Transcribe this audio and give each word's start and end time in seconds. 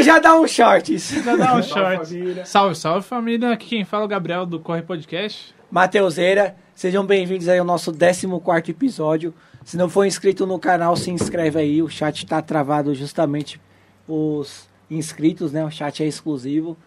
Aí 0.00 0.04
já 0.04 0.18
dá 0.18 0.40
um 0.40 0.48
shorts. 0.48 1.10
Já 1.10 1.36
dá 1.36 1.56
um 1.56 1.62
Salve, 1.62 1.68
short. 1.68 2.08
família. 2.08 2.46
Salve, 2.46 2.74
salve 2.74 3.06
família. 3.06 3.52
Aqui 3.52 3.66
quem 3.66 3.84
fala 3.84 4.04
é 4.04 4.06
o 4.06 4.08
Gabriel 4.08 4.46
do 4.46 4.58
Corre 4.58 4.80
Podcast. 4.80 5.54
Mateuseira, 5.70 6.56
sejam 6.74 7.04
bem-vindos 7.04 7.48
aí 7.48 7.58
ao 7.58 7.66
nosso 7.66 7.92
14 7.92 8.26
episódio. 8.70 9.34
Se 9.62 9.76
não 9.76 9.90
for 9.90 10.06
inscrito 10.06 10.46
no 10.46 10.58
canal, 10.58 10.96
se 10.96 11.10
inscreve 11.10 11.58
aí. 11.58 11.82
O 11.82 11.88
chat 11.90 12.24
tá 12.24 12.40
travado 12.40 12.94
justamente 12.94 13.60
os 14.08 14.66
inscritos, 14.90 15.52
né? 15.52 15.62
O 15.66 15.70
chat 15.70 16.02
é 16.02 16.06
exclusivo. 16.06 16.78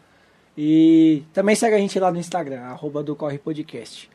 E 0.57 1.21
também 1.31 1.55
segue 1.55 1.75
a 1.75 1.79
gente 1.79 1.99
lá 1.99 2.11
no 2.11 2.17
Instagram, 2.17 2.61
arroba 2.61 3.03
do 3.03 3.15
Corre 3.15 3.37
Podcast. 3.37 4.09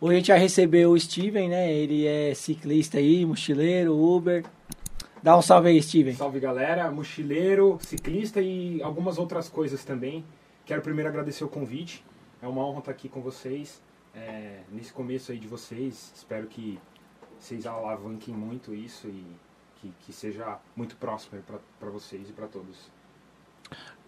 Hoje 0.00 0.14
a 0.14 0.16
gente 0.16 0.28
vai 0.30 0.38
receber 0.38 0.86
o 0.86 0.98
Steven, 0.98 1.50
né? 1.50 1.70
Ele 1.70 2.06
é 2.06 2.32
ciclista 2.32 2.96
aí, 2.96 3.26
mochileiro, 3.26 3.94
Uber. 3.94 4.42
Dá 5.22 5.36
um 5.36 5.42
salve 5.42 5.68
aí, 5.68 5.82
Steven. 5.82 6.14
Salve 6.14 6.40
galera, 6.40 6.90
mochileiro, 6.90 7.78
ciclista 7.80 8.40
e 8.40 8.82
algumas 8.82 9.18
outras 9.18 9.48
coisas 9.48 9.84
também. 9.84 10.24
Quero 10.64 10.82
primeiro 10.82 11.08
agradecer 11.08 11.44
o 11.44 11.48
convite. 11.48 12.04
É 12.40 12.46
uma 12.46 12.64
honra 12.64 12.78
estar 12.80 12.90
aqui 12.92 13.08
com 13.08 13.20
vocês. 13.20 13.82
é, 14.14 14.60
nesse 14.72 14.92
começo 14.92 15.32
aí 15.32 15.38
de 15.38 15.46
vocês. 15.46 16.12
Espero 16.14 16.46
que 16.46 16.78
vocês 17.38 17.66
alavanquem 17.66 18.34
muito 18.34 18.74
isso 18.74 19.08
e 19.08 19.24
que, 19.76 19.92
que 20.00 20.12
seja 20.12 20.58
muito 20.76 20.96
próximo 20.96 21.40
para 21.78 21.90
vocês 21.90 22.28
e 22.28 22.32
para 22.32 22.46
todos. 22.46 22.90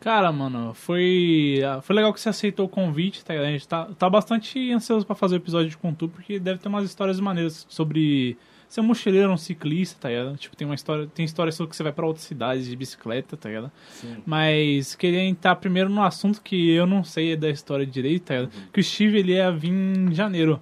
Cara, 0.01 0.33
mano, 0.33 0.73
foi, 0.73 1.61
foi 1.83 1.95
legal 1.95 2.13
que 2.13 2.21
você 2.21 2.31
aceitou 2.31 2.67
o 2.67 2.69
convite, 2.69 3.25
tá? 3.25 3.35
A 3.35 3.45
gente 3.45 3.69
tá, 3.69 3.87
tá 3.99 4.09
bastante 4.09 4.73
ansioso 4.73 5.05
pra 5.05 5.15
fazer 5.15 5.35
o 5.35 5.37
episódio 5.37 5.69
de 5.69 5.77
Contu, 5.77 6.09
porque 6.09 6.39
deve 6.39 6.59
ter 6.59 6.69
umas 6.69 6.85
histórias 6.85 7.21
maneiras 7.21 7.67
sobre 7.69 8.39
ser 8.71 8.81
um 8.81 8.85
mochileiro, 8.85 9.31
um 9.33 9.37
ciclista, 9.37 9.97
tá 10.03 10.09
ligado? 10.09 10.37
Tipo, 10.37 10.57
tem 10.57 10.65
uma 10.67 10.77
história, 10.77 11.07
tem 11.13 11.25
história 11.25 11.51
sobre 11.51 11.71
que 11.71 11.77
você 11.77 11.83
vai 11.83 11.93
pra 11.93 12.07
outras 12.07 12.25
cidades 12.25 12.67
de 12.67 12.77
bicicleta, 12.77 13.37
tá 13.37 13.49
ligado? 13.49 13.71
Sim. 13.91 14.17
Mas 14.25 14.95
queria 14.95 15.21
entrar 15.25 15.57
primeiro 15.57 15.91
no 15.91 16.03
assunto 16.03 16.41
que 16.41 16.71
eu 16.73 16.87
não 16.87 17.03
sei 17.03 17.37
da 17.37 17.51
história 17.51 17.85
direito, 17.85 18.23
tá 18.27 18.35
ligado? 18.37 18.53
Que 18.73 18.79
o 18.81 18.85
Steve, 18.85 19.19
ele 19.19 19.33
ia 19.33 19.51
vir 19.51 19.73
em 19.73 20.15
janeiro. 20.15 20.61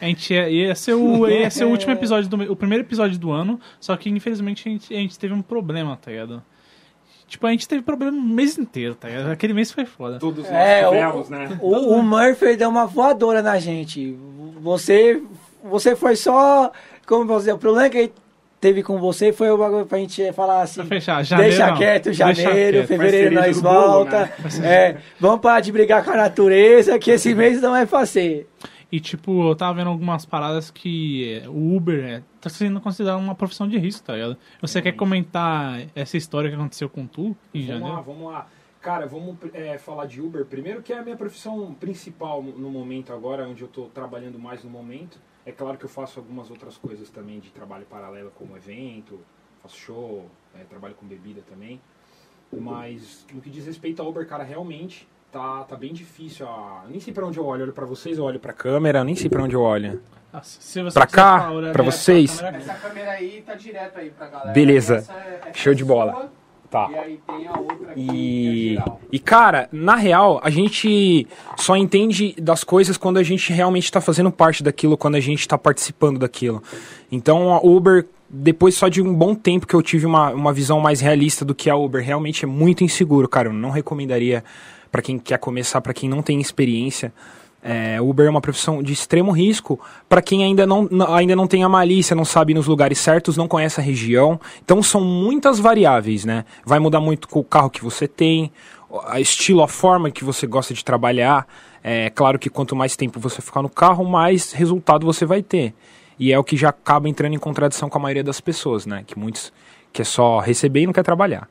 A 0.00 0.04
gente 0.04 0.32
ia, 0.32 0.48
ia, 0.48 0.74
ser 0.74 0.92
o, 0.92 1.26
ia 1.26 1.50
ser 1.50 1.64
o 1.64 1.70
último 1.70 1.90
episódio, 1.92 2.28
do, 2.28 2.52
o 2.52 2.54
primeiro 2.54 2.84
episódio 2.84 3.18
do 3.18 3.32
ano, 3.32 3.58
só 3.80 3.96
que 3.96 4.08
infelizmente 4.10 4.68
a 4.68 4.70
gente, 4.70 4.94
a 4.94 4.98
gente 4.98 5.18
teve 5.18 5.32
um 5.34 5.42
problema, 5.42 5.96
tá 5.96 6.10
ligado? 6.10 6.42
Tipo, 7.26 7.46
a 7.46 7.50
gente 7.50 7.66
teve 7.66 7.82
problema 7.82 8.16
o 8.16 8.22
mês 8.22 8.56
inteiro, 8.58 8.94
tá 8.94 9.08
ligado? 9.08 9.30
Aquele 9.30 9.54
mês 9.54 9.72
foi 9.72 9.84
foda. 9.86 10.18
Todos 10.18 10.44
nós 10.44 10.52
É, 10.52 10.86
o- 10.86 10.90
tivemos, 10.90 11.28
né? 11.30 11.58
O, 11.60 11.94
o 11.94 12.02
Murphy 12.02 12.56
deu 12.56 12.68
uma 12.68 12.86
voadora 12.86 13.42
na 13.42 13.58
gente. 13.58 14.16
Você, 14.60 15.22
você 15.64 15.96
foi 15.96 16.14
só. 16.14 16.70
Como 17.08 17.24
você, 17.24 17.50
o 17.50 17.56
problema 17.58 17.88
que 17.88 17.96
ele 17.96 18.12
teve 18.60 18.82
com 18.82 18.98
você 18.98 19.32
foi 19.32 19.50
o 19.50 19.56
bagulho 19.56 19.86
pra 19.86 19.96
gente 19.96 20.30
falar 20.32 20.60
assim. 20.60 20.80
Pra 20.80 20.84
fechar, 20.84 21.22
janeiro, 21.24 21.50
deixa 21.50 21.66
não. 21.70 21.76
quieto, 21.78 22.04
Deixa 22.04 22.34
janeiro, 22.34 22.76
quieto. 22.78 22.86
fevereiro 22.86 23.34
nós 23.34 23.60
bolo, 23.62 23.88
volta. 23.92 24.30
É, 24.62 24.98
vamos 25.18 25.40
parar 25.40 25.60
de 25.60 25.72
brigar 25.72 26.04
com 26.04 26.10
a 26.10 26.16
natureza, 26.16 26.98
que 26.98 27.10
esse 27.10 27.34
mês 27.34 27.62
não 27.62 27.74
é 27.74 27.86
fácil. 27.86 28.46
E, 28.92 29.00
tipo, 29.00 29.48
eu 29.48 29.56
tava 29.56 29.74
vendo 29.74 29.88
algumas 29.88 30.26
paradas 30.26 30.70
que 30.70 31.40
é, 31.42 31.48
o 31.48 31.76
Uber 31.76 32.04
é, 32.04 32.22
tá 32.40 32.50
sendo 32.50 32.78
considerado 32.80 33.18
uma 33.20 33.34
profissão 33.34 33.66
de 33.66 33.78
risco, 33.78 34.06
tá 34.06 34.14
ligado? 34.14 34.36
Você 34.60 34.82
quer 34.82 34.92
comentar 34.92 35.80
essa 35.94 36.16
história 36.16 36.50
que 36.50 36.56
aconteceu 36.56 36.88
com 36.90 37.06
tu 37.06 37.34
em 37.54 37.66
Vamos 37.66 37.82
lá, 37.82 37.88
janeiro? 37.88 38.02
vamos 38.02 38.32
lá. 38.32 38.46
Cara, 38.80 39.06
vamos 39.06 39.36
é, 39.54 39.76
falar 39.76 40.06
de 40.06 40.20
Uber 40.20 40.44
primeiro, 40.44 40.82
que 40.82 40.92
é 40.92 40.98
a 40.98 41.02
minha 41.02 41.16
profissão 41.16 41.74
principal 41.74 42.42
no, 42.42 42.52
no 42.52 42.70
momento 42.70 43.12
agora, 43.12 43.46
onde 43.48 43.62
eu 43.62 43.66
estou 43.66 43.88
trabalhando 43.88 44.38
mais 44.38 44.62
no 44.62 44.70
momento. 44.70 45.18
É 45.48 45.52
claro 45.52 45.78
que 45.78 45.84
eu 45.86 45.88
faço 45.88 46.20
algumas 46.20 46.50
outras 46.50 46.76
coisas 46.76 47.08
também 47.08 47.40
de 47.40 47.50
trabalho 47.50 47.86
paralelo, 47.86 48.30
como 48.36 48.54
evento, 48.54 49.18
faço 49.62 49.78
show, 49.78 50.26
é, 50.54 50.62
trabalho 50.64 50.94
com 50.94 51.06
bebida 51.06 51.40
também. 51.48 51.80
Mas 52.52 53.24
no 53.32 53.40
que 53.40 53.48
diz 53.48 53.64
respeito 53.64 54.02
a 54.02 54.06
Uber, 54.06 54.26
cara, 54.26 54.44
realmente 54.44 55.08
tá, 55.32 55.64
tá 55.64 55.74
bem 55.74 55.94
difícil. 55.94 56.46
A... 56.46 56.82
Eu 56.84 56.90
nem 56.90 57.00
sei 57.00 57.14
pra 57.14 57.24
onde 57.26 57.38
eu 57.38 57.46
olho, 57.46 57.60
eu 57.60 57.64
olho 57.64 57.72
pra 57.72 57.86
vocês, 57.86 58.18
eu 58.18 58.24
olho 58.24 58.38
pra 58.38 58.52
câmera, 58.52 58.98
eu 58.98 59.04
nem 59.04 59.14
sei 59.14 59.30
pra 59.30 59.42
onde 59.42 59.54
eu 59.54 59.62
olho. 59.62 60.02
Nossa, 60.30 60.60
se 60.60 60.82
você 60.82 60.92
Pra 60.94 61.06
cá, 61.06 61.46
pra 61.46 61.54
direto 61.60 61.82
vocês. 61.82 62.36
câmera, 62.40 62.56
Essa 62.58 62.74
câmera 62.74 63.10
aí 63.12 63.42
tá 63.46 63.54
direto 63.54 63.98
aí 63.98 64.10
pra 64.10 64.26
galera. 64.28 64.52
Beleza. 64.52 64.96
Essa 64.96 65.12
é- 65.14 65.40
essa 65.46 65.54
Show 65.58 65.72
é 65.72 65.76
de 65.76 65.84
bola. 65.84 66.30
Tá. 66.70 66.88
E 66.90 66.96
aí 66.96 67.20
tem 67.26 67.46
a 67.48 67.58
outra 67.58 67.92
aqui, 67.92 68.10
é 68.10 68.14
E, 68.14 68.68
geral. 68.74 69.00
e 69.10 69.18
cara, 69.18 69.68
na 69.72 69.94
real, 69.94 70.38
a 70.42 70.50
gente 70.50 71.26
só 71.56 71.76
entende 71.76 72.34
das 72.38 72.62
coisas 72.62 72.98
quando 72.98 73.16
a 73.16 73.22
gente 73.22 73.52
realmente 73.52 73.84
está 73.84 74.00
fazendo 74.00 74.30
parte 74.30 74.62
daquilo, 74.62 74.96
quando 74.96 75.14
a 75.14 75.20
gente 75.20 75.40
está 75.40 75.56
participando 75.56 76.18
daquilo. 76.18 76.62
Então, 77.10 77.54
a 77.54 77.58
Uber, 77.58 78.06
depois 78.28 78.74
só 78.74 78.88
de 78.88 79.00
um 79.00 79.14
bom 79.14 79.34
tempo 79.34 79.66
que 79.66 79.74
eu 79.74 79.80
tive 79.80 80.04
uma, 80.04 80.30
uma 80.30 80.52
visão 80.52 80.78
mais 80.78 81.00
realista 81.00 81.42
do 81.44 81.54
que 81.54 81.70
a 81.70 81.76
Uber, 81.76 82.04
realmente 82.04 82.44
é 82.44 82.48
muito 82.48 82.84
inseguro, 82.84 83.26
cara. 83.26 83.48
Eu 83.48 83.54
não 83.54 83.70
recomendaria 83.70 84.44
para 84.92 85.00
quem 85.00 85.18
quer 85.18 85.38
começar, 85.38 85.80
para 85.80 85.94
quem 85.94 86.08
não 86.08 86.20
tem 86.20 86.38
experiência. 86.40 87.12
É, 87.70 88.00
Uber 88.00 88.26
é 88.26 88.30
uma 88.30 88.40
profissão 88.40 88.82
de 88.82 88.94
extremo 88.94 89.30
risco 89.30 89.78
para 90.08 90.22
quem 90.22 90.42
ainda 90.42 90.66
não, 90.66 90.88
ainda 91.14 91.36
não 91.36 91.46
tem 91.46 91.62
a 91.62 91.68
malícia, 91.68 92.16
não 92.16 92.24
sabe 92.24 92.54
nos 92.54 92.66
lugares 92.66 92.98
certos, 92.98 93.36
não 93.36 93.46
conhece 93.46 93.78
a 93.78 93.82
região. 93.82 94.40
Então 94.64 94.82
são 94.82 95.02
muitas 95.02 95.60
variáveis, 95.60 96.24
né? 96.24 96.46
Vai 96.64 96.78
mudar 96.78 96.98
muito 96.98 97.28
com 97.28 97.40
o 97.40 97.44
carro 97.44 97.68
que 97.68 97.84
você 97.84 98.08
tem, 98.08 98.50
a 99.06 99.20
estilo, 99.20 99.62
a 99.62 99.68
forma 99.68 100.10
que 100.10 100.24
você 100.24 100.46
gosta 100.46 100.72
de 100.72 100.82
trabalhar. 100.82 101.46
É 101.84 102.08
claro 102.08 102.38
que 102.38 102.48
quanto 102.48 102.74
mais 102.74 102.96
tempo 102.96 103.20
você 103.20 103.42
ficar 103.42 103.60
no 103.60 103.68
carro, 103.68 104.02
mais 104.02 104.50
resultado 104.52 105.04
você 105.04 105.26
vai 105.26 105.42
ter. 105.42 105.74
E 106.18 106.32
é 106.32 106.38
o 106.38 106.42
que 106.42 106.56
já 106.56 106.70
acaba 106.70 107.06
entrando 107.06 107.34
em 107.34 107.38
contradição 107.38 107.90
com 107.90 107.98
a 107.98 108.00
maioria 108.00 108.24
das 108.24 108.40
pessoas, 108.40 108.86
né? 108.86 109.04
Que 109.06 109.18
muitos 109.18 109.52
quer 109.92 110.06
só 110.06 110.38
receber 110.38 110.80
e 110.80 110.86
não 110.86 110.94
quer 110.94 111.04
trabalhar. 111.04 111.46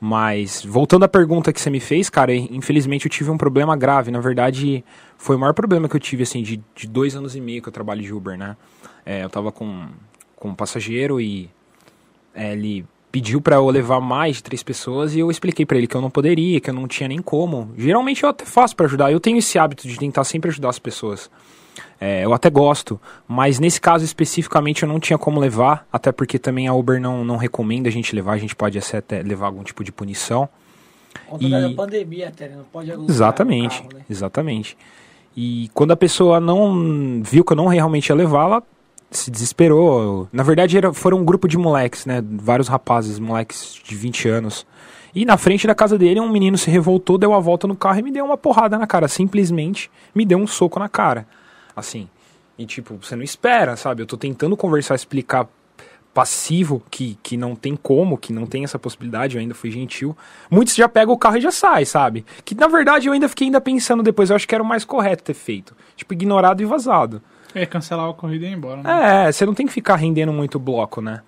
Mas, 0.00 0.64
voltando 0.64 1.04
à 1.04 1.08
pergunta 1.08 1.52
que 1.52 1.60
você 1.60 1.70
me 1.70 1.80
fez, 1.80 2.08
cara, 2.08 2.32
infelizmente 2.34 3.06
eu 3.06 3.10
tive 3.10 3.30
um 3.30 3.38
problema 3.38 3.76
grave. 3.76 4.10
Na 4.10 4.20
verdade, 4.20 4.84
foi 5.18 5.36
o 5.36 5.38
maior 5.38 5.52
problema 5.52 5.88
que 5.88 5.96
eu 5.96 6.00
tive, 6.00 6.22
assim, 6.22 6.42
de, 6.42 6.62
de 6.74 6.86
dois 6.88 7.14
anos 7.14 7.36
e 7.36 7.40
meio 7.40 7.60
que 7.60 7.68
eu 7.68 7.72
trabalho 7.72 8.00
de 8.00 8.12
Uber, 8.14 8.38
né? 8.38 8.56
É, 9.04 9.24
eu 9.24 9.28
tava 9.28 9.52
com, 9.52 9.86
com 10.36 10.48
um 10.50 10.54
passageiro 10.54 11.20
e 11.20 11.50
é, 12.34 12.52
ele 12.52 12.86
pediu 13.10 13.40
pra 13.40 13.56
eu 13.56 13.68
levar 13.68 14.00
mais 14.00 14.36
de 14.36 14.42
três 14.44 14.62
pessoas 14.62 15.14
e 15.14 15.18
eu 15.18 15.30
expliquei 15.30 15.66
pra 15.66 15.76
ele 15.76 15.86
que 15.86 15.94
eu 15.96 16.00
não 16.00 16.10
poderia, 16.10 16.60
que 16.60 16.70
eu 16.70 16.74
não 16.74 16.86
tinha 16.86 17.08
nem 17.08 17.20
como. 17.20 17.72
Geralmente 17.76 18.22
eu 18.22 18.28
até 18.28 18.44
faço 18.44 18.76
pra 18.76 18.86
ajudar. 18.86 19.10
Eu 19.10 19.18
tenho 19.18 19.38
esse 19.38 19.58
hábito 19.58 19.88
de 19.88 19.98
tentar 19.98 20.24
sempre 20.24 20.50
ajudar 20.50 20.68
as 20.68 20.78
pessoas. 20.78 21.30
É, 22.00 22.24
eu 22.24 22.32
até 22.32 22.48
gosto, 22.50 23.00
mas 23.26 23.58
nesse 23.58 23.80
caso 23.80 24.04
especificamente 24.04 24.82
eu 24.82 24.88
não 24.88 25.00
tinha 25.00 25.18
como 25.18 25.40
levar, 25.40 25.86
até 25.92 26.12
porque 26.12 26.38
também 26.38 26.68
a 26.68 26.74
Uber 26.74 27.00
não, 27.00 27.24
não 27.24 27.36
recomenda 27.36 27.88
a 27.88 27.92
gente 27.92 28.14
levar, 28.14 28.32
a 28.32 28.38
gente 28.38 28.54
pode 28.54 28.78
até 28.78 29.22
levar 29.22 29.46
algum 29.46 29.64
tipo 29.64 29.82
de 29.82 29.90
punição. 29.90 30.48
Conta 31.26 31.44
E- 31.44 31.50
da 31.50 31.70
pandemia 31.70 32.28
até, 32.28 32.48
né? 32.48 32.56
Não 32.56 32.64
pode 32.64 32.90
Exatamente, 33.08 33.78
carro, 33.82 33.94
né? 33.94 34.00
exatamente. 34.08 34.76
E 35.40 35.70
quando 35.72 35.92
a 35.92 35.96
pessoa 35.96 36.40
não 36.40 37.22
viu 37.22 37.44
que 37.44 37.52
eu 37.52 37.56
não 37.56 37.68
realmente 37.68 38.08
ia 38.08 38.16
levar, 38.16 38.46
ela 38.46 38.62
se 39.08 39.30
desesperou. 39.30 40.26
Na 40.32 40.42
verdade, 40.42 40.76
era, 40.76 40.92
foram 40.92 41.18
um 41.18 41.24
grupo 41.24 41.46
de 41.46 41.56
moleques, 41.56 42.04
né? 42.04 42.20
Vários 42.28 42.66
rapazes, 42.66 43.20
moleques 43.20 43.80
de 43.84 43.94
20 43.94 44.28
anos. 44.28 44.66
E 45.14 45.24
na 45.24 45.36
frente 45.36 45.64
da 45.64 45.76
casa 45.76 45.96
dele, 45.96 46.18
um 46.18 46.28
menino 46.28 46.58
se 46.58 46.68
revoltou, 46.68 47.16
deu 47.16 47.32
a 47.32 47.38
volta 47.38 47.68
no 47.68 47.76
carro 47.76 48.00
e 48.00 48.02
me 48.02 48.10
deu 48.10 48.24
uma 48.24 48.36
porrada 48.36 48.76
na 48.76 48.84
cara. 48.84 49.06
Simplesmente 49.06 49.88
me 50.12 50.24
deu 50.24 50.38
um 50.38 50.46
soco 50.46 50.80
na 50.80 50.88
cara. 50.88 51.24
Assim. 51.76 52.08
E 52.58 52.66
tipo, 52.66 52.98
você 53.00 53.14
não 53.14 53.22
espera, 53.22 53.76
sabe? 53.76 54.02
Eu 54.02 54.06
tô 54.06 54.16
tentando 54.16 54.56
conversar, 54.56 54.96
explicar 54.96 55.46
passivo, 56.18 56.82
que, 56.90 57.16
que 57.22 57.36
não 57.36 57.54
tem 57.54 57.76
como, 57.76 58.18
que 58.18 58.32
não 58.32 58.44
tem 58.44 58.64
essa 58.64 58.76
possibilidade, 58.76 59.36
eu 59.36 59.40
ainda 59.40 59.54
fui 59.54 59.70
gentil. 59.70 60.16
Muitos 60.50 60.74
já 60.74 60.88
pegam 60.88 61.14
o 61.14 61.16
carro 61.16 61.36
e 61.36 61.40
já 61.40 61.52
sai, 61.52 61.84
sabe? 61.84 62.26
Que 62.44 62.56
na 62.56 62.66
verdade 62.66 63.06
eu 63.06 63.12
ainda 63.12 63.28
fiquei 63.28 63.46
ainda 63.46 63.60
pensando 63.60 64.02
depois, 64.02 64.28
eu 64.28 64.34
acho 64.34 64.48
que 64.48 64.52
era 64.52 64.64
o 64.64 64.66
mais 64.66 64.84
correto 64.84 65.22
ter 65.22 65.34
feito. 65.34 65.76
Tipo, 65.94 66.14
ignorado 66.14 66.60
e 66.60 66.64
vazado. 66.64 67.22
É, 67.54 67.64
cancelar 67.64 68.10
a 68.10 68.12
corrida 68.12 68.46
e 68.46 68.48
ir 68.48 68.52
embora. 68.52 68.82
Né? 68.82 69.28
É, 69.28 69.30
você 69.30 69.46
não 69.46 69.54
tem 69.54 69.64
que 69.64 69.72
ficar 69.72 69.94
rendendo 69.94 70.32
muito 70.32 70.58
bloco, 70.58 71.00
né? 71.00 71.22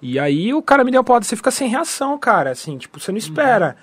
E 0.00 0.16
aí 0.16 0.54
o 0.54 0.62
cara 0.62 0.84
me 0.84 0.92
deu 0.92 1.00
uma 1.00 1.04
porrada, 1.04 1.24
você 1.24 1.34
fica 1.34 1.50
sem 1.50 1.68
reação, 1.68 2.16
cara, 2.16 2.52
assim, 2.52 2.78
tipo, 2.78 3.00
você 3.00 3.10
não 3.10 3.18
espera. 3.18 3.76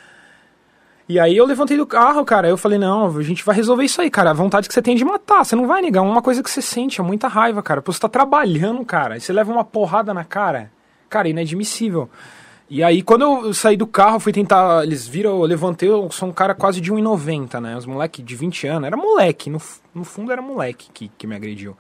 E 1.08 1.20
aí 1.20 1.36
eu 1.36 1.46
levantei 1.46 1.76
do 1.76 1.86
carro, 1.86 2.24
cara, 2.24 2.48
eu 2.48 2.58
falei, 2.58 2.80
não, 2.80 3.18
a 3.18 3.22
gente 3.24 3.44
vai 3.44 3.56
resolver 3.56 3.84
isso 3.84 4.02
aí, 4.02 4.10
cara, 4.10 4.32
a 4.32 4.34
vontade 4.34 4.68
que 4.68 4.74
você 4.74 4.82
tem 4.82 4.96
de 4.96 5.04
matar, 5.04 5.44
você 5.44 5.56
não 5.56 5.68
vai 5.68 5.82
negar, 5.82 6.02
uma 6.02 6.22
coisa 6.22 6.42
que 6.42 6.50
você 6.50 6.62
sente, 6.62 7.02
é 7.02 7.04
muita 7.04 7.28
raiva, 7.28 7.62
cara, 7.62 7.82
pô, 7.82 7.92
você 7.92 8.00
tá 8.00 8.08
trabalhando, 8.08 8.86
cara, 8.86 9.18
e 9.18 9.22
você 9.22 9.34
leva 9.34 9.52
uma 9.52 9.66
porrada 9.66 10.14
na 10.14 10.24
cara, 10.24 10.72
cara, 11.10 11.28
inadmissível. 11.28 12.10
E 12.70 12.82
aí, 12.82 13.04
quando 13.04 13.22
eu 13.24 13.54
saí 13.54 13.78
do 13.78 13.86
carro, 13.86 14.20
fui 14.20 14.32
tentar. 14.32 14.84
Eles 14.84 15.08
viram, 15.08 15.32
eu 15.32 15.44
levantei, 15.44 15.90
eu 15.90 16.10
sou 16.10 16.30
um 16.30 16.32
cara 16.32 16.56
quase 16.56 16.82
de 16.82 16.92
1,90, 16.92 17.62
né? 17.62 17.78
Os 17.78 17.86
moleque 17.86 18.24
de 18.24 18.36
20 18.36 18.66
anos. 18.66 18.88
Era 18.88 18.98
moleque, 18.98 19.48
no, 19.48 19.62
no 19.94 20.04
fundo 20.04 20.32
era 20.32 20.42
moleque 20.42 20.90
que, 20.92 21.12
que 21.16 21.28
me 21.28 21.36
agrediu. 21.36 21.78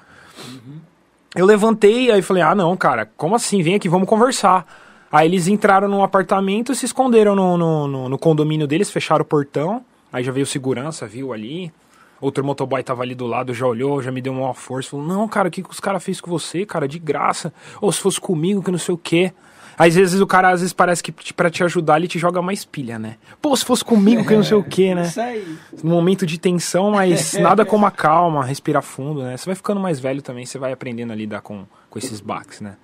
Eu 1.36 1.48
levantei, 1.48 2.12
aí 2.12 2.22
falei, 2.22 2.44
ah, 2.44 2.54
não, 2.54 2.78
cara, 2.78 3.10
como 3.18 3.34
assim? 3.34 3.64
Vem 3.64 3.74
aqui, 3.74 3.90
vamos 3.90 4.08
conversar. 4.08 4.68
Aí 5.14 5.28
eles 5.28 5.48
entraram 5.48 5.88
num 5.88 6.04
apartamento, 6.04 6.74
se 6.74 6.86
esconderam 6.86 7.36
no, 7.36 7.56
no, 7.56 7.88
no- 7.88 8.10
no 8.10 8.18
condomínio 8.18 8.66
deles, 8.68 8.90
fecharam 8.90 9.22
o 9.22 9.26
portão. 9.26 9.86
Aí 10.12 10.24
já 10.24 10.32
veio 10.32 10.46
segurança, 10.46 11.06
viu 11.06 11.32
ali. 11.32 11.72
Outro 12.20 12.44
motoboy 12.44 12.82
tava 12.82 13.04
ali 13.04 13.14
do 13.14 13.28
lado, 13.28 13.54
já 13.54 13.68
olhou, 13.68 14.02
já 14.02 14.12
me 14.12 14.22
deu 14.22 14.34
uma 14.34 14.54
força. 14.56 14.90
Falou, 14.90 15.06
não, 15.06 15.28
cara, 15.28 15.50
o 15.50 15.52
que, 15.52 15.62
que 15.62 15.70
os 15.70 15.80
caras 15.80 16.04
fez 16.04 16.20
com 16.20 16.32
você, 16.32 16.66
cara? 16.66 16.88
De 16.88 16.98
graça. 16.98 17.54
Ou 17.80 17.92
se 17.92 18.00
fosse 18.00 18.20
comigo, 18.20 18.64
que 18.64 18.72
não 18.72 18.78
sei 18.80 18.96
o 18.96 18.98
quê. 18.98 19.32
Às 19.78 19.96
vezes 19.96 20.20
o 20.22 20.26
cara, 20.28 20.50
às 20.50 20.62
vezes 20.62 20.72
parece 20.74 21.04
que 21.04 21.12
pra 21.34 21.50
te 21.50 21.64
ajudar, 21.64 21.98
ele 21.98 22.08
te 22.08 22.18
joga 22.20 22.42
mais 22.42 22.64
pilha, 22.66 22.98
né? 22.98 23.16
Pô, 23.42 23.56
se 23.56 23.66
fosse 23.66 23.84
comigo, 23.84 24.24
que 24.26 24.36
não 24.36 24.44
sei 24.44 24.56
o 24.58 24.64
quê, 24.64 24.94
né? 24.96 25.04
Isso 25.10 25.20
aí. 25.22 25.58
Um 25.84 25.90
momento 25.90 26.26
de 26.26 26.40
tensão, 26.40 26.92
mas 26.92 27.34
nada 27.42 27.66
como 27.66 27.86
a 27.86 27.92
calma, 27.92 28.44
respirar 28.46 28.82
fundo, 28.84 29.22
né? 29.24 29.36
Você 29.38 29.46
vai 29.46 29.56
ficando 29.56 29.80
mais 29.82 30.00
velho 30.00 30.22
também, 30.22 30.46
você 30.46 30.58
vai 30.60 30.72
aprendendo 30.72 31.12
a 31.12 31.16
lidar 31.16 31.42
com, 31.42 31.66
com 31.90 32.00
esses 32.00 32.20
baques, 32.22 32.62
né? 32.62 32.76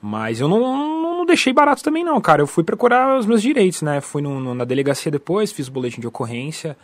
Mas 0.00 0.40
eu 0.40 0.48
não, 0.48 0.60
não, 0.60 1.16
não 1.18 1.26
deixei 1.26 1.52
barato 1.52 1.82
também 1.82 2.04
não, 2.04 2.20
cara. 2.20 2.42
Eu 2.42 2.46
fui 2.46 2.62
procurar 2.62 3.18
os 3.18 3.26
meus 3.26 3.42
direitos, 3.42 3.82
né? 3.82 4.00
Fui 4.00 4.22
no- 4.22 4.38
no- 4.40 4.54
na 4.54 4.64
delegacia 4.64 5.10
depois, 5.10 5.50
fiz 5.52 5.68
o 5.68 5.72
boletim 5.72 6.00
de 6.00 6.06
ocorrência, 6.06 6.76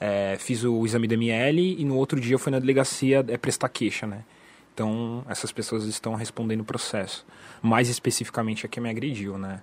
é, 0.00 0.36
fiz 0.38 0.62
o 0.64 0.84
exame 0.86 1.08
do 1.08 1.14
ML 1.14 1.76
e 1.80 1.84
no 1.84 1.96
outro 1.96 2.20
dia 2.20 2.34
eu 2.34 2.38
fui 2.38 2.52
na 2.52 2.58
delegacia 2.58 3.24
é, 3.28 3.36
prestar 3.36 3.68
queixa, 3.68 4.06
né? 4.06 4.22
Então 4.74 5.24
essas 5.28 5.50
pessoas 5.50 5.84
estão 5.84 6.14
respondendo 6.14 6.60
o 6.60 6.64
processo. 6.64 7.26
Mais 7.60 7.88
especificamente 7.88 8.64
a 8.64 8.68
quem 8.68 8.82
me 8.82 8.88
agrediu, 8.90 9.36
né? 9.38 9.60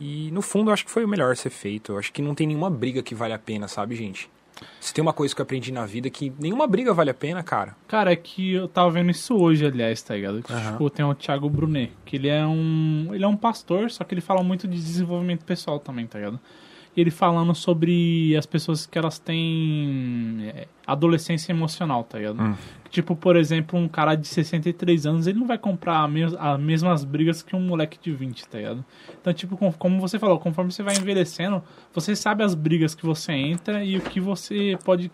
E 0.00 0.30
no 0.30 0.40
fundo 0.40 0.70
eu 0.70 0.72
acho 0.74 0.84
que 0.86 0.90
foi 0.90 1.04
o 1.04 1.08
melhor 1.08 1.36
ser 1.36 1.50
feito. 1.50 1.92
Eu 1.92 1.98
acho 1.98 2.10
que 2.12 2.22
não 2.22 2.34
tem 2.34 2.46
nenhuma 2.46 2.70
briga 2.70 3.02
que 3.02 3.14
vale 3.14 3.34
a 3.34 3.38
pena, 3.38 3.68
sabe, 3.68 3.94
gente? 3.94 4.30
Se 4.80 4.92
tem 4.92 5.02
uma 5.02 5.12
coisa 5.12 5.34
que 5.34 5.40
eu 5.40 5.42
aprendi 5.42 5.72
na 5.72 5.86
vida 5.86 6.08
que 6.10 6.32
nenhuma 6.38 6.66
briga 6.66 6.92
vale 6.92 7.10
a 7.10 7.14
pena, 7.14 7.42
cara. 7.42 7.76
Cara, 7.86 8.12
é 8.12 8.16
que 8.16 8.52
eu 8.52 8.68
tava 8.68 8.90
vendo 8.90 9.10
isso 9.10 9.36
hoje, 9.36 9.66
aliás, 9.66 10.02
tá 10.02 10.14
ligado? 10.14 10.42
Que, 10.42 10.52
Aham. 10.52 10.72
Tipo, 10.72 10.90
tem 10.90 11.04
o 11.04 11.14
Thiago 11.14 11.48
Brunet, 11.48 11.92
que 12.04 12.16
ele 12.16 12.28
é 12.28 12.46
um. 12.46 13.08
Ele 13.12 13.24
é 13.24 13.28
um 13.28 13.36
pastor, 13.36 13.90
só 13.90 14.04
que 14.04 14.14
ele 14.14 14.20
fala 14.20 14.42
muito 14.42 14.66
de 14.66 14.76
desenvolvimento 14.76 15.44
pessoal 15.44 15.78
também, 15.78 16.06
tá 16.06 16.18
ligado? 16.18 16.40
Ele 16.96 17.10
falando 17.10 17.54
sobre 17.54 18.36
as 18.36 18.44
pessoas 18.46 18.84
que 18.84 18.98
elas 18.98 19.18
têm 19.18 20.50
é, 20.54 20.66
adolescência 20.86 21.52
emocional, 21.52 22.02
tá 22.04 22.18
ligado? 22.18 22.42
Hum. 22.42 22.54
Tipo, 22.90 23.14
por 23.14 23.36
exemplo, 23.36 23.78
um 23.78 23.86
cara 23.88 24.16
de 24.16 24.26
63 24.26 25.06
anos, 25.06 25.26
ele 25.28 25.38
não 25.38 25.46
vai 25.46 25.56
comprar 25.56 26.08
mes- 26.08 26.34
as 26.34 26.58
mesmas 26.58 27.04
brigas 27.04 27.42
que 27.42 27.54
um 27.54 27.60
moleque 27.60 27.96
de 28.02 28.10
20, 28.12 28.46
tá 28.48 28.58
ligado? 28.58 28.84
Então, 29.20 29.32
tipo, 29.32 29.56
com- 29.56 29.72
como 29.72 30.00
você 30.00 30.18
falou, 30.18 30.38
conforme 30.40 30.72
você 30.72 30.82
vai 30.82 30.96
envelhecendo, 30.96 31.62
você 31.92 32.16
sabe 32.16 32.42
as 32.42 32.54
brigas 32.54 32.94
que 32.94 33.06
você 33.06 33.32
entra 33.32 33.84
e 33.84 33.96
o 33.96 34.00
que 34.00 34.18
você 34.20 34.76
pode 34.84 35.10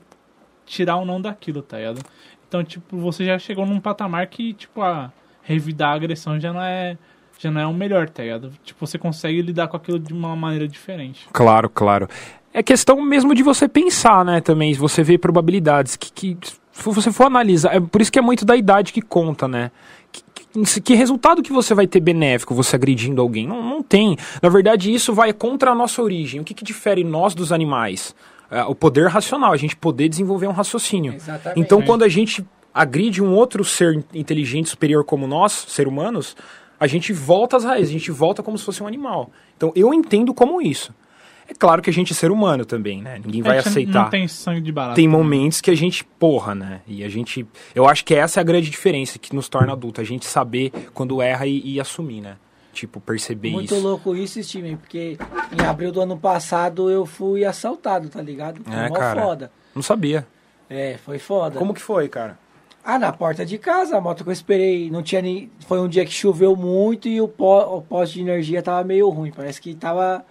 tirar 0.65 0.97
ou 0.97 1.05
não 1.05 1.21
daquilo, 1.21 1.61
tá 1.61 1.77
ligado? 1.77 2.01
Então, 2.49 2.65
tipo, 2.65 2.97
você 2.97 3.25
já 3.27 3.39
chegou 3.39 3.67
num 3.67 3.81
patamar 3.81 4.27
que, 4.29 4.55
tipo, 4.55 4.81
a 4.81 5.13
revidar 5.43 5.91
a 5.91 5.95
agressão 5.95 6.41
já 6.41 6.53
não 6.53 6.63
é 6.63 6.97
já 7.39 7.51
não 7.51 7.61
é 7.61 7.67
o 7.67 7.73
melhor, 7.75 8.09
tá 8.09 8.23
ligado? 8.23 8.51
Tipo, 8.65 8.87
você 8.87 8.99
consegue 8.99 9.43
lidar 9.43 9.69
com 9.69 9.77
aquilo 9.77 9.99
de 9.99 10.13
uma 10.13 10.35
maneira 10.37 10.67
diferente. 10.67 11.29
Claro, 11.33 11.69
claro. 11.69 12.09
É 12.53 12.63
questão 12.63 13.01
mesmo 13.03 13.35
de 13.35 13.43
você 13.43 13.69
pensar, 13.69 14.25
né, 14.25 14.41
também, 14.41 14.73
você 14.75 15.03
vê 15.03 15.19
probabilidades 15.19 15.97
que, 15.97 16.11
que 16.11 16.39
se 16.73 16.83
você 16.85 17.13
for 17.13 17.25
analisar, 17.27 17.75
é 17.77 17.81
por 17.81 18.01
isso 18.01 18.11
que 18.13 18.19
é 18.19 18.23
muito 18.23 18.45
da 18.45 18.57
idade 18.57 18.93
que 18.93 19.03
conta, 19.03 19.47
né? 19.47 19.71
Que, 20.13 20.23
que- 20.35 20.81
que 20.81 20.95
resultado 20.95 21.43
que 21.43 21.53
você 21.53 21.75
vai 21.75 21.87
ter 21.87 22.01
benéfico 22.01 22.55
você 22.55 22.77
agredindo 22.77 23.21
alguém? 23.21 23.47
Não, 23.47 23.63
não 23.63 23.83
tem. 23.83 24.17
Na 24.43 24.49
verdade, 24.49 24.93
isso 24.93 25.13
vai 25.13 25.33
contra 25.35 25.71
a 25.73 25.75
nossa 25.75 26.01
origem. 26.03 26.41
O 26.41 26.45
que, 26.45 26.55
que 26.55 26.65
difere 26.65 27.05
nós 27.05 27.35
dos 27.35 27.53
animais? 27.53 28.15
É, 28.51 28.63
o 28.65 28.75
poder 28.75 29.09
racional, 29.09 29.53
a 29.53 29.57
gente 29.59 29.77
poder 29.77 30.09
desenvolver 30.09 30.47
um 30.47 30.53
raciocínio. 30.53 31.13
Exatamente. 31.15 31.61
Então, 31.61 31.83
quando 31.83 32.05
a 32.05 32.09
gente 32.09 32.43
agride 32.73 33.23
um 33.23 33.33
outro 33.35 33.65
ser 33.65 34.03
inteligente 34.15 34.69
superior 34.71 35.05
como 35.05 35.27
nós, 35.27 35.53
ser 35.69 35.87
humanos, 35.89 36.35
a 36.79 36.87
gente 36.87 37.13
volta 37.13 37.57
às 37.57 37.65
raízes, 37.65 37.91
a 37.91 37.93
gente 37.99 38.11
volta 38.11 38.43
como 38.43 38.57
se 38.59 38.65
fosse 38.65 38.83
um 38.83 38.87
animal. 38.87 39.31
Então, 39.57 39.73
eu 39.75 39.93
entendo 39.95 40.33
como 40.35 40.61
isso. 40.61 40.95
É 41.49 41.55
claro 41.55 41.81
que 41.81 41.89
a 41.89 41.93
gente 41.93 42.13
é 42.13 42.15
ser 42.17 42.31
humano 42.33 42.65
também, 42.65 43.01
né? 43.01 43.21
Ninguém 43.25 43.41
vai 43.41 43.59
A 43.59 43.61
gente 43.61 43.69
aceitar. 43.69 44.03
Não 44.05 44.11
tem 44.11 44.27
sangue 44.27 44.61
de 44.61 44.73
barato. 44.73 44.97
Tem 44.97 45.07
momentos 45.07 45.61
que 45.61 45.71
a 45.71 45.77
gente, 45.77 46.03
porra, 46.03 46.55
né? 46.57 46.81
E 46.89 47.05
a 47.05 47.09
gente. 47.09 47.47
Eu 47.73 47.89
acho 47.89 48.05
que 48.05 48.15
essa 48.15 48.41
é 48.41 48.43
a 48.43 48.45
grande 48.45 48.69
diferença 48.69 49.17
que 49.19 49.33
nos 49.35 49.49
torna 49.49 49.73
adulto. 49.73 50.01
A 50.01 50.05
gente 50.05 50.27
saber 50.27 50.73
quando 50.93 51.23
erra 51.23 51.47
e, 51.47 51.75
e 51.75 51.81
assumir, 51.81 52.21
né? 52.21 52.37
Tipo, 52.73 53.01
perceber 53.01 53.53
Muito 53.53 53.75
isso. 53.75 53.83
louco 53.83 54.15
isso, 54.15 54.43
Steven, 54.43 54.77
porque 54.77 55.17
em 55.59 55.65
abril 55.65 55.91
do 55.93 56.01
ano 56.01 56.19
passado 56.19 56.91
eu 56.91 57.07
fui 57.07 57.45
assaltado, 57.45 58.09
tá 58.11 58.21
ligado? 58.21 58.61
Foi 58.63 58.75
É, 58.75 58.89
mó 58.89 58.95
cara. 58.97 59.23
foda. 59.23 59.53
Não 59.75 59.83
sabia. 59.83 60.27
É, 60.69 60.99
foi 60.99 61.19
foda. 61.19 61.59
Como 61.59 61.73
que 61.73 61.81
foi, 61.81 62.09
cara? 62.09 62.39
Ah, 62.89 63.01
na 63.01 63.13
porta 63.13 63.45
de 63.45 63.59
casa, 63.59 63.97
a 63.97 64.01
moto 64.01 64.23
que 64.23 64.29
eu 64.29 64.33
esperei, 64.33 64.89
não 64.93 65.03
tinha 65.03 65.21
nem... 65.21 65.51
Foi 65.67 65.81
um 65.81 65.89
dia 65.89 66.05
que 66.05 66.13
choveu 66.13 66.55
muito 66.55 67.09
e 67.09 67.21
o, 67.21 67.27
pó, 67.27 67.79
o 67.79 67.83
poste 67.83 68.15
de 68.15 68.21
energia 68.21 68.63
tava 68.63 68.85
meio 68.85 69.09
ruim. 69.09 69.33
Parece 69.35 69.61
que 69.61 69.75
tava 69.75 70.25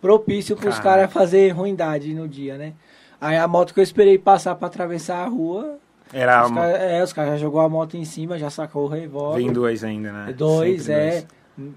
propício 0.00 0.54
pros 0.54 0.74
Caraca. 0.78 0.82
caras 1.06 1.12
fazer 1.12 1.48
ruindade 1.52 2.12
no 2.12 2.28
dia, 2.28 2.58
né? 2.58 2.74
Aí 3.18 3.36
a 3.36 3.48
moto 3.48 3.72
que 3.72 3.80
eu 3.80 3.84
esperei 3.84 4.18
passar 4.18 4.54
pra 4.56 4.66
atravessar 4.66 5.24
a 5.24 5.26
rua, 5.28 5.78
Era. 6.12 6.44
os 6.44 6.50
caras 6.52 6.80
é, 6.82 7.02
os 7.02 7.12
caras 7.14 7.30
já 7.32 7.36
jogou 7.38 7.60
a 7.62 7.68
moto 7.68 7.96
em 7.96 8.04
cima, 8.04 8.36
já 8.38 8.50
sacou 8.50 8.84
o 8.84 8.88
revólver. 8.88 9.38
Vem 9.38 9.50
dois 9.52 9.82
ainda, 9.82 10.12
né? 10.12 10.32
Dois, 10.34 10.82
Sempre 10.82 11.00
é. 11.02 11.24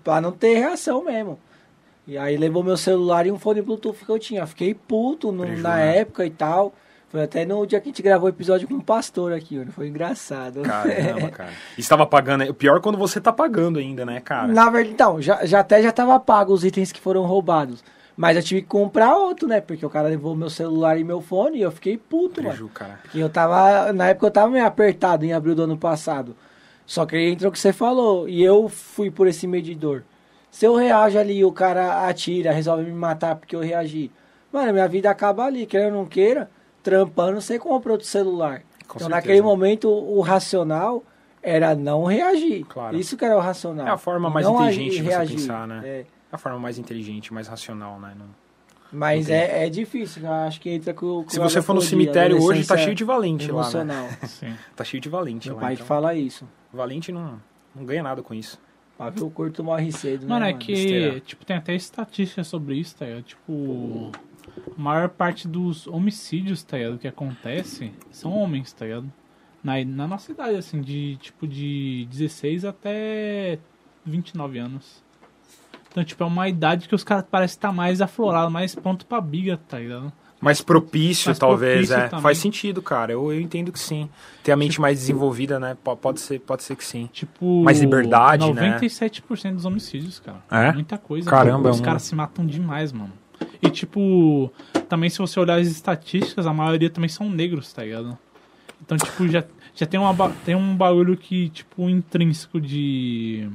Pra 0.03 0.19
não 0.19 0.31
ter 0.33 0.55
reação 0.55 1.03
mesmo. 1.05 1.39
E 2.07 2.17
aí 2.17 2.35
levou 2.35 2.61
meu 2.63 2.75
celular 2.77 3.25
e 3.25 3.31
um 3.31 3.39
fone 3.39 3.61
Bluetooth 3.61 4.03
que 4.05 4.09
eu 4.11 4.19
tinha. 4.19 4.45
Fiquei 4.45 4.73
puto 4.73 5.31
no- 5.31 5.45
na 5.57 5.75
né? 5.77 5.97
época 5.99 6.25
e 6.25 6.29
tal. 6.29 6.73
Foi 7.15 7.23
até 7.23 7.45
no 7.45 7.65
dia 7.65 7.79
que 7.79 7.87
a 7.87 7.91
gente 7.91 8.01
gravou 8.01 8.25
o 8.25 8.29
episódio 8.29 8.67
com 8.67 8.73
um 8.73 8.81
pastor 8.81 9.31
aqui, 9.31 9.57
mano. 9.57 9.71
Foi 9.71 9.87
engraçado. 9.87 10.63
Caramba, 10.63 11.29
cara. 11.31 11.49
Estava 11.77 12.05
pagando. 12.05 12.43
O 12.43 12.53
pior 12.53 12.75
é 12.75 12.81
quando 12.81 12.97
você 12.97 13.21
tá 13.21 13.31
pagando 13.31 13.79
ainda, 13.79 14.05
né, 14.05 14.19
cara? 14.19 14.51
Na 14.51 14.69
verdade, 14.69 14.93
então, 14.93 15.21
já, 15.21 15.45
já 15.45 15.61
até 15.61 15.81
já 15.81 15.93
tava 15.93 16.19
pago 16.19 16.51
os 16.51 16.65
itens 16.65 16.91
que 16.91 16.99
foram 16.99 17.23
roubados. 17.23 17.81
Mas 18.17 18.35
eu 18.35 18.43
tive 18.43 18.63
que 18.63 18.67
comprar 18.67 19.15
outro, 19.15 19.47
né? 19.47 19.61
Porque 19.61 19.85
o 19.85 19.89
cara 19.89 20.09
levou 20.09 20.35
meu 20.35 20.49
celular 20.49 20.99
e 20.99 21.05
meu 21.05 21.21
fone 21.21 21.59
e 21.59 21.61
eu 21.61 21.71
fiquei 21.71 21.97
puto, 21.97 22.43
mano. 22.43 22.53
Preju, 22.53 22.67
cara. 22.73 22.99
Porque 23.03 23.19
eu 23.19 23.29
tava. 23.29 23.93
Na 23.93 24.09
época 24.09 24.27
eu 24.27 24.31
tava 24.31 24.51
meio 24.51 24.65
apertado 24.65 25.23
em 25.23 25.31
abril 25.31 25.55
do 25.55 25.63
ano 25.63 25.77
passado. 25.77 26.35
Só 26.85 27.05
que 27.05 27.15
aí 27.15 27.31
entrou 27.31 27.47
o 27.49 27.53
que 27.53 27.59
você 27.59 27.71
falou. 27.71 28.27
E 28.27 28.43
eu 28.43 28.67
fui 28.67 29.09
por 29.09 29.25
esse 29.25 29.47
medidor. 29.47 30.03
Se 30.51 30.65
eu 30.65 30.75
reajo 30.75 31.17
ali, 31.17 31.45
o 31.45 31.51
cara 31.53 32.09
atira, 32.09 32.51
resolve 32.51 32.83
me 32.83 32.91
matar 32.91 33.37
porque 33.37 33.55
eu 33.55 33.61
reagi. 33.61 34.11
Mano, 34.51 34.73
minha 34.73 34.87
vida 34.89 35.09
acaba 35.09 35.45
ali, 35.45 35.65
queira 35.65 35.87
ou 35.87 35.93
não 35.93 36.05
queira, 36.05 36.49
trampando, 36.85 37.41
você 37.41 37.57
compra 37.57 37.91
outro 37.91 38.07
celular. 38.07 38.59
Com 38.87 38.97
então 38.97 38.99
certeza. 38.99 39.09
naquele 39.09 39.41
momento 39.41 39.89
o 39.89 40.21
racional 40.21 41.03
era 41.41 41.75
não 41.75 42.05
reagir. 42.05 42.63
Claro. 42.65 42.95
Isso 42.95 43.17
que 43.17 43.25
era 43.25 43.35
o 43.35 43.39
racional. 43.39 43.87
É 43.87 43.89
a 43.89 43.97
forma 43.97 44.29
mais 44.29 44.45
Não 44.45 44.55
inteligente 44.55 44.89
agir, 44.89 44.97
de 45.01 45.03
você 45.03 45.09
reagir. 45.09 45.35
pensar, 45.37 45.67
né? 45.67 45.81
É. 45.83 45.99
É 46.31 46.35
a 46.35 46.37
forma 46.37 46.59
mais 46.59 46.77
inteligente, 46.77 47.33
mais 47.33 47.47
racional, 47.47 47.99
né? 47.99 48.13
Não- 48.17 48.25
Mas 48.91 49.29
é, 49.29 49.65
é 49.65 49.69
difícil, 49.69 50.23
eu 50.23 50.31
acho 50.31 50.61
que 50.61 50.69
entra 50.69 50.93
com, 50.93 51.23
com 51.23 51.29
Se 51.29 51.39
você 51.39 51.61
for 51.61 51.73
no 51.73 51.81
cemitério 51.81 52.41
hoje, 52.41 52.65
tá 52.65 52.77
cheio 52.77 52.95
de 52.95 53.03
valente 53.03 53.47
lá, 53.51 53.53
né? 53.53 53.59
emocional. 53.61 54.07
Sim. 54.27 54.53
Tá 54.75 54.83
cheio 54.83 55.01
de 55.01 55.09
valente 55.09 55.47
Meu 55.47 55.55
lá. 55.55 55.61
pai 55.63 55.73
então. 55.73 55.85
fala 55.85 56.13
isso. 56.13 56.47
Valente 56.73 57.11
não, 57.11 57.41
não 57.75 57.83
ganha 57.85 58.03
nada 58.03 58.21
com 58.21 58.33
isso. 58.33 58.59
Pavio 58.97 59.29
curto 59.29 59.61
morre 59.63 59.91
cedo, 59.91 60.25
Mano, 60.27 60.45
né, 60.45 60.51
é 60.51 60.53
que, 60.53 61.21
tipo, 61.25 61.43
tem 61.45 61.57
até 61.57 61.75
estatística 61.75 62.43
sobre 62.45 62.75
isso, 62.75 62.95
tá? 62.95 63.05
Tipo, 63.25 64.11
a 64.77 64.81
maior 64.81 65.09
parte 65.09 65.47
dos 65.47 65.87
homicídios, 65.87 66.63
tá 66.63 66.77
ligado, 66.77 66.97
que 66.97 67.07
acontece 67.07 67.91
são 68.11 68.31
homens, 68.33 68.71
tá 68.73 68.85
ligado? 68.85 69.11
Na, 69.63 69.83
na 69.83 70.07
nossa 70.07 70.31
idade, 70.31 70.55
assim, 70.57 70.81
de, 70.81 71.17
tipo, 71.17 71.47
de 71.47 72.07
16 72.11 72.65
até 72.65 73.57
29 74.05 74.59
anos. 74.59 75.03
Então, 75.91 76.03
tipo, 76.03 76.23
é 76.23 76.27
uma 76.27 76.47
idade 76.49 76.87
que 76.87 76.93
os 76.95 77.03
caras 77.03 77.25
parecem 77.29 77.55
estar 77.55 77.71
mais 77.71 78.01
aflorados, 78.01 78.51
mais 78.51 78.75
pronto 78.75 79.05
pra 79.05 79.19
briga, 79.21 79.57
tá 79.67 79.79
ligado? 79.79 80.11
Mais 80.41 80.61
propício, 80.61 81.29
Mais 81.29 81.39
talvez, 81.39 81.87
propício 81.87 81.95
é. 81.95 82.07
também. 82.09 82.21
Faz 82.21 82.37
sentido, 82.37 82.81
cara. 82.81 83.13
Eu, 83.13 83.31
eu 83.31 83.39
entendo 83.39 83.71
que 83.71 83.79
sim. 83.79 84.07
Ter 84.43 84.51
a 84.51 84.57
mente 84.57 84.79
mais 84.79 84.99
desenvolvida, 84.99 85.59
né? 85.59 85.75
Po- 85.81 85.95
Pode 85.95 86.19
ser, 86.19 86.39
pode 86.41 86.61
ser 86.61 86.75
que 86.75 86.83
sim. 86.83 87.09
Tipo, 87.11 87.63
Mais 87.63 87.79
liberdade, 87.79 88.51
né? 88.53 88.77
97% 88.77 89.53
dos 89.55 89.65
homicídios, 89.65 90.19
cara. 90.19 90.43
É? 90.51 90.71
Muita 90.73 90.97
coisa. 90.97 91.27
Caramba, 91.29 91.69
Os 91.71 91.77
é 91.77 91.81
um- 91.81 91.83
caras 91.85 92.03
se 92.03 92.13
matam 92.13 92.45
demais, 92.45 92.91
mano. 92.91 93.13
E, 93.61 93.69
tipo, 93.69 94.51
também 94.87 95.09
se 95.09 95.17
você 95.17 95.39
olhar 95.39 95.59
as 95.59 95.67
estatísticas, 95.67 96.45
a 96.45 96.53
maioria 96.53 96.89
também 96.89 97.09
são 97.09 97.29
negros, 97.29 97.71
tá 97.73 97.83
ligado? 97.83 98.17
Então, 98.81 98.97
tipo, 98.97 99.27
já, 99.27 99.43
já 99.73 99.85
tem, 99.85 99.99
uma, 99.99 100.29
tem 100.45 100.55
um 100.55 100.75
bagulho 100.75 101.17
que, 101.17 101.49
tipo, 101.49 101.89
intrínseco 101.89 102.59
de. 102.59 103.49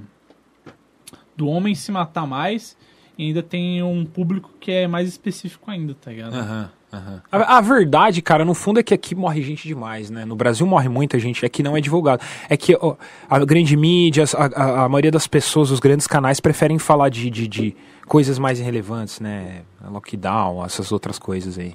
do 1.36 1.46
homem 1.46 1.74
se 1.74 1.92
matar 1.92 2.26
mais. 2.26 2.76
E 3.16 3.26
ainda 3.26 3.42
tem 3.42 3.82
um 3.82 4.04
público 4.04 4.50
que 4.58 4.72
é 4.72 4.88
mais 4.88 5.06
específico 5.08 5.70
ainda, 5.70 5.94
tá 5.94 6.10
ligado? 6.10 6.34
Aham, 6.34 6.70
aham. 6.92 7.22
A, 7.30 7.58
a 7.58 7.60
verdade, 7.60 8.20
cara, 8.22 8.44
no 8.44 8.54
fundo 8.54 8.80
é 8.80 8.82
que 8.82 8.92
aqui 8.94 9.14
morre 9.14 9.42
gente 9.42 9.66
demais, 9.66 10.10
né? 10.10 10.24
No 10.24 10.34
Brasil 10.36 10.66
morre 10.66 10.88
muita 10.88 11.18
gente, 11.18 11.44
aqui 11.46 11.62
não 11.62 11.76
é 11.76 11.80
divulgado. 11.80 12.22
É 12.48 12.56
que 12.56 12.76
ó, 12.80 12.96
a 13.28 13.38
grande 13.44 13.76
mídia, 13.76 14.24
a, 14.36 14.44
a- 14.62 14.84
a 14.84 14.88
maioria 14.88 15.10
das 15.10 15.26
pessoas, 15.26 15.70
os 15.70 15.80
grandes 15.80 16.06
canais 16.06 16.40
preferem 16.40 16.78
falar 16.78 17.08
de, 17.08 17.28
de, 17.30 17.46
de 17.48 17.76
coisas 18.06 18.38
mais 18.38 18.58
irrelevantes, 18.60 19.20
né? 19.20 19.62
Lockdown, 19.88 20.64
essas 20.64 20.90
outras 20.92 21.18
coisas 21.18 21.58
aí. 21.58 21.74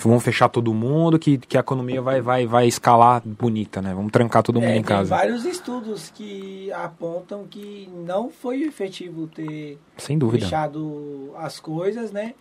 Vamos 0.00 0.22
fechar 0.22 0.48
todo 0.48 0.72
mundo, 0.72 1.18
que, 1.18 1.38
que 1.38 1.56
a 1.56 1.60
economia 1.60 2.00
vai, 2.00 2.20
vai, 2.20 2.46
vai 2.46 2.68
escalar 2.68 3.20
bonita, 3.26 3.82
né? 3.82 3.92
Vamos 3.92 4.12
trancar 4.12 4.44
todo 4.44 4.60
mundo 4.60 4.68
É, 4.70 4.74
em 4.74 4.74
tem 4.76 4.84
casa. 4.84 5.10
vários 5.10 5.44
estudos 5.44 6.08
que 6.14 6.70
apontam 6.70 7.44
que 7.50 7.90
não 8.06 8.30
foi 8.30 8.62
efetivo 8.62 9.26
ter 9.26 9.76
Sem 9.96 10.16
dúvida. 10.16 10.44
fechado 10.46 11.32
as 11.36 11.58
coisas, 11.58 12.12
né? 12.12 12.34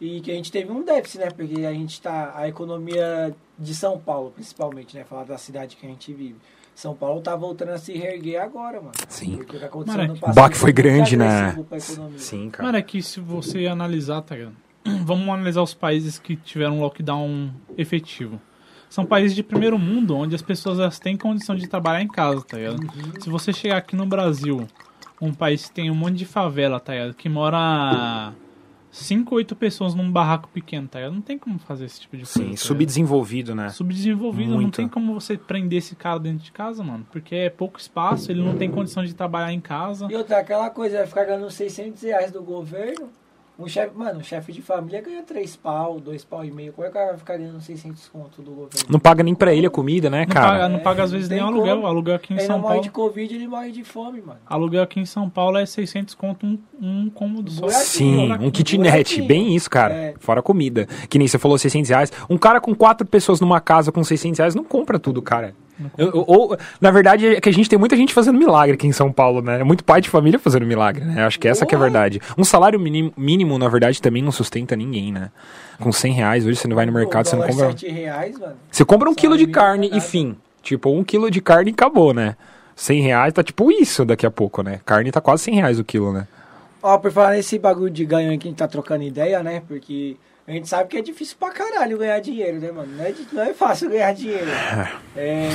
E 0.00 0.20
que 0.20 0.30
a 0.30 0.34
gente 0.34 0.50
teve 0.50 0.70
um 0.70 0.84
déficit, 0.84 1.18
né? 1.18 1.30
Porque 1.30 1.64
a 1.64 1.72
gente 1.72 2.00
tá. 2.00 2.32
A 2.34 2.48
economia 2.48 3.34
de 3.58 3.74
São 3.74 3.98
Paulo, 3.98 4.30
principalmente, 4.32 4.96
né? 4.96 5.04
Falar 5.04 5.24
da 5.24 5.38
cidade 5.38 5.76
que 5.76 5.86
a 5.86 5.88
gente 5.88 6.12
vive. 6.12 6.36
São 6.74 6.94
Paulo 6.94 7.20
tá 7.20 7.36
voltando 7.36 7.70
a 7.70 7.78
se 7.78 7.92
reerguer 7.92 8.42
agora, 8.42 8.80
mano. 8.80 8.94
Sim. 9.08 9.36
Porque 9.36 9.56
o 9.56 9.60
que 9.60 9.64
aconteceu 9.64 9.96
Mano, 9.96 10.12
no 10.12 10.18
o 10.18 10.20
passado 10.20 10.34
baque 10.34 10.56
foi 10.56 10.72
grande, 10.72 11.16
né? 11.16 11.56
Sim, 12.16 12.50
cara. 12.50 12.64
Mano, 12.64 12.78
é 12.78 12.82
que 12.82 13.00
se 13.00 13.20
você 13.20 13.66
analisar, 13.66 14.22
tá 14.22 14.34
ligado? 14.34 14.56
Vamos 15.04 15.28
analisar 15.28 15.62
os 15.62 15.72
países 15.72 16.18
que 16.18 16.34
tiveram 16.34 16.78
um 16.78 16.80
lockdown 16.80 17.52
efetivo. 17.78 18.40
São 18.90 19.04
países 19.04 19.34
de 19.34 19.42
primeiro 19.42 19.78
mundo, 19.78 20.16
onde 20.16 20.34
as 20.34 20.42
pessoas 20.42 20.78
elas 20.78 20.98
têm 20.98 21.16
condição 21.16 21.56
de 21.56 21.68
trabalhar 21.68 22.02
em 22.02 22.08
casa, 22.08 22.42
tá 22.42 22.56
ligado? 22.56 22.78
Se 23.20 23.28
você 23.28 23.52
chegar 23.52 23.78
aqui 23.78 23.96
no 23.96 24.06
Brasil, 24.06 24.66
um 25.20 25.32
país 25.32 25.66
que 25.66 25.74
tem 25.74 25.90
um 25.90 25.94
monte 25.94 26.16
de 26.16 26.24
favela, 26.24 26.78
tá 26.78 26.92
ligado? 26.92 27.14
Que 27.14 27.28
mora 27.28 28.32
5, 28.94 29.34
8 29.34 29.56
pessoas 29.56 29.92
num 29.92 30.10
barraco 30.10 30.48
pequeno, 30.48 30.86
tá? 30.86 31.10
Não 31.10 31.20
tem 31.20 31.36
como 31.36 31.58
fazer 31.58 31.84
esse 31.84 32.00
tipo 32.00 32.16
de 32.16 32.22
coisa. 32.22 32.48
Sim, 32.48 32.50
tá 32.52 32.56
subdesenvolvido, 32.56 33.52
né? 33.52 33.68
Subdesenvolvido, 33.70 34.52
não 34.52 34.60
Muito. 34.60 34.76
tem 34.76 34.88
como 34.88 35.12
você 35.12 35.36
prender 35.36 35.80
esse 35.80 35.96
cara 35.96 36.20
dentro 36.20 36.44
de 36.44 36.52
casa, 36.52 36.82
mano. 36.84 37.04
Porque 37.10 37.34
é 37.34 37.50
pouco 37.50 37.78
espaço, 37.78 38.30
ele 38.30 38.40
não 38.40 38.56
tem 38.56 38.70
condição 38.70 39.04
de 39.04 39.12
trabalhar 39.12 39.52
em 39.52 39.60
casa. 39.60 40.06
E 40.08 40.14
outra, 40.14 40.38
aquela 40.38 40.70
coisa, 40.70 40.98
vai 40.98 41.06
ficar 41.08 41.24
ganhando 41.24 41.50
600 41.50 42.02
reais 42.02 42.30
do 42.30 42.40
governo. 42.40 43.08
Um 43.56 43.68
chefe, 43.68 43.96
mano, 43.96 44.18
um 44.18 44.22
chefe 44.22 44.52
de 44.52 44.60
família 44.60 45.00
ganha 45.00 45.22
3 45.22 45.54
pau, 45.54 46.00
2 46.00 46.24
pau 46.24 46.44
e 46.44 46.50
meio. 46.50 46.72
Como 46.72 46.84
é 46.84 46.90
que 46.90 46.96
o 46.96 46.98
cara 46.98 47.10
vai 47.10 47.18
ficar 47.18 47.36
ganhando 47.36 47.60
600 47.60 48.08
conto 48.08 48.42
do 48.42 48.50
governo? 48.50 48.88
Não 48.88 48.98
paga 48.98 49.22
nem 49.22 49.32
pra 49.32 49.54
ele 49.54 49.64
a 49.68 49.70
comida, 49.70 50.10
né, 50.10 50.26
Não 50.26 50.34
cara? 50.34 50.48
paga, 50.48 50.68
não 50.68 50.76
É, 50.78 50.80
paga 50.80 51.02
às 51.04 51.12
não 51.12 51.16
vezes 51.18 51.30
nem 51.30 51.38
aluguel. 51.38 51.76
como. 51.76 51.86
Aluguel 51.86 52.16
aqui 52.16 52.32
em 52.32 52.36
Ele 52.36 52.46
São 52.46 52.56
não 52.56 52.62
morre 52.62 52.74
Paulo. 52.74 52.82
de 52.82 52.90
Covid, 52.90 53.32
ele 53.34 53.46
morre 53.46 53.70
de 53.70 53.84
fome, 53.84 54.20
mano. 54.20 54.40
Aluguel 54.44 54.82
aqui 54.82 54.98
em 54.98 55.06
São 55.06 55.30
Paulo 55.30 55.56
é 55.56 55.64
600 55.64 56.16
conto 56.16 56.44
um, 56.44 56.58
um 56.82 57.08
cômodo 57.10 57.48
só. 57.48 57.68
Sim, 57.68 58.32
um 58.40 58.50
kitnet, 58.50 59.22
bem 59.22 59.54
isso, 59.54 59.70
cara. 59.70 59.94
É. 59.94 60.14
Fora 60.18 60.42
comida. 60.42 60.86
Que 61.08 61.16
nem 61.16 61.28
você 61.28 61.38
falou 61.38 61.56
600 61.56 61.88
reais. 61.90 62.12
Um 62.28 62.36
cara 62.36 62.60
com 62.60 62.74
quatro 62.74 63.06
pessoas 63.06 63.40
numa 63.40 63.60
casa 63.60 63.92
com 63.92 64.02
600 64.02 64.38
reais 64.38 64.54
não 64.56 64.64
compra 64.64 64.98
tudo, 64.98 65.22
cara. 65.22 65.54
Eu- 65.98 66.06
eu- 66.08 66.24
Ou, 66.26 66.56
na 66.80 66.90
verdade, 66.90 67.26
é 67.36 67.40
que 67.40 67.48
a 67.48 67.52
gente 67.52 67.68
tem 67.68 67.78
muita 67.78 67.96
gente 67.96 68.14
fazendo 68.14 68.38
milagre 68.38 68.74
aqui 68.74 68.86
em 68.86 68.92
São 68.92 69.10
Paulo, 69.12 69.42
né? 69.42 69.60
É 69.60 69.64
muito 69.64 69.82
pai 69.84 70.00
de 70.00 70.08
família 70.08 70.38
fazendo 70.38 70.64
milagre, 70.66 71.04
né? 71.04 71.24
Acho 71.24 71.38
que 71.38 71.48
essa 71.48 71.66
que 71.66 71.74
é 71.74 71.78
a 71.78 71.80
verdade. 71.80 72.20
Um 72.38 72.44
salário 72.44 72.78
mínimo, 72.78 73.12
mínimo, 73.16 73.58
na 73.58 73.68
verdade, 73.68 74.00
também 74.00 74.22
não 74.22 74.30
sustenta 74.32 74.76
ninguém, 74.76 75.12
né? 75.12 75.30
Com 75.80 75.90
100 75.90 76.12
reais, 76.12 76.46
hoje 76.46 76.56
você 76.56 76.68
não 76.68 76.76
vai 76.76 76.86
no 76.86 76.92
mercado, 76.92 77.26
você 77.26 77.34
não 77.36 77.46
compra... 77.46 77.66
7 77.70 77.88
reais, 77.88 78.38
mano. 78.38 78.54
Você 78.70 78.84
compra 78.84 79.10
um 79.10 79.14
quilo 79.14 79.36
de 79.36 79.46
carne 79.48 79.90
e 79.92 80.00
fim. 80.00 80.36
Tipo, 80.62 80.90
um 80.90 81.02
quilo 81.04 81.30
de 81.30 81.40
carne 81.40 81.70
e 81.70 81.74
acabou, 81.74 82.14
né? 82.14 82.36
100 82.76 83.02
reais 83.02 83.32
tá 83.32 83.42
tipo 83.42 83.70
isso 83.70 84.04
daqui 84.04 84.24
a 84.26 84.30
pouco, 84.30 84.62
né? 84.62 84.80
Carne 84.84 85.10
tá 85.10 85.20
quase 85.20 85.44
100 85.44 85.54
reais 85.56 85.78
o 85.78 85.84
quilo, 85.84 86.12
né? 86.12 86.26
Ó, 86.82 86.98
por 86.98 87.10
falar 87.10 87.32
nesse 87.32 87.58
bagulho 87.58 87.90
de 87.90 88.04
ganho 88.04 88.30
aí 88.30 88.38
que 88.38 88.46
a 88.46 88.50
gente 88.50 88.58
tá 88.58 88.68
trocando 88.68 89.02
ideia, 89.04 89.42
né? 89.42 89.62
Porque 89.66 90.16
a 90.46 90.52
gente 90.52 90.68
sabe 90.68 90.88
que 90.88 90.96
é 90.98 91.02
difícil 91.02 91.36
pra 91.38 91.50
caralho 91.50 91.98
ganhar 91.98 92.20
dinheiro, 92.20 92.60
né, 92.60 92.70
mano? 92.70 92.94
Não 92.96 93.04
é, 93.04 93.14
não 93.32 93.42
é 93.42 93.54
fácil 93.54 93.90
ganhar 93.90 94.12
dinheiro. 94.14 94.46
É. 95.16 95.48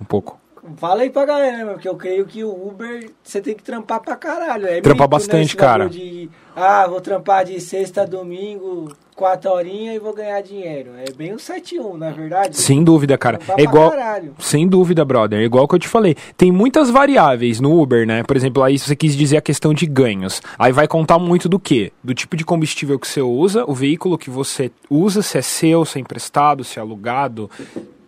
Um 0.00 0.04
pouco. 0.04 0.40
Fala 0.76 1.02
aí 1.02 1.10
pra 1.10 1.24
galera, 1.24 1.56
né, 1.58 1.64
meu? 1.64 1.74
Porque 1.74 1.88
eu 1.88 1.96
creio 1.96 2.26
que 2.26 2.44
o 2.44 2.50
Uber 2.50 3.10
você 3.22 3.40
tem 3.40 3.54
que 3.54 3.62
trampar 3.62 4.00
pra 4.00 4.16
caralho. 4.16 4.66
É 4.66 4.80
Trampar 4.80 4.92
mito, 4.92 5.00
né, 5.00 5.06
bastante, 5.06 5.56
bagulho 5.56 5.56
cara. 5.56 5.88
De, 5.88 6.30
ah, 6.54 6.86
vou 6.86 7.00
trampar 7.00 7.44
de 7.44 7.60
sexta 7.60 8.02
a 8.02 8.06
domingo, 8.06 8.92
quatro 9.14 9.50
horinhas 9.50 9.96
e 9.96 9.98
vou 9.98 10.14
ganhar 10.14 10.40
dinheiro. 10.40 10.90
É 10.96 11.10
bem 11.12 11.32
o 11.32 11.36
7-1, 11.36 11.96
na 11.96 12.10
verdade. 12.10 12.56
Sem 12.56 12.82
dúvida, 12.84 13.18
cara. 13.18 13.38
Trampar 13.38 13.58
É 13.58 13.62
igual. 13.62 13.92
Sem 14.38 14.68
dúvida, 14.68 15.04
brother. 15.04 15.40
É 15.40 15.44
igual 15.44 15.66
que 15.66 15.74
eu 15.74 15.78
te 15.78 15.88
falei. 15.88 16.16
Tem 16.36 16.52
muitas 16.52 16.90
variáveis 16.90 17.60
no 17.60 17.80
Uber, 17.80 18.06
né? 18.06 18.22
Por 18.22 18.36
exemplo, 18.36 18.62
aí 18.62 18.78
você 18.78 18.94
quis 18.94 19.16
dizer 19.16 19.38
a 19.38 19.42
questão 19.42 19.74
de 19.74 19.86
ganhos. 19.86 20.40
Aí 20.58 20.72
vai 20.72 20.86
contar 20.86 21.18
muito 21.18 21.48
do 21.48 21.58
quê? 21.58 21.92
Do 22.02 22.14
tipo 22.14 22.36
de 22.36 22.44
combustível 22.44 22.98
que 22.98 23.08
você 23.08 23.20
usa, 23.20 23.64
o 23.66 23.74
veículo 23.74 24.16
que 24.16 24.30
você 24.30 24.70
usa, 24.88 25.22
se 25.22 25.38
é 25.38 25.42
seu, 25.42 25.84
se 25.84 25.98
é 25.98 26.00
emprestado, 26.00 26.62
se 26.64 26.78
é 26.78 26.82
alugado, 26.82 27.50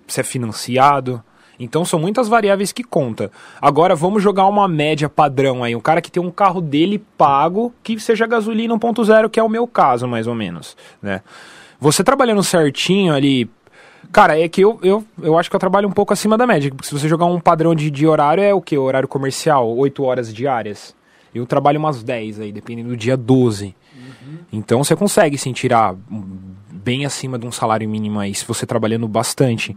se 0.06 0.20
é 0.20 0.22
financiado. 0.24 1.22
Então 1.60 1.84
são 1.84 2.00
muitas 2.00 2.26
variáveis 2.26 2.72
que 2.72 2.82
conta. 2.82 3.30
Agora 3.60 3.94
vamos 3.94 4.22
jogar 4.22 4.46
uma 4.46 4.66
média 4.66 5.10
padrão 5.10 5.62
aí. 5.62 5.76
Um 5.76 5.80
cara 5.80 6.00
que 6.00 6.10
tem 6.10 6.22
um 6.22 6.30
carro 6.30 6.62
dele 6.62 6.98
pago, 7.18 7.72
que 7.82 8.00
seja 8.00 8.26
gasolina 8.26 8.74
1.0, 8.74 9.28
que 9.28 9.38
é 9.38 9.42
o 9.42 9.48
meu 9.48 9.66
caso, 9.66 10.08
mais 10.08 10.26
ou 10.26 10.34
menos, 10.34 10.74
né? 11.02 11.20
Você 11.78 12.02
trabalhando 12.02 12.42
certinho 12.42 13.14
ali, 13.14 13.48
Cara, 14.12 14.40
é 14.40 14.48
que 14.48 14.62
eu, 14.62 14.78
eu, 14.82 15.04
eu 15.22 15.38
acho 15.38 15.48
que 15.48 15.54
eu 15.54 15.60
trabalho 15.60 15.88
um 15.88 15.92
pouco 15.92 16.12
acima 16.12 16.36
da 16.36 16.44
média. 16.44 16.70
Porque 16.70 16.88
se 16.88 16.92
você 16.92 17.06
jogar 17.06 17.26
um 17.26 17.38
padrão 17.38 17.74
de, 17.76 17.90
de 17.90 18.06
horário, 18.06 18.42
é 18.42 18.52
o 18.52 18.60
quê? 18.60 18.76
Horário 18.76 19.06
comercial, 19.06 19.76
8 19.76 20.02
horas 20.02 20.34
diárias. 20.34 20.96
Eu 21.32 21.46
trabalho 21.46 21.78
umas 21.78 22.02
10 22.02 22.40
aí, 22.40 22.50
dependendo 22.50 22.88
do 22.88 22.96
dia 22.96 23.16
12. 23.16 23.76
Então 24.52 24.82
você 24.82 24.96
consegue 24.96 25.38
sim 25.38 25.52
tirar 25.52 25.94
bem 26.70 27.04
acima 27.04 27.38
de 27.38 27.46
um 27.46 27.52
salário 27.52 27.88
mínimo 27.88 28.18
aí, 28.18 28.34
se 28.34 28.44
você 28.44 28.66
trabalhando 28.66 29.06
bastante. 29.06 29.76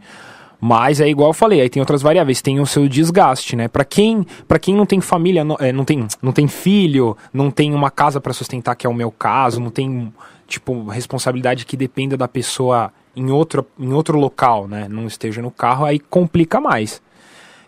Mas 0.65 1.01
é 1.01 1.09
igual 1.09 1.31
eu 1.31 1.33
falei, 1.33 1.59
aí 1.59 1.69
tem 1.69 1.81
outras 1.81 2.01
variáveis, 2.01 2.41
tem 2.41 2.57
o 2.61 2.65
seu 2.65 2.87
desgaste, 2.87 3.53
né? 3.53 3.67
Pra 3.67 3.83
quem, 3.83 4.25
pra 4.47 4.57
quem 4.57 4.73
não 4.73 4.85
tem 4.85 5.01
família, 5.01 5.43
não, 5.43 5.57
é, 5.59 5.73
não, 5.73 5.83
tem, 5.83 6.07
não 6.21 6.31
tem 6.31 6.47
filho, 6.47 7.17
não 7.33 7.51
tem 7.51 7.73
uma 7.73 7.91
casa 7.91 8.21
pra 8.21 8.31
sustentar, 8.31 8.73
que 8.73 8.87
é 8.87 8.89
o 8.89 8.93
meu 8.93 9.11
caso, 9.11 9.59
não 9.59 9.69
tem, 9.69 10.13
tipo, 10.47 10.85
responsabilidade 10.85 11.65
que 11.65 11.75
dependa 11.75 12.15
da 12.15 12.29
pessoa 12.29 12.93
em 13.13 13.29
outro, 13.29 13.67
em 13.77 13.91
outro 13.91 14.17
local, 14.17 14.65
né? 14.65 14.87
Não 14.89 15.05
esteja 15.05 15.41
no 15.41 15.51
carro, 15.51 15.83
aí 15.83 15.99
complica 15.99 16.61
mais. 16.61 17.01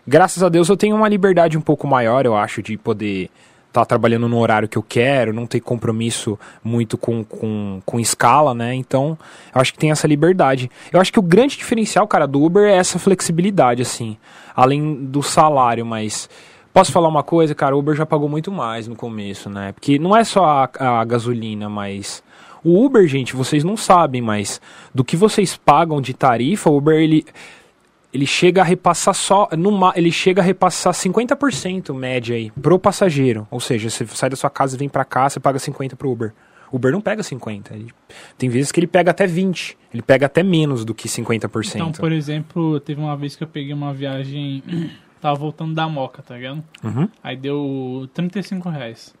Graças 0.08 0.42
a 0.42 0.48
Deus 0.48 0.70
eu 0.70 0.76
tenho 0.78 0.96
uma 0.96 1.06
liberdade 1.06 1.58
um 1.58 1.60
pouco 1.60 1.86
maior, 1.86 2.24
eu 2.24 2.34
acho, 2.34 2.62
de 2.62 2.78
poder 2.78 3.28
estar 3.76 3.86
trabalhando 3.86 4.28
no 4.28 4.38
horário 4.38 4.68
que 4.68 4.78
eu 4.78 4.82
quero, 4.82 5.32
não 5.32 5.46
ter 5.46 5.60
compromisso 5.60 6.38
muito 6.64 6.96
com, 6.96 7.22
com, 7.22 7.80
com 7.84 8.00
escala, 8.00 8.54
né? 8.54 8.74
Então, 8.74 9.18
eu 9.54 9.60
acho 9.60 9.72
que 9.72 9.78
tem 9.78 9.90
essa 9.90 10.06
liberdade. 10.06 10.70
Eu 10.92 11.00
acho 11.00 11.12
que 11.12 11.18
o 11.18 11.22
grande 11.22 11.56
diferencial, 11.56 12.06
cara, 12.06 12.26
do 12.26 12.42
Uber 12.42 12.64
é 12.64 12.76
essa 12.76 12.98
flexibilidade, 12.98 13.82
assim. 13.82 14.16
Além 14.54 15.06
do 15.06 15.22
salário, 15.22 15.84
mas. 15.84 16.28
Posso 16.72 16.92
falar 16.92 17.08
uma 17.08 17.22
coisa, 17.22 17.54
cara? 17.54 17.74
O 17.74 17.78
Uber 17.78 17.94
já 17.94 18.04
pagou 18.04 18.28
muito 18.28 18.52
mais 18.52 18.86
no 18.86 18.94
começo, 18.94 19.48
né? 19.48 19.72
Porque 19.72 19.98
não 19.98 20.14
é 20.14 20.24
só 20.24 20.44
a, 20.44 21.00
a 21.00 21.04
gasolina, 21.04 21.68
mas. 21.68 22.22
O 22.62 22.84
Uber, 22.84 23.06
gente, 23.06 23.36
vocês 23.36 23.62
não 23.62 23.76
sabem, 23.76 24.20
mas 24.20 24.60
do 24.94 25.04
que 25.04 25.16
vocês 25.16 25.56
pagam 25.56 26.00
de 26.00 26.12
tarifa, 26.12 26.68
o 26.68 26.76
Uber, 26.76 26.98
ele 26.98 27.24
ele 28.12 28.26
chega 28.26 28.60
a 28.60 28.64
repassar 28.64 29.14
só 29.14 29.48
numa, 29.56 29.92
ele 29.96 30.10
chega 30.12 30.40
a 30.40 30.44
repassar 30.44 30.92
50% 30.92 31.94
média 31.94 32.36
aí 32.36 32.50
pro 32.50 32.78
passageiro, 32.78 33.46
ou 33.50 33.60
seja, 33.60 33.90
você 33.90 34.06
sai 34.06 34.30
da 34.30 34.36
sua 34.36 34.50
casa 34.50 34.74
e 34.76 34.78
vem 34.78 34.88
pra 34.88 35.04
cá, 35.04 35.28
você 35.28 35.38
paga 35.40 35.58
50 35.58 35.96
pro 35.96 36.10
Uber. 36.10 36.32
O 36.72 36.76
Uber 36.76 36.90
não 36.92 37.00
pega 37.00 37.22
50, 37.22 37.74
ele- 37.74 37.92
tem 38.36 38.48
vezes 38.48 38.72
que 38.72 38.80
ele 38.80 38.86
pega 38.88 39.10
até 39.12 39.26
20, 39.26 39.78
ele 39.94 40.02
pega 40.02 40.26
até 40.26 40.42
menos 40.42 40.84
do 40.84 40.94
que 40.94 41.08
50%. 41.08 41.76
Então, 41.76 41.92
por 41.92 42.10
exemplo, 42.12 42.80
teve 42.80 43.00
uma 43.00 43.16
vez 43.16 43.36
que 43.36 43.44
eu 43.44 43.48
peguei 43.48 43.72
uma 43.72 43.92
viagem. 43.94 44.62
Tava 45.20 45.34
voltando 45.36 45.74
da 45.74 45.88
Moca, 45.88 46.22
tá 46.22 46.36
ligado? 46.36 46.62
Uhum. 46.84 47.08
Aí 47.22 47.36
deu 47.36 48.08
35 48.12 48.68
reais. 48.68 49.14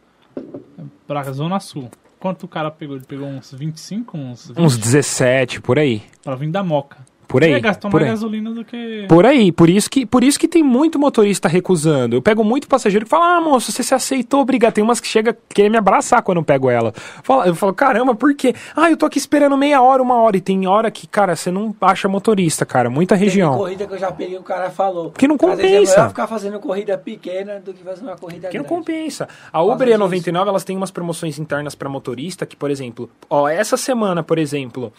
Pra 1.06 1.22
Zona 1.32 1.58
Sul. 1.60 1.90
Quanto 2.18 2.44
o 2.44 2.48
cara 2.48 2.70
pegou? 2.70 2.96
Ele 2.96 3.04
pegou 3.04 3.26
uns 3.28 3.52
25, 3.52 4.16
uns 4.18 4.48
20 4.48 4.58
Uns 4.60 4.76
17 4.76 5.60
por 5.60 5.78
aí. 5.78 6.02
pra 6.22 6.34
vir 6.34 6.50
da 6.50 6.62
Moca. 6.62 6.98
Por 7.28 7.42
aí. 7.42 7.58
gastou 7.60 7.90
Por 7.90 8.00
mais 8.00 8.10
aí. 8.10 8.14
gasolina 8.16 8.50
do 8.52 8.64
que. 8.64 9.06
Por 9.08 9.26
aí, 9.26 9.50
por 9.50 9.68
isso 9.68 9.90
que 9.90 10.06
por 10.06 10.22
isso 10.22 10.38
que 10.38 10.46
tem 10.46 10.62
muito 10.62 10.98
motorista 10.98 11.48
recusando. 11.48 12.14
Eu 12.16 12.22
pego 12.22 12.44
muito 12.44 12.68
passageiro 12.68 13.04
que 13.04 13.10
fala: 13.10 13.36
"Ah, 13.36 13.40
moço, 13.40 13.72
você 13.72 13.82
se 13.82 13.94
aceitou, 13.94 14.40
obrigado". 14.40 14.74
Tem 14.74 14.84
umas 14.84 15.00
que 15.00 15.06
chega 15.08 15.36
querer 15.48 15.68
me 15.68 15.76
abraçar 15.76 16.22
quando 16.22 16.38
eu 16.38 16.44
pego 16.44 16.70
ela. 16.70 16.92
Fala- 17.22 17.46
Eu 17.46 17.54
falo: 17.54 17.74
"Caramba, 17.74 18.14
por 18.14 18.34
quê?". 18.34 18.54
"Ah, 18.76 18.90
eu 18.90 18.96
tô 18.96 19.06
aqui 19.06 19.18
esperando 19.18 19.56
meia 19.56 19.82
hora, 19.82 20.02
uma 20.02 20.14
hora". 20.16 20.36
E 20.36 20.40
tem 20.40 20.66
hora 20.66 20.90
que, 20.90 21.06
cara, 21.06 21.34
você 21.34 21.50
não 21.50 21.74
acha 21.80 22.08
motorista, 22.08 22.64
cara, 22.64 22.88
muita 22.88 23.14
região. 23.14 23.56
corrida 23.56 23.86
que 23.86 23.94
eu 23.94 23.98
já 23.98 24.12
peguei, 24.12 24.38
o 24.38 24.42
cara 24.42 24.70
falou. 24.70 25.10
Que 25.10 25.26
não 25.26 25.34
Às 25.36 25.40
vezes 25.40 25.62
é 25.64 25.66
compensa. 25.76 25.96
melhor 25.96 26.08
ficar 26.10 26.26
fazendo 26.26 26.58
corrida 26.60 26.96
pequena 26.96 27.60
do 27.60 27.74
que 27.74 27.82
fazer 27.82 28.02
uma 28.04 28.16
corrida 28.16 28.48
Que 28.48 28.56
não 28.58 28.64
grande. 28.64 28.68
compensa. 28.68 29.28
A 29.52 29.62
Uber 29.62 29.88
e 29.88 29.90
a 29.90 29.94
disso. 29.96 29.98
99, 29.98 30.48
elas 30.50 30.64
têm 30.64 30.76
umas 30.76 30.90
promoções 30.90 31.38
internas 31.38 31.74
para 31.74 31.88
motorista 31.88 32.46
que, 32.46 32.54
por 32.56 32.70
exemplo, 32.70 33.10
ó, 33.28 33.48
essa 33.48 33.76
semana, 33.76 34.22
por 34.22 34.38
exemplo, 34.38 34.92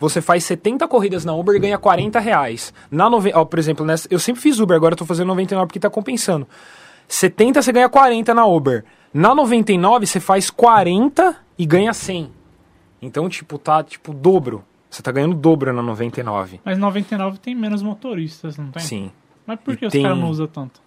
você 0.00 0.20
faz 0.20 0.42
70 0.44 0.88
corridas 0.88 1.24
na 1.24 1.32
Uber 1.34 1.54
e 1.54 1.58
ganha 1.60 1.78
40 1.78 2.18
reais. 2.18 2.74
Na 2.90 3.08
nove... 3.08 3.30
ó, 3.34 3.44
por 3.44 3.58
exemplo, 3.58 3.86
nessa... 3.86 4.08
eu 4.10 4.18
sempre 4.18 4.40
fiz 4.42 4.58
Uber, 4.58 4.74
agora 4.76 4.94
eu 4.94 4.96
tô 4.98 5.04
fazendo 5.06 5.28
99 5.28 5.66
porque 5.68 5.78
tá 5.78 5.88
compensando. 5.90 6.48
70 7.06 7.62
você 7.62 7.70
ganha 7.72 7.88
40 7.88 8.32
na 8.34 8.46
Uber. 8.46 8.84
Na 9.12 9.34
99 9.34 10.06
você 10.06 10.18
faz 10.18 10.48
40 10.50 11.36
e 11.58 11.66
ganha 11.66 11.92
100. 11.92 12.32
Então, 13.02 13.28
tipo, 13.28 13.58
tá 13.58 13.82
tipo 13.82 14.12
dobro. 14.14 14.64
Você 14.88 15.02
tá 15.02 15.12
ganhando 15.12 15.34
dobro 15.34 15.72
na 15.72 15.82
99. 15.82 16.60
Mas 16.64 16.78
99 16.78 17.38
tem 17.38 17.54
menos 17.54 17.82
motoristas, 17.82 18.56
não 18.56 18.70
tem? 18.70 18.82
Sim. 18.82 19.10
Mas 19.46 19.58
por 19.60 19.74
E 19.74 19.76
que 19.76 19.86
os 19.86 19.92
tem- 19.92 20.02
caras 20.02 20.18
não 20.18 20.30
usam 20.30 20.46
tanto? 20.46 20.80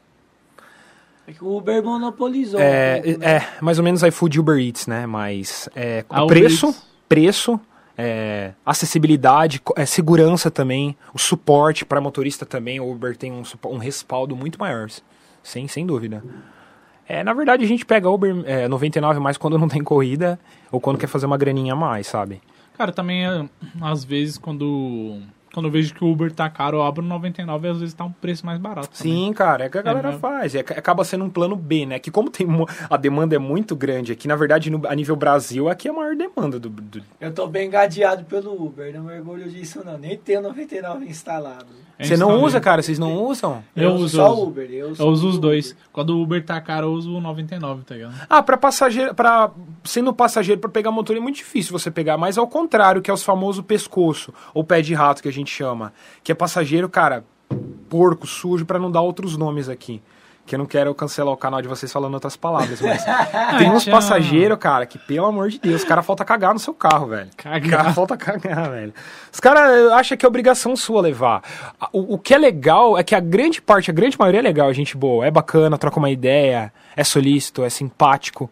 É 1.28 1.32
que 1.32 1.44
O 1.44 1.56
Uber 1.58 1.82
monopolizou. 1.84 2.60
É, 2.60 2.98
um 3.00 3.02
pouco, 3.04 3.20
né? 3.20 3.26
é, 3.36 3.48
mais 3.62 3.78
ou 3.78 3.84
menos 3.84 4.04
iFood 4.04 4.38
e 4.38 4.40
Uber 4.40 4.58
Eats, 4.58 4.88
né? 4.88 5.06
Mas 5.06 5.70
é, 5.76 6.04
o 6.10 6.24
Uber 6.24 6.28
preço, 6.28 6.68
Eats. 6.68 6.88
preço, 7.08 7.60
é, 7.98 8.54
acessibilidade, 8.66 9.62
é, 9.76 9.86
segurança 9.86 10.50
também, 10.50 10.96
o 11.14 11.20
suporte 11.20 11.86
para 11.86 12.02
motorista 12.02 12.46
também. 12.46 12.80
O 12.80 12.92
Uber 12.92 13.16
tem 13.16 13.32
um, 13.32 13.44
um 13.66 13.78
respaldo 13.78 14.36
muito 14.36 14.60
maior, 14.60 14.90
sem, 15.42 15.68
sem 15.68 15.86
dúvida. 15.86 16.24
É, 17.08 17.24
na 17.24 17.34
verdade, 17.34 17.64
a 17.64 17.68
gente 17.68 17.86
pega 17.86 18.10
Uber 18.10 18.44
é, 18.46 18.68
99 18.68 19.20
mais 19.20 19.38
quando 19.38 19.58
não 19.58 19.68
tem 19.68 19.84
corrida 19.84 20.40
ou 20.72 20.80
quando 20.80 20.98
quer 20.98 21.08
fazer 21.08 21.26
uma 21.26 21.38
graninha 21.38 21.74
a 21.74 21.76
mais, 21.76 22.08
sabe? 22.08 22.42
Cara, 22.78 22.92
também, 22.92 23.26
é, 23.26 23.46
às 23.82 24.04
vezes, 24.04 24.38
quando 24.38 25.22
Quando 25.54 25.68
eu 25.68 25.72
vejo 25.72 25.94
que 25.94 26.04
o 26.04 26.12
Uber 26.12 26.32
tá 26.32 26.50
caro, 26.50 26.78
eu 26.78 26.84
abro 26.84 27.04
99 27.04 27.68
e 27.68 27.72
às 27.72 27.80
vezes 27.80 27.94
tá 27.94 28.04
um 28.04 28.12
preço 28.12 28.44
mais 28.46 28.60
barato. 28.60 28.90
também. 28.90 29.14
Sim, 29.28 29.34
cara, 29.34 29.66
é 29.66 29.70
que 29.70 29.78
a 29.78 29.82
galera 29.84 30.08
mesmo. 30.08 30.20
faz. 30.20 30.56
É, 30.56 30.60
acaba 30.62 31.04
sendo 31.06 31.24
um 31.26 31.30
plano 31.30 31.56
B, 31.56 31.86
né? 31.86 32.00
Que 32.00 32.10
como 32.10 32.30
tem 32.32 32.48
a 32.90 32.98
demanda 32.98 33.36
é 33.36 33.40
muito 33.40 33.76
grande 33.76 34.12
aqui, 34.12 34.28
na 34.28 34.36
verdade, 34.36 34.70
no- 34.72 34.88
a 34.88 34.96
nível 34.96 35.16
Brasil, 35.16 35.70
aqui 35.70 35.88
é 35.88 35.92
a 35.92 35.94
maior 35.94 36.16
demanda 36.16 36.60
do. 36.60 36.70
do- 36.70 37.04
Eu 37.22 37.32
tô 37.32 37.46
bem 37.46 37.70
gadeado 37.70 38.26
pelo 38.26 38.52
Uber, 38.66 38.92
não 38.94 39.04
me 39.04 39.14
orgulho 39.18 39.48
disso 39.50 39.84
não. 39.86 39.98
Nem 39.98 40.18
tenho 40.18 40.42
99 40.42 41.06
instalado. 41.06 41.68
É 41.98 42.06
Você 42.06 42.18
não 42.18 42.42
usa, 42.44 42.60
cara? 42.60 42.82
Vocês 42.82 42.98
não 42.98 43.24
usam? 43.24 43.64
Eu, 43.76 43.92
uso, 43.94 44.18
só 44.18 44.28
eu 44.28 44.32
uso. 44.34 44.44
Uber. 44.48 44.70
Eu, 44.72 44.94
Eu 44.98 45.08
uso 45.08 45.28
os 45.28 45.36
Uber. 45.36 45.40
dois. 45.42 45.76
Quando 45.92 46.10
o 46.18 46.22
Uber 46.24 46.44
tá 46.44 46.60
caro, 46.60 46.88
eu 46.88 46.92
uso 46.94 47.16
o 47.16 47.22
99, 47.22 47.84
tá 47.84 47.96
ligado? 47.96 48.16
Ah, 48.30 48.42
pra 48.42 48.58
passageiro, 48.58 49.14
para 49.14 49.52
sendo 49.84 50.12
passageiro 50.14 50.60
pra 50.60 50.70
pegar 50.70 50.92
motor 50.92 51.16
é 51.16 51.20
muito 51.20 51.36
difícil 51.38 51.72
você 51.72 51.92
pegar, 51.92 52.18
mas 52.18 52.38
ao 52.38 52.48
contrário, 52.48 53.02
que 53.02 53.12
é 53.12 53.14
os 53.14 53.24
famosos 53.24 53.64
pescoço 53.64 54.34
ou 54.54 54.64
pé 54.64 54.82
de 54.82 54.94
rato 54.94 55.22
que 55.22 55.28
a 55.30 55.34
gente 55.34 55.52
chama, 55.52 55.94
que 56.24 56.32
é 56.32 56.36
passageiro, 56.36 56.90
cara, 56.90 57.24
porco, 57.90 58.26
sujo 58.26 58.66
pra 58.66 58.80
não 58.80 58.90
dar 58.92 59.02
outros 59.02 59.38
nomes 59.38 59.70
aqui. 59.70 60.02
Que 60.46 60.56
eu 60.56 60.60
não 60.60 60.66
quero 60.66 60.94
cancelar 60.94 61.34
o 61.34 61.38
canal 61.38 61.62
de 61.62 61.68
vocês 61.70 61.92
falando 61.92 62.14
outras 62.16 62.36
palavras, 62.36 62.82
mas 62.82 63.04
tem 63.58 63.72
uns 63.72 63.86
passageiros, 63.86 64.58
cara, 64.58 64.86
que 64.86 64.98
pelo 64.98 65.26
amor 65.26 65.50
de 65.50 65.58
Deus, 65.58 65.82
os 65.82 65.88
cara 65.88 66.02
falta 66.02 66.26
cagar 66.26 66.54
no 66.54 66.60
seu 66.60 66.74
carro, 66.74 67.08
velho. 67.08 67.30
Cagar. 67.38 67.70
Cara 67.70 67.94
falta 67.94 68.18
cagar, 68.18 68.70
velho. 68.70 68.94
Os 69.32 69.40
caras 69.40 69.92
acham 69.94 70.18
que 70.18 70.26
é 70.26 70.28
obrigação 70.28 70.76
sua 70.76 71.02
levar. 71.02 71.42
O, 71.94 72.16
o 72.16 72.18
que 72.18 72.34
é 72.34 72.38
legal 72.38 72.98
é 72.98 73.04
que 73.04 73.16
a 73.16 73.22
grande 73.22 73.62
parte, 73.62 73.90
a 73.90 73.94
grande 73.94 74.20
maioria 74.20 74.40
é 74.40 74.44
legal, 74.44 74.70
é 74.70 74.74
gente 74.74 74.98
boa, 74.98 75.26
é 75.26 75.32
bacana, 75.32 75.78
troca 75.78 75.98
uma 75.98 76.10
ideia, 76.10 76.74
é 76.96 77.04
solícito, 77.04 77.64
é 77.64 77.70
simpático. 77.70 78.52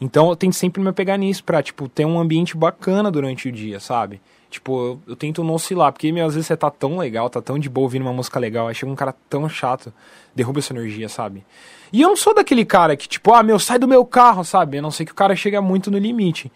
Então 0.00 0.28
eu 0.28 0.34
tento 0.34 0.54
sempre 0.54 0.82
me 0.82 0.92
pegar 0.92 1.16
nisso 1.16 1.44
pra, 1.44 1.62
tipo, 1.62 1.88
ter 1.88 2.04
um 2.04 2.18
ambiente 2.18 2.56
bacana 2.56 3.10
durante 3.10 3.48
o 3.48 3.52
dia, 3.52 3.78
sabe? 3.78 4.20
Tipo, 4.52 4.78
eu, 4.78 5.00
eu 5.08 5.16
tento 5.16 5.42
não 5.42 5.54
oscilar, 5.54 5.90
porque 5.90 6.08
às 6.08 6.34
vezes 6.34 6.46
você 6.46 6.56
tá 6.56 6.70
tão 6.70 6.98
legal, 6.98 7.30
tá 7.30 7.40
tão 7.40 7.58
de 7.58 7.70
boa 7.70 7.86
ouvindo 7.86 8.02
uma 8.02 8.12
música 8.12 8.38
legal, 8.38 8.68
aí 8.68 8.74
chega 8.74 8.92
um 8.92 8.94
cara 8.94 9.14
tão 9.28 9.48
chato, 9.48 9.90
derruba 10.34 10.58
essa 10.58 10.74
energia, 10.74 11.08
sabe? 11.08 11.42
E 11.90 12.02
eu 12.02 12.08
não 12.10 12.16
sou 12.16 12.34
daquele 12.34 12.62
cara 12.62 12.94
que, 12.94 13.08
tipo, 13.08 13.32
ah, 13.32 13.42
meu, 13.42 13.58
sai 13.58 13.78
do 13.78 13.88
meu 13.88 14.04
carro, 14.04 14.44
sabe? 14.44 14.76
A 14.76 14.82
não 14.82 14.90
ser 14.90 15.06
que 15.06 15.12
o 15.12 15.14
cara 15.14 15.34
chega 15.34 15.62
muito 15.62 15.90
no 15.90 15.96
limite. 15.96 16.52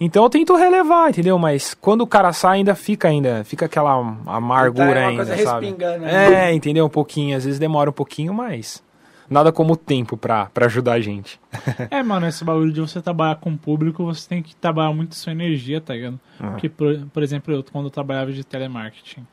Então 0.00 0.22
eu 0.24 0.30
tento 0.30 0.56
relevar, 0.56 1.10
entendeu? 1.10 1.38
Mas 1.38 1.74
quando 1.74 2.00
o 2.00 2.06
cara 2.06 2.32
sai, 2.32 2.58
ainda 2.58 2.74
fica 2.74 3.08
ainda, 3.08 3.44
fica 3.44 3.66
aquela 3.66 3.92
amargura 4.26 4.94
Tá, 4.94 5.00
é 5.00 5.06
ainda, 5.06 5.36
sabe? 5.44 5.66
ainda. 5.66 6.10
É, 6.10 6.54
entendeu? 6.54 6.86
Um 6.86 6.90
pouquinho, 6.90 7.36
às 7.36 7.44
vezes 7.44 7.58
demora 7.58 7.90
um 7.90 7.92
pouquinho, 7.92 8.32
mas 8.32 8.82
nada 9.30 9.52
como 9.52 9.72
o 9.74 9.76
tempo 9.76 10.16
pra, 10.16 10.46
pra 10.46 10.66
ajudar 10.66 10.92
a 10.94 11.00
gente. 11.00 11.38
É, 11.90 12.02
mano, 12.02 12.26
esse 12.26 12.44
bagulho 12.44 12.72
de 12.72 12.80
você 12.80 13.00
trabalhar 13.00 13.36
com 13.36 13.50
o 13.50 13.58
público, 13.58 14.04
você 14.04 14.28
tem 14.28 14.42
que 14.42 14.54
trabalhar 14.56 14.92
muito 14.92 15.14
sua 15.14 15.32
energia, 15.32 15.80
tá 15.80 15.94
ligado? 15.94 16.18
Porque, 16.38 16.68
por, 16.68 16.96
por 17.12 17.22
exemplo, 17.22 17.52
eu, 17.54 17.64
quando 17.64 17.86
eu 17.86 17.90
trabalhava 17.90 18.32
de 18.32 18.44
telemarketing, 18.44 19.26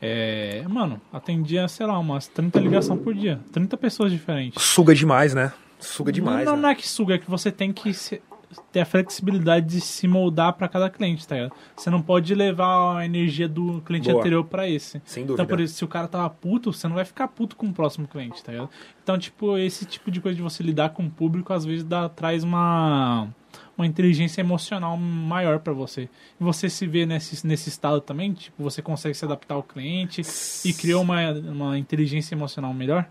é, 0.00 0.64
mano, 0.68 1.00
atendia, 1.12 1.66
sei 1.68 1.86
lá, 1.86 1.98
umas 1.98 2.26
30 2.28 2.60
ligações 2.60 3.00
por 3.00 3.14
dia. 3.14 3.40
30 3.52 3.76
pessoas 3.76 4.12
diferentes. 4.12 4.62
Suga 4.62 4.94
demais, 4.94 5.34
né? 5.34 5.52
Suga 5.80 6.10
demais, 6.12 6.44
não, 6.44 6.56
né? 6.56 6.62
não 6.62 6.68
é 6.70 6.74
que 6.74 6.86
suga, 6.88 7.14
é 7.14 7.18
que 7.18 7.30
você 7.30 7.50
tem 7.52 7.72
que 7.72 7.92
se- 7.94 8.20
ter 8.72 8.80
a 8.80 8.84
flexibilidade 8.84 9.66
de 9.66 9.80
se 9.80 10.08
moldar 10.08 10.52
pra 10.54 10.68
cada 10.68 10.88
cliente, 10.88 11.26
tá 11.26 11.34
ligado? 11.34 11.52
Você 11.76 11.90
não 11.90 12.00
pode 12.00 12.34
levar 12.34 12.98
a 12.98 13.04
energia 13.04 13.48
do 13.48 13.80
cliente 13.82 14.08
Boa. 14.08 14.20
anterior 14.20 14.44
pra 14.44 14.68
esse. 14.68 15.00
Sem 15.04 15.24
dúvida. 15.24 15.42
Então, 15.42 15.46
por 15.46 15.60
isso, 15.60 15.74
se 15.74 15.84
o 15.84 15.88
cara 15.88 16.08
tava 16.08 16.28
puto, 16.30 16.72
você 16.72 16.88
não 16.88 16.94
vai 16.94 17.04
ficar 17.04 17.28
puto 17.28 17.56
com 17.56 17.66
o 17.66 17.72
próximo 17.72 18.06
cliente, 18.06 18.42
tá 18.42 18.52
ligado? 18.52 18.70
Então, 19.02 19.18
tipo, 19.18 19.56
esse 19.58 19.84
tipo 19.84 20.10
de 20.10 20.20
coisa 20.20 20.36
de 20.36 20.42
você 20.42 20.62
lidar 20.62 20.90
com 20.90 21.04
o 21.04 21.10
público, 21.10 21.52
às 21.52 21.64
vezes 21.64 21.84
dá, 21.84 22.08
traz 22.08 22.42
uma, 22.42 23.28
uma 23.76 23.86
inteligência 23.86 24.40
emocional 24.40 24.96
maior 24.96 25.58
pra 25.60 25.72
você. 25.72 26.08
E 26.40 26.44
você 26.44 26.68
se 26.68 26.86
vê 26.86 27.06
nesse, 27.06 27.46
nesse 27.46 27.68
estado 27.68 28.00
também, 28.00 28.32
tipo, 28.32 28.62
você 28.62 28.82
consegue 28.82 29.14
se 29.14 29.24
adaptar 29.24 29.54
ao 29.54 29.62
cliente 29.62 30.22
e 30.64 30.72
criou 30.72 31.02
uma, 31.02 31.30
uma 31.32 31.78
inteligência 31.78 32.34
emocional 32.34 32.72
melhor? 32.72 33.08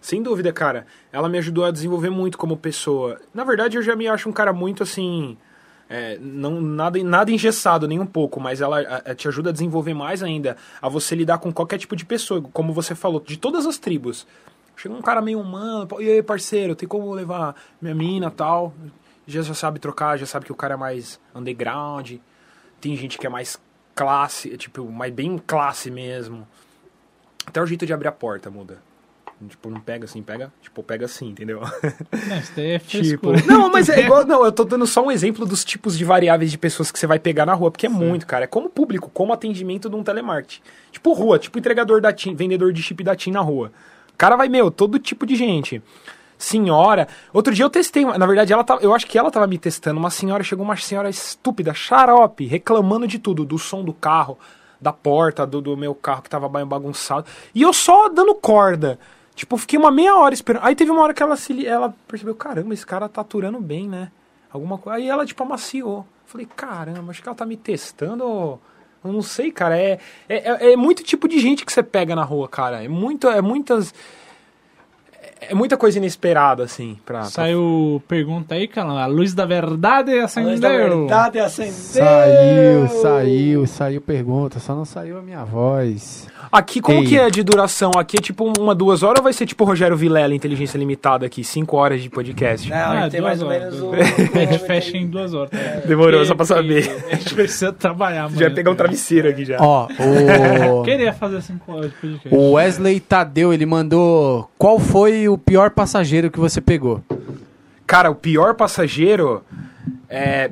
Sem 0.00 0.22
dúvida, 0.22 0.52
cara. 0.52 0.86
Ela 1.12 1.28
me 1.28 1.38
ajudou 1.38 1.64
a 1.64 1.70
desenvolver 1.70 2.10
muito 2.10 2.36
como 2.38 2.56
pessoa. 2.56 3.20
Na 3.34 3.44
verdade, 3.44 3.76
eu 3.76 3.82
já 3.82 3.94
me 3.96 4.08
acho 4.08 4.28
um 4.28 4.32
cara 4.32 4.52
muito 4.52 4.82
assim. 4.82 5.36
é, 5.92 6.16
não, 6.20 6.60
nada, 6.60 7.02
nada 7.02 7.32
engessado, 7.32 7.88
nem 7.88 7.98
um 7.98 8.06
pouco, 8.06 8.38
mas 8.38 8.60
ela 8.60 8.80
a- 8.80 9.10
a- 9.10 9.14
te 9.16 9.26
ajuda 9.26 9.50
a 9.50 9.52
desenvolver 9.52 9.92
mais 9.92 10.22
ainda, 10.22 10.56
a 10.80 10.88
você 10.88 11.16
lidar 11.16 11.38
com 11.38 11.52
qualquer 11.52 11.78
tipo 11.78 11.96
de 11.96 12.04
pessoa, 12.04 12.40
como 12.52 12.72
você 12.72 12.94
falou, 12.94 13.18
de 13.18 13.36
todas 13.36 13.66
as 13.66 13.76
tribos. 13.76 14.24
Chega 14.76 14.94
um 14.94 15.02
cara 15.02 15.20
meio 15.20 15.40
humano, 15.40 15.88
e 15.98 16.08
aí, 16.08 16.22
parceiro, 16.22 16.76
tem 16.76 16.88
como 16.88 17.12
levar 17.12 17.56
minha 17.82 17.92
mina 17.92 18.30
tal? 18.30 18.72
Já, 19.26 19.42
já 19.42 19.52
sabe 19.52 19.80
trocar, 19.80 20.16
já 20.16 20.26
sabe 20.26 20.46
que 20.46 20.52
o 20.52 20.54
cara 20.54 20.74
é 20.74 20.76
mais 20.76 21.18
underground. 21.34 22.12
Tem 22.80 22.96
gente 22.96 23.18
que 23.18 23.26
é 23.26 23.28
mais 23.28 23.60
classe, 23.92 24.56
tipo, 24.56 24.84
mais 24.88 25.12
bem 25.12 25.38
classe 25.44 25.90
mesmo. 25.90 26.46
Até 27.44 27.60
o 27.60 27.66
jeito 27.66 27.84
de 27.84 27.92
abrir 27.92 28.06
a 28.06 28.12
porta 28.12 28.48
muda. 28.48 28.78
Tipo, 29.48 29.70
não 29.70 29.80
pega 29.80 30.04
assim, 30.04 30.22
pega, 30.22 30.52
tipo, 30.60 30.82
pega 30.82 31.06
assim, 31.06 31.28
entendeu? 31.28 31.60
É 32.56 32.78
tipo, 32.78 33.32
não, 33.46 33.70
mas 33.70 33.88
é 33.88 34.00
igual, 34.04 34.24
não, 34.26 34.44
eu 34.44 34.52
tô 34.52 34.64
dando 34.64 34.86
só 34.86 35.02
um 35.04 35.10
exemplo 35.10 35.46
dos 35.46 35.64
tipos 35.64 35.96
de 35.96 36.04
variáveis 36.04 36.50
de 36.50 36.58
pessoas 36.58 36.90
que 36.92 36.98
você 36.98 37.06
vai 37.06 37.18
pegar 37.18 37.46
na 37.46 37.54
rua, 37.54 37.70
porque 37.70 37.86
é 37.86 37.88
muito, 37.88 38.26
cara, 38.26 38.44
é 38.44 38.46
como 38.46 38.68
público, 38.68 39.10
como 39.12 39.32
atendimento 39.32 39.88
de 39.88 39.96
um 39.96 40.02
telemarketing. 40.02 40.60
Tipo 40.92 41.12
rua, 41.14 41.38
tipo 41.38 41.58
entregador 41.58 42.00
da 42.00 42.12
TIM, 42.12 42.34
vendedor 42.34 42.72
de 42.72 42.82
chip 42.82 43.02
da 43.02 43.16
TIM 43.16 43.30
na 43.32 43.40
rua. 43.40 43.72
O 44.12 44.16
cara 44.18 44.36
vai, 44.36 44.48
meu, 44.48 44.70
todo 44.70 44.98
tipo 44.98 45.24
de 45.24 45.34
gente. 45.36 45.82
Senhora, 46.36 47.06
outro 47.34 47.54
dia 47.54 47.64
eu 47.64 47.70
testei, 47.70 48.04
na 48.04 48.26
verdade 48.26 48.52
ela 48.52 48.64
tava, 48.64 48.82
eu 48.82 48.94
acho 48.94 49.06
que 49.06 49.18
ela 49.18 49.30
tava 49.30 49.46
me 49.46 49.58
testando, 49.58 49.98
uma 50.00 50.10
senhora, 50.10 50.42
chegou 50.42 50.64
uma 50.64 50.76
senhora 50.76 51.08
estúpida, 51.10 51.74
xarope, 51.74 52.46
reclamando 52.46 53.06
de 53.06 53.18
tudo, 53.18 53.44
do 53.44 53.58
som 53.58 53.84
do 53.84 53.92
carro, 53.92 54.38
da 54.80 54.90
porta, 54.92 55.46
do, 55.46 55.60
do 55.60 55.76
meu 55.76 55.94
carro 55.94 56.22
que 56.22 56.30
tava 56.30 56.48
ba- 56.48 56.64
bagunçado, 56.64 57.26
e 57.54 57.60
eu 57.60 57.72
só 57.74 58.08
dando 58.08 58.34
corda. 58.34 58.98
Tipo, 59.40 59.56
fiquei 59.56 59.78
uma 59.78 59.90
meia 59.90 60.14
hora 60.16 60.34
esperando. 60.34 60.62
Aí 60.66 60.74
teve 60.76 60.90
uma 60.90 61.00
hora 61.00 61.14
que 61.14 61.22
ela 61.22 61.34
se 61.34 61.66
ela 61.66 61.94
percebeu, 62.06 62.34
caramba, 62.34 62.74
esse 62.74 62.84
cara 62.84 63.08
tá 63.08 63.22
aturando 63.22 63.58
bem, 63.58 63.88
né? 63.88 64.12
Alguma 64.52 64.76
coisa. 64.76 64.98
Aí 64.98 65.08
ela, 65.08 65.24
tipo, 65.24 65.42
amaciou. 65.42 66.06
Falei, 66.26 66.46
caramba, 66.54 67.10
acho 67.10 67.22
que 67.22 67.28
ela 67.28 67.34
tá 67.34 67.46
me 67.46 67.56
testando. 67.56 68.22
Eu 69.02 69.10
não 69.10 69.22
sei, 69.22 69.50
cara. 69.50 69.78
É, 69.78 69.98
é, 70.28 70.36
é- 70.68 70.72
é 70.72 70.76
muito 70.76 71.02
tipo 71.02 71.26
de 71.26 71.38
gente 71.38 71.64
que 71.64 71.72
você 71.72 71.82
pega 71.82 72.14
na 72.14 72.22
rua, 72.22 72.50
cara. 72.50 72.84
É, 72.84 72.88
muito, 72.88 73.28
é 73.30 73.40
muitas. 73.40 73.94
É 75.48 75.54
muita 75.54 75.76
coisa 75.76 75.98
inesperada, 75.98 76.62
assim, 76.64 76.96
pra. 77.04 77.20
pra- 77.20 77.28
Saiu 77.28 78.02
pergunta 78.06 78.54
aí, 78.54 78.68
cara. 78.68 78.90
A 78.90 79.06
luz 79.06 79.32
da 79.32 79.46
verdade 79.46 80.10
A 80.12 80.14
luz 80.14 80.60
da 80.60 80.68
acendeu. 80.68 80.98
verdade 81.06 81.38
acendeu. 81.38 81.72
Saiu, 81.72 82.88
saiu, 83.02 83.66
saiu 83.66 84.00
pergunta, 84.00 84.58
só 84.60 84.74
não 84.74 84.84
saiu 84.84 85.18
a 85.18 85.22
minha 85.22 85.44
voz. 85.44 86.28
Aqui, 86.52 86.80
como 86.80 86.98
Ei. 86.98 87.06
que 87.06 87.16
é 87.18 87.30
de 87.30 87.42
duração? 87.44 87.92
Aqui 87.96 88.16
é 88.18 88.20
tipo 88.20 88.52
uma, 88.58 88.74
duas 88.74 89.02
horas 89.04 89.18
ou 89.20 89.24
vai 89.24 89.32
ser 89.32 89.46
tipo 89.46 89.62
Rogério 89.64 89.96
Vilela, 89.96 90.34
Inteligência 90.34 90.76
Limitada 90.76 91.24
aqui, 91.24 91.44
cinco 91.44 91.76
horas 91.76 92.02
de 92.02 92.10
podcast? 92.10 92.68
Não, 92.68 92.76
Ah, 92.76 93.08
tem 93.08 93.20
duas 93.20 93.22
mais 93.22 93.42
ou 93.42 93.48
horas, 93.48 93.62
menos 93.62 93.78
duas 93.78 93.92
o... 93.92 94.38
A 94.38 94.40
gente 94.44 94.58
fecha 94.66 94.96
em 94.96 95.06
duas 95.06 95.32
horas. 95.32 95.50
tá? 95.50 95.58
Demorou, 95.86 96.12
Porque- 96.12 96.26
só 96.26 96.34
pra 96.34 96.44
saber. 96.44 96.88
porque 96.88 97.10
A 97.14 97.16
gente 97.16 97.34
precisa 97.34 97.72
trabalhar, 97.72 98.24
mano. 98.24 98.36
Já 98.36 98.46
ia 98.48 98.50
pegar 98.54 98.70
um 98.72 98.74
travesseiro 98.74 99.28
aqui 99.28 99.44
já. 99.44 99.58
Ó, 99.60 99.86
o, 100.80 100.82
Queria 100.82 101.12
fazer 101.12 101.40
cinco 101.42 101.72
horas 101.72 101.90
de 101.92 101.96
podcast. 101.96 102.28
o 102.34 102.52
Wesley 102.52 102.98
Tadeu, 103.00 103.52
ele 103.54 103.64
mandou 103.66 104.50
qual 104.58 104.78
foi 104.80 105.28
o 105.32 105.38
pior 105.38 105.70
passageiro 105.70 106.30
que 106.30 106.38
você 106.38 106.60
pegou? 106.60 107.02
Cara, 107.86 108.10
o 108.10 108.14
pior 108.14 108.54
passageiro 108.54 109.42
é. 110.08 110.50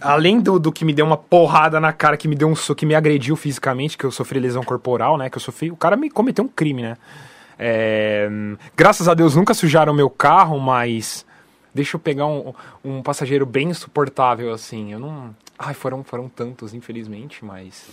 Além 0.00 0.40
do, 0.40 0.58
do 0.58 0.72
que 0.72 0.82
me 0.82 0.94
deu 0.94 1.04
uma 1.04 1.16
porrada 1.16 1.78
na 1.78 1.92
cara, 1.92 2.16
que 2.16 2.26
me 2.26 2.34
deu 2.34 2.48
um 2.48 2.56
soco, 2.56 2.80
que 2.80 2.86
me 2.86 2.94
agrediu 2.94 3.36
fisicamente, 3.36 3.98
que 3.98 4.04
eu 4.04 4.10
sofri 4.10 4.40
lesão 4.40 4.62
corporal, 4.62 5.18
né? 5.18 5.28
Que 5.28 5.36
eu 5.36 5.40
sofri. 5.40 5.70
O 5.70 5.76
cara 5.76 5.94
me 5.94 6.08
cometeu 6.08 6.42
um 6.42 6.48
crime, 6.48 6.80
né? 6.80 6.96
É, 7.58 8.26
hum, 8.30 8.56
graças 8.74 9.06
a 9.08 9.12
Deus 9.12 9.36
nunca 9.36 9.52
sujaram 9.52 9.92
meu 9.92 10.08
carro, 10.08 10.58
mas. 10.58 11.26
Deixa 11.74 11.96
eu 11.96 12.00
pegar 12.00 12.26
um, 12.26 12.52
um 12.84 13.02
passageiro 13.02 13.46
bem 13.46 13.68
insuportável, 13.70 14.52
assim. 14.52 14.92
Eu 14.92 14.98
não. 14.98 15.34
Ai, 15.62 15.74
foram, 15.74 16.02
foram 16.02 16.26
tantos, 16.26 16.72
infelizmente, 16.72 17.44
mas. 17.44 17.84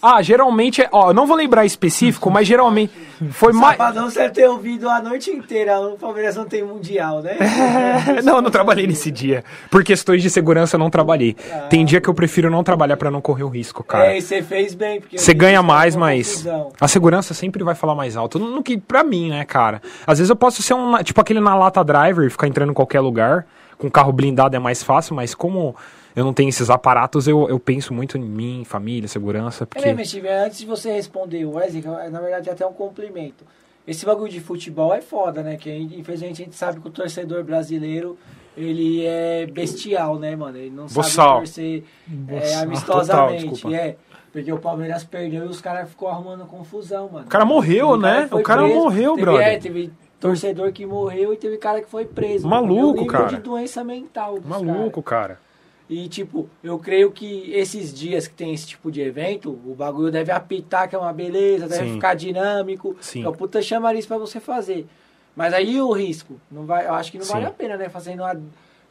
Ah, 0.00 0.22
geralmente. 0.22 0.80
é- 0.80 0.88
Ó, 0.92 1.10
eu 1.10 1.14
não 1.14 1.26
vou 1.26 1.36
lembrar 1.36 1.66
específico, 1.66 2.30
mas 2.30 2.46
geralmente. 2.46 2.92
Foi 3.32 3.52
mais. 3.52 3.76
Sabadão 3.76 4.08
você 4.08 4.30
ter 4.30 4.48
ouvido 4.48 4.88
a 4.88 5.02
noite 5.02 5.28
inteira. 5.28 5.80
O 5.80 5.98
Palmeiras 5.98 6.36
não 6.36 6.44
tem 6.44 6.62
mundial, 6.64 7.20
né? 7.20 7.36
não, 8.22 8.36
eu 8.36 8.42
não 8.42 8.50
trabalhei 8.50 8.86
nesse 8.86 9.10
dia. 9.10 9.44
Por 9.70 9.82
questões 9.82 10.22
de 10.22 10.30
segurança, 10.30 10.76
eu 10.76 10.78
não 10.78 10.88
trabalhei. 10.88 11.34
Tem 11.68 11.84
dia 11.84 12.00
que 12.00 12.08
eu 12.08 12.14
prefiro 12.14 12.48
não 12.48 12.62
trabalhar 12.62 12.96
pra 12.96 13.10
não 13.10 13.20
correr 13.20 13.42
o 13.42 13.48
risco, 13.48 13.82
cara. 13.82 14.12
É, 14.12 14.18
e 14.18 14.22
você 14.22 14.40
fez 14.40 14.72
bem. 14.74 15.00
porque 15.00 15.18
Você 15.18 15.34
ganha 15.34 15.62
mais, 15.64 15.96
mas 15.96 16.28
confusão. 16.30 16.72
a 16.80 16.86
segurança 16.86 17.34
sempre 17.34 17.64
vai 17.64 17.74
falar 17.74 17.96
mais 17.96 18.16
alto. 18.16 18.38
No 18.38 18.62
que 18.62 18.78
pra 18.78 19.02
mim, 19.02 19.30
né, 19.30 19.44
cara? 19.44 19.82
Às 20.06 20.18
vezes 20.18 20.30
eu 20.30 20.36
posso 20.36 20.62
ser 20.62 20.74
um, 20.74 20.96
tipo 21.02 21.20
aquele 21.20 21.40
na 21.40 21.56
lata 21.56 21.82
driver, 21.82 22.30
ficar 22.30 22.46
entrando 22.46 22.70
em 22.70 22.74
qualquer 22.74 22.93
lugar, 23.00 23.46
com 23.78 23.90
carro 23.90 24.12
blindado 24.12 24.56
é 24.56 24.58
mais 24.58 24.82
fácil, 24.82 25.14
mas 25.14 25.34
como 25.34 25.74
eu 26.14 26.24
não 26.24 26.32
tenho 26.32 26.48
esses 26.48 26.70
aparatos, 26.70 27.26
eu, 27.26 27.48
eu 27.48 27.58
penso 27.58 27.92
muito 27.92 28.16
em 28.16 28.22
mim, 28.22 28.64
família, 28.64 29.08
segurança, 29.08 29.64
É 29.64 29.66
porque 29.66 29.86
mesmo, 29.86 30.04
Steve, 30.04 30.28
antes 30.28 30.58
de 30.58 30.66
você 30.66 30.92
responder 30.92 31.44
o 31.44 31.54
Wesley, 31.54 31.84
é, 32.02 32.08
na 32.08 32.20
verdade 32.20 32.48
é 32.48 32.52
até 32.52 32.66
um 32.66 32.72
cumprimento. 32.72 33.44
Esse 33.86 34.06
bagulho 34.06 34.30
de 34.30 34.40
futebol 34.40 34.94
é 34.94 35.02
foda, 35.02 35.42
né? 35.42 35.56
Que 35.56 35.70
infelizmente 35.70 36.40
a 36.40 36.44
gente 36.44 36.56
sabe 36.56 36.80
que 36.80 36.88
o 36.88 36.90
torcedor 36.90 37.44
brasileiro 37.44 38.16
ele 38.56 39.04
é 39.04 39.46
bestial, 39.46 40.18
né, 40.18 40.34
mano? 40.34 40.56
Ele 40.56 40.70
não 40.70 40.86
Boçal. 40.86 41.12
sabe 41.12 41.38
torcer 41.38 41.84
é, 42.28 42.54
amistosamente. 42.56 43.62
Total, 43.62 43.74
é. 43.74 43.96
Porque 44.32 44.52
o 44.52 44.58
Palmeiras 44.58 45.04
perdeu 45.04 45.44
e 45.44 45.48
os 45.48 45.60
caras 45.60 45.88
ficou 45.88 46.08
arrumando 46.08 46.44
confusão, 46.46 47.08
mano. 47.08 47.26
O 47.26 47.28
cara 47.28 47.44
morreu, 47.44 47.90
cara 47.90 48.00
né? 48.00 48.28
O 48.32 48.42
cara 48.42 48.62
preso. 48.62 48.80
morreu, 48.80 49.12
teve, 49.12 49.22
brother. 49.24 49.46
É, 49.46 49.58
teve 49.58 49.92
torcedor 50.24 50.72
que 50.72 50.86
morreu 50.86 51.34
e 51.34 51.36
teve 51.36 51.58
cara 51.58 51.82
que 51.82 51.88
foi 51.90 52.06
preso. 52.06 52.48
Maluco, 52.48 53.04
cara. 53.06 53.26
de 53.26 53.36
doença 53.36 53.84
mental. 53.84 54.38
Maluco, 54.42 55.02
cara. 55.02 55.38
E, 55.88 56.08
tipo, 56.08 56.48
eu 56.62 56.78
creio 56.78 57.12
que 57.12 57.52
esses 57.52 57.92
dias 57.92 58.26
que 58.26 58.34
tem 58.34 58.54
esse 58.54 58.66
tipo 58.66 58.90
de 58.90 59.02
evento, 59.02 59.50
o 59.50 59.74
bagulho 59.74 60.10
deve 60.10 60.32
apitar, 60.32 60.88
que 60.88 60.96
é 60.96 60.98
uma 60.98 61.12
beleza, 61.12 61.68
deve 61.68 61.88
Sim. 61.88 61.94
ficar 61.96 62.14
dinâmico. 62.14 62.96
Sim. 63.02 63.22
É 63.22 63.28
o 63.28 63.32
puta 63.32 63.60
chamariz 63.60 64.06
pra 64.06 64.16
você 64.16 64.40
fazer. 64.40 64.86
Mas 65.36 65.52
aí 65.52 65.78
o 65.78 65.92
risco, 65.92 66.40
não 66.50 66.64
vai, 66.64 66.86
eu 66.86 66.94
acho 66.94 67.12
que 67.12 67.18
não 67.18 67.26
Sim. 67.26 67.34
vale 67.34 67.44
a 67.44 67.50
pena, 67.50 67.76
né? 67.76 67.90
Fazendo 67.90 68.20
uma... 68.20 68.40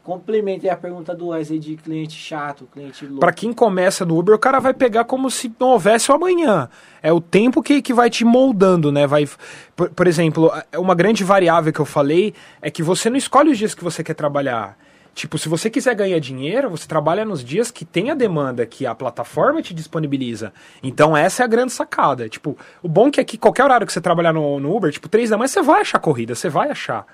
Complementa 0.04 0.70
a 0.70 0.76
pergunta 0.76 1.16
do 1.16 1.28
Wesley 1.28 1.60
de 1.60 1.78
cliente 1.78 2.14
chato, 2.14 2.68
cliente 2.70 3.06
louco. 3.06 3.22
Pra 3.22 3.32
quem 3.32 3.54
começa 3.54 4.06
no 4.06 4.20
Uber, 4.20 4.36
o 4.36 4.40
cara 4.40 4.60
vai 4.60 4.74
pegar 4.74 5.06
como 5.06 5.32
se 5.32 5.50
não 5.58 5.70
houvesse 5.70 6.12
o 6.12 6.16
amanhã. 6.16 6.68
É 7.02 7.14
o 7.14 7.22
tempo 7.22 7.64
que, 7.64 7.82
que 7.82 7.94
vai 7.94 8.10
te 8.10 8.26
moldando, 8.26 8.92
né? 8.92 9.08
Vai, 9.08 9.26
por, 9.74 9.90
por 9.92 10.06
exemplo, 10.06 10.52
é 10.74 10.78
uma 10.78 10.94
grande 10.94 11.24
variável 11.24 11.72
que 11.72 11.80
eu 11.80 11.86
falei 11.86 12.34
é 12.62 12.70
que 12.70 12.84
você 12.84 13.10
não 13.10 13.16
escolhe 13.16 13.52
os 13.52 13.58
dias 13.58 13.74
que 13.74 13.82
você 13.82 14.04
quer 14.04 14.14
trabalhar. 14.14 14.78
Tipo, 15.16 15.38
se 15.38 15.48
você 15.48 15.70
quiser 15.70 15.96
ganhar 15.96 16.20
dinheiro, 16.20 16.70
você 16.70 16.86
trabalha 16.86 17.24
nos 17.24 17.42
dias 17.42 17.72
que 17.72 17.86
tem 17.86 18.12
a 18.12 18.14
demanda, 18.14 18.66
que 18.66 18.86
a 18.86 18.94
plataforma 18.94 19.62
te 19.62 19.74
disponibiliza. 19.74 20.52
Então, 20.82 21.16
essa 21.16 21.44
é 21.44 21.46
a 21.46 21.48
grande 21.48 21.72
sacada. 21.72 22.28
Tipo, 22.28 22.58
o 22.82 22.90
bom 22.90 23.10
que 23.10 23.22
é 23.22 23.24
que 23.24 23.38
qualquer 23.38 23.64
horário 23.64 23.88
que 23.88 23.94
você 23.94 24.02
trabalhar 24.02 24.34
no, 24.34 24.60
no 24.60 24.76
Uber, 24.76 24.92
tipo, 24.92 25.08
três 25.08 25.30
da 25.30 25.38
manhã, 25.38 25.48
você 25.48 25.62
vai 25.62 25.80
achar 25.80 26.00
corrida, 26.00 26.36
você 26.36 26.50
vai 26.50 26.70
achar. 26.70 27.06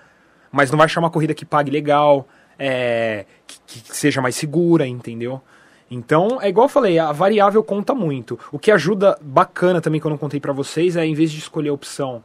Mas 0.52 0.72
não 0.72 0.78
vai 0.78 0.86
achar 0.86 1.02
uma 1.02 1.12
corrida 1.12 1.36
que 1.36 1.46
pague 1.46 1.70
legal, 1.70 2.28
é, 2.60 3.26
que, 3.48 3.82
que 3.82 3.98
seja 3.98 4.22
mais 4.22 4.36
segura, 4.36 4.86
entendeu? 4.86 5.42
Então, 5.90 6.40
é 6.40 6.50
igual 6.50 6.66
eu 6.66 6.70
falei, 6.70 7.00
a 7.00 7.12
variável 7.12 7.64
conta 7.64 7.96
muito. 7.96 8.38
O 8.52 8.60
que 8.60 8.70
ajuda 8.72 9.18
bacana 9.22 9.82
também 9.82 10.00
que 10.00 10.06
eu 10.06 10.12
não 10.12 10.18
contei 10.20 10.40
pra 10.40 10.54
vocês 10.54 10.96
é, 10.96 11.04
em 11.06 11.16
vez 11.16 11.32
de 11.32 11.40
escolher 11.40 11.70
a 11.70 11.74
opção 11.74 12.24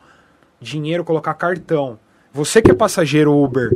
dinheiro, 0.60 1.02
colocar 1.04 1.32
cartão. 1.34 1.98
Você 2.32 2.60
que 2.60 2.70
é 2.70 2.74
passageiro 2.74 3.32
Uber 3.34 3.74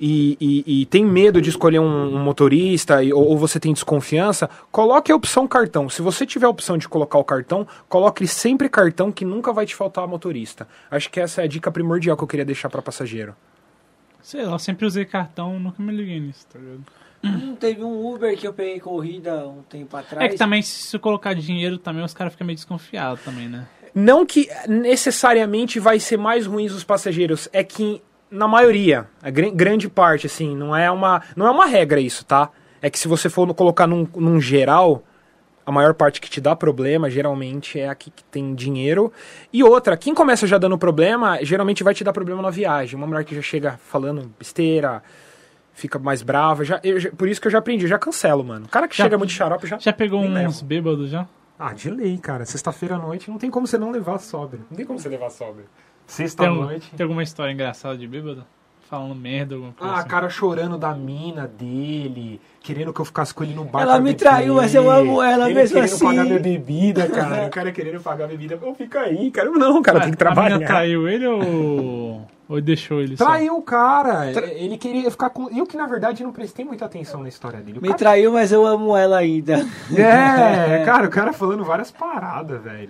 e, 0.00 0.36
e- 0.40 0.82
e 0.82 0.86
tem 0.86 1.04
medo 1.04 1.40
de 1.40 1.48
escolher 1.50 1.80
um, 1.80 2.14
um 2.14 2.22
motorista 2.22 3.02
e- 3.02 3.12
ou, 3.12 3.24
ou 3.30 3.36
você 3.38 3.58
tem 3.58 3.72
desconfiança, 3.72 4.48
coloque 4.70 5.10
a 5.10 5.16
opção 5.16 5.48
cartão. 5.48 5.88
Se 5.88 6.00
você 6.02 6.24
tiver 6.26 6.46
a 6.46 6.50
opção 6.50 6.78
de 6.78 6.88
colocar 6.88 7.18
o 7.18 7.24
cartão, 7.24 7.66
coloque 7.88 8.26
sempre 8.26 8.68
cartão 8.68 9.10
que 9.10 9.24
nunca 9.24 9.52
vai 9.52 9.66
te 9.66 9.74
faltar 9.74 10.06
motorista. 10.06 10.68
Acho 10.90 11.10
que 11.10 11.18
essa 11.18 11.40
é 11.40 11.44
a 11.44 11.48
dica 11.48 11.72
primordial 11.72 12.16
que 12.16 12.22
eu 12.22 12.28
queria 12.28 12.44
deixar 12.44 12.68
pra 12.68 12.82
passageiro. 12.82 13.34
Sei 14.22 14.44
lá, 14.44 14.52
eu 14.52 14.58
sempre 14.58 14.84
usei 14.86 15.04
cartão, 15.04 15.58
nunca 15.58 15.82
me 15.82 15.92
liguei 15.92 16.20
nisso, 16.20 16.46
tá 16.52 16.58
ligado? 16.58 16.82
Hum, 17.24 17.56
teve 17.56 17.82
um 17.82 18.06
Uber 18.14 18.36
que 18.36 18.46
eu 18.46 18.52
peguei 18.52 18.78
corrida 18.78 19.46
um 19.48 19.62
tempo 19.62 19.96
atrás. 19.96 20.24
É 20.24 20.28
que 20.28 20.36
também, 20.36 20.62
se 20.62 20.84
você 20.88 20.98
colocar 20.98 21.34
dinheiro 21.34 21.76
também, 21.78 22.04
os 22.04 22.14
caras 22.14 22.32
ficam 22.32 22.46
meio 22.46 22.56
desconfiados 22.56 23.22
também, 23.24 23.48
né? 23.48 23.66
Não 23.94 24.24
que 24.24 24.48
necessariamente 24.68 25.80
vai 25.80 25.98
ser 25.98 26.16
mais 26.16 26.46
ruins 26.46 26.72
os 26.72 26.84
passageiros, 26.84 27.48
é 27.52 27.64
que 27.64 28.02
na 28.30 28.46
maioria, 28.46 29.08
a 29.22 29.30
gr- 29.30 29.50
grande 29.54 29.88
parte, 29.88 30.26
assim, 30.26 30.54
não 30.54 30.76
é 30.76 30.90
uma, 30.90 31.22
não 31.34 31.46
é 31.46 31.50
uma 31.50 31.66
regra 31.66 31.98
isso, 32.00 32.24
tá? 32.24 32.50
É 32.82 32.90
que 32.90 32.98
se 32.98 33.08
você 33.08 33.28
for 33.28 33.52
colocar 33.54 33.86
num, 33.86 34.06
num 34.16 34.40
geral, 34.40 35.02
a 35.68 35.72
maior 35.72 35.92
parte 35.92 36.18
que 36.18 36.30
te 36.30 36.40
dá 36.40 36.56
problema, 36.56 37.10
geralmente, 37.10 37.78
é 37.78 37.90
a 37.90 37.94
que, 37.94 38.10
que 38.10 38.24
tem 38.24 38.54
dinheiro. 38.54 39.12
E 39.52 39.62
outra, 39.62 39.98
quem 39.98 40.14
começa 40.14 40.46
já 40.46 40.56
dando 40.56 40.78
problema, 40.78 41.38
geralmente 41.44 41.84
vai 41.84 41.92
te 41.92 42.02
dar 42.02 42.12
problema 42.12 42.40
na 42.40 42.48
viagem. 42.48 42.96
Uma 42.96 43.06
mulher 43.06 43.22
que 43.22 43.34
já 43.34 43.42
chega 43.42 43.78
falando 43.86 44.32
besteira, 44.38 45.02
fica 45.74 45.98
mais 45.98 46.22
brava. 46.22 46.64
Já, 46.64 46.80
eu 46.82 46.98
já- 46.98 47.10
por 47.10 47.28
isso 47.28 47.38
que 47.38 47.46
eu 47.48 47.50
já 47.52 47.58
aprendi, 47.58 47.84
eu 47.84 47.88
já 47.88 47.98
cancelo, 47.98 48.42
mano. 48.42 48.64
O 48.64 48.68
cara 48.70 48.88
que 48.88 48.96
Já- 48.96 49.04
chega 49.04 49.18
muito 49.18 49.30
xarope 49.32 49.66
já. 49.66 49.78
Já 49.78 49.92
pegou 49.92 50.22
uns 50.22 50.32
levo. 50.32 50.64
bêbados 50.64 51.10
já? 51.10 51.26
Ah, 51.58 51.74
de 51.74 51.90
lei, 51.90 52.16
cara. 52.16 52.46
Sexta-feira 52.46 52.94
à 52.94 52.98
noite 52.98 53.30
não 53.30 53.36
tem 53.36 53.50
como 53.50 53.66
você 53.66 53.76
não 53.76 53.90
levar 53.90 54.18
sóbrio. 54.20 54.64
Não 54.70 54.76
tem 54.76 54.86
como 54.86 54.98
você 54.98 55.08
levar 55.10 55.28
sóbrio. 55.28 55.66
Sexta 56.06 56.44
Tem, 56.44 56.50
à 56.50 56.54
um- 56.54 56.62
noite. 56.62 56.90
tem 56.96 57.04
alguma 57.04 57.22
história 57.22 57.52
engraçada 57.52 57.98
de 57.98 58.06
bêbado? 58.08 58.46
Falando 58.88 59.14
merda, 59.14 59.54
alguma 59.54 59.72
coisa 59.74 59.92
Ah, 59.94 59.98
assim? 59.98 60.08
cara 60.08 60.30
chorando 60.30 60.78
da 60.78 60.94
mina 60.94 61.46
dele, 61.46 62.40
querendo 62.60 62.90
que 62.92 63.00
eu 63.00 63.04
ficasse 63.04 63.34
com 63.34 63.44
ele 63.44 63.54
no 63.54 63.64
bar. 63.64 63.82
Ela 63.82 63.98
me 63.98 64.04
beber. 64.12 64.16
traiu, 64.18 64.54
mas 64.54 64.74
eu 64.74 64.90
amo 64.90 65.20
ela 65.22 65.44
ele 65.46 65.54
mesmo 65.60 65.74
querendo 65.74 65.92
assim. 65.92 66.04
pagar 66.06 66.24
minha 66.24 66.38
bebida, 66.40 67.06
cara. 67.10 67.46
o 67.46 67.50
cara 67.50 67.70
querendo 67.72 68.00
pagar 68.00 68.24
a 68.24 68.28
bebida. 68.28 68.58
Eu 68.60 68.74
fica 68.74 69.00
aí, 69.00 69.30
cara. 69.30 69.50
Não, 69.50 69.82
cara, 69.82 70.00
tem 70.00 70.08
que 70.10 70.14
A 70.14 70.18
trabalhar. 70.18 70.58
traiu 70.66 71.06
ele 71.06 71.26
ou, 71.26 72.26
ou 72.48 72.60
deixou 72.62 73.02
ele 73.02 73.14
só? 73.14 73.26
Traiu 73.26 73.58
o 73.58 73.62
cara. 73.62 74.30
Ele 74.52 74.78
queria 74.78 75.10
ficar 75.10 75.28
com. 75.28 75.50
Eu 75.50 75.66
que, 75.66 75.76
na 75.76 75.86
verdade, 75.86 76.22
não 76.24 76.32
prestei 76.32 76.64
muita 76.64 76.86
atenção 76.86 77.22
na 77.22 77.28
história 77.28 77.60
dele. 77.60 77.78
O 77.80 77.82
Me 77.82 77.88
cara... 77.88 77.98
traiu, 77.98 78.32
mas 78.32 78.52
eu 78.52 78.64
amo 78.64 78.96
ela 78.96 79.18
ainda. 79.18 79.66
É, 79.94 80.82
cara, 80.86 81.06
o 81.06 81.10
cara 81.10 81.32
falando 81.34 81.62
várias 81.62 81.90
paradas, 81.90 82.62
velho. 82.62 82.88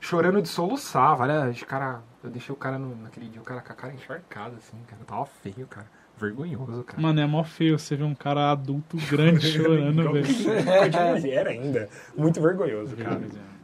Chorando 0.00 0.40
de 0.40 0.48
soluçar, 0.48 1.14
várias. 1.16 1.62
Cara, 1.64 2.00
eu 2.26 2.32
deixei 2.32 2.52
o 2.52 2.56
cara 2.56 2.78
no, 2.78 2.94
naquele 2.96 3.28
dia, 3.28 3.40
o 3.40 3.44
cara 3.44 3.60
com 3.60 3.72
a 3.72 3.76
cara 3.76 3.94
encharcada, 3.94 4.56
assim, 4.56 4.76
cara. 4.86 5.02
Tava 5.06 5.26
feio, 5.26 5.66
cara. 5.66 5.86
Vergonhoso, 6.18 6.82
cara. 6.82 7.00
Mano, 7.00 7.20
é 7.20 7.26
mó 7.26 7.44
feio 7.44 7.78
você 7.78 7.94
ver 7.94 8.04
um 8.04 8.14
cara 8.14 8.50
adulto 8.50 8.96
grande 9.10 9.46
chorando, 9.52 10.12
velho. 10.12 10.24
De 10.26 11.20
mulher 11.20 11.46
ainda. 11.46 11.88
Muito 12.16 12.40
vergonhoso, 12.40 12.96
cara. 12.96 13.20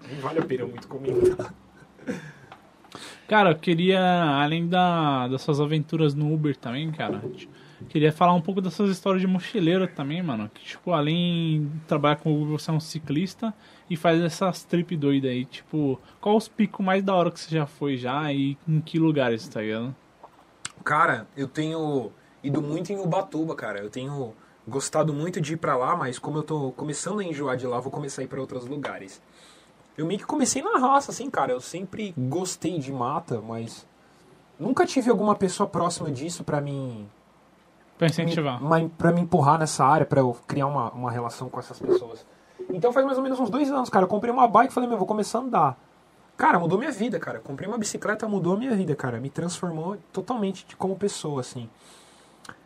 Nem 0.08 0.20
vale 0.20 0.38
a 0.38 0.44
pena 0.44 0.66
muito 0.66 0.86
comentar. 0.86 1.54
Cara, 3.26 3.52
eu 3.52 3.56
queria, 3.56 4.00
além 4.42 4.68
da, 4.68 5.26
das 5.28 5.40
suas 5.40 5.60
aventuras 5.60 6.14
no 6.14 6.32
Uber 6.32 6.54
também, 6.54 6.90
cara, 6.92 7.22
queria 7.88 8.12
falar 8.12 8.34
um 8.34 8.40
pouco 8.40 8.60
das 8.60 8.74
suas 8.74 8.90
histórias 8.90 9.20
de 9.20 9.26
mochileiro 9.26 9.86
também, 9.86 10.22
mano. 10.22 10.50
Que, 10.52 10.64
tipo, 10.64 10.92
além 10.92 11.66
de 11.66 11.80
trabalhar 11.86 12.16
com 12.16 12.32
Uber, 12.32 12.58
você 12.58 12.70
é 12.70 12.74
um 12.74 12.80
ciclista 12.80 13.54
e 13.88 13.96
faz 13.96 14.20
essas 14.20 14.64
trip 14.64 14.96
doidas 14.96 15.30
aí. 15.30 15.44
Tipo, 15.44 16.00
qual 16.20 16.36
os 16.36 16.48
picos 16.48 16.84
mais 16.84 17.02
da 17.02 17.14
hora 17.14 17.30
que 17.30 17.40
você 17.40 17.54
já 17.54 17.66
foi 17.66 17.96
já 17.96 18.32
e 18.32 18.56
em 18.66 18.80
que 18.80 18.98
lugares, 18.98 19.46
tá 19.48 19.60
ligado? 19.60 19.94
Cara, 20.84 21.26
eu 21.36 21.46
tenho 21.46 22.10
ido 22.42 22.60
muito 22.60 22.92
em 22.92 22.98
Ubatuba, 22.98 23.54
cara. 23.54 23.80
Eu 23.80 23.90
tenho 23.90 24.34
gostado 24.66 25.12
muito 25.12 25.40
de 25.40 25.54
ir 25.54 25.56
pra 25.56 25.76
lá, 25.76 25.96
mas 25.96 26.18
como 26.18 26.38
eu 26.38 26.42
tô 26.42 26.72
começando 26.72 27.20
a 27.20 27.24
enjoar 27.24 27.56
de 27.56 27.66
lá, 27.66 27.78
vou 27.80 27.92
começar 27.92 28.22
a 28.22 28.24
ir 28.24 28.28
pra 28.28 28.40
outros 28.40 28.66
lugares. 28.66 29.22
Eu 29.96 30.06
meio 30.06 30.18
que 30.18 30.26
comecei 30.26 30.62
na 30.62 30.78
raça, 30.78 31.10
assim, 31.10 31.30
cara. 31.30 31.52
Eu 31.52 31.60
sempre 31.60 32.14
gostei 32.16 32.78
de 32.78 32.92
mata, 32.92 33.40
mas 33.40 33.86
nunca 34.58 34.86
tive 34.86 35.10
alguma 35.10 35.34
pessoa 35.34 35.68
próxima 35.68 36.10
disso 36.10 36.42
pra 36.44 36.60
mim 36.60 37.06
Pra 38.02 38.08
incentivar. 38.08 38.60
me, 38.62 38.88
pra 38.88 39.12
me 39.12 39.20
empurrar 39.20 39.58
nessa 39.58 39.84
área, 39.84 40.04
pra 40.04 40.20
eu 40.20 40.36
criar 40.46 40.66
uma, 40.66 40.90
uma 40.90 41.10
relação 41.10 41.48
com 41.48 41.60
essas 41.60 41.78
pessoas. 41.78 42.26
Então 42.70 42.92
faz 42.92 43.04
mais 43.06 43.16
ou 43.18 43.22
menos 43.24 43.38
uns 43.38 43.50
dois 43.50 43.70
anos, 43.70 43.88
cara. 43.88 44.04
Eu 44.04 44.08
comprei 44.08 44.32
uma 44.32 44.48
bike 44.48 44.70
e 44.70 44.74
falei, 44.74 44.88
meu, 44.88 44.98
vou 44.98 45.06
começar 45.06 45.38
a 45.38 45.42
andar. 45.42 45.78
Cara, 46.36 46.58
mudou 46.58 46.78
minha 46.78 46.90
vida, 46.90 47.20
cara. 47.20 47.38
Comprei 47.38 47.68
uma 47.68 47.78
bicicleta, 47.78 48.26
mudou 48.26 48.56
minha 48.56 48.74
vida, 48.74 48.94
cara. 48.96 49.20
Me 49.20 49.28
transformou 49.30 49.96
totalmente 50.12 50.66
de- 50.66 50.74
como 50.74 50.96
pessoa, 50.96 51.40
assim. 51.40 51.68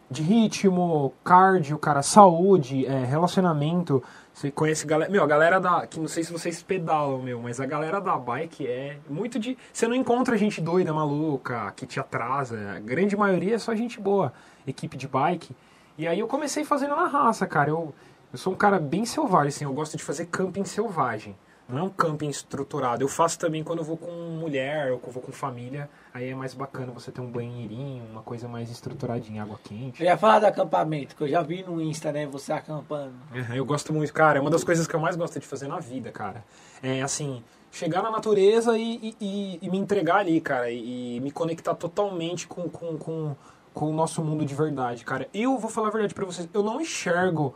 De 0.09 0.23
ritmo, 0.23 1.13
cardio, 1.25 1.77
cara, 1.79 2.01
saúde, 2.01 2.87
é, 2.87 3.05
relacionamento. 3.05 4.01
Você 4.33 4.53
conhece 4.53 4.87
galera. 4.87 5.11
Meu, 5.11 5.23
a 5.25 5.27
galera 5.27 5.59
da. 5.61 5.85
Que 5.87 5.99
não 5.99 6.07
sei 6.07 6.23
se 6.23 6.33
vocês 6.33 6.63
pedalam, 6.63 7.21
meu, 7.21 7.41
mas 7.43 7.61
a 7.61 7.67
galera 7.67 8.01
da 8.01 8.17
bike 8.17 8.67
é 8.67 8.99
muito 9.11 9.37
de. 9.39 9.59
Você 9.73 9.89
não 9.89 9.97
encontra 9.97 10.37
gente 10.39 10.61
doida, 10.61 10.93
maluca, 10.95 11.73
que 11.75 11.85
te 11.87 11.99
atrasa. 11.99 12.57
A 12.77 12.79
grande 12.79 13.17
maioria 13.17 13.57
é 13.57 13.59
só 13.59 13.75
gente 13.75 14.01
boa. 14.01 14.33
Equipe 14.67 14.97
de 14.97 15.07
bike. 15.09 15.55
E 15.99 16.07
aí 16.07 16.19
eu 16.21 16.27
comecei 16.27 16.65
fazendo 16.65 16.95
na 16.97 17.07
raça, 17.07 17.47
cara. 17.47 17.71
Eu, 17.71 17.95
eu 18.33 18.39
sou 18.39 18.53
um 18.53 18.57
cara 18.57 18.79
bem 18.79 19.05
selvagem, 19.05 19.49
assim. 19.49 19.65
Eu 19.65 19.73
gosto 19.73 19.97
de 19.97 20.03
fazer 20.03 20.27
camping 20.27 20.65
selvagem. 20.65 21.37
Não 21.69 21.79
é 21.79 21.83
um 21.83 21.89
camping 21.89 22.29
estruturado. 22.29 23.03
Eu 23.03 23.09
faço 23.09 23.39
também 23.41 23.65
quando 23.65 23.81
eu 23.81 23.85
vou 23.85 23.97
com 23.97 24.11
mulher 24.39 24.93
ou 24.93 24.99
quando 24.99 25.09
eu 25.09 25.13
vou 25.15 25.23
com 25.23 25.33
família. 25.33 25.91
Aí 26.15 26.29
é 26.31 26.35
mais 26.35 26.55
bacana 26.55 26.93
você 26.93 27.11
ter 27.11 27.21
um 27.21 27.27
banheirinho, 27.29 28.05
uma 28.09 28.23
coisa 28.23 28.47
mais 28.47 28.71
estruturadinha, 28.71 29.43
água 29.43 29.59
quente. 29.65 30.01
Eu 30.01 30.07
ia 30.07 30.17
falar 30.17 30.39
do 30.39 30.47
acampamento, 30.47 31.17
que 31.17 31.23
eu 31.25 31.29
já 31.29 31.43
vi 31.43 31.65
no 31.65 31.81
Insta, 31.81 32.13
né? 32.13 32.25
Você 32.27 32.53
acampando. 32.53 33.15
É, 33.35 33.59
Eu 33.59 33.65
gosto 33.65 33.93
muito, 33.93 34.13
cara. 34.13 34.39
É 34.39 34.41
uma 34.41 34.51
das 34.51 34.63
coisas 34.63 34.87
que 34.87 34.95
eu 34.95 35.01
mais 35.01 35.17
gosto 35.17 35.41
de 35.41 35.47
fazer 35.47 35.67
na 35.67 35.81
vida, 35.81 36.13
cara. 36.13 36.45
É 36.81 37.03
assim, 37.03 37.43
chegar 37.73 38.01
na 38.01 38.13
natureza 38.13 38.79
e, 38.79 38.97
e- 39.03 39.17
e- 39.21 39.59
e 39.63 39.69
me 39.69 39.77
entregar 39.79 40.19
ali, 40.19 40.41
cara. 40.41 40.71
E, 40.71 41.17
e 41.17 41.21
me 41.21 41.33
conectar 41.33 41.75
totalmente 41.75 42.47
com, 42.47 42.69
com, 42.69 42.97
com, 42.97 43.35
com 43.77 43.91
o 43.91 43.93
nosso 43.93 44.25
mundo 44.25 44.43
de 44.43 44.55
verdade, 44.55 45.05
cara. 45.05 45.29
Eu 45.35 45.59
vou 45.59 45.71
falar 45.71 45.89
a 45.89 45.91
verdade 45.91 46.15
pra 46.15 46.25
vocês. 46.25 46.49
Eu 46.55 46.63
não 46.63 46.81
enxergo 46.81 47.55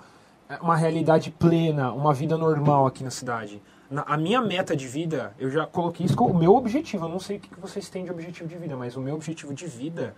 é, 0.50 0.56
uma 0.60 0.76
realidade 0.76 1.30
plena, 1.30 1.90
uma 1.94 2.12
vida 2.12 2.36
normal 2.36 2.86
aqui 2.86 3.02
na 3.02 3.10
cidade. 3.10 3.62
Na- 3.90 4.02
a 4.06 4.18
minha 4.18 4.42
meta 4.42 4.76
de 4.76 4.86
vida, 4.86 5.32
eu 5.38 5.50
já 5.50 5.64
coloquei 5.66 6.04
isso 6.04 6.14
como 6.14 6.34
o 6.34 6.38
meu 6.38 6.54
objetivo. 6.54 7.06
Eu 7.06 7.08
não 7.08 7.18
sei 7.18 7.38
o 7.38 7.40
que 7.40 7.58
vocês 7.58 7.88
têm 7.88 8.04
de 8.04 8.10
objetivo 8.10 8.46
de 8.46 8.54
vida, 8.58 8.76
mas 8.76 8.96
o 8.96 9.00
meu 9.00 9.14
objetivo 9.14 9.54
de 9.54 9.66
vida 9.66 10.14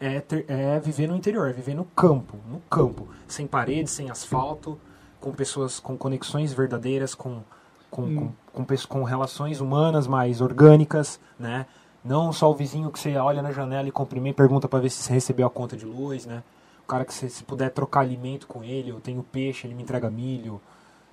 é, 0.00 0.18
ter- 0.20 0.46
é 0.48 0.80
viver 0.80 1.06
no 1.06 1.14
interior, 1.14 1.46
é 1.50 1.52
viver 1.52 1.74
no 1.74 1.84
campo, 1.84 2.38
no 2.50 2.60
campo, 2.70 3.06
sem 3.26 3.46
paredes, 3.46 3.92
sem 3.92 4.08
asfalto, 4.10 4.80
com 5.20 5.30
pessoas 5.32 5.78
com 5.78 5.94
conexões 5.94 6.54
verdadeiras, 6.54 7.14
com, 7.14 7.42
com, 7.90 8.02
com, 8.16 8.32
com, 8.50 8.64
pes- 8.64 8.86
com 8.86 9.02
relações 9.02 9.60
humanas 9.60 10.06
mais 10.06 10.40
orgânicas, 10.40 11.20
né? 11.38 11.66
Não 12.08 12.32
só 12.32 12.50
o 12.50 12.54
vizinho 12.54 12.90
que 12.90 12.98
você 12.98 13.14
olha 13.16 13.42
na 13.42 13.52
janela 13.52 13.86
e 13.86 13.92
cumprimenta 13.92 14.30
e 14.30 14.34
pergunta 14.34 14.66
para 14.66 14.78
ver 14.78 14.88
se 14.88 15.02
você 15.02 15.12
recebeu 15.12 15.46
a 15.46 15.50
conta 15.50 15.76
de 15.76 15.84
luz, 15.84 16.24
né? 16.24 16.42
O 16.82 16.86
cara 16.86 17.04
que 17.04 17.12
você 17.12 17.28
se 17.28 17.44
puder 17.44 17.70
trocar 17.70 18.00
alimento 18.00 18.46
com 18.46 18.64
ele, 18.64 18.88
eu 18.88 18.98
tenho 18.98 19.22
peixe, 19.22 19.66
ele 19.66 19.74
me 19.74 19.82
entrega 19.82 20.10
milho. 20.10 20.58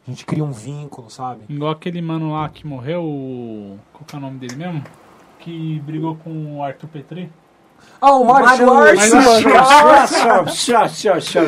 A 0.07 0.09
gente 0.09 0.25
cria 0.25 0.41
um 0.41 0.53
vínculo, 0.53 1.09
sabe? 1.09 1.43
Igual 1.49 1.71
aquele 1.71 2.01
mano 2.01 2.31
lá 2.31 2.47
que 2.47 2.65
morreu, 2.65 3.77
qual 3.91 4.05
que 4.05 4.15
é 4.15 4.17
o 4.17 4.21
nome 4.21 4.39
dele 4.39 4.55
mesmo? 4.55 4.83
Que 5.39 5.81
brigou 5.81 6.15
com 6.15 6.59
o 6.59 6.63
Arthur 6.63 6.87
Petri. 6.87 7.29
Ah, 8.01 8.11
o 8.13 8.25
Mário 8.25 8.47
Schwartz, 8.57 9.13
mano. 9.13 9.49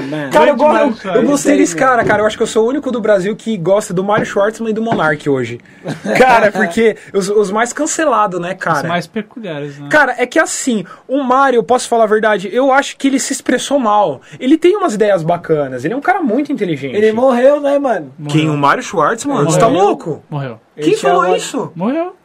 mano. 0.08 0.32
Cara, 0.32 0.50
eu, 0.50 0.56
Grande 0.56 0.58
go- 0.58 0.68
Mário 0.68 0.98
eu, 1.16 1.24
gostei 1.24 1.58
desse 1.58 1.76
cara, 1.76 2.04
cara. 2.04 2.24
Eu 2.24 2.26
acho 2.26 2.36
que 2.38 2.42
eu 2.44 2.48
sou 2.48 2.66
o 2.66 2.70
único 2.70 2.92
do 2.92 3.00
Brasil 3.00 3.36
que 3.36 3.56
gosta 3.58 3.94
do 3.94 4.04
Mário 4.04 4.26
Schwartzman 4.26 4.72
e 4.72 4.74
do 4.74 4.82
Monark 4.82 5.30
hoje. 5.30 5.60
Cara, 6.18 6.52
porque 6.52 6.96
os, 7.14 7.30
os 7.30 7.52
mais 7.52 7.74
cancelados, 7.74 8.40
né, 8.40 8.54
Os 8.54 8.58
cara? 8.64 8.88
mais 8.88 9.06
peculiares, 9.06 9.78
né? 9.78 9.88
Cara, 9.90 10.16
é 10.18 10.26
que 10.26 10.40
assim, 10.40 10.84
o 11.08 11.22
Mário, 11.22 11.58
eu 11.58 11.64
posso 11.64 11.88
falar 11.88 12.06
a 12.06 12.08
verdade, 12.08 12.50
eu 12.52 12.72
acho 12.72 12.98
que 12.98 13.08
ele 13.08 13.20
se 13.20 13.34
expressou 13.34 13.78
mal. 13.80 14.22
Ele 14.40 14.58
tem 14.58 14.76
umas 14.76 14.94
ideias 14.96 15.22
bacanas, 15.24 15.86
ele 15.86 15.94
é 15.94 15.98
um 15.98 16.02
cara 16.02 16.22
muito 16.22 16.52
inteligente. 16.52 16.96
Ele 16.96 17.12
morreu, 17.12 17.60
né, 17.62 17.78
mano? 17.78 18.12
Quem? 18.30 18.42
O 18.42 18.46
Morreu. 18.48 18.58
Mário 18.58 18.84
Schwartz, 18.84 19.26
mano? 19.26 19.40
Morreu. 19.42 19.52
Você 19.52 19.60
tá 19.60 19.68
louco? 19.68 20.24
Morreu. 20.30 20.60
Quem 20.76 20.88
Ele 20.94 20.98
falou 20.98 21.24
chama- 21.24 21.38
isso? 21.38 21.72
Morreu. 21.76 22.16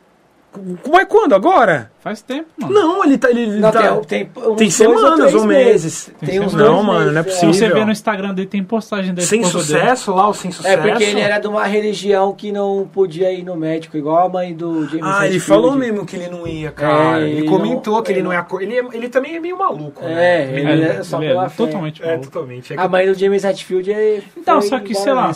Como 0.83 1.01
é 1.01 1.05
quando? 1.07 1.35
Agora? 1.35 1.91
Faz 2.01 2.21
tempo, 2.21 2.49
mano. 2.61 2.75
Não, 2.75 3.05
ele 3.05 3.17
tá. 3.17 3.31
Ele, 3.31 3.47
Não, 3.59 3.71
tá... 3.71 3.97
tem, 4.01 4.27
tem, 4.27 4.43
uns 4.51 4.57
Tem 4.57 4.71
semanas 4.71 5.15
três 5.21 5.35
ou 5.37 5.45
meses. 5.47 6.11
Tem 6.19 6.41
uns 6.41 6.51
semanas. 6.51 6.53
dois 6.55 6.71
Não, 6.71 6.83
mano, 6.83 7.12
não 7.12 7.21
é 7.21 7.25
meses, 7.25 7.38
Se 7.38 7.47
você 7.47 7.47
possível. 7.61 7.75
ver 7.77 7.85
no 7.87 7.93
Instagram 7.93 8.35
dele, 8.35 8.49
tem 8.49 8.62
postagem 8.65 9.15
da 9.15 9.23
Sem 9.23 9.41
esposa 9.41 9.73
dele. 9.73 9.81
sucesso 9.87 10.12
lá, 10.12 10.29
o 10.29 10.35
sem 10.35 10.51
É 10.51 10.53
sucesso. 10.53 10.83
porque 10.83 11.05
ele 11.05 11.21
era 11.21 11.38
de 11.38 11.47
uma 11.47 11.65
religião 11.65 12.35
que 12.35 12.51
não 12.53 12.88
podia 12.93 13.33
ir 13.33 13.45
no 13.45 13.57
médico, 13.57 13.97
igual 13.97 14.27
a 14.27 14.29
mãe 14.29 14.53
do 14.53 14.87
James 14.88 15.01
Ah, 15.07 15.27
ele 15.27 15.38
falou 15.41 15.73
mesmo 15.77 16.05
que 16.05 16.17
ele 16.17 16.29
não 16.29 16.47
ia, 16.47 16.71
cara. 16.73 17.21
É, 17.21 17.23
ele 17.23 17.38
ele 17.38 17.49
comentou 17.49 17.95
não- 17.95 18.03
que 18.03 18.11
ele 18.12 18.19
ele 18.19 18.25
não 18.29 18.33
é. 18.33 18.43
cor- 18.43 18.62
Ele, 18.62 18.77
é- 18.79 18.85
ele 18.93 19.09
também 19.09 19.37
é 19.37 19.41
meio 19.41 19.57
maluco, 19.57 20.05
É, 20.05 20.09
né? 20.15 20.53
ele 20.59 20.71
Ele, 20.73 20.85
é 20.85 21.03
só 21.05 21.19
ele 21.19 21.29
pela 21.29 21.47
é 21.47 21.49
fé. 21.49 21.57
totalmente 21.57 22.03
É, 22.03 22.07
maluco. 22.09 22.25
totalmente. 22.27 22.73
É 22.75 22.77
A 22.79 22.88
mãe 22.88 23.07
do 23.07 23.15
James 23.15 23.45
Hetfield 23.45 23.91
é. 23.93 24.21
Então, 24.37 24.61
só 24.61 24.79
que, 24.81 24.93
sei 24.95 25.12
lá. 25.12 25.31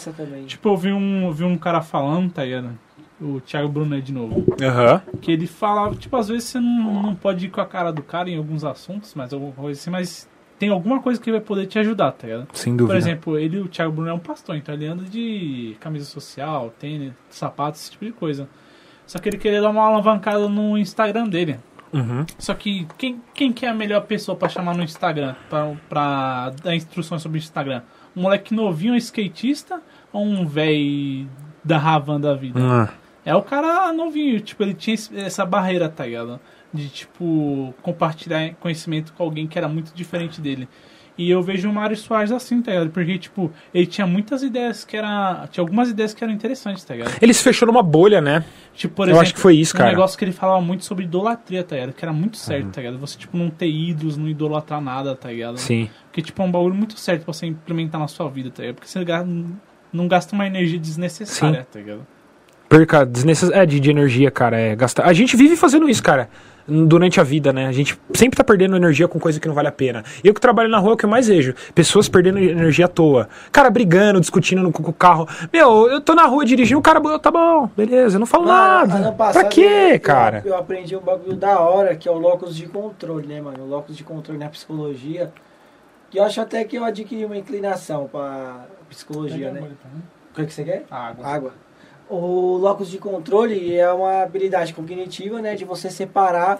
Tipo, 0.46 0.68
eu 0.70 0.76
vi 0.76 0.92
um, 0.92 1.30
vi 1.32 1.44
um 1.44 1.56
cara 1.56 1.80
falando, 1.80 2.30
tá 2.32 2.42
ligado? 2.44 2.70
O 3.20 3.40
Thiago 3.40 3.68
Brunet 3.68 4.04
de 4.04 4.12
novo. 4.12 4.44
Aham. 4.60 5.02
Que 5.20 5.32
ele 5.32 5.46
falava, 5.46 5.94
tipo, 5.94 6.14
às 6.16 6.28
vezes 6.28 6.44
você 6.44 6.60
não, 6.60 7.02
não 7.02 7.14
pode 7.14 7.46
ir 7.46 7.50
com 7.50 7.60
a 7.60 7.66
cara 7.66 7.90
do 7.90 8.02
cara 8.02 8.28
em 8.28 8.36
alguns 8.36 8.64
assuntos, 8.64 9.14
mas 9.14 9.32
alguma 9.32 9.52
coisa 9.52 9.80
assim, 9.80 9.90
mas 9.90 10.28
tem 10.58 10.68
alguma 10.68 11.00
coisa 11.00 11.20
que 11.20 11.30
vai 11.30 11.40
poder 11.40 11.66
te 11.66 11.78
ajudar, 11.78 12.12
tá 12.12 12.26
ligado? 12.26 12.48
Sem 12.52 12.76
dúvida. 12.76 12.94
Por 12.94 12.98
exemplo, 12.98 13.38
ele, 13.38 13.58
o 13.58 13.68
Thiago 13.68 13.92
Bruno 13.92 14.10
é 14.10 14.12
um 14.12 14.18
pastor, 14.18 14.56
então 14.56 14.74
ele 14.74 14.86
anda 14.86 15.04
de 15.04 15.76
camisa 15.80 16.04
social, 16.04 16.72
tênis, 16.78 17.12
sapatos, 17.28 17.80
esse 17.80 17.90
tipo 17.92 18.04
de 18.04 18.12
coisa. 18.12 18.48
Só 19.06 19.18
que 19.18 19.28
ele 19.28 19.38
queria 19.38 19.60
dar 19.60 19.70
uma 19.70 19.84
alavancada 19.84 20.48
no 20.48 20.76
Instagram 20.76 21.28
dele. 21.28 21.58
Uhum. 21.92 22.26
Só 22.38 22.52
que 22.54 22.86
quem, 22.98 23.22
quem 23.32 23.52
que 23.52 23.64
é 23.64 23.68
a 23.68 23.74
melhor 23.74 24.02
pessoa 24.02 24.36
pra 24.36 24.48
chamar 24.48 24.76
no 24.76 24.82
Instagram, 24.82 25.34
pra, 25.48 25.72
pra 25.88 26.52
dar 26.62 26.74
instruções 26.74 27.22
sobre 27.22 27.38
o 27.38 27.40
Instagram? 27.40 27.82
Um 28.14 28.22
moleque 28.22 28.54
novinho, 28.54 28.94
um 28.94 28.96
skatista, 28.96 29.80
ou 30.12 30.24
um 30.24 30.46
velho 30.46 31.28
da 31.62 31.78
Ravan 31.78 32.20
da 32.20 32.34
vida? 32.34 32.58
Ah, 32.60 32.88
É 33.26 33.34
o 33.34 33.42
cara 33.42 33.92
novinho, 33.92 34.40
tipo, 34.40 34.62
ele 34.62 34.72
tinha 34.72 34.96
essa 35.16 35.44
barreira, 35.44 35.88
tá 35.88 36.06
ligado? 36.06 36.40
De, 36.72 36.88
tipo, 36.88 37.74
compartilhar 37.82 38.54
conhecimento 38.60 39.12
com 39.12 39.22
alguém 39.24 39.46
que 39.48 39.58
era 39.58 39.68
muito 39.68 39.92
diferente 39.92 40.40
dele. 40.40 40.68
E 41.18 41.30
eu 41.30 41.42
vejo 41.42 41.68
o 41.68 41.72
Mário 41.72 41.96
Soares 41.96 42.30
assim, 42.30 42.60
tá 42.62 42.70
ligado? 42.70 42.90
Porque, 42.90 43.18
tipo, 43.18 43.50
ele 43.72 43.86
tinha 43.86 44.06
muitas 44.06 44.42
ideias 44.42 44.84
que 44.84 44.96
era. 44.96 45.48
Tinha 45.50 45.62
algumas 45.62 45.88
ideias 45.88 46.12
que 46.14 46.22
eram 46.22 46.32
interessantes, 46.32 46.84
tá 46.84 46.94
ligado? 46.94 47.16
Ele 47.20 47.32
se 47.32 47.42
fechou 47.42 47.66
numa 47.66 47.82
bolha, 47.82 48.20
né? 48.20 48.44
Tipo, 48.74 48.94
por 48.94 49.04
Eu 49.04 49.12
exemplo, 49.12 49.22
acho 49.22 49.34
que 49.34 49.40
foi 49.40 49.56
isso, 49.56 49.74
um 49.74 49.78
cara. 49.78 49.90
negócio 49.90 50.16
que 50.18 50.24
ele 50.24 50.32
falava 50.32 50.60
muito 50.60 50.84
sobre 50.84 51.04
idolatria, 51.04 51.64
tá 51.64 51.74
ligado? 51.74 51.94
Que 51.94 52.04
era 52.04 52.12
muito 52.12 52.36
certo, 52.36 52.70
tá 52.70 52.80
ligado? 52.82 52.98
Você, 52.98 53.18
tipo, 53.18 53.36
não 53.36 53.48
ter 53.50 53.66
ídolos, 53.68 54.16
não 54.18 54.28
idolatrar 54.28 54.80
nada, 54.80 55.16
tá 55.16 55.30
ligado? 55.30 55.56
Sim. 55.56 55.88
Porque, 56.04 56.20
tipo, 56.20 56.40
é 56.42 56.44
um 56.44 56.50
bagulho 56.52 56.74
muito 56.74 56.96
certo 57.00 57.24
pra 57.24 57.32
você 57.32 57.46
implementar 57.46 57.98
na 58.00 58.08
sua 58.08 58.28
vida, 58.28 58.50
tá 58.50 58.60
ligado? 58.62 58.76
Porque 58.76 58.88
você 58.88 59.02
não 59.92 60.06
gasta 60.06 60.34
uma 60.34 60.46
energia 60.46 60.78
desnecessária, 60.78 61.66
tá 61.72 61.78
ligado? 61.80 62.06
Perca 62.68 63.04
desnecess... 63.06 63.50
é, 63.52 63.64
de, 63.64 63.78
de 63.80 63.90
energia, 63.90 64.30
cara. 64.30 64.58
É, 64.58 64.74
gastar. 64.74 65.04
A 65.06 65.12
gente 65.12 65.36
vive 65.36 65.56
fazendo 65.56 65.88
isso, 65.88 66.02
cara. 66.02 66.28
Durante 66.68 67.20
a 67.20 67.22
vida, 67.22 67.52
né? 67.52 67.68
A 67.68 67.72
gente 67.72 67.96
sempre 68.12 68.36
tá 68.36 68.42
perdendo 68.42 68.74
energia 68.74 69.06
com 69.06 69.20
coisa 69.20 69.38
que 69.38 69.46
não 69.46 69.54
vale 69.54 69.68
a 69.68 69.72
pena. 69.72 70.02
Eu 70.24 70.34
que 70.34 70.40
trabalho 70.40 70.68
na 70.68 70.78
rua 70.78 70.90
é 70.90 70.94
o 70.94 70.96
que 70.96 71.04
eu 71.04 71.08
mais 71.08 71.28
vejo. 71.28 71.54
Pessoas 71.72 72.08
perdendo 72.08 72.40
energia 72.40 72.86
à 72.86 72.88
toa. 72.88 73.28
Cara 73.52 73.70
brigando, 73.70 74.18
discutindo 74.18 74.62
no, 74.64 74.72
com 74.72 74.82
o 74.82 74.92
carro. 74.92 75.28
Meu, 75.52 75.88
eu 75.88 76.00
tô 76.00 76.12
na 76.12 76.24
rua 76.24 76.44
dirigindo, 76.44 76.80
o 76.80 76.82
cara, 76.82 77.00
tá 77.20 77.30
bom, 77.30 77.70
beleza, 77.76 78.16
eu 78.16 78.18
não 78.18 78.26
falo 78.26 78.46
Mano, 78.46 78.56
nada. 78.58 78.94
ano 78.94 79.02
Pra 79.14 79.26
passado 79.26 79.48
quê, 79.48 79.90
eu- 79.92 80.00
cara? 80.00 80.42
Eu 80.44 80.56
aprendi 80.56 80.96
um 80.96 81.00
bagulho 81.00 81.36
da 81.36 81.60
hora, 81.60 81.94
que 81.94 82.08
é 82.08 82.10
o 82.10 82.18
locus 82.18 82.56
de 82.56 82.66
controle, 82.66 83.28
né, 83.28 83.40
mano? 83.40 83.62
O 83.62 83.68
locus 83.68 83.96
de 83.96 84.02
controle 84.02 84.40
na 84.40 84.48
psicologia. 84.48 85.30
Que 86.10 86.18
eu 86.18 86.24
acho 86.24 86.40
até 86.40 86.64
que 86.64 86.74
eu 86.76 86.84
adquiri 86.84 87.24
uma 87.24 87.36
inclinação 87.36 88.08
pra 88.10 88.66
psicologia, 88.88 89.52
né? 89.52 89.60
O 90.32 90.34
que, 90.34 90.46
que 90.46 90.52
você 90.52 90.64
quer? 90.64 90.84
Água. 90.90 91.24
Água. 91.24 91.52
O 92.08 92.56
locus 92.56 92.88
de 92.88 92.98
controle 92.98 93.74
é 93.74 93.92
uma 93.92 94.22
habilidade 94.22 94.72
cognitiva, 94.72 95.42
né, 95.42 95.56
de 95.56 95.64
você 95.64 95.90
separar 95.90 96.56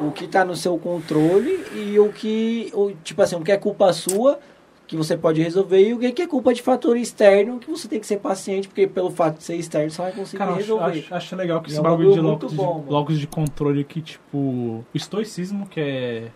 o 0.00 0.10
que 0.10 0.24
está 0.24 0.44
no 0.44 0.56
seu 0.56 0.76
controle 0.76 1.64
e 1.72 1.98
o 2.00 2.12
que, 2.12 2.70
o, 2.74 2.90
tipo 3.04 3.22
assim, 3.22 3.36
o 3.36 3.42
que 3.42 3.52
é 3.52 3.56
culpa 3.56 3.92
sua, 3.92 4.40
que 4.88 4.96
você 4.96 5.16
pode 5.16 5.40
resolver, 5.40 5.86
e 5.86 5.92
o 5.92 5.98
que 5.98 6.22
é 6.22 6.26
culpa 6.26 6.52
de 6.52 6.62
fator 6.62 6.96
externo, 6.96 7.58
que 7.58 7.70
você 7.70 7.86
tem 7.86 8.00
que 8.00 8.06
ser 8.06 8.18
paciente, 8.18 8.66
porque 8.66 8.86
pelo 8.86 9.10
fato 9.10 9.36
de 9.36 9.44
ser 9.44 9.54
externo 9.54 9.90
você 9.90 10.02
vai 10.02 10.12
conseguir 10.12 10.38
Cara, 10.38 10.54
resolver. 10.54 10.98
acho, 10.98 11.14
acho 11.14 11.36
legal 11.36 11.60
que 11.60 11.68
E 11.68 11.70
esse 11.70 11.78
é 11.78 11.80
um 11.80 11.84
bagulho 11.84 12.12
de 12.12 12.20
locus, 12.20 12.52
bom, 12.52 12.80
de 12.80 12.90
locus 12.90 13.20
de 13.20 13.26
controle 13.26 13.82
aqui, 13.82 14.00
tipo, 14.00 14.36
o 14.36 14.84
estoicismo, 14.94 15.68
que 15.68 15.78
é. 15.80 16.28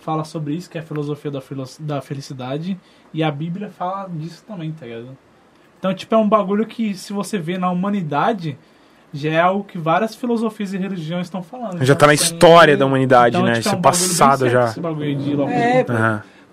fala 0.00 0.24
sobre 0.24 0.54
isso, 0.54 0.68
que 0.68 0.76
é 0.76 0.80
a 0.80 0.84
filosofia 0.84 1.30
da, 1.30 1.40
da 1.80 2.02
felicidade, 2.02 2.78
e 3.14 3.22
a 3.22 3.30
Bíblia 3.30 3.70
fala 3.70 4.10
disso 4.10 4.44
também, 4.46 4.72
tá 4.72 4.84
ligado? 4.84 5.16
Então, 5.84 5.92
tipo, 5.92 6.14
é 6.14 6.16
um 6.16 6.26
bagulho 6.26 6.64
que, 6.64 6.94
se 6.94 7.12
você 7.12 7.36
vê 7.36 7.58
na 7.58 7.70
humanidade, 7.70 8.56
já 9.12 9.28
é 9.30 9.38
algo 9.38 9.64
que 9.64 9.76
várias 9.76 10.14
filosofias 10.14 10.72
e 10.72 10.78
religiões 10.78 11.26
estão 11.26 11.42
falando. 11.42 11.76
Já 11.76 11.84
Então, 11.84 11.96
tá 11.96 12.06
na 12.06 12.14
tem- 12.16 12.24
história 12.24 12.74
da 12.74 12.86
humanidade, 12.86 13.36
então, 13.36 13.46
né? 13.46 13.56
tipo, 13.56 13.68
é 13.68 13.72
é 13.72 13.76
um 13.76 13.82
passado 13.82 14.48
já. 14.48 14.64
Esse 14.64 14.80
bagulho 14.80 15.14
de 15.14 15.34
locus 15.34 15.52
É. 15.52 15.84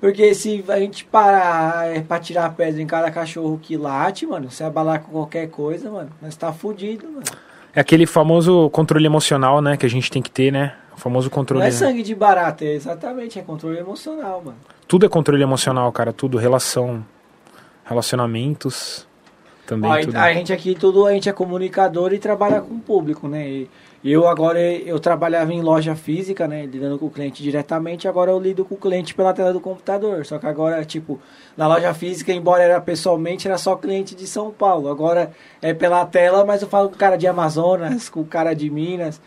Porque 0.02 0.36
se 0.36 0.66
a 0.68 0.78
gente 0.80 1.06
parar 1.06 1.88
é, 1.96 2.02
pra 2.02 2.20
tirar 2.20 2.50
pedra 2.56 2.82
em 2.82 2.86
cada 2.86 3.10
cachorro 3.10 3.58
que 3.58 3.78
late, 3.78 4.28
mano, 4.28 4.52
se 4.52 4.66
abalar 4.66 5.00
com 5.02 5.14
qualquer 5.14 5.48
coisa, 5.50 5.90
mano, 5.90 6.10
nós 6.22 6.36
tá 6.36 6.52
fudido, 6.52 7.08
mano. 7.08 7.24
É 7.74 7.80
aquele 7.80 8.06
famoso 8.06 8.70
controle 8.72 9.06
emocional, 9.06 9.62
né? 9.62 9.78
Que 9.78 9.86
a 9.86 9.90
gente 9.90 10.12
tem 10.12 10.22
que 10.22 10.30
ter, 10.30 10.52
né? 10.52 10.74
O 10.94 11.00
famoso 11.00 11.28
Não 11.30 11.34
controle. 11.34 11.64
é 11.66 11.72
sangue 11.72 12.04
de 12.04 12.14
barata, 12.14 12.66
é 12.66 12.74
exatamente, 12.74 13.40
é 13.40 13.42
controle 13.42 13.78
emocional, 13.78 14.42
mano. 14.44 14.58
Tudo 14.90 15.06
é 15.06 15.10
controle 15.10 15.42
emocional, 15.42 15.90
cara. 15.94 16.12
Tudo. 16.12 16.38
Relação. 16.38 17.02
Relacionamentos. 17.86 19.10
Também 19.72 19.90
Ó, 19.90 20.02
tudo. 20.02 20.18
a 20.18 20.34
gente 20.34 20.52
aqui 20.52 20.76
tudo, 20.76 21.06
a 21.06 21.14
gente 21.14 21.30
é 21.30 21.32
comunicador 21.32 22.12
e 22.12 22.20
trabalha 22.20 22.60
com 22.60 22.74
o 22.74 22.80
público, 22.80 23.30
né? 23.30 23.48
E 23.48 23.70
eu 24.04 24.28
agora 24.28 24.60
eu 24.62 25.00
trabalhava 25.00 25.54
em 25.54 25.62
loja 25.62 25.96
física, 25.96 26.46
né? 26.46 26.66
Lidando 26.66 27.00
com 27.00 27.06
o 27.06 27.10
cliente 27.10 27.42
diretamente, 27.42 28.06
agora 28.06 28.32
eu 28.32 28.38
lido 28.38 28.66
com 28.66 28.76
o 28.76 28.78
cliente 28.78 29.16
pela 29.16 29.32
tela 29.32 29.54
do 29.54 29.62
computador. 29.62 30.26
Só 30.26 30.38
que 30.38 30.46
agora, 30.46 30.84
tipo, 30.84 31.22
na 31.56 31.70
loja 31.70 31.94
física, 31.94 32.34
embora 32.34 32.62
era 32.62 32.82
pessoalmente, 32.82 33.48
era 33.48 33.58
só 33.58 33.78
cliente 33.78 34.14
de 34.14 34.28
São 34.28 34.52
Paulo. 34.52 34.90
Agora 34.90 35.32
é 35.62 35.74
pela 35.74 36.06
tela, 36.06 36.44
mas 36.44 36.62
eu 36.62 36.68
falo 36.68 36.90
com 36.90 36.96
o 36.96 36.98
cara 36.98 37.16
de 37.16 37.26
Amazonas, 37.26 38.10
com 38.10 38.20
o 38.20 38.26
cara 38.26 38.54
de 38.54 38.70
Minas. 38.70 39.22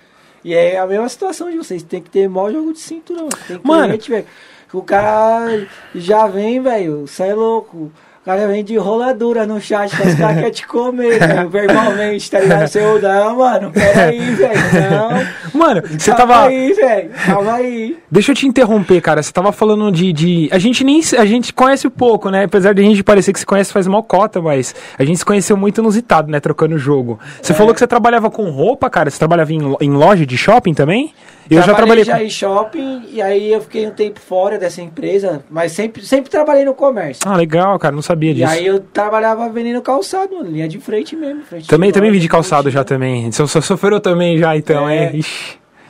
E 0.44 0.52
é 0.52 0.76
a 0.76 0.86
mesma 0.86 1.08
situação 1.08 1.50
de 1.50 1.56
vocês, 1.56 1.82
tem 1.82 2.02
que 2.02 2.10
ter 2.10 2.28
maior 2.28 2.52
jogo 2.52 2.74
de 2.74 2.80
cinturão. 2.80 3.30
Tem 3.48 3.58
Mano. 3.64 3.84
cliente, 3.84 4.10
velho. 4.10 4.26
que 4.68 4.76
O 4.76 4.82
cara 4.82 5.66
já 5.94 6.26
vem, 6.26 6.60
velho, 6.60 7.06
você 7.06 7.28
é 7.28 7.34
louco. 7.34 7.90
O 8.24 8.26
cara 8.26 8.48
vem 8.48 8.64
de 8.64 8.74
roladura 8.78 9.46
no 9.46 9.60
chat, 9.60 9.92
mas 10.02 10.14
o 10.14 10.16
cara 10.16 10.34
quer 10.40 10.50
te 10.50 10.66
comer, 10.66 11.18
velho, 11.18 11.50
verbalmente, 11.50 12.30
tá 12.30 12.40
ligado? 12.40 12.68
Seu, 12.68 12.98
não, 12.98 13.36
mano, 13.36 13.70
peraí, 13.70 14.18
velho, 14.32 14.54
não. 14.90 15.60
Mano, 15.60 15.82
você 15.86 16.10
calma 16.10 16.32
tava. 16.34 16.46
aí, 16.46 16.72
velho, 16.72 17.10
calma 17.26 17.52
aí. 17.56 17.98
Deixa 18.10 18.32
eu 18.32 18.34
te 18.34 18.46
interromper, 18.46 19.02
cara. 19.02 19.22
Você 19.22 19.30
tava 19.30 19.52
falando 19.52 19.92
de, 19.92 20.10
de. 20.10 20.48
A 20.50 20.58
gente 20.58 20.82
nem. 20.82 21.02
A 21.18 21.26
gente 21.26 21.52
conhece 21.52 21.90
pouco, 21.90 22.30
né? 22.30 22.44
Apesar 22.44 22.72
de 22.72 22.80
a 22.80 22.84
gente 22.84 23.04
parecer 23.04 23.30
que 23.30 23.40
se 23.40 23.44
conhece 23.44 23.70
faz 23.70 23.86
mal 23.86 24.02
cota, 24.02 24.40
mas 24.40 24.74
a 24.98 25.04
gente 25.04 25.18
se 25.18 25.24
conheceu 25.24 25.54
muito 25.54 25.82
inusitado, 25.82 26.30
né? 26.30 26.40
Trocando 26.40 26.76
o 26.76 26.78
jogo. 26.78 27.20
Você 27.42 27.52
É. 27.52 27.54
falou 27.54 27.74
que 27.74 27.78
você 27.78 27.86
trabalhava 27.86 28.30
com 28.30 28.48
roupa, 28.48 28.88
cara. 28.88 29.10
Você 29.10 29.18
trabalhava 29.18 29.52
em, 29.52 29.60
em 29.82 29.90
loja 29.90 30.24
de 30.24 30.38
shopping 30.38 30.72
também? 30.72 31.12
Eu 31.50 31.62
já 31.62 31.74
trabalhei 31.74 32.04
já 32.04 32.22
em 32.22 32.30
shopping, 32.30 33.04
e 33.10 33.20
aí 33.20 33.52
eu 33.52 33.60
fiquei 33.60 33.86
um 33.86 33.90
tempo 33.90 34.18
fora 34.20 34.58
dessa 34.58 34.80
empresa, 34.80 35.44
mas 35.50 35.72
sempre, 35.72 36.02
sempre 36.04 36.30
trabalhei 36.30 36.64
no 36.64 36.74
comércio. 36.74 37.22
Ah, 37.26 37.36
legal, 37.36 37.78
cara. 37.78 37.94
Não 37.94 38.02
sabia 38.02 38.30
E 38.30 38.34
disso. 38.34 38.50
aí 38.52 38.66
eu 38.66 38.80
trabalhava 38.80 39.48
vendendo 39.50 39.82
calçado, 39.82 40.34
mano, 40.34 40.50
linha 40.50 40.66
de 40.68 40.78
frente 40.78 41.14
mesmo. 41.14 41.42
Frente 41.42 41.68
Também, 41.68 41.92
também 41.92 42.12
de 42.12 42.28
calçado 42.28 42.70
já 42.70 42.82
também. 42.84 43.30
Você 43.30 43.46
so- 43.46 43.62
sofreu 43.62 44.00
também 44.00 44.38
já, 44.38 44.56
então, 44.56 44.88
É. 44.88 45.06
é. 45.06 45.20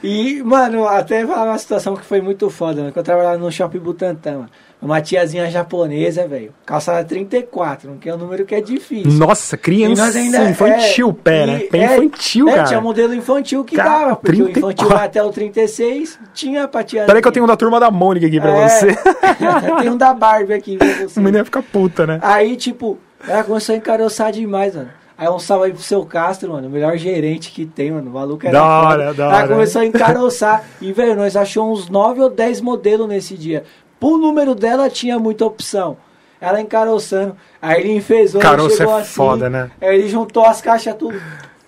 E, 0.02 0.42
mano, 0.42 0.86
até 0.86 1.26
falar 1.26 1.44
uma 1.52 1.58
situação 1.58 1.96
que 1.96 2.04
foi 2.04 2.20
muito 2.20 2.50
foda, 2.50 2.80
mano. 2.82 2.92
Que 2.92 2.98
eu 2.98 3.02
trabalhava 3.02 3.38
no 3.38 3.50
shopping 3.50 3.78
Butantã, 3.78 4.32
mano. 4.32 4.50
Uma 4.84 5.00
tiazinha 5.00 5.50
japonesa, 5.50 6.28
velho. 6.28 6.52
Calçada 6.66 7.02
34, 7.02 7.96
que 7.98 8.08
é 8.08 8.14
um 8.14 8.18
número 8.18 8.44
que 8.44 8.54
é 8.54 8.60
difícil. 8.60 9.10
Nossa, 9.12 9.56
criança 9.56 10.18
ainda- 10.18 10.50
infantil, 10.50 11.08
é, 11.08 11.22
pé, 11.22 11.46
né? 11.46 11.56
e- 11.62 11.68
Pé 11.70 11.78
é, 11.78 11.96
infantil, 11.96 12.48
é, 12.50 12.52
cara. 12.52 12.64
tinha 12.64 12.80
modelo 12.82 13.14
infantil 13.14 13.64
que 13.64 13.76
Cara, 13.76 13.88
dava, 13.88 14.16
porque 14.16 14.42
o 14.42 14.48
infantil 14.50 14.62
34. 14.68 14.96
vai 14.96 15.06
até 15.06 15.22
o 15.22 15.30
36, 15.30 16.18
tinha 16.34 16.68
pra 16.68 16.82
tiazinha. 16.84 17.06
Peraí 17.06 17.22
que 17.22 17.28
eu 17.28 17.32
tenho 17.32 17.44
um 17.44 17.48
da 17.48 17.56
turma 17.56 17.80
da 17.80 17.90
Mônica 17.90 18.26
aqui 18.26 18.38
pra 18.38 18.50
É. 18.50 18.68
você. 18.68 18.88
Tem 19.80 19.90
um 19.90 19.96
da 19.96 20.12
Barbie 20.12 20.52
aqui 20.52 20.76
pra 20.76 20.86
você. 21.08 21.18
A 21.18 21.22
menina 21.22 21.44
fica 21.44 21.62
puta, 21.62 22.06
né? 22.06 22.18
Aí, 22.22 22.54
tipo, 22.54 22.98
ela 23.26 23.42
começou 23.42 23.74
a 23.74 23.78
encaroçar 23.78 24.30
demais, 24.32 24.74
mano. 24.76 24.90
Aí 25.16 25.28
um 25.28 25.38
salve 25.38 25.66
aí 25.66 25.72
pro 25.72 25.80
seu 25.80 26.04
Castro, 26.04 26.50
mano. 26.52 26.66
O 26.66 26.70
melhor 26.70 26.96
gerente 26.96 27.52
que 27.52 27.64
tem, 27.64 27.92
mano. 27.92 28.10
O 28.10 28.14
maluco 28.14 28.44
era 28.46 28.58
Da 28.58 28.64
hora, 28.64 29.14
da 29.14 29.28
Aí 29.28 29.34
hora. 29.44 29.48
começou 29.48 29.80
a 29.82 29.86
encaroçar. 29.86 30.64
e, 30.80 30.92
velho, 30.92 31.14
nós 31.14 31.36
achamos 31.36 31.82
uns 31.84 31.88
9 31.88 32.20
ou 32.20 32.28
10 32.28 32.60
modelos 32.60 33.06
nesse 33.08 33.34
dia. 33.36 33.62
Pro 34.00 34.18
número 34.18 34.54
dela 34.54 34.88
tinha 34.90 35.18
muita 35.18 35.44
opção. 35.44 35.96
Ela 36.40 36.60
encaroçando. 36.60 37.36
Aí 37.60 37.80
ele 37.80 37.92
enfesou, 37.92 38.40
Caroço 38.40 38.76
chegou 38.76 38.98
é 38.98 39.00
assim. 39.02 39.12
foda, 39.14 39.48
né? 39.48 39.70
Aí 39.80 39.96
ele 39.98 40.08
juntou 40.08 40.44
as 40.44 40.60
caixas 40.60 40.94
tudo. 40.94 41.20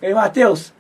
Ei, 0.03 0.12
Matheus, 0.12 0.73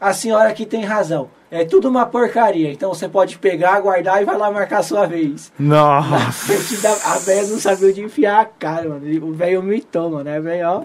a 0.00 0.12
senhora 0.12 0.48
aqui 0.50 0.66
tem 0.66 0.84
razão. 0.84 1.30
É 1.50 1.64
tudo 1.64 1.88
uma 1.88 2.04
porcaria. 2.04 2.70
Então 2.70 2.92
você 2.92 3.08
pode 3.08 3.38
pegar, 3.38 3.80
guardar 3.80 4.20
e 4.20 4.26
vai 4.26 4.36
lá 4.36 4.50
marcar 4.50 4.80
a 4.80 4.82
sua 4.82 5.06
vez. 5.06 5.50
Nossa. 5.58 6.52
Da- 6.82 6.98
a 7.14 7.18
velha 7.18 7.46
não 7.48 7.58
sabia 7.58 7.88
onde 7.88 8.02
enfiar 8.02 8.40
a 8.40 8.44
cara, 8.44 8.86
mano. 8.90 9.26
O 9.26 9.32
velho 9.32 9.62
mitou, 9.62 10.10
mano. 10.10 10.28
É 10.28 10.38
velho, 10.38 10.68
ó. 10.68 10.82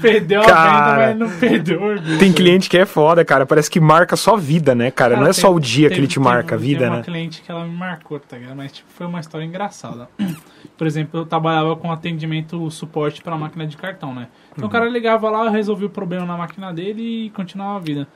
Perdeu 0.00 0.42
a 0.42 0.44
Cara. 0.46 1.06
venda, 1.12 1.24
mas 1.24 1.32
não 1.32 1.38
perdeu 1.40 1.80
o 1.80 1.84
orgulho. 1.84 2.18
Tem 2.18 2.32
cliente 2.32 2.68
que 2.68 2.76
é 2.76 2.84
foda, 2.86 3.24
cara. 3.24 3.46
Parece 3.46 3.70
que 3.70 3.78
marca 3.80 4.16
só 4.16 4.36
vida, 4.36 4.74
né, 4.74 4.90
cara? 4.90 5.10
Cara, 5.14 5.20
não 5.22 5.30
é 5.30 5.32
tem- 5.32 5.40
só 5.40 5.52
o 5.54 5.60
dia 5.60 5.88
que 5.88 5.94
ele 5.96 6.06
te 6.06 6.18
marca, 6.18 6.54
a 6.54 6.58
vida, 6.58 6.80
teve 6.80 6.90
uma 6.90 6.96
né? 6.98 7.02
cliente 7.02 7.42
que 7.42 7.50
ela 7.50 7.64
me 7.64 7.74
marcou, 7.76 8.18
tá 8.18 8.36
ligado? 8.36 8.56
Mas 8.56 8.72
tipo, 8.72 8.88
foi 8.90 9.06
uma 9.06 9.20
história 9.20 9.44
engraçada. 9.44 10.08
Por 10.76 10.86
exemplo, 10.86 11.20
eu 11.20 11.26
trabalhava 11.26 11.74
com 11.76 11.90
atendimento 11.90 12.70
suporte 12.70 13.22
para 13.22 13.36
máquina 13.36 13.66
de 13.66 13.76
cartão, 13.76 14.14
né? 14.14 14.28
Então 14.52 14.64
Uhum. 14.64 14.68
o 14.68 14.72
cara 14.72 14.88
ligava 14.88 15.30
lá, 15.30 15.44
eu 15.46 15.50
resolvi 15.52 15.84
o 15.84 15.90
problema 15.90 16.26
na 16.26 16.36
máquina 16.36 16.72
dele 16.72 17.26
e 17.26 17.30
continuava 17.30 17.76
a 17.76 17.80
vida. 17.80 18.06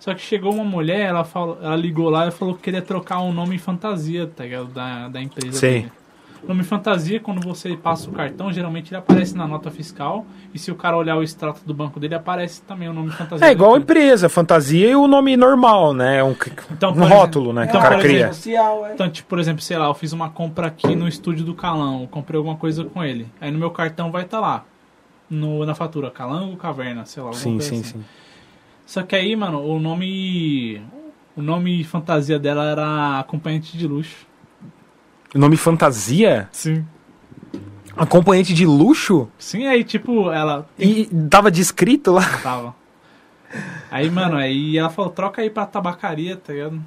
Só 0.00 0.12
que 0.12 0.20
chegou 0.20 0.52
uma 0.52 0.64
mulher, 0.64 1.00
ela, 1.00 1.24
falou, 1.24 1.58
ela 1.62 1.76
ligou 1.76 2.10
lá 2.10 2.26
e 2.26 2.30
falou 2.30 2.54
que 2.54 2.62
queria 2.62 2.82
trocar 2.82 3.20
um 3.20 3.32
nome 3.32 3.56
fantasia, 3.58 4.26
tá 4.26 4.44
ligado? 4.44 4.66
Da, 4.66 5.08
da 5.08 5.22
empresa 5.22 5.58
Sei. 5.58 5.72
dele. 5.82 5.92
Nome 6.46 6.62
fantasia, 6.62 7.18
quando 7.20 7.40
você 7.40 7.74
passa 7.74 8.10
o 8.10 8.12
cartão, 8.12 8.52
geralmente 8.52 8.90
ele 8.90 8.98
aparece 8.98 9.34
na 9.34 9.48
nota 9.48 9.70
fiscal. 9.70 10.26
E 10.52 10.58
se 10.58 10.70
o 10.70 10.74
cara 10.74 10.94
olhar 10.96 11.16
o 11.16 11.22
extrato 11.22 11.62
do 11.64 11.72
banco 11.72 11.98
dele, 11.98 12.14
aparece 12.14 12.60
também 12.62 12.86
o 12.88 12.92
nome 12.92 13.10
fantasia. 13.12 13.46
É 13.46 13.50
igual 13.52 13.76
empresa. 13.78 14.28
fantasia 14.28 14.90
e 14.90 14.94
o 14.94 15.06
nome 15.08 15.36
normal, 15.38 15.94
né? 15.94 16.22
Um, 16.22 16.34
Então, 16.70 16.90
um 16.90 16.94
exemplo- 16.96 17.08
rótulo, 17.16 17.52
né? 17.54 17.62
que 17.62 17.68
então, 17.68 17.80
o 17.80 17.82
cara 17.82 17.98
cria. 17.98 18.32
Social, 18.32 18.86
é. 18.86 18.92
Então, 18.94 19.08
tipo, 19.08 19.26
por 19.28 19.38
exemplo, 19.38 19.62
sei 19.62 19.78
lá, 19.78 19.86
eu 19.86 19.94
fiz 19.94 20.12
uma 20.12 20.28
compra 20.28 20.66
aqui 20.66 20.94
no 20.94 21.08
estúdio 21.08 21.44
do 21.46 21.54
Calão, 21.54 22.06
comprei 22.10 22.36
alguma 22.36 22.56
coisa 22.56 22.84
com 22.84 23.02
ele. 23.02 23.26
Aí 23.40 23.50
no 23.50 23.58
meu 23.58 23.70
cartão 23.70 24.10
vai 24.12 24.22
estar 24.24 24.38
lá, 24.40 24.64
no, 25.30 25.64
na 25.64 25.74
fatura, 25.74 26.10
Calango 26.10 26.56
Caverna, 26.56 27.06
sei 27.06 27.22
lá, 27.22 27.30
alguma 27.30 27.42
Sim, 27.42 27.52
coisa 27.52 27.68
sim, 27.70 27.80
assim. 27.80 27.98
sim. 28.00 28.04
Só 28.84 29.02
que 29.02 29.16
aí, 29.16 29.34
mano, 29.34 29.60
o 29.64 29.80
nome. 29.80 30.82
O 31.36 31.42
nome 31.42 31.82
fantasia 31.84 32.38
dela 32.38 32.64
era 32.70 33.18
acompanhante 33.18 33.76
de 33.76 33.86
luxo. 33.88 34.26
Nome 35.34 35.56
fantasia? 35.56 36.48
Sim. 36.52 36.84
Acompanhante 37.96 38.52
de 38.54 38.66
luxo? 38.66 39.28
Sim, 39.38 39.66
aí, 39.66 39.84
tipo, 39.84 40.30
ela 40.30 40.66
E 40.78 41.06
tava 41.30 41.50
descrito 41.50 42.12
lá. 42.12 42.22
tava. 42.42 42.74
Aí, 43.90 44.10
mano, 44.10 44.36
aí 44.36 44.76
ela 44.76 44.90
falou, 44.90 45.10
troca 45.12 45.42
aí 45.42 45.50
pra 45.50 45.64
tabacaria, 45.66 46.36
tá 46.36 46.52
ligado? 46.52 46.80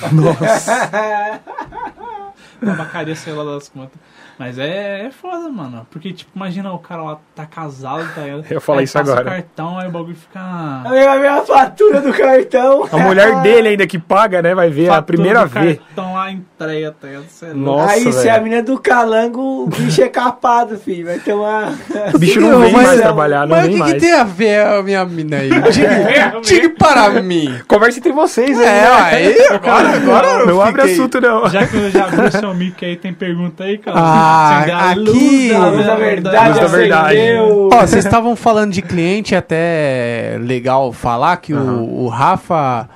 Tabacaria, 2.60 3.14
sei 3.14 3.32
lá 3.32 3.44
das 3.54 3.68
contas. 3.68 3.98
Mas 4.40 4.58
é, 4.58 5.04
é 5.06 5.10
foda, 5.10 5.50
mano. 5.50 5.86
Porque, 5.90 6.14
tipo, 6.14 6.30
imagina 6.34 6.72
o 6.72 6.78
cara 6.78 7.02
lá 7.02 7.18
tá 7.34 7.44
casado, 7.44 8.08
tá 8.14 8.22
ligado? 8.22 8.46
Eu 8.48 8.62
Aí 8.74 8.84
isso 8.84 8.98
agora. 8.98 9.20
o 9.20 9.24
cartão, 9.24 9.78
aí 9.78 9.86
o 9.86 9.90
bagulho 9.90 10.16
fica. 10.16 10.40
A 10.40 10.88
minha, 10.88 11.12
a 11.12 11.18
minha 11.18 11.42
fatura 11.42 12.00
do 12.00 12.10
cartão. 12.10 12.88
A 12.90 12.96
mulher 12.96 13.34
dele 13.42 13.68
ainda 13.68 13.86
que 13.86 13.98
paga, 13.98 14.40
né? 14.40 14.54
Vai 14.54 14.70
ver, 14.70 14.84
é 14.84 14.88
a 14.88 14.94
Fatura 14.94 15.04
primeira 15.18 15.44
vez. 15.44 15.76
cartão 15.78 16.14
lá 16.14 16.32
entrega, 16.32 16.96
tá 16.98 17.06
é 17.08 17.16
louco. 17.16 17.58
Nossa, 17.58 17.92
Aí, 17.92 18.00
se 18.12 18.22
velho. 18.22 18.34
a 18.34 18.40
menina 18.40 18.62
do 18.62 18.80
calango, 18.80 19.64
o 19.64 19.66
bicho 19.66 20.02
é 20.02 20.08
capado, 20.08 20.78
filho. 20.78 21.04
Vai 21.04 21.18
ter 21.18 21.34
uma. 21.34 21.74
O 22.14 22.18
bicho 22.18 22.40
não 22.40 22.60
vem 22.64 22.72
mais 22.72 22.98
trabalhar, 22.98 23.46
não 23.46 23.54
Mas 23.56 23.66
o 23.66 23.68
vem 23.68 23.76
que, 23.76 23.82
que 23.84 23.90
mais. 23.90 24.02
tem 24.02 24.12
a 24.14 24.24
ver 24.24 24.66
a 24.66 24.82
minha 24.82 25.04
mina 25.04 25.36
aí? 25.36 25.50
Diga, 25.70 26.40
diga 26.40 26.70
para 26.78 27.20
mim. 27.20 27.60
Conversa 27.68 27.98
entre 27.98 28.12
vocês 28.12 28.58
aí, 28.58 28.64
É, 28.64 28.68
né? 28.70 28.90
aí, 29.12 29.48
agora, 29.50 29.88
agora 29.96 30.26
eu 30.28 30.46
Não 30.46 30.62
abre 30.62 30.80
fiquei- 30.80 30.94
assunto, 30.94 31.20
não. 31.20 31.46
Já 31.50 31.66
que 31.66 31.76
eu 31.76 31.90
já 31.90 32.04
abri 32.06 32.20
o 32.26 32.30
seu 32.32 32.54
mic 32.54 32.82
aí, 32.82 32.96
tem 32.96 33.12
pergunta 33.12 33.64
aí, 33.64 33.76
cara? 33.76 33.98
Ah, 33.98 34.29
Acender 34.30 34.74
a 34.74 34.90
aqui- 34.90 35.00
luz, 35.00 35.52
A 35.52 35.68
luz 35.68 35.86
da 35.86 35.94
verdade, 35.96 36.48
Luz 36.48 36.60
da 36.60 36.66
verdade. 36.66 37.16
acendeu. 37.18 37.68
Ó, 37.72 37.80
vocês 37.80 38.04
estavam 38.04 38.36
falando 38.36 38.72
de 38.72 38.82
cliente, 38.82 39.34
até 39.34 40.36
legal 40.40 40.92
falar 40.92 41.36
que 41.38 41.52
o, 41.54 42.04
o 42.04 42.08
Rafa 42.08 42.88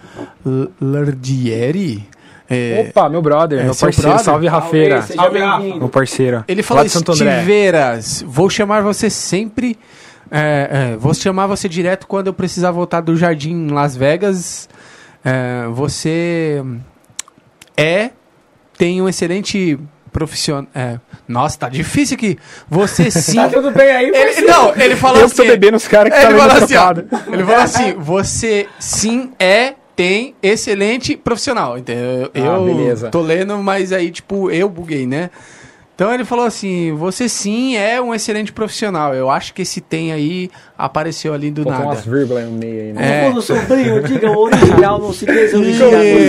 Lardieri, 0.81 2.07
é, 2.49 2.87
Opa, 2.91 3.09
meu 3.09 3.23
brother, 3.23 3.61
É, 3.61 3.65
meu 3.65 3.75
parceiro. 3.75 4.09
brother? 4.09 4.25
Salve, 4.25 4.47
Rafeira. 4.47 5.03
Salve. 5.03 5.39
Meu 5.79 5.89
parceiro. 5.89 6.45
ele 6.47 6.63
falou. 6.63 6.85
Estiveiras, 6.85 8.23
vou 8.27 8.51
chamar 8.51 8.83
você 8.83 9.09
sempre, 9.09 9.79
é, 10.31 10.93
é, 10.93 10.97
vou 10.97 11.15
chamar 11.15 11.47
você 11.47 11.69
direto 11.69 12.07
quando 12.07 12.27
eu 12.29 12.35
precisar 12.35 12.71
voltar 12.71 13.01
do 13.01 13.17
Jardim 13.17 13.53
em 13.53 13.69
Las 13.71 13.97
Vegas. 13.97 14.69
É, 15.25 15.67
você 15.73 16.63
é, 17.77 18.11
tem 18.77 19.01
um 19.01 19.09
excelente 19.09 19.79
profissional. 20.15 20.67
é, 20.75 20.99
nossa, 21.29 21.59
tá 21.59 21.69
difícil 21.69 22.15
aqui. 22.15 22.39
Você 22.71 23.11
sim. 23.13 23.35
Tá 23.35 23.49
tudo 23.51 23.71
bem 23.73 23.91
aí, 23.91 24.07
Ele, 24.15 24.41
não, 24.47 24.75
ele 24.77 24.97
falou 24.97 25.19
Eu 25.19 25.27
assim. 25.27 25.35
que 25.35 25.43
tô 25.43 25.49
bebendo 25.49 25.77
os 25.77 25.87
caras 25.89 26.15
que 26.15 26.19
tá 26.21 26.31
Ele 26.31 26.39
falou 26.39 26.57
assim, 26.63 26.77
ó, 26.77 27.33
ele 27.33 27.45
falou 27.45 27.61
assim, 27.61 27.95
você 27.99 28.67
sim 28.79 29.33
é, 29.39 29.75
tem 29.97 30.35
excelente 30.43 31.17
profissional. 31.17 31.77
Entendeu? 31.77 32.31
Ah, 32.33 32.39
Eu 32.39 32.65
beleza. 32.65 33.11
tô 33.11 33.21
lendo, 33.21 33.59
mas 33.59 33.93
aí, 33.93 34.11
tipo, 34.11 34.51
eu 34.51 34.69
buguei, 34.69 35.07
né? 35.07 35.31
Então 35.97 36.13
ele 36.13 36.25
falou 36.25 36.45
assim, 36.45 36.93
você 36.93 37.29
sim 37.29 37.77
é 37.77 38.01
um 38.03 38.13
excelente 38.13 38.53
profissional. 38.53 39.15
Eu 39.15 39.31
acho 39.31 39.55
que 39.55 39.63
esse 39.63 39.81
tem 39.81 40.13
aí 40.13 40.51
apareceu 40.77 41.33
ali 41.33 41.53
do 41.53 41.63
Botou 41.63 41.79
nada. 41.79 41.85
umas 41.93 42.05
vírgulas 42.05 42.45
no 42.47 42.51
meio 42.51 42.83
aí, 42.83 42.93
né? 42.93 43.21
É. 43.27 43.29
Como 43.29 43.41
sobrinho, 43.41 44.03
diga 44.03 44.29
o 44.29 44.37
original, 44.39 44.99
não 44.99 45.13
se 45.13 45.25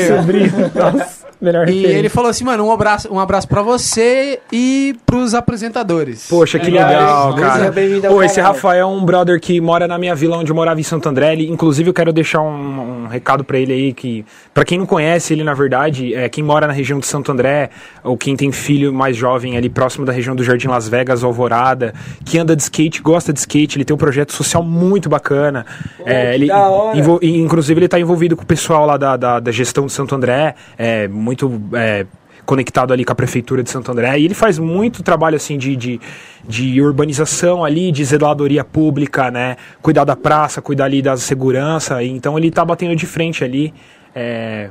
Sobrinho. 0.07 0.51
Nossa, 0.75 1.24
melhor 1.41 1.67
E 1.67 1.73
referência. 1.73 1.97
ele 1.97 2.09
falou 2.09 2.29
assim, 2.29 2.43
mano, 2.43 2.65
um 2.65 2.71
abraço, 2.71 3.13
um 3.13 3.19
abraço 3.19 3.47
para 3.47 3.61
você 3.61 4.39
e 4.51 4.95
pros 5.05 5.33
apresentadores. 5.33 6.27
Poxa, 6.29 6.59
que 6.59 6.69
legal, 6.71 7.33
seja 7.33 7.45
cara. 7.47 7.71
bem-vindo 7.71 8.07
ao 8.07 8.13
Pô, 8.13 8.23
esse 8.23 8.35
canal. 8.35 8.53
Rafael 8.53 8.81
é 8.81 8.85
um 8.85 9.03
brother 9.03 9.39
que 9.39 9.59
mora 9.61 9.87
na 9.87 9.97
minha 9.97 10.15
vila 10.15 10.37
onde 10.37 10.51
eu 10.51 10.55
morava 10.55 10.79
em 10.79 10.83
Santo 10.83 11.07
André. 11.09 11.33
Ele, 11.33 11.47
inclusive, 11.49 11.89
eu 11.89 11.93
quero 11.93 12.11
deixar 12.13 12.41
um, 12.41 13.03
um 13.03 13.07
recado 13.07 13.43
pra 13.43 13.57
ele 13.57 13.73
aí 13.73 13.93
que, 13.93 14.25
pra 14.55 14.63
quem 14.63 14.77
não 14.77 14.85
conhece 14.85 15.33
ele, 15.33 15.43
na 15.43 15.53
verdade, 15.53 16.15
é 16.15 16.29
quem 16.29 16.41
mora 16.41 16.65
na 16.65 16.71
região 16.71 16.97
de 16.97 17.05
Santo 17.05 17.29
André 17.29 17.69
ou 18.01 18.17
quem 18.17 18.37
tem 18.37 18.53
filho 18.53 18.93
mais 18.93 19.17
jovem 19.17 19.57
ali 19.57 19.69
próximo 19.69 20.05
da 20.05 20.13
região 20.13 20.33
do 20.33 20.45
Jardim 20.45 20.69
Las 20.69 20.87
Vegas, 20.87 21.25
Alvorada, 21.25 21.93
que 22.23 22.39
anda 22.39 22.55
de 22.55 22.61
skate, 22.61 23.01
gosta 23.01 23.33
de 23.33 23.39
skate, 23.39 23.77
ele 23.77 23.83
tem 23.83 23.93
um 23.93 23.97
projeto 23.97 24.31
social 24.31 24.63
muito 24.63 25.09
bacana. 25.09 25.65
É, 26.05 26.37
que 26.37 26.43
ele, 27.21 27.37
inclusive, 27.37 27.81
ele 27.81 27.89
tá 27.89 27.99
envolvido 27.99 28.37
com 28.37 28.43
o 28.43 28.45
pessoal 28.45 28.85
lá 28.85 28.95
da, 28.95 29.17
da, 29.17 29.39
da 29.41 29.51
gestão 29.51 29.87
de 29.87 29.91
Santo 29.91 30.15
André, 30.15 30.55
é, 30.77 31.05
muito. 31.09 31.61
é, 31.73 32.05
conectado 32.45 32.93
ali 32.93 33.03
com 33.03 33.11
a 33.11 33.15
prefeitura 33.15 33.63
de 33.63 33.71
Santo 33.71 33.91
André 33.91 34.19
e 34.19 34.25
ele 34.25 34.35
faz 34.35 34.59
muito 34.59 35.01
trabalho 35.01 35.35
assim 35.35 35.57
de, 35.57 35.75
de, 35.75 35.99
de 36.47 36.79
urbanização 36.79 37.65
ali, 37.65 37.91
de 37.91 38.05
zeladoria 38.05 38.63
pública, 38.63 39.31
né? 39.31 39.57
Cuidar 39.81 40.03
da 40.03 40.15
praça, 40.15 40.61
cuidar 40.61 40.85
ali 40.85 41.01
da 41.01 41.17
segurança. 41.17 42.03
Então 42.03 42.37
ele 42.37 42.51
tá 42.51 42.63
batendo 42.63 42.95
de 42.95 43.07
frente 43.07 43.43
ali. 43.43 43.73
É, 44.15 44.69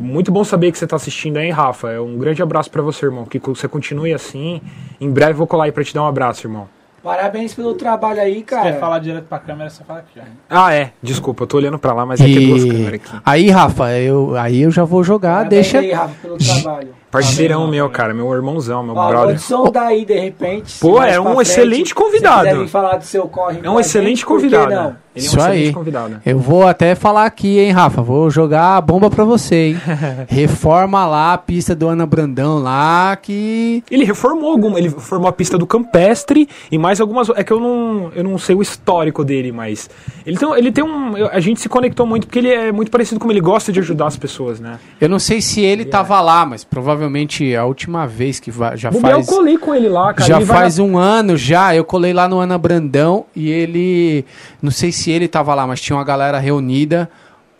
Muito 0.00 0.32
bom 0.32 0.42
saber 0.44 0.72
que 0.72 0.78
você 0.78 0.86
tá 0.86 0.96
assistindo 0.96 1.36
aí, 1.36 1.50
Rafa. 1.50 1.90
É 1.90 2.00
um 2.00 2.16
grande 2.18 2.42
abraço 2.42 2.70
pra 2.70 2.82
você, 2.82 3.06
irmão. 3.06 3.24
Que 3.24 3.38
você 3.38 3.68
continue 3.68 4.12
assim. 4.14 4.60
Em 5.00 5.10
breve 5.10 5.32
eu 5.32 5.36
vou 5.36 5.46
colar 5.46 5.64
aí 5.64 5.72
pra 5.72 5.84
te 5.84 5.92
dar 5.94 6.02
um 6.02 6.06
abraço, 6.06 6.46
irmão. 6.46 6.68
Parabéns 7.02 7.52
pelo 7.52 7.74
trabalho 7.74 8.18
aí, 8.18 8.36
Se 8.38 8.44
quer 8.44 8.62
cara. 8.62 8.74
falar 8.76 8.98
direto 8.98 9.24
pra 9.26 9.38
câmera, 9.38 9.68
você 9.68 9.84
fala 9.84 9.98
aqui, 9.98 10.18
ó. 10.18 10.22
Ah, 10.48 10.72
é. 10.72 10.90
Desculpa, 11.02 11.42
eu 11.42 11.46
tô 11.46 11.58
olhando 11.58 11.78
pra 11.78 11.92
lá, 11.92 12.06
mas 12.06 12.18
é 12.18 12.24
que 12.24 12.34
tem 12.34 12.48
duas 12.48 12.64
câmeras 12.64 12.94
aqui. 12.94 13.16
aí, 13.26 13.50
Rafa, 13.50 13.92
eu, 13.92 14.34
aí 14.38 14.62
eu 14.62 14.70
já 14.70 14.84
vou 14.84 15.04
jogar, 15.04 15.36
Parabéns 15.36 15.70
deixa... 15.70 15.78
aí, 15.80 15.92
Rafa, 15.92 16.14
pelo 16.22 16.38
trabalho. 16.38 16.88
Parceirão 17.14 17.66
meu, 17.68 17.88
cara. 17.90 18.12
Meu 18.12 18.32
irmãozão, 18.32 18.82
meu 18.82 18.94
Ó, 18.96 19.08
brother. 19.08 19.28
pode 19.28 19.40
sondar 19.42 19.86
aí, 19.86 20.04
de 20.04 20.18
repente. 20.18 20.78
Pô, 20.80 21.02
é 21.02 21.18
um 21.20 21.24
frente, 21.34 21.40
excelente 21.42 21.94
convidado. 21.94 22.68
Falar 22.68 22.96
do 22.96 23.04
seu 23.04 23.28
corre 23.28 23.60
É 23.62 23.70
um 23.70 23.78
excelente 23.78 24.16
gente, 24.18 24.26
convidado. 24.26 24.70
não? 24.74 25.04
Ele 25.16 25.24
é 25.26 25.28
um 25.28 25.30
Isso 25.30 25.38
excelente 25.38 25.66
aí. 25.68 25.72
convidado. 25.72 26.20
Eu 26.26 26.38
vou 26.40 26.66
até 26.66 26.94
falar 26.96 27.24
aqui, 27.24 27.60
hein, 27.60 27.70
Rafa? 27.70 28.02
Vou 28.02 28.28
jogar 28.30 28.76
a 28.76 28.80
bomba 28.80 29.08
pra 29.08 29.24
você, 29.24 29.54
hein? 29.68 29.76
Reforma 30.28 31.06
lá 31.06 31.34
a 31.34 31.38
pista 31.38 31.72
do 31.72 31.86
Ana 31.88 32.04
Brandão 32.04 32.58
lá, 32.58 33.14
que. 33.16 33.84
Ele 33.88 34.04
reformou 34.04 34.50
alguma, 34.50 34.76
ele 34.76 34.88
reformou 34.88 35.28
a 35.28 35.32
pista 35.32 35.56
do 35.56 35.66
Campestre 35.68 36.48
e 36.70 36.76
mais 36.76 37.00
algumas. 37.00 37.28
É 37.30 37.44
que 37.44 37.52
eu 37.52 37.60
não, 37.60 38.10
eu 38.14 38.24
não 38.24 38.36
sei 38.38 38.56
o 38.56 38.62
histórico 38.62 39.24
dele, 39.24 39.52
mas 39.52 39.88
ele 40.26 40.36
tem, 40.36 40.52
ele 40.56 40.72
tem 40.72 40.82
um. 40.82 41.14
A 41.30 41.38
gente 41.38 41.60
se 41.60 41.68
conectou 41.68 42.04
muito 42.06 42.26
porque 42.26 42.40
ele 42.40 42.50
é 42.50 42.72
muito 42.72 42.90
parecido 42.90 43.20
como 43.20 43.30
ele 43.32 43.40
gosta 43.40 43.70
de 43.70 43.78
ajudar 43.78 44.06
as 44.08 44.16
pessoas, 44.16 44.58
né? 44.58 44.80
Eu 45.00 45.08
não 45.08 45.20
sei 45.20 45.40
se 45.40 45.60
ele 45.60 45.84
tava 45.84 46.20
lá, 46.20 46.44
mas 46.44 46.64
provavelmente 46.64 47.03
a 47.56 47.64
última 47.64 48.06
vez 48.06 48.38
que 48.40 48.50
já 48.74 48.90
faz. 48.92 49.28
eu 49.28 49.34
colei 49.34 49.56
com 49.58 49.74
ele 49.74 49.88
lá, 49.88 50.12
cara. 50.14 50.28
Já 50.28 50.36
ele 50.36 50.44
vai 50.44 50.56
faz 50.60 50.78
na- 50.78 50.84
um 50.84 50.96
ano 50.98 51.36
já, 51.36 51.74
eu 51.74 51.84
colei 51.84 52.12
lá 52.12 52.28
no 52.28 52.38
Ana 52.40 52.56
Brandão 52.58 53.26
e 53.34 53.50
ele. 53.50 54.24
Não 54.62 54.70
sei 54.70 54.92
se 54.92 55.10
ele 55.10 55.26
tava 55.28 55.54
lá, 55.54 55.66
mas 55.66 55.80
tinha 55.80 55.96
uma 55.96 56.04
galera 56.04 56.38
reunida. 56.38 57.08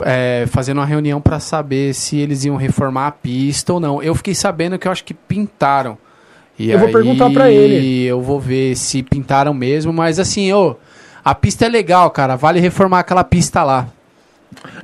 é, 0.05 0.45
fazendo 0.49 0.79
uma 0.79 0.87
reunião 0.87 1.21
pra 1.21 1.39
saber 1.39 1.95
se 1.95 2.19
eles 2.19 2.45
iam 2.45 2.57
reformar 2.57 3.07
a 3.07 3.13
pista 3.13 3.73
ou 3.73 3.79
não. 3.79 4.03
Eu 4.03 4.13
fiquei 4.17 4.35
sabendo 4.35 4.77
que 4.77 4.89
eu 4.89 4.93
acho 4.93 5.05
que 5.05 5.15
pintaram. 5.15 5.97
E 6.59 6.69
Eu 6.71 6.79
vou 6.81 6.89
aí 6.89 6.93
perguntar 6.93 7.31
pra 7.31 7.49
ele. 7.51 8.03
Eu 8.05 8.21
vou 8.21 8.41
ver 8.41 8.77
se 8.77 9.05
pintaram 9.05 9.55
mesmo, 9.55 9.93
mas 9.93 10.19
assim, 10.19 10.53
ô, 10.53 10.75
A 11.25 11.35
pista 11.35 11.65
é 11.65 11.69
legal, 11.69 12.11
cara. 12.11 12.35
Vale 12.37 12.59
reformar 12.61 12.99
aquela 12.99 13.23
pista 13.25 13.63
lá. 13.63 13.87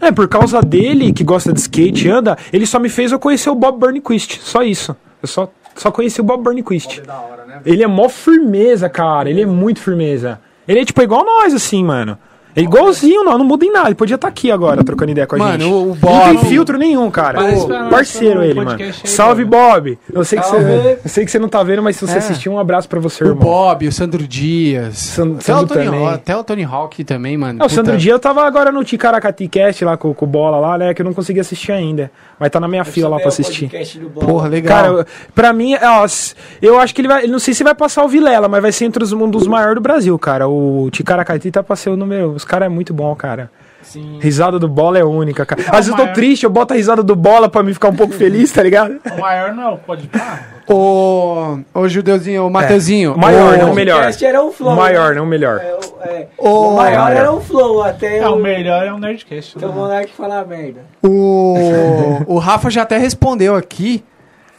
É, 0.00 0.10
por 0.10 0.28
causa 0.28 0.60
dele, 0.60 1.12
que 1.12 1.24
gosta 1.24 1.52
de 1.52 1.60
skate 1.60 2.08
e 2.08 2.10
anda, 2.10 2.36
ele 2.52 2.66
só 2.66 2.78
me 2.78 2.88
fez 2.88 3.12
eu 3.12 3.18
conhecer 3.18 3.50
o 3.50 3.54
Bob 3.54 3.78
Burnquist. 3.78 4.40
Só 4.42 4.62
isso. 4.62 4.96
Eu 5.22 5.28
só, 5.28 5.50
só 5.74 5.90
conheci 5.90 6.20
o 6.20 6.24
Bob 6.24 6.42
Burnquist. 6.42 7.00
Né? 7.00 7.60
Ele 7.64 7.82
é 7.82 7.86
mó 7.86 8.08
firmeza, 8.08 8.88
cara. 8.88 9.28
Ele 9.28 9.42
é 9.42 9.46
muito 9.46 9.80
firmeza. 9.80 10.40
Ele 10.66 10.80
é 10.80 10.84
tipo 10.84 11.02
igual 11.02 11.24
nós, 11.24 11.54
assim, 11.54 11.84
mano. 11.84 12.18
É 12.54 12.60
igualzinho, 12.62 13.22
não, 13.24 13.38
não 13.38 13.44
muda 13.44 13.64
em 13.64 13.72
nada. 13.72 13.88
Ele 13.88 13.94
podia 13.94 14.16
estar 14.16 14.28
aqui 14.28 14.50
agora 14.50 14.82
trocando 14.82 15.12
ideia 15.12 15.26
com 15.26 15.36
a 15.36 15.38
Mano, 15.38 15.52
gente. 15.64 15.72
o- 15.72 15.82
o 15.82 15.86
Não 15.88 15.94
Bob- 15.94 16.24
tem 16.24 16.38
filtro 16.50 16.76
nenhum, 16.78 17.10
cara. 17.10 17.40
Ô, 17.56 17.66
pra- 17.66 17.88
parceiro 17.88 18.42
ele, 18.42 18.60
mano. 18.60 18.82
aí, 18.82 18.92
Salve, 19.04 19.44
Bob. 19.44 19.98
Eu 20.12 20.24
sei, 20.24 20.38
que 20.40 20.46
Salve. 20.46 20.64
você, 20.64 20.98
eu 21.04 21.08
sei 21.08 21.24
que 21.24 21.30
você 21.30 21.38
não 21.38 21.48
tá 21.48 21.62
vendo, 21.62 21.82
mas 21.82 21.96
se 21.96 22.06
você 22.06 22.14
É. 22.14 22.18
assistir, 22.18 22.48
um 22.48 22.58
abraço 22.58 22.88
pra 22.88 22.98
você, 22.98 23.22
O 23.24 23.28
irmão. 23.28 23.42
Bob, 23.44 23.86
o 23.86 23.92
Sandro 23.92 24.26
Dias. 24.26 24.98
San- 24.98 25.22
até, 25.34 25.38
o 25.38 25.40
Sandro 25.42 25.74
Tony, 25.74 25.84
também. 25.86 26.00
Hawk- 26.04 26.14
até 26.14 26.36
o 26.36 26.44
Tony 26.44 26.64
Hawk 26.64 27.04
também, 27.04 27.36
mano. 27.36 27.62
É, 27.62 27.66
o 27.66 27.68
Sandro 27.68 27.92
Puta, 27.92 27.96
Dia 27.98 28.12
eu 28.12 28.18
tava 28.18 28.44
agora 28.46 28.72
no 28.72 28.82
Ticaracati 28.84 29.46
Cast 29.48 29.84
lá 29.84 29.96
com, 29.96 30.12
com 30.12 30.24
o 30.24 30.28
Bola 30.28 30.58
lá, 30.58 30.76
né? 30.78 30.92
Que 30.94 31.02
eu 31.02 31.06
não 31.06 31.12
consegui 31.14 31.40
assistir 31.40 31.72
ainda. 31.72 32.10
Mas 32.38 32.50
tá 32.50 32.58
na 32.58 32.66
minha 32.66 32.84
fila 32.84 33.08
lá 33.08 33.18
pra 33.18 33.28
assistir. 33.28 33.70
Porra, 34.14 34.48
legal. 34.48 34.76
Cara, 34.76 34.88
eu- 34.88 35.06
pra 35.34 35.52
mim, 35.52 35.74
ó, 35.80 36.04
s- 36.04 36.34
eu 36.60 36.80
acho 36.80 36.94
que 36.94 37.00
ele 37.00 37.08
vai. 37.08 37.24
eu 37.24 37.28
Não 37.28 37.38
sei 37.38 37.54
se 37.54 37.62
vai 37.62 37.74
passar 37.74 38.02
o 38.04 38.08
Vilela, 38.08 38.48
mas 38.48 38.60
vai 38.62 38.72
ser 38.72 38.86
entre 38.86 39.04
os, 39.04 39.12
um 39.12 39.28
dos 39.28 39.46
maiores 39.46 39.74
do 39.76 39.80
Brasil, 39.80 40.18
cara. 40.18 40.48
O 40.48 40.88
Ticaracati 40.90 41.50
tá 41.50 41.62
pra 41.62 41.76
ser 41.76 41.90
o 41.90 41.96
número. 41.96 42.39
Os 42.40 42.44
caras 42.44 42.66
é 42.66 42.68
muito 42.70 42.94
bom, 42.94 43.14
cara. 43.14 43.50
Sim. 43.82 44.18
Risada 44.20 44.58
do 44.58 44.68
bola 44.68 44.98
é 44.98 45.04
única, 45.04 45.44
cara. 45.46 45.62
Às 45.62 45.70
vezes 45.76 45.88
eu 45.88 45.96
tô 45.96 46.02
maior. 46.02 46.14
triste, 46.14 46.44
eu 46.44 46.50
boto 46.50 46.72
a 46.74 46.76
risada 46.76 47.02
do 47.02 47.16
bola 47.16 47.48
pra 47.48 47.62
me 47.62 47.72
ficar 47.74 47.88
um 47.88 47.96
pouco 47.96 48.12
feliz, 48.14 48.52
tá 48.52 48.62
ligado? 48.62 49.00
O 49.16 49.20
maior 49.20 49.52
não 49.54 49.62
é 49.62 49.68
o 49.72 49.78
pode 49.78 50.06
pá? 50.06 50.38
Ô, 50.68 51.58
ô 51.74 51.88
Judeuzinho, 51.88 52.44
ô 52.46 52.50
Mateuzinho. 52.50 53.14
É. 53.14 53.16
Maior, 53.16 53.54
ô, 53.54 53.66
não 53.66 53.74
melhor. 53.74 53.96
podcast 53.96 54.24
era 54.24 54.42
o 54.42 54.52
Flow. 54.52 54.76
Maior, 54.76 55.10
né? 55.10 55.16
não 55.16 55.26
melhor. 55.26 55.60
É, 55.60 55.74
o- 55.74 56.02
é. 56.08 56.26
Ô, 56.38 56.68
o 56.68 56.76
maior 56.76 57.04
maior. 57.04 57.16
era 57.16 57.32
o 57.32 57.40
Flow, 57.40 57.82
até 57.82 58.18
É, 58.18 58.28
o 58.28 58.34
o, 58.34 58.38
melhor 58.38 58.86
é 58.86 58.92
o 58.92 58.98
Nerdcast. 58.98 59.56
até 59.56 59.66
o 59.66 59.70
né? 59.70 59.74
Monark 59.74 60.12
falar 60.12 60.44
merda. 60.46 60.80
O, 61.02 62.22
o 62.26 62.38
Rafa 62.38 62.70
já 62.70 62.82
até 62.82 62.96
respondeu 62.98 63.56
aqui. 63.56 64.04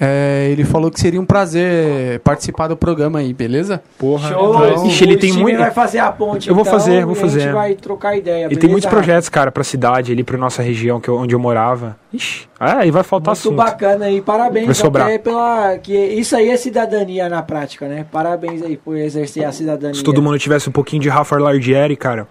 É, 0.03 0.47
ele 0.49 0.65
falou 0.65 0.89
que 0.89 0.99
seria 0.99 1.21
um 1.21 1.25
prazer 1.25 2.19
participar 2.21 2.67
do 2.67 2.75
programa 2.75 3.19
aí, 3.19 3.33
beleza? 3.33 3.83
Porra. 3.99 4.29
Show! 4.29 4.65
então- 4.65 4.87
Ixi, 4.87 5.03
ele 5.03 5.13
o 5.15 5.19
tem 5.19 5.31
muito. 5.33 5.59
vai 5.59 5.69
fazer 5.69 5.99
a 5.99 6.11
ponte, 6.11 6.49
Eu 6.49 6.55
vou 6.55 6.63
então, 6.63 6.73
fazer, 6.73 7.05
vou 7.05 7.13
e 7.13 7.17
A 7.17 7.21
fazer. 7.21 7.39
gente 7.41 7.53
vai 7.53 7.75
trocar 7.75 8.17
ideia, 8.17 8.45
Ele 8.45 8.55
tem 8.55 8.67
muitos 8.67 8.89
projetos, 8.89 9.29
cara, 9.29 9.51
pra 9.51 9.63
cidade 9.63 10.11
ali, 10.11 10.23
pra 10.23 10.39
nossa 10.39 10.63
região 10.63 10.99
que 10.99 11.07
eu- 11.07 11.17
onde 11.17 11.35
eu 11.35 11.39
morava. 11.39 11.95
Ixi, 12.11 12.47
ah, 12.59 12.79
aí 12.79 12.89
vai 12.89 13.03
faltar 13.03 13.35
Muito 13.35 13.39
assunto. 13.41 13.55
bacana 13.57 14.05
aí, 14.05 14.21
parabéns 14.21 14.65
Vai 14.65 14.73
sobrar. 14.75 15.05
até 15.05 15.19
pela. 15.19 15.77
Que 15.77 15.93
isso 15.95 16.35
aí 16.35 16.49
é 16.49 16.57
cidadania 16.57 17.29
na 17.29 17.43
prática, 17.43 17.87
né? 17.87 18.03
Parabéns 18.11 18.63
aí 18.63 18.77
por 18.77 18.97
exercer 18.97 19.43
a 19.45 19.51
cidadania. 19.51 19.93
Se 19.93 20.03
todo 20.03 20.19
mundo 20.19 20.39
tivesse 20.39 20.67
um 20.67 20.71
pouquinho 20.71 21.03
de 21.03 21.09
Rafa 21.09 21.37
Lardieri, 21.37 21.95
cara. 21.95 22.27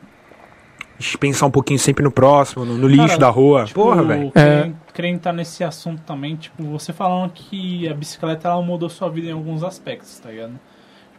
Pensar 1.18 1.46
um 1.46 1.50
pouquinho 1.50 1.78
sempre 1.78 2.04
no 2.04 2.10
próximo, 2.10 2.64
no, 2.64 2.76
no 2.76 2.86
lixo 2.86 3.06
Cara, 3.08 3.18
da 3.18 3.30
rua. 3.30 3.64
Tipo, 3.64 3.82
Porra, 3.82 4.02
velho. 4.02 4.30
Querendo, 4.30 4.76
querendo 4.92 5.14
entrar 5.14 5.32
nesse 5.32 5.64
assunto 5.64 6.02
também, 6.02 6.36
tipo, 6.36 6.62
você 6.64 6.92
falando 6.92 7.30
que 7.32 7.88
a 7.88 7.94
bicicleta 7.94 8.48
ela 8.48 8.60
mudou 8.60 8.88
sua 8.88 9.08
vida 9.08 9.28
em 9.28 9.32
alguns 9.32 9.62
aspectos, 9.62 10.18
tá 10.18 10.30
ligado? 10.30 10.60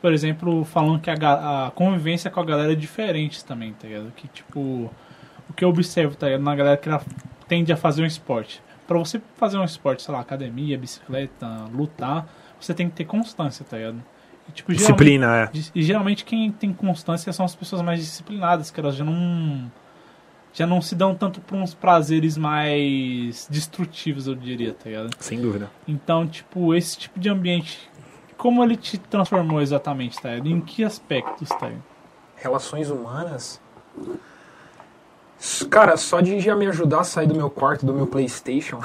Por 0.01 0.13
exemplo, 0.13 0.63
falando 0.65 0.99
que 0.99 1.09
a, 1.09 1.67
a 1.67 1.71
convivência 1.71 2.29
com 2.29 2.39
a 2.39 2.45
galera 2.45 2.73
é 2.73 2.75
diferente 2.75 3.43
também, 3.43 3.73
tá 3.73 3.87
ligado? 3.87 4.11
Que, 4.15 4.27
tipo, 4.27 4.59
o 5.49 5.53
que 5.55 5.63
eu 5.63 5.69
observo, 5.69 6.15
tá 6.15 6.27
ligado? 6.27 6.41
Na 6.41 6.55
galera 6.55 6.77
que 6.77 6.87
ela 6.87 7.01
tende 7.47 7.73
a 7.73 7.77
fazer 7.77 8.03
um 8.03 8.05
esporte. 8.05 8.61
Pra 8.87 8.97
você 8.97 9.21
fazer 9.35 9.57
um 9.57 9.63
esporte, 9.63 10.03
sei 10.03 10.13
lá, 10.13 10.21
academia, 10.21 10.77
bicicleta, 10.77 11.47
lutar, 11.73 12.27
você 12.59 12.73
tem 12.73 12.89
que 12.89 12.95
ter 12.95 13.05
constância, 13.05 13.65
tá 13.67 13.77
ligado? 13.77 14.03
Tipo, 14.51 14.73
Disciplina, 14.73 15.43
é. 15.43 15.51
E 15.73 15.81
geralmente 15.83 16.23
quem 16.25 16.51
tem 16.51 16.73
constância 16.73 17.31
são 17.33 17.45
as 17.45 17.55
pessoas 17.55 17.81
mais 17.81 17.99
disciplinadas, 17.99 18.69
que 18.71 18.79
elas 18.79 18.95
já 18.95 19.03
não 19.03 19.71
já 20.53 20.67
não 20.67 20.81
se 20.81 20.95
dão 20.95 21.15
tanto 21.15 21.39
por 21.39 21.57
uns 21.57 21.73
prazeres 21.73 22.37
mais 22.37 23.47
destrutivos, 23.49 24.27
eu 24.27 24.35
diria, 24.35 24.73
tá 24.73 24.89
ligado? 24.89 25.09
Sem 25.19 25.39
dúvida. 25.39 25.71
Então, 25.87 26.27
tipo, 26.27 26.75
esse 26.75 26.97
tipo 26.97 27.19
de 27.19 27.29
ambiente, 27.29 27.89
como 28.37 28.63
ele 28.63 28.75
te 28.75 28.97
transformou 28.97 29.61
exatamente, 29.61 30.19
tá 30.19 30.31
ligado? 30.31 30.49
Em 30.49 30.59
que 30.59 30.83
aspectos, 30.83 31.47
tá 31.49 31.67
ligado? 31.67 31.83
Relações 32.35 32.89
humanas? 32.89 33.61
Cara, 35.71 35.97
só 35.97 36.21
de 36.21 36.39
já 36.39 36.55
me 36.55 36.67
ajudar 36.67 36.99
a 36.99 37.03
sair 37.03 37.25
do 37.25 37.33
meu 37.33 37.49
quarto, 37.49 37.83
do 37.83 37.93
meu 37.93 38.05
Playstation. 38.05 38.77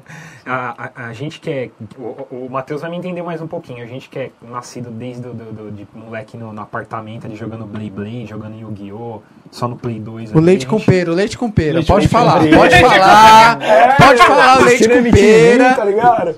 a, 0.44 0.90
a, 1.04 1.06
a 1.08 1.12
gente 1.14 1.40
que 1.40 1.50
é. 1.50 1.70
O, 1.98 2.46
o 2.46 2.48
Matheus 2.50 2.82
vai 2.82 2.90
me 2.90 2.96
entender 2.98 3.22
mais 3.22 3.40
um 3.40 3.46
pouquinho. 3.46 3.82
A 3.82 3.86
gente 3.86 4.10
que 4.10 4.18
é 4.18 4.30
nascido 4.42 4.90
desde 4.90 5.22
do, 5.22 5.32
do- 5.32 5.52
do- 5.52 5.70
de 5.72 5.86
moleque 5.94 6.36
no, 6.36 6.52
no 6.52 6.60
apartamento, 6.60 7.26
ali 7.26 7.34
jogando 7.34 7.64
Blade 7.64 7.90
Blade, 7.90 8.26
jogando 8.26 8.58
Yu-Gi-Oh! 8.60 9.20
Só 9.50 9.68
no 9.68 9.76
Play 9.76 9.98
2. 10.00 10.32
O 10.32 10.38
ali, 10.38 10.46
leite 10.46 10.66
a 10.66 10.68
com 10.68 10.78
gente- 10.78 10.86
pera, 10.86 11.10
o 11.10 11.14
leite 11.14 11.38
com 11.38 11.50
pera. 11.50 11.74
Leite 11.74 11.86
pode 11.86 12.08
com 12.08 12.12
falar, 12.12 12.40
pera. 12.40 12.56
pode 12.56 12.74
falar. 12.80 13.58
Pode 13.98 14.22
falar 14.22 14.60
o 14.60 14.64
leite 14.64 14.84
é 14.90 15.02
com 15.02 15.10
pera. 15.10 15.74
Tá 15.74 15.84
ligado? 15.84 16.34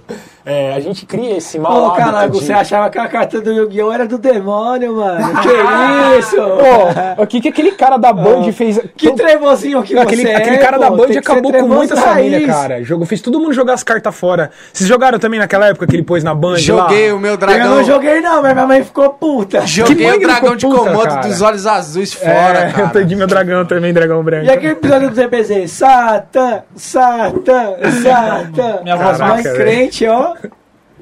É, 0.46 0.74
a 0.74 0.80
gente 0.80 1.06
cria 1.06 1.38
esse 1.38 1.58
mal 1.58 1.96
Ô, 1.96 2.28
você 2.28 2.52
achava 2.52 2.90
que 2.90 2.98
a 2.98 3.08
carta 3.08 3.40
do 3.40 3.50
Yu-Gi-Oh! 3.50 3.92
era 3.92 4.06
do 4.06 4.18
demônio, 4.18 4.96
mano. 4.96 5.40
Que 5.40 5.48
isso? 6.18 6.36
Pô, 6.36 7.22
o 7.22 7.26
que, 7.26 7.40
que 7.40 7.48
aquele 7.48 7.72
cara 7.72 7.96
da 7.96 8.12
Band 8.12 8.52
fez? 8.52 8.78
Que 8.96 9.12
trevozinho 9.14 9.63
que 9.82 9.98
aquele, 9.98 10.22
você 10.22 10.28
aquele 10.32 10.56
é, 10.56 10.58
cara 10.58 10.78
da 10.78 10.88
pô. 10.90 10.96
Band 10.96 11.06
que 11.06 11.12
ser 11.14 11.18
acabou 11.20 11.52
com 11.52 11.68
muita 11.68 11.96
família, 11.96 12.46
cara. 12.46 12.82
Jogo, 12.82 13.04
fez 13.04 13.20
todo 13.20 13.38
mundo 13.40 13.52
jogar 13.52 13.74
as 13.74 13.82
cartas 13.82 14.14
fora. 14.14 14.50
Vocês 14.72 14.88
jogaram 14.88 15.18
também 15.18 15.38
naquela 15.40 15.66
época 15.68 15.86
que 15.86 15.96
ele 15.96 16.02
pôs 16.02 16.22
na 16.24 16.34
Band? 16.34 16.56
Joguei 16.58 17.10
lá? 17.10 17.16
o 17.16 17.20
meu 17.20 17.32
Eu 17.32 17.36
dragão. 17.36 17.76
não 17.76 17.84
joguei 17.84 18.20
não, 18.20 18.42
mas 18.42 18.52
minha 18.54 18.66
mãe 18.66 18.84
ficou 18.84 19.10
puta. 19.10 19.66
Joguei 19.66 20.10
o 20.12 20.20
dragão 20.20 20.56
de 20.56 20.66
puta, 20.66 20.78
Komodo 20.78 21.08
cara? 21.08 21.20
dos 21.28 21.40
olhos 21.42 21.66
azuis 21.66 22.12
fora, 22.12 22.58
É, 22.64 22.70
cara. 22.72 22.82
eu 22.84 22.88
perdi 22.90 23.16
meu 23.16 23.26
dragão 23.26 23.64
também, 23.64 23.92
dragão 23.92 24.22
branco. 24.22 24.46
E 24.46 24.50
aquele 24.50 24.72
episódio 24.72 25.10
do 25.10 25.14
ZPZ? 25.14 25.70
Satã, 25.70 26.62
Satã, 26.76 27.74
Satã. 28.02 28.80
Minha 28.82 28.96
voz 28.96 29.18
Caraca, 29.18 29.54
crente, 29.54 30.06
ó. 30.06 30.34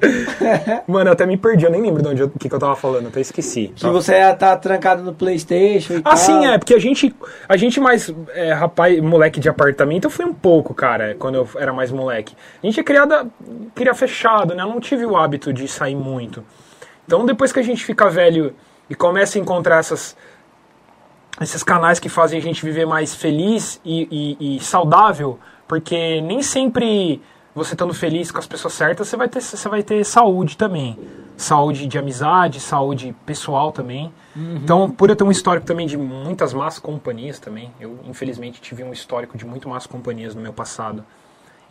Mano, 0.87 1.09
eu 1.09 1.13
até 1.13 1.25
me 1.25 1.37
perdi, 1.37 1.65
eu 1.65 1.71
nem 1.71 1.81
lembro 1.81 2.01
de 2.01 2.07
onde 2.09 2.21
eu, 2.21 2.29
que, 2.29 2.49
que 2.49 2.53
eu 2.55 2.59
tava 2.59 2.75
falando, 2.75 3.07
até 3.07 3.21
esqueci. 3.21 3.71
Que 3.75 3.85
você 3.87 4.13
ia 4.17 4.33
tá 4.35 4.55
trancado 4.57 5.03
no 5.03 5.13
Playstation 5.13 5.93
e 5.95 6.01
tal. 6.01 6.13
Ah, 6.13 6.17
sim, 6.17 6.45
é, 6.45 6.57
porque 6.57 6.73
a 6.73 6.79
gente, 6.79 7.15
a 7.47 7.55
gente 7.57 7.79
mais, 7.79 8.13
é, 8.29 8.53
rapaz, 8.53 8.99
moleque 9.01 9.39
de 9.39 9.49
apartamento, 9.49 10.05
eu 10.05 10.09
fui 10.09 10.25
um 10.25 10.33
pouco, 10.33 10.73
cara, 10.73 11.15
quando 11.17 11.35
eu 11.35 11.47
era 11.57 11.71
mais 11.73 11.91
moleque. 11.91 12.35
A 12.61 12.65
gente 12.65 12.79
é 12.79 12.83
criada, 12.83 13.25
cria 13.73 13.93
fechado, 13.93 14.53
né? 14.53 14.63
Eu 14.63 14.67
não 14.67 14.79
tive 14.79 15.05
o 15.05 15.15
hábito 15.15 15.51
de 15.53 15.67
sair 15.67 15.95
muito. 15.95 16.43
Então, 17.05 17.25
depois 17.25 17.51
que 17.51 17.59
a 17.59 17.63
gente 17.63 17.83
fica 17.83 18.09
velho 18.09 18.53
e 18.89 18.95
começa 18.95 19.37
a 19.37 19.41
encontrar 19.41 19.77
essas, 19.79 20.15
esses 21.41 21.63
canais 21.63 21.99
que 21.99 22.09
fazem 22.09 22.37
a 22.39 22.41
gente 22.41 22.63
viver 22.63 22.85
mais 22.85 23.15
feliz 23.15 23.79
e, 23.83 24.37
e- 24.39 24.57
e 24.57 24.59
saudável, 24.59 25.39
porque 25.67 26.21
nem 26.21 26.41
sempre 26.41 27.21
você 27.55 27.73
estando 27.73 27.93
feliz 27.93 28.31
com 28.31 28.39
as 28.39 28.47
pessoas 28.47 28.73
certas, 28.73 29.07
você 29.07 29.15
vai 29.15 29.29
ter, 29.29 29.41
você 29.41 29.69
vai 29.69 29.83
ter 29.83 30.03
saúde 30.03 30.57
também. 30.57 30.97
Saúde 31.37 31.87
de 31.87 31.97
amizade, 31.97 32.59
saúde 32.59 33.15
pessoal 33.25 33.71
também. 33.71 34.13
Então, 34.35 34.89
por 34.89 35.09
eu 35.09 35.15
ter 35.15 35.23
um 35.23 35.31
histórico 35.31 35.65
também 35.65 35.85
de 35.85 35.97
muitas 35.97 36.53
más 36.53 36.79
companhias 36.79 37.39
também, 37.39 37.71
eu 37.79 37.99
infelizmente 38.05 38.61
tive 38.61 38.83
um 38.83 38.91
histórico 38.91 39.37
de 39.37 39.45
muito 39.45 39.69
más 39.69 39.85
companhias 39.85 40.33
no 40.33 40.41
meu 40.41 40.53
passado. 40.53 41.03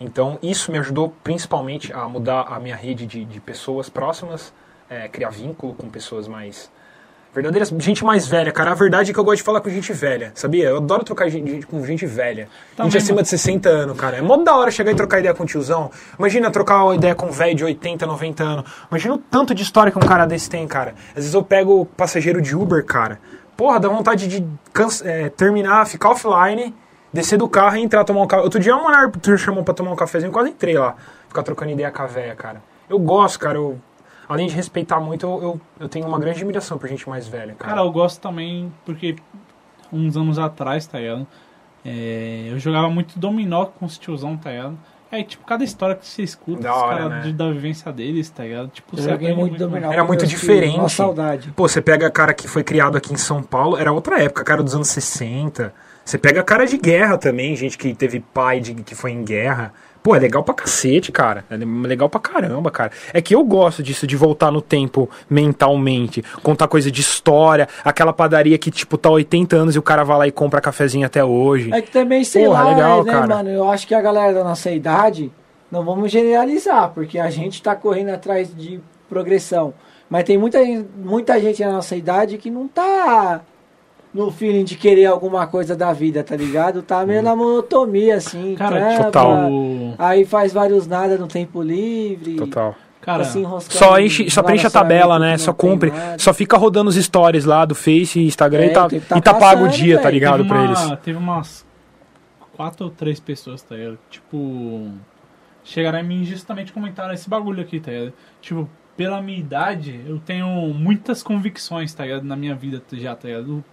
Então, 0.00 0.38
isso 0.42 0.70
me 0.70 0.78
ajudou 0.78 1.14
principalmente 1.22 1.92
a 1.92 2.08
mudar 2.08 2.42
a 2.42 2.58
minha 2.58 2.76
rede 2.76 3.06
de, 3.06 3.24
de 3.24 3.40
pessoas 3.40 3.88
próximas, 3.88 4.52
é, 4.88 5.08
criar 5.08 5.30
vínculo 5.30 5.74
com 5.74 5.88
pessoas 5.88 6.26
mais 6.26 6.70
Verdadeiras, 7.34 7.70
gente 7.78 8.04
mais 8.04 8.26
velha, 8.28 8.52
cara. 8.52 8.72
A 8.72 8.74
verdade 8.74 9.10
é 9.10 9.14
que 9.14 9.18
eu 9.18 9.24
gosto 9.24 9.38
de 9.38 9.42
falar 9.42 9.62
com 9.62 9.70
gente 9.70 9.90
velha, 9.94 10.32
sabia? 10.34 10.68
Eu 10.68 10.76
adoro 10.76 11.02
trocar 11.02 11.30
gente, 11.30 11.50
gente- 11.50 11.66
com 11.66 11.82
gente 11.86 12.04
velha. 12.04 12.46
Também, 12.76 12.90
gente 12.90 13.02
acima 13.02 13.22
de 13.22 13.28
60 13.28 13.70
anos, 13.70 13.96
cara. 13.96 14.18
É 14.18 14.20
mó 14.20 14.36
da 14.36 14.54
hora 14.54 14.70
chegar 14.70 14.92
e 14.92 14.94
trocar 14.94 15.18
ideia 15.20 15.32
com 15.32 15.44
o 15.44 15.46
tiozão. 15.46 15.90
Imagina 16.18 16.50
trocar 16.50 16.84
uma 16.84 16.94
ideia 16.94 17.14
com 17.14 17.26
um 17.26 17.30
velho 17.30 17.54
de 17.54 17.64
80, 17.64 18.06
90 18.06 18.44
anos. 18.44 18.70
Imagina 18.90 19.14
o 19.14 19.18
tanto 19.18 19.54
de 19.54 19.62
história 19.62 19.90
que 19.90 19.96
um 19.96 20.02
cara 20.02 20.26
desse 20.26 20.50
tem, 20.50 20.68
cara. 20.68 20.94
Às 21.10 21.14
vezes 21.16 21.32
eu 21.34 21.42
pego 21.42 21.80
o 21.80 21.86
passageiro 21.86 22.42
de 22.42 22.54
Uber, 22.54 22.84
cara. 22.84 23.18
Porra, 23.56 23.80
dá 23.80 23.88
vontade 23.88 24.28
de 24.28 24.46
é, 25.04 25.30
terminar, 25.30 25.86
ficar 25.86 26.10
offline, 26.10 26.74
descer 27.12 27.38
do 27.38 27.48
carro 27.48 27.76
e 27.76 27.82
entrar 27.82 28.04
tomar 28.04 28.20
um 28.22 28.26
café. 28.26 28.42
Outro 28.42 28.60
dia 28.60 28.76
uma 28.76 28.94
Arthur 28.94 29.38
chamou 29.38 29.64
pra 29.64 29.72
tomar 29.72 29.92
um 29.92 29.96
cafezinho, 29.96 30.30
quase 30.32 30.50
entrei 30.50 30.76
lá. 30.76 30.96
Ficar 31.28 31.42
trocando 31.42 31.70
ideia 31.72 31.90
com 31.90 32.02
a 32.02 32.06
véia, 32.06 32.34
cara. 32.34 32.62
Eu 32.90 32.98
gosto, 32.98 33.38
cara. 33.38 33.56
Eu, 33.56 33.78
além 34.32 34.46
de 34.46 34.54
respeitar 34.54 35.00
muito, 35.00 35.26
eu, 35.26 35.60
eu, 35.78 35.88
tenho 35.88 36.06
uma 36.06 36.18
grande 36.18 36.38
admiração 36.38 36.78
por 36.78 36.88
gente 36.88 37.08
mais 37.08 37.26
velha, 37.28 37.54
cara. 37.54 37.74
Cara, 37.74 37.86
eu 37.86 37.90
gosto 37.92 38.20
também 38.20 38.72
porque 38.84 39.16
uns 39.92 40.16
anos 40.16 40.38
atrás, 40.38 40.86
tá 40.86 40.98
ligado? 40.98 41.26
É, 41.84 42.48
eu 42.50 42.58
jogava 42.58 42.88
muito 42.88 43.18
dominó 43.18 43.66
com 43.66 43.84
os 43.84 43.98
tiozão, 43.98 44.36
tá 44.36 44.50
ligado? 44.50 44.78
Aí, 45.10 45.24
tipo, 45.24 45.44
cada 45.44 45.62
história 45.62 45.94
que 45.94 46.06
você 46.06 46.22
escuta, 46.22 46.62
Da 46.62 46.74
os 46.74 46.82
hora, 46.82 46.96
caras 46.96 47.10
né? 47.10 47.20
de- 47.20 47.32
da 47.34 47.50
vivência 47.50 47.92
deles, 47.92 48.30
tá 48.30 48.44
ligado? 48.44 48.68
Tipo, 48.68 48.96
Eu 48.96 49.02
você 49.02 49.10
aprende 49.10 49.34
muito 49.34 49.58
dominó. 49.58 49.92
Era 49.92 50.04
muito 50.04 50.26
diferente. 50.26 50.78
Uma 50.78 50.88
saudade. 50.88 51.52
Pô, 51.54 51.68
você 51.68 51.82
pega 51.82 52.10
cara 52.10 52.32
que 52.32 52.48
foi 52.48 52.64
criado 52.64 52.96
aqui 52.96 53.12
em 53.12 53.18
São 53.18 53.42
Paulo, 53.42 53.76
era 53.76 53.92
outra 53.92 54.22
época, 54.22 54.42
cara 54.42 54.62
dos 54.62 54.74
anos 54.74 54.88
60. 54.88 55.74
Você 56.02 56.16
pega 56.16 56.42
cara 56.42 56.66
de 56.66 56.78
guerra 56.78 57.18
também, 57.18 57.54
gente 57.54 57.76
que 57.76 57.94
teve 57.94 58.20
pai 58.20 58.58
de, 58.60 58.74
que 58.74 58.94
foi 58.94 59.10
em 59.10 59.22
guerra. 59.22 59.74
Pô, 60.02 60.16
é 60.16 60.18
legal 60.18 60.42
pra 60.42 60.52
cacete, 60.52 61.12
cara. 61.12 61.44
É 61.48 61.56
legal 61.56 62.08
pra 62.08 62.18
caramba, 62.18 62.70
cara. 62.70 62.90
É 63.12 63.22
que 63.22 63.34
eu 63.34 63.44
gosto 63.44 63.82
disso, 63.82 64.06
de 64.06 64.16
voltar 64.16 64.50
no 64.50 64.60
tempo 64.60 65.08
mentalmente. 65.30 66.24
Contar 66.42 66.66
coisa 66.66 66.90
de 66.90 67.00
história. 67.00 67.68
Aquela 67.84 68.12
padaria 68.12 68.58
que, 68.58 68.70
tipo, 68.70 68.98
tá 68.98 69.08
80 69.10 69.54
anos 69.54 69.76
e 69.76 69.78
o 69.78 69.82
cara 69.82 70.02
vai 70.02 70.18
lá 70.18 70.26
e 70.26 70.32
compra 70.32 70.60
cafezinho 70.60 71.06
até 71.06 71.24
hoje. 71.24 71.70
É 71.72 71.80
que 71.80 71.90
também, 71.90 72.24
sei 72.24 72.46
Porra, 72.46 72.64
lá, 72.64 72.70
legal, 72.74 73.04
né, 73.04 73.12
cara. 73.12 73.26
mano? 73.26 73.50
Eu 73.50 73.70
acho 73.70 73.86
que 73.86 73.94
a 73.94 74.00
galera 74.00 74.34
da 74.34 74.42
nossa 74.42 74.70
idade, 74.72 75.30
não 75.70 75.84
vamos 75.84 76.10
generalizar, 76.10 76.90
porque 76.90 77.18
a 77.18 77.30
gente 77.30 77.62
tá 77.62 77.76
correndo 77.76 78.10
atrás 78.10 78.52
de 78.54 78.80
progressão. 79.08 79.72
Mas 80.10 80.24
tem 80.24 80.36
muita, 80.36 80.58
muita 80.96 81.40
gente 81.40 81.64
na 81.64 81.72
nossa 81.72 81.94
idade 81.94 82.38
que 82.38 82.50
não 82.50 82.66
tá 82.66 83.40
no 84.12 84.30
feeling 84.30 84.64
de 84.64 84.76
querer 84.76 85.06
alguma 85.06 85.46
coisa 85.46 85.74
da 85.74 85.92
vida, 85.92 86.22
tá 86.22 86.36
ligado? 86.36 86.82
Tá 86.82 87.04
meio 87.06 87.22
na 87.22 87.34
monotonia, 87.34 88.16
assim. 88.16 88.54
Cara, 88.54 88.76
trampa, 88.78 89.04
total. 89.04 89.50
Aí 89.98 90.24
faz 90.24 90.52
vários 90.52 90.86
nada 90.86 91.16
no 91.16 91.26
tempo 91.26 91.62
livre. 91.62 92.36
Total. 92.36 92.74
Cara, 93.00 93.22
assim, 93.22 93.44
Só 93.60 93.98
enche, 93.98 94.30
só 94.30 94.44
preenche 94.44 94.66
a 94.66 94.70
tabela, 94.70 95.18
né? 95.18 95.36
Só 95.36 95.52
cumpre. 95.52 95.90
nada. 95.90 96.18
Só 96.20 96.32
fica 96.32 96.56
rodando 96.56 96.88
os 96.88 96.94
stories 96.94 97.44
lá 97.44 97.64
do 97.64 97.74
Face 97.74 98.20
e 98.20 98.26
Instagram 98.26 98.62
É, 98.62 98.66
e 98.66 98.70
tá, 98.70 98.88
tá 98.88 99.18
e 99.18 99.20
tá 99.20 99.34
pago 99.34 99.64
o 99.64 99.68
dia, 99.68 99.96
tá 99.96 100.04
velho. 100.04 100.14
ligado? 100.14 100.36
teve, 100.36 100.48
Pra 100.48 100.58
uma, 100.58 100.64
eles. 100.66 101.00
teve 101.02 101.18
umas 101.18 101.66
quatro 102.52 102.84
ou 102.84 102.90
três 102.92 103.18
pessoas, 103.18 103.60
tá 103.62 103.74
ligado? 103.74 103.98
Tipo, 104.08 104.88
chegaram 105.64 105.98
em 105.98 106.04
mim 106.04 106.22
e 106.22 106.24
justamente 106.26 106.72
comentaram 106.72 107.12
esse 107.12 107.28
bagulho 107.28 107.60
aqui, 107.60 107.80
tá 107.80 107.90
ligado? 107.90 108.12
Tipo, 108.40 108.68
pela 108.96 109.20
minha 109.20 109.38
idade, 109.38 110.00
eu 110.06 110.20
tenho 110.20 110.46
muitas 110.72 111.24
convicções, 111.24 111.92
tá 111.92 112.04
ligado? 112.04 112.22
Na 112.22 112.36
minha 112.36 112.54
vida 112.54 112.80
já, 112.92 113.16
tá 113.16 113.26
ligado? 113.26 113.64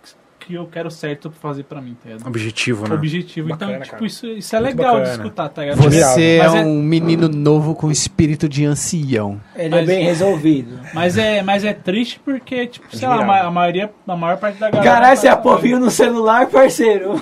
Que 0.50 0.56
eu 0.56 0.66
quero 0.66 0.90
certo 0.90 1.30
pra 1.30 1.40
fazer 1.40 1.62
pra 1.62 1.80
mim, 1.80 1.96
tá 2.04 2.10
ligado? 2.10 2.28
Objetivo, 2.28 2.88
né? 2.90 2.96
Objetivo. 2.96 3.50
Bacana, 3.50 3.74
então, 3.74 3.84
tipo, 3.84 3.96
cara. 3.98 4.06
isso, 4.08 4.26
isso 4.26 4.56
é 4.56 4.60
Muito 4.60 4.78
legal 4.78 4.94
de 4.96 5.00
bacana. 5.02 5.16
escutar, 5.24 5.50
tá 5.50 5.62
ligado? 5.62 5.78
Você 5.78 6.40
Mas 6.42 6.56
é 6.56 6.58
é- 6.58 6.66
um 6.66 6.82
menino 6.82 7.30
novo 7.30 7.76
com 7.76 7.92
espírito 7.92 8.50
de 8.50 8.66
ancião. 8.66 9.40
Ele 9.56 9.68
é 9.76 9.78
Mas- 9.78 9.86
bem 9.86 10.04
resolvido. 10.04 10.80
Mas 10.92 11.20
é, 11.20 11.44
mas 11.44 11.64
é 11.64 11.72
triste 11.72 12.20
porque, 12.26 12.66
tipo, 12.66 12.88
sei 12.98 13.08
lá, 13.08 13.42
a, 13.44 13.52
maioria, 13.52 13.92
a 14.08 14.16
maior 14.16 14.38
parte 14.38 14.58
da 14.60 14.72
galera. 14.72 14.92
Caralho, 14.92 15.18
você 15.20 15.28
tá- 15.28 15.34
apoviu 15.34 15.80
no 15.80 15.92
celular, 15.92 16.48
parceiro. 16.48 17.14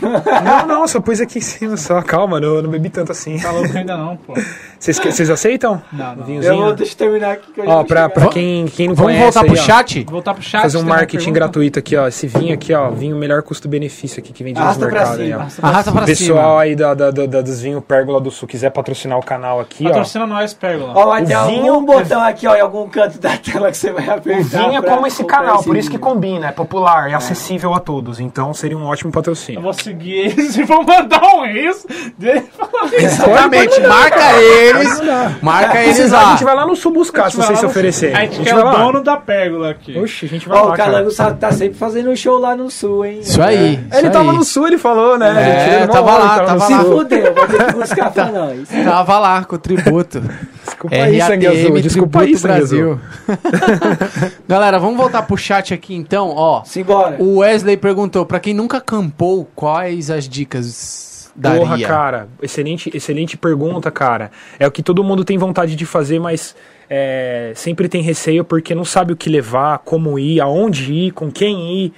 Não, 0.46 0.66
não, 0.66 0.88
só 0.88 1.02
pus 1.02 1.20
aqui 1.20 1.40
em 1.40 1.42
cima 1.42 1.76
só. 1.76 2.02
Calma, 2.02 2.40
não, 2.40 2.56
eu 2.56 2.64
não 2.64 2.70
bebi 2.70 2.90
tanto 2.90 3.12
assim. 3.12 3.38
Tá 3.40 3.52
louco 3.52 3.78
ainda 3.78 3.98
não, 3.98 4.16
pô. 4.16 4.36
Vocês 4.80 5.30
aceitam? 5.30 5.82
Não, 5.92 6.16
não. 6.16 6.24
Um 6.24 6.26
vinhozinho? 6.26 6.54
Eu 6.54 6.58
vou, 6.66 6.74
deixa 6.74 6.94
eu 6.94 6.98
terminar 6.98 7.32
aqui 7.34 7.52
que 7.52 7.60
eu 7.62 7.68
Ó, 7.68 7.84
pra, 7.84 8.10
pra 8.10 8.28
quem, 8.28 8.66
quem 8.68 8.88
não 8.90 8.96
Vamos 8.96 9.12
conhece 9.12 9.24
voltar 9.24 9.42
aí, 9.42 9.48
pro 9.52 9.60
ó, 9.60 9.64
chat? 9.64 10.04
Voltar 10.10 10.34
pro 10.34 10.44
chat. 10.44 10.62
Fazer 10.62 10.78
um 10.78 10.84
marketing 10.84 11.34
gratuito 11.34 11.80
aqui, 11.80 11.96
ó. 11.96 12.08
Esse 12.08 12.28
vinho 12.28 12.54
aqui, 12.54 12.74
ó. 12.74 12.90
Vinho 12.90 13.16
melhor 13.16 13.42
custo-benefício 13.44 14.20
aqui 14.20 14.32
que 14.32 14.44
vende 14.44 14.60
Arrasta 14.60 14.86
no 14.86 14.92
pra 14.92 15.00
mercado 15.00 15.22
aí, 15.22 15.28
cima. 15.28 15.38
ó. 15.38 15.40
Arrasta 15.42 15.62
pra 15.62 15.70
Arrasta 15.70 15.92
pra 15.92 16.06
Pessoal 16.06 16.60
aí 16.60 16.76
da, 16.76 16.94
da, 16.94 17.12
da- 17.12 17.42
dos 17.42 17.62
vinhos 17.62 17.84
Pérgola 17.84 18.20
do 18.22 18.30
Sul 18.32 18.48
quiser 18.48 18.70
patrocinar 18.72 19.18
o 19.18 19.24
canal 19.24 19.60
aqui, 19.60 19.86
ó. 19.86 19.90
Patrocina 19.90 20.26
nós, 20.28 20.54
Pérgola. 20.54 20.94
Ó, 20.96 21.06
vai 21.08 21.24
O 21.24 21.26
ter 21.26 21.38
vinho 21.48 21.74
algum 21.74 21.86
botão 21.86 22.22
aqui, 22.22 22.48
ó, 22.48 22.56
em 22.56 22.62
algum 22.62 22.88
canto 22.90 23.20
da 23.20 23.36
tela 23.38 23.72
que 23.72 23.78
você 23.78 23.92
vai 23.92 24.08
apertar. 24.10 24.40
O 24.66 24.70
vinho 24.70 24.78
é 24.78 24.82
como 24.82 25.08
esse 25.08 25.24
canal, 25.24 25.56
esse 25.58 25.66
por 25.66 25.76
isso 25.78 25.90
que 25.90 25.98
combina, 25.98 26.48
é 26.48 26.52
popular, 26.52 27.10
é 27.10 27.14
acessível 27.14 27.74
a 27.74 27.80
todos. 27.80 28.20
Então 28.20 28.54
seria 28.54 28.78
um 28.78 28.86
ótimo 28.86 29.10
Eu 29.10 29.14
patrocínio. 29.14 29.62
vou 29.62 29.74
seguir 29.74 30.14
eles 30.32 30.56
e 30.58 30.64
vou 30.64 30.84
mandar 30.84 31.22
um 31.36 31.46
isso 31.46 31.88
dele 32.18 32.44
falando 32.58 32.94
isso. 32.94 33.06
Exatamente, 33.06 33.80
marca 33.82 34.18
eles. 34.68 35.02
Marca 35.42 35.82
eles 35.82 35.96
Precisar, 35.96 36.20
a 36.20 36.24
lá. 36.24 36.32
gente 36.32 36.44
vai 36.44 36.56
lá 36.56 36.66
no 36.66 36.76
Sul 36.76 36.92
buscar, 36.94 37.30
se 37.32 37.38
vocês 37.38 37.50
lá 37.50 37.56
se 37.58 37.66
oferecerem. 37.66 38.16
A 38.16 38.22
gente 38.22 38.42
quer 38.42 38.54
vai 38.54 38.64
o 38.64 38.66
lá. 38.66 38.72
dono 38.78 39.02
da 39.04 39.18
Pérgola 39.18 39.72
aqui. 39.72 39.98
Oxe, 39.98 40.26
a 40.26 40.30
gente 40.30 40.48
vai 40.48 40.60
Ó, 40.60 40.66
lá, 40.66 40.74
o. 40.74 40.78
Calango 40.78 41.12
sabe, 41.12 41.40
tá 41.40 41.52
sempre 41.52 41.78
fazendo 41.78 42.16
show 42.16 42.38
lá 42.38 42.56
no 42.56 42.70
sul, 42.70 43.06
hein? 43.06 43.20
Isso 43.22 43.42
aí. 43.42 43.76
isso 43.92 44.00
Ele 44.00 44.10
tava 44.10 44.32
no 44.32 44.44
Sul, 44.44 44.68
ele 44.68 44.78
falou, 44.78 45.18
né? 45.18 45.82
É, 45.84 45.88
tava 45.88 46.18
lá, 46.18 46.38
ele 46.38 46.46
tava 46.46 46.66
Se 46.66 46.74
lá. 46.74 46.82
Sul. 46.84 46.98
fudeu, 46.98 47.34
vai 47.34 47.48
ter 47.48 47.66
que 47.66 47.74
buscar 47.74 48.12
pra 48.12 48.26
nós. 48.32 48.68
Tava 48.88 49.20
lá 49.20 49.44
com 49.44 49.56
o 49.56 49.60
tributo. 49.60 50.22
Desculpa 50.66 50.96
aí, 50.96 51.22
Sangue 51.22 51.48
Azul. 51.48 51.82
Desculpa 51.82 52.22
aí. 52.22 52.36
Brasil. 52.38 53.00
Galera, 54.48 54.80
vamos 54.80 54.98
voltar 54.98 55.22
pro 55.24 55.38
chat 55.38 55.74
aqui 55.74 55.96
então, 55.96 56.30
ó. 56.36 56.64
Simbora. 56.64 57.18
O 57.20 57.38
Wesley 57.40 57.78
perguntou, 57.78 58.26
pra 58.26 58.40
quem 58.40 58.54
nunca 58.54 58.78
acampou, 58.78 59.50
quais 59.56 60.10
as 60.10 60.28
dicas 60.28 61.17
daria? 61.38 61.60
Porra, 61.60 61.80
cara, 61.80 62.30
excelente, 62.42 62.90
excelente 62.94 63.38
pergunta, 63.38 63.92
cara. 63.92 64.32
É 64.60 64.66
o 64.66 64.72
que 64.72 64.82
todo 64.82 65.04
mundo 65.04 65.24
tem 65.24 65.38
vontade 65.38 65.76
de 65.76 65.86
fazer, 65.86 66.20
mas 66.20 66.56
é, 66.90 67.52
sempre 67.56 67.88
tem 67.88 68.02
receio 68.02 68.44
porque 68.44 68.74
não 68.74 68.84
sabe 68.84 69.14
o 69.14 69.16
que 69.16 69.30
levar, 69.30 69.80
como 69.80 70.18
ir, 70.18 70.42
aonde 70.42 70.92
ir, 70.92 71.12
com 71.12 71.32
quem 71.32 71.86
ir. 71.86 71.94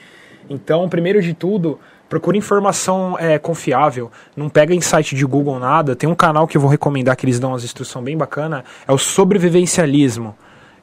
Então, 0.50 0.90
primeiro 0.90 1.22
de 1.22 1.34
tudo, 1.34 1.80
procure 2.10 2.38
informação 2.38 3.16
é, 3.18 3.40
confiável. 3.40 4.12
Não 4.36 4.50
pega 4.50 4.74
em 4.74 4.82
site 4.82 5.16
de 5.16 5.26
Google 5.26 5.60
nada. 5.60 5.96
Tem 5.96 6.10
um 6.10 6.16
canal 6.16 6.48
que 6.48 6.58
eu 6.58 6.62
vou 6.62 6.70
recomendar 6.70 7.16
que 7.16 7.26
eles 7.26 7.40
dão 7.40 7.52
umas 7.52 7.64
instruções 7.64 8.04
bem 8.04 8.18
bacana. 8.18 8.66
É 8.88 8.92
o 8.92 8.98
Sobrevivencialismo. 8.98 10.36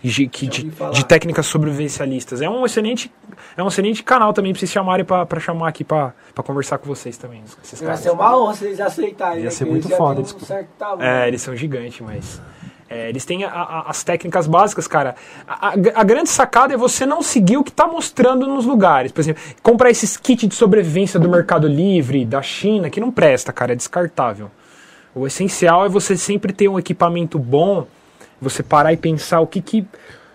De, 0.03 0.27
que- 0.29 0.47
de, 0.47 0.71
de 0.93 1.05
técnicas 1.05 1.47
sobrevivencialistas. 1.47 2.41
É 2.43 2.49
um 2.49 2.65
excelente, 2.65 3.11
é 3.57 3.63
um 3.63 3.69
excelente 3.69 4.03
canal 4.03 4.33
também 4.33 4.53
pra 4.53 4.61
vocês 4.61 4.71
chamarem 4.71 5.05
pra, 5.05 5.27
pra 5.27 5.41
chamar 5.41 5.69
aqui 5.69 5.83
pra, 5.83 6.13
pra 6.35 6.45
conversar 6.45 6.79
com 6.79 6.87
vocês 6.87 7.17
também. 7.17 7.43
esses 7.63 7.79
Vai 7.81 7.89
caras. 7.89 8.01
ser 8.01 8.11
uma 8.11 8.37
honra 8.39 8.55
se 8.55 8.65
eles 8.67 8.81
aceitarem. 8.81 9.39
Ia 9.39 9.45
né? 9.47 9.51
ser 9.51 9.65
muito 9.65 9.85
eles 9.87 9.91
já 9.91 9.97
foda, 9.97 10.23
desculpa. 10.23 10.67
Um. 10.99 11.03
É, 11.03 11.27
eles 11.29 11.43
são 11.43 11.57
gigantes, 11.57 12.01
mas. 12.01 12.41
é, 12.89 13.09
eles 13.09 13.25
têm 13.25 13.43
a- 13.45 13.51
a- 13.51 13.85
as 13.91 14.05
técnicas 14.05 14.47
básicas, 14.47 14.87
cara. 14.87 15.17
A, 15.49 15.69
a- 15.71 15.73
a 15.97 16.05
grande 16.05 16.29
sacada 16.29 16.73
é 16.75 16.77
você 16.77 17.05
não 17.05 17.21
seguir 17.23 17.57
o 17.57 17.65
que 17.65 17.71
está 17.71 17.87
mostrando 17.87 18.47
nos 18.47 18.65
lugares. 18.65 19.11
Por 19.11 19.21
exemplo, 19.23 19.43
comprar 19.63 19.91
esses 19.91 20.17
kits 20.17 20.47
de 20.47 20.55
sobrevivência 20.55 21.19
do 21.19 21.29
Mercado 21.29 21.67
Livre, 21.67 22.25
da 22.25 22.43
China, 22.43 22.89
que 22.91 23.01
não 23.01 23.11
presta, 23.11 23.53
cara, 23.53 23.73
é 23.73 23.75
descartável. 23.75 24.51
O 25.15 25.27
essencial 25.27 25.85
é 25.85 25.89
você 25.89 26.17
sempre 26.17 26.53
ter 26.53 26.69
um 26.69 26.79
equipamento 26.79 27.39
bom, 27.39 27.87
você 28.41 28.63
parar 28.63 28.93
e 28.93 28.97
pensar 28.97 29.41
o 29.41 29.47
que 29.47 29.61
que, 29.61 29.87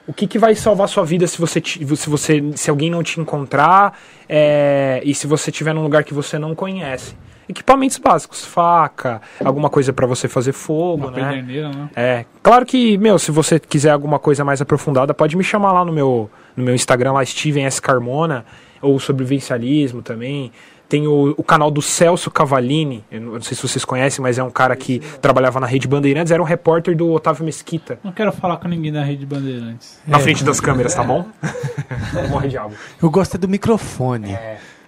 o 0.08 0.14
que, 0.14 0.28
que 0.28 0.40
vai 0.40 0.56
salvar 0.56 0.88
sua 0.88 1.06
vida 1.06 1.28
se 1.28 1.38
você, 1.40 1.62
se 1.64 2.10
você 2.10 2.44
se 2.56 2.70
alguém 2.70 2.90
não 2.90 3.04
te 3.04 3.20
encontrar 3.20 3.98
é, 4.28 5.02
e 5.04 5.14
se 5.14 5.28
você 5.28 5.50
estiver 5.52 5.74
num 5.74 5.84
lugar 5.84 6.04
que 6.04 6.14
você 6.14 6.38
não 6.40 6.56
conhece. 6.56 7.16
Equipamentos 7.50 7.98
básicos, 7.98 8.46
faca, 8.46 9.22
alguma 9.44 9.70
coisa 9.70 9.92
para 9.92 10.08
você 10.08 10.28
fazer 10.30 10.54
fogo, 10.54 11.08
Uma 11.08 11.12
né? 11.12 11.42
né? 11.42 11.90
É, 11.94 12.26
claro 12.42 12.66
que, 12.66 12.98
meu, 12.98 13.20
se 13.20 13.30
você 13.30 13.60
quiser 13.60 13.90
alguma 13.90 14.20
coisa 14.20 14.46
mais 14.46 14.62
aprofundada, 14.62 15.14
pode 15.14 15.36
me 15.36 15.44
chamar 15.44 15.74
lá 15.74 15.84
no 15.84 15.92
meu, 15.92 16.30
no 16.56 16.64
meu 16.64 16.74
Instagram, 16.74 17.12
lá, 17.12 17.26
Steven 17.26 17.66
S. 17.66 17.82
Carmona, 17.82 18.46
ou 18.82 18.98
sobrevivencialismo 19.00 20.02
também. 20.02 20.52
Tem 20.92 21.08
o, 21.08 21.34
o 21.38 21.42
canal 21.42 21.72
do 21.72 21.82
Celso 21.82 22.30
Cavalini, 22.30 23.02
eu 23.10 23.22
não 23.22 23.42
sei 23.42 23.56
se 23.56 23.66
vocês 23.66 23.86
conhecem, 23.86 24.22
mas 24.22 24.38
é 24.38 24.44
um 24.44 24.50
cara 24.50 24.76
que 24.76 25.00
trabalhava 25.22 25.58
na 25.58 25.66
Rede 25.66 25.88
Bandeirantes, 25.88 26.34
era 26.34 26.44
um 26.44 26.46
repórter 26.46 26.98
do 26.98 27.14
Otávio 27.14 27.46
Mesquita. 27.46 27.98
Não 28.04 28.12
quero 28.12 28.30
falar 28.34 28.58
com 28.58 28.68
ninguém 28.68 28.92
da 28.92 29.02
Rede 29.02 29.26
Bandeirantes. 29.26 30.02
Na 30.06 30.20
frente 30.20 30.44
das 30.44 30.60
câmeras, 30.60 30.94
tá 30.94 31.02
bom? 31.02 31.26
Morre 32.30 32.50
diabo. 32.50 32.74
Eu 33.02 33.10
gosto 33.10 33.36
é 33.36 33.38
do 33.38 33.48
microfone. 33.48 34.38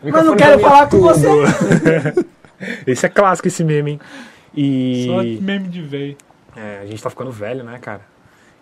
Mas 0.04 0.26
não 0.26 0.36
quero 0.36 0.60
falar 0.60 0.90
com 0.90 1.00
você. 1.00 1.30
Esse 2.86 3.06
é 3.06 3.10
clássico, 3.10 3.48
esse 3.48 3.64
meme, 3.64 3.92
hein? 3.92 4.00
E... 4.54 5.06
Só 5.06 5.24
meme 5.42 5.70
de 5.70 5.82
veio. 5.82 6.18
É, 6.54 6.80
a 6.82 6.86
gente 6.86 7.02
tá 7.02 7.10
ficando 7.10 7.32
velho, 7.32 7.64
né, 7.64 7.78
cara? 7.80 8.02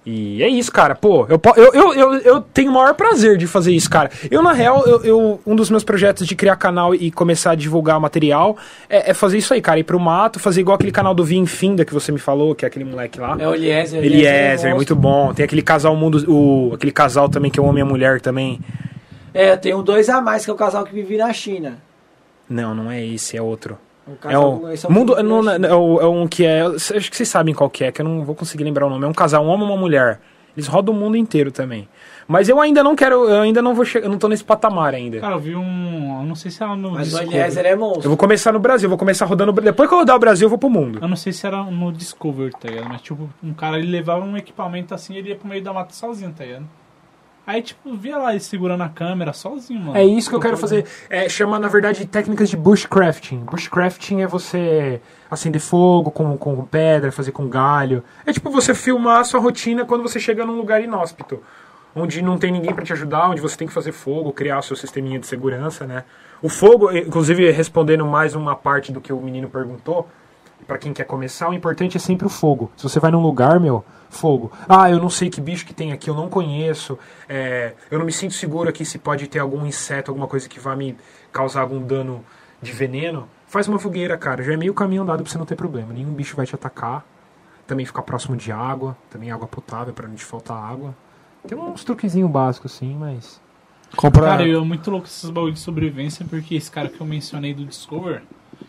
E 0.04 0.42
é 0.42 0.48
isso, 0.48 0.72
cara. 0.72 0.96
Pô, 0.96 1.28
eu, 1.30 1.40
eu, 1.56 1.74
eu, 1.74 1.94
eu, 1.94 2.14
eu 2.22 2.42
tenho 2.42 2.72
o 2.72 2.74
maior 2.74 2.96
prazer 2.96 3.38
de 3.38 3.46
fazer 3.46 3.72
isso, 3.72 3.88
cara. 3.88 4.10
Eu, 4.32 4.42
na 4.42 4.52
real, 4.52 4.84
eu, 4.88 5.04
eu- 5.04 5.40
um 5.46 5.56
dos 5.56 5.70
meus 5.70 5.84
projetos 5.84 6.26
de 6.26 6.36
criar 6.36 6.56
canal 6.56 6.96
e 6.96 7.12
começar 7.12 7.52
a 7.52 7.56
divulgar 7.56 8.00
material 8.00 8.58
é, 8.90 9.12
é 9.12 9.14
fazer 9.14 9.38
isso 9.38 9.54
aí, 9.54 9.62
cara. 9.62 9.80
Ir 9.80 9.84
pro 9.84 10.00
mato, 10.00 10.40
fazer 10.40 10.62
igual 10.62 10.74
aquele 10.74 10.92
canal 10.92 11.14
do 11.14 11.24
Vim 11.24 11.46
Finda 11.46 11.86
que 11.86 11.94
você 11.94 12.12
me 12.12 12.18
falou, 12.18 12.56
que 12.56 12.66
é 12.66 12.68
aquele 12.68 12.84
moleque 12.86 13.20
lá. 13.20 13.38
É 13.40 13.48
o 13.48 13.54
Eliezer. 13.54 14.04
Eliezer, 14.04 14.74
muito 14.76 14.96
bom. 14.96 15.34
Tem 15.36 15.46
aquele 15.46 15.62
casal 15.62 15.96
mundo, 15.96 16.26
o, 16.28 16.74
aquele 16.74 16.92
casal 16.92 17.30
também 17.30 17.52
que 17.52 17.60
é 17.60 17.64
o 17.64 17.66
homem 17.68 17.84
e 17.84 17.86
a 17.86 17.90
mulher 17.90 18.20
também. 18.20 18.60
É, 19.34 19.52
eu 19.52 19.58
tenho 19.58 19.84
dois 19.84 20.10
a 20.10 20.20
mais, 20.20 20.44
que 20.44 20.50
é 20.50 20.54
o 20.54 20.58
casal 20.58 20.84
que 20.84 20.94
vive 20.96 21.16
na 21.16 21.32
China. 21.32 21.78
Não, 22.50 22.74
não 22.74 22.90
é 22.92 23.06
esse, 23.06 23.38
é 23.38 23.42
outro. 23.42 23.78
O 24.24 24.30
É 24.30 24.38
o 24.38 24.68
é 24.70 24.88
o 24.88 24.92
mundo, 24.92 25.16
vive 25.16 25.28
não, 25.28 25.50
é, 25.52 25.76
o- 25.76 26.02
é 26.02 26.08
um 26.08 26.28
que 26.28 26.46
é, 26.46 26.62
acho 26.62 27.10
que 27.10 27.16
vocês 27.16 27.30
sabem 27.30 27.54
qual 27.54 27.70
que 27.70 27.84
é, 27.84 27.92
que 27.92 28.02
eu 28.02 28.06
não 28.06 28.24
vou 28.26 28.36
conseguir 28.36 28.64
lembrar 28.64 28.86
o 28.86 28.90
nome. 28.90 29.06
É 29.06 29.08
um 29.08 29.14
casal, 29.14 29.44
um 29.44 29.48
homem 29.50 29.68
e 29.68 29.72
uma 29.72 29.78
mulher. 29.78 30.20
Eles 30.56 30.68
rodam 30.68 30.94
o 30.94 30.98
mundo 30.98 31.16
inteiro 31.16 31.50
também. 31.50 31.88
Mas 32.28 32.50
eu 32.50 32.60
ainda 32.60 32.84
não 32.84 32.94
quero, 32.96 33.28
eu 33.30 33.42
ainda 33.42 33.62
não 33.62 33.74
vou 33.74 33.84
chegar, 33.86 34.06
eu 34.06 34.12
não 34.12 34.18
tô 34.18 34.28
nesse 34.28 34.44
patamar 34.44 34.94
ainda. 34.94 35.20
Cara, 35.20 35.36
eu 35.36 35.40
vi 35.40 35.56
um. 35.56 36.20
Eu 36.22 36.26
não 36.28 36.36
sei 36.36 36.52
se 36.52 36.62
era 36.62 36.76
no 36.76 36.92
Mas 36.92 37.08
o 37.08 37.12
Discovery. 37.20 37.38
Eliezer 37.38 37.66
é 37.66 37.74
Eu 37.74 37.78
monstro. 37.78 38.10
vou 38.10 38.18
começar 38.18 38.52
no 38.52 38.60
Brasil, 38.60 38.86
eu 38.86 38.90
vou 38.90 38.98
começar 38.98 39.26
rodando. 39.26 39.52
Depois 39.54 39.88
que 39.88 39.96
eu 39.96 40.00
rodar 40.00 40.16
o 40.16 40.20
Brasil, 40.20 40.46
eu 40.46 40.50
vou 40.50 40.60
pro 40.60 40.70
mundo. 40.70 41.00
Eu 41.02 41.08
não 41.08 41.16
sei 41.16 41.32
se 41.34 41.46
era 41.48 41.64
no 41.64 41.92
Discovery, 41.92 42.52
tá 42.52 42.70
ligado? 42.70 42.90
Mas, 42.90 43.02
tipo, 43.02 43.30
um 43.44 43.54
cara 43.54 43.78
ele 43.80 43.88
levava 43.90 44.24
um 44.26 44.36
equipamento 44.38 44.94
assim 44.94 45.14
e 45.14 45.18
ele 45.20 45.30
ia 45.30 45.36
pro 45.36 45.48
meio 45.48 45.64
da 45.64 45.72
mata 45.74 45.94
sozinho, 45.94 46.34
tá 46.38 46.44
ligado? 46.46 46.66
Aí, 47.52 47.62
tipo, 47.62 47.94
via 47.98 48.18
lá 48.18 48.32
ele 48.32 48.40
segurando 48.40 48.82
a 48.82 48.88
câmera 48.88 49.34
sozinho, 49.34 49.82
mano. 49.82 49.98
É 49.98 50.06
isso 50.06 50.30
que 50.30 50.36
eu 50.38 50.40
quero 50.40 50.56
fazer. 50.56 50.86
É, 51.10 51.28
chama, 51.28 51.60
na 51.60 51.68
verdade, 51.68 52.06
técnicas 52.06 52.50
de 52.50 52.56
bushcrafting. 52.56 53.40
Bushcrafting 53.40 54.22
é 54.22 54.28
você 54.28 55.02
acender 55.30 55.60
fogo 55.60 56.12
com, 56.12 56.38
com 56.38 56.64
pedra, 56.64 57.12
fazer 57.12 57.34
com 57.34 57.50
galho. 57.50 58.06
É 58.26 58.32
tipo 58.32 58.50
você 58.50 58.74
filmar 58.74 59.20
a 59.20 59.24
sua 59.26 59.42
rotina 59.42 59.84
quando 59.84 60.02
você 60.02 60.18
chega 60.18 60.46
num 60.46 60.56
lugar 60.56 60.82
inóspito. 60.82 61.44
Onde 61.94 62.22
não 62.22 62.38
tem 62.38 62.54
ninguém 62.54 62.74
pra 62.74 62.86
te 62.86 62.94
ajudar, 62.94 63.30
onde 63.30 63.42
você 63.42 63.58
tem 63.58 63.68
que 63.68 63.74
fazer 63.74 63.92
fogo, 63.92 64.32
criar 64.32 64.62
seu 64.62 64.78
sisteminha 64.78 65.20
de 65.20 65.28
segurança, 65.28 65.86
né? 65.86 66.06
O 66.42 66.48
fogo, 66.48 66.90
inclusive 66.96 67.52
respondendo 67.52 68.06
mais 68.06 68.34
uma 68.34 68.56
parte 68.56 68.94
do 68.94 69.02
que 69.02 69.12
o 69.12 69.20
menino 69.20 69.50
perguntou, 69.50 70.08
pra 70.72 70.78
quem 70.78 70.94
quer 70.94 71.04
começar, 71.04 71.50
o 71.50 71.54
importante 71.54 71.98
é 71.98 72.00
sempre 72.00 72.26
o 72.26 72.30
fogo. 72.30 72.72
Se 72.78 72.84
você 72.84 72.98
vai 72.98 73.12
num 73.12 73.22
lugar, 73.22 73.60
meu, 73.60 73.84
fogo. 74.10 74.54
Ah, 74.70 74.90
eu 74.90 75.00
não 75.00 75.10
sei 75.10 75.30
que 75.30 75.42
bicho 75.42 75.66
que 75.66 75.74
tem 75.74 75.92
aqui, 75.92 76.10
eu 76.10 76.16
não 76.16 76.30
conheço. 76.30 76.98
é, 77.28 77.74
eu 77.92 78.00
não 78.00 78.06
me 78.06 78.12
sinto 78.14 78.34
seguro 78.36 78.70
aqui 78.70 78.86
se 78.86 78.98
pode 78.98 79.28
ter 79.28 79.40
algum 79.40 79.66
inseto, 79.66 80.10
alguma 80.10 80.28
coisa 80.28 80.48
que 80.48 80.62
vai 80.62 80.78
me 80.78 80.96
causar 81.30 81.60
algum 81.60 81.82
dano 81.82 82.24
de 82.62 82.72
veneno. 82.72 83.28
Faz 83.48 83.68
uma 83.68 83.78
fogueira, 83.78 84.18
cara. 84.18 84.42
Já 84.42 84.54
é 84.54 84.56
meio 84.56 84.74
caminho 84.74 85.02
andado 85.02 85.24
pra 85.24 85.30
você 85.30 85.38
não 85.38 85.46
ter 85.46 85.58
problema. 85.58 85.92
Nenhum 85.92 86.14
bicho 86.14 86.38
vai 86.38 86.46
te 86.46 86.56
atacar. 86.56 87.06
Também 87.68 87.86
ficar 87.86 88.04
próximo 88.04 88.38
de 88.38 88.50
água. 88.50 88.96
Também 89.10 89.30
água 89.30 89.50
potável 89.50 89.94
pra 89.94 90.08
não 90.08 90.16
te 90.16 90.24
faltar 90.24 90.56
água. 90.56 90.96
Tem 91.46 91.58
uns 91.58 91.84
truquezinhos 91.84 92.32
básicos, 92.32 92.72
sim, 92.72 92.96
mas. 92.98 93.42
Compra... 93.98 94.24
Cara, 94.24 94.48
eu 94.48 94.62
é 94.62 94.64
muito 94.64 94.90
louco 94.90 95.06
esses 95.06 95.30
bagulho 95.30 95.52
de 95.52 95.60
sobrevivência, 95.60 96.26
porque 96.30 96.56
esse 96.56 96.72
cara 96.72 96.88
que 96.88 97.02
eu 97.02 97.06
mencionei 97.06 97.54
do 97.54 97.66
Discover, 97.66 98.24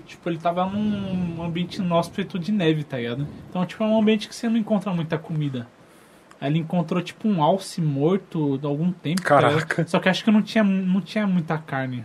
tipo, 0.07 0.29
ele 0.29 0.39
tava 0.39 0.65
num 0.67 1.43
ambiente 1.43 1.77
inóspito 1.81 2.39
de 2.39 2.53
neve, 2.53 2.85
tá 2.85 2.97
ligado? 2.97 3.27
Então, 3.49 3.65
tipo, 3.67 3.83
é 3.83 3.87
um 3.87 3.99
ambiente 4.01 4.29
que 4.29 4.35
você 4.35 4.49
não 4.49 4.57
encontra 4.57 4.93
muita 4.93 5.19
comida. 5.19 5.67
Aí 6.41 6.51
ele 6.51 6.59
encontrou, 6.59 7.01
tipo, 7.01 7.29
um 7.29 7.43
alce 7.43 7.81
morto 7.81 8.59
de 8.59 8.67
algum 8.67 8.91
tempo. 8.91 9.23
tá? 9.23 9.29
Caraca. 9.29 9.87
Só 9.87 10.01
que 10.01 10.09
acho 10.09 10.25
que 10.25 10.31
não 10.31 10.43
tinha, 10.43 10.65
não 10.65 11.01
tinha 11.01 11.27
muita 11.27 11.57
carne. 11.57 12.05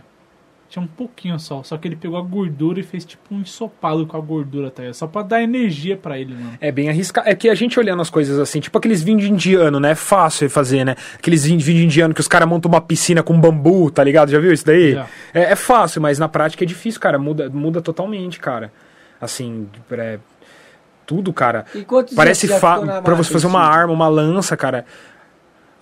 Tinha 0.68 0.82
um 0.82 0.86
pouquinho 0.86 1.38
só. 1.40 1.62
Só 1.62 1.78
que 1.78 1.88
ele 1.88 1.96
pegou 1.96 2.18
a 2.18 2.22
gordura 2.22 2.78
e 2.78 2.82
fez, 2.82 3.02
tipo, 3.02 3.34
um 3.34 3.40
ensopado 3.40 4.06
com 4.06 4.16
a 4.18 4.20
gordura, 4.20 4.70
tá? 4.70 4.82
Só 4.92 5.06
pra 5.06 5.22
dar 5.22 5.42
energia 5.42 5.96
pra 5.96 6.18
ele, 6.18 6.34
mano. 6.34 6.58
É 6.60 6.70
bem 6.70 6.90
arriscado. 6.90 7.26
É 7.26 7.34
que 7.34 7.48
a 7.48 7.54
gente 7.54 7.78
olhando 7.80 8.02
as 8.02 8.10
coisas 8.10 8.38
assim, 8.38 8.60
tipo 8.60 8.76
aqueles 8.76 9.02
vinhos 9.02 9.24
indiano, 9.24 9.80
né? 9.80 9.92
É 9.92 9.94
fácil 9.94 10.46
de 10.46 10.52
fazer, 10.52 10.84
né? 10.84 10.94
Aqueles 11.14 11.44
vinhos 11.44 11.64
vinho 11.64 11.82
indiano 11.82 12.12
que 12.12 12.20
os 12.20 12.28
caras 12.28 12.46
montam 12.46 12.70
uma 12.70 12.82
piscina 12.82 13.22
com 13.22 13.40
bambu, 13.40 13.90
tá 13.90 14.04
ligado? 14.04 14.30
Já 14.30 14.38
viu 14.38 14.52
isso 14.52 14.66
daí? 14.66 14.94
É, 15.32 15.52
é 15.52 15.56
fácil, 15.56 16.02
mas 16.02 16.18
na 16.18 16.28
prática 16.28 16.64
é 16.64 16.66
difícil, 16.66 17.00
cara. 17.00 17.18
Muda, 17.18 17.48
muda 17.48 17.80
totalmente, 17.80 18.38
cara. 18.38 18.70
Assim, 19.18 19.68
é, 19.92 20.18
tudo, 21.06 21.32
cara. 21.32 21.64
E 21.74 21.86
Parece 22.14 22.46
já 22.46 22.58
fa 22.58 23.00
pra 23.00 23.14
você 23.14 23.32
fazer 23.32 23.46
uma 23.46 23.62
arma, 23.62 23.94
uma 23.94 24.08
lança, 24.08 24.54
cara. 24.54 24.84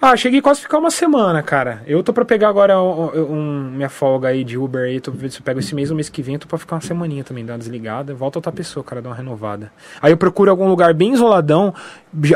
Ah, 0.01 0.15
cheguei 0.15 0.43
quase 0.43 0.61
a 0.61 0.63
ficar 0.63 0.79
uma 0.79 0.91
semana, 0.91 1.43
cara. 1.43 1.83
Eu 1.87 2.03
tô 2.03 2.13
pra 2.13 2.25
pegar 2.25 2.51
agora 2.51 2.81
um, 2.81 3.11
um- 3.33 3.71
minha 3.75 3.89
folga 3.89 4.29
aí 4.29 4.45
de 4.45 4.57
Uber 4.59 4.83
aí. 4.83 5.01
Tô 5.01 5.11
se 5.11 5.39
eu 5.39 5.43
pego 5.43 5.59
esse 5.59 5.75
mês 5.75 5.91
ou 5.91 5.97
mês 5.97 6.11
que 6.11 6.21
vem. 6.23 6.39
Tô 6.39 6.47
pra 6.47 6.59
ficar 6.59 6.77
uma 6.77 6.83
semaninha 6.83 7.25
também, 7.25 7.45
dar 7.47 7.55
uma 7.55 7.59
desligada. 7.59 8.15
Volta 8.15 8.39
outra 8.39 8.53
pessoa, 8.53 8.85
cara, 8.85 9.01
dar 9.01 9.09
uma 9.09 9.17
renovada. 9.17 9.73
Aí 10.01 10.13
eu 10.13 10.17
procuro 10.17 10.51
algum 10.51 10.69
lugar 10.69 10.93
bem 10.93 11.15
isoladão. 11.15 11.75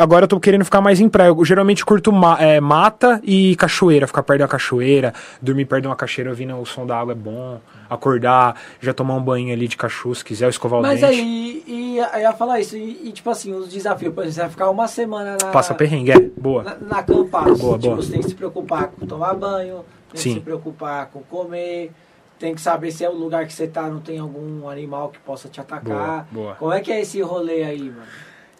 Agora 0.00 0.24
eu 0.24 0.28
tô 0.28 0.40
querendo 0.40 0.64
ficar 0.64 0.80
mais 0.80 1.00
em 1.00 1.08
praia. 1.08 1.28
Eu 1.28 1.44
geralmente 1.44 1.84
curto 1.84 2.10
ma- 2.10 2.38
é, 2.40 2.60
mata 2.60 3.20
e 3.22 3.54
cachoeira. 3.56 4.06
Ficar 4.06 4.22
perto 4.22 4.40
da 4.40 4.48
cachoeira, 4.48 5.12
dormir 5.40 5.66
perto 5.66 5.82
de 5.82 5.88
uma 5.88 5.96
cachoeira 5.96 6.30
ouvindo 6.30 6.56
o 6.58 6.64
som 6.64 6.86
da 6.86 6.98
água 6.98 7.12
é 7.12 7.16
bom. 7.16 7.60
Acordar, 7.90 8.56
já 8.80 8.94
tomar 8.94 9.14
um 9.14 9.22
banho 9.22 9.52
ali 9.52 9.66
de 9.66 9.76
cachorro 9.76 10.14
se 10.14 10.24
quiser, 10.24 10.48
escovar 10.48 10.78
o 10.78 10.82
Mas 10.82 11.00
dente. 11.00 11.20
aí, 11.20 11.64
e, 11.66 11.98
eu 11.98 12.20
ia 12.20 12.32
falar 12.32 12.60
isso, 12.60 12.76
e, 12.76 13.08
e, 13.08 13.12
tipo 13.12 13.28
assim, 13.28 13.52
os 13.52 13.68
desafios, 13.68 14.14
por 14.14 14.22
exemplo, 14.22 14.34
você 14.34 14.40
vai 14.42 14.50
ficar 14.50 14.70
uma 14.70 14.86
semana 14.86 15.36
na, 15.42 15.50
Passa 15.50 15.74
perrengue, 15.74 16.12
é. 16.12 16.20
Boa. 16.20 16.62
na, 16.62 16.76
na. 16.76 17.02
Boa, 17.02 17.24
tipo, 17.24 17.78
boa. 17.78 17.96
você 17.96 18.12
tem 18.12 18.20
que 18.20 18.28
se 18.28 18.34
preocupar 18.34 18.88
com 18.88 19.04
tomar 19.04 19.34
banho, 19.34 19.84
tem 20.12 20.20
Sim. 20.20 20.28
que 20.30 20.34
se 20.36 20.40
preocupar 20.40 21.06
com 21.06 21.20
comer, 21.22 21.90
tem 22.38 22.54
que 22.54 22.60
saber 22.60 22.90
se 22.90 23.04
é 23.04 23.10
o 23.10 23.14
lugar 23.14 23.46
que 23.46 23.52
você 23.52 23.66
tá 23.66 23.82
não 23.82 24.00
tem 24.00 24.18
algum 24.18 24.68
animal 24.68 25.10
que 25.10 25.18
possa 25.18 25.48
te 25.48 25.60
atacar. 25.60 26.26
Boa, 26.30 26.44
boa. 26.44 26.54
Como 26.54 26.72
é 26.72 26.80
que 26.80 26.90
é 26.90 27.00
esse 27.00 27.20
rolê 27.20 27.64
aí, 27.64 27.82
mano? 27.82 28.06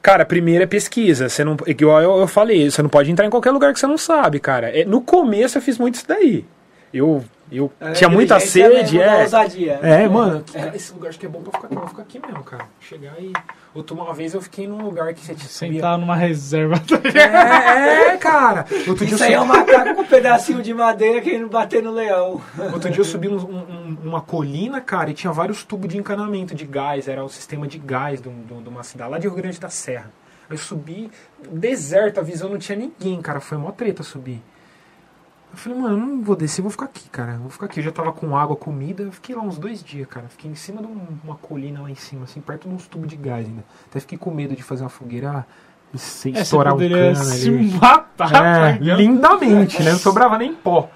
Cara, 0.02 0.24
primeiro 0.24 0.64
é 0.64 0.66
pesquisa. 0.66 1.28
Você 1.28 1.44
não, 1.44 1.56
igual 1.66 2.00
eu, 2.00 2.18
eu 2.18 2.26
falei, 2.26 2.70
você 2.70 2.82
não 2.82 2.88
pode 2.88 3.10
entrar 3.10 3.26
em 3.26 3.30
qualquer 3.30 3.50
lugar 3.50 3.72
que 3.72 3.80
você 3.80 3.86
não 3.86 3.98
sabe, 3.98 4.40
cara. 4.40 4.68
É, 4.68 4.84
no 4.84 5.00
começo 5.00 5.58
eu 5.58 5.62
fiz 5.62 5.78
muito 5.78 5.96
isso 5.96 6.08
daí. 6.08 6.44
Eu, 6.92 7.24
eu 7.56 7.72
É 7.80 7.92
tinha 7.92 8.08
muita 8.08 8.36
inteligência 8.36 8.68
sede, 8.70 8.96
mesmo, 8.98 9.10
da 9.10 9.18
é. 9.18 9.22
ousadia. 9.22 9.72
É, 9.82 10.08
mano, 10.08 10.44
É. 10.54 10.58
cara, 10.60 10.76
esse 10.76 10.92
lugar 10.92 11.08
acho 11.08 11.18
que 11.18 11.26
é 11.26 11.28
bom 11.28 11.42
pra 11.42 11.52
ficar 11.52 11.66
aqui. 11.66 11.74
Eu 11.74 11.80
vou 11.80 11.88
ficar 11.88 12.02
aqui 12.02 12.18
mesmo, 12.20 12.44
cara. 12.44 12.64
Chegar 12.80 13.14
e. 13.20 13.32
Outra 13.74 13.94
uma 13.94 14.12
vez 14.12 14.34
eu 14.34 14.40
fiquei 14.42 14.66
num 14.66 14.82
lugar 14.82 15.12
que 15.14 15.20
você 15.24 15.34
tinha 15.34 15.48
Sentar 15.48 15.96
numa 15.98 16.16
reserva. 16.16 16.74
É, 17.14 18.14
é, 18.14 18.16
cara. 18.16 18.64
Outro 18.88 19.04
dia, 19.06 19.12
eu 19.12 19.14
Isso 19.16 19.24
aí 19.24 19.32
é 19.34 19.40
um 19.40 19.46
subi, 19.46 19.58
macaco 19.58 19.94
com 19.94 20.02
um 20.02 20.06
pedacinho 20.06 20.62
de 20.62 20.74
madeira 20.74 21.20
querendo 21.20 21.48
bater 21.48 21.82
no 21.82 21.92
leão. 21.92 22.40
outro 22.72 22.90
dia 22.90 23.00
eu 23.00 23.04
subi 23.04 23.28
um- 23.28 23.36
um- 23.36 23.96
uma 24.04 24.20
colina, 24.20 24.80
cara, 24.80 25.10
e 25.10 25.14
tinha 25.14 25.32
vários 25.32 25.62
tubos 25.64 25.88
de 25.88 25.98
encanamento 25.98 26.54
de 26.54 26.64
gás. 26.64 27.06
Era 27.08 27.24
o 27.24 27.28
sistema 27.28 27.66
de 27.66 27.78
gás 27.78 28.20
de, 28.20 28.28
um- 28.28 28.42
de 28.42 28.52
um- 28.54 28.62
de 28.62 28.68
uma 28.68 28.82
cidade 28.82 29.10
lá 29.10 29.18
de 29.18 29.26
Rio 29.28 29.36
Grande 29.36 29.60
da 29.60 29.68
Serra. 29.68 30.10
Aí 30.48 30.54
eu 30.56 30.58
subi, 30.58 31.10
deserto, 31.50 32.18
a 32.18 32.22
visão 32.22 32.48
não 32.48 32.58
tinha 32.58 32.76
ninguém, 32.76 33.20
cara. 33.22 33.38
Foi 33.40 33.56
mó 33.56 33.70
treta 33.70 34.02
subir. 34.02 34.42
Eu 35.52 35.56
falei, 35.56 35.78
mano, 35.78 35.94
eu 35.94 35.98
não 36.06 36.22
vou 36.22 36.36
descer, 36.36 36.62
vou 36.62 36.70
ficar 36.70 36.84
aqui, 36.86 37.08
cara. 37.10 37.32
Eu 37.32 37.40
vou 37.40 37.50
ficar 37.50 37.66
aqui. 37.66 37.80
Eu 37.80 37.84
já 37.84 37.90
tava 37.92 38.12
com 38.12 38.36
água, 38.36 38.54
comida. 38.54 39.02
Eu 39.02 39.12
fiquei 39.12 39.34
lá 39.34 39.42
uns 39.42 39.58
dois 39.58 39.82
dias, 39.82 40.06
cara. 40.08 40.26
Fiquei 40.28 40.50
em 40.50 40.54
cima 40.54 40.80
de 40.80 40.86
um- 40.86 41.06
uma 41.24 41.34
colina 41.34 41.82
lá 41.82 41.90
em 41.90 41.94
cima, 41.96 42.24
assim, 42.24 42.40
perto 42.40 42.68
de 42.68 42.74
uns 42.74 42.86
tubos 42.86 43.08
de 43.08 43.16
gás 43.16 43.46
ainda. 43.46 43.64
Até 43.90 43.98
fiquei 44.00 44.16
com 44.16 44.30
medo 44.30 44.54
de 44.54 44.62
fazer 44.62 44.84
uma 44.84 44.88
fogueira 44.88 45.44
e 45.92 45.98
se 45.98 46.32
É, 46.36 46.40
estourar 46.42 46.74
um 46.74 46.78
cano 46.78 47.16
se 47.16 47.48
ali. 47.48 47.70
matar. 47.72 48.30
tá 48.30 48.68
É, 48.68 48.72
ligado? 48.78 48.98
lindamente, 49.00 49.82
né? 49.82 49.90
Não 49.92 49.98
sobrava 49.98 50.38
nem 50.38 50.54
pó. 50.54 50.88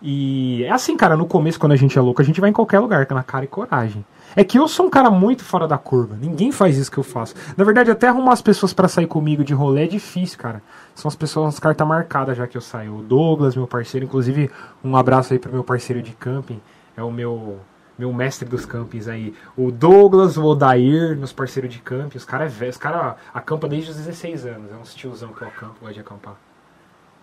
E 0.00 0.64
é 0.64 0.70
assim, 0.70 0.96
cara, 0.96 1.16
no 1.16 1.26
começo, 1.26 1.58
quando 1.60 1.72
a 1.72 1.76
gente 1.76 1.96
é 1.96 2.00
louco, 2.00 2.20
a 2.20 2.24
gente 2.24 2.40
vai 2.40 2.50
em 2.50 2.52
qualquer 2.52 2.80
lugar, 2.80 3.06
com 3.06 3.14
na 3.14 3.22
cara 3.22 3.44
e 3.44 3.48
coragem. 3.48 4.04
É 4.34 4.42
que 4.42 4.58
eu 4.58 4.66
sou 4.66 4.86
um 4.86 4.90
cara 4.90 5.10
muito 5.10 5.44
fora 5.44 5.68
da 5.68 5.76
curva. 5.78 6.16
Ninguém 6.20 6.50
faz 6.50 6.76
isso 6.76 6.90
que 6.90 6.98
eu 6.98 7.02
faço. 7.02 7.34
Na 7.56 7.64
verdade, 7.64 7.90
até 7.90 8.08
arrumar 8.08 8.32
as 8.32 8.42
pessoas 8.42 8.72
pra 8.72 8.88
sair 8.88 9.06
comigo 9.06 9.44
de 9.44 9.52
rolê 9.52 9.84
é 9.84 9.86
difícil, 9.86 10.38
cara. 10.38 10.62
São 10.94 11.08
as 11.08 11.16
pessoas, 11.16 11.54
as 11.54 11.60
cartas 11.60 11.86
marcadas 11.86 12.36
já 12.36 12.46
que 12.46 12.56
eu 12.56 12.60
saio. 12.60 12.98
O 12.98 13.02
Douglas, 13.02 13.54
meu 13.56 13.66
parceiro, 13.66 14.06
inclusive, 14.06 14.50
um 14.82 14.96
abraço 14.96 15.32
aí 15.32 15.38
pro 15.38 15.52
meu 15.52 15.64
parceiro 15.64 16.02
de 16.02 16.12
camping. 16.12 16.60
É 16.96 17.02
o 17.02 17.10
meu 17.10 17.60
meu 17.98 18.12
mestre 18.12 18.48
dos 18.48 18.64
campings 18.64 19.06
aí. 19.06 19.34
O 19.56 19.70
Douglas, 19.70 20.36
o 20.36 20.44
Odair, 20.44 21.16
meus 21.16 21.32
parceiros 21.32 21.72
de 21.72 21.80
camping. 21.80 22.16
Os 22.16 22.24
caras 22.24 22.52
é 22.52 22.58
velho. 22.58 22.70
Os 22.70 22.76
caras 22.76 23.16
acampam 23.32 23.68
desde 23.68 23.90
os 23.90 23.96
16 23.96 24.46
anos. 24.46 24.72
É 24.72 24.74
uns 24.74 24.94
tiozão 24.94 25.32
que 25.32 25.42
eu 25.42 25.48
acampo, 25.48 25.76
gosto 25.80 25.94
de 25.94 26.00
acampar. 26.00 26.34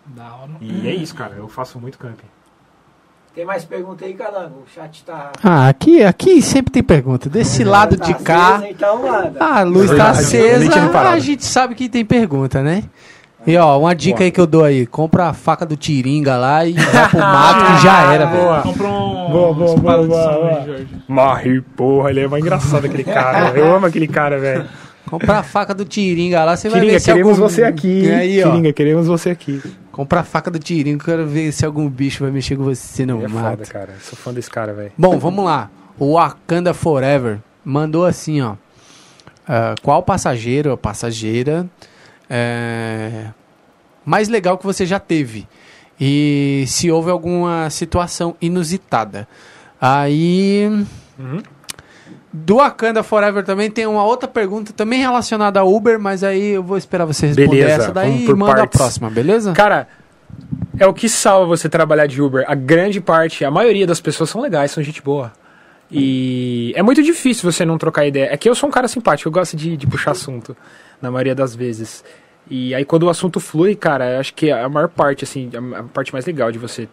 Da 0.06 0.36
hora. 0.36 0.52
E 0.62 0.88
é 0.88 0.96
isso, 0.96 1.14
cara. 1.16 1.36
Eu 1.36 1.48
faço 1.48 1.80
muito 1.80 1.98
camping. 1.98 2.28
Tem 3.36 3.46
mais 3.46 3.64
pergunta 3.64 4.06
aí, 4.06 4.14
Calango? 4.14 4.64
O 4.66 4.74
chat 4.74 5.04
tá. 5.06 5.32
Ah, 5.44 5.68
aqui, 5.70 6.04
aqui 6.04 6.42
sempre 6.42 6.72
tem 6.72 6.84
pergunta. 6.84 7.30
Desse 7.30 7.64
lado 7.64 7.96
tá 7.96 8.06
de 8.06 8.14
cá. 8.16 8.56
acesa, 8.56 8.70
então 8.70 9.02
manda. 9.02 9.34
Ah, 9.40 9.60
a 9.60 9.64
luz 9.64 9.88
tá 9.88 10.12
Verdade. 10.12 10.20
acesa, 10.20 10.90
parada. 10.90 11.16
a 11.16 11.20
gente 11.20 11.46
sabe 11.46 11.76
que 11.76 11.88
tem 11.88 12.04
pergunta, 12.04 12.62
né? 12.62 12.84
E 13.48 13.56
ó, 13.56 13.80
uma 13.80 13.96
dica 13.96 14.18
Boa. 14.18 14.26
aí 14.26 14.32
que 14.32 14.42
eu 14.42 14.48
dou 14.48 14.64
aí, 14.66 14.86
compra 14.86 15.28
a 15.28 15.34
faca 15.34 15.66
do 15.66 15.78
Tiringa 15.78 16.36
lá 16.36 16.66
e 16.66 16.74
vai 16.74 17.10
pro 17.10 17.20
mato 17.20 17.66
que 17.66 17.84
já 17.84 18.14
era, 18.14 18.26
velho. 18.26 18.44
Boa. 18.44 18.62
Comprou 18.62 18.92
um 18.92 19.32
Boa, 19.32 19.54
boa, 19.54 19.76
boa, 19.78 19.98
boa, 20.04 20.08
boa. 20.08 20.66
Morre, 21.08 21.62
porra. 21.62 22.10
Ele 22.10 22.22
é 22.22 22.28
mais 22.28 22.44
engraçado 22.44 22.86
aquele 22.86 23.04
cara. 23.04 23.58
Eu 23.58 23.76
amo 23.76 23.86
aquele 23.86 24.08
cara, 24.08 24.38
velho. 24.40 24.66
Compra 25.10 25.40
a 25.40 25.44
faca 25.44 25.74
do 25.74 25.86
Tiringa 25.86 26.44
lá, 26.44 26.58
você 26.58 26.68
vai 26.68 26.80
Tiringa, 26.80 26.94
ver 26.94 27.00
se 27.00 27.06
queremos 27.06 27.40
algum... 27.40 27.50
você 27.50 27.64
aqui. 27.64 28.12
Aí, 28.12 28.44
ó. 28.44 28.50
Tiringa, 28.50 28.74
queremos 28.74 29.08
você 29.08 29.30
aqui. 29.30 29.62
Compra 30.00 30.22
a 30.22 30.24
faca 30.24 30.50
do 30.50 30.58
Tiringa, 30.58 31.04
quero 31.04 31.28
ver 31.28 31.52
se 31.52 31.66
algum 31.66 31.90
bicho 31.90 32.24
vai 32.24 32.32
mexer 32.32 32.56
com 32.56 32.64
você 32.64 33.04
Ele 33.04 33.12
é 33.12 33.28
foda, 33.28 33.66
cara. 33.66 33.96
Sou 34.02 34.18
fã 34.18 34.34
desse 34.34 34.50
cara, 34.50 34.74
velho. 34.74 34.94
Bom, 34.98 35.20
vamos 35.20 35.44
lá. 35.44 35.70
O 36.00 36.14
Wakanda 36.14 36.74
Forever 36.74 37.40
mandou 37.66 38.06
assim, 38.06 38.40
ó. 38.40 38.56
Ah, 39.46 39.76
qual 39.84 40.02
passageiro 40.02 40.72
ou 40.72 40.78
passageira 40.78 41.70
é, 42.30 43.26
mais 44.06 44.30
legal 44.30 44.58
que 44.58 44.66
você 44.66 44.86
já 44.86 45.02
teve? 45.02 45.46
E 46.00 46.64
se 46.66 46.90
houve 46.90 47.12
alguma 47.12 47.70
situação 47.70 48.38
inusitada. 48.42 49.28
Aí. 49.82 50.66
Uhum. 51.20 51.44
Do 52.32 52.58
Wakanda 52.58 53.02
Forever 53.02 53.44
também 53.44 53.72
tem 53.72 53.88
uma 53.88 54.04
outra 54.04 54.28
pergunta 54.28 54.72
também 54.72 55.00
relacionada 55.00 55.60
a 55.60 55.64
Uber, 55.64 56.00
mas 56.00 56.24
aí 56.24 56.50
eu 56.52 56.64
vou 56.64 56.78
esperar 56.78 57.06
você 57.06 57.28
responder 57.28 57.50
Beleza, 57.50 57.84
essa 57.84 57.92
daí 57.92 58.26
e 58.26 58.34
manda 58.34 58.56
partes. 58.56 58.76
a 58.76 58.84
próxima, 58.84 59.10
beleza? 59.10 59.54
Cara, 59.54 59.88
é 60.78 60.86
o 60.86 60.94
que 60.94 61.10
salva 61.10 61.48
você 61.48 61.68
trabalhar 61.68 62.06
de 62.06 62.22
Uber. 62.22 62.46
A 62.48 62.54
grande 62.54 63.02
parte, 63.02 63.44
a 63.44 63.50
maioria 63.50 63.88
das 63.88 64.00
pessoas 64.00 64.30
são 64.30 64.42
legais, 64.42 64.72
são 64.72 64.84
gente 64.84 65.02
boa. 65.02 65.32
E 65.92 66.72
é 66.76 66.84
muito 66.84 67.02
difícil 67.02 67.52
você 67.52 67.66
não 67.66 67.78
trocar 67.78 68.06
ideia. 68.06 68.30
É 68.32 68.38
que 68.38 68.48
eu 68.48 68.54
sou 68.54 68.70
um 68.70 68.72
cara 68.72 68.88
simpático, 68.88 69.28
eu 69.28 69.34
gosto 69.34 69.58
de, 69.58 69.76
de 69.76 69.88
puxar 69.88 70.12
assunto, 70.12 70.56
na 71.02 71.10
maioria 71.10 71.34
das 71.34 71.56
vezes. 71.56 72.04
E 72.48 72.76
aí 72.76 72.86
quando 72.86 73.04
o 73.04 73.10
assunto 73.10 73.40
flui, 73.40 73.76
cara, 73.76 74.14
eu 74.14 74.20
acho 74.20 74.36
que 74.36 74.52
a 74.52 74.70
maior 74.70 74.88
parte, 74.88 75.24
assim, 75.24 75.50
a 75.76 75.84
parte 75.84 76.14
mais 76.14 76.26
legal 76.26 76.52
de 76.52 76.60
você 76.60 76.88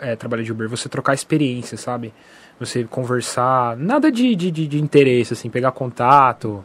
é, 0.00 0.16
trabalhar 0.16 0.42
de 0.42 0.52
Uber, 0.52 0.66
é 0.66 0.70
você 0.70 0.88
trocar 0.88 1.12
experiência, 1.12 1.76
sabe? 1.76 2.14
Você 2.60 2.84
conversar, 2.84 3.76
nada 3.76 4.10
de, 4.12 4.34
de, 4.36 4.50
de, 4.50 4.66
de 4.68 4.80
interesse, 4.80 5.32
assim, 5.32 5.50
pegar 5.50 5.72
contato, 5.72 6.64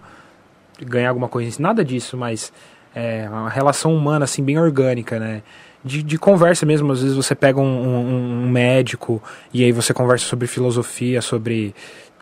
ganhar 0.81 1.09
alguma 1.09 1.27
coisa, 1.27 1.61
nada 1.61 1.83
disso, 1.83 2.15
mas 2.15 2.53
é 2.95 3.27
uma 3.29 3.49
relação 3.49 3.93
humana, 3.95 4.25
assim, 4.25 4.43
bem 4.43 4.57
orgânica, 4.59 5.19
né? 5.19 5.41
De, 5.83 6.03
de 6.03 6.17
conversa 6.17 6.65
mesmo, 6.65 6.91
às 6.91 7.01
vezes 7.01 7.15
você 7.15 7.33
pega 7.33 7.59
um, 7.59 7.63
um- 7.63 8.43
um 8.43 8.49
médico 8.49 9.21
e 9.53 9.63
aí 9.63 9.71
você 9.71 9.93
conversa 9.93 10.25
sobre 10.25 10.45
filosofia, 10.45 11.21
sobre 11.21 11.73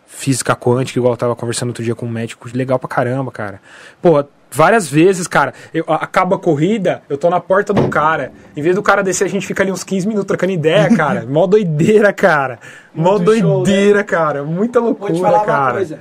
física 0.08 0.56
quântica, 0.56 0.98
igual 0.98 1.12
eu 1.12 1.16
tava 1.16 1.36
conversando 1.36 1.68
outro 1.68 1.84
dia 1.84 1.94
com 1.94 2.06
um 2.06 2.08
médico, 2.10 2.48
legal 2.52 2.78
pra 2.78 2.88
caramba, 2.88 3.30
cara. 3.30 3.60
Pô, 4.00 4.24
várias 4.50 4.88
vezes, 4.88 5.28
cara, 5.28 5.52
eu, 5.72 5.84
acaba 5.86 6.36
a 6.36 6.38
corrida, 6.38 7.02
eu 7.08 7.18
tô 7.18 7.28
na 7.28 7.38
porta 7.38 7.72
do 7.74 7.86
cara, 7.88 8.32
em 8.56 8.62
vez 8.62 8.74
do 8.74 8.82
cara 8.82 9.02
descer, 9.02 9.24
a 9.24 9.28
gente 9.28 9.46
fica 9.46 9.62
ali 9.62 9.70
uns 9.70 9.84
15 9.84 10.08
minutos 10.08 10.26
trocando 10.26 10.52
ideia, 10.52 10.88
cara. 10.96 11.26
Mó 11.26 11.46
doideira, 11.46 12.12
cara. 12.12 12.58
Mó 12.94 13.18
Muito 13.18 13.36
show, 13.38 13.62
doideira, 13.62 14.02
cara. 14.02 14.42
Muita 14.42 14.80
Vou 14.80 14.94
te 14.94 15.12
loucura, 15.12 15.44
cara. 15.44 15.74
coisa. 15.74 16.00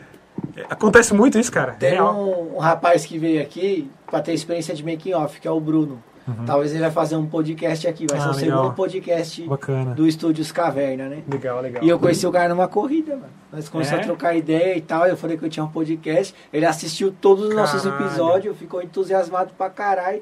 Acontece 0.70 1.14
muito 1.14 1.38
isso, 1.38 1.52
cara. 1.52 1.74
Tem 1.74 1.92
Real. 1.92 2.16
um, 2.16 2.56
um 2.56 2.60
rapaz 2.60 3.06
que 3.06 3.20
veio 3.20 3.42
aqui 3.42 3.92
pra 4.10 4.22
ter 4.22 4.34
experiência 4.34 4.74
de 4.74 4.84
making 4.84 5.14
off, 5.14 5.40
que 5.40 5.48
é 5.48 5.52
o 5.52 5.60
Bruno. 5.60 6.02
Talvez 6.46 6.72
ele 6.72 6.82
vai 6.82 6.92
fazer 6.92 7.16
um 7.16 7.26
podcast 7.26 7.88
aqui, 7.88 8.06
vai 8.10 8.20
Uhum. 8.20 8.26
Ah, 8.30 8.34
ser 8.34 8.40
o 8.40 8.42
legal. 8.46 8.58
segundo 8.64 8.76
podcast 8.76 9.44
Bacana. 9.48 9.96
do 9.96 10.08
Estúdios 10.08 10.52
Caverna, 10.52 11.08
né? 11.08 11.24
Legal, 11.32 11.62
legal. 11.62 11.84
E 11.84 11.88
eu 11.90 11.98
conheci 11.98 12.28
o 12.28 12.32
cara 12.32 12.50
numa 12.50 12.68
corrida, 12.68 13.16
mano. 13.16 13.30
Nós 13.52 13.70
começamos 13.70 14.00
É? 14.00 14.04
a 14.04 14.06
trocar 14.08 14.36
ideia 14.36 14.78
e 14.78 14.82
tal. 14.82 15.08
Eu 15.08 15.16
falei 15.16 15.38
que 15.38 15.46
eu 15.46 15.50
tinha 15.50 15.64
um 15.64 15.70
podcast. 15.70 16.36
Ele 16.52 16.66
assistiu 16.66 17.12
todos 17.12 17.46
os 17.46 17.56
nossos 17.56 17.84
Caralho. 17.84 18.06
episódios, 18.06 18.58
ficou 18.58 18.82
entusiasmado 18.82 19.54
pra 19.58 19.70
caralho. 19.70 20.22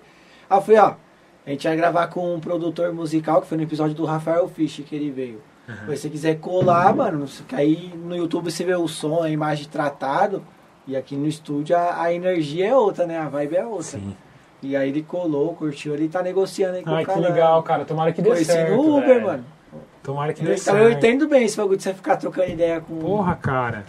Aí 0.49 0.57
eu 0.57 0.61
falei, 0.61 0.79
ó, 0.81 0.93
a 1.45 1.49
gente 1.49 1.67
vai 1.67 1.75
gravar 1.75 2.07
com 2.07 2.35
um 2.35 2.39
produtor 2.39 2.93
musical, 2.93 3.41
que 3.41 3.47
foi 3.47 3.57
no 3.57 3.63
episódio 3.63 3.95
do 3.95 4.05
Rafael 4.05 4.47
Fisch 4.47 4.81
que 4.85 4.95
ele 4.95 5.09
veio. 5.09 5.41
Se 5.65 5.97
você 5.97 6.09
quiser 6.11 6.35
colar, 6.39 6.95
mano, 6.95 7.25
que 7.47 7.55
aí 7.55 7.91
no 7.95 8.15
YouTube 8.15 8.51
você 8.51 8.63
vê 8.63 8.75
o 8.75 8.87
som, 8.87 9.23
a 9.23 9.29
imagem 9.31 9.67
tratado. 9.67 10.43
E 10.87 10.95
aqui 10.95 11.15
no 11.15 11.25
estúdio 11.27 11.75
a, 11.75 11.99
a 12.03 12.13
energia 12.13 12.67
é 12.67 12.75
outra, 12.75 13.07
né? 13.07 13.17
A 13.17 13.27
vibe 13.27 13.55
é 13.55 13.65
outra. 13.65 13.83
Sim. 13.99 14.15
E 14.61 14.75
aí 14.75 14.89
ele 14.89 15.03
colou, 15.03 15.53
curtiu, 15.53 15.93
ele 15.93 16.07
tá 16.07 16.21
negociando 16.23 16.77
aí 16.77 16.83
com 16.83 16.89
Ai, 16.89 17.03
o 17.03 17.05
que 17.05 17.13
cara. 17.13 17.19
legal, 17.29 17.63
cara. 17.63 17.85
Tomara 17.85 18.11
que 18.11 18.21
dê 18.21 18.29
Conheci 18.29 18.45
certo. 18.51 18.71
no 18.75 18.97
Uber, 18.97 19.07
velho. 19.07 19.25
mano. 19.25 19.45
Tomara 20.01 20.33
que 20.33 20.43
dê 20.43 20.51
Então 20.53 20.63
certo. 20.73 20.79
eu 20.79 20.91
entendo 20.91 21.27
bem 21.27 21.43
esse 21.45 21.57
bagulho 21.57 21.77
de 21.77 21.83
você 21.83 21.93
ficar 21.93 22.15
trocando 22.17 22.49
ideia 22.49 22.79
com. 22.81 22.97
Porra, 22.97 23.35
cara. 23.35 23.83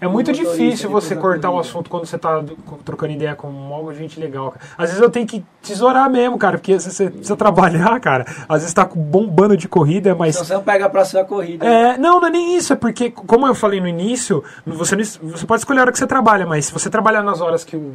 É 0.00 0.08
muito 0.08 0.32
difícil 0.32 0.90
você 0.90 1.14
cortar 1.14 1.48
o 1.50 1.60
assunto 1.60 1.88
quando 1.88 2.06
você 2.06 2.18
tá 2.18 2.40
do- 2.40 2.56
trocando 2.84 3.12
ideia 3.12 3.36
com 3.36 3.46
uma 3.46 3.94
gente 3.94 4.18
legal. 4.18 4.50
Cara. 4.50 4.64
Às 4.76 4.88
vezes 4.88 5.00
eu 5.00 5.08
tenho 5.08 5.24
que 5.28 5.44
tesourar 5.62 6.10
mesmo, 6.10 6.36
cara, 6.36 6.58
porque 6.58 6.76
você 6.78 7.08
precisa 7.08 7.36
trabalhar, 7.36 8.00
cara. 8.00 8.26
Às 8.48 8.62
vezes 8.62 8.74
tá 8.74 8.84
com 8.84 8.98
bombando 8.98 9.56
de 9.56 9.68
corrida, 9.68 10.12
mas. 10.12 10.34
Senão 10.34 10.46
você 10.46 10.54
não 10.54 10.62
pega 10.64 10.86
a 10.86 10.90
próxima 10.90 11.24
corrida. 11.24 11.64
É, 11.64 11.96
não, 11.98 12.20
não 12.20 12.26
é 12.26 12.30
nem 12.32 12.56
isso, 12.56 12.72
é 12.72 12.76
porque, 12.76 13.10
como 13.12 13.46
eu 13.46 13.54
falei 13.54 13.80
no 13.80 13.86
início, 13.86 14.42
você, 14.66 14.96
não- 14.96 15.04
você 15.30 15.46
pode 15.46 15.60
escolher 15.60 15.78
a 15.78 15.82
hora 15.82 15.92
que 15.92 15.98
você 15.98 16.06
trabalha, 16.06 16.46
mas 16.46 16.66
se 16.66 16.72
você 16.72 16.90
trabalhar 16.90 17.22
nas 17.22 17.40
horas 17.40 17.62
que 17.62 17.76
o, 17.76 17.94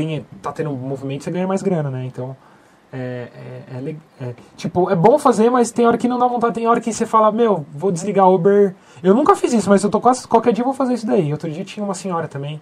tem, 0.00 0.24
tá 0.40 0.52
tendo 0.52 0.70
movimento, 0.70 1.24
você 1.24 1.30
ganha 1.30 1.46
mais 1.46 1.62
grana, 1.62 1.90
né? 1.90 2.04
Então, 2.04 2.36
é, 2.92 3.28
é, 3.72 3.76
é, 4.20 4.24
é- 4.28 4.34
tipo, 4.56 4.88
é 4.90 4.94
bom 4.94 5.18
fazer, 5.18 5.50
mas 5.50 5.70
tem 5.72 5.86
hora 5.86 5.98
que 5.98 6.06
não 6.08 6.18
dá 6.18 6.26
vontade, 6.26 6.54
tem 6.54 6.66
hora 6.66 6.80
que 6.80 6.92
você 6.92 7.04
fala, 7.04 7.32
meu, 7.32 7.66
vou 7.72 7.90
desligar 7.90 8.28
o 8.28 8.34
Uber. 8.34 8.74
Eu 9.02 9.14
nunca 9.14 9.34
fiz 9.34 9.52
isso, 9.52 9.68
mas 9.68 9.82
eu 9.82 9.90
tô 9.90 10.00
quase, 10.00 10.26
qualquer 10.28 10.52
dia 10.52 10.62
eu 10.62 10.66
vou 10.66 10.74
fazer 10.74 10.94
isso 10.94 11.06
daí. 11.06 11.32
Outro 11.32 11.50
dia 11.50 11.64
tinha 11.64 11.84
uma 11.84 11.94
senhora 11.94 12.28
também 12.28 12.60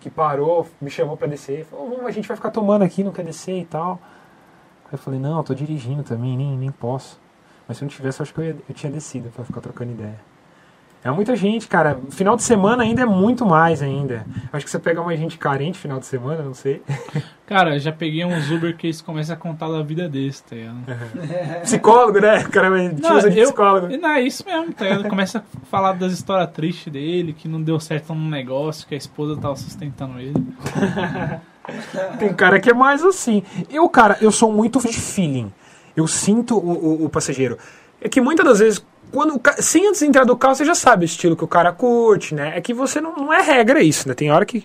que 0.00 0.08
parou, 0.08 0.66
me 0.80 0.88
chamou 0.90 1.16
pra 1.16 1.26
descer, 1.26 1.64
falou, 1.66 1.90
"Vamos, 1.90 2.06
a 2.06 2.10
gente 2.10 2.26
vai 2.26 2.36
ficar 2.36 2.50
tomando 2.50 2.82
aqui, 2.82 3.04
não 3.04 3.12
quer 3.12 3.24
descer 3.24 3.58
e 3.60 3.64
tal. 3.64 3.98
Aí 4.86 4.92
eu 4.94 4.98
falei, 4.98 5.20
não, 5.20 5.38
eu 5.38 5.44
tô 5.44 5.54
dirigindo 5.54 6.02
também, 6.02 6.36
nem, 6.36 6.56
nem 6.56 6.70
posso. 6.70 7.20
Mas 7.66 7.76
se 7.76 7.84
não 7.84 7.88
tivesse, 7.90 8.20
eu 8.20 8.24
acho 8.24 8.32
que 8.32 8.40
eu, 8.40 8.44
ia- 8.44 8.56
eu 8.68 8.74
tinha 8.74 8.90
descido 8.90 9.28
pra 9.30 9.44
ficar 9.44 9.60
trocando 9.60 9.90
ideia. 9.92 10.18
É 11.04 11.10
muita 11.12 11.36
gente, 11.36 11.68
cara. 11.68 11.98
Final 12.10 12.34
de 12.36 12.42
semana 12.42 12.82
ainda 12.82 13.02
é 13.02 13.06
muito 13.06 13.46
mais 13.46 13.80
ainda. 13.82 14.26
Acho 14.52 14.64
que 14.64 14.70
você 14.70 14.78
pega 14.80 15.00
mais 15.02 15.18
gente 15.18 15.38
carente 15.38 15.78
final 15.78 15.98
de 16.00 16.06
semana, 16.06 16.42
não 16.42 16.54
sei. 16.54 16.82
Cara, 17.46 17.78
já 17.78 17.90
peguei 17.90 18.22
uns 18.26 18.50
Uber 18.50 18.76
que 18.76 18.88
eles 18.88 19.00
começam 19.00 19.34
a 19.34 19.38
contar 19.38 19.68
da 19.70 19.80
vida 19.82 20.06
deles, 20.06 20.38
tá 20.42 20.54
ligado? 20.54 20.76
Psicólogo, 21.62 22.20
né? 22.20 22.40
O 22.40 22.50
cara 22.50 22.68
Não, 22.68 23.16
usa 23.16 23.30
de 23.30 23.40
psicólogo. 23.40 23.88
Não, 23.96 24.10
é 24.10 24.20
isso 24.20 24.44
mesmo, 24.44 24.70
tá 24.74 24.84
ligado? 24.84 25.08
Começa 25.08 25.38
a 25.38 25.42
falar 25.66 25.92
das 25.94 26.12
histórias 26.12 26.50
tristes 26.50 26.92
dele, 26.92 27.32
que 27.32 27.48
não 27.48 27.62
deu 27.62 27.80
certo 27.80 28.12
num 28.14 28.28
negócio, 28.28 28.86
que 28.86 28.94
a 28.94 28.98
esposa 28.98 29.34
tava 29.40 29.56
sustentando 29.56 30.18
ele. 30.20 30.34
Tem 32.18 32.32
cara 32.34 32.58
que 32.60 32.70
é 32.70 32.74
mais 32.74 33.02
assim. 33.04 33.42
Eu, 33.70 33.88
cara, 33.88 34.16
eu 34.20 34.30
sou 34.32 34.52
muito 34.52 34.78
de 34.80 34.92
feeling. 34.92 35.52
Eu 35.96 36.06
sinto 36.06 36.56
o, 36.56 37.02
o- 37.02 37.04
o 37.04 37.08
passageiro. 37.08 37.56
É 38.00 38.08
que 38.08 38.20
muitas 38.20 38.44
das 38.46 38.58
vezes, 38.58 38.84
quando 39.10 39.40
sem 39.58 39.86
antes 39.88 40.00
de 40.00 40.06
entrar 40.06 40.24
do 40.24 40.36
carro, 40.36 40.54
você 40.54 40.64
já 40.64 40.74
sabe 40.74 41.04
o 41.04 41.06
estilo 41.06 41.36
que 41.36 41.44
o 41.44 41.48
cara 41.48 41.72
curte, 41.72 42.34
né? 42.34 42.56
É 42.56 42.60
que 42.60 42.74
você 42.74 43.00
não, 43.00 43.14
não 43.16 43.32
é 43.32 43.42
regra 43.42 43.82
isso, 43.82 44.08
né? 44.08 44.14
Tem 44.14 44.30
hora 44.30 44.44
que. 44.44 44.64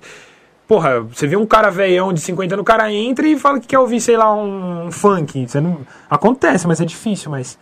Porra, 0.67 1.01
você 1.01 1.27
vê 1.27 1.35
um 1.35 1.45
cara 1.45 1.69
velhão 1.69 2.13
de 2.13 2.21
50 2.21 2.55
anos, 2.55 2.61
o 2.61 2.65
cara 2.65 2.91
entra 2.91 3.27
e 3.27 3.37
fala 3.37 3.59
que 3.59 3.67
quer 3.67 3.79
ouvir, 3.79 3.99
sei 3.99 4.15
lá, 4.15 4.33
um, 4.33 4.89
funk. 4.91 5.45
Você 5.45 5.59
não... 5.59 5.85
Acontece, 6.09 6.65
mas 6.67 6.79
é 6.79 6.85
difícil, 6.85 7.29
mas. 7.29 7.59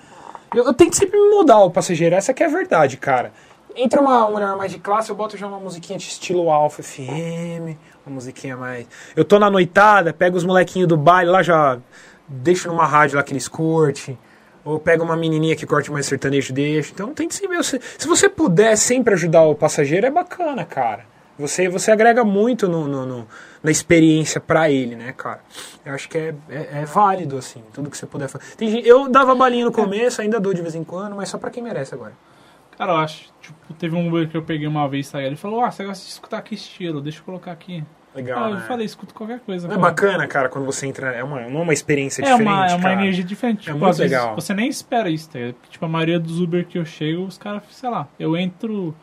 Eu, 0.55 0.65
eu 0.65 0.73
tento 0.73 0.95
sempre 0.95 1.19
mudar 1.19 1.59
o 1.59 1.71
passageiro, 1.71 2.15
essa 2.15 2.34
que 2.34 2.43
é 2.43 2.45
a 2.45 2.49
verdade, 2.49 2.97
cara. 2.97 3.32
Entra 3.75 4.01
uma 4.01 4.29
mulher 4.29 4.55
mais 4.55 4.71
de 4.71 4.79
classe, 4.79 5.09
eu 5.09 5.15
boto 5.15 5.38
já 5.38 5.47
uma 5.47 5.59
musiquinha 5.59 5.97
de 5.97 6.05
estilo 6.05 6.49
Alpha 6.49 6.84
FM, 6.84 7.77
uma 8.05 8.15
musiquinha 8.15 8.57
mais. 8.57 8.86
Eu 9.15 9.23
tô 9.23 9.39
na 9.39 9.49
noitada, 9.49 10.13
pego 10.13 10.38
os 10.38 10.43
molequinhos 10.43 10.88
do 10.89 10.97
baile 10.97 11.32
lá, 11.32 11.41
já 11.41 11.79
deixo 12.27 12.67
numa 12.67 12.86
rádio 12.86 13.15
lá 13.15 13.23
que 13.23 13.32
eles 13.32 13.47
curtem. 13.47 14.17
Ou 14.64 14.80
pega 14.80 15.03
uma 15.03 15.16
menininha 15.18 15.55
que 15.55 15.66
corte 15.66 15.91
mais 15.91 16.05
sertanejo, 16.05 16.53
deixa. 16.53 16.91
Então 16.93 17.14
tem 17.14 17.28
que 17.28 17.34
ser 17.36 17.47
meu. 17.47 17.64
Se 17.64 17.80
você 18.07 18.30
puder 18.30 18.76
sempre 18.78 19.14
ajudar 19.16 19.41
o 19.43 19.55
passageiro, 19.55 20.05
é 20.05 20.12
bacana, 20.12 20.64
cara. 20.66 21.05
Você, 21.39 21.68
você 21.68 21.89
agrega 21.91 22.24
muito 22.24 22.68
no, 22.68 22.88
no- 22.88 23.05
no- 23.05 23.28
na 23.64 23.72
experiência 23.72 24.39
pra 24.39 24.70
ele, 24.70 24.95
né, 24.95 25.12
cara? 25.18 25.39
Eu 25.84 25.93
acho 25.93 26.07
que 26.07 26.18
é, 26.18 26.36
é, 26.49 26.82
é 26.82 26.86
válido, 26.86 27.38
assim, 27.38 27.64
tudo 27.74 27.89
que 27.89 27.97
você 27.97 28.05
puder 28.05 28.28
fazer. 28.28 28.43
Gente- 28.59 28.88
eu 28.88 29.09
dava 29.09 29.34
balinha 29.34 29.66
no 29.66 29.72
começo, 29.72 30.22
ainda 30.22 30.39
dou 30.39 30.53
de 30.53 30.62
vez 30.62 30.76
em 30.76 30.84
quando, 30.84 31.16
mas 31.16 31.30
só 31.30 31.39
pra 31.39 31.49
quem 31.49 31.64
merece 31.64 31.95
agora. 31.95 32.14
Cara, 32.78 32.91
eu 32.91 32.97
acho, 32.97 33.30
tipo, 33.41 33.74
teve 33.80 33.95
um 33.95 34.07
Uber 34.07 34.28
que 34.30 34.38
eu 34.38 34.43
peguei 34.43 34.68
uma 34.68 34.88
vez, 34.88 35.09
tá? 35.09 35.22
Ele 35.22 35.36
falou, 35.36 35.64
ah, 35.64 35.72
você 35.72 35.84
gosta 35.84 36.03
de 36.05 36.12
escutar 36.12 36.41
que 36.43 36.53
estilo? 36.53 37.01
Deixa 37.01 37.20
eu 37.20 37.24
colocar 37.24 37.51
aqui. 37.51 37.84
Legal, 38.14 38.43
ah, 38.43 38.49
eu 38.49 38.55
né? 38.55 38.64
falei, 38.68 38.86
escuta 38.86 39.14
qualquer 39.14 39.39
coisa. 39.39 39.68
Não 39.68 39.76
é 39.76 39.78
bacana, 39.78 40.28
cara, 40.28 40.49
quando 40.49 40.66
você 40.66 40.86
entra. 40.86 41.12
É 41.12 41.24
uma, 41.24 41.41
é 41.41 41.47
uma 41.47 41.72
experiência 41.74 42.22
É 42.22 42.26
diferente. 42.26 42.43
uma, 42.47 42.68
é 42.68 42.76
uma 42.76 42.93
energia 42.93 43.24
diferente. 43.24 43.59
É 43.62 43.64
Tipo, 43.74 43.78
muito 43.80 43.89
às 43.89 43.97
vezes 43.99 44.12
legal. 44.12 44.36
você 44.36 44.53
nem 44.53 44.68
espera 44.68 45.09
isso, 45.09 45.30
tá? 45.30 45.39
Porque, 45.39 45.70
Tipo, 45.70 45.86
a 45.86 45.88
maioria 45.89 46.20
dos 46.20 46.39
Uber 46.41 46.66
que 46.68 46.78
eu 46.78 46.86
chego, 46.86 47.24
os 47.24 47.38
caras, 47.38 47.64
sei 47.72 47.89
lá, 47.89 48.07
eu 48.20 48.36
entro. 48.36 48.93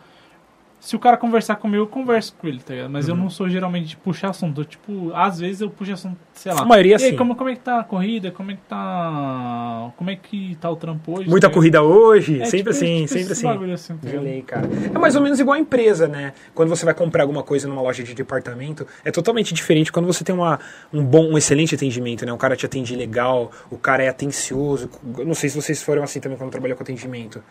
Se 0.81 0.95
o 0.95 0.99
cara 0.99 1.17
conversar 1.17 1.57
comigo, 1.57 1.83
eu 1.83 1.87
converso 1.89 2.35
com 2.39 2.47
ele, 2.47 2.61
tá 2.61 2.73
ligado? 2.73 2.89
Mas 2.91 3.09
eu 3.09 3.15
Uhum. 3.15 3.23
não 3.23 3.31
sou 3.31 3.49
geralmente 3.49 3.89
de 3.89 3.97
puxar 3.97 4.31
assunto. 4.31 4.61
Eu, 4.61 4.65
tipo, 4.65 5.13
às 5.13 5.41
vezes 5.41 5.61
eu 5.61 5.69
puxo 5.69 5.93
assunto, 5.93 6.17
sei 6.33 6.53
lá. 6.53 6.63
A 6.63 6.65
maioria, 6.65 6.93
E 7.01 7.05
aí, 7.05 7.11
sim. 7.11 7.17
como, 7.17 7.35
como 7.35 7.51
é 7.51 7.55
que 7.55 7.61
tá 7.61 7.81
a 7.81 7.85
corrida? 7.85 8.31
Como 8.31 8.53
é 8.53 8.55
que 8.55 8.61
tá. 8.69 9.91
Como 9.97 10.09
é 10.11 10.17
que 10.17 10.57
tá 10.61 10.71
o 10.71 10.77
trampo 10.77 11.19
hoje? 11.19 11.29
Muita 11.29 11.49
tá 11.49 11.55
corrida 11.55 11.83
hoje, 11.83 12.41
É, 12.41 12.45
sempre 12.45 12.59
tipo, 12.59 12.71
assim, 12.71 12.97
tipo 13.07 13.09
sempre 13.09 13.33
assim. 13.33 13.73
assim, 13.73 13.97
tá? 13.97 14.09
Gelei, 14.09 14.43
cara. 14.43 14.69
É 14.95 14.99
mais 14.99 15.17
ou 15.17 15.23
menos 15.23 15.41
igual 15.41 15.55
a 15.57 15.59
empresa, 15.59 16.07
né? 16.07 16.33
Quando 16.55 16.69
você 16.69 16.85
vai 16.85 16.95
comprar 16.95 17.23
alguma 17.25 17.43
coisa 17.43 17.67
numa 17.67 17.83
loja 17.83 18.03
de 18.05 18.15
departamento, 18.15 18.87
é 19.05 19.11
totalmente 19.11 19.53
diferente 19.53 19.91
quando 19.91 20.07
você 20.07 20.23
tem 20.23 20.35
uma, 20.35 20.61
um 20.93 21.03
bom, 21.05 21.33
um 21.33 21.37
excelente 21.39 21.75
atendimento, 21.75 22.25
né? 22.25 22.33
O 22.33 22.39
cara 22.39 22.55
te 22.57 22.65
atende 22.67 22.95
legal, 22.95 23.51
o 23.71 23.77
cara 23.77 24.05
é 24.05 24.09
atencioso. 24.09 24.89
Eu 25.19 25.27
não 25.27 25.35
sei 25.35 25.51
se 25.51 25.61
vocês 25.61 25.83
foram 25.83 26.05
assim 26.05 26.21
também 26.21 26.39
quando 26.39 26.51
trabalhou 26.53 26.77
com 26.77 26.83
atendimento. 26.85 27.43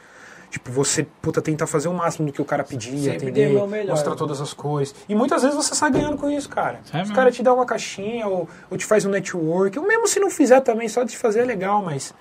Tipo, 0.49 0.71
você, 0.71 1.05
puta, 1.21 1.41
tenta 1.41 1.67
fazer 1.67 1.89
o 1.89 1.93
máximo 1.93 2.27
do 2.27 2.31
que 2.33 2.41
o 2.41 2.45
cara 2.45 2.63
pedia, 2.63 3.11
Sempre 3.11 3.27
atender, 3.27 3.49
deu 3.49 3.63
o 3.63 3.67
melhor. 3.67 3.91
mostrar 3.91 4.15
todas 4.15 4.39
as 4.39 4.53
cores. 4.53 4.95
E 5.07 5.13
muitas 5.13 5.41
vezes 5.41 5.55
você 5.57 5.75
sai 5.75 5.91
ganhando 5.91 6.17
com 6.17 6.29
isso, 6.29 6.47
cara. 6.47 6.79
É 6.93 7.01
Os 7.01 7.11
caras 7.11 7.35
te 7.35 7.43
dão 7.43 7.55
uma 7.55 7.65
caixinha 7.65 8.27
ou, 8.27 8.47
ou 8.71 8.77
te 8.77 8.85
faz 8.85 9.05
um 9.05 9.09
network. 9.09 9.77
Ou 9.77 9.85
mesmo 9.85 10.07
se 10.07 10.19
não 10.19 10.29
fizer 10.29 10.61
também, 10.61 10.87
só 10.87 11.03
de 11.03 11.17
fazer 11.17 11.41
é 11.41 11.45
legal, 11.45 11.83
mas... 11.83 12.13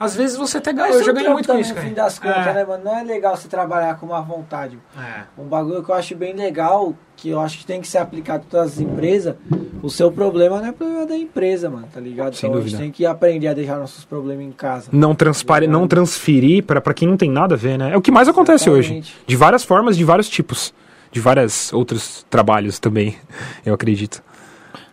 Às 0.00 0.14
vezes 0.14 0.36
você 0.36 0.58
até 0.58 0.72
ganha. 0.72 0.92
Eu 0.92 1.02
já 1.02 1.08
é 1.08 1.12
um 1.12 1.14
ganhei 1.14 1.28
muito 1.30 1.46
com 1.46 1.52
também, 1.54 1.62
isso, 1.62 1.74
no 1.74 1.80
fim 1.80 1.92
das 1.92 2.18
contas, 2.18 2.46
É. 2.46 2.52
né, 2.54 2.64
mano? 2.64 2.84
Não 2.84 2.96
é 2.96 3.02
legal 3.02 3.36
você 3.36 3.48
trabalhar 3.48 3.96
com 3.98 4.06
má 4.06 4.20
vontade. 4.20 4.78
É. 4.96 5.22
Um 5.36 5.44
bagulho 5.46 5.82
que 5.82 5.90
eu 5.90 5.94
acho 5.94 6.14
bem 6.14 6.34
legal, 6.34 6.94
que 7.16 7.30
eu 7.30 7.40
acho 7.40 7.58
que 7.58 7.66
tem 7.66 7.80
que 7.80 7.88
ser 7.88 7.98
aplicado 7.98 8.44
em 8.46 8.48
todas 8.48 8.74
as 8.74 8.80
empresas, 8.80 9.34
o 9.82 9.90
seu 9.90 10.12
problema 10.12 10.60
não 10.60 10.68
é 10.68 10.72
problema 10.72 11.04
da 11.04 11.16
empresa, 11.16 11.68
mano, 11.68 11.88
tá 11.92 11.98
ligado? 12.00 12.34
Sem 12.34 12.48
então 12.48 12.60
a 12.60 12.64
gente 12.64 12.76
tem 12.78 12.90
que 12.92 13.04
aprender 13.04 13.48
a 13.48 13.54
deixar 13.54 13.76
nossos 13.78 14.04
problemas 14.04 14.44
em 14.46 14.52
casa. 14.52 14.88
não, 14.92 15.14
transpare, 15.16 15.66
não 15.66 15.88
transferir 15.88 16.62
para 16.64 16.94
quem 16.94 17.08
não 17.08 17.16
tem 17.16 17.30
nada 17.30 17.54
a 17.56 17.58
ver, 17.58 17.76
né? 17.76 17.92
É 17.92 17.96
o 17.96 18.00
que 18.02 18.12
mais 18.12 18.28
acontece 18.28 18.70
hoje. 18.70 18.94
Exatamente. 18.94 19.16
De 19.26 19.36
várias 19.36 19.64
formas, 19.64 19.96
de 19.96 20.04
vários 20.04 20.28
tipos. 20.28 20.72
De 21.10 21.20
vários 21.20 21.72
outros 21.72 22.24
trabalhos 22.28 22.78
também, 22.78 23.16
eu 23.66 23.74
acredito. 23.74 24.22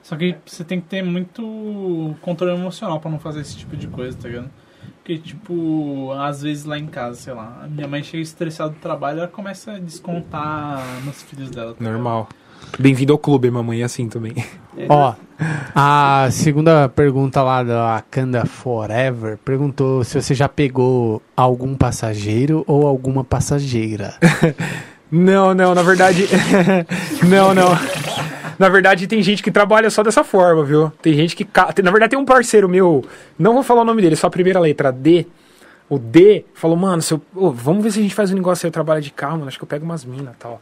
Só 0.01 0.15
que 0.15 0.35
você 0.45 0.63
tem 0.63 0.79
que 0.79 0.87
ter 0.87 1.03
muito 1.03 2.15
controle 2.21 2.53
emocional 2.55 2.99
pra 2.99 3.11
não 3.11 3.19
fazer 3.19 3.41
esse 3.41 3.57
tipo 3.57 3.75
de 3.75 3.87
coisa, 3.87 4.17
tá 4.17 4.27
ligado? 4.29 4.49
Porque, 5.05 5.19
tipo, 5.19 6.11
às 6.13 6.41
vezes 6.41 6.65
lá 6.65 6.79
em 6.79 6.87
casa, 6.87 7.21
sei 7.21 7.31
lá, 7.31 7.61
a 7.63 7.67
minha 7.67 7.87
mãe 7.87 8.01
chega 8.01 8.23
estressada 8.23 8.71
do 8.71 8.77
trabalho, 8.77 9.19
ela 9.19 9.27
começa 9.27 9.73
a 9.73 9.77
descontar 9.77 10.83
nos 11.05 11.21
filhos 11.21 11.51
dela. 11.51 11.75
tá? 11.75 11.83
Normal. 11.83 12.27
Bem-vindo 12.79 13.13
ao 13.13 13.19
clube, 13.19 13.51
mamãe, 13.51 13.81
é 13.81 13.83
assim 13.83 14.09
também. 14.09 14.33
Ó, 14.89 15.13
a 15.75 16.27
segunda 16.31 16.89
pergunta 16.89 17.43
lá 17.43 17.61
da 17.61 17.97
Akanda 17.97 18.47
Forever 18.47 19.37
perguntou 19.45 20.03
se 20.03 20.19
você 20.19 20.33
já 20.33 20.49
pegou 20.49 21.21
algum 21.37 21.75
passageiro 21.75 22.63
ou 22.65 22.87
alguma 22.87 23.23
passageira. 23.23 24.15
Não, 25.11 25.53
não, 25.53 25.75
na 25.75 25.83
verdade. 25.83 26.27
não, 27.29 27.53
não. 27.53 27.69
Na 28.57 28.69
verdade, 28.69 29.07
tem 29.07 29.21
gente 29.21 29.43
que 29.43 29.51
trabalha 29.51 29.89
só 29.89 30.01
dessa 30.03 30.23
forma, 30.23 30.63
viu? 30.63 30.91
Tem 31.01 31.13
gente 31.13 31.35
que. 31.35 31.45
Na 31.83 31.91
verdade, 31.91 32.11
tem 32.11 32.19
um 32.19 32.25
parceiro 32.25 32.69
meu, 32.69 33.03
não 33.37 33.53
vou 33.53 33.63
falar 33.63 33.81
o 33.81 33.85
nome 33.85 34.01
dele, 34.01 34.15
só 34.15 34.27
a 34.27 34.29
primeira 34.29 34.59
letra 34.59 34.91
D. 34.91 35.25
O 35.89 35.99
D 35.99 36.45
falou, 36.53 36.75
mano, 36.75 37.01
eu- 37.11 37.21
ô, 37.35 37.51
vamos 37.51 37.83
ver 37.83 37.91
se 37.91 37.99
a 37.99 38.01
gente 38.01 38.15
faz 38.15 38.31
um 38.31 38.35
negócio 38.35 38.65
aí, 38.65 38.69
eu 38.69 38.71
trabalho 38.73 39.01
de 39.01 39.11
carro, 39.11 39.33
mano, 39.37 39.47
acho 39.47 39.57
que 39.57 39.63
eu 39.63 39.67
pego 39.67 39.85
umas 39.85 40.03
minas 40.03 40.33
e 40.33 40.37
tal. 40.37 40.59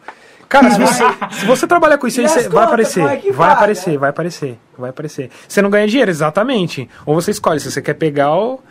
Cara, 0.49 0.69
se 0.69 0.79
você, 0.79 1.03
se 1.39 1.45
você 1.45 1.65
trabalhar 1.65 1.97
com 1.97 2.05
isso 2.05 2.19
aí, 2.19 2.27
vai 2.27 2.43
contas, 2.43 2.57
aparecer. 2.63 3.03
é 3.05 3.15
que 3.17 3.31
vai 3.31 3.51
aparecer, 3.51 3.97
vai 3.97 4.09
aparecer, 4.09 4.59
vai 4.77 4.89
aparecer. 4.89 5.29
Você 5.47 5.61
não 5.61 5.69
ganha 5.69 5.87
dinheiro, 5.87 6.11
exatamente. 6.11 6.89
Ou 7.05 7.15
você 7.15 7.31
escolhe 7.31 7.59
se 7.59 7.71
você 7.71 7.81
quer 7.81 7.93
pegar 7.95 8.33
ou. 8.35 8.61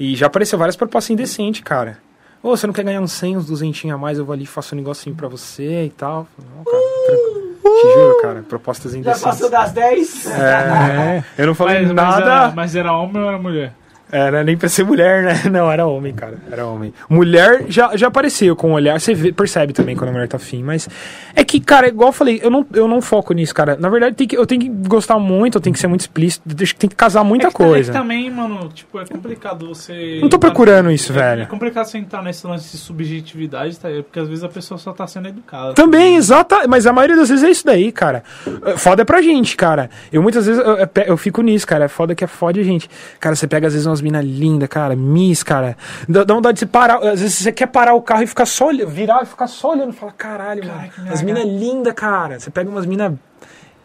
E 0.00 0.16
já 0.16 0.26
apareceu 0.26 0.58
várias 0.58 0.74
propostas 0.74 1.10
indecentes, 1.10 1.60
cara. 1.62 1.98
Ô, 2.42 2.56
você 2.56 2.66
não 2.66 2.74
quer 2.74 2.82
ganhar 2.84 3.00
uns 3.00 3.12
100, 3.12 3.36
uns 3.36 3.46
200 3.46 3.88
a 3.90 3.96
mais, 3.98 4.18
eu 4.18 4.24
vou 4.24 4.32
ali 4.32 4.44
e 4.44 4.46
faço 4.46 4.74
um 4.74 4.78
negocinho 4.78 5.14
pra 5.14 5.28
você 5.28 5.84
e 5.84 5.90
tal. 5.90 6.26
Não, 6.38 6.64
cara, 6.64 6.82
tranquilo. 7.06 7.51
Te 7.62 7.92
juro, 7.94 8.18
cara. 8.22 8.42
Propostas 8.48 8.92
Já 8.92 8.98
indecentes. 8.98 9.22
passou 9.22 9.48
das 9.50 9.72
10? 9.72 10.26
É, 10.30 11.24
eu 11.38 11.46
não 11.46 11.54
falei 11.54 11.82
Mas, 11.82 11.92
mas, 11.92 11.94
nada. 11.94 12.22
era, 12.22 12.50
mas 12.52 12.76
era 12.76 12.92
homem 12.92 13.22
ou 13.22 13.28
era 13.28 13.38
mulher? 13.38 13.72
Era 14.12 14.44
nem 14.44 14.58
pra 14.58 14.68
ser 14.68 14.84
mulher, 14.84 15.22
né? 15.22 15.42
Não, 15.50 15.72
era 15.72 15.86
homem, 15.86 16.12
cara. 16.12 16.34
Era 16.50 16.66
homem. 16.66 16.92
Mulher 17.08 17.64
já, 17.68 17.96
já 17.96 18.08
apareceu 18.08 18.54
com 18.54 18.72
o 18.72 18.74
olhar. 18.74 19.00
Você 19.00 19.14
vê- 19.14 19.32
percebe 19.32 19.72
também 19.72 19.96
quando 19.96 20.10
a 20.10 20.12
mulher 20.12 20.28
tá 20.28 20.36
afim. 20.36 20.62
Mas 20.62 20.86
é 21.34 21.42
que, 21.42 21.58
cara, 21.58 21.88
igual 21.88 22.10
eu 22.10 22.12
falei, 22.12 22.38
eu 22.42 22.50
não, 22.50 22.66
eu 22.74 22.86
não 22.86 23.00
foco 23.00 23.32
nisso, 23.32 23.54
cara. 23.54 23.74
Na 23.80 23.88
verdade, 23.88 24.14
tem 24.14 24.28
que, 24.28 24.36
eu 24.36 24.44
tenho 24.46 24.60
que 24.60 24.68
gostar 24.68 25.18
muito, 25.18 25.56
eu 25.56 25.62
tenho 25.62 25.72
que 25.72 25.80
ser 25.80 25.86
muito 25.86 26.02
explícito. 26.02 26.42
Tem 26.78 26.90
que 26.90 26.94
casar 26.94 27.24
muita 27.24 27.46
é 27.46 27.50
que, 27.50 27.56
tá- 27.56 27.64
coisa. 27.64 27.90
É 27.90 27.94
também, 27.94 28.30
mano, 28.30 28.68
tipo, 28.68 29.00
é 29.00 29.06
complicado 29.06 29.66
você. 29.68 30.18
Não 30.20 30.28
tô 30.28 30.38
procurando 30.38 30.90
isso, 30.90 31.10
é, 31.12 31.14
velho. 31.14 31.42
É 31.44 31.46
complicado 31.46 31.86
você 31.86 31.96
entrar 31.96 32.22
nesse 32.22 32.46
lance 32.46 32.70
de 32.70 32.76
subjetividade, 32.76 33.78
tá? 33.78 33.88
Porque 34.02 34.18
às 34.20 34.28
vezes 34.28 34.44
a 34.44 34.48
pessoa 34.50 34.76
só 34.76 34.92
tá 34.92 35.06
sendo 35.06 35.28
educada. 35.28 35.72
Também, 35.72 36.16
exata, 36.16 36.68
mas 36.68 36.86
a 36.86 36.92
maioria 36.92 37.16
das 37.16 37.30
vezes 37.30 37.44
é 37.44 37.50
isso 37.50 37.64
daí, 37.64 37.90
cara. 37.90 38.22
É, 38.66 38.76
Foda 38.76 39.00
é 39.00 39.04
pra 39.06 39.22
gente, 39.22 39.56
cara. 39.56 39.88
Eu 40.12 40.22
muitas 40.22 40.44
vezes 40.46 40.62
eu, 40.62 40.76
eu 40.76 40.88
eu 41.06 41.16
fico 41.16 41.40
nisso, 41.40 41.66
cara. 41.66 41.86
É 41.86 41.88
foda 41.88 42.14
que 42.14 42.22
é 42.24 42.26
foda 42.26 42.60
a 42.60 42.62
gente. 42.62 42.90
Cara, 43.18 43.34
você 43.34 43.46
pega 43.46 43.66
às 43.66 43.72
vezes 43.72 43.86
umas 43.86 44.01
minas 44.02 44.24
lindas, 44.24 44.68
cara, 44.68 44.94
miss, 44.94 45.42
cara. 45.42 45.76
Dá, 46.08 46.24
dá 46.24 46.34
vontade 46.34 46.54
de 46.54 46.60
você 46.60 46.66
parar. 46.66 46.96
Às 46.98 47.20
vezes 47.20 47.34
você 47.38 47.52
quer 47.52 47.66
parar 47.66 47.94
o 47.94 48.02
carro 48.02 48.22
e 48.22 48.26
ficar 48.26 48.44
só 48.46 48.66
olhando, 48.66 48.90
virar 48.90 49.22
e 49.22 49.26
ficar 49.26 49.46
só 49.46 49.70
olhando. 49.70 49.92
Fala, 49.92 50.12
caralho, 50.12 50.66
mano. 50.66 50.90
que 50.90 51.00
mina 51.00 51.12
As 51.14 51.22
minas 51.22 51.44
lindas, 51.44 51.94
cara. 51.94 52.38
Você 52.38 52.50
pega 52.50 52.68
umas 52.68 52.84
minas. 52.84 53.12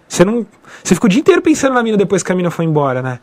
Você 0.07 0.26
não. 0.26 0.45
Você 0.84 0.95
fica 0.95 1.05
o 1.05 1.09
dia 1.09 1.20
inteiro 1.22 1.41
pensando 1.41 1.74
na 1.74 1.84
mina 1.84 1.97
depois 1.97 2.24
que 2.24 2.32
a 2.32 2.36
mina 2.36 2.51
foi 2.51 2.65
embora, 2.65 3.01
né? 3.01 3.20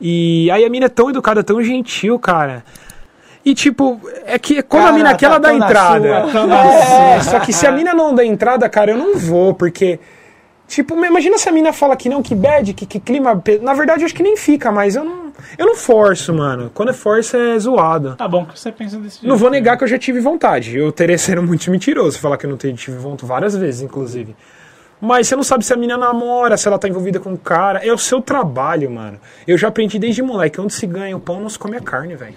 E 0.00 0.50
aí 0.50 0.64
a 0.64 0.70
mina 0.70 0.86
é 0.86 0.88
tão 0.88 1.10
educada, 1.10 1.44
tão 1.44 1.62
gentil, 1.62 2.18
cara. 2.18 2.64
E 3.44 3.54
tipo, 3.54 4.00
é 4.24 4.38
que 4.38 4.62
quando 4.62 4.82
a 4.82 4.86
Cara, 4.86 4.96
mina 4.96 5.10
aqui, 5.10 5.24
ela 5.24 5.40
tá 5.40 5.48
dá 5.48 5.54
entrada. 5.54 6.30
sua. 6.30 6.46
É, 7.16 7.20
só 7.22 7.40
que 7.40 7.52
se 7.52 7.66
a 7.66 7.72
mina 7.72 7.92
não 7.92 8.14
dá 8.14 8.24
entrada, 8.24 8.68
cara, 8.68 8.92
eu 8.92 8.96
não 8.96 9.16
vou, 9.16 9.54
porque. 9.54 9.98
Tipo, 10.68 10.94
imagina 11.04 11.36
se 11.36 11.48
a 11.48 11.52
mina 11.52 11.72
fala 11.72 11.96
que 11.96 12.08
não, 12.08 12.22
que 12.22 12.34
bad, 12.34 12.72
que, 12.72 12.86
que 12.86 12.98
clima. 12.98 13.42
Na 13.60 13.74
verdade, 13.74 14.02
eu 14.02 14.06
acho 14.06 14.14
que 14.14 14.22
nem 14.22 14.36
fica, 14.36 14.72
mas 14.72 14.96
eu 14.96 15.04
não. 15.04 15.32
Eu 15.58 15.66
não 15.66 15.76
forço, 15.76 16.32
mano. 16.32 16.70
Quando 16.72 16.90
é 16.90 16.92
força, 16.92 17.36
é 17.36 17.58
zoado. 17.58 18.16
Tá 18.16 18.26
bom 18.26 18.46
que 18.46 18.58
você 18.58 18.72
pensa 18.72 18.96
desse 18.96 19.16
jeito. 19.16 19.28
Não 19.28 19.36
vou 19.36 19.50
né? 19.50 19.58
negar 19.58 19.76
que 19.76 19.84
eu 19.84 19.88
já 19.88 19.98
tive 19.98 20.20
vontade. 20.20 20.76
Eu 20.76 20.90
teria 20.90 21.16
sendo 21.18 21.42
muito 21.42 21.70
mentiroso 21.70 22.18
falar 22.18 22.36
que 22.38 22.46
eu 22.46 22.50
não 22.50 22.56
tive 22.56 22.96
vontade 22.96 23.26
várias 23.26 23.54
vezes, 23.54 23.82
inclusive. 23.82 24.34
Mas 25.00 25.26
você 25.26 25.36
não 25.36 25.42
sabe 25.42 25.64
se 25.64 25.72
a 25.72 25.76
mina 25.76 25.98
namora, 25.98 26.56
se 26.56 26.68
ela 26.68 26.78
tá 26.78 26.88
envolvida 26.88 27.18
com 27.18 27.32
o 27.32 27.38
cara. 27.38 27.84
É 27.84 27.92
o 27.92 27.98
seu 27.98 28.22
trabalho, 28.22 28.90
mano. 28.90 29.18
Eu 29.46 29.58
já 29.58 29.68
aprendi 29.68 29.98
desde 29.98 30.22
moleque. 30.22 30.60
Onde 30.60 30.72
se 30.72 30.86
ganha 30.86 31.16
o 31.16 31.20
pão, 31.20 31.40
não 31.40 31.48
se 31.48 31.58
come 31.58 31.76
a 31.76 31.80
carne, 31.80 32.14
velho. 32.14 32.34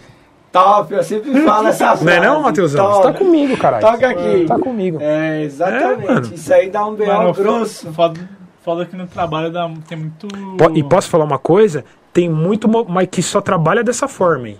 Top, 0.60 0.94
eu 0.94 1.04
sempre 1.04 1.42
falo 1.42 1.68
essa 1.68 1.88
frase. 1.88 2.06
Não 2.06 2.12
é 2.14 2.20
não, 2.20 2.42
Matheusão? 2.42 2.92
Você 2.94 3.02
tá 3.04 3.14
comigo, 3.14 3.58
caralho. 3.58 3.86
Toca 3.86 4.10
aqui. 4.10 4.46
Tá 4.48 4.58
comigo. 4.60 4.98
É, 5.02 5.44
exatamente. 5.44 6.32
É. 6.32 6.36
Isso 6.36 6.54
aí 6.54 6.70
dá 6.70 6.86
um 6.86 6.96
B.O. 6.96 7.08
Mano, 7.08 7.34
grosso. 7.34 7.92
Foda, 7.92 8.20
foda 8.64 8.86
que 8.86 8.96
no 8.96 9.06
trabalho 9.08 9.52
dá, 9.52 9.70
tem 9.88 9.98
muito. 9.98 10.28
Po- 10.58 10.72
E 10.74 10.82
posso 10.84 11.10
falar 11.10 11.26
uma 11.26 11.38
coisa? 11.40 11.84
Tem 12.14 12.30
muito, 12.30 12.70
mas 12.90 13.08
que 13.12 13.22
só 13.22 13.42
trabalha 13.42 13.84
dessa 13.84 14.08
forma, 14.08 14.50
hein? 14.50 14.60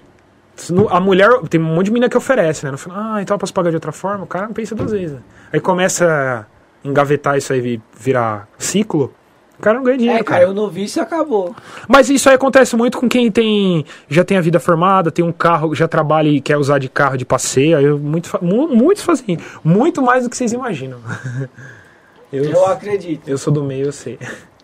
A 0.90 1.00
mulher, 1.00 1.30
tem 1.50 1.60
um 1.60 1.64
monte 1.64 1.86
de 1.88 1.92
mina 1.92 2.08
que 2.10 2.18
oferece, 2.18 2.66
né? 2.66 2.72
No 2.72 2.78
final, 2.78 2.98
ah, 2.98 3.22
então 3.22 3.36
eu 3.36 3.40
posso 3.40 3.54
pagar 3.54 3.70
de 3.70 3.76
outra 3.78 3.92
forma? 3.92 4.24
O 4.24 4.28
cara 4.28 4.48
não 4.48 4.54
pensa 4.54 4.74
duas 4.76 4.92
vezes. 4.92 5.14
né? 5.16 5.22
Aí 5.54 5.60
começa 5.60 6.46
a 6.84 6.88
engavetar 6.88 7.38
isso 7.38 7.52
aí 7.54 7.60
e 7.76 7.82
virar 7.98 8.48
ciclo, 8.58 9.14
o 9.58 9.62
cara 9.62 9.78
não 9.78 9.84
ganha 9.84 9.98
dinheiro, 9.98 10.20
É, 10.20 10.24
cara. 10.24 10.40
cara, 10.42 10.52
eu 10.52 10.54
não 10.54 10.70
vi 10.70 10.84
isso 10.84 11.00
acabou. 11.02 11.56
Mas 11.88 12.10
isso 12.10 12.28
aí 12.30 12.36
acontece 12.36 12.76
muito 12.76 12.98
com 12.98 13.08
quem 13.08 13.32
tem 13.32 13.86
já 14.10 14.24
tem 14.24 14.38
a 14.38 14.42
vida 14.42 14.60
formada, 14.60 15.12
tem 15.12 15.24
um 15.24 15.32
carro, 15.32 15.74
já 15.76 15.88
trabalha 15.88 16.28
e 16.30 16.42
quer 16.42 16.58
usar 16.58 16.80
de 16.80 16.90
carro 16.90 17.18
de 17.18 17.26
passeio. 17.26 17.78
Aí 17.78 17.86
eu- 17.86 17.98
muito, 18.00 18.38
muitos 18.42 19.04
fazem 19.04 19.38
muito 19.64 20.02
mais 20.02 20.24
do 20.24 20.30
que 20.30 20.38
vocês 20.38 20.52
imaginam. 20.54 21.00
Eu, 22.32 22.44
Eu 22.46 22.66
acredito. 22.66 23.28
eu 23.30 23.38
sou 23.38 23.54
do 23.54 23.64
meio, 23.64 23.86
eu 23.86 23.92
sei. 23.92 24.18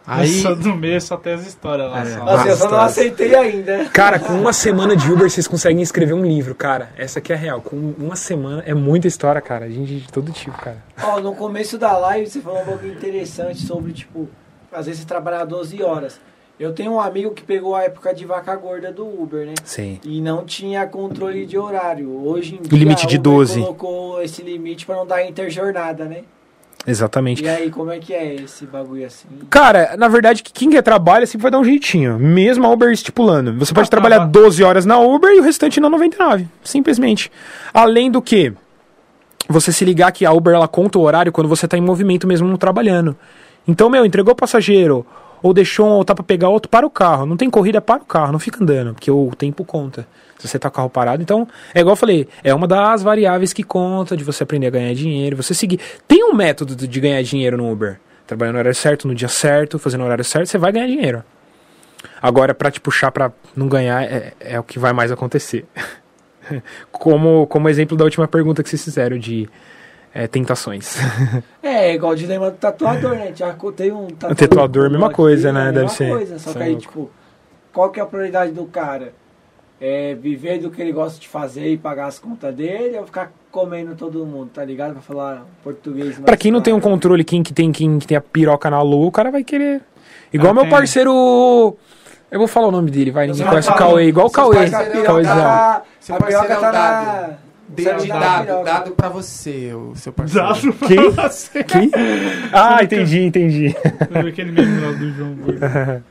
Aí... 0.05 0.21
Aí, 0.23 0.41
Só 0.41 0.55
do 0.55 0.75
meio 0.75 0.99
só 0.99 1.15
tem 1.15 1.33
as 1.33 1.45
histórias 1.45 1.89
lá. 1.89 2.01
É. 2.01 2.05
só. 2.05 2.25
Nossa, 2.25 2.47
eu 2.49 2.55
só 2.57 2.69
não 2.71 2.81
aceitei 2.81 3.35
ainda. 3.35 3.85
Cara, 3.93 4.19
com 4.19 4.33
uma 4.33 4.51
semana 4.51 4.95
de 4.95 5.09
Uber 5.11 5.29
vocês 5.29 5.47
conseguem 5.47 5.81
escrever 5.81 6.13
um 6.13 6.25
livro, 6.25 6.55
cara. 6.55 6.89
Essa 6.97 7.19
aqui 7.19 7.31
é 7.31 7.35
a 7.35 7.39
real. 7.39 7.61
Com 7.61 7.93
uma 7.97 8.15
semana 8.15 8.63
é 8.65 8.73
muita 8.73 9.07
história, 9.07 9.39
cara. 9.39 9.69
Gente 9.69 9.97
de 9.97 10.11
todo 10.11 10.31
tipo, 10.31 10.57
cara. 10.57 10.77
Ó, 11.03 11.19
no 11.19 11.35
começo 11.35 11.77
da 11.77 11.95
live 11.97 12.27
você 12.29 12.41
falou 12.41 12.61
um 12.61 12.65
pouco 12.65 12.85
interessante 12.87 13.61
sobre, 13.65 13.93
tipo, 13.93 14.27
às 14.71 14.85
vezes 14.85 15.01
você 15.01 15.07
trabalhar 15.07 15.45
12 15.45 15.81
horas. 15.83 16.19
Eu 16.59 16.73
tenho 16.73 16.91
um 16.93 16.99
amigo 16.99 17.31
que 17.31 17.41
pegou 17.41 17.75
a 17.75 17.83
época 17.83 18.13
de 18.13 18.23
vaca 18.23 18.55
gorda 18.55 18.91
do 18.91 19.03
Uber, 19.05 19.47
né? 19.47 19.53
Sim. 19.63 19.99
E 20.03 20.21
não 20.21 20.45
tinha 20.45 20.85
controle 20.85 21.45
de 21.45 21.57
horário. 21.57 22.09
Hoje 22.23 22.55
em 22.55 22.59
O 22.73 22.77
limite 22.77 23.07
dia, 23.07 23.09
de 23.09 23.17
Uber 23.17 23.31
12. 23.33 23.59
colocou 23.61 24.21
esse 24.21 24.43
limite 24.43 24.85
pra 24.85 24.95
não 24.95 25.07
dar 25.07 25.25
interjornada, 25.25 26.05
né? 26.05 26.21
Exatamente. 26.85 27.43
E 27.43 27.49
aí, 27.49 27.69
como 27.69 27.91
é 27.91 27.99
que 27.99 28.13
é 28.13 28.35
esse 28.35 28.65
bagulho 28.65 29.05
assim? 29.05 29.27
Cara, 29.49 29.95
na 29.97 30.07
verdade, 30.07 30.41
que 30.43 30.51
quem 30.51 30.69
quer 30.69 30.81
trabalha 30.81 31.25
sempre 31.27 31.43
vai 31.43 31.51
dar 31.51 31.59
um 31.59 31.63
jeitinho. 31.63 32.17
Mesmo 32.19 32.65
a 32.65 32.69
Uber 32.69 32.91
estipulando. 32.91 33.53
Você 33.59 33.73
pode 33.73 33.87
Ah, 33.87 33.91
trabalhar 33.91 34.19
tá. 34.19 34.25
12 34.25 34.63
horas 34.63 34.85
na 34.85 34.99
Uber 34.99 35.31
e 35.31 35.39
o 35.39 35.43
restante 35.43 35.79
na 35.79 35.89
99. 35.89 36.47
Simplesmente. 36.63 37.31
Além 37.73 38.09
do 38.09 38.19
que, 38.21 38.53
você 39.47 39.71
se 39.71 39.83
ligar 39.85 40.11
que 40.11 40.25
a 40.25 40.31
Uber 40.31 40.53
ela 40.55 40.67
conta 40.67 40.97
o 40.97 41.01
horário 41.03 41.31
quando 41.31 41.47
você 41.47 41.67
tá 41.67 41.77
em 41.77 41.81
movimento 41.81 42.27
mesmo 42.27 42.47
não 42.47 42.57
trabalhando. 42.57 43.15
Então, 43.67 43.89
meu, 43.89 44.05
entregou 44.05 44.33
o 44.33 44.35
passageiro 44.35 45.05
ou 45.41 45.53
deixou 45.53 46.01
um 46.01 46.03
tá 46.03 46.13
pra 46.13 46.23
pegar 46.23 46.49
outro, 46.49 46.69
para 46.69 46.85
o 46.85 46.89
carro. 46.89 47.25
Não 47.25 47.35
tem 47.35 47.49
corrida, 47.49 47.81
para 47.81 48.01
o 48.01 48.05
carro, 48.05 48.31
não 48.31 48.39
fica 48.39 48.63
andando, 48.63 48.93
porque 48.93 49.09
o 49.09 49.31
tempo 49.35 49.63
conta. 49.65 50.07
Se 50.37 50.47
você 50.47 50.57
tá 50.57 50.69
com 50.69 50.73
o 50.73 50.77
carro 50.77 50.89
parado, 50.89 51.21
então, 51.21 51.47
é 51.73 51.81
igual 51.81 51.93
eu 51.93 51.97
falei, 51.97 52.27
é 52.43 52.53
uma 52.53 52.67
das 52.67 53.03
variáveis 53.03 53.53
que 53.53 53.63
conta 53.63 54.17
de 54.17 54.23
você 54.23 54.43
aprender 54.43 54.67
a 54.67 54.71
ganhar 54.71 54.93
dinheiro, 54.93 55.35
você 55.35 55.53
seguir. 55.53 55.79
Tem 56.07 56.23
um 56.23 56.33
método 56.33 56.75
de 56.75 56.99
ganhar 56.99 57.21
dinheiro 57.21 57.57
no 57.57 57.71
Uber. 57.71 57.99
Trabalhando 58.25 58.53
no 58.53 58.59
horário 58.59 58.75
certo, 58.75 59.07
no 59.07 59.13
dia 59.13 59.27
certo, 59.27 59.77
fazendo 59.77 60.01
o 60.01 60.05
horário 60.05 60.23
certo, 60.23 60.47
você 60.47 60.57
vai 60.57 60.71
ganhar 60.71 60.87
dinheiro. 60.87 61.23
Agora, 62.21 62.53
pra 62.53 62.71
te 62.71 62.79
puxar 62.79 63.11
pra 63.11 63.31
não 63.55 63.67
ganhar, 63.67 64.03
é, 64.03 64.33
é 64.39 64.59
o 64.59 64.63
que 64.63 64.79
vai 64.79 64.93
mais 64.93 65.11
acontecer. 65.11 65.65
como, 66.91 67.45
como 67.47 67.69
exemplo 67.69 67.95
da 67.95 68.03
última 68.03 68.27
pergunta 68.27 68.63
que 68.63 68.69
vocês 68.69 68.83
fizeram 68.83 69.17
de 69.17 69.47
é, 70.13 70.27
tentações. 70.27 70.97
É, 71.63 71.93
igual 71.93 72.11
o 72.13 72.15
dilema 72.15 72.49
do 72.51 72.57
tatuador, 72.57 73.11
né? 73.15 73.31
Já 73.35 73.53
tem 73.75 73.91
um 73.91 74.07
tatuador. 74.07 74.35
tatuador, 74.35 74.89
mesma 74.89 75.07
aqui, 75.07 75.15
coisa, 75.15 75.51
né? 75.53 75.59
é 75.59 75.63
a 75.63 75.65
Deve 75.71 75.79
mesma 75.81 75.95
ser. 75.97 76.09
Coisa, 76.09 76.39
só 76.39 76.51
que 76.53 76.59
é 76.59 76.63
aí, 76.63 76.69
louco. 76.71 76.81
tipo, 76.81 77.11
qual 77.71 77.89
que 77.91 77.99
é 77.99 78.03
a 78.03 78.05
prioridade 78.05 78.51
do 78.51 78.65
cara? 78.65 79.13
É 79.79 80.13
viver 80.15 80.59
do 80.59 80.69
que 80.69 80.79
ele 80.81 80.91
gosta 80.91 81.19
de 81.19 81.27
fazer 81.27 81.67
e 81.71 81.77
pagar 81.77 82.05
as 82.07 82.19
contas 82.19 82.53
dele 82.53 82.97
ou 82.99 83.05
ficar 83.05 83.31
comendo 83.51 83.95
todo 83.95 84.23
mundo, 84.25 84.49
tá 84.53 84.63
ligado? 84.63 84.93
Pra 84.93 85.01
falar 85.01 85.43
português 85.63 86.19
Pra 86.19 86.37
quem 86.37 86.51
não 86.51 86.61
tem 86.61 86.71
um 86.73 86.79
controle, 86.79 87.23
quem 87.23 87.41
que 87.41 87.51
tem, 87.53 87.71
quem 87.71 87.97
que 87.97 88.05
tem 88.05 88.15
a 88.17 88.21
piroca 88.21 88.69
na 88.69 88.81
lua, 88.81 89.07
o 89.07 89.11
cara 89.11 89.31
vai 89.31 89.43
querer. 89.43 89.81
Igual 90.31 90.51
Ah, 90.51 90.53
meu 90.53 90.63
tem. 90.63 90.71
parceiro. 90.71 91.75
Eu 92.29 92.39
vou 92.39 92.47
falar 92.47 92.67
o 92.67 92.71
nome 92.71 92.91
dele, 92.91 93.09
vai. 93.11 93.25
Ninguém 93.27 93.45
conhece 93.45 93.69
o 93.71 93.75
Cauê, 93.75 94.05
igual 94.05 94.27
o 94.27 94.31
Cauê. 94.31 94.55
parceiro- 94.55 94.77
a 94.83 94.89
piroca 94.89 95.07
Cauêzão. 95.07 95.35
tá- 95.35 95.81
Seu 95.99 96.15
a 96.15 96.19
piroca 96.19 96.53
é 96.53 96.55
tá 96.57 96.71
na... 96.71 97.29
de, 97.75 97.83
de 97.83 98.07
dá 98.07 98.19
dado, 98.43 98.63
dado 98.63 98.91
pra 98.91 99.09
você, 99.09 99.73
o 99.73 99.93
seu 99.95 100.11
parceiro. 100.13 100.47
Dado 100.47 100.73
pra 100.73 100.87
Quem? 100.87 101.09
você. 101.11 101.63
Quem? 101.63 101.91
Ah, 102.53 102.83
entendi, 102.83 103.21
entendi. 103.23 103.75
Aquele 104.27 104.51
lá 104.85 104.91
do 104.91 105.11
João 105.13 105.33
Gordo. 105.35 105.59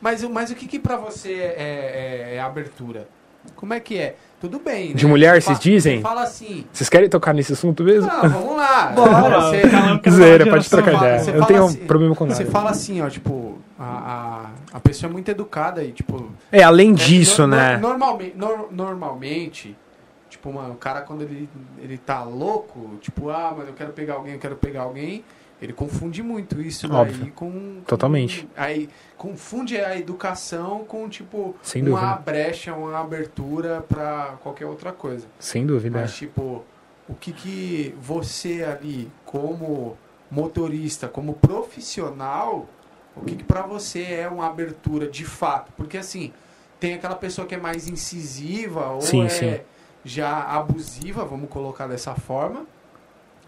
Mas, 0.00 0.22
o- 0.22 0.30
mas 0.30 0.50
o 0.50 0.54
que 0.54 0.66
que 0.68 0.78
pra 0.78 0.96
você 0.96 1.32
é, 1.32 2.28
é- 2.30 2.34
é 2.36 2.40
abertura? 2.40 3.08
Como 3.56 3.72
é 3.74 3.80
que 3.80 3.96
é? 3.98 4.14
Tudo 4.40 4.60
bem, 4.60 4.92
De 4.94 5.04
né? 5.04 5.10
mulher, 5.10 5.34
Você 5.34 5.40
fa- 5.40 5.46
vocês 5.54 5.58
dizem? 5.60 5.96
você 5.96 6.02
Fala 6.02 6.22
assim, 6.22 6.64
Vocês 6.72 6.88
querem 6.90 7.08
tocar 7.08 7.32
nesse 7.32 7.54
assunto 7.54 7.82
mesmo? 7.82 8.06
não, 8.06 8.28
vamos 8.28 8.56
lá. 8.56 8.86
Bora. 8.94 9.40
Você, 9.40 9.66
nova 9.66 10.50
pode 10.50 10.70
trocar 10.70 10.94
ideia. 10.94 11.22
Eu 11.30 11.40
não 11.40 11.46
tenho 11.46 11.64
assim- 11.64 11.78
problema 11.86 12.14
com 12.14 12.24
nada. 12.26 12.36
Você 12.36 12.44
fala 12.44 12.70
assim, 12.70 13.00
ó, 13.00 13.08
tipo, 13.08 13.58
a, 13.78 14.50
a, 14.72 14.76
a 14.76 14.80
pessoa 14.80 15.08
é 15.10 15.12
muito 15.12 15.28
educada 15.30 15.82
e, 15.82 15.90
tipo... 15.92 16.30
É, 16.52 16.62
além 16.62 16.90
é, 16.90 16.94
disso, 16.94 17.42
no- 17.42 17.56
né? 17.56 17.78
no- 17.78 17.88
normalme- 17.88 18.34
nor- 18.36 18.68
normalmente, 18.70 19.74
tipo, 20.46 20.52
mano, 20.52 20.74
o 20.74 20.76
cara 20.76 21.00
quando 21.02 21.22
ele, 21.22 21.48
ele 21.78 21.98
tá 21.98 22.22
louco, 22.22 22.96
tipo, 23.00 23.30
ah, 23.30 23.52
mas 23.56 23.66
eu 23.68 23.74
quero 23.74 23.92
pegar 23.92 24.14
alguém, 24.14 24.34
eu 24.34 24.38
quero 24.38 24.56
pegar 24.56 24.82
alguém, 24.82 25.24
ele 25.60 25.72
confunde 25.72 26.22
muito 26.22 26.60
isso 26.60 26.92
Óbvio. 26.92 27.32
com, 27.34 27.50
com- 27.50 27.80
Totalmente. 27.86 28.48
Aí 28.56 28.88
confunde 29.16 29.76
a 29.80 29.96
educação 29.96 30.84
com, 30.84 31.08
tipo, 31.08 31.56
Sem 31.62 31.82
uma 31.82 32.00
dúvida. 32.00 32.18
brecha, 32.24 32.74
uma 32.74 33.00
abertura 33.00 33.80
pra 33.88 34.36
qualquer 34.42 34.66
outra 34.66 34.92
coisa. 34.92 35.26
Sem 35.40 35.66
dúvida. 35.66 35.98
Mas, 36.00 36.14
tipo, 36.14 36.62
o 37.08 37.14
que 37.14 37.32
que 37.32 37.94
você 38.00 38.62
ali, 38.62 39.10
como 39.24 39.96
motorista, 40.30 41.08
como 41.08 41.32
profissional, 41.34 42.68
o 43.16 43.22
que 43.24 43.36
que 43.36 43.44
pra 43.44 43.62
você 43.62 44.02
é 44.02 44.28
uma 44.28 44.46
abertura 44.46 45.08
de 45.08 45.24
fato? 45.24 45.72
Porque, 45.76 45.96
assim, 45.96 46.32
tem 46.78 46.94
aquela 46.94 47.16
pessoa 47.16 47.46
que 47.46 47.54
é 47.54 47.58
mais 47.58 47.88
incisiva 47.88 48.90
ou 48.90 49.00
Sim, 49.00 49.24
é 49.24 49.28
sim. 49.30 49.58
Já 50.06 50.42
abusiva, 50.42 51.24
vamos 51.24 51.50
colocar 51.50 51.86
dessa 51.86 52.14
forma. 52.14 52.64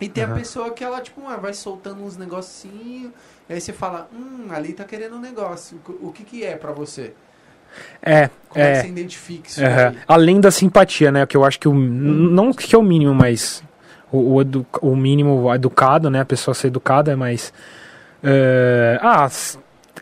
E 0.01 0.09
tem 0.09 0.25
Aham. 0.25 0.33
a 0.33 0.37
pessoa 0.37 0.71
que 0.71 0.85
ela, 0.85 1.01
tipo, 1.01 1.21
vai 1.41 1.55
soltando 1.55 2.03
uns 2.05 2.17
negocinhos, 2.17 3.13
aí 3.49 3.61
você 3.61 3.73
fala, 3.73 4.09
hum, 4.13 4.47
ali 4.51 4.73
tá 4.73 4.85
querendo 4.85 5.17
um 5.17 5.21
negócio. 5.21 5.81
O 6.01 6.13
que 6.13 6.25
que 6.25 6.45
é 6.45 6.57
pra 6.57 6.73
você? 6.73 7.15
É, 8.03 8.31
Como 8.49 8.65
é, 8.65 8.71
é. 8.71 8.73
que 8.75 8.81
você 8.83 8.89
identifica 8.89 9.49
isso 9.49 9.61
daí? 9.61 9.99
Além 10.07 10.41
da 10.41 10.51
simpatia, 10.51 11.13
né? 11.13 11.27
Que 11.27 11.37
eu 11.37 11.45
acho 11.45 11.59
que 11.59 11.69
o. 11.69 11.75
Não 11.75 12.53
que 12.53 12.75
é 12.75 12.79
o 12.79 12.83
mínimo, 12.83 13.15
mas. 13.15 13.63
O, 14.11 14.35
o, 14.35 14.41
edu- 14.41 14.67
o 14.81 14.97
mínimo 14.97 15.53
educado, 15.55 16.09
né? 16.09 16.21
A 16.21 16.25
pessoa 16.25 16.55
ser 16.55 16.69
educada, 16.69 17.17
mas. 17.17 17.53
É, 18.23 18.99
ah, 19.03 19.29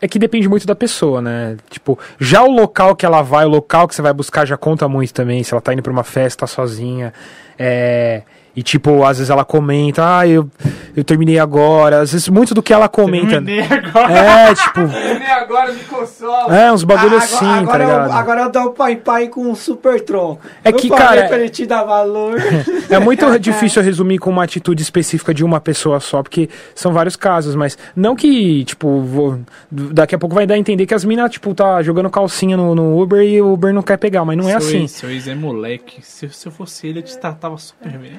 é 0.01 0.07
que 0.07 0.19
depende 0.19 0.47
muito 0.47 0.65
da 0.65 0.75
pessoa, 0.75 1.21
né? 1.21 1.57
Tipo, 1.69 1.97
já 2.19 2.43
o 2.43 2.51
local 2.51 2.95
que 2.95 3.05
ela 3.05 3.21
vai, 3.21 3.45
o 3.45 3.49
local 3.49 3.87
que 3.87 3.95
você 3.95 4.01
vai 4.01 4.13
buscar 4.13 4.45
já 4.45 4.57
conta 4.57 4.87
muito 4.87 5.13
também. 5.13 5.43
Se 5.43 5.53
ela 5.53 5.61
tá 5.61 5.73
indo 5.73 5.81
pra 5.81 5.91
uma 5.91 6.03
festa 6.03 6.47
sozinha. 6.47 7.13
É. 7.57 8.21
E 8.57 8.63
tipo, 8.63 9.03
às 9.05 9.19
vezes 9.19 9.29
ela 9.29 9.45
comenta, 9.45 10.17
ah, 10.17 10.27
eu, 10.27 10.49
eu 10.95 11.03
terminei 11.03 11.37
agora. 11.37 12.01
Às 12.01 12.11
vezes 12.11 12.27
muito 12.27 12.55
do 12.55 12.63
que 12.63 12.73
ela 12.73 12.89
comenta. 12.89 13.29
Terminei 13.39 13.61
agora. 13.61 14.11
É, 14.13 14.55
tipo, 14.55 14.79
Nem 15.19 15.31
agora 15.31 15.71
me 15.71 15.79
consola. 15.83 16.57
é, 16.57 16.71
uns 16.71 16.83
bagulho 16.83 17.15
Ah, 17.15 17.19
assim, 17.19 17.45
agora, 17.45 17.85
tá 17.85 17.91
agora, 17.93 18.07
eu, 18.07 18.11
agora 18.13 18.41
eu 18.41 18.51
dou 18.51 18.63
o 18.63 18.71
pai 18.71 18.95
pai 18.95 19.27
com 19.27 19.41
um 19.41 19.53
super 19.53 20.01
tronco. 20.01 20.41
É 20.63 20.69
Eu 20.69 20.73
que, 20.73 20.89
cara, 20.89 21.27
pra 21.27 21.37
ele 21.37 21.49
te 21.49 21.67
dar 21.67 21.83
valor. 21.83 22.41
É 22.89 22.97
muito 22.99 23.27
difícil 23.37 23.83
resumir 23.83 24.17
com 24.17 24.29
uma 24.31 24.43
atitude 24.45 24.81
específica 24.81 25.33
de 25.33 25.43
uma 25.43 25.59
pessoa 25.59 25.99
só, 25.99 26.23
porque 26.23 26.49
são 26.73 26.93
vários 26.93 27.15
casos, 27.17 27.53
mas 27.53 27.77
não 27.95 28.15
que, 28.15 28.63
tipo, 28.63 29.01
vou- 29.01 29.39
daqui 29.69 30.15
a 30.15 30.17
pouco 30.17 30.33
vai 30.33 30.47
dar 30.47 30.55
a 30.55 30.57
entender 30.57 30.85
que 30.85 30.93
as 30.95 31.03
minas, 31.05 31.29
tipo, 31.29 31.53
tá 31.53 31.81
jogando 31.83 32.09
calcinha 32.09 32.55
no, 32.57 32.73
no 32.73 32.99
Uber 32.99 33.21
e 33.21 33.41
o 33.41 33.51
Uber 33.53 33.73
não 33.73 33.81
quer 33.83 33.97
pegar, 33.97 34.23
mas 34.25 34.37
não 34.37 34.45
é 34.47 34.51
seu 34.51 34.57
assim. 34.59 34.81
Ex, 34.83 34.91
seu 34.91 35.11
ex 35.11 35.27
é 35.27 35.35
moleque. 35.35 35.99
Se, 36.01 36.29
se 36.29 36.47
eu 36.47 36.51
fosse 36.51 36.87
ele, 36.87 36.99
eu 36.99 37.03
te 37.03 37.17
tratava 37.19 37.57
super 37.57 37.91
bem. 37.97 38.13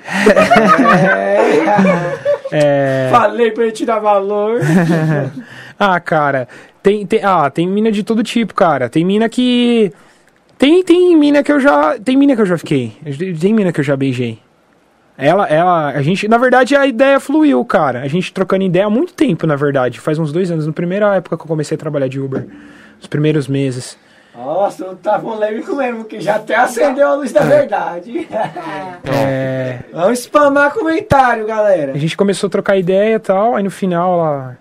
É... 2.50 3.08
Falei 3.12 3.50
pra 3.50 3.64
ele 3.64 3.72
te 3.72 3.84
dar 3.84 3.98
valor. 3.98 4.60
Ah, 5.80 6.00
cara, 6.00 6.48
tem, 6.82 7.06
tem, 7.06 7.22
ah, 7.22 7.48
tem 7.48 7.68
mina 7.68 7.92
de 7.92 8.02
todo 8.02 8.24
tipo, 8.24 8.52
cara. 8.52 8.88
Tem 8.88 9.04
mina 9.04 9.28
que. 9.28 9.92
Tem, 10.58 10.82
tem 10.82 11.16
mina 11.16 11.40
que 11.40 11.52
eu 11.52 11.60
já. 11.60 11.96
Tem 12.00 12.16
mina 12.16 12.34
que 12.34 12.42
eu 12.42 12.46
já 12.46 12.58
fiquei. 12.58 12.96
Tem 13.40 13.54
mina 13.54 13.72
que 13.72 13.78
eu 13.78 13.84
já 13.84 13.96
beijei. 13.96 14.40
Ela, 15.16 15.46
ela, 15.46 15.88
a 15.90 16.02
gente, 16.02 16.26
na 16.26 16.36
verdade, 16.36 16.74
a 16.74 16.84
ideia 16.84 17.20
fluiu, 17.20 17.64
cara. 17.64 18.02
A 18.02 18.08
gente 18.08 18.32
trocando 18.32 18.64
ideia 18.64 18.86
há 18.86 18.90
muito 18.90 19.12
tempo, 19.12 19.46
na 19.46 19.54
verdade. 19.54 20.00
Faz 20.00 20.18
uns 20.18 20.32
dois 20.32 20.50
anos, 20.50 20.66
na 20.66 20.72
primeira 20.72 21.14
época 21.14 21.36
que 21.36 21.42
eu 21.44 21.48
comecei 21.48 21.76
a 21.76 21.78
trabalhar 21.78 22.08
de 22.08 22.18
Uber. 22.18 22.46
Os 23.00 23.06
primeiros 23.06 23.46
meses. 23.46 23.96
Nossa, 24.38 24.86
não 24.86 24.94
tá 24.94 25.18
polêmico 25.18 25.74
mesmo, 25.74 26.04
que 26.04 26.20
já 26.20 26.36
até 26.36 26.54
acendeu 26.54 27.08
a 27.08 27.14
luz 27.16 27.32
da 27.32 27.40
verdade. 27.40 28.28
É, 29.04 29.80
Vamos 29.92 30.20
spamar 30.20 30.72
comentário, 30.72 31.44
galera. 31.44 31.92
a 31.92 31.98
gente 31.98 32.16
começou 32.16 32.46
a 32.46 32.50
trocar 32.50 32.76
ideia 32.76 33.16
e 33.16 33.18
tal, 33.18 33.56
aí 33.56 33.64
no 33.64 33.70
final 33.70 34.14
ela, 34.14 34.58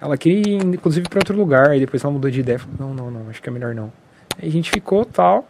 ela 0.00 0.16
queria 0.18 0.40
ir, 0.40 0.62
inclusive, 0.62 1.08
pra 1.08 1.20
outro 1.20 1.34
lugar. 1.36 1.70
Aí 1.70 1.80
depois 1.80 2.04
ela 2.04 2.12
mudou 2.12 2.30
de 2.30 2.40
ideia. 2.40 2.58
Falou, 2.58 2.74
não, 2.78 2.94
não, 2.94 3.10
não, 3.10 3.30
acho 3.30 3.40
que 3.40 3.48
é 3.48 3.52
melhor 3.52 3.74
não. 3.74 3.90
Aí 4.40 4.48
a 4.48 4.52
gente 4.52 4.70
ficou 4.70 5.06
tal, 5.06 5.46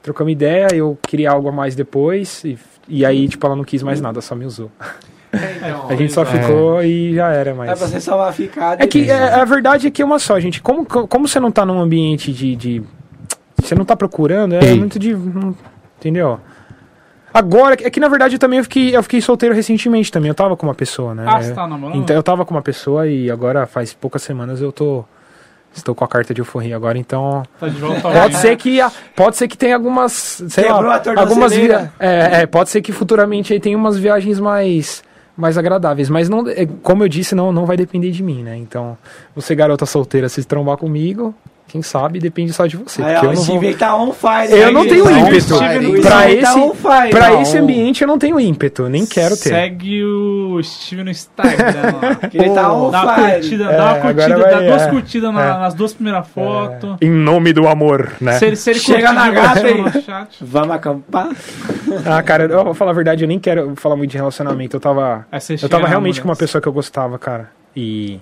trocamos 0.00 0.32
ideia, 0.32 0.68
eu 0.72 0.96
queria 1.02 1.30
algo 1.30 1.48
a 1.48 1.52
mais 1.52 1.74
depois, 1.74 2.44
e, 2.44 2.56
e 2.86 3.04
aí, 3.04 3.26
tipo, 3.28 3.44
ela 3.44 3.56
não 3.56 3.64
quis 3.64 3.82
mais 3.82 4.00
nada, 4.00 4.20
só 4.20 4.36
me 4.36 4.44
usou. 4.44 4.70
Então, 5.34 5.86
A 5.88 5.94
gente 5.96 6.12
só 6.12 6.22
é. 6.22 6.26
ficou 6.26 6.82
e 6.82 7.14
já 7.14 7.28
era, 7.30 7.50
É 7.50 7.54
pra 7.54 7.64
mas... 7.66 7.78
você 7.80 8.00
só 8.00 8.16
vai 8.16 8.32
ficar. 8.32 8.80
É 8.80 8.86
que 8.86 9.00
beleza. 9.02 9.18
é, 9.24 9.34
a 9.40 9.44
verdade 9.44 9.86
é 9.86 9.90
que 9.90 10.00
é 10.02 10.04
uma 10.04 10.18
só, 10.18 10.38
gente. 10.40 10.60
Como, 10.62 10.84
como 10.84 11.28
você 11.28 11.38
não 11.40 11.50
tá 11.50 11.64
num 11.66 11.80
ambiente 11.80 12.32
de. 12.32 12.54
de- 12.56 12.82
você 13.60 13.74
não 13.74 13.84
tá 13.84 13.96
procurando, 13.96 14.54
é 14.54 14.64
Ei. 14.64 14.78
muito 14.78 14.98
de. 14.98 15.14
não- 15.14 15.54
Entendeu? 15.98 16.38
Agora, 17.32 17.74
é 17.80 17.90
que 17.90 17.98
na 17.98 18.06
verdade 18.08 18.36
eu 18.36 18.38
também 18.38 18.58
eu 18.58 18.62
fiquei, 18.64 18.96
eu 18.96 19.02
fiquei 19.02 19.20
solteiro 19.20 19.54
recentemente 19.54 20.12
também. 20.12 20.28
Eu 20.28 20.34
tava 20.34 20.56
com 20.56 20.66
uma 20.66 20.74
pessoa, 20.74 21.14
né? 21.14 21.24
Ah, 21.26 21.42
você 21.42 21.52
tá 21.52 21.66
namorando? 21.66 21.98
Então 21.98 22.14
eu 22.14 22.22
tava 22.22 22.44
com 22.44 22.54
uma 22.54 22.62
pessoa 22.62 23.08
e 23.08 23.28
agora 23.30 23.66
faz 23.66 23.92
poucas 23.92 24.22
semanas 24.22 24.60
eu 24.60 24.70
tô. 24.70 25.04
Estou 25.74 25.92
com 25.92 26.04
a 26.04 26.08
carta 26.08 26.32
de 26.32 26.40
euforia 26.40 26.76
agora, 26.76 26.96
então. 26.96 27.42
Tá 27.58 27.66
de 27.68 27.74
volta 27.80 28.00
Pode 28.00 28.36
ser 28.36 28.54
que 28.56 28.80
a- 28.80 28.92
pode 29.16 29.36
ser 29.36 29.48
que 29.48 29.58
tenha 29.58 29.74
algumas, 29.74 30.12
sei 30.48 30.64
Quebrou 30.64 30.82
lá, 30.84 31.02
algumas 31.16 31.52
via, 31.52 31.92
é, 31.98 32.42
é, 32.42 32.46
pode 32.46 32.70
ser 32.70 32.80
que 32.80 32.92
futuramente 32.92 33.52
aí 33.52 33.58
tenha 33.58 33.76
umas 33.76 33.98
viagens 33.98 34.38
mais 34.38 35.02
mais 35.36 35.58
agradáveis, 35.58 36.08
mas 36.08 36.28
não, 36.28 36.48
é, 36.48 36.66
como 36.82 37.02
eu 37.02 37.08
disse, 37.08 37.34
não 37.34 37.52
não 37.52 37.66
vai 37.66 37.76
depender 37.76 38.10
de 38.10 38.22
mim, 38.22 38.42
né? 38.42 38.56
Então, 38.56 38.96
você 39.34 39.54
garota 39.54 39.84
solteira, 39.86 40.28
se 40.28 40.44
trombar 40.44 40.76
comigo, 40.76 41.34
quem 41.74 41.82
sabe 41.82 42.20
depende 42.20 42.52
só 42.52 42.66
de 42.68 42.76
você, 42.76 43.02
Aí, 43.02 43.16
ó, 43.16 43.22
eu 43.24 43.30
o 43.30 43.34
não 43.34 43.42
vou 43.42 43.74
tá 43.74 43.96
on 43.96 44.12
fire. 44.12 44.52
eu 44.52 44.70
não 44.70 44.86
tenho 44.86 45.02
Tá 45.02 45.10
ímpeto. 45.12 45.58
Pra 45.58 45.66
Steven 45.66 46.38
esse- 46.38 46.82
tá. 46.82 47.08
Pra 47.10 47.42
esse 47.42 47.58
ambiente 47.58 48.02
eu 48.02 48.06
não 48.06 48.16
tenho 48.16 48.38
ímpeto, 48.38 48.88
nem 48.88 49.04
quero 49.04 49.36
ter. 49.36 49.48
Segue 49.48 50.04
o 50.04 50.62
Steve 50.62 51.02
no 51.02 51.10
Instagram 51.10 52.16
ele 52.32 52.50
tá 52.50 52.72
on 52.72 52.92
Dá 52.92 53.14
fire. 53.16 53.32
curtida, 53.32 53.64
É, 53.64 53.76
dá 53.76 53.84
uma 53.86 54.00
curtida, 54.00 54.36
vai- 54.38 54.50
dá 54.52 54.60
duas 54.60 54.82
é. 54.82 54.90
curtidas 54.90 55.34
na- 55.34 55.42
É. 55.44 55.58
nas 55.58 55.74
duas 55.74 55.92
primeiras 55.94 56.28
fotos. 56.28 56.96
Em 57.02 57.10
nome 57.10 57.52
do 57.52 57.66
amor, 57.66 58.12
né? 58.20 58.38
Se 58.38 58.44
ele, 58.46 58.54
se 58.56 58.70
ele 58.70 58.78
Chega 58.78 59.12
na 59.12 59.28
gata 59.32 59.66
aí. 59.66 59.74
Vamos 60.40 60.70
acampar? 60.70 61.28
Ah, 62.06 62.22
cara, 62.22 62.44
eu 62.44 62.64
vou 62.66 62.74
falar 62.74 62.92
a 62.92 62.94
verdade, 62.94 63.24
eu 63.24 63.28
nem 63.28 63.40
quero 63.40 63.74
falar 63.74 63.96
muito 63.96 64.12
de 64.12 64.16
relacionamento. 64.16 64.76
Eu 64.76 64.80
tava 64.80 65.26
você 65.32 65.54
Eu 65.54 65.68
tava 65.68 65.82
na 65.82 65.88
realmente 65.88 66.20
com 66.22 66.28
uma 66.28 66.36
pessoa 66.36 66.62
que 66.62 66.68
eu 66.68 66.72
gostava, 66.72 67.18
cara. 67.18 67.50
E. 67.74 68.20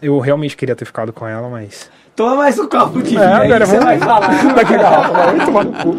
Eu 0.00 0.16
realmente 0.20 0.56
queria 0.56 0.76
ter 0.76 0.84
ficado 0.84 1.12
com 1.12 1.26
ela, 1.26 1.48
mas. 1.48 1.90
Toma 2.18 2.34
mais 2.34 2.58
um 2.58 2.68
copo 2.68 3.00
de 3.00 3.10
vinho 3.10 3.22
É, 3.22 3.32
aí, 3.32 3.46
agora 3.46 3.64
você 3.64 3.78
vamos- 3.78 3.84
vai 3.84 3.98
falar. 4.00 4.54
Daqui 4.54 4.74
a 4.74 4.76
garrafa, 4.78 5.12
vai 5.12 5.26
muito 5.34 5.44
tomar 5.46 5.64
no 5.64 5.72
cu. 5.72 5.94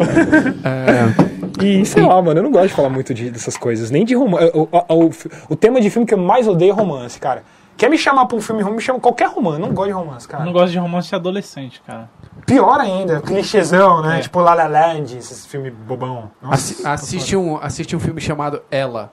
É, 1.63 1.65
E 1.65 1.85
sei 1.85 2.03
lá, 2.05 2.21
mano, 2.21 2.39
eu 2.39 2.43
não 2.43 2.51
gosto 2.51 2.67
de 2.67 2.73
falar 2.73 2.89
muito 2.89 3.13
de- 3.13 3.31
dessas 3.31 3.55
coisas. 3.55 3.89
Nem 3.89 4.03
de 4.03 4.15
romance. 4.15 4.51
O, 4.53 4.63
o, 4.69 5.05
o, 5.05 5.11
o 5.51 5.55
tema 5.55 5.79
de 5.79 5.89
filme 5.89 6.05
que 6.05 6.13
eu 6.13 6.17
mais 6.17 6.45
odeio 6.45 6.71
é 6.71 6.73
romance, 6.73 7.17
cara. 7.19 7.43
Quer 7.77 7.89
me 7.89 7.97
chamar 7.97 8.25
pra 8.25 8.35
um 8.35 8.41
filme 8.41 8.61
romance, 8.61 8.75
me 8.75 8.81
chama 8.85 8.99
qualquer 8.99 9.29
romance. 9.29 9.61
Não 9.61 9.73
gosto 9.73 9.87
de 9.87 9.93
romance, 9.93 10.25
Eu 10.25 10.31
cara. 10.31 10.43
não 10.43 10.51
gosto 10.51 10.71
de 10.73 10.77
romance 10.77 11.15
adolescente, 11.15 11.81
cara. 11.87 12.09
Pior 12.45 12.81
ainda, 12.81 13.21
clichêzão, 13.21 14.01
né? 14.01 14.17
É. 14.17 14.21
Tipo 14.21 14.41
La 14.41 14.53
La 14.53 14.67
Land, 14.67 15.15
esses 15.17 15.45
filmes 15.45 15.73
bobão. 15.87 16.29
Nossa. 16.41 16.55
assi- 16.55 16.85
assiste, 16.85 17.37
um, 17.37 17.57
assiste 17.61 17.95
um 17.95 17.99
filme 17.99 18.19
chamado 18.19 18.61
Ela. 18.69 19.09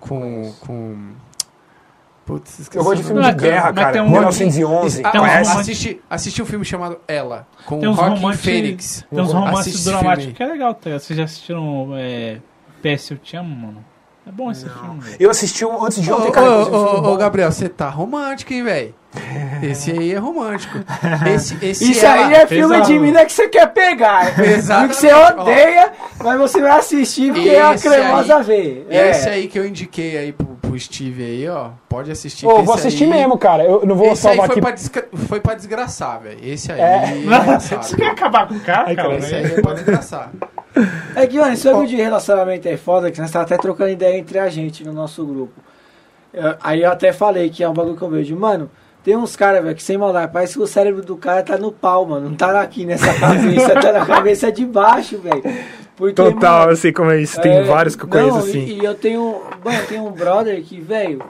Com. 0.00 0.52
com... 0.66 0.96
Putz, 2.30 2.58
esqueci 2.60 2.78
eu 2.78 2.84
gosto 2.84 2.96
de 2.96 3.02
o 3.02 3.06
filme 3.06 3.20
de 3.22 3.26
Mas- 3.32 3.36
guerra, 3.42 3.72
cara. 3.72 3.92
tem 3.92 4.00
um- 4.02 4.10
1911. 4.10 5.02
Ah, 5.04 5.10
Tem 5.10 5.20
conhece? 5.20 6.00
assiste 6.08 6.42
um 6.42 6.46
filme 6.46 6.64
chamado 6.64 6.98
Ela. 7.08 7.46
Com 7.66 7.80
Tem 7.80 7.88
uns 7.88 7.96
romances. 7.98 8.40
Phoenix. 8.40 9.04
Tem 9.10 9.20
uns 9.20 9.32
romances 9.32 9.84
dramáticos 9.84 10.34
que 10.36 10.42
é 10.42 10.46
legal, 10.46 10.74
tá? 10.74 10.90
Vocês 10.98 11.16
já 11.16 11.24
assistiram 11.24 11.90
é, 11.96 12.38
PS 12.82 13.10
Eu 13.12 13.18
Te 13.18 13.36
Amo, 13.36 13.54
mano? 13.54 13.84
É 14.26 14.30
bom 14.30 14.50
esse 14.50 14.68
filme. 14.68 15.00
Eu 15.18 15.30
assisti 15.30 15.64
um 15.64 15.84
antes 15.84 16.00
de 16.02 16.12
Ô, 16.12 16.16
ontem, 16.16 16.30
cara. 16.30 16.46
ô, 16.50 17.00
um 17.00 17.12
ô, 17.12 17.16
Gabriel, 17.16 17.50
você 17.50 17.68
tá 17.68 17.88
romântico, 17.88 18.52
hein, 18.52 18.62
velho? 18.62 18.94
Esse 19.62 19.90
aí 19.90 20.12
é 20.14 20.18
romântico. 20.18 20.78
Esse, 21.34 21.56
esse 21.64 21.90
Isso 21.90 22.06
ela- 22.06 22.26
aí 22.26 22.34
é 22.34 22.46
filme 22.46 22.74
pesado. 22.74 22.92
de 22.92 22.98
mina 23.00 23.24
que 23.24 23.32
você 23.32 23.48
quer 23.48 23.66
pegar. 23.72 24.38
Exatamente. 24.38 24.90
Que 24.94 24.96
você 25.00 25.12
odeia, 25.12 25.92
mas 26.22 26.38
você 26.38 26.60
vai 26.60 26.78
assistir 26.78 27.32
porque 27.32 27.48
é 27.48 27.60
a 27.60 27.74
Esse 27.74 27.88
cremosa 27.88 28.36
aí- 28.36 28.42
vê. 28.44 28.86
Esse 28.88 29.28
É. 29.28 29.32
aí 29.32 29.48
que 29.48 29.58
eu 29.58 29.66
indiquei 29.66 30.16
aí 30.16 30.32
pro, 30.32 30.46
pro 30.46 30.78
Steve 30.78 31.24
aí, 31.24 31.48
ó. 31.48 31.70
Pode 31.88 32.12
assistir. 32.12 32.46
Ô, 32.46 32.62
vou 32.62 32.76
esse 32.76 32.86
assistir 32.86 33.04
aí- 33.04 33.10
mesmo, 33.10 33.36
cara. 33.36 33.64
Eu 33.64 33.84
não 33.84 33.96
vou 33.96 34.12
Esse 34.12 34.28
aí 34.28 34.36
salvar 34.36 34.46
foi 34.46 34.52
aqui. 34.54 34.60
pra, 34.60 34.70
desgra- 34.70 35.08
foi 35.26 35.40
pra 35.40 35.54
desgraçar, 35.54 36.20
velho. 36.20 36.38
Esse 36.40 36.70
aí 36.70 36.80
É. 36.80 36.84
é. 36.84 37.58
Você 37.58 37.96
quer 37.96 38.10
acabar 38.12 38.46
com 38.46 38.54
o 38.54 38.60
cara, 38.60 38.84
Ai, 38.86 38.94
cara? 38.94 39.08
cara, 39.08 39.18
Esse 39.18 39.32
né? 39.32 39.38
aí 39.38 39.44
é 39.58 39.60
pra 39.60 39.72
desgraçar. 39.74 40.30
É 41.16 41.26
que, 41.26 41.38
mano, 41.38 41.52
esse 41.52 41.66
bagulho 41.68 41.88
de 41.88 41.96
relacionamento 41.96 42.68
é 42.68 42.76
foda, 42.76 43.10
que 43.10 43.20
nós 43.20 43.30
tá 43.30 43.40
até 43.42 43.56
trocando 43.56 43.90
ideia 43.90 44.16
entre 44.16 44.38
a 44.38 44.48
gente 44.48 44.84
no 44.84 44.92
nosso 44.92 45.24
grupo. 45.26 45.52
Eu- 46.32 46.54
aí 46.62 46.82
eu 46.82 46.90
até 46.90 47.12
falei 47.12 47.50
que 47.50 47.62
é 47.62 47.68
um 47.68 47.74
bagulho 47.74 47.96
que 47.96 48.02
eu 48.02 48.08
vejo. 48.10 48.36
Mano, 48.36 48.70
tem 49.02 49.16
uns 49.16 49.34
caras, 49.34 49.62
velho, 49.64 49.74
que 49.74 49.82
sem 49.82 49.98
maldade, 49.98 50.32
parece 50.32 50.54
que 50.54 50.62
o 50.62 50.66
cérebro 50.66 51.02
do 51.02 51.16
cara 51.16 51.42
tá 51.42 51.56
no 51.58 51.72
pau, 51.72 52.06
mano. 52.06 52.28
Não 52.30 52.36
tá 52.36 52.60
aqui 52.60 52.84
nessa 52.86 53.12
cabeça, 53.18 53.74
tá 53.80 53.92
na 53.92 54.06
cabeça 54.06 54.52
de 54.52 54.64
baixo, 54.64 55.18
velho. 55.18 55.42
Total, 56.14 56.60
mano, 56.60 56.72
eu 56.72 56.76
sei 56.76 56.92
como 56.92 57.10
é 57.10 57.20
isso. 57.20 57.40
Tem 57.40 57.58
é, 57.58 57.62
vários 57.64 57.94
que 57.96 58.04
eu 58.04 58.08
não, 58.08 58.30
conheço 58.30 58.46
e- 58.46 58.50
assim. 58.50 58.80
E, 58.80 58.84
eu 58.84 58.94
tenho. 58.94 59.42
Mano, 59.64 59.78
eu 59.78 59.86
tenho 59.86 60.06
um 60.06 60.10
brother 60.12 60.62
que, 60.62 60.80
velho, 60.80 61.22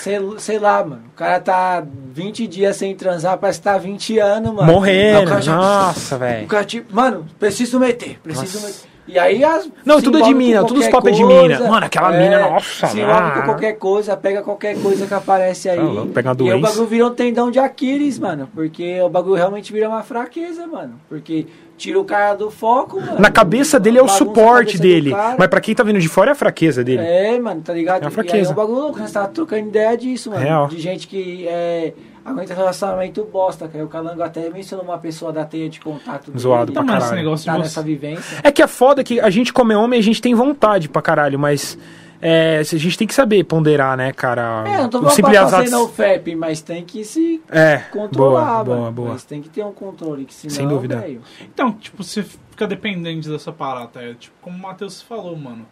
sei, 0.00 0.18
sei 0.38 0.58
lá, 0.58 0.84
mano. 0.84 1.02
O 1.12 1.16
cara 1.16 1.40
tá 1.40 1.82
20 2.12 2.46
dias 2.46 2.76
sem 2.76 2.94
transar, 2.94 3.38
parece 3.38 3.58
que 3.60 3.64
tá 3.64 3.78
20 3.78 4.18
anos, 4.18 4.52
mano. 4.54 4.70
O 4.70 4.74
Morrendo. 4.74 5.40
já- 5.40 5.56
Nossa, 5.56 6.16
o 6.16 6.18
velho. 6.18 6.46
cara, 6.46 6.64
tipo, 6.64 6.94
mano, 6.94 7.26
preciso 7.38 7.78
meter, 7.80 8.18
preciso 8.22 8.60
meter. 8.60 8.96
E 9.08 9.16
aí 9.20 9.44
as. 9.44 9.70
Não, 9.84 10.02
tudo 10.02 10.18
é 10.18 10.22
de 10.22 10.34
mina, 10.34 10.64
tudo 10.64 10.80
os 10.80 10.88
papos 10.88 11.12
é 11.12 11.14
de 11.14 11.24
mina. 11.24 11.60
Mano, 11.60 11.86
aquela 11.86 12.10
mina, 12.10 12.40
nossa, 12.50 12.88
Se 12.88 12.98
envolve 13.00 13.30
com 13.34 13.42
qualquer 13.42 13.72
coisa, 13.74 14.16
pega 14.16 14.42
qualquer 14.42 14.76
coisa 14.82 15.06
que 15.06 15.14
aparece 15.14 15.68
aí. 15.68 15.78
Ah, 15.78 16.06
pega 16.12 16.32
uma 16.32 16.50
e 16.50 16.52
o 16.54 16.60
bagulho 16.60 16.86
vira 16.88 17.06
um 17.06 17.14
tendão 17.14 17.48
de 17.48 17.60
Aquiles, 17.60 18.18
mano. 18.18 18.48
Porque 18.52 19.00
o 19.00 19.08
bagulho 19.08 19.36
realmente 19.36 19.72
vira 19.72 19.88
uma 19.88 20.02
fraqueza, 20.02 20.66
mano. 20.66 20.94
Porque 21.08 21.46
tira 21.76 22.00
o 22.00 22.04
cara 22.04 22.34
do 22.34 22.50
foco, 22.50 23.00
mano. 23.00 23.18
Na 23.20 23.30
cabeça 23.30 23.78
dele 23.78 23.98
é 23.98 24.02
o 24.02 24.06
a 24.06 24.08
suporte 24.08 24.78
dele. 24.78 25.12
Mas 25.38 25.48
pra 25.48 25.60
quem 25.60 25.74
tá 25.74 25.82
vindo 25.82 26.00
de 26.00 26.08
fora 26.08 26.30
é 26.30 26.32
a 26.32 26.34
fraqueza 26.34 26.82
dele. 26.82 27.02
É, 27.02 27.38
mano, 27.38 27.60
tá 27.62 27.72
ligado? 27.72 28.02
É 28.02 28.06
uma 28.06 28.06
E 28.06 28.08
aí 28.08 28.14
fraqueza. 28.14 28.50
é 28.50 28.52
um 28.52 28.56
bagulho 28.56 28.78
louco, 28.78 28.98
nós 28.98 29.12
tava 29.12 29.28
trocando 29.28 29.68
ideia 29.68 29.96
disso, 29.96 30.30
mano. 30.30 30.42
Real. 30.42 30.68
De 30.68 30.78
gente 30.80 31.06
que 31.06 31.46
é, 31.46 31.92
aguenta 32.24 32.54
relacionamento 32.54 33.24
bosta, 33.24 33.68
cara. 33.68 33.84
O 33.84 33.88
Calango 33.88 34.22
até 34.22 34.48
mencionou 34.50 34.84
uma 34.84 34.98
pessoa 34.98 35.32
da 35.32 35.44
teia 35.44 35.68
de 35.68 35.78
contato 35.80 36.26
dele, 36.26 36.38
Zoado 36.38 36.72
pra 36.72 36.82
mano, 36.82 36.98
esse 36.98 37.06
caralho. 37.08 37.24
negócio 37.24 37.46
tá 37.46 37.52
de 37.52 37.58
nessa 37.60 37.82
vivência. 37.82 38.38
É 38.42 38.50
que 38.50 38.62
é 38.62 38.66
foda 38.66 39.04
que 39.04 39.20
a 39.20 39.30
gente 39.30 39.52
como 39.52 39.72
é 39.72 39.76
homem, 39.76 39.98
a 40.00 40.02
gente 40.02 40.20
tem 40.22 40.34
vontade 40.34 40.88
pra 40.88 41.02
caralho, 41.02 41.38
mas 41.38 41.78
é, 42.20 42.58
a 42.58 42.62
gente 42.64 42.96
tem 42.98 43.06
que 43.06 43.14
saber 43.14 43.42
ponderar, 43.44 43.96
né, 43.96 44.12
cara? 44.12 44.64
É, 44.66 44.78
não 44.78 44.88
tô 44.88 45.02
falando 45.02 45.20
pra 45.22 45.48
fazer 45.48 45.70
no 45.70 45.88
FEP, 45.88 46.34
mas 46.36 46.60
tem 46.62 46.84
que 46.84 47.04
se 47.04 47.42
É, 47.50 47.78
controlar, 47.90 48.62
boa, 48.62 48.64
boa, 48.64 48.78
mano. 48.80 48.92
boa. 48.92 49.08
Mas 49.12 49.24
tem 49.24 49.42
que 49.42 49.48
ter 49.48 49.64
um 49.64 49.72
controle, 49.72 50.24
que 50.24 50.34
senão, 50.34 50.54
Sem 50.54 50.66
dúvida. 50.68 50.96
velho, 51.00 51.20
Então, 51.42 51.72
tipo, 51.72 52.02
você 52.02 52.22
fica 52.22 52.66
dependente 52.66 53.28
dessa 53.28 53.52
parada, 53.52 53.86
tá? 53.88 54.00
Tipo, 54.18 54.34
como 54.40 54.56
o 54.56 54.60
Matheus 54.60 55.02
falou, 55.02 55.36
mano. 55.36 55.66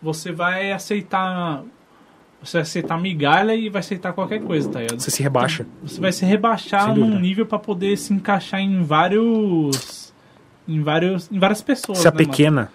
Você 0.00 0.30
vai 0.32 0.70
aceitar 0.72 1.62
Você 2.40 2.58
vai 2.58 2.62
aceitar 2.62 2.96
migalha 3.00 3.52
e 3.52 3.68
vai 3.68 3.80
aceitar 3.80 4.12
qualquer 4.12 4.40
coisa, 4.40 4.70
tá 4.70 4.78
ligado? 4.80 5.00
Você 5.00 5.10
se 5.10 5.20
rebaixa. 5.22 5.66
Você 5.82 6.00
vai 6.00 6.12
se 6.12 6.24
rebaixar 6.24 6.94
num 6.94 7.18
nível 7.18 7.44
pra 7.44 7.58
poder 7.58 7.96
se 7.98 8.12
encaixar 8.14 8.60
em 8.60 8.80
vários. 8.84 10.14
Em, 10.68 10.80
vários, 10.80 11.28
em 11.32 11.38
várias 11.40 11.62
pessoas. 11.62 11.98
Você 11.98 12.06
é 12.06 12.10
né, 12.12 12.16
mano? 12.50 12.68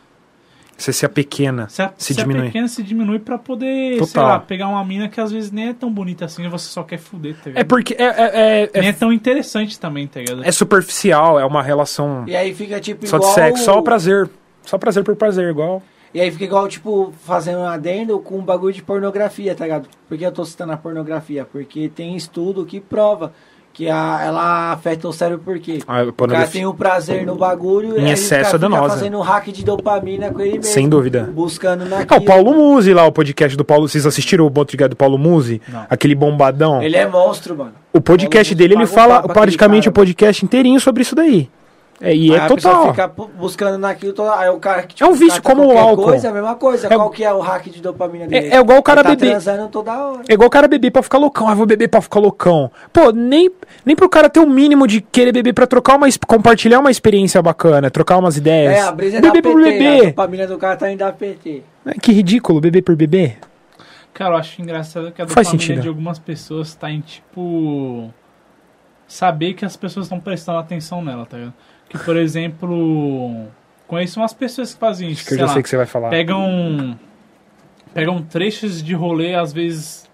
Você 0.84 0.92
se 0.92 1.06
apequena. 1.06 1.70
Se, 1.70 1.82
a, 1.82 1.94
Se 1.98 2.14
se 2.14 2.16
diminui. 2.16 2.48
pequena 2.48 2.68
se 2.68 2.84
diminui 2.84 3.18
pra 3.18 3.38
poder, 3.38 3.92
sei 3.92 4.00
Total. 4.00 4.28
lá, 4.28 4.40
pegar 4.40 4.68
uma 4.68 4.84
mina 4.84 5.08
que 5.08 5.22
às 5.22 5.32
vezes 5.32 5.50
nem 5.50 5.70
é 5.70 5.74
tão 5.74 5.90
bonita 5.90 6.26
assim 6.26 6.44
e 6.46 6.50
você 6.50 6.68
só 6.68 6.84
quer 6.84 6.98
fuder, 6.98 7.36
tá 7.36 7.44
ligado? 7.46 7.62
É 7.62 7.64
porque 7.64 7.94
é, 7.94 8.04
é, 8.04 8.64
é, 8.64 8.70
Nem 8.82 8.88
é, 8.88 8.90
é 8.90 8.94
tão 8.94 9.14
interessante 9.14 9.80
também, 9.80 10.08
tá 10.08 10.20
ligado? 10.20 10.44
é 10.44 10.52
superficial, 10.52 11.40
é 11.40 11.46
uma 11.46 11.64
relação 11.64 12.26
E 12.28 12.36
aí 12.36 12.54
fica 12.54 12.82
tipo 12.82 13.08
só 13.08 13.18
de 13.18 13.28
sexo, 13.28 13.64
só 13.64 13.80
o 13.80 13.82
prazer. 13.82 14.30
Só 14.66 14.78
prazer 14.78 15.06
por 15.06 15.16
prazer, 15.16 15.50
igual. 15.50 15.82
E 16.14 16.20
aí 16.20 16.30
fica 16.30 16.44
igual, 16.44 16.68
tipo, 16.68 17.14
fazendo 17.26 17.60
um 17.60 17.66
adendo 17.66 18.20
com 18.20 18.38
um 18.38 18.44
bagulho 18.44 18.74
de 18.74 18.84
pornografia, 18.84 19.56
tá 19.56 19.64
ligado? 19.64 19.88
Por 20.08 20.18
que 20.18 20.26
eu 20.26 20.32
tô 20.32 20.44
citando 20.46 20.74
a 20.74 20.78
pornografia? 20.78 21.44
Porque 21.44 21.90
tem 21.90 22.16
estudo 22.16 22.66
que 22.66 22.80
prova 22.80 23.34
que 23.74 23.90
a, 23.90 24.20
ela 24.24 24.72
afeta 24.74 25.08
o 25.08 25.12
cérebro 25.12 25.44
por 25.44 25.58
quê? 25.60 25.80
A 25.88 26.04
O 26.04 26.14
cara 26.14 26.48
tem 26.48 26.66
o 26.66 26.74
prazer 26.74 27.26
no 27.26 27.36
bagulho 27.36 28.00
Em 28.00 28.08
e 28.08 28.12
excesso 28.12 28.56
o 28.56 28.60
cara 28.60 28.66
é 28.68 28.70
danosa. 28.70 28.94
fazendo 28.96 29.20
hack 29.20 29.48
de 29.48 29.66
dopamina 29.66 30.30
com 30.32 30.40
ele 30.40 30.58
mesmo. 30.60 30.64
Sem 30.72 30.88
dúvida. 30.88 31.30
Buscando 31.34 31.82
Ah, 31.86 32.00
naquilo. 32.00 32.22
o 32.22 32.24
Paulo 32.26 32.54
Musi 32.54 32.94
lá, 32.94 33.06
o 33.06 33.12
podcast 33.12 33.58
do 33.58 33.66
Paulo. 33.66 33.88
Vocês 33.90 34.06
assistiram 34.06 34.46
o 34.46 34.52
podcast 34.52 34.90
do 34.90 34.96
Paulo 34.96 35.18
Musi? 35.18 35.60
Não. 35.68 35.86
Aquele 35.90 36.14
bombadão? 36.14 36.82
Ele 36.84 36.96
é 36.96 37.08
monstro, 37.08 37.58
mano. 37.58 37.74
O 37.92 38.00
podcast 38.00 38.54
Musi 38.54 38.58
dele, 38.58 38.76
ele 38.76 38.84
um 38.84 38.88
fala 38.88 39.24
praticamente 39.24 39.90
aquele 39.90 39.90
o 39.90 39.92
podcast 39.94 40.46
inteirinho 40.46 40.80
sobre 40.80 41.02
isso 41.02 41.16
daí. 41.16 41.50
É, 42.06 42.14
e 42.14 42.32
Aí 42.34 42.38
é 42.38 42.38
a 42.41 42.47
pessoa 42.54 42.93
total. 42.93 43.30
buscando 43.38 43.78
naquilo, 43.78 44.12
toda... 44.12 44.38
aí 44.38 44.49
o 44.49 44.60
cara 44.60 44.84
que 44.84 44.93
tipo, 44.93 45.10
É 45.10 45.10
um 45.10 45.16
vício 45.16 45.41
cata 45.41 45.56
como 45.56 45.74
o 45.74 45.78
álcool. 45.78 46.04
Coisa, 46.04 46.28
é 46.28 46.30
a 46.30 46.34
mesma 46.34 46.56
coisa. 46.56 46.88
É- 46.88 46.95
Qual 46.97 47.10
que 47.10 47.24
é 47.24 47.34
o 47.34 47.39
hack 47.39 47.70
de 47.70 47.82
dopamina 47.82 48.28
dele? 48.28 48.47
É, 48.49 48.58
é 48.58 48.60
igual 48.60 48.78
o 48.78 48.84
cara 48.84 48.99
Ele 48.99 49.10
tá 49.16 49.16
beber. 49.16 49.68
toda 49.70 49.97
hora. 49.97 50.22
É 50.28 50.34
igual 50.34 50.47
o 50.47 50.49
cara 50.49 50.68
beber 50.68 50.91
pra 50.91 51.01
ficar 51.01 51.18
loucão. 51.18 51.47
Ah, 51.47 51.56
vou 51.56 51.66
beber 51.66 51.88
pra 51.88 52.01
ficar 52.01 52.20
loucão. 52.20 52.70
Pô, 52.91 53.12
nem, 53.12 53.49
nem 53.86 53.95
pro 53.95 54.10
cara 54.10 54.30
ter 54.30 54.41
o 54.41 54.45
mínimo 54.45 54.86
de 54.86 54.99
querer 54.99 55.32
beber 55.32 55.54
pra 55.54 55.66
trocar 55.66 55.95
uma, 55.95 56.06
compartilhar 56.28 56.82
uma 56.82 56.91
experiência 56.91 57.41
bacana, 57.41 57.89
trocar 57.89 58.18
umas 58.18 58.36
ideias. 58.36 58.74
É, 58.74 58.82
a 58.82 58.91
brisa 58.91 59.20
é 59.20 59.22
da 59.22 59.32
beber 59.32 59.41
PT, 59.41 59.54
por 59.54 59.62
A 59.62 59.64
beber. 59.72 60.06
dopamina 60.08 60.45
do 60.47 60.58
cara 60.58 60.76
tá 60.76 60.91
indo 60.91 60.99
da 60.99 61.14
PT. 61.14 61.64
É, 61.86 61.93
que 61.93 62.12
ridículo, 62.12 62.60
beber 62.60 62.82
por 62.82 62.97
beber. 62.97 63.38
Cara, 64.14 64.32
eu 64.36 64.38
acho 64.39 64.62
engraçado 64.62 65.10
que 65.14 65.22
a 65.22 65.26
Faz 65.28 65.47
dopamina 65.47 65.62
sentido. 65.62 65.82
de 65.82 65.88
algumas 65.88 66.20
pessoas 66.20 66.76
tá 66.76 66.91
em, 66.91 66.99
tipo... 66.99 68.10
Saber 69.08 69.54
que 69.54 69.64
as 69.66 69.76
pessoas 69.78 70.06
estão 70.06 70.20
prestando 70.20 70.58
atenção 70.60 71.04
nela, 71.04 71.26
tá 71.26 71.38
ligado? 71.38 71.54
Que, 71.94 72.00
por 72.04 72.18
exemplo... 72.18 73.48
Conheço 73.88 74.20
umas 74.20 74.34
pessoas 74.34 74.74
que 74.74 74.80
fazem 74.80 75.10
isso, 75.12 75.22
Acho 75.22 75.28
que 75.30 75.34
eu 75.36 75.38
já 75.38 75.46
lá, 75.46 75.54
sei 75.54 75.64
que 75.64 75.70
você 75.70 75.78
vai 75.78 75.86
falar. 75.86 76.10
pegam... 76.10 77.00
Pegam 77.94 78.22
trechos 78.24 78.84
de 78.84 78.96
rolê, 78.96 79.36
às 79.36 79.54
vezes, 79.54 80.10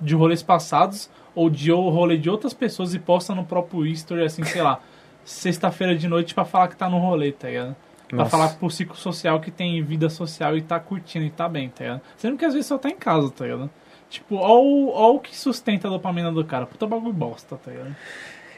de 0.00 0.14
rolês 0.14 0.42
passados, 0.44 1.10
ou 1.34 1.50
de 1.50 1.72
rolê 1.72 2.16
de 2.16 2.30
outras 2.30 2.54
pessoas 2.54 2.94
e 2.94 3.00
postam 3.00 3.34
no 3.34 3.44
próprio 3.44 3.84
history, 3.84 4.22
assim, 4.22 4.44
sei 4.44 4.62
lá, 4.62 4.80
sexta-feira 5.24 5.96
de 5.96 6.06
noite 6.06 6.32
pra 6.34 6.44
falar 6.44 6.68
que 6.68 6.76
tá 6.76 6.88
no 6.88 6.98
rolê, 6.98 7.32
tá 7.32 7.48
ligado? 7.48 7.74
Pra 8.08 8.18
Nossa. 8.18 8.30
falar 8.30 8.48
pro 8.50 8.70
ciclo 8.70 8.94
social 8.94 9.40
que 9.40 9.50
tem 9.50 9.82
vida 9.82 10.08
social 10.08 10.56
e 10.56 10.62
tá 10.62 10.78
curtindo 10.78 11.24
e 11.24 11.30
tá 11.30 11.48
bem, 11.48 11.68
tá 11.68 11.82
ligado? 11.82 12.00
Sendo 12.16 12.36
que 12.36 12.44
às 12.44 12.54
vezes 12.54 12.68
só 12.68 12.78
tá 12.78 12.88
em 12.88 12.96
casa, 12.96 13.28
tá 13.30 13.44
ligado? 13.44 13.68
Tipo, 14.08 14.36
ó 14.36 14.62
o, 14.62 14.90
ó 14.94 15.14
o 15.14 15.18
que 15.18 15.36
sustenta 15.36 15.88
a 15.88 15.90
dopamina 15.90 16.30
do 16.30 16.44
cara. 16.44 16.64
Puta 16.64 16.86
bagulho 16.86 17.12
bosta, 17.12 17.56
tá 17.56 17.72
ligado? 17.72 17.96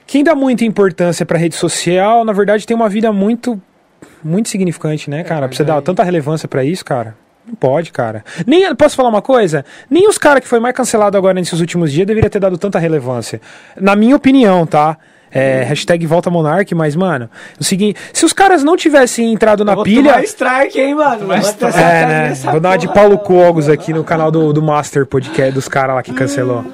Quem 0.08 0.24
dá 0.24 0.34
muita 0.34 0.64
importância 0.64 1.26
pra 1.26 1.36
rede 1.36 1.54
social, 1.54 2.24
na 2.24 2.32
verdade, 2.32 2.66
tem 2.66 2.74
uma 2.74 2.88
vida 2.88 3.12
muito 3.12 3.60
muito 4.24 4.48
significante, 4.48 5.10
né, 5.10 5.22
cara? 5.22 5.46
pra 5.46 5.54
você 5.54 5.62
dar 5.62 5.82
tanta 5.82 6.02
relevância 6.02 6.48
pra 6.48 6.64
isso, 6.64 6.82
cara. 6.82 7.14
Não 7.46 7.54
pode, 7.54 7.92
cara. 7.92 8.24
Nem 8.46 8.74
posso 8.74 8.96
falar 8.96 9.10
uma 9.10 9.20
coisa? 9.20 9.66
Nem 9.90 10.08
os 10.08 10.16
caras 10.16 10.42
que 10.42 10.48
foi 10.48 10.60
mais 10.60 10.74
cancelado 10.74 11.18
agora 11.18 11.34
nesses 11.34 11.60
últimos 11.60 11.92
dias 11.92 12.06
deveria 12.06 12.30
ter 12.30 12.40
dado 12.40 12.56
tanta 12.56 12.78
relevância. 12.78 13.38
Na 13.78 13.94
minha 13.94 14.16
opinião, 14.16 14.66
tá? 14.66 14.96
É, 15.30 15.62
hashtag 15.64 16.06
volta 16.06 16.30
Monark, 16.30 16.74
mas, 16.74 16.96
mano, 16.96 17.28
o 17.60 17.64
seguinte, 17.64 18.00
se 18.14 18.24
os 18.24 18.32
caras 18.32 18.64
não 18.64 18.78
tivessem 18.78 19.30
entrado 19.30 19.62
na 19.62 19.82
pilha. 19.82 20.12
tomar 20.12 20.24
strike, 20.24 20.80
hein, 20.80 20.94
mano? 20.94 21.18
Tomar 21.18 21.40
strike. 21.40 21.78
É, 21.78 22.06
né? 22.06 22.34
Vou 22.50 22.60
dar 22.60 22.70
uma 22.70 22.78
de 22.78 22.88
Paulo. 22.88 23.18
Cogos 23.18 23.68
aqui 23.68 23.92
no 23.92 24.02
canal 24.02 24.30
do, 24.30 24.54
do 24.54 24.62
Master 24.62 25.04
Podcast 25.04 25.52
dos 25.52 25.68
caras 25.68 25.96
lá 25.96 26.02
que 26.02 26.14
cancelou. 26.14 26.64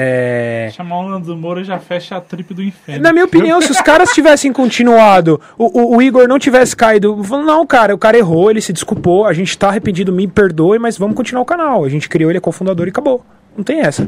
É. 0.00 0.70
Chamar 0.72 0.98
o 1.00 1.08
Nando 1.08 1.36
Moura 1.36 1.64
já 1.64 1.78
fecha 1.78 2.16
a 2.16 2.20
trip 2.20 2.54
do 2.54 2.62
inferno. 2.62 3.02
Na 3.02 3.12
minha 3.12 3.24
opinião, 3.24 3.60
se 3.60 3.72
os 3.72 3.80
caras 3.80 4.10
tivessem 4.12 4.52
continuado, 4.52 5.40
o, 5.58 5.80
o- 5.80 5.96
o 5.96 6.02
Igor 6.02 6.28
não 6.28 6.38
tivesse 6.38 6.76
caído, 6.76 7.16
não, 7.44 7.66
cara, 7.66 7.94
o 7.94 7.98
cara 7.98 8.16
errou, 8.16 8.50
ele 8.50 8.60
se 8.60 8.72
desculpou, 8.72 9.26
a 9.26 9.32
gente 9.32 9.58
tá 9.58 9.68
arrependido, 9.68 10.12
me 10.12 10.28
perdoe, 10.28 10.78
mas 10.78 10.96
vamos 10.96 11.16
continuar 11.16 11.42
o 11.42 11.46
canal. 11.46 11.84
A 11.84 11.88
gente 11.88 12.08
criou 12.08 12.30
ele 12.30 12.38
é 12.38 12.40
cofundador 12.40 12.86
e 12.86 12.90
acabou. 12.90 13.24
Não 13.56 13.64
tem 13.64 13.80
essa. 13.80 14.06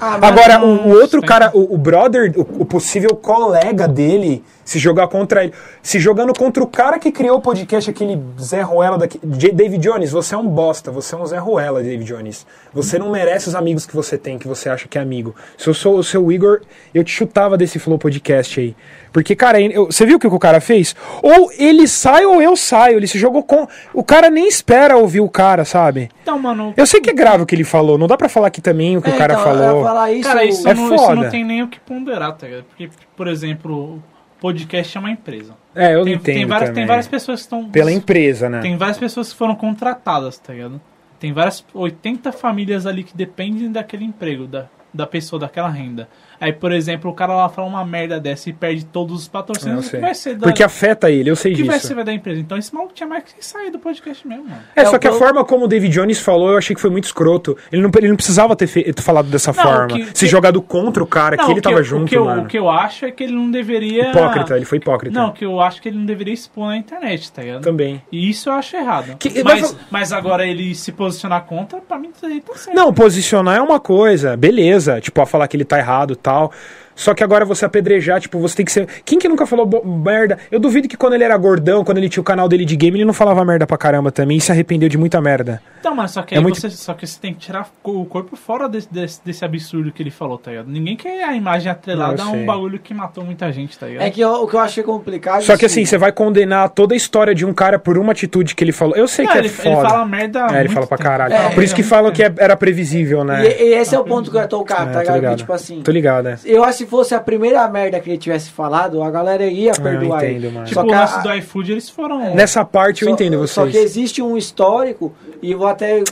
Ah, 0.00 0.18
Agora, 0.22 0.64
o, 0.64 0.88
o 0.88 1.00
outro 1.00 1.20
cara, 1.20 1.50
o, 1.52 1.74
o 1.74 1.78
brother, 1.78 2.32
o, 2.36 2.62
o 2.62 2.64
possível 2.64 3.16
colega 3.16 3.88
dele, 3.88 4.44
se 4.64 4.78
jogar 4.78 5.08
contra 5.08 5.44
ele, 5.44 5.52
se 5.82 5.98
jogando 5.98 6.32
contra 6.32 6.62
o 6.62 6.66
cara 6.66 6.98
que 6.98 7.10
criou 7.10 7.38
o 7.38 7.40
podcast, 7.40 7.90
aquele 7.90 8.22
Zé 8.40 8.62
Ruela 8.62 8.96
daqui. 8.96 9.18
David 9.24 9.78
Jones, 9.78 10.12
você 10.12 10.34
é 10.34 10.38
um 10.38 10.46
bosta, 10.46 10.92
você 10.92 11.14
é 11.14 11.18
um 11.18 11.26
Zé 11.26 11.38
Ruela, 11.38 11.82
David 11.82 12.04
Jones. 12.04 12.46
Você 12.72 12.98
não 12.98 13.10
merece 13.10 13.48
os 13.48 13.54
amigos 13.54 13.86
que 13.86 13.96
você 13.96 14.16
tem, 14.16 14.38
que 14.38 14.46
você 14.46 14.68
acha 14.68 14.86
que 14.86 14.98
é 14.98 15.00
amigo. 15.00 15.34
Se 15.56 15.68
eu 15.68 15.74
sou 15.74 15.98
o 15.98 16.04
seu 16.04 16.30
Igor, 16.30 16.60
eu 16.94 17.02
te 17.02 17.10
chutava 17.10 17.56
desse 17.56 17.78
Flow 17.78 17.98
Podcast 17.98 18.60
aí. 18.60 18.76
Porque, 19.12 19.34
cara, 19.36 19.60
eu- 19.60 19.86
você 19.86 20.04
viu 20.06 20.16
o 20.16 20.20
que 20.20 20.26
o 20.26 20.38
cara 20.38 20.60
fez? 20.60 20.94
Ou 21.22 21.50
ele 21.58 21.86
sai 21.88 22.24
ou 22.24 22.40
eu 22.42 22.56
saio. 22.56 22.96
Ele 22.98 23.06
se 23.06 23.18
jogou 23.18 23.42
com. 23.42 23.66
O 23.94 24.02
cara 24.04 24.28
nem 24.30 24.46
espera 24.48 24.96
ouvir 24.96 25.20
o 25.20 25.28
cara, 25.28 25.64
sabe? 25.64 26.08
Então, 26.22 26.38
mano, 26.38 26.72
Eu 26.76 26.86
sei 26.86 27.00
que 27.00 27.10
é 27.10 27.12
grave 27.14 27.42
o 27.42 27.46
que 27.46 27.54
ele 27.54 27.64
falou, 27.64 27.96
não 27.98 28.06
dá 28.06 28.16
pra 28.16 28.28
falar 28.28 28.48
aqui 28.48 28.60
também 28.60 28.96
o 28.96 29.02
que 29.02 29.10
É, 29.10 29.14
o 29.14 29.16
cara 29.18 29.34
então, 29.34 29.44
falou. 29.44 29.82
falar 29.84 30.12
isso, 30.12 30.28
cara, 30.28 30.44
isso, 30.44 30.68
É 30.68 30.74
não, 30.74 30.94
isso 30.94 31.04
foda. 31.04 31.14
não 31.22 31.30
tem 31.30 31.44
nem 31.44 31.62
o 31.62 31.68
que 31.68 31.80
ponderar, 31.80 32.32
tá 32.36 32.46
ligado? 32.46 32.64
Porque, 32.64 32.90
por 33.16 33.26
exemplo, 33.28 33.94
o 33.96 34.02
podcast 34.40 34.96
é 34.96 35.00
uma 35.00 35.10
empresa. 35.10 35.54
É, 35.74 35.94
eu 35.94 36.04
Tem, 36.04 36.14
entendo 36.14 36.34
tem, 36.34 36.46
várias, 36.46 36.68
também. 36.70 36.82
tem 36.82 36.86
várias 36.86 37.06
pessoas 37.08 37.40
que 37.40 37.44
estão. 37.46 37.64
Pela 37.70 37.92
empresa, 37.92 38.48
né? 38.48 38.60
Tem 38.60 38.76
várias 38.76 38.98
pessoas 38.98 39.32
que 39.32 39.38
foram 39.38 39.54
contratadas, 39.54 40.38
tá 40.38 40.52
ligado? 40.52 40.80
Tem 41.20 41.32
várias 41.32 41.64
80 41.74 42.30
famílias 42.32 42.86
ali 42.86 43.02
que 43.02 43.16
dependem 43.16 43.70
daquele 43.72 44.04
emprego, 44.04 44.46
da, 44.46 44.66
da 44.94 45.06
pessoa, 45.06 45.40
daquela 45.40 45.68
renda. 45.68 46.08
Aí, 46.40 46.52
por 46.52 46.72
exemplo, 46.72 47.10
o 47.10 47.14
cara 47.14 47.34
lá 47.34 47.48
fala 47.48 47.66
uma 47.68 47.84
merda 47.84 48.20
dessa 48.20 48.48
e 48.48 48.52
perde 48.52 48.84
todos 48.84 49.22
os 49.22 49.28
patrocínios, 49.28 49.88
que 49.88 49.96
vai 49.98 50.14
ser 50.14 50.34
da, 50.36 50.46
Porque 50.46 50.62
afeta 50.62 51.10
ele, 51.10 51.30
eu 51.30 51.36
sei 51.36 51.52
o 51.52 51.56
que 51.56 51.62
vai 51.64 51.76
disso. 51.76 51.88
ser 51.94 52.04
da 52.04 52.12
empresa? 52.12 52.40
Então 52.40 52.56
esse 52.56 52.72
maluco 52.74 52.92
tinha 52.94 53.06
mais 53.08 53.24
que 53.24 53.44
sair 53.44 53.70
do 53.70 53.78
podcast 53.78 54.26
mesmo, 54.26 54.44
mano. 54.44 54.60
É, 54.76 54.82
É, 54.82 54.84
só 54.84 54.92
que 54.92 55.06
a 55.06 55.10
que 55.10 55.16
eu- 55.16 55.18
forma 55.18 55.44
como 55.44 55.64
o 55.64 55.68
David 55.68 55.92
Jones 55.92 56.20
falou, 56.20 56.50
eu 56.52 56.58
achei 56.58 56.74
que 56.76 56.80
foi 56.80 56.90
muito 56.90 57.04
escroto. 57.04 57.56
Ele 57.72 57.82
não, 57.82 57.90
ele 57.96 58.08
não 58.08 58.16
precisava 58.16 58.54
ter, 58.54 58.66
fe- 58.66 58.92
ter 58.92 59.02
falado 59.02 59.28
dessa 59.28 59.52
Não, 59.52 59.62
forma. 59.62 59.86
que- 59.88 60.04
Se 60.06 60.24
que- 60.24 60.26
jogado 60.26 60.62
contra 60.62 61.02
o 61.02 61.06
cara, 61.06 61.36
que 61.36 61.42
Não, 61.42 61.50
ele 61.50 61.60
o 61.60 61.62
tava 61.62 61.82
junto, 61.82 62.04
o 62.04 62.06
que, 62.08 62.16
eu, 62.16 62.24
mano. 62.24 62.42
o 62.42 62.46
que 62.46 62.58
eu 62.58 62.68
acho 62.70 63.04
é 63.04 63.10
que 63.10 63.24
ele 63.24 63.32
não 63.34 63.50
deveria... 63.50 64.10
Hipócrita, 64.10 64.56
ele 64.56 64.64
foi 64.64 64.78
hipócrita. 64.78 65.18
Não, 65.18 65.32
que 65.32 65.44
eu 65.44 65.60
acho 65.60 65.82
que 65.82 65.88
ele 65.88 65.98
não 65.98 66.06
deveria 66.06 66.34
expor 66.34 66.66
na 66.68 66.76
internet, 66.76 67.32
tá 67.32 67.42
ligado? 67.42 67.62
Também. 67.62 68.00
E 68.12 68.30
isso 68.30 68.48
eu 68.48 68.52
acho 68.54 68.76
errado. 68.76 69.16
Que- 69.18 69.42
mas, 69.42 69.60
mas- 69.62 69.76
mas 69.90 70.12
agora 70.12 70.46
ele 70.46 70.74
se 70.74 70.92
posicionar 70.92 71.42
contra, 71.44 71.80
pra 71.80 71.98
mim, 71.98 72.10
tá 72.12 72.28
certo. 72.54 72.76
Não, 72.76 72.92
posicionar 72.92 73.56
é 73.56 73.60
uma 73.60 73.80
coisa, 73.80 74.36
beleza. 74.36 75.00
Tipo, 75.00 75.20
a 75.20 75.26
falar 75.26 75.48
que 75.48 75.56
ele 75.56 75.64
tá 75.64 75.78
errado 75.78 76.12
e 76.12 76.16
tal. 76.28 76.52
Só 76.98 77.14
que 77.14 77.22
agora 77.22 77.44
você 77.44 77.64
apedrejar, 77.64 78.20
tipo, 78.20 78.40
você 78.40 78.56
tem 78.56 78.66
que 78.66 78.72
ser. 78.72 78.88
Quem 79.04 79.20
que 79.20 79.28
nunca 79.28 79.46
falou 79.46 79.68
merda? 79.84 80.36
Eu 80.50 80.58
duvido 80.58 80.88
que 80.88 80.96
quando 80.96 81.12
ele 81.14 81.22
era 81.22 81.36
gordão, 81.36 81.84
quando 81.84 81.98
ele 81.98 82.08
tinha 82.08 82.20
o 82.20 82.24
canal 82.24 82.48
dele 82.48 82.64
de 82.64 82.74
game, 82.74 82.96
ele 82.98 83.04
não 83.04 83.12
falava 83.14 83.44
merda 83.44 83.68
pra 83.68 83.78
caramba 83.78 84.10
também 84.10 84.36
e 84.38 84.40
se 84.40 84.50
arrependeu 84.50 84.88
de 84.88 84.98
muita 84.98 85.20
merda. 85.20 85.62
Então, 85.78 85.94
mas 85.94 86.10
só 86.10 86.22
que, 86.22 86.34
É 86.34 86.38
aí 86.38 86.42
muito- 86.42 86.60
você, 86.60 86.70
só 86.70 86.92
que 86.94 87.06
você 87.06 87.20
tem 87.20 87.32
que 87.32 87.38
tirar 87.38 87.68
o 87.84 88.04
corpo 88.04 88.34
fora 88.34 88.68
desse, 88.68 88.92
desse, 88.92 89.20
desse 89.24 89.44
absurdo 89.44 89.92
que 89.92 90.02
ele 90.02 90.10
falou, 90.10 90.36
tá 90.38 90.50
ligado? 90.50 90.68
Ninguém 90.68 90.96
quer 90.96 91.22
a 91.22 91.36
imagem 91.36 91.70
atrelada 91.70 92.16
Não, 92.24 92.30
a 92.30 92.32
um 92.32 92.44
bagulho 92.44 92.80
que 92.80 92.92
matou 92.92 93.24
muita 93.24 93.52
gente, 93.52 93.78
tá 93.78 93.86
ligado? 93.86 94.02
É 94.04 94.10
que 94.10 94.20
eu- 94.20 94.42
o 94.42 94.48
que 94.48 94.56
eu 94.56 94.60
achei 94.60 94.82
complicado. 94.82 95.42
Só 95.42 95.56
que 95.56 95.66
assim, 95.66 95.82
é 95.82 95.84
você 95.84 95.96
vai 95.96 96.10
condenar 96.10 96.68
toda 96.70 96.94
a 96.94 96.96
história 96.96 97.32
de 97.32 97.46
um 97.46 97.54
cara 97.54 97.78
por 97.78 97.96
uma 97.96 98.10
atitude 98.10 98.56
que 98.56 98.64
ele 98.64 98.72
falou. 98.72 98.96
Eu 98.96 99.06
sei 99.06 99.24
Não, 99.24 99.32
que 99.32 99.38
ele, 99.38 99.46
é 99.46 99.50
ele 99.50 99.56
foda. 99.56 99.88
fala 99.88 100.04
merda. 100.04 100.46
É, 100.52 100.60
ele 100.60 100.68
fala 100.68 100.86
pra 100.88 100.98
caralho. 100.98 101.32
É, 101.32 101.50
Por 101.50 101.62
isso 101.62 101.72
que 101.76 101.80
há 101.80 101.84
muito 101.84 101.88
falam 101.90 102.10
que 102.12 102.24
é- 102.24 102.34
era 102.38 102.56
previsível, 102.56 103.22
né? 103.22 103.46
E, 103.46 103.62
e 103.70 103.74
esse 103.74 103.94
é 103.94 103.98
o 104.00 104.04
ponto 104.04 104.30
que 104.32 104.36
eu 104.36 104.40
ia 104.40 104.48
tocar, 104.48 104.82
É, 104.82 104.86
tá 104.86 104.92
tô 104.92 104.98
ligado? 105.00 105.14
ligado. 105.16 105.30
Que, 105.34 105.36
tipo 105.38 105.52
assim. 105.52 105.80
Tô 105.82 105.92
ligado, 105.92 106.24
né? 106.24 106.38
Eu 106.44 106.64
acho 106.64 106.78
que 106.78 106.87
fosse 106.88 107.14
a 107.14 107.20
primeira 107.20 107.66
merda 107.68 108.00
que 108.00 108.10
ele 108.10 108.18
tivesse 108.18 108.50
falado, 108.50 109.02
a 109.02 109.10
galera 109.10 109.44
ia 109.46 109.70
eu 109.72 109.80
perdoar 109.82 110.24
entendo, 110.24 110.44
ele. 110.44 110.48
mano. 110.54 110.66
Tipo, 110.66 110.80
Só 110.80 110.84
o 110.84 110.88
que 110.88 110.94
a- 110.94 111.00
lance 111.00 111.22
do 111.22 111.32
iFood, 111.34 111.72
eles 111.72 111.88
foram. 111.90 112.34
Nessa 112.34 112.64
parte 112.64 113.02
eu 113.02 113.08
só- 113.08 113.14
entendo 113.14 113.46
Só 113.46 113.62
vocês. 113.62 113.72
que 113.72 113.78
existe 113.78 114.22
um 114.22 114.36
histórico, 114.36 115.12
e 115.40 115.54
vou 115.54 115.66
até 115.68 116.02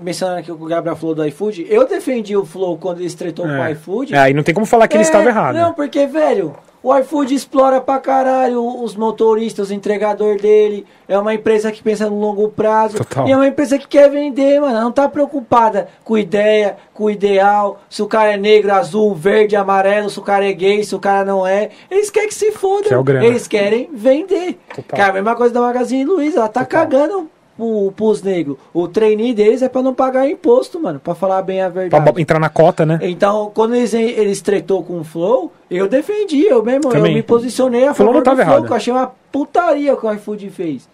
mencionando 0.00 0.38
aqui 0.38 0.52
o 0.52 0.56
que 0.56 0.62
o 0.62 0.66
Gabriel 0.66 0.96
falou 0.96 1.14
do 1.14 1.24
iFood. 1.26 1.66
Eu 1.68 1.86
defendi 1.88 2.36
o 2.36 2.44
Flow 2.44 2.76
quando 2.78 2.98
ele 2.98 3.06
estreitou 3.06 3.44
com 3.46 3.50
o 3.52 3.64
É. 3.64 3.72
iFood. 3.72 4.14
É, 4.14 4.18
aí 4.18 4.34
não 4.34 4.42
tem 4.42 4.54
como 4.54 4.66
falar 4.66 4.86
que 4.86 4.96
ele 4.96 5.02
É, 5.04 5.06
estava 5.06 5.28
errado. 5.28 5.54
Não, 5.56 5.72
porque, 5.72 6.06
velho, 6.06 6.54
o 6.82 6.96
iFood 6.96 7.34
explora 7.34 7.80
pra 7.80 7.98
caralho 7.98 8.64
os 8.82 8.94
motoristas, 8.94 9.66
os 9.66 9.72
entregador 9.72 10.36
dele. 10.36 10.86
É 11.08 11.18
uma 11.18 11.34
empresa 11.34 11.72
que 11.72 11.82
pensa 11.82 12.08
no 12.08 12.18
longo 12.18 12.48
prazo. 12.48 12.98
Total. 12.98 13.26
E 13.26 13.32
é 13.32 13.36
uma 13.36 13.46
empresa 13.46 13.78
que 13.78 13.88
quer 13.88 14.08
vender, 14.10 14.60
mano. 14.60 14.80
Não 14.80 14.92
tá 14.92 15.08
preocupada 15.08 15.88
com 16.04 16.16
ideia, 16.16 16.76
com 16.94 17.10
ideal. 17.10 17.80
Se 17.90 18.02
o 18.02 18.06
cara 18.06 18.34
é 18.34 18.36
negro, 18.36 18.72
azul, 18.72 19.14
verde, 19.14 19.56
amarelo, 19.56 20.08
se 20.08 20.18
o 20.18 20.22
cara 20.22 20.48
é 20.48 20.52
gay, 20.52 20.84
se 20.84 20.94
o 20.94 21.00
cara 21.00 21.24
não 21.24 21.46
é. 21.46 21.70
Eles 21.90 22.10
querem 22.10 22.28
que 22.28 22.34
se 22.34 22.52
fodam. 22.52 23.04
Que 23.04 23.12
é. 23.12 23.26
Eles 23.26 23.48
querem 23.48 23.90
vender. 23.92 24.58
Total. 24.74 24.98
Cara, 24.98 25.10
a 25.10 25.14
mesma 25.14 25.34
coisa 25.34 25.54
da 25.54 25.60
Magazine 25.60 26.04
Luiza. 26.04 26.38
Ela 26.38 26.48
tá 26.48 26.64
Total. 26.64 26.82
cagando 26.82 27.30
pro, 27.58 27.92
pros 27.92 28.22
negros. 28.22 28.56
O 28.72 28.86
trainee 28.86 29.34
deles 29.34 29.60
é 29.60 29.68
pra 29.68 29.82
não 29.82 29.92
pagar 29.92 30.26
imposto, 30.28 30.80
mano. 30.80 31.00
Pra 31.00 31.14
falar 31.14 31.42
bem 31.42 31.60
a 31.60 31.68
verdade. 31.68 32.20
entrar 32.22 32.38
na 32.38 32.48
cota, 32.48 32.86
né? 32.86 33.00
Então, 33.02 33.50
quando 33.52 33.74
eles, 33.74 33.92
eles 33.92 34.40
tretou 34.40 34.82
com 34.84 35.00
o 35.00 35.04
Flow, 35.04 35.52
eu 35.68 35.88
defendi, 35.88 36.44
eu 36.46 36.62
mesmo, 36.62 36.90
Também. 36.90 37.10
eu 37.10 37.16
me 37.16 37.22
posicionei 37.22 37.86
a 37.86 37.92
favor 37.92 38.14
do 38.14 38.24
Flow, 38.24 38.38
errado. 38.38 38.64
que 38.64 38.72
eu 38.72 38.76
achei 38.76 38.92
uma 38.92 39.12
putaria 39.32 39.92
o 39.92 39.96
que 39.96 40.06
o 40.06 40.12
iFood 40.12 40.48
fez. 40.50 40.88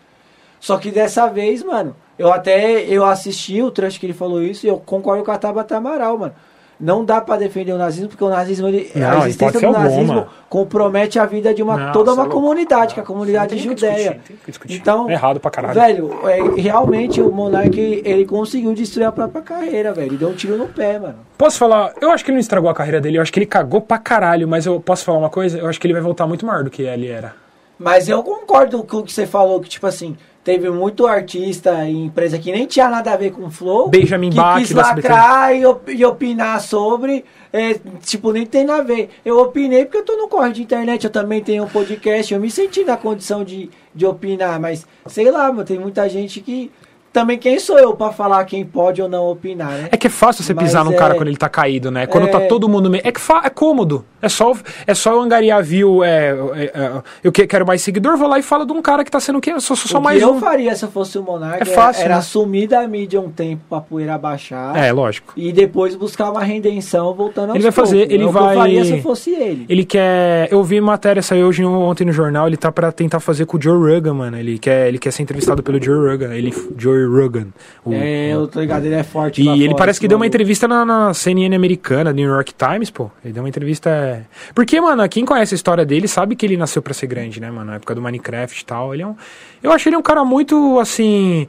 Só 0.59 0.79
que 0.79 0.91
dessa 0.91 1.27
vez, 1.29 1.63
mano, 1.63 1.95
eu 2.19 2.33
até 2.33 2.81
eu 2.85 3.05
assisti 3.05 3.61
o 3.61 3.71
trecho 3.71 4.01
que 4.01 4.07
ele 4.07 4.15
falou 4.15 4.43
isso 4.43 4.65
e 4.65 4.69
eu 4.69 4.79
concordo 4.79 5.23
com 5.23 5.31
a 5.31 5.37
Tabata 5.37 5.77
Amaral, 5.77 6.17
mano. 6.17 6.33
Não 6.79 7.05
dá 7.05 7.21
pra 7.21 7.37
defender 7.37 7.73
o 7.73 7.79
nazismo, 7.79 8.09
porque 8.09 8.25
o 8.25 8.29
nazismo, 8.29 8.67
ele, 8.69 8.91
Não, 8.95 9.23
a 9.23 9.27
existência 9.29 9.61
do 9.61 9.71
nazismo 9.73 10.13
alguma. 10.13 10.29
compromete 10.49 11.19
a 11.19 11.25
vida 11.27 11.55
de 11.55 11.63
uma, 11.63 11.77
Não, 11.77 11.93
toda 11.93 12.11
é 12.11 12.15
uma 12.15 12.25
louco. 12.25 12.37
comunidade, 12.41 12.95
que 12.95 13.01
é 13.01 13.03
a 13.03 13.07
comunidade 13.07 13.57
judeia. 13.59 14.21
discutir. 14.47 14.75
Então, 14.77 15.09
É 15.09 15.13
errado 15.13 15.39
pra 15.39 15.51
caralho. 15.51 15.75
velho, 15.81 16.29
é, 16.29 16.61
realmente 16.61 17.21
o 17.21 17.31
Monark, 17.31 17.79
ele 18.05 18.25
conseguiu 18.27 18.75
destruir 18.75 19.07
a 19.07 19.13
própria 19.13 19.41
carreira, 19.41 19.93
velho. 19.93 20.09
Ele 20.09 20.17
deu 20.17 20.29
um 20.31 20.35
tiro 20.35 20.57
no 20.57 20.67
pé, 20.67 20.99
mano. 20.99 21.17
Posso 21.39 21.59
falar? 21.59 21.93
Eu 22.01 22.11
acho 22.11 22.25
que 22.25 22.31
ele 22.31 22.37
não 22.37 22.41
estragou 22.41 22.69
a 22.69 22.75
carreira 22.75 23.01
dele, 23.01 23.19
eu 23.19 23.23
acho 23.23 23.33
que 23.33 23.39
ele 23.39 23.47
cagou 23.47 23.81
pra 23.81 23.99
caralho, 23.99 24.47
mas 24.49 24.67
eu 24.67 24.81
posso 24.81 25.05
falar 25.05 25.19
uma 25.19 25.31
coisa? 25.31 25.59
Eu 25.59 25.69
acho 25.69 25.81
que 25.81 25.87
ele 25.87 25.95
vai 25.95 26.03
voltar 26.03 26.27
muito 26.27 26.45
maior 26.45 26.65
do 26.65 26.71
que 26.71 26.83
ele 26.83 27.07
era. 27.09 27.35
Mas 27.79 28.09
eu 28.09 28.23
concordo 28.23 28.83
com 28.85 28.99
o 28.99 29.03
que 29.03 29.13
você 29.13 29.27
falou, 29.27 29.61
que 29.61 29.69
tipo 29.69 29.87
assim, 29.87 30.17
teve 30.45 30.69
muito 30.71 31.07
artista 31.07 31.89
e 31.89 31.97
empresa 32.05 32.39
que 32.39 32.53
nem 32.53 32.67
tinha 32.67 32.89
nada 32.89 33.13
a 33.13 33.17
ver 33.17 33.33
com 33.33 33.47
o 33.47 33.51
Flow. 33.51 33.89
Benjamin 33.89 34.29
que 34.31 34.37
Bach, 34.37 34.59
quis 34.61 34.71
lacrar 34.73 35.57
e, 35.57 35.65
op- 35.65 35.89
e 35.91 36.05
opinar 36.05 36.61
sobre, 36.61 37.25
é, 37.53 37.81
tipo, 38.05 38.31
nem 38.31 38.45
tem 38.45 38.65
nada 38.65 38.83
a 38.83 38.85
ver. 38.85 39.09
Eu 39.25 39.41
opinei 39.41 39.85
porque 39.87 39.97
eu 39.99 40.05
tô 40.05 40.17
no 40.17 40.29
corre 40.29 40.53
de 40.53 40.63
internet, 40.63 41.03
eu 41.05 41.11
também 41.11 41.43
tenho 41.43 41.65
um 41.65 41.69
podcast, 41.69 42.35
eu 42.35 42.39
me 42.39 42.51
senti 42.51 42.85
na 42.85 42.97
condição 42.97 43.43
de, 43.43 43.71
de 43.95 44.05
opinar, 44.05 44.61
mas 44.61 44.87
sei 45.07 45.31
lá, 45.31 45.51
mano, 45.51 45.65
tem 45.65 45.79
muita 45.79 46.09
gente 46.09 46.41
que... 46.41 46.71
Também 47.15 47.39
quem 47.39 47.61
sou 47.61 47.79
eu 47.79 47.95
pra 47.95 48.11
falar 48.11 48.45
quem 48.45 48.65
pode 48.65 49.01
ou 49.01 49.09
não 49.09 49.29
opinar, 49.31 49.71
né? 49.71 49.89
É 49.93 49.97
que 49.97 50.09
é 50.09 50.11
fácil 50.11 50.43
você 50.43 50.53
Mas 50.53 50.65
pisar 50.65 50.85
num 50.85 50.93
é- 50.93 50.97
cara 50.97 51.15
quando 51.15 51.29
ele 51.29 51.37
tá 51.37 51.49
caído, 51.49 51.89
né? 51.89 52.07
Quando 52.09 52.27
é- 52.27 52.31
tá 52.31 52.41
todo 52.41 52.69
mundo. 52.69 52.91
Me... 52.91 53.01
É 53.05 53.13
que 53.13 53.21
fa- 53.21 53.43
é 53.45 53.49
cômodo. 53.49 54.05
É 54.21 54.29
só, 54.29 54.53
é 54.85 54.95
só 54.95 55.13
eu 55.13 55.21
angariar 55.21 55.63
view. 55.63 56.03
É, 56.03 56.31
é, 56.31 56.65
é, 56.75 57.03
eu 57.23 57.31
que- 57.31 57.47
quero 57.47 57.65
mais 57.65 57.83
seguidor, 57.83 58.17
vou 58.17 58.27
lá 58.29 58.37
e 58.39 58.43
falo 58.43 58.65
de 58.65 58.73
um 58.73 58.83
cara 58.83 59.05
que 59.05 59.11
tá 59.13 59.21
sendo 59.21 59.41
quem? 59.41 59.55
Eu 59.55 59.61
sou, 59.61 59.77
sou 59.77 59.89
só 59.89 59.99
o 59.99 60.03
mais 60.03 60.19
que 60.19 60.25
eu 60.25 60.33
um. 60.33 60.41
faria 60.41 60.75
se 60.75 60.85
eu 60.85 60.91
fosse 60.91 61.17
o 61.17 61.23
Monark 61.23 61.63
É 61.63 61.65
fácil, 61.65 62.03
era, 62.05 62.17
né? 62.17 62.21
sumir 62.21 62.67
da 62.67 62.85
mídia 62.89 63.21
um 63.21 63.31
tempo 63.31 63.63
pra 63.71 63.81
poeira 63.81 64.19
baixar. 64.19 64.77
É, 64.77 64.91
lógico. 64.91 65.33
E 65.37 65.53
depois 65.53 65.95
buscar 65.95 66.31
uma 66.33 66.43
redenção 66.43 67.15
voltando 67.15 67.51
aos 67.51 67.55
Ele 67.55 67.63
vai 67.63 67.71
fazer, 67.73 67.99
poucos. 67.99 68.13
ele 68.15 68.25
É 68.25 68.27
vai- 68.29 68.55
eu 68.55 68.59
faria 68.59 68.85
se 68.85 68.91
eu 68.93 69.03
fosse 69.03 69.31
ele. 69.31 69.67
Ele 69.69 69.85
quer. 69.85 70.49
Eu 70.51 70.65
vi 70.65 70.81
matéria, 70.81 71.23
saiu 71.23 71.47
hoje 71.47 71.65
ontem 71.65 72.05
no 72.05 72.13
jornal. 72.13 72.49
Ele 72.49 72.57
tá 72.57 72.73
pra 72.73 72.91
tentar 72.91 73.21
fazer 73.21 73.47
com 73.47 73.57
o 73.57 73.63
Joe 73.63 73.77
Rogan, 73.95 74.15
mano. 74.15 74.37
Ele 74.37 74.59
quer, 74.59 74.89
ele 74.89 74.99
quer 74.99 75.13
ser 75.13 75.23
entrevistado 75.23 75.63
pelo 75.63 75.81
Joe 75.81 76.11
Rogan. 76.11 76.35
Ele, 76.35 76.53
Joe 76.77 77.04
Rogan. 77.07 77.47
o- 77.85 77.93
É, 77.93 78.33
eu 78.35 78.47
tô 78.47 78.61
ligado, 78.61 78.85
ele 78.85 78.95
é 78.95 79.03
forte. 79.03 79.43
E 79.43 79.49
ele 79.49 79.65
fora, 79.67 79.77
parece 79.77 80.01
que 80.01 80.09
deu 80.09 80.17
uma 80.17 80.27
entrevista 80.27 80.67
na, 80.69 80.85
na 80.85 81.15
CNN 81.15 81.55
americana, 81.55 82.13
New 82.13 82.29
York 82.29 82.53
Times, 82.55 82.91
pô. 82.91 83.11
Ele 83.25 83.33
deu 83.35 83.43
uma 83.43 83.49
entrevista. 83.49 83.91
é. 83.91 84.23
Porque, 84.55 84.81
mano, 84.81 85.09
quem 85.09 85.25
conhece 85.25 85.55
a 85.55 85.57
história 85.57 85.85
dele 85.85 86.09
sabe 86.09 86.37
que 86.37 86.45
ele 86.47 86.57
nasceu 86.57 86.83
pra 86.83 86.95
ser 86.95 87.07
grande, 87.07 87.41
né, 87.41 87.51
mano? 87.51 87.67
Na 87.71 87.77
época 87.77 87.95
do 87.95 88.03
Minecraft 88.03 88.61
e 88.61 88.65
tal. 88.65 88.93
Ele 88.95 89.03
é 89.03 89.07
um. 89.07 89.15
Eu 89.63 89.73
achei 89.73 89.91
ele 89.91 89.97
um 89.97 90.03
cara 90.03 90.25
muito, 90.25 90.79
assim. 90.79 91.47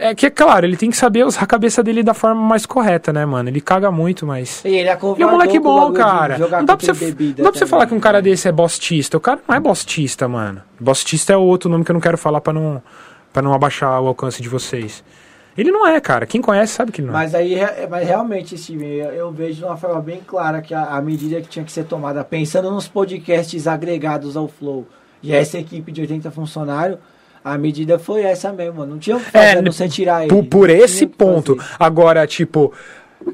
É 0.00 0.14
que, 0.14 0.26
é 0.26 0.30
claro, 0.30 0.64
ele 0.64 0.76
tem 0.76 0.90
que 0.90 0.96
saber 0.96 1.24
usar 1.26 1.42
a 1.42 1.46
cabeça 1.46 1.82
dele 1.82 2.04
da 2.04 2.14
forma 2.14 2.40
mais 2.40 2.64
correta, 2.64 3.12
né, 3.12 3.26
mano? 3.26 3.48
Ele 3.48 3.60
caga 3.60 3.90
muito, 3.90 4.24
mas. 4.24 4.64
E 4.64 4.68
ele 4.68 4.76
Ele 4.78 4.88
é 4.88 4.92
acovardou 4.92 5.26
um 5.26 5.30
moleque 5.32 5.58
bom, 5.58 5.92
cara. 5.92 6.38
Não 6.38 6.48
dá 6.64 6.76
pra 6.76 6.94
você, 6.94 7.06
não 7.18 7.32
dá 7.44 7.50
pra 7.50 7.58
você 7.58 7.66
falar 7.66 7.86
que 7.86 7.94
um 7.94 7.98
cara 7.98 8.18
né? 8.18 8.22
desse 8.22 8.46
é 8.46 8.52
bostista. 8.52 9.16
O 9.16 9.20
cara 9.20 9.40
não 9.48 9.56
é 9.56 9.58
bostista, 9.58 10.28
mano. 10.28 10.62
Bostista 10.78 11.32
é 11.32 11.36
outro 11.36 11.68
nome 11.68 11.84
que 11.84 11.90
eu 11.90 11.94
não 11.94 12.00
quero 12.00 12.16
falar 12.16 12.40
pra 12.40 12.52
não, 12.52 12.80
pra 13.38 13.42
não 13.42 13.54
abaixar 13.54 14.00
o 14.02 14.08
alcance 14.08 14.42
de 14.42 14.48
vocês. 14.48 15.04
Ele 15.56 15.70
não 15.70 15.86
é, 15.86 16.00
cara. 16.00 16.26
Quem 16.26 16.40
conhece 16.40 16.72
sabe 16.72 16.90
que 16.92 17.00
não 17.00 17.10
é. 17.10 17.12
Mas 17.12 17.34
aí, 17.34 17.54
re- 17.54 17.86
mas 17.88 18.06
realmente, 18.06 18.56
Steven, 18.58 18.88
eu, 18.88 19.10
eu 19.12 19.30
vejo 19.32 19.58
de 19.58 19.64
uma 19.64 19.76
forma 19.76 20.00
bem 20.00 20.20
clara 20.26 20.60
que 20.60 20.74
a, 20.74 20.84
a 20.96 21.00
medida 21.02 21.40
que 21.40 21.48
tinha 21.48 21.64
que 21.64 21.72
ser 21.72 21.84
tomada, 21.84 22.22
pensando 22.24 22.70
nos 22.70 22.86
podcasts 22.88 23.66
agregados 23.66 24.36
ao 24.36 24.46
Flow, 24.48 24.86
e 25.22 25.32
essa 25.32 25.58
equipe 25.58 25.90
de 25.90 26.00
80 26.02 26.30
funcionários, 26.30 26.98
a 27.44 27.56
medida 27.58 27.98
foi 27.98 28.22
essa 28.22 28.52
mesmo. 28.52 28.84
Não 28.86 28.98
tinha 28.98 29.16
o 29.16 29.20
que 29.20 29.30
fazer, 29.30 29.58
É, 29.58 29.62
não 29.62 29.72
ser 29.72 29.88
tirar 29.88 30.20
ele. 30.24 30.28
Por, 30.30 30.44
por 30.44 30.70
esse 30.70 31.06
ponto. 31.06 31.56
Agora, 31.78 32.24
tipo, 32.26 32.72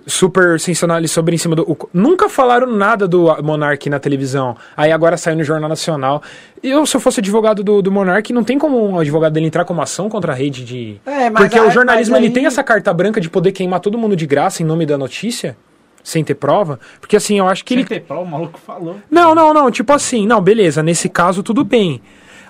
super 0.07 0.59
sensacionalista 0.61 1.15
sobre 1.15 1.35
em 1.35 1.39
cima 1.39 1.55
do. 1.57 1.63
o- 1.63 1.89
nunca 1.93 2.29
falaram 2.29 2.67
nada 2.67 3.07
do 3.09 3.27
Monark 3.43 3.89
na 3.89 3.99
televisão. 3.99 4.57
Aí 4.77 4.91
agora 4.93 5.17
saiu 5.17 5.37
no 5.37 5.45
Jornal 5.45 5.69
Nacional. 5.69 6.23
Eu, 6.63 6.85
se 6.87 6.97
eu 6.97 7.01
fosse 7.01 7.21
advogado 7.21 7.63
do, 7.63 7.81
do 7.83 7.91
Monark, 7.93 8.33
não 8.33 8.43
tem 8.45 8.59
como 8.59 8.85
um 8.89 8.99
advogado 8.99 9.33
dele 9.33 9.47
entrar 9.47 9.65
com 9.65 9.73
uma 9.75 9.83
ação 9.85 10.09
contra 10.09 10.33
a 10.33 10.35
rede 10.35 10.65
de. 10.65 11.01
É, 11.07 11.31
mas 11.31 11.43
Porque 11.45 11.59
aí- 11.59 11.67
o 11.67 11.71
jornalismo 11.71 12.13
mas 12.13 12.19
ele 12.21 12.29
aí- 12.29 12.33
tem 12.33 12.47
essa 12.47 12.63
carta 12.63 12.93
branca 12.93 13.21
de 13.21 13.29
poder 13.31 13.53
queimar 13.53 13.81
todo 13.81 13.97
mundo 13.99 14.17
de 14.17 14.27
graça 14.27 14.63
em 14.63 14.67
nome 14.67 14.85
da 14.87 14.97
notícia, 14.99 15.57
sem 16.03 16.23
ter 16.25 16.35
prova. 16.35 16.79
Porque 17.01 17.17
assim, 17.17 17.39
eu 17.39 17.49
acho 17.49 17.65
que 17.65 17.75
Sem 17.75 17.81
ele. 17.81 17.89
ter 17.89 18.01
prova, 18.01 18.23
o 18.23 18.27
maluco 18.27 18.59
falou. 18.59 18.97
Não, 19.11 19.35
não, 19.35 19.55
não. 19.55 19.71
Tipo 19.71 19.93
assim, 19.93 20.27
não, 20.27 20.41
beleza. 20.41 20.83
Nesse 20.83 21.09
caso, 21.09 21.43
tudo 21.43 21.65
bem. 21.65 22.01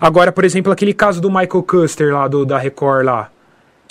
Agora, 0.01 0.33
por 0.33 0.45
exemplo, 0.45 0.73
aquele 0.73 0.93
caso 0.93 1.21
do 1.21 1.29
Michael 1.31 1.63
Custer 1.63 2.13
lá, 2.13 2.27
do, 2.29 2.45
da 2.45 2.59
Record 2.59 3.07
lá. 3.07 3.31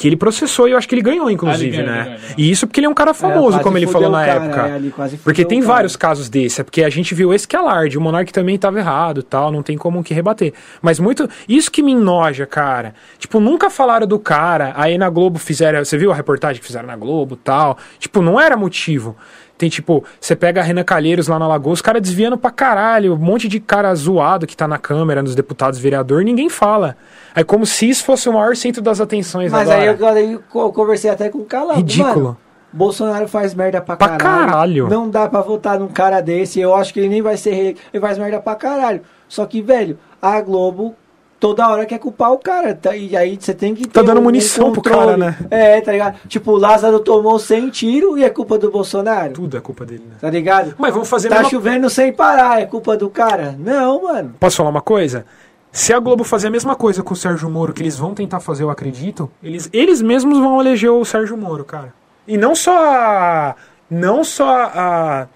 Que 0.04 0.10
ele 0.10 0.18
processou 0.18 0.68
e 0.68 0.72
eu 0.72 0.78
acho 0.78 0.86
que 0.86 0.96
ele 0.96 1.02
ganhou, 1.02 1.32
inclusive, 1.32 1.80
Ah, 1.80 1.84
né? 1.86 2.18
E 2.38 2.52
isso 2.52 2.68
porque 2.68 2.82
ele 2.82 2.88
é 2.88 2.90
um 2.90 2.94
cara 2.94 3.14
famoso, 3.14 3.52
quase 3.52 3.64
como 3.64 3.78
ele 3.78 3.88
falou 3.88 4.10
na 4.10 4.26
cara, 4.26 4.44
época. 4.44 5.06
é, 5.06 5.18
porque 5.24 5.46
tem 5.46 5.62
vários 5.62 5.96
casos 5.96 6.28
desse. 6.28 6.60
É 6.60 6.64
porque 6.66 6.84
a 6.84 6.90
gente 6.90 7.16
viu 7.16 7.34
esse 7.34 7.48
que 7.48 7.56
é 7.56 7.60
alarde. 7.60 7.98
O 7.98 8.02
Monark 8.02 8.34
também 8.34 8.58
tava 8.58 8.80
errado 8.80 9.24
tal. 9.24 9.50
Não 9.50 9.64
tem 9.64 9.78
como 9.78 10.04
que 10.04 10.14
rebater. 10.14 10.54
Mas 10.82 11.00
muito. 11.00 11.30
Isso 11.48 11.72
que 11.72 11.82
me 11.82 11.94
enoja, 11.94 12.46
cara. 12.46 12.94
Tipo, 13.18 13.40
nunca 13.40 13.70
falaram 13.70 14.06
do 14.06 14.20
cara. 14.20 14.74
Aí 14.76 14.98
na 14.98 15.10
Globo 15.10 15.40
fizeram. 15.40 15.86
Você 15.86 15.98
viu 15.98 16.12
a 16.12 16.16
reportagem 16.16 16.60
que 16.60 16.68
fizeram 16.68 16.88
na 16.88 16.98
Globo 16.98 17.38
tal? 17.38 17.78
Tipo, 17.98 18.22
não 18.22 18.38
era 18.38 18.58
motivo. 18.58 19.16
Tem 19.58 19.70
tipo, 19.70 20.04
você 20.20 20.36
pega 20.36 20.62
a 20.62 20.64
Renan 20.64 20.84
Calheiros 20.84 21.28
lá 21.28 21.38
na 21.38 21.48
Lagoa, 21.48 21.74
os 21.74 21.82
caras 21.82 22.02
desviando 22.02 22.38
pra 22.38 22.50
caralho, 22.52 23.14
um 23.14 23.18
monte 23.18 23.48
de 23.48 23.60
cara 23.60 23.94
zoado 23.96 24.48
que 24.48 24.58
tá 24.58 24.68
na 24.68 24.78
Câmara, 24.78 25.22
nos 25.22 25.36
deputados 25.36 25.80
vereador, 25.80 26.24
ninguém 26.24 26.50
fala. 26.50 26.98
Aí 27.36 27.44
como 27.44 27.66
se 27.66 27.88
isso 27.90 28.04
fosse 28.04 28.28
o 28.28 28.34
maior 28.34 28.56
centro 28.56 28.82
das 28.82 29.00
atenções 29.00 29.52
Mas 29.52 29.70
agora. 29.70 29.92
aí 29.92 29.98
eu, 30.00 30.08
aí 30.08 30.34
eu 30.34 30.72
conversei 30.72 31.10
até 31.10 31.30
com 31.30 31.38
o 31.40 31.46
Calango. 31.46 31.76
Ridículo. 31.78 32.24
Mano, 32.26 32.38
Bolsonaro 32.74 33.28
faz 33.28 33.54
merda 33.54 33.80
pra 33.80 33.96
Pra 33.96 34.18
caralho. 34.18 34.48
caralho. 34.48 34.90
Não 34.90 35.08
dá 35.08 35.28
pra 35.30 35.42
votar 35.42 35.80
num 35.80 35.88
cara 35.88 36.20
desse. 36.22 36.60
Eu 36.60 36.74
acho 36.74 36.92
que 36.92 37.00
ele 37.00 37.10
nem 37.10 37.22
vai 37.22 37.38
ser. 37.38 37.76
Ele 37.94 38.02
faz 38.02 38.18
merda 38.18 38.40
pra 38.40 38.56
caralho. 38.56 39.02
Só 39.28 39.46
que, 39.46 39.62
velho, 39.62 39.98
a 40.20 40.42
Globo 40.42 40.96
toda 41.44 41.68
hora 41.68 41.86
quer 41.86 42.00
culpar 42.00 42.32
o 42.32 42.38
cara. 42.38 42.74
Tá? 42.74 42.96
E 42.96 43.18
aí 43.18 43.38
você 43.38 43.54
tem 43.54 43.76
que 43.76 43.86
Tá 43.86 44.02
dando 44.02 44.22
um- 44.22 44.24
munição 44.24 44.70
um 44.70 44.72
pro 44.72 44.82
cara, 44.82 45.18
né? 45.18 45.36
É, 45.52 45.82
tá 45.82 45.92
ligado? 45.92 46.16
Tipo, 46.30 46.54
o 46.54 46.58
Lázaro 46.58 47.02
tomou 47.02 47.38
100 47.38 47.70
tiro 47.70 48.18
e 48.18 48.24
é 48.24 48.30
culpa 48.30 48.58
do 48.58 48.72
Bolsonaro. 48.72 49.34
Tudo 49.34 49.58
é 49.58 49.60
culpa 49.60 49.86
dele, 49.86 50.06
né? 50.10 50.16
Tá 50.22 50.30
ligado? 50.30 50.74
Mas 50.78 50.94
vamos 50.94 51.10
fazer 51.10 51.28
Tá 51.28 51.36
mesma 51.36 51.50
chovendo 51.50 51.90
sem 51.90 52.14
parar, 52.14 52.62
é 52.62 52.66
culpa 52.66 52.96
do 52.96 53.10
cara? 53.10 53.54
Não, 53.60 54.04
mano. 54.04 54.36
Posso 54.40 54.56
falar 54.56 54.70
uma 54.70 54.82
coisa? 54.82 55.26
Se 55.70 55.92
a 55.92 56.00
Globo 56.00 56.24
fazer 56.24 56.48
a 56.48 56.52
mesma 56.52 56.76
coisa 56.78 57.04
com 57.04 57.14
o 57.14 57.18
Sérgio 57.18 57.50
Moro 57.50 57.74
que 57.74 57.82
eles 57.82 57.98
vão 57.98 58.14
tentar 58.14 58.40
fazer, 58.40 58.64
eu 58.64 58.70
acredito, 58.70 59.30
eles, 59.44 59.70
eles 59.74 60.02
mesmos 60.02 60.38
vão 60.40 60.62
eleger 60.62 60.92
o 60.92 61.04
Sérgio 61.04 61.36
Moro, 61.36 61.66
cara. 61.66 61.94
E 62.26 62.38
não 62.38 62.56
só 62.56 62.72
a. 62.72 63.56
Não 63.90 64.24
só 64.24 64.50
a. 64.74 65.28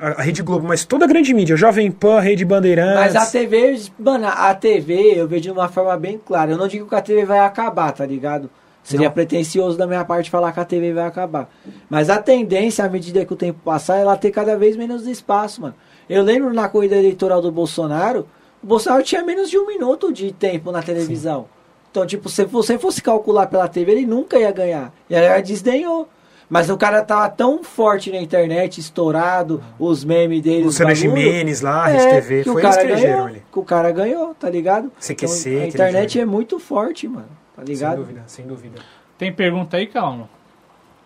A, 0.00 0.20
a 0.20 0.22
Rede 0.22 0.42
Globo, 0.42 0.66
mas 0.66 0.84
toda 0.84 1.04
a 1.04 1.08
grande 1.08 1.34
mídia, 1.34 1.56
Jovem 1.56 1.90
Pan, 1.90 2.20
Rede 2.20 2.44
Bandeirantes. 2.44 3.14
Mas 3.14 3.16
a 3.16 3.26
TV, 3.26 3.80
mano, 3.98 4.26
a 4.26 4.54
TV 4.54 5.12
eu 5.14 5.28
vejo 5.28 5.42
de 5.42 5.50
uma 5.50 5.68
forma 5.68 5.96
bem 5.96 6.18
clara. 6.18 6.52
Eu 6.52 6.56
não 6.58 6.66
digo 6.66 6.88
que 6.88 6.94
a 6.94 7.02
TV 7.02 7.24
vai 7.24 7.40
acabar, 7.40 7.92
tá 7.92 8.06
ligado? 8.06 8.48
Seria 8.82 9.08
Não. 9.08 9.12
pretencioso 9.12 9.76
da 9.76 9.86
minha 9.86 10.04
parte 10.04 10.30
falar 10.30 10.52
que 10.52 10.60
a 10.60 10.64
TV 10.64 10.92
vai 10.92 11.04
acabar. 11.04 11.50
Mas 11.88 12.08
a 12.08 12.18
tendência, 12.18 12.84
à 12.84 12.88
medida 12.88 13.24
que 13.26 13.32
o 13.32 13.36
tempo 13.36 13.60
passar, 13.62 13.98
é 13.98 14.00
ela 14.00 14.16
ter 14.16 14.30
cada 14.30 14.56
vez 14.56 14.76
menos 14.76 15.06
espaço, 15.06 15.60
mano. 15.60 15.74
Eu 16.08 16.22
lembro 16.22 16.52
na 16.52 16.68
corrida 16.68 16.96
eleitoral 16.96 17.42
do 17.42 17.52
Bolsonaro, 17.52 18.26
o 18.62 18.66
Bolsonaro 18.66 19.02
tinha 19.02 19.22
menos 19.22 19.50
de 19.50 19.58
um 19.58 19.66
minuto 19.66 20.12
de 20.12 20.32
tempo 20.32 20.72
na 20.72 20.82
televisão. 20.82 21.46
Então, 21.90 22.06
tipo, 22.06 22.28
se 22.28 22.44
você 22.44 22.78
fosse 22.78 23.02
calcular 23.02 23.46
pela 23.48 23.68
TV, 23.68 23.92
ele 23.92 24.06
nunca 24.06 24.38
ia 24.38 24.50
ganhar. 24.50 24.92
E 25.08 25.14
aí 25.14 25.24
ela 25.24 25.42
desdenhou. 25.42 26.08
Mas 26.50 26.68
o 26.68 26.76
cara 26.76 27.00
tava 27.02 27.28
tão 27.28 27.62
forte 27.62 28.10
na 28.10 28.18
internet, 28.18 28.78
estourado, 28.80 29.62
os 29.78 30.04
memes 30.04 30.42
dele. 30.42 30.60
os 30.62 30.64
Luciana 30.66 30.94
Gimenez 30.96 31.60
lá, 31.60 31.88
é, 31.90 32.14
TV, 32.20 32.38
que 32.38 32.44
foi 32.50 32.54
o 32.54 32.58
eles 32.58 32.70
cara 32.76 32.86
que 32.86 32.92
elegeram 32.92 33.14
ganhou, 33.14 33.28
ele. 33.30 33.42
que 33.52 33.58
o 33.58 33.62
cara 33.62 33.90
ganhou, 33.92 34.34
tá 34.34 34.50
ligado? 34.50 34.90
CQC, 35.00 35.48
Então, 35.48 35.60
que 35.60 35.64
a 35.64 35.66
internet 35.68 36.20
é 36.20 36.24
muito 36.24 36.58
forte, 36.58 37.06
mano, 37.06 37.28
tá 37.54 37.62
Sem 37.64 37.74
ligado? 37.74 37.96
dúvida, 37.98 38.22
sem 38.26 38.44
dúvida. 38.46 38.80
Tem 39.16 39.32
pergunta 39.32 39.76
aí, 39.76 39.86
calma. 39.86 40.28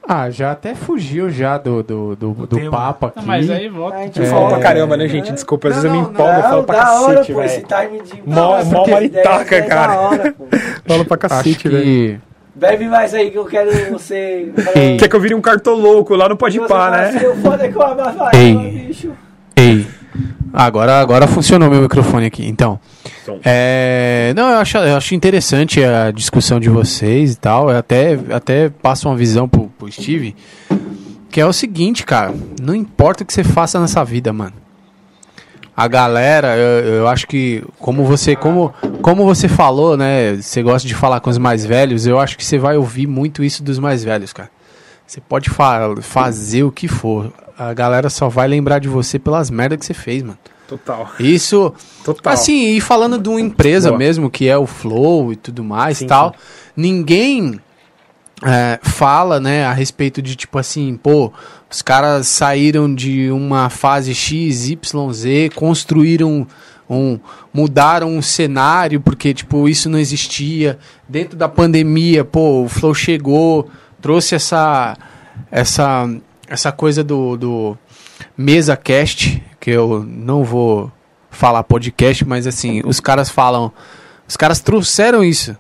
Ah, 0.06 0.28
já 0.30 0.52
até 0.52 0.74
fugiu 0.74 1.30
já 1.30 1.56
do, 1.56 1.82
do, 1.82 2.14
do, 2.16 2.32
do 2.46 2.70
papo 2.70 3.06
aqui. 3.06 3.18
Não, 3.20 3.26
mas 3.26 3.50
aí 3.50 3.68
volta. 3.70 3.96
A 3.96 4.02
gente 4.02 4.22
É. 4.22 4.26
Fala 4.26 4.48
pra 4.50 4.58
caramba, 4.60 4.96
né, 4.98 5.08
gente? 5.08 5.32
Desculpa, 5.32 5.68
às 5.68 5.74
vezes 5.76 5.90
Não, 5.90 5.96
eu 5.96 6.00
me 6.00 6.06
não, 6.06 6.12
empolgo, 6.14 6.32
eu 6.38 6.42
falo 6.42 6.64
pra 6.64 6.84
da 6.84 7.00
hora, 7.00 7.14
cacete, 7.16 7.32
pô, 7.32 7.42
esse 7.42 7.62
velho. 7.62 7.66
time 7.90 8.02
de... 8.02 8.22
Mó- 8.28 8.64
Não, 8.64 8.86
maritaca, 8.86 9.56
é 9.56 9.62
cara. 9.62 10.32
Pô. 10.32 10.44
Falo 10.86 11.04
pra 11.06 11.16
Acho 11.26 11.34
cacete, 11.36 11.68
velho. 11.68 12.20
Bebe 12.54 12.86
mais 12.86 13.12
aí 13.12 13.30
que 13.30 13.38
eu 13.38 13.44
quero 13.44 13.70
você... 13.90 14.52
Ei. 14.74 14.96
Quer 14.96 15.08
que 15.08 15.16
eu 15.16 15.20
vire 15.20 15.34
um 15.34 15.40
cartoloco 15.40 16.14
lá 16.14 16.28
no 16.28 16.36
Pode 16.36 16.60
Pá, 16.60 16.90
né? 16.90 17.08
assim, 17.08 17.42
foda 17.42 17.66
eu 17.66 17.82
abafa 17.82 18.30
Ei. 18.36 18.52
ela, 18.52 18.62
bicho. 18.62 19.12
Ei, 19.56 19.86
Agora, 20.56 21.00
agora 21.00 21.26
funcionou 21.26 21.68
meu 21.68 21.82
microfone 21.82 22.26
aqui. 22.26 22.46
Então, 22.46 22.78
é, 23.44 24.32
não, 24.36 24.50
eu 24.50 24.58
acho, 24.58 24.78
eu 24.78 24.96
acho 24.96 25.12
interessante 25.12 25.82
a 25.82 26.12
discussão 26.12 26.60
de 26.60 26.68
vocês 26.68 27.32
e 27.32 27.36
tal. 27.36 27.70
Eu 27.70 27.76
até, 27.76 28.16
até 28.30 28.68
passo 28.68 29.08
uma 29.08 29.16
visão 29.16 29.48
pro, 29.48 29.66
pro 29.76 29.90
Steve, 29.90 30.36
que 31.28 31.40
é 31.40 31.46
o 31.46 31.52
seguinte, 31.52 32.06
cara. 32.06 32.32
Não 32.62 32.72
importa 32.72 33.24
o 33.24 33.26
que 33.26 33.32
você 33.32 33.42
faça 33.42 33.80
nessa 33.80 34.04
vida, 34.04 34.32
mano. 34.32 34.52
A 35.76 35.88
galera, 35.88 36.56
eu, 36.56 36.94
eu 36.94 37.08
acho 37.08 37.26
que 37.26 37.64
como 37.80 38.04
você, 38.04 38.36
como, 38.36 38.72
como 39.02 39.24
você 39.24 39.48
falou, 39.48 39.96
né? 39.96 40.36
Você 40.36 40.62
gosta 40.62 40.86
de 40.86 40.94
falar 40.94 41.20
com 41.20 41.30
os 41.30 41.38
mais 41.38 41.64
velhos. 41.66 42.06
Eu 42.06 42.20
acho 42.20 42.36
que 42.36 42.44
você 42.44 42.58
vai 42.58 42.76
ouvir 42.76 43.06
muito 43.06 43.42
isso 43.42 43.62
dos 43.62 43.78
mais 43.78 44.04
velhos, 44.04 44.32
cara. 44.32 44.50
Você 45.06 45.20
pode 45.20 45.50
fa 45.50 45.94
fazer 46.00 46.62
o 46.62 46.70
que 46.70 46.86
for. 46.86 47.32
A 47.58 47.74
galera 47.74 48.08
só 48.08 48.28
vai 48.28 48.48
lembrar 48.48 48.78
de 48.78 48.88
você 48.88 49.18
pelas 49.18 49.50
merdas 49.50 49.80
que 49.80 49.86
você 49.86 49.94
fez, 49.94 50.22
mano. 50.22 50.38
Total. 50.66 51.10
Isso, 51.20 51.74
Total. 52.04 52.32
assim, 52.32 52.68
e 52.68 52.80
falando 52.80 53.18
de 53.18 53.28
uma 53.28 53.40
empresa 53.40 53.90
Boa. 53.90 53.98
mesmo, 53.98 54.30
que 54.30 54.48
é 54.48 54.56
o 54.56 54.66
Flow 54.66 55.32
e 55.32 55.36
tudo 55.36 55.62
mais 55.62 55.98
Sim, 55.98 56.04
e 56.04 56.08
tal, 56.08 56.34
ninguém 56.74 57.60
é, 58.44 58.78
fala, 58.82 59.40
né, 59.40 59.64
a 59.64 59.72
respeito 59.72 60.20
de, 60.20 60.36
tipo 60.36 60.58
assim, 60.58 60.96
pô, 61.02 61.32
os 61.70 61.80
caras 61.80 62.26
saíram 62.28 62.94
de 62.94 63.30
uma 63.30 63.70
fase 63.70 64.14
X, 64.14 64.68
Y, 64.68 65.12
Z, 65.12 65.50
construíram 65.54 66.46
um, 66.88 67.18
mudaram 67.52 68.14
um 68.14 68.20
cenário, 68.20 69.00
porque, 69.00 69.32
tipo, 69.32 69.66
isso 69.66 69.88
não 69.88 69.98
existia. 69.98 70.78
Dentro 71.08 71.38
da 71.38 71.48
pandemia, 71.48 72.22
pô, 72.22 72.64
o 72.64 72.68
Flow 72.68 72.94
chegou, 72.94 73.70
trouxe 74.00 74.34
essa, 74.34 74.94
essa, 75.50 76.06
essa 76.46 76.70
coisa 76.70 77.02
do, 77.02 77.36
do 77.38 77.78
mesa 78.36 78.76
cast, 78.76 79.42
que 79.58 79.70
eu 79.70 80.04
não 80.06 80.44
vou 80.44 80.92
falar 81.30 81.64
podcast, 81.64 82.24
mas 82.26 82.46
assim, 82.46 82.82
os 82.84 83.00
caras 83.00 83.30
falam, 83.30 83.72
os 84.28 84.36
caras 84.36 84.60
trouxeram 84.60 85.24
isso 85.24 85.56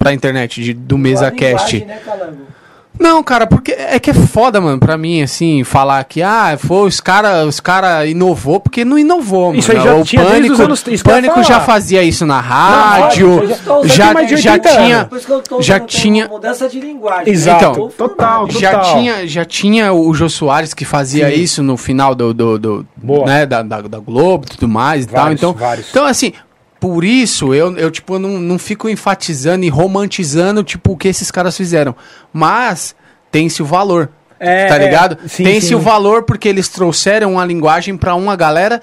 pra 0.00 0.14
internet 0.14 0.62
de, 0.62 0.72
do 0.72 0.96
mesa 0.96 1.26
Uma 1.26 1.30
linguagem, 1.30 1.80
cast. 1.80 1.84
né, 1.84 1.98
Calango? 2.04 2.50
Não, 2.98 3.22
cara, 3.22 3.46
porque 3.46 3.72
é 3.72 3.98
que 3.98 4.10
é 4.10 4.14
foda, 4.14 4.60
mano, 4.60 4.78
pra 4.78 4.98
mim, 4.98 5.22
assim, 5.22 5.64
falar 5.64 6.04
que, 6.04 6.20
ah, 6.22 6.58
foi, 6.58 6.86
os 6.88 7.00
cara, 7.00 7.46
os 7.46 7.58
cara 7.58 8.04
inovou, 8.04 8.60
porque 8.60 8.84
não 8.84 8.98
inovou, 8.98 9.46
mano. 9.46 9.58
Isso 9.58 9.72
aí 9.72 9.80
já 9.80 9.94
o 9.94 10.04
tinha 10.04 10.20
desde 10.22 10.36
Pânico, 10.40 10.54
os 10.54 10.60
anos- 10.60 10.84
isso 10.86 11.04
que 11.04 11.08
eu 11.10 11.14
ia 11.14 11.22
Pânico 11.22 11.42
já 11.42 11.54
falar. 11.54 11.60
fazia 11.64 12.02
isso 12.02 12.26
na 12.26 12.40
rádio, 12.42 13.28
Não, 13.64 13.84
já- 13.84 13.94
já, 13.94 14.04
tem 14.06 14.14
mais 14.14 14.28
de 14.28 14.36
já 14.36 14.52
80 14.52 14.68
tinha... 14.82 14.96
anos. 14.98 15.08
Por 15.08 15.16
isso 15.18 15.26
que 15.26 15.32
eu 15.32 15.40
tô 15.42 15.62
já 15.62 15.80
tinha- 15.80 16.24
uma 16.26 16.34
mudança 16.34 16.68
de 16.68 16.78
linguagem. 16.80 17.32
Exato. 17.32 17.64
Então, 17.64 17.88
Total, 17.88 18.46
total. 18.48 18.60
Já 18.60 18.80
tinha, 18.80 19.26
já 19.26 19.44
tinha 19.46 19.92
o 19.94 20.12
Jô 20.12 20.28
Soares 20.28 20.74
que 20.74 20.84
fazia 20.84 21.30
Sim. 21.30 21.40
isso 21.40 21.62
no 21.62 21.78
final 21.78 22.14
do, 22.14 22.34
do, 22.34 22.58
do- 22.58 22.86
Boa. 22.96 23.24
né, 23.24 23.46
da, 23.46 23.62
da, 23.62 23.80
da 23.80 23.98
Globo 23.98 24.44
e 24.46 24.56
tudo 24.56 24.68
mais 24.68 25.04
e 25.04 25.08
tal. 25.08 25.22
Vários, 25.22 25.40
Então, 25.40 25.52
vários. 25.54 25.88
então, 25.88 26.04
assim, 26.04 26.34
por 26.80 27.04
isso 27.04 27.52
eu, 27.52 27.76
eu 27.76 27.90
tipo, 27.90 28.18
não, 28.18 28.40
não 28.40 28.58
fico 28.58 28.88
enfatizando 28.88 29.64
e 29.64 29.68
romantizando 29.68 30.64
tipo, 30.64 30.92
o 30.92 30.96
que 30.96 31.06
esses 31.06 31.30
caras 31.30 31.56
fizeram. 31.56 31.94
Mas 32.32 32.96
tem-se 33.30 33.62
o 33.62 33.66
valor. 33.66 34.10
É, 34.40 34.66
tá 34.66 34.76
é. 34.76 34.78
ligado? 34.78 35.18
Sim, 35.28 35.44
Tem-se 35.44 35.74
o 35.74 35.78
valor 35.78 36.22
porque 36.22 36.48
eles 36.48 36.68
trouxeram 36.68 37.34
uma 37.34 37.44
linguagem 37.44 37.94
pra 37.94 38.14
uma 38.14 38.34
galera 38.34 38.80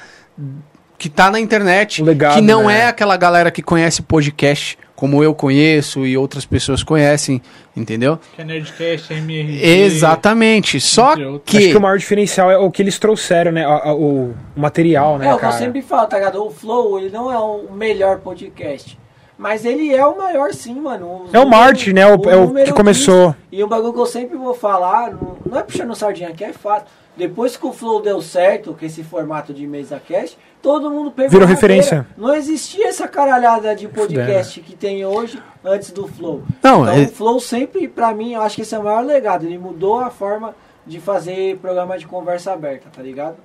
que 0.99 1.09
tá 1.09 1.31
na 1.31 1.39
internet, 1.39 2.03
legado, 2.03 2.35
que 2.35 2.41
não 2.41 2.67
né? 2.67 2.81
é 2.81 2.87
aquela 2.87 3.17
galera 3.17 3.49
que 3.49 3.63
conhece 3.63 4.03
podcast, 4.03 4.77
como 4.97 5.23
eu 5.23 5.33
conheço 5.33 6.05
e 6.07 6.17
outras 6.17 6.43
pessoas 6.43 6.81
conhecem, 6.81 7.39
entendeu? 7.75 8.17
Que 8.35 8.41
é 8.41 8.43
Nerdcast, 8.43 9.13
MRG. 9.13 9.63
Exatamente. 9.63 10.81
Só 10.81 11.15
que, 11.45 11.57
Acho 11.57 11.67
que 11.69 11.77
o 11.77 11.81
maior 11.81 11.97
diferencial 11.99 12.49
é 12.51 12.57
o 12.57 12.71
que 12.71 12.81
eles 12.81 12.97
trouxeram, 12.97 13.51
né? 13.51 13.63
A- 13.63 13.93
o 13.93 14.33
material, 14.55 15.19
né, 15.19 15.27
É, 15.27 15.29
o 15.29 15.37
que 15.37 15.45
eu 15.45 15.49
cara? 15.49 15.61
sempre 15.61 15.81
falo, 15.83 16.07
tá 16.07 16.17
ligado? 16.17 16.43
O 16.43 16.49
Flow, 16.49 16.99
ele 16.99 17.11
não 17.11 17.31
é 17.31 17.37
o 17.37 17.71
melhor 17.71 18.17
podcast. 18.19 18.97
Mas 19.37 19.65
ele 19.65 19.93
é 19.93 20.03
o 20.03 20.17
maior 20.17 20.51
sim, 20.51 20.73
mano. 20.73 21.25
Os 21.25 21.33
É 21.33 21.39
o 21.39 21.47
Marte, 21.47 21.93
né? 21.93 22.03
O- 22.07 22.27
é 22.27 22.35
o 22.35 22.51
que 22.65 22.73
começou. 22.73 23.35
E 23.51 23.63
um 23.63 23.67
bagulho 23.67 23.93
que 23.93 23.99
eu 23.99 24.05
sempre 24.07 24.35
vou 24.35 24.55
falar, 24.55 25.11
não, 25.11 25.37
não 25.45 25.59
é 25.59 25.61
puxando 25.61 25.93
sardinha 25.93 26.29
aqui, 26.29 26.43
é 26.43 26.51
fato. 26.53 26.89
Depois 27.15 27.55
que 27.55 27.65
o 27.65 27.71
Flow 27.71 28.01
deu 28.01 28.19
certo, 28.21 28.75
com 28.79 28.83
esse 28.85 29.03
formato 29.03 29.53
de 29.53 29.65
mesa 29.67 30.01
cast, 30.07 30.37
todo 30.61 30.89
mundo 30.89 31.11
pegou 31.11 31.31
Virou 31.31 31.47
referência. 31.47 32.05
Não 32.17 32.33
existia 32.35 32.87
essa 32.87 33.07
caralhada 33.07 33.75
de 33.75 33.87
podcast 33.87 34.59
que 34.61 34.75
tem 34.75 35.05
hoje 35.05 35.41
antes 35.63 35.91
do 35.91 36.07
Flow. 36.07 36.43
Não, 36.63 36.83
então 36.83 36.95
é- 36.95 37.01
o 37.03 37.07
Flow 37.09 37.39
sempre, 37.39 37.87
pra 37.87 38.13
mim, 38.13 38.33
eu 38.33 38.41
acho 38.41 38.55
que 38.55 38.61
esse 38.61 38.73
é 38.75 38.79
o 38.79 38.83
maior 38.83 39.03
legado. 39.03 39.45
Ele 39.45 39.57
mudou 39.57 39.99
a 39.99 40.09
forma 40.09 40.53
de 40.85 40.99
fazer 40.99 41.57
programa 41.57 41.97
de 41.97 42.05
conversa 42.07 42.53
aberta, 42.53 42.87
tá 42.95 43.01
ligado? 43.01 43.35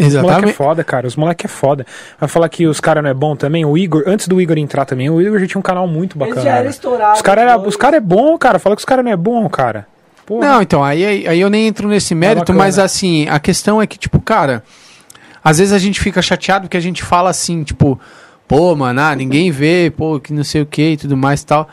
Os 0.00 0.04
moleque 0.06 0.16
é 0.16 0.20
exatamente. 0.28 0.54
foda, 0.54 0.84
cara. 0.84 1.06
Os 1.08 1.16
moleque 1.16 1.46
é 1.46 1.48
foda. 1.48 1.84
Vai 2.20 2.28
falar 2.28 2.48
que 2.48 2.66
os 2.68 2.78
caras 2.78 3.02
não 3.02 3.10
é 3.10 3.14
bom 3.14 3.34
também. 3.34 3.64
O 3.64 3.76
Igor, 3.76 4.04
antes 4.06 4.28
do 4.28 4.40
Igor 4.40 4.56
entrar 4.56 4.84
também, 4.84 5.10
o 5.10 5.20
Igor 5.20 5.40
já 5.40 5.46
tinha 5.48 5.58
um 5.58 5.62
canal 5.62 5.88
muito 5.88 6.16
Ele 6.16 6.24
bacana. 6.26 6.40
já 6.42 6.56
era 6.56 6.68
estourado. 6.68 7.16
Os 7.16 7.22
caras 7.22 7.52
dois. 7.54 7.68
os 7.68 7.76
cara 7.76 7.96
é 7.96 8.00
bom, 8.00 8.38
cara. 8.38 8.60
Fala 8.60 8.76
que 8.76 8.80
os 8.80 8.84
caras 8.84 9.04
não 9.04 9.10
é 9.10 9.16
bom, 9.16 9.48
cara. 9.48 9.88
Porra. 10.24 10.46
Não, 10.46 10.62
então, 10.62 10.84
aí, 10.84 11.26
aí 11.26 11.40
eu 11.40 11.50
nem 11.50 11.66
entro 11.66 11.88
nesse 11.88 12.14
mérito, 12.14 12.40
bacana. 12.52 12.58
mas 12.58 12.78
assim, 12.78 13.26
a 13.28 13.40
questão 13.40 13.82
é 13.82 13.86
que, 13.88 13.98
tipo, 13.98 14.20
cara, 14.20 14.62
às 15.42 15.58
vezes 15.58 15.72
a 15.72 15.78
gente 15.78 16.00
fica 16.00 16.20
chateado 16.22 16.66
porque 16.66 16.76
a 16.76 16.80
gente 16.80 17.02
fala 17.02 17.30
assim, 17.30 17.62
tipo, 17.62 17.98
pô, 18.46 18.74
mano, 18.74 19.00
ah, 19.00 19.14
ninguém 19.14 19.50
vê, 19.50 19.92
pô, 19.94 20.18
que 20.18 20.32
não 20.32 20.44
sei 20.44 20.62
o 20.62 20.66
que 20.66 20.90
e 20.92 20.96
tudo 20.96 21.16
mais 21.16 21.42
e 21.42 21.46
tal. 21.46 21.68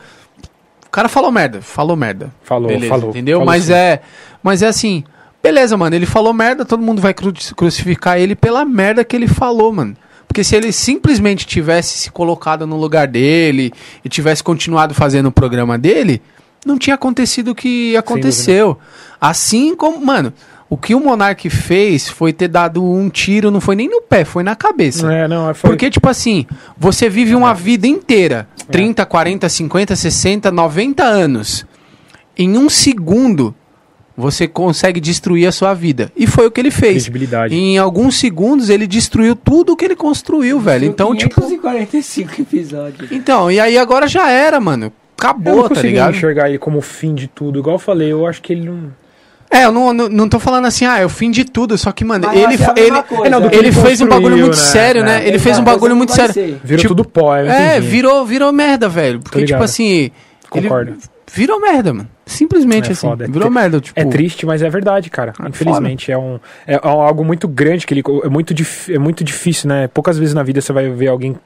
O 0.86 0.90
cara 0.90 1.08
falou 1.08 1.30
merda, 1.30 1.60
falou 1.60 1.96
merda. 1.96 2.32
Falou, 2.42 2.68
Beleza, 2.68 2.88
falou. 2.88 3.10
Entendeu? 3.10 3.38
falou 3.38 3.46
mas 3.52 3.64
sim. 3.64 3.72
é. 3.72 4.00
Mas 4.42 4.62
é 4.62 4.66
assim. 4.68 5.04
Beleza, 5.42 5.76
mano. 5.76 5.94
Ele 5.94 6.06
falou 6.06 6.32
merda, 6.32 6.64
todo 6.64 6.82
mundo 6.82 7.00
vai 7.00 7.12
cru- 7.12 7.32
crucificar 7.54 8.18
ele 8.18 8.34
pela 8.34 8.64
merda 8.64 9.04
que 9.04 9.14
ele 9.14 9.28
falou, 9.28 9.72
mano. 9.72 9.96
Porque 10.26 10.42
se 10.42 10.56
ele 10.56 10.72
simplesmente 10.72 11.46
tivesse 11.46 11.98
se 11.98 12.10
colocado 12.10 12.66
no 12.66 12.76
lugar 12.76 13.06
dele 13.06 13.72
e 14.04 14.08
tivesse 14.08 14.42
continuado 14.42 14.92
fazendo 14.94 15.26
o 15.26 15.32
programa 15.32 15.78
dele, 15.78 16.20
não 16.64 16.76
tinha 16.78 16.94
acontecido 16.94 17.52
o 17.52 17.54
que 17.54 17.96
aconteceu. 17.96 18.76
Assim 19.20 19.76
como, 19.76 20.04
mano, 20.04 20.32
o 20.68 20.76
que 20.76 20.94
o 20.94 21.00
Monark 21.00 21.48
fez 21.48 22.08
foi 22.08 22.32
ter 22.32 22.48
dado 22.48 22.84
um 22.84 23.08
tiro, 23.08 23.50
não 23.50 23.60
foi 23.60 23.76
nem 23.76 23.88
no 23.88 24.02
pé, 24.02 24.24
foi 24.24 24.42
na 24.42 24.56
cabeça. 24.56 25.12
É, 25.12 25.28
não, 25.28 25.54
foi... 25.54 25.70
Porque, 25.70 25.90
tipo 25.90 26.08
assim, 26.08 26.44
você 26.76 27.08
vive 27.08 27.34
uma 27.34 27.54
vida 27.54 27.86
inteira, 27.86 28.48
30, 28.70 29.06
40, 29.06 29.48
50, 29.48 29.96
60, 29.96 30.50
90 30.50 31.04
anos. 31.04 31.66
Em 32.36 32.58
um 32.58 32.68
segundo, 32.68 33.54
você 34.16 34.48
consegue 34.48 35.00
destruir 35.00 35.46
a 35.46 35.52
sua 35.52 35.72
vida. 35.72 36.10
E 36.16 36.26
foi 36.26 36.46
o 36.46 36.50
que 36.50 36.60
ele 36.60 36.70
fez. 36.70 37.08
Em 37.50 37.78
alguns 37.78 38.18
segundos, 38.18 38.68
ele 38.68 38.86
destruiu 38.86 39.36
tudo 39.36 39.76
que 39.76 39.84
ele 39.84 39.96
construiu, 39.96 40.58
velho. 40.58 40.86
Então, 40.86 41.14
tipo. 41.14 41.40
545 41.40 42.42
episódios. 42.42 43.12
Então, 43.12 43.50
e 43.50 43.60
aí 43.60 43.78
agora 43.78 44.08
já 44.08 44.30
era, 44.30 44.58
mano. 44.58 44.86
Eu 44.86 44.92
Acabou, 45.18 45.62
não 45.62 45.68
tá 45.70 45.80
ligado? 45.80 46.14
enxergar 46.14 46.48
ele 46.48 46.58
como 46.58 46.78
o 46.78 46.82
fim 46.82 47.14
de 47.14 47.26
tudo. 47.26 47.58
Igual 47.58 47.76
eu 47.76 47.80
falei, 47.80 48.12
eu 48.12 48.26
acho 48.26 48.42
que 48.42 48.52
ele 48.52 48.66
não... 48.66 48.90
É, 49.60 49.64
eu 49.64 49.72
não, 49.72 49.92
não, 49.92 50.08
não 50.08 50.28
tô 50.28 50.38
falando 50.38 50.66
assim, 50.66 50.84
ah, 50.84 50.98
é 50.98 51.04
o 51.04 51.08
fim 51.08 51.30
de 51.30 51.44
tudo. 51.44 51.76
Só 51.78 51.92
que, 51.92 52.04
mano, 52.04 52.26
Mas 52.26 52.36
ele, 52.36 52.46
mesma 52.48 52.74
ele, 52.76 53.02
coisa. 53.02 53.26
É, 53.26 53.30
não, 53.30 53.46
ele 53.46 53.56
ele 53.56 53.72
fez 53.72 54.00
um 54.00 54.08
bagulho 54.08 54.36
muito 54.36 54.56
né? 54.56 54.62
sério, 54.62 55.04
né? 55.04 55.24
É. 55.24 55.28
Ele 55.28 55.38
fez 55.38 55.58
um 55.58 55.64
bagulho 55.64 55.96
muito 55.96 56.12
sério. 56.12 56.32
ser. 56.34 56.60
Virou 56.62 56.82
Tipo, 56.82 56.94
tudo 56.94 57.08
pó, 57.08 57.36
eu 57.36 57.50
É, 57.50 57.80
virou, 57.80 58.24
virou 58.26 58.52
merda, 58.52 58.88
velho. 58.88 59.20
Porque, 59.20 59.44
tipo 59.44 59.62
assim. 59.62 60.10
Concordo. 60.48 60.92
Ele 60.92 61.00
virou 61.32 61.60
merda, 61.60 61.92
mano. 61.92 62.08
Simplesmente 62.24 62.88
É 62.88 62.92
assim. 62.92 63.06
foda, 63.08 63.24
é 63.24 63.26
virou 63.28 63.42
tri- 63.48 63.54
merda. 63.54 63.80
Tipo, 63.80 63.98
É 64.00 64.04
triste, 64.04 64.46
mas 64.46 64.62
é 64.62 64.68
verdade, 64.70 65.10
cara. 65.10 65.32
Ah, 65.38 65.48
Infelizmente, 65.48 66.10
é, 66.10 66.18
um, 66.18 66.38
é 66.66 66.78
algo 66.82 67.24
muito 67.24 67.46
grande 67.46 67.86
que 67.86 67.94
ele. 67.94 68.02
É 68.24 68.28
muito, 68.28 68.52
dif- 68.54 68.92
é 68.92 68.98
muito 68.98 69.22
difícil, 69.22 69.68
né? 69.68 69.86
Poucas 69.88 70.18
vezes 70.18 70.34
na 70.34 70.42
vida 70.42 70.60
você 70.60 70.72
vai 70.72 70.88
ver 70.90 71.08
alguém 71.08 71.36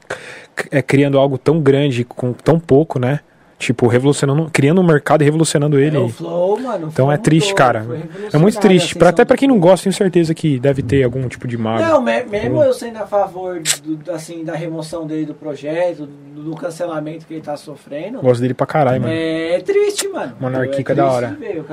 é, 0.71 0.81
criando 0.81 1.17
algo 1.19 1.37
tão 1.37 1.59
grande 1.59 2.03
com 2.03 2.33
tão 2.33 2.59
pouco, 2.59 2.99
né? 2.99 3.19
Tipo, 3.61 3.85
revolucionando, 3.87 4.49
criando 4.51 4.81
um 4.81 4.83
mercado 4.83 5.21
e 5.21 5.25
revolucionando 5.25 5.77
ele. 5.79 5.95
É 5.95 5.99
o 5.99 6.09
Flow, 6.09 6.59
mano. 6.59 6.87
o 6.87 6.89
Então 6.89 7.05
Flow 7.05 7.11
é 7.11 7.17
triste, 7.17 7.51
mudou, 7.51 7.57
cara. 7.57 7.85
É 8.33 8.37
muito 8.39 8.59
triste. 8.59 8.95
a 8.95 8.99
Pra, 8.99 9.09
até 9.09 9.23
pra 9.23 9.37
quem 9.37 9.47
não 9.47 9.59
gosta, 9.59 9.83
tenho 9.83 9.93
certeza 9.93 10.33
que 10.33 10.59
deve 10.59 10.81
ter 10.81 11.03
algum 11.03 11.27
tipo 11.27 11.47
de 11.47 11.57
mágoa. 11.57 11.87
Não, 11.87 12.01
me- 12.01 12.23
mesmo 12.23 12.63
eu 12.63 12.73
sendo 12.73 12.97
a 12.97 13.05
favor 13.05 13.61
do, 13.83 14.11
assim, 14.11 14.43
da 14.43 14.53
remoção 14.55 15.05
dele 15.05 15.27
do 15.27 15.35
projeto, 15.35 16.07
do, 16.07 16.41
do 16.43 16.55
cancelamento 16.55 17.25
que 17.27 17.35
ele 17.35 17.41
tá 17.43 17.55
sofrendo, 17.55 18.19
Gosto 18.19 18.41
dele 18.41 18.53
pra 18.55 18.65
caralho, 18.65 19.01
mano. 19.01 19.13
é, 19.13 19.59
triste, 19.63 20.07
mano. 20.07 20.33
Monarquica 20.39 20.93
é 20.93 20.95
da 20.95 21.05
hora. 21.11 21.37
ver 21.39 21.63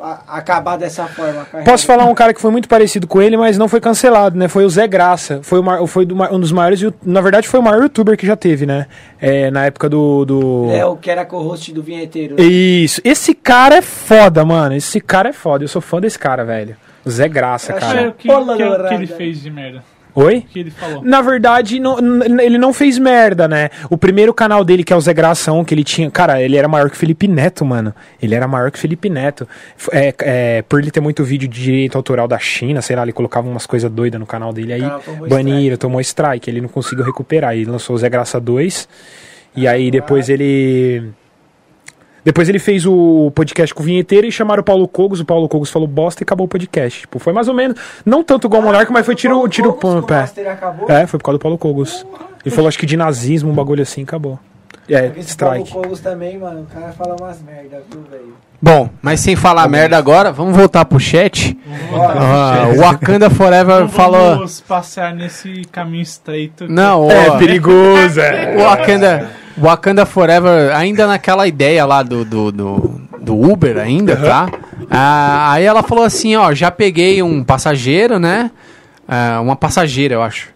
a- 0.00 0.36
acabar 0.38 0.76
dessa 0.76 1.06
forma. 1.06 1.46
Posso 1.64 1.86
falar 1.86 2.04
um 2.06 2.14
cara 2.14 2.34
que 2.34 2.40
foi 2.40 2.50
muito 2.50 2.68
parecido 2.68 3.06
com 3.06 3.22
ele, 3.22 3.36
mas 3.36 3.56
não 3.56 3.68
foi 3.68 3.80
cancelado, 3.80 4.36
né? 4.36 4.48
Foi 4.48 4.64
o 4.64 4.68
Zé 4.68 4.86
Graça. 4.88 5.38
Foi, 5.42 5.60
o 5.60 5.62
ma- 5.62 5.86
foi 5.86 6.04
um 6.32 6.40
dos 6.40 6.50
maiores. 6.50 6.82
Na 7.04 7.20
verdade, 7.20 7.46
foi 7.46 7.60
o 7.60 7.62
maior 7.62 7.82
youtuber 7.82 8.16
que 8.16 8.26
já 8.26 8.34
teve, 8.36 8.66
né? 8.66 8.86
É, 9.20 9.50
na 9.50 9.64
época 9.66 9.88
do. 9.88 10.24
do... 10.24 10.70
É 10.72 10.84
o 10.84 10.96
que 10.96 11.10
era 11.10 11.24
co-host 11.38 11.72
do 11.72 11.82
Vinheteiro. 11.82 12.36
Isso. 12.40 13.00
Esse 13.04 13.34
cara 13.34 13.76
é 13.76 13.82
foda, 13.82 14.44
mano. 14.44 14.74
Esse 14.74 15.00
cara 15.00 15.28
é 15.28 15.32
foda. 15.32 15.64
Eu 15.64 15.68
sou 15.68 15.82
fã 15.82 16.00
desse 16.00 16.18
cara, 16.18 16.44
velho. 16.44 16.76
Zé 17.08 17.28
Graça, 17.28 17.72
Eu 17.72 17.78
cara. 17.78 18.08
o 18.08 18.12
que, 18.12 18.22
que, 18.28 18.30
é 18.30 18.36
o 18.36 18.40
que 18.46 18.62
Colorado. 18.62 18.94
ele 18.94 19.06
fez 19.06 19.40
de 19.42 19.50
merda? 19.50 19.84
Oi? 20.18 20.38
O 20.38 20.42
que 20.42 20.58
ele 20.60 20.70
falou? 20.70 21.04
Na 21.04 21.20
verdade, 21.20 21.78
não- 21.78 21.98
ele 22.40 22.56
não 22.56 22.72
fez 22.72 22.96
merda, 22.98 23.46
né? 23.46 23.68
O 23.90 23.98
primeiro 23.98 24.32
canal 24.32 24.64
dele, 24.64 24.82
que 24.82 24.90
é 24.90 24.96
o 24.96 25.00
Zé 25.00 25.12
Gração, 25.12 25.62
que 25.62 25.74
ele 25.74 25.84
tinha. 25.84 26.10
Cara, 26.10 26.40
ele 26.42 26.56
era 26.56 26.66
maior 26.66 26.88
que 26.88 26.96
o 26.96 26.98
Felipe 26.98 27.28
Neto, 27.28 27.66
mano. 27.66 27.94
Ele 28.20 28.34
era 28.34 28.48
maior 28.48 28.70
que 28.70 28.78
o 28.78 28.80
Felipe 28.80 29.10
Neto. 29.10 29.46
É, 29.92 30.14
é, 30.20 30.62
por 30.62 30.80
ele 30.80 30.90
ter 30.90 31.00
muito 31.00 31.22
vídeo 31.22 31.46
de 31.46 31.62
direito 31.62 31.96
autoral 31.96 32.26
da 32.26 32.38
China, 32.38 32.80
sei 32.80 32.96
lá, 32.96 33.02
ele 33.02 33.12
colocava 33.12 33.46
umas 33.46 33.66
coisas 33.66 33.90
doidas 33.90 34.18
no 34.18 34.26
canal 34.26 34.54
dele 34.54 34.72
aí. 34.72 34.80
canal 34.80 35.00
tomou 35.00 35.28
Baniram, 35.28 35.58
strike. 35.74 35.78
tomou 35.78 36.00
strike. 36.00 36.50
Ele 36.50 36.60
não 36.62 36.68
conseguiu 36.70 37.04
recuperar. 37.04 37.54
Ele 37.54 37.66
lançou 37.70 37.94
o 37.94 37.98
Zé 37.98 38.08
Graça 38.08 38.40
2. 38.40 38.88
E 39.54 39.68
aí 39.68 39.90
depois 39.90 40.30
ele. 40.30 41.10
Depois 42.26 42.48
ele 42.48 42.58
fez 42.58 42.84
o 42.84 43.30
podcast 43.36 43.72
com 43.72 43.84
o 43.84 43.86
vinheteiro 43.86 44.26
e 44.26 44.32
chamaram 44.32 44.60
o 44.60 44.64
Paulo 44.64 44.88
Cogos. 44.88 45.20
O 45.20 45.24
Paulo 45.24 45.48
Cogos 45.48 45.70
falou 45.70 45.86
bosta 45.86 46.22
e 46.22 46.24
acabou 46.24 46.46
o 46.46 46.48
podcast. 46.48 47.02
Tipo, 47.02 47.20
foi 47.20 47.32
mais 47.32 47.46
ou 47.46 47.54
menos. 47.54 47.78
Não 48.04 48.24
tanto 48.24 48.48
igual 48.48 48.60
o 48.60 48.64
Monarca, 48.64 48.92
mas 48.92 49.06
foi 49.06 49.14
tiro, 49.14 49.46
tiro 49.48 49.72
Como 49.74 50.02
pé. 50.02 50.28
É, 50.88 51.06
foi 51.06 51.20
por 51.20 51.24
causa 51.26 51.38
do 51.38 51.40
Paulo 51.40 51.56
Cogos. 51.56 52.04
Ele 52.44 52.52
falou, 52.52 52.66
acho 52.66 52.80
que 52.80 52.84
de 52.84 52.96
nazismo, 52.96 53.52
um 53.52 53.54
bagulho 53.54 53.80
assim, 53.80 54.02
acabou. 54.02 54.40
É, 54.88 55.02
Porque 55.02 55.20
esse 55.20 55.36
Paulo 55.36 55.56
strike. 55.62 55.72
Cogos 55.72 56.00
também, 56.00 56.36
mano, 56.36 56.62
o 56.62 56.66
cara 56.74 56.92
fala 56.92 57.14
umas 57.20 57.40
merda, 57.42 57.80
viu, 57.88 58.02
velho? 58.10 58.34
Bom, 58.60 58.90
mas 59.00 59.20
sem 59.20 59.36
falar 59.36 59.68
merda 59.68 59.96
agora, 59.96 60.32
vamos 60.32 60.56
voltar 60.56 60.84
pro 60.84 60.98
chat. 60.98 61.56
Ah, 61.94 62.70
o 62.74 62.78
Wakanda 62.80 63.30
Forever 63.30 63.80
Não 63.82 63.88
falou. 63.88 64.36
vamos 64.36 64.60
passear 64.62 65.14
nesse 65.14 65.62
caminho 65.70 66.02
estreito. 66.02 66.66
Não, 66.68 67.08
É, 67.08 67.30
ó, 67.30 67.38
perigoso, 67.38 68.20
é. 68.20 68.56
o 68.56 68.60
Wakanda, 68.62 69.28
Wakanda 69.58 70.04
Forever, 70.04 70.74
ainda 70.76 71.06
naquela 71.06 71.46
ideia 71.46 71.84
lá 71.84 72.02
do, 72.02 72.24
do, 72.24 72.52
do, 72.52 73.00
do 73.20 73.40
Uber 73.40 73.78
ainda, 73.78 74.16
tá? 74.16 74.48
Ah, 74.90 75.52
aí 75.52 75.64
ela 75.64 75.82
falou 75.82 76.04
assim, 76.04 76.36
ó, 76.36 76.52
já 76.52 76.70
peguei 76.70 77.22
um 77.22 77.42
passageiro, 77.42 78.18
né? 78.18 78.50
Ah, 79.08 79.40
uma 79.42 79.56
passageira, 79.56 80.14
eu 80.14 80.22
acho. 80.22 80.48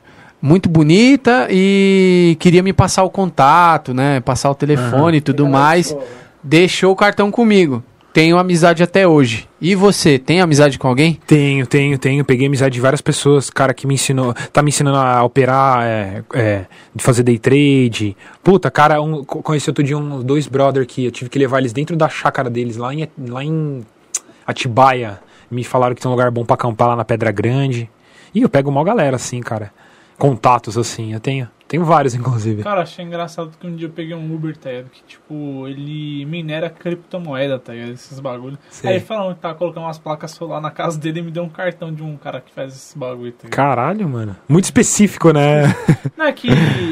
Muito 0.43 0.69
bonita 0.69 1.47
e 1.51 2.37
queria 2.41 2.63
me 2.63 2.73
passar 2.73 3.03
o 3.03 3.11
contato, 3.11 3.93
né? 3.93 4.21
Passar 4.21 4.51
o 4.51 4.55
telefone 4.55 5.19
e 5.19 5.21
tudo 5.21 5.47
mais. 5.49 5.95
Deixou 6.43 6.93
o 6.93 6.97
cartão 6.97 7.31
comigo. 7.31 7.83
Tenho 8.13 8.39
amizade 8.39 8.83
até 8.83 9.07
hoje. 9.07 9.49
E 9.61 9.75
você, 9.77 10.19
tem 10.19 10.41
amizade 10.41 10.79
com 10.81 10.89
alguém? 10.89 11.21
Tenho, 11.27 11.65
tenho, 11.65 11.97
tenho. 11.97 12.25
Peguei 12.25 12.49
amizade 12.49 12.75
de 12.75 12.81
várias 12.81 13.01
pessoas, 13.01 13.49
cara, 13.51 13.73
que 13.73 13.87
me 13.87 13.95
ensinou. 13.95 14.35
Tá 14.53 14.63
me 14.63 14.71
ensinando 14.71 14.97
a 14.97 15.23
operar, 15.23 15.85
é, 15.85 16.25
é, 16.35 16.65
de 16.93 17.05
fazer 17.05 17.23
day 17.23 17.39
trade. 17.39 18.17
Puta, 18.43 18.69
cara, 18.69 19.01
um, 19.01 19.25
co- 19.25 19.41
conheci 19.43 19.71
outro 19.71 19.85
dia 19.85 19.97
uns 19.97 20.25
dois 20.25 20.49
brother 20.49 20.85
que 20.87 21.05
eu 21.05 21.11
tive 21.13 21.31
que 21.31 21.39
levar 21.39 21.59
eles 21.61 21.73
dentro 21.73 21.97
da 21.97 22.09
chácara 22.09 22.51
deles, 22.51 22.77
lá 22.77 22.93
em, 22.93 23.09
lá 23.29 23.45
em 23.45 23.83
Atibaia. 24.45 25.21
Me 25.49 25.63
falaram 25.63 25.95
que 25.95 26.03
tem 26.03 26.09
um 26.09 26.13
lugar 26.15 26.31
bom 26.33 26.45
pra 26.45 26.55
acampar 26.55 26.89
lá 26.89 26.97
na 26.97 27.05
Pedra 27.05 27.31
Grande. 27.31 27.89
E 28.35 28.43
eu 28.43 28.49
pego 28.49 28.71
uma 28.71 28.83
galera, 28.83 29.17
assim, 29.17 29.41
cara. 29.41 29.73
Contatos, 30.21 30.77
assim, 30.77 31.15
eu 31.15 31.19
tenho. 31.19 31.49
Tenho 31.67 31.85
vários, 31.85 32.15
inclusive. 32.17 32.65
Cara, 32.65 32.83
achei 32.83 33.05
engraçado 33.05 33.53
que 33.59 33.65
um 33.65 33.77
dia 33.77 33.87
eu 33.87 33.93
peguei 33.93 34.13
um 34.13 34.35
Uber, 34.35 34.57
tá 34.57 34.71
ligado? 34.71 34.91
Que, 34.91 35.05
tipo, 35.05 35.69
ele 35.69 36.27
minera 36.27 36.69
criptomoeda, 36.69 37.61
tá 37.61 37.73
ligado? 37.73 37.93
Esses 37.93 38.19
bagulho. 38.19 38.59
Sei. 38.69 38.91
Aí 38.91 38.97
ele 38.97 39.05
falando 39.05 39.37
que 39.37 39.41
tava 39.41 39.55
colocando 39.55 39.85
umas 39.85 39.97
placas 39.97 40.33
solar 40.33 40.61
na 40.61 40.73
casa 40.73 40.99
dele 40.99 41.21
e 41.21 41.23
me 41.23 41.31
deu 41.31 41.45
um 41.45 41.49
cartão 41.49 41.95
de 41.95 42.03
um 42.03 42.17
cara 42.17 42.41
que 42.41 42.53
faz 42.53 42.75
esse 42.75 42.99
bagulho, 42.99 43.31
tá 43.31 43.45
ligado? 43.45 43.57
Caralho, 43.57 44.09
mano. 44.09 44.37
Muito 44.49 44.65
específico, 44.65 45.33
né? 45.33 45.73
Não 46.19 46.27
é 46.27 46.33
que 46.33 46.49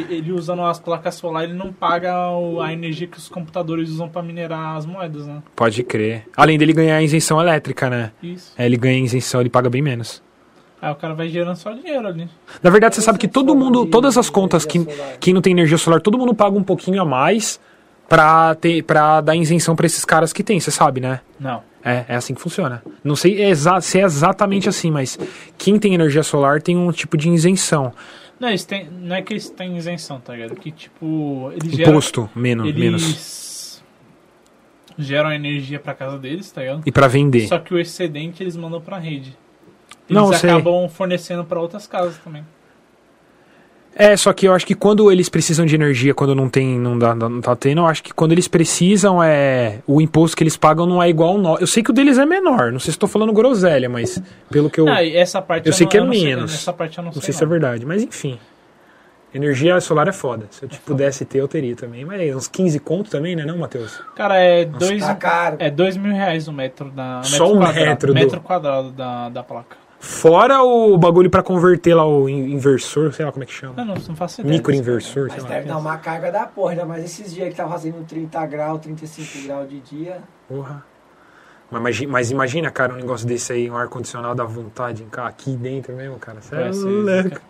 ele 0.08 0.30
usando 0.32 0.62
as 0.62 0.78
placas 0.78 1.16
solar, 1.16 1.42
ele 1.42 1.54
não 1.54 1.72
paga 1.72 2.14
a 2.62 2.72
energia 2.72 3.08
que 3.08 3.18
os 3.18 3.28
computadores 3.28 3.90
usam 3.90 4.08
pra 4.08 4.22
minerar 4.22 4.76
as 4.76 4.86
moedas, 4.86 5.26
né? 5.26 5.42
Pode 5.56 5.82
crer. 5.82 6.26
Além 6.36 6.56
dele 6.56 6.72
ganhar 6.72 7.02
isenção 7.02 7.40
elétrica, 7.40 7.90
né? 7.90 8.12
Isso. 8.22 8.54
É, 8.56 8.64
ele 8.64 8.76
ganha 8.76 9.04
isenção, 9.04 9.40
ele 9.40 9.50
paga 9.50 9.68
bem 9.68 9.82
menos. 9.82 10.22
Aí 10.80 10.92
o 10.92 10.94
cara 10.94 11.14
vai 11.14 11.28
gerando 11.28 11.56
só 11.56 11.72
dinheiro 11.72 12.06
ali. 12.06 12.28
Na 12.62 12.70
verdade, 12.70 12.94
você 12.94 13.02
sabe 13.02 13.18
que 13.18 13.26
todo 13.26 13.54
mundo, 13.54 13.86
todas 13.86 14.16
as 14.16 14.30
contas 14.30 14.64
que 14.64 14.86
quem 15.18 15.34
não 15.34 15.42
tem 15.42 15.52
energia 15.52 15.76
solar, 15.76 16.00
todo 16.00 16.16
mundo 16.16 16.34
paga 16.34 16.56
um 16.56 16.62
pouquinho 16.62 17.02
a 17.02 17.04
mais 17.04 17.58
pra, 18.08 18.54
ter, 18.54 18.82
pra 18.84 19.20
dar 19.20 19.34
isenção 19.34 19.74
pra 19.74 19.86
esses 19.86 20.04
caras 20.04 20.32
que 20.32 20.44
tem, 20.44 20.60
você 20.60 20.70
sabe, 20.70 21.00
né? 21.00 21.20
Não. 21.38 21.62
É, 21.84 22.04
é 22.08 22.16
assim 22.16 22.34
que 22.34 22.40
funciona. 22.40 22.82
Não 23.02 23.16
sei 23.16 23.42
exa 23.42 23.80
se 23.80 23.98
é 23.98 24.02
exatamente 24.02 24.68
assim, 24.68 24.90
mas 24.90 25.18
quem 25.56 25.78
tem 25.78 25.94
energia 25.94 26.22
solar 26.22 26.60
tem 26.62 26.76
um 26.76 26.90
tipo 26.92 27.16
de 27.16 27.28
isenção. 27.28 27.92
Não, 28.38 28.48
eles 28.48 28.64
têm, 28.64 28.88
não 28.90 29.16
é 29.16 29.22
que 29.22 29.32
eles 29.32 29.50
têm 29.50 29.76
isenção, 29.76 30.20
tá 30.20 30.32
ligado? 30.32 30.54
Que, 30.54 30.70
tipo, 30.70 31.50
eles 31.52 31.72
geram... 31.72 31.90
Imposto, 31.92 32.30
menos, 32.34 32.72
menos. 32.72 33.02
Eles 33.02 33.82
geram 34.98 35.32
energia 35.32 35.80
pra 35.80 35.92
casa 35.92 36.18
deles, 36.18 36.50
tá 36.52 36.60
ligado? 36.60 36.82
E 36.86 36.92
pra 36.92 37.08
vender. 37.08 37.48
Só 37.48 37.58
que 37.58 37.74
o 37.74 37.78
excedente 37.78 38.42
eles 38.42 38.56
mandam 38.56 38.80
pra 38.80 38.96
rede. 38.98 39.36
Eles 40.08 40.22
Não, 40.22 40.32
eu 40.32 40.38
sei. 40.38 40.50
acabam 40.50 40.88
fornecendo 40.88 41.44
pra 41.44 41.60
outras 41.60 41.86
casas 41.86 42.16
também. 42.18 42.44
É, 44.00 44.16
só 44.16 44.32
que 44.32 44.46
eu 44.46 44.52
acho 44.54 44.64
que 44.64 44.76
quando 44.76 45.10
eles 45.10 45.28
precisam 45.28 45.66
de 45.66 45.74
energia, 45.74 46.14
quando 46.14 46.32
não 46.32 46.48
tem, 46.48 46.78
não, 46.78 46.96
dá, 46.96 47.14
não 47.16 47.40
tá 47.40 47.56
tendo, 47.56 47.80
eu 47.80 47.86
acho 47.86 48.00
que 48.02 48.14
quando 48.14 48.30
eles 48.30 48.46
precisam, 48.46 49.20
é 49.20 49.80
o 49.88 50.00
imposto 50.00 50.36
que 50.36 50.42
eles 50.44 50.56
pagam 50.56 50.86
não 50.86 51.02
é 51.02 51.08
igual 51.08 51.30
ao 51.30 51.38
nosso. 51.38 51.62
Eu 51.62 51.66
sei 51.66 51.82
que 51.82 51.90
o 51.90 51.92
deles 51.92 52.16
é 52.16 52.24
menor, 52.24 52.70
não 52.70 52.78
sei 52.78 52.92
se 52.92 52.96
estou 52.96 53.08
falando 53.08 53.32
groselha, 53.32 53.88
mas 53.88 54.22
pelo 54.50 54.70
que 54.70 54.78
eu. 54.80 54.86
Ah, 54.88 55.04
essa 55.04 55.42
parte 55.42 55.66
eu 55.66 55.72
sei 55.72 55.84
não, 55.84 55.90
que 55.90 55.96
é 55.96 56.00
não 56.04 56.12
sei- 56.12 56.24
menos. 56.24 56.54
essa 56.54 56.72
parte 56.72 56.96
eu 56.98 57.02
não, 57.02 57.08
Não 57.08 57.14
sei. 57.14 57.22
sei 57.22 57.34
se 57.34 57.42
é 57.42 57.46
verdade, 57.46 57.84
mas 57.84 58.02
enfim. 58.02 58.38
Energia 59.34 59.78
solar 59.80 60.06
é 60.08 60.12
foda. 60.12 60.46
Se 60.50 60.64
eu 60.64 60.68
te 60.68 60.78
pudesse 60.78 61.24
ter, 61.24 61.38
eu 61.40 61.48
teria 61.48 61.74
também. 61.76 62.02
Mas 62.04 62.20
aí, 62.20 62.34
uns 62.34 62.46
15 62.48 62.78
conto 62.78 63.10
também, 63.10 63.34
né, 63.36 63.44
não, 63.44 63.58
Matheus? 63.58 64.00
Cara, 64.14 64.36
é 64.38 64.64
dois, 64.64 65.04
Tá 65.04 65.14
caro. 65.16 65.56
é 65.58 65.70
dois 65.70 65.96
mil 65.98 66.12
reais 66.12 66.46
o 66.48 66.52
metro 66.52 66.88
da. 66.90 67.20
Só 67.24 67.44
metro 67.48 67.56
um 67.56 67.60
quadrado, 67.60 67.86
metro 67.88 68.06
do- 68.08 68.14
metro 68.14 68.40
quadrado 68.40 68.90
da, 68.92 69.28
da 69.28 69.42
placa. 69.42 69.76
Fora 70.00 70.62
o 70.62 70.96
bagulho 70.96 71.28
pra 71.28 71.42
converter 71.42 71.94
lá 71.94 72.06
o 72.06 72.28
in- 72.28 72.52
inversor, 72.52 73.12
sei 73.12 73.24
lá 73.24 73.32
como 73.32 73.42
é 73.42 73.46
que 73.46 73.52
chama. 73.52 73.74
Não, 73.76 73.84
não, 73.84 73.94
não 73.94 74.16
faço 74.16 74.40
ideia. 74.40 74.56
Microinversor, 74.56 75.28
sei 75.28 75.36
Mas 75.40 75.42
lá. 75.42 75.48
deve 75.50 75.68
dar 75.68 75.76
uma 75.78 75.96
carga 75.98 76.30
da 76.30 76.46
porra, 76.46 76.70
ainda 76.72 76.84
mais 76.84 77.04
esses 77.04 77.34
dias 77.34 77.48
que 77.48 77.54
tá 77.56 77.68
fazendo 77.68 78.04
30 78.06 78.46
graus, 78.46 78.80
35 78.80 79.44
graus 79.46 79.68
de 79.68 79.80
dia. 79.80 80.18
Porra. 80.48 80.84
Mas, 81.70 82.00
mas 82.06 82.30
imagina, 82.30 82.70
cara, 82.70 82.94
um 82.94 82.96
negócio 82.96 83.26
desse 83.26 83.52
aí, 83.52 83.68
um 83.70 83.76
ar-condicionado 83.76 84.40
à 84.40 84.44
vontade 84.46 85.02
em 85.02 85.08
cá, 85.08 85.26
aqui 85.26 85.50
dentro 85.56 85.94
mesmo, 85.94 86.18
cara. 86.18 86.40
Você 86.40 86.54
é 86.54 86.70
louco. 86.70 87.40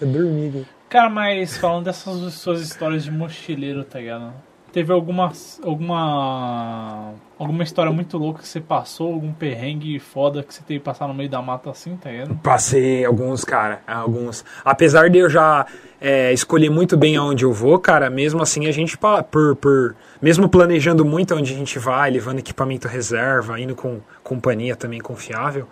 Eu 0.00 0.06
dormi. 0.06 0.48
aqui. 0.48 0.66
Cara, 0.88 1.10
mas 1.10 1.58
falando 1.58 1.84
dessas 1.84 2.32
suas 2.34 2.62
histórias 2.62 3.04
de 3.04 3.10
mochileiro, 3.10 3.84
tá 3.84 3.98
ligado? 3.98 4.32
Teve 4.72 4.92
alguma, 4.92 5.32
alguma, 5.64 7.14
alguma 7.38 7.62
história 7.62 7.90
muito 7.90 8.18
louca 8.18 8.42
que 8.42 8.48
você 8.48 8.60
passou, 8.60 9.14
algum 9.14 9.32
perrengue 9.32 9.98
foda 9.98 10.42
que 10.42 10.52
você 10.52 10.62
teve 10.62 10.80
que 10.80 10.84
passar 10.84 11.08
no 11.08 11.14
meio 11.14 11.30
da 11.30 11.40
mata 11.40 11.70
assim, 11.70 11.96
tá 11.96 12.10
ligado? 12.10 12.34
Passei 12.42 13.04
alguns, 13.04 13.44
cara, 13.44 13.80
alguns. 13.86 14.44
Apesar 14.64 15.08
de 15.08 15.18
eu 15.18 15.30
já 15.30 15.66
é, 16.00 16.32
escolher 16.32 16.70
muito 16.70 16.96
bem 16.96 17.16
aonde 17.16 17.44
eu 17.44 17.52
vou, 17.52 17.78
cara, 17.78 18.10
mesmo 18.10 18.42
assim 18.42 18.66
a 18.66 18.72
gente, 18.72 18.96
por, 19.30 19.56
por, 19.56 19.96
mesmo 20.20 20.48
planejando 20.48 21.04
muito 21.04 21.32
aonde 21.32 21.52
a 21.52 21.56
gente 21.56 21.78
vai, 21.78 22.10
levando 22.10 22.38
equipamento 22.38 22.86
reserva, 22.86 23.58
indo 23.58 23.74
com 23.74 24.00
companhia 24.22 24.76
também 24.76 25.00
confiável, 25.00 25.66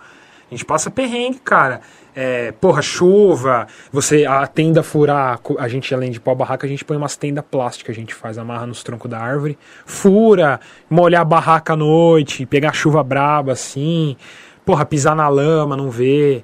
a 0.51 0.55
gente 0.55 0.65
passa 0.65 0.91
perrengue, 0.91 1.39
cara. 1.41 1.81
É, 2.15 2.53
porra, 2.53 2.81
chuva, 2.81 3.67
você, 3.93 4.25
a 4.25 4.47
tenda 4.47 4.83
furar, 4.83 5.39
a 5.59 5.69
gente 5.69 5.93
além 5.95 6.11
de 6.11 6.19
pôr 6.19 6.31
a 6.31 6.35
barraca, 6.35 6.67
a 6.67 6.69
gente 6.69 6.85
põe 6.85 6.97
umas 6.97 7.15
tendas 7.15 7.45
plásticas, 7.51 7.95
a 7.95 8.01
gente 8.01 8.15
faz, 8.15 8.39
amarra 8.39 8.67
nos 8.67 8.83
troncos 8.83 9.11
da 9.11 9.19
árvore, 9.19 9.59
fura, 9.85 10.59
molhar 10.89 11.21
a 11.21 11.25
barraca 11.25 11.75
à 11.75 11.77
noite, 11.77 12.47
pegar 12.47 12.73
chuva 12.73 13.03
braba 13.03 13.53
assim, 13.53 14.17
porra, 14.65 14.87
pisar 14.87 15.15
na 15.15 15.29
lama, 15.29 15.77
não 15.77 15.91
ver. 15.91 16.43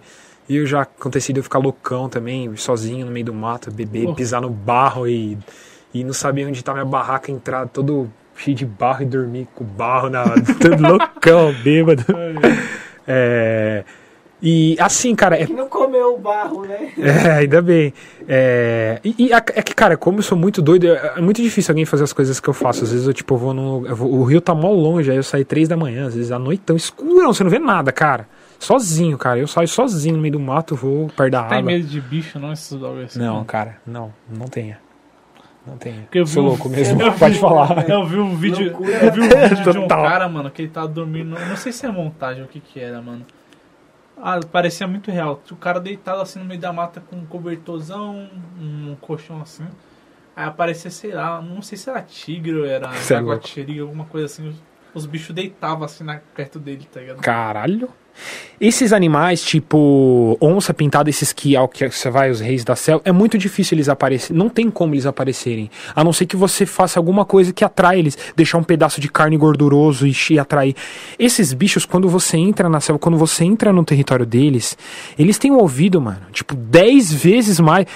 E 0.49 0.57
eu 0.57 0.67
já 0.67 0.83
acontecido 0.83 1.39
eu 1.39 1.43
ficar 1.43 1.59
loucão 1.59 2.09
também, 2.09 2.55
sozinho 2.57 3.07
no 3.07 3.13
meio 3.13 3.25
do 3.25 3.33
mato, 3.33 3.71
beber, 3.71 4.13
pisar 4.15 4.43
no 4.43 4.51
barro 4.51 5.09
e, 5.09 5.39
e 5.95 6.05
não 6.05 6.13
saber 6.13 6.47
onde 6.47 6.63
tá 6.63 6.75
minha 6.75 6.85
barraca, 6.85 7.31
entrar 7.31 7.67
todo 7.69 8.11
cheio 8.37 8.57
de 8.57 8.67
barro 8.67 9.03
e 9.03 9.07
dormir 9.07 9.49
com 9.55 9.65
barro 9.65 10.11
na. 10.11 10.25
todo 10.61 10.83
loucão, 10.83 11.55
bêbado. 11.63 12.05
É, 13.07 13.85
e 14.45 14.77
assim, 14.81 15.15
cara, 15.15 15.41
é 15.41 15.47
Que 15.47 15.53
não 15.53 15.69
comeu 15.69 16.15
o 16.15 16.19
barro, 16.19 16.65
né? 16.65 16.91
é, 16.99 17.31
ainda 17.31 17.63
bem. 17.63 17.95
É, 18.29 18.99
e 19.05 19.27
e 19.27 19.33
a- 19.33 19.37
é 19.55 19.63
que, 19.63 19.73
cara, 19.75 19.97
como 19.97 20.19
eu 20.19 20.23
sou 20.23 20.37
muito 20.37 20.61
doido, 20.61 20.89
é 20.89 21.13
é 21.17 21.21
muito 21.21 21.41
difícil 21.41 21.71
alguém 21.73 21.85
fazer 21.85 22.03
as 22.05 22.13
coisas 22.13 22.41
que 22.41 22.49
eu 22.49 22.55
faço. 22.55 22.83
Às 22.83 22.91
vezes 22.91 23.07
eu, 23.07 23.13
tipo, 23.15 23.37
vou 23.37 23.55
no. 23.55 23.87
eu 23.87 23.95
vou- 23.95 24.13
o 24.13 24.25
rio 24.25 24.41
tá 24.41 24.53
mó 24.55 24.71
longe, 24.71 25.11
aí 25.11 25.17
eu 25.17 25.23
saio 25.23 25.45
três 25.45 25.69
da 25.69 25.77
manhã, 25.77 26.07
às 26.09 26.15
vezes 26.17 26.33
à 26.33 26.39
noite 26.41 26.63
tão 26.67 26.75
escuro, 26.77 27.27
você 27.33 27.45
não 27.45 27.51
vê 27.51 27.59
nada, 27.61 27.93
cara. 27.93 28.27
Sozinho, 28.59 29.17
cara. 29.19 29.39
Eu 29.41 29.47
saio 29.49 29.67
sozinho 29.69 30.17
no 30.17 30.23
meio 30.23 30.33
do 30.33 30.41
mato, 30.41 30.75
vou 30.77 31.09
perto 31.17 31.33
da 31.33 31.43
Tem 31.45 31.59
água. 31.59 31.73
medo 31.73 31.85
de 31.87 32.01
bicho, 32.01 32.39
não? 32.39 32.53
Esses 32.53 32.73
bagulho 32.77 33.05
assim? 33.05 33.19
Não, 33.19 33.39
né? 33.41 33.45
cara, 33.47 33.77
não, 33.87 34.13
não 34.29 34.47
tenha. 34.47 34.79
Não. 35.67 35.77
Porque 35.77 36.19
eu 36.19 36.27
vi 36.27 36.33
Sou 36.33 36.43
um- 36.43 36.47
louco 36.47 36.69
mesmo, 36.69 37.01
eu 37.03 37.13
pode 37.13 37.35
vi- 37.35 37.41
falar. 37.41 37.89
Eu 37.89 38.05
vi 38.07 38.19
um 38.19 38.35
vídeo, 38.37 38.67
Loucura. 38.71 38.91
eu 39.05 39.13
vi 39.13 39.21
um 39.21 39.29
vídeo 39.29 39.63
de 39.73 39.79
um 39.79 39.83
Total. 39.87 40.03
cara, 40.03 40.29
mano, 40.29 40.51
que 40.51 40.63
ele 40.63 40.71
tava 40.71 40.89
dormindo. 40.89 41.31
Não 41.39 41.57
sei 41.57 41.73
se 41.73 41.87
é 41.87 41.91
montagem 41.91 42.43
ou 42.43 42.49
o 42.49 42.51
que 42.51 42.59
que 42.61 42.81
era, 42.81 43.01
mano. 43.01 43.25
Ah, 44.21 44.39
parecia 44.51 44.87
muito 44.87 45.11
real. 45.11 45.41
O 45.51 45.57
cara 45.57 45.81
deitado 45.81 46.21
assim 46.21 46.39
no 46.39 46.45
meio 46.45 46.61
da 46.61 46.73
mata 46.73 47.01
com 47.01 47.17
um 47.17 47.25
cobertorzão, 47.27 48.29
um 48.61 48.97
colchão 49.01 49.41
assim. 49.41 49.65
Aí 50.35 50.45
aparecia, 50.47 50.91
sei 50.91 51.13
lá, 51.13 51.41
não 51.43 51.61
sei 51.63 51.77
se 51.77 51.91
era 51.91 52.01
tigre 52.03 52.55
ou 52.57 52.65
era 52.65 52.91
Cê 52.95 53.15
é 53.15 53.19
alguma 53.19 54.05
coisa 54.07 54.27
assim. 54.27 54.49
Os, 54.49 54.57
os 54.95 55.07
bichos 55.07 55.35
deitavam 55.35 55.85
assim 55.85 56.05
na, 56.05 56.21
perto 56.35 56.59
dele, 56.59 56.87
tá 56.93 57.01
ligado? 57.01 57.21
Caralho. 57.21 57.89
Esses 58.61 58.93
animais, 58.93 59.43
tipo 59.43 60.39
onça 60.41 60.73
pintada, 60.73 61.11
esses 61.11 61.33
que, 61.33 61.57
ao 61.57 61.69
que 61.69 61.89
você 61.91 62.09
vai, 62.09 62.31
os 62.31 62.39
reis 62.39 62.65
da 62.65 62.77
selva, 62.77 63.03
é 63.05 63.11
muito 63.11 63.37
difícil 63.37 63.75
eles 63.75 63.89
aparecerem. 63.89 64.39
Não 64.39 64.49
tem 64.49 64.71
como 64.71 64.95
eles 64.95 65.05
aparecerem. 65.05 65.69
A 65.97 66.05
não 66.05 66.13
ser 66.13 66.27
que 66.27 66.37
você 66.37 66.65
faça 66.65 67.01
alguma 67.01 67.25
coisa 67.25 67.53
que 67.53 67.65
atrai 67.65 67.99
eles. 67.99 68.17
Deixar 68.37 68.59
um 68.59 68.63
pedaço 68.63 69.01
de 69.01 69.09
carne 69.09 69.37
gorduroso 69.37 70.07
e, 70.07 70.15
e 70.31 70.39
atrair. 70.39 70.77
Esses 71.19 71.53
bichos, 71.53 71.85
quando 71.85 72.09
você 72.09 72.37
entra 72.37 72.69
na 72.69 72.81
selva, 72.81 73.01
quando 73.01 73.19
você 73.19 73.45
entra 73.45 73.73
no 73.73 73.85
território 73.85 74.25
deles, 74.25 74.79
eles 75.19 75.39
têm 75.39 75.51
um 75.51 75.59
ouvido, 75.59 76.01
mano, 76.01 76.23
tipo, 76.31 76.55
10 76.55 77.13
vezes 77.13 77.59
mais. 77.59 77.87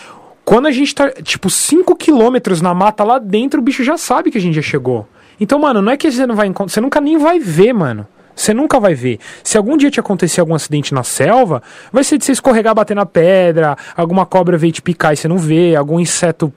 Quando 0.45 0.67
a 0.67 0.73
gente 0.73 0.93
tá, 0.93 1.11
tipo, 1.11 1.49
5 1.49 1.95
quilômetros 1.95 2.61
na 2.61 2.75
mata 2.75 3.05
lá 3.05 3.19
dentro, 3.19 3.61
o 3.61 3.63
bicho 3.63 3.85
já 3.85 3.97
sabe 3.97 4.33
que 4.33 4.39
a 4.39 4.41
gente 4.41 4.55
já 4.55 4.63
chegou. 4.63 5.07
Então, 5.41 5.59
mano, 5.61 5.81
não 5.81 5.93
é 5.93 5.97
que 5.97 6.11
você 6.11 6.27
não 6.27 6.35
vai 6.35 6.49
encontrar. 6.49 6.73
Você 6.73 6.81
nunca 6.81 7.01
nem 7.01 7.19
vai 7.19 7.39
ver, 7.39 7.73
mano. 7.73 8.07
Você 8.37 8.53
nunca 8.53 8.79
vai 8.79 8.95
ver. 8.95 9.19
Se 9.43 9.57
algum 9.57 9.77
dia 9.77 9.91
te 9.91 9.99
acontecer 9.99 10.41
algum 10.41 10.55
acidente 10.55 10.93
na 10.93 11.03
selva, 11.03 11.63
vai 11.91 12.05
ser 12.05 12.19
de 12.19 12.25
você 12.27 12.33
escorregar, 12.33 12.75
bater 12.75 12.95
na 12.95 13.07
pedra, 13.07 13.77
alguma 13.97 14.27
cobra 14.27 14.59
veio 14.59 14.73
te 14.73 14.83
picar 14.83 15.15
e 15.15 15.17
você 15.17 15.27
não 15.27 15.39
vê, 15.39 15.75
algum 15.75 15.99
inseto 15.99 16.53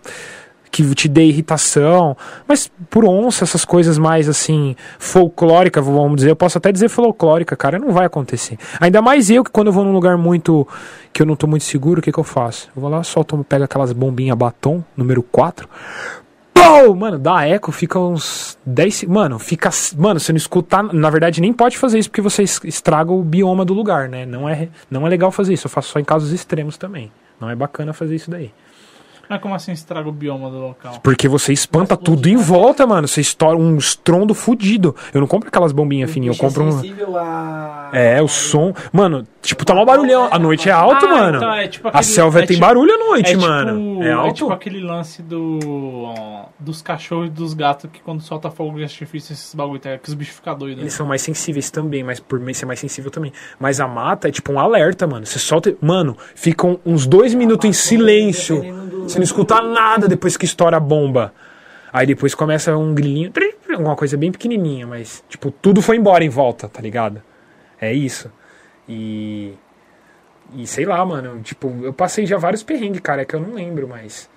que 0.72 0.84
te 0.93 1.07
dê 1.07 1.23
irritação. 1.23 2.15
Mas 2.47 2.69
por 2.89 3.06
onça, 3.06 3.43
essas 3.43 3.65
coisas 3.65 3.97
mais 3.97 4.30
assim, 4.30 4.76
folclórica, 4.99 5.81
vamos 5.81 6.18
dizer, 6.18 6.31
eu 6.31 6.35
posso 6.35 6.57
até 6.57 6.72
dizer 6.72 6.89
folclórica, 6.89 7.56
cara, 7.56 7.80
não 7.80 7.91
vai 7.91 8.06
acontecer. 8.06 8.57
Ainda 8.80 9.01
mais 9.01 9.30
eu 9.30 9.43
que 9.43 9.49
quando 9.49 9.68
eu 9.68 9.73
vou 9.73 9.84
num 9.84 9.93
lugar 9.93 10.18
muito 10.18 10.68
que 11.11 11.22
eu 11.22 11.26
não 11.26 11.35
tô 11.35 11.47
muito 11.47 11.64
seguro, 11.64 11.99
o 11.99 12.03
que 12.03 12.11
que 12.11 12.19
eu 12.19 12.23
faço? 12.23 12.69
Eu 12.76 12.81
vou 12.81 12.91
lá, 12.91 13.03
solto, 13.03 13.43
pego 13.47 13.64
aquelas 13.64 13.91
bombinhas 13.93 14.38
batom, 14.38 14.84
número 14.95 15.23
4. 15.23 15.68
Mano, 16.96 17.18
dá 17.20 17.46
eco, 17.48 17.72
fica 17.72 18.00
uns 18.00 18.58
10. 18.66 18.96
se- 18.96 19.08
Mano, 19.08 19.38
fica. 19.40 19.70
Mano, 19.98 20.20
você 20.20 20.32
não 20.32 20.38
escutar. 20.38 20.84
Na 20.94 21.10
verdade, 21.10 21.41
nem 21.41 21.52
pode 21.54 21.78
fazer 21.78 22.00
isso 22.00 22.10
porque 22.10 22.22
você 22.22 22.44
es- 22.44 22.60
estraga 22.64 23.12
o 23.12 23.24
bioma 23.24 23.66
do 23.66 23.74
lugar, 23.74 24.08
né? 24.10 24.26
Não 24.26 24.48
é, 24.48 24.70
não 24.90 25.06
é 25.06 25.10
legal 25.10 25.32
fazer 25.32 25.54
isso. 25.54 25.68
Eu 25.68 25.72
faço 25.72 25.90
só 25.90 26.00
em 26.00 26.04
casos 26.04 26.32
extremos 26.32 26.78
também. 26.78 27.12
Não 27.40 27.50
é 27.50 27.56
bacana 27.56 27.94
fazer 27.94 28.16
isso 28.16 28.30
daí. 28.30 28.52
Mas 29.30 29.39
como 29.41 29.53
assim 29.53 29.72
estraga 29.72 30.10
o 30.10 30.11
bioma 30.11 30.49
do 30.49 30.57
local? 30.60 30.99
Porque 31.03 31.27
você 31.27 31.53
espanta 31.53 31.95
tudo 31.95 32.27
em 32.27 32.35
volta, 32.35 32.88
mano. 32.88 33.07
Você 33.07 33.22
estoura 33.22 33.56
um 33.56 33.77
estrondo 33.77 34.34
fudido. 34.34 34.95
Eu 35.14 35.22
não 35.22 35.27
compro 35.27 35.49
aquelas 35.49 35.72
bombinhas 35.72 36.10
fininhas, 36.11 36.35
eu 36.35 36.41
compro 36.43 36.64
um. 36.64 36.72
sensível 36.72 37.15
a... 37.18 37.89
É, 37.93 38.22
o 38.22 38.27
som. 38.27 38.73
Mano, 38.91 39.27
tipo, 39.41 39.64
tá 39.64 39.76
mó 39.76 39.85
barulhão. 39.85 40.27
A 40.31 40.39
noite 40.39 40.68
é 40.68 40.72
alto, 40.72 41.06
Ah, 41.06 41.10
mano. 41.10 41.38
então 41.38 41.53
é 41.53 41.68
tipo 41.68 41.88
A 41.88 41.91
aquele- 41.91 42.03
selva 42.06 42.39
é 42.39 42.45
tem 42.45 42.56
tipo- 42.56 42.65
barulho 42.68 42.91
à 42.93 42.97
noite, 42.97 43.34
é 43.34 43.38
mano. 43.38 43.89
Tipo, 43.91 44.03
é 44.03 44.11
alto. 44.11 44.34
tipo 44.35 44.51
aquele 44.51 44.80
lance 44.80 45.22
do 45.22 45.60
dos 46.60 46.81
cachorros 46.81 47.27
e 47.27 47.30
dos 47.30 47.53
gatos 47.53 47.89
que 47.91 47.99
quando 48.01 48.22
solta 48.22 48.49
fogo 48.49 48.77
de 48.77 48.84
artifício, 48.84 49.31
esses 49.34 49.53
bagulho, 49.53 49.80
tá? 49.80 49.97
que 49.97 50.10
os 50.10 50.14
bichos 50.15 50.35
ficam 50.35 50.57
doidos. 50.57 50.81
Eles 50.81 50.93
são 50.93 51.06
mais 51.06 51.22
sensíveis 51.22 51.69
também, 51.72 52.03
mas 52.03 52.19
por 52.19 52.39
mim 52.39 52.53
ser 52.53 52.65
mais 52.65 52.80
sensível 52.80 53.10
também. 53.11 53.31
Mas 53.60 53.80
a 53.80 53.88
mata 53.88 54.27
é 54.27 54.31
tipo 54.31 54.51
um 54.51 54.60
alerta, 54.60 55.06
mano. 55.07 55.26
Você 55.26 55.38
solta. 55.39 55.76
Mano, 55.81 56.18
ficam 56.35 56.80
uns 56.85 57.06
dois 57.06 57.34
minutos 57.34 57.69
em 57.69 57.73
silêncio. 57.73 58.89
Você 59.10 59.18
não 59.18 59.23
escuta 59.23 59.61
nada 59.61 60.07
depois 60.07 60.38
que 60.38 60.45
estoura 60.45 60.77
a 60.77 60.80
bomba. 60.80 61.34
Aí 61.91 62.06
depois 62.06 62.36
começa 62.36 62.77
um 62.77 62.94
grilinho, 62.94 63.31
alguma 63.72 63.95
coisa 63.95 64.15
bem 64.15 64.31
pequenininha, 64.31 64.86
mas 64.86 65.23
tipo, 65.27 65.49
tudo 65.49 65.81
foi 65.81 65.98
embora 65.98 66.23
em 66.23 66.30
volta, 66.30 66.69
tá 66.69 66.80
ligado? 66.81 67.22
É 67.81 67.91
isso. 67.91 68.31
E. 68.88 69.53
E 70.56 70.65
sei 70.65 70.86
lá, 70.86 71.03
mano, 71.06 71.41
tipo, 71.41 71.76
eu 71.84 71.94
passei 71.94 72.26
já 72.26 72.38
vários 72.38 72.64
perrengues, 72.64 73.02
cara, 73.02 73.22
é 73.22 73.26
que 73.26 73.36
eu 73.36 73.40
não 73.40 73.53
lembro, 73.53 73.88
mas. 73.88 74.30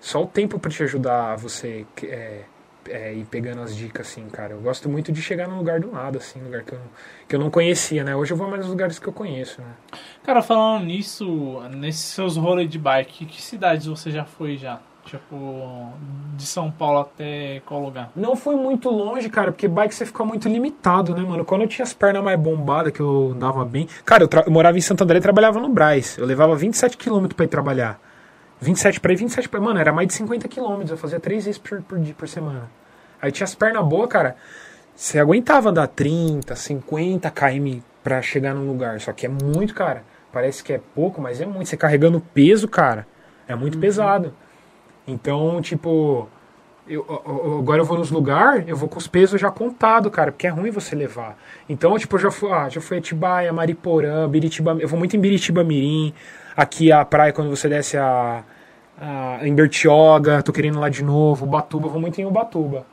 Só 0.00 0.22
o 0.22 0.26
tempo 0.26 0.58
pra 0.58 0.70
te 0.70 0.82
ajudar 0.82 1.36
você 1.36 1.84
é, 2.04 2.40
é, 2.88 3.12
ir 3.14 3.24
pegando 3.24 3.60
as 3.62 3.74
dicas, 3.76 4.06
assim, 4.08 4.26
cara. 4.28 4.54
Eu 4.54 4.60
gosto 4.60 4.88
muito 4.88 5.10
de 5.12 5.20
chegar 5.20 5.48
num 5.48 5.58
lugar 5.58 5.80
do 5.80 5.90
nada, 5.90 6.18
assim, 6.18 6.40
lugar 6.40 6.62
que 6.62 6.72
eu, 6.72 6.78
não- 6.78 6.86
que 7.28 7.36
eu 7.36 7.40
não 7.40 7.50
conhecia, 7.50 8.02
né? 8.04 8.14
Hoje 8.16 8.32
eu 8.32 8.36
vou 8.36 8.48
mais 8.48 8.60
nos 8.62 8.70
lugares 8.70 8.98
que 8.98 9.06
eu 9.06 9.12
conheço, 9.12 9.60
né? 9.60 9.98
Cara, 10.24 10.42
falando 10.42 10.84
nisso, 10.84 11.60
nesses 11.70 12.04
seus 12.04 12.36
rolês 12.36 12.68
de 12.70 12.78
bike, 12.78 13.26
que 13.26 13.42
cidades 13.42 13.86
você 13.86 14.10
já 14.10 14.24
foi 14.24 14.56
já? 14.56 14.80
Tipo, 15.04 15.92
de 16.36 16.46
São 16.46 16.70
Paulo 16.70 17.00
até 17.00 17.60
qual 17.66 17.80
lugar? 17.82 18.10
Não 18.14 18.36
foi 18.36 18.54
muito 18.54 18.88
longe, 18.90 19.28
cara, 19.28 19.50
porque 19.50 19.66
bike 19.66 19.94
você 19.94 20.06
fica 20.06 20.24
muito 20.24 20.48
limitado, 20.48 21.14
né, 21.14 21.22
mano? 21.22 21.44
Quando 21.44 21.62
eu 21.62 21.68
tinha 21.68 21.82
as 21.84 21.92
pernas 21.92 22.22
mais 22.22 22.38
bombadas, 22.38 22.92
que 22.92 23.00
eu 23.00 23.32
andava 23.34 23.64
bem. 23.64 23.88
Cara, 24.04 24.24
eu, 24.24 24.28
eu 24.46 24.52
morava 24.52 24.78
em 24.78 24.80
Santo 24.80 25.02
André 25.02 25.18
e 25.18 25.20
trabalhava 25.20 25.58
no 25.58 25.68
Braz. 25.68 26.16
Eu 26.18 26.26
levava 26.26 26.54
27 26.54 26.96
km 26.96 27.26
pra 27.34 27.44
ir 27.44 27.48
trabalhar. 27.48 27.98
27 28.60 29.00
pra 29.00 29.12
ir, 29.12 29.16
27 29.16 29.48
pra 29.48 29.58
ir. 29.60 29.62
Mano, 29.62 29.78
era 29.80 29.92
mais 29.92 30.08
de 30.08 30.14
50 30.14 30.48
km. 30.48 30.82
Eu 30.88 30.96
fazia 30.96 31.18
três 31.20 31.44
vezes 31.44 31.58
por, 31.58 31.80
por 31.82 31.98
dia, 31.98 32.14
por 32.14 32.28
semana. 32.28 32.70
Aí 33.20 33.30
tinha 33.32 33.44
as 33.44 33.54
pernas 33.54 33.84
boas, 33.86 34.08
cara. 34.08 34.36
Você 34.94 35.18
aguentava 35.18 35.70
andar 35.70 35.86
30, 35.88 36.54
50 36.54 37.30
km 37.30 37.78
pra 38.04 38.20
chegar 38.22 38.54
num 38.54 38.66
lugar. 38.66 39.00
Só 39.00 39.12
que 39.12 39.26
é 39.26 39.28
muito, 39.28 39.74
cara. 39.74 40.02
Parece 40.32 40.62
que 40.62 40.72
é 40.72 40.80
pouco, 40.94 41.20
mas 41.20 41.40
é 41.40 41.46
muito. 41.46 41.68
Você 41.68 41.76
carregando 41.76 42.20
peso, 42.34 42.68
cara, 42.68 43.06
é 43.48 43.54
muito 43.54 43.78
pesado. 43.78 44.32
Então, 45.06 45.60
tipo, 45.60 46.28
eu, 46.86 47.04
eu- 47.08 47.22
eu- 47.44 47.58
agora 47.58 47.80
eu 47.80 47.84
vou 47.84 47.98
nos 47.98 48.10
lugares, 48.10 48.64
eu 48.68 48.76
vou 48.76 48.88
com 48.88 48.98
os 48.98 49.08
pesos 49.08 49.40
já 49.40 49.50
contados, 49.50 50.12
cara, 50.12 50.30
porque 50.30 50.46
é 50.46 50.50
ruim 50.50 50.70
você 50.70 50.94
levar. 50.94 51.36
Então, 51.68 51.96
tipo, 51.98 52.14
eu 52.16 52.20
já 52.20 52.30
fui, 52.30 52.52
ah, 52.52 52.68
já 52.68 52.80
fui 52.80 52.96
a 52.98 53.00
Atibaia, 53.00 53.52
Mariporã, 53.52 54.28
Biritiba, 54.28 54.76
eu 54.78 54.86
vou 54.88 54.98
muito 54.98 55.16
em 55.16 55.20
Biritiba 55.20 55.64
Mirim, 55.64 56.14
aqui 56.56 56.92
a 56.92 57.04
praia 57.04 57.32
quando 57.32 57.50
você 57.50 57.68
desce 57.68 57.96
a, 57.96 58.44
a 59.00 59.46
em 59.46 59.54
Bertioga, 59.54 60.42
tô 60.42 60.52
querendo 60.52 60.76
ir 60.76 60.80
lá 60.80 60.88
de 60.88 61.02
novo, 61.02 61.44
Ubatuba, 61.44 61.88
vou 61.88 62.00
muito 62.00 62.20
em 62.20 62.24
Ubatuba. 62.24 62.84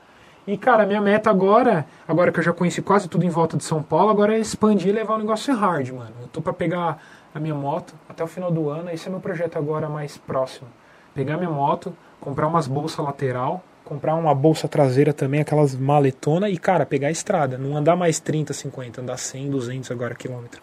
E, 0.47 0.57
cara, 0.57 0.85
minha 0.85 1.01
meta 1.01 1.29
agora, 1.29 1.85
agora 2.07 2.31
que 2.31 2.39
eu 2.39 2.43
já 2.43 2.53
conheci 2.53 2.81
quase 2.81 3.09
tudo 3.09 3.25
em 3.25 3.29
volta 3.29 3.57
de 3.57 3.65
São 3.65 3.83
Paulo, 3.83 4.09
agora 4.09 4.33
é 4.33 4.39
expandir 4.39 4.87
e 4.87 4.91
levar 4.93 5.15
o 5.15 5.17
negócio 5.17 5.53
hard, 5.53 5.89
mano. 5.89 6.13
Eu 6.21 6.27
tô 6.29 6.41
pra 6.41 6.53
pegar 6.53 6.99
a 7.35 7.39
minha 7.39 7.53
moto 7.53 7.93
até 8.07 8.23
o 8.23 8.27
final 8.27 8.49
do 8.49 8.69
ano, 8.69 8.89
esse 8.89 9.07
é 9.07 9.11
meu 9.11 9.19
projeto 9.19 9.57
agora 9.57 9.89
mais 9.89 10.17
próximo. 10.17 10.69
Pegar 11.13 11.35
minha 11.35 11.49
moto, 11.49 11.93
comprar 12.21 12.47
umas 12.47 12.65
bolsas 12.65 13.03
lateral, 13.03 13.61
comprar 13.83 14.15
uma 14.15 14.33
bolsa 14.33 14.69
traseira 14.69 15.11
também, 15.11 15.41
aquelas 15.41 15.75
maletona 15.75 16.49
e, 16.49 16.57
cara, 16.57 16.85
pegar 16.85 17.09
a 17.09 17.11
estrada. 17.11 17.57
Não 17.57 17.75
andar 17.75 17.97
mais 17.97 18.19
30, 18.19 18.53
50, 18.53 19.01
andar 19.01 19.17
100, 19.17 19.49
200 19.49 19.91
agora 19.91 20.15
quilômetro. 20.15 20.61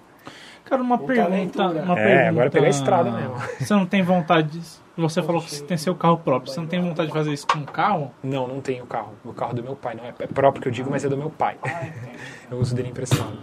Cara, 0.64 0.82
uma 0.82 0.96
pergunta, 0.98 1.26
aventura. 1.26 1.82
uma 1.82 1.98
É, 1.98 2.04
pergunta. 2.04 2.28
agora 2.30 2.50
pegar 2.50 2.66
a 2.66 2.70
estrada 2.70 3.10
mesmo. 3.10 3.34
Você 3.60 3.74
não 3.74 3.86
tem 3.86 4.02
vontade. 4.02 4.58
de- 4.58 4.84
Você 4.96 5.22
falou 5.22 5.42
que 5.42 5.50
você 5.50 5.64
tem 5.64 5.76
seu 5.76 5.94
carro 5.94 6.18
próprio. 6.18 6.50
Você 6.52 6.60
não 6.60 6.66
tem 6.68 6.80
vontade 6.80 7.08
de 7.08 7.12
fazer 7.14 7.32
isso 7.32 7.46
com 7.46 7.58
um 7.58 7.64
carro? 7.64 8.12
Não, 8.22 8.46
não 8.48 8.60
tenho 8.60 8.86
carro. 8.86 9.12
O 9.24 9.32
carro 9.32 9.50
é 9.52 9.54
do 9.56 9.62
meu 9.62 9.74
pai. 9.76 9.94
Não 9.96 10.04
é 10.04 10.14
é 10.20 10.26
próprio 10.26 10.62
que 10.62 10.68
eu 10.68 10.72
digo, 10.72 10.88
mas 10.90 11.04
é 11.04 11.08
do 11.08 11.16
meu 11.16 11.30
pai. 11.30 11.56
eu 12.50 12.58
uso 12.58 12.74
dele 12.74 12.88
emprestado. 12.90 13.36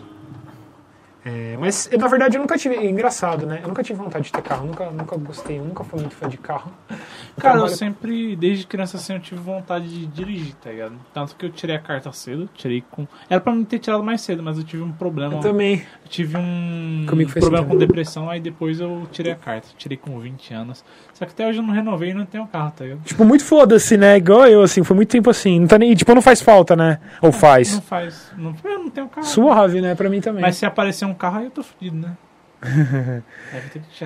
É, 1.24 1.56
mas, 1.60 1.88
eu, 1.92 2.00
na 2.00 2.08
verdade, 2.08 2.36
eu 2.38 2.42
nunca 2.42 2.58
tive... 2.58 2.76
é 2.76 2.86
Engraçado, 2.90 3.46
né? 3.46 3.60
Eu 3.62 3.68
nunca 3.68 3.84
tive 3.84 4.00
vontade 4.00 4.26
de 4.26 4.32
ter 4.32 4.42
carro. 4.42 4.66
Nunca, 4.66 4.90
nunca 4.90 5.16
gostei. 5.18 5.60
Eu 5.60 5.64
nunca 5.66 5.84
fui 5.84 6.00
muito 6.00 6.16
fã 6.16 6.28
de 6.28 6.38
carro. 6.38 6.72
Cara, 6.88 6.98
eu 6.98 7.60
trabalho- 7.60 7.70
sempre, 7.70 8.36
desde 8.36 8.66
criança 8.66 8.98
assim, 8.98 9.14
eu 9.14 9.20
tive 9.20 9.40
vontade 9.40 9.88
de 9.88 10.06
dirigir, 10.08 10.56
tá 10.56 10.72
ligado? 10.72 10.94
Tanto 11.14 11.36
que 11.36 11.46
eu 11.46 11.52
tirei 11.52 11.76
a 11.76 11.80
carta 11.80 12.12
cedo, 12.12 12.50
tirei 12.56 12.84
com. 12.90 13.08
Era 13.30 13.40
pra 13.40 13.54
me 13.54 13.64
ter 13.66 13.78
tirado 13.80 14.04
mais 14.04 14.22
cedo, 14.22 14.42
mas 14.42 14.58
eu 14.58 14.64
tive 14.64 14.82
um 14.84 14.92
problema. 14.92 15.36
Eu 15.36 15.40
também. 15.40 15.76
Eu 16.04 16.10
tive 16.10 16.38
um 16.38 17.06
Comigo 17.08 17.30
foi 17.30 17.40
problema 17.40 17.66
assim 17.68 17.74
com 17.74 17.80
depressão, 17.80 18.30
aí 18.30 18.40
depois 18.40 18.80
eu 18.80 19.08
tirei 19.12 19.32
a 19.32 19.36
carta. 19.36 19.68
Tirei 19.78 19.98
com 19.98 20.20
20 20.20 20.54
anos. 20.54 20.84
Só 21.14 21.26
que 21.26 21.32
até 21.32 21.48
hoje 21.48 21.60
eu 21.60 21.64
não 21.64 21.74
renovei 21.74 22.10
e 22.10 22.14
não 22.16 22.26
tenho 22.26 22.48
carro, 22.48 22.72
tá 22.76 22.84
ligado? 22.84 23.04
Tipo, 23.04 23.24
muito 23.24 23.46
foda-se, 23.46 23.96
né? 23.96 24.18
Igual 24.18 24.48
eu, 24.48 24.64
assim. 24.64 24.84
Foi 24.84 24.96
muito 24.96 25.10
tempo 25.10 25.30
assim. 25.30 25.60
Não 25.60 25.68
tá 25.68 25.78
nem... 25.78 25.94
Tipo, 25.94 26.16
não 26.16 26.22
faz 26.22 26.42
falta, 26.42 26.76
né? 26.76 27.00
Ou 27.22 27.32
faz? 27.32 27.74
Não 27.76 27.82
faz. 27.82 28.32
Não, 28.36 28.56
eu 28.64 28.80
não 28.80 28.90
tenho 28.90 29.08
carro. 29.08 29.26
Suave, 29.28 29.82
né? 29.82 29.94
Pra 29.94 30.10
mim 30.10 30.20
também. 30.20 30.42
Mas 30.42 30.56
se 30.56 30.66
aparecer 30.66 31.06
um 31.06 31.11
carro, 31.16 31.40
aí 31.40 31.46
eu 31.46 31.52
tô 31.52 31.64
fudido, 31.64 31.96
né? 31.96 32.18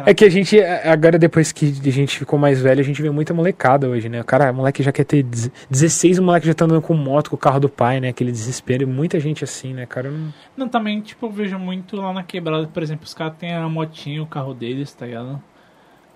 É 0.05 0.13
que 0.13 0.23
a 0.23 0.29
gente, 0.29 0.59
agora 0.61 1.19
depois 1.19 1.51
que 1.51 1.65
a 1.65 1.91
gente 1.91 2.17
ficou 2.17 2.39
mais 2.39 2.61
velho, 2.61 2.79
a 2.79 2.83
gente 2.83 3.01
vê 3.01 3.09
muita 3.09 3.33
molecada 3.33 3.87
hoje, 3.87 4.07
né? 4.07 4.21
O 4.21 4.23
cara, 4.23 4.51
moleque 4.53 4.81
já 4.81 4.91
quer 4.91 5.03
ter 5.03 5.23
16, 5.69 6.19
o 6.19 6.23
moleque 6.23 6.47
já 6.47 6.53
tá 6.53 6.65
andando 6.65 6.81
com 6.81 6.93
moto, 6.93 7.29
com 7.29 7.35
o 7.35 7.39
carro 7.39 7.59
do 7.59 7.69
pai, 7.69 7.99
né? 7.99 8.09
Aquele 8.09 8.31
desespero. 8.31 8.83
E 8.83 8.85
muita 8.85 9.19
gente 9.19 9.43
assim, 9.43 9.73
né, 9.73 9.85
cara? 9.85 10.09
Não... 10.09 10.33
Não, 10.55 10.69
também, 10.69 11.01
tipo, 11.01 11.25
eu 11.25 11.31
vejo 11.31 11.59
muito 11.59 11.95
lá 11.97 12.13
na 12.13 12.23
quebrada, 12.23 12.67
por 12.67 12.81
exemplo, 12.81 13.05
os 13.05 13.13
caras 13.13 13.35
têm 13.37 13.53
a 13.53 13.67
motinha, 13.67 14.23
o 14.23 14.27
carro 14.27 14.53
deles, 14.53 14.93
tá 14.93 15.05
ligado? 15.05 15.41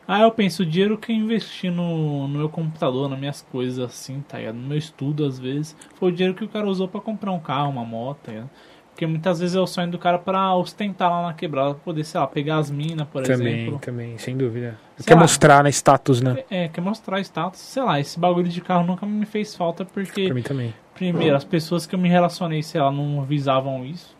Aí 0.07 0.23
eu 0.23 0.31
penso, 0.31 0.63
o 0.63 0.65
dinheiro 0.65 0.97
que 0.97 1.11
eu 1.11 1.15
investi 1.15 1.69
no, 1.69 2.27
no 2.27 2.39
meu 2.39 2.49
computador, 2.49 3.07
nas 3.07 3.19
minhas 3.19 3.41
coisas 3.43 3.79
assim, 3.79 4.21
tá 4.21 4.39
ligado? 4.39 4.55
No 4.55 4.67
meu 4.67 4.77
estudo, 4.77 5.25
às 5.25 5.37
vezes, 5.37 5.75
foi 5.95 6.09
o 6.09 6.11
dinheiro 6.11 6.35
que 6.35 6.43
o 6.43 6.49
cara 6.49 6.65
usou 6.67 6.87
pra 6.87 6.99
comprar 6.99 7.31
um 7.31 7.39
carro, 7.39 7.69
uma 7.69 7.85
moto, 7.85 8.17
tá 8.23 8.31
ligado? 8.31 8.49
Porque 8.99 9.07
muitas 9.07 9.39
vezes 9.39 9.55
é 9.55 9.59
o 9.61 9.65
sonho 9.65 9.89
do 9.89 9.97
cara 9.97 10.19
pra 10.19 10.53
ostentar 10.55 11.09
lá 11.09 11.21
na 11.27 11.33
quebrada, 11.33 11.69
pra 11.73 11.79
poder, 11.85 12.03
sei 12.03 12.19
lá, 12.19 12.27
pegar 12.27 12.57
as 12.57 12.69
minas, 12.69 13.07
por 13.07 13.23
Também, 13.23 13.61
exemplo. 13.61 13.79
também, 13.79 14.17
sem 14.17 14.35
dúvida. 14.35 14.77
Sei 14.97 15.05
Quer 15.05 15.13
lá. 15.15 15.21
mostrar, 15.21 15.63
né? 15.63 15.69
Status, 15.71 16.19
né? 16.19 16.43
É, 16.49 16.67
quer 16.67 16.81
mostrar 16.81 17.21
status, 17.21 17.61
sei 17.61 17.81
lá, 17.81 17.97
esse 17.97 18.19
bagulho 18.19 18.49
de 18.49 18.59
carro 18.59 18.85
nunca 18.85 19.05
me 19.05 19.25
fez 19.25 19.55
falta, 19.55 19.85
porque, 19.85 20.25
Pra 20.25 20.33
mim 20.35 20.41
também. 20.41 20.73
primeiro, 20.93 21.33
as 21.33 21.45
pessoas 21.45 21.85
que 21.85 21.95
eu 21.95 21.99
me 21.99 22.09
relacionei, 22.09 22.61
sei 22.61 22.81
lá, 22.81 22.91
não 22.91 23.23
visavam 23.23 23.85
isso. 23.85 24.17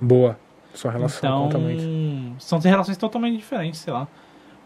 Boa. 0.00 0.38
Sua 0.72 0.92
relação 0.92 1.28
então, 1.28 1.42
conta 1.46 1.58
muito. 1.58 1.82
são 2.38 2.60
relações 2.60 2.96
totalmente 2.96 3.38
diferentes, 3.38 3.80
sei 3.80 3.92
lá. 3.92 4.06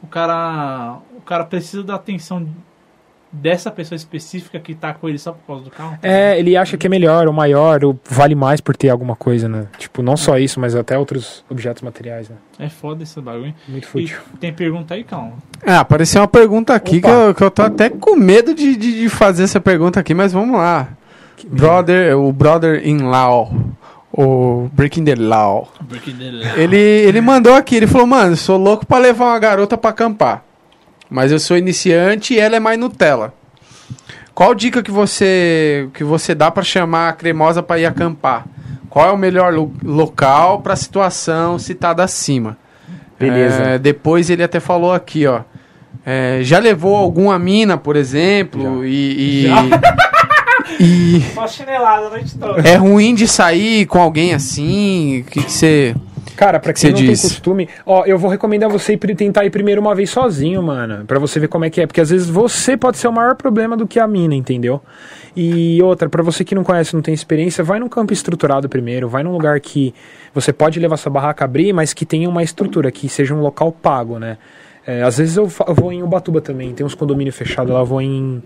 O 0.03 0.07
cara, 0.07 0.99
o 1.17 1.23
cara 1.23 1.45
precisa 1.47 1.83
da 1.83 1.95
atenção 1.95 2.47
dessa 3.35 3.71
pessoa 3.71 3.97
específica 3.97 4.59
que 4.61 4.75
tá 4.75 4.95
com 4.95 5.09
ele 5.09 5.19
só 5.19 5.33
por 5.33 5.47
causa 5.47 5.65
do 5.65 5.71
carro? 5.71 5.99
É, 6.03 6.39
ele 6.39 6.57
acha 6.57 6.77
que 6.77 6.87
é 6.87 6.91
melhor, 6.91 7.27
ou 7.27 7.33
maior, 7.33 7.85
ou 7.85 7.99
vale 8.09 8.35
mais 8.35 8.61
por 8.61 8.77
ter 8.77 8.89
alguma 8.89 9.17
coisa, 9.17 9.49
né? 9.49 9.67
Tipo, 9.79 10.03
não 10.03 10.17
só 10.17 10.39
isso, 10.39 10.61
mas 10.61 10.75
até 10.75 10.97
outros 10.99 11.45
objetos 11.51 11.83
materiais, 11.83 12.29
né? 12.29 12.37
É 12.59 12.69
foda 12.69 13.03
esse 13.03 13.21
bagulho. 13.21 13.55
Muito 13.69 13.85
E 13.85 13.87
fútil. 13.89 14.19
tem 14.41 14.53
pergunta 14.53 14.95
aí, 14.95 15.03
calma. 15.05 15.33
Ah, 15.67 15.81
apareceu 15.81 16.21
uma 16.21 16.29
pergunta 16.29 16.75
aqui 16.75 17.01
que 17.01 17.09
eu, 17.09 17.35
que 17.35 17.43
eu 17.43 17.51
tô 17.51 17.63
até 17.63 17.91
com 17.91 18.15
medo 18.17 18.55
de, 18.55 18.77
de, 18.77 19.01
de 19.01 19.09
fazer 19.09 19.43
essa 19.45 19.61
pergunta 19.61 19.99
aqui, 20.01 20.15
mas 20.15 20.33
vamos 20.33 20.57
lá. 20.57 20.89
Brother, 21.47 22.17
o 22.19 22.33
brother 22.33 22.87
in 22.87 22.99
law, 23.03 23.53
o 24.13 24.69
Breaking 24.73 25.05
the 25.05 25.15
Law. 25.17 25.69
Ele, 26.57 26.77
ele 26.79 27.21
mandou 27.21 27.55
aqui, 27.55 27.77
ele 27.77 27.87
falou, 27.87 28.07
mano, 28.07 28.37
sou 28.37 28.57
louco 28.57 28.87
pra 28.87 28.99
levar 28.99 29.27
uma 29.27 29.39
garota 29.39 29.77
pra 29.77 29.91
acampar. 29.91 30.45
Mas 31.15 31.31
eu 31.31 31.39
sou 31.39 31.57
iniciante 31.57 32.35
e 32.35 32.41
ela 32.41 32.57
é 32.57 32.61
mais 32.61 32.77
Nutella. 32.77 33.33
Qual 34.35 34.53
dica 34.53 34.83
que 34.83 34.91
você 34.91 35.89
que 35.95 36.03
você 36.03 36.35
dá 36.35 36.51
pra 36.51 36.65
chamar 36.65 37.09
a 37.11 37.13
cremosa 37.13 37.63
pra 37.63 37.79
ir 37.79 37.87
acampar? 37.87 38.45
Qual 38.91 39.09
é 39.09 39.13
o 39.13 39.17
melhor 39.17 39.55
lo- 39.55 39.73
local 39.85 40.61
pra 40.61 40.75
situação 40.75 41.57
citada 41.57 42.03
acima? 42.03 42.57
Beleza. 43.17 43.63
É, 43.63 43.79
depois 43.79 44.29
ele 44.29 44.43
até 44.43 44.59
falou 44.59 44.93
aqui, 44.93 45.25
ó. 45.25 45.43
é, 46.05 46.41
já 46.43 46.59
levou 46.59 46.97
alguma 46.97 47.39
mina, 47.39 47.77
por 47.77 47.95
exemplo, 47.95 48.85
e, 48.85 49.45
e, 49.47 50.81
e 50.81 51.21
Só 51.33 51.47
chinelada 51.47 52.07
a 52.09 52.11
noite 52.11 52.37
toda. 52.37 52.69
é 52.69 52.75
ruim 52.75 53.15
de 53.15 53.29
sair 53.29 53.87
com 53.87 54.01
alguém 54.01 54.35
assim? 54.35 55.21
O 55.21 55.25
que 55.31 55.45
que 55.45 55.53
você 55.53 55.95
Cara, 56.37 56.59
pra 56.59 56.73
que 56.73 56.81
quem 56.81 56.91
você 56.91 57.03
não 57.03 57.11
diz? 57.11 57.21
tem 57.21 57.31
costume, 57.31 57.69
ó, 57.87 58.05
eu 58.05 58.19
vou 58.19 58.31
recomendar 58.31 58.69
você 58.69 58.95
ir 58.95 59.15
tentar 59.15 59.45
ir 59.45 59.51
primeiro 59.51 59.81
uma 59.81 59.95
vez 59.95 60.11
sozinho, 60.11 60.63
mano, 60.63 61.05
Pra 61.05 61.19
você 61.19 61.39
ver 61.39 61.49
como 61.49 61.65
é 61.65 61.71
que 61.71 61.81
é, 61.81 61.87
porque 61.87 62.01
às 62.01 62.11
vezes 62.11 62.29
você 62.29 62.77
pode 62.77 62.99
ser 62.99 63.09
o 63.09 63.13
maior 63.13 63.35
problema 63.37 63.77
do 63.77 63.87
que 63.87 64.01
a 64.01 64.07
mina, 64.07 64.35
entendeu? 64.35 64.81
E 65.37 65.81
outra, 65.83 66.09
pra 66.09 66.23
você 66.23 66.45
que 66.45 66.55
não 66.55 66.65
conhece, 66.65 66.95
não 66.95 67.03
tem 67.03 67.15
experiência, 67.15 67.63
vai 67.63 67.79
num 67.79 67.89
campo 67.89 68.13
estruturado 68.13 68.69
primeiro, 68.69 69.09
vai 69.09 69.23
num 69.23 69.33
lugar 69.33 69.59
que 69.61 69.95
você 70.33 70.53
pode 70.53 70.79
levar 70.81 70.97
sua 70.97 71.11
barraca 71.11 71.45
a 71.45 71.47
abrir, 71.47 71.73
mas 71.73 71.93
que 71.93 72.05
tenha 72.05 72.29
uma 72.29 72.43
estrutura, 72.43 72.91
que 72.91 73.09
seja 73.09 73.35
um 73.35 73.41
local 73.41 73.71
pago, 73.71 74.19
né? 74.19 74.39
É, 74.87 75.03
às 75.03 75.19
vezes 75.19 75.37
eu, 75.37 75.51
eu 75.67 75.75
vou 75.75 75.93
em 75.93 76.03
Ubatuba 76.03 76.41
também, 76.41 76.73
tem 76.75 76.85
uns 76.85 76.95
condomínios 76.95 77.37
fechados 77.37 77.73
lá, 77.73 77.83
vou 77.83 78.01
em 78.03 78.43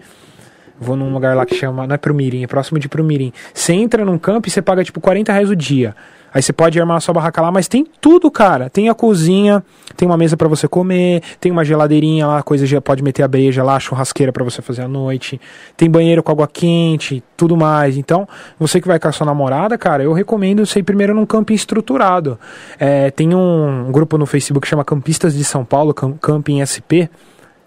Vou 0.81 0.97
num 0.97 1.12
lugar 1.12 1.36
lá 1.36 1.44
que 1.44 1.55
chama. 1.55 1.86
Não 1.86 1.94
é 1.94 1.98
Prumirim, 1.98 2.44
é 2.44 2.47
próximo 2.47 2.78
de 2.78 2.89
Prumirim. 2.89 3.32
Você 3.52 3.73
entra 3.73 4.05
num 4.05 4.19
campo 4.19 4.48
e 4.48 4.51
você 4.51 4.62
paga 4.62 4.85
tipo 4.85 5.01
40 5.01 5.32
reais 5.32 5.51
o 5.51 5.56
dia. 5.56 5.94
Aí 6.32 6.42
você 6.42 6.52
pode 6.52 6.78
armar 6.78 6.98
a 6.98 7.00
sua 7.00 7.14
barraca 7.14 7.40
lá, 7.40 7.50
mas 7.50 7.68
tem 7.68 7.86
tudo, 8.00 8.30
cara. 8.30 8.68
Tem 8.68 8.88
a 8.88 8.94
cozinha, 8.94 9.64
tem 9.96 10.06
uma 10.06 10.16
mesa 10.16 10.36
pra 10.36 10.46
você 10.46 10.68
comer, 10.68 11.22
tem 11.40 11.50
uma 11.50 11.64
geladeirinha 11.64 12.26
lá, 12.26 12.42
coisa 12.42 12.66
já 12.66 12.80
pode 12.80 13.02
meter 13.02 13.22
a 13.22 13.28
breja 13.28 13.62
lá, 13.64 13.80
churrasqueira 13.80 14.32
pra 14.32 14.44
você 14.44 14.60
fazer 14.60 14.82
à 14.82 14.88
noite. 14.88 15.40
Tem 15.76 15.90
banheiro 15.90 16.22
com 16.22 16.30
água 16.30 16.46
quente, 16.46 17.22
tudo 17.36 17.56
mais. 17.56 17.96
Então, 17.96 18.28
você 18.59 18.80
que 18.80 18.86
vai 18.88 18.98
com 18.98 19.09
a 19.09 19.12
sua 19.12 19.24
namorada, 19.26 19.78
cara, 19.78 20.02
eu 20.02 20.12
recomendo 20.12 20.66
você 20.66 20.80
ir 20.80 20.82
primeiro 20.82 21.14
num 21.14 21.24
camping 21.26 21.55
estruturado. 21.55 22.38
É, 22.78 23.10
tem 23.10 23.34
um 23.34 23.90
grupo 23.90 24.18
no 24.18 24.26
Facebook 24.26 24.64
que 24.64 24.68
chama 24.68 24.84
Campistas 24.84 25.34
de 25.34 25.44
São 25.44 25.64
Paulo, 25.64 25.94
Cam- 25.94 26.18
Camping 26.20 26.60
SP 26.60 27.09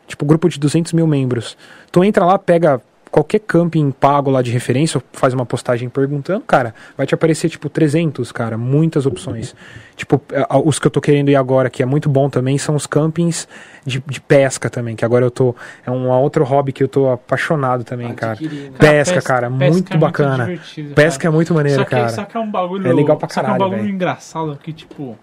tipo, 0.08 0.26
grupo 0.26 0.50
de 0.50 0.60
200 0.60 0.92
mil 0.92 1.08
membros. 1.08 1.56
Tu 1.90 2.04
entra 2.04 2.26
lá, 2.26 2.38
pega 2.38 2.82
qualquer 3.12 3.40
camping 3.40 3.92
pago 3.92 4.32
lá 4.32 4.42
de 4.42 4.52
referência, 4.52 4.98
ou 4.98 5.04
faz 5.12 5.34
uma 5.34 5.46
postagem 5.46 5.90
perguntando, 5.90 6.42
cara, 6.46 6.74
vai 6.98 7.06
te 7.06 7.14
aparecer, 7.14 7.50
tipo, 7.50 7.70
300, 7.70 8.32
cara, 8.32 8.58
muitas 8.58 9.06
opções. 9.06 9.54
Tipo, 9.96 10.22
eh, 10.32 10.46
os 10.64 10.80
que 10.80 10.88
eu 10.88 10.92
tô 10.92 11.02
querendo 11.02 11.30
ir 11.30 11.36
agora, 11.36 11.70
que 11.70 11.84
é 11.84 11.86
muito 11.86 12.10
bom 12.10 12.30
também, 12.30 12.58
são 12.58 12.74
os 12.76 12.88
campings 12.88 13.48
de, 13.86 14.02
de 14.08 14.22
pesca 14.22 14.70
também, 14.70 14.96
que 14.96 15.04
agora 15.04 15.26
eu 15.26 15.32
tô, 15.32 15.54
é 15.86 15.92
um 15.92 16.10
outro 16.10 16.44
hobby 16.44 16.72
que 16.72 16.84
eu 16.84 16.88
tô 16.88 17.10
apaixonado 17.10 17.84
também, 17.84 18.14
cara. 18.14 18.32
Adquirindo. 18.34 18.78
Pesca, 18.78 19.22
cara, 19.22 19.50
muito 19.50 19.94
é 19.94 19.98
bacana. 19.98 20.46
divertido, 20.46 20.94
Pesca 20.96 21.24
é 21.24 21.28
cara. 21.28 21.36
muito 21.36 21.54
maneiro, 21.54 21.80
só 21.80 21.84
que, 21.86 21.92
cara. 21.92 22.10
Só 22.10 22.24
que 22.24 22.38
é 22.38 22.40
um 22.40 22.50
bagulho. 22.50 22.88
É 22.88 22.94
legal 22.94 23.18
pra 23.18 23.28
só 23.28 23.36
que 23.42 23.46
caralho, 23.46 23.52
é 23.52 23.56
um 23.56 23.70
bagulho 23.70 23.82
velho. 23.84 23.94
engraçado 23.94 24.58
que, 24.64 24.72
tipo. 24.72 25.18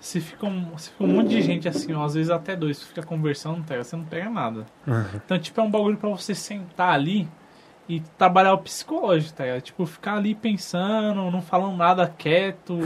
Se 0.00 0.18
fica, 0.18 0.46
um, 0.46 0.78
se 0.78 0.88
fica 0.90 1.04
um 1.04 1.08
monte 1.08 1.28
de 1.28 1.42
gente 1.42 1.68
assim, 1.68 1.92
ó, 1.92 2.04
às 2.04 2.14
vezes 2.14 2.30
até 2.30 2.56
dois, 2.56 2.78
tu 2.78 2.86
fica 2.86 3.02
conversando, 3.02 3.56
não 3.58 3.62
pega, 3.62 3.84
você 3.84 3.94
não 3.96 4.04
pega 4.04 4.30
nada. 4.30 4.64
Uhum. 4.86 5.04
Então, 5.24 5.38
tipo, 5.38 5.60
é 5.60 5.64
um 5.64 5.70
bagulho 5.70 5.98
pra 5.98 6.08
você 6.08 6.34
sentar 6.34 6.94
ali 6.94 7.28
e 7.86 8.00
trabalhar 8.16 8.54
o 8.54 8.58
psicológico, 8.58 9.34
tá 9.34 9.44
ligado? 9.44 9.60
Tipo, 9.60 9.84
ficar 9.84 10.14
ali 10.14 10.34
pensando, 10.34 11.30
não 11.30 11.42
falando 11.42 11.76
nada 11.76 12.10
quieto. 12.16 12.78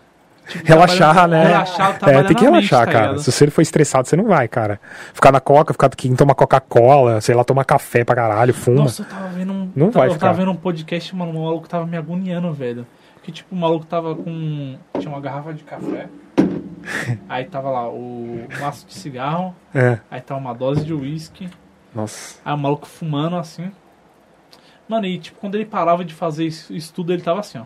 tipo, 0.48 0.64
Relaxar, 0.66 1.28
né? 1.28 1.46
Relaxar, 1.48 1.98
É, 2.08 2.22
tem 2.22 2.36
que 2.36 2.44
na 2.44 2.52
mente, 2.52 2.70
relaxar, 2.70 2.86
tá 2.86 2.92
cara. 2.92 3.06
ligado? 3.08 3.22
Se 3.22 3.30
você 3.32 3.50
for 3.50 3.60
estressado, 3.60 4.08
você 4.08 4.16
não 4.16 4.24
vai, 4.24 4.48
cara. 4.48 4.80
Ficar 5.12 5.30
na 5.30 5.40
coca, 5.40 5.74
ficar 5.74 5.90
quem 5.90 6.16
toma 6.16 6.34
Coca-Cola, 6.34 7.20
sei 7.20 7.34
lá, 7.34 7.44
toma 7.44 7.64
café 7.66 8.02
pra 8.02 8.14
caralho, 8.14 8.54
fuma. 8.54 8.84
Nossa, 8.84 9.02
eu 9.02 9.06
tava 9.06 9.28
vendo 9.28 9.52
um. 9.52 9.70
Não 9.76 9.86
eu 9.88 9.92
vai 9.92 9.92
tava, 9.92 10.06
eu 10.06 10.12
ficar. 10.14 10.26
tava 10.28 10.38
vendo 10.38 10.50
um 10.52 10.56
podcast, 10.56 11.14
mano, 11.14 11.32
o 11.38 11.44
maluco 11.44 11.68
tava 11.68 11.84
me 11.86 11.98
agoniando, 11.98 12.50
velho. 12.52 12.86
Que 13.22 13.30
tipo, 13.30 13.54
o 13.54 13.58
maluco 13.58 13.84
tava 13.86 14.14
com. 14.16 14.76
Tinha 14.98 15.08
uma 15.12 15.20
garrafa 15.20 15.52
de 15.52 15.62
café. 15.64 16.08
aí 17.28 17.44
tava 17.44 17.70
lá 17.70 17.88
o 17.88 18.46
maço 18.60 18.86
de 18.86 18.94
cigarro. 18.94 19.54
É. 19.74 19.98
Aí 20.10 20.20
tava 20.20 20.40
uma 20.40 20.54
dose 20.54 20.84
de 20.84 20.92
uísque. 20.94 21.48
Nossa. 21.94 22.38
Aí 22.44 22.54
o 22.54 22.58
maluco 22.58 22.86
fumando 22.86 23.36
assim. 23.36 23.70
Mano, 24.88 25.06
e 25.06 25.18
tipo, 25.18 25.38
quando 25.40 25.54
ele 25.54 25.64
parava 25.64 26.04
de 26.04 26.12
fazer 26.14 26.44
isso, 26.46 26.92
tudo, 26.92 27.12
ele 27.12 27.22
tava 27.22 27.40
assim, 27.40 27.58
ó. 27.58 27.64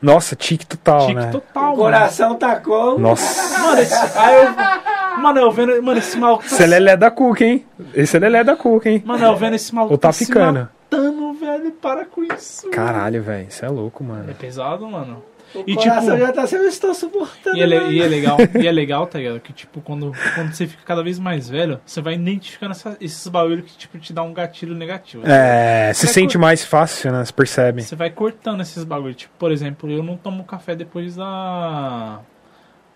Nossa, 0.00 0.36
tique 0.36 0.64
total, 0.64 1.00
Tique 1.06 1.14
né? 1.14 1.30
total, 1.32 1.62
O 1.62 1.66
mano. 1.70 1.76
coração 1.76 2.34
tá 2.36 2.60
como? 2.60 2.98
Nossa. 3.00 3.58
Mano, 3.58 3.80
esse, 3.80 4.18
aí 4.18 4.34
eu. 4.44 5.18
Mano, 5.20 5.40
eu 5.40 5.50
vendo. 5.50 5.82
Mano, 5.82 5.98
esse 5.98 6.16
maluco. 6.16 6.42
tá 6.44 6.46
Esse 6.54 6.62
é 6.62 6.66
lelé 6.66 6.96
da 6.96 7.10
cuca, 7.10 7.44
hein? 7.44 7.66
Esse 7.94 8.16
é 8.16 8.20
lelé 8.20 8.44
da 8.44 8.54
cuca, 8.54 8.88
hein? 8.88 9.02
Mano, 9.04 9.24
eu 9.26 9.34
vendo 9.36 9.54
esse 9.54 9.74
maluco. 9.74 9.94
Ou 9.94 9.98
tá 9.98 10.12
se 10.12 10.24
ficando. 10.26 10.68
matando, 10.90 11.32
velho. 11.34 11.72
Para 11.72 12.04
com 12.04 12.22
isso. 12.22 12.70
Caralho, 12.70 13.20
velho. 13.24 13.48
Isso 13.48 13.64
é 13.64 13.68
louco, 13.68 14.04
É 14.04 14.06
mano. 14.06 14.34
pesado, 14.36 14.86
mano. 14.88 15.20
O 15.54 15.64
E, 15.66 15.74
coração 15.74 16.14
tipo- 16.14 16.18
já 16.26 16.32
tá 16.32 16.46
sendo, 16.46 16.64
eu 16.64 16.68
estou 16.68 16.92
suportando. 16.94 17.56
E 17.56 17.62
é, 17.62 17.66
le- 17.66 17.90
e 17.92 18.02
é 18.02 18.06
legal, 18.06 18.36
e 18.60 18.66
é 18.66 18.70
legal, 18.72 19.06
tá 19.06 19.18
ligado? 19.18 19.40
Que 19.40 19.52
tipo, 19.52 19.80
quando, 19.80 20.12
quando 20.34 20.52
você 20.52 20.66
fica 20.66 20.82
cada 20.84 21.02
vez 21.02 21.18
mais 21.18 21.48
velho, 21.48 21.80
você 21.86 22.00
vai 22.00 22.14
identificando 22.14 22.72
essa- 22.72 22.96
esses 23.00 23.26
bagulhos 23.28 23.64
que 23.70 23.76
tipo, 23.78 23.98
te 23.98 24.12
dá 24.12 24.22
um 24.22 24.32
gatilho 24.32 24.74
negativo. 24.74 25.22
É, 25.26 25.92
se 25.94 26.06
Você 26.06 26.12
sente 26.12 26.34
cur- 26.36 26.40
mais 26.42 26.64
fácil, 26.64 27.12
né? 27.12 27.24
Você 27.24 27.32
percebe. 27.32 27.82
Você 27.82 27.96
vai 27.96 28.10
cortando 28.10 28.60
esses 28.60 28.84
bagulhos. 28.84 29.16
Tipo, 29.16 29.32
por 29.38 29.50
exemplo, 29.52 29.90
eu 29.90 30.02
não 30.02 30.16
tomo 30.16 30.44
café 30.44 30.74
depois 30.74 31.16
da. 31.16 32.20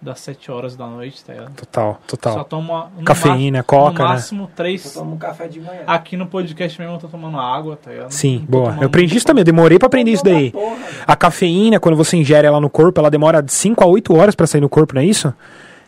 Das 0.02 0.18
7 0.20 0.50
horas 0.50 0.74
da 0.76 0.86
noite, 0.86 1.24
tá 1.24 1.32
ligado? 1.32 1.54
Total, 1.54 1.92
Só 2.08 2.16
total. 2.16 2.44
tomo 2.44 2.74
a- 2.74 2.88
no 2.98 3.04
Cafeína, 3.04 3.58
ma- 3.58 3.62
coca, 3.64 4.02
No 4.02 4.08
né? 4.08 4.14
máximo 4.14 4.42
Eu 4.44 4.50
3. 4.56 4.92
tomo 4.94 5.14
um 5.14 5.16
café 5.16 5.46
de 5.46 5.60
manhã. 5.60 5.82
Aqui 5.86 6.16
no 6.16 6.26
podcast 6.26 6.78
mesmo 6.80 6.96
eu 6.96 6.98
tô 6.98 7.06
tomando 7.08 7.38
água, 7.38 7.78
tá 7.80 7.90
ligado? 7.92 8.10
Sim, 8.10 8.44
boa. 8.48 8.76
Eu 8.80 8.88
aprendi 8.88 9.16
isso 9.16 9.24
também. 9.26 9.44
Demorei 9.44 9.78
pra 9.78 9.86
aprender 9.86 10.10
isso 10.10 10.24
daí. 10.24 10.50
Porra, 10.50 10.76
A 11.06 11.14
cafeína, 11.14 11.78
quando 11.78 11.94
você 11.96 12.16
ingere 12.16 12.46
ela 12.46 12.60
no 12.60 12.68
corpo, 12.68 13.00
ela 13.00 13.10
demora 13.10 13.40
de 13.40 13.52
5 13.52 13.82
a 13.84 13.86
8 13.86 14.12
horas 14.16 14.34
pra 14.34 14.46
sair 14.46 14.60
no 14.60 14.68
corpo, 14.68 14.94
não 14.94 15.02
é 15.02 15.04
isso? 15.04 15.32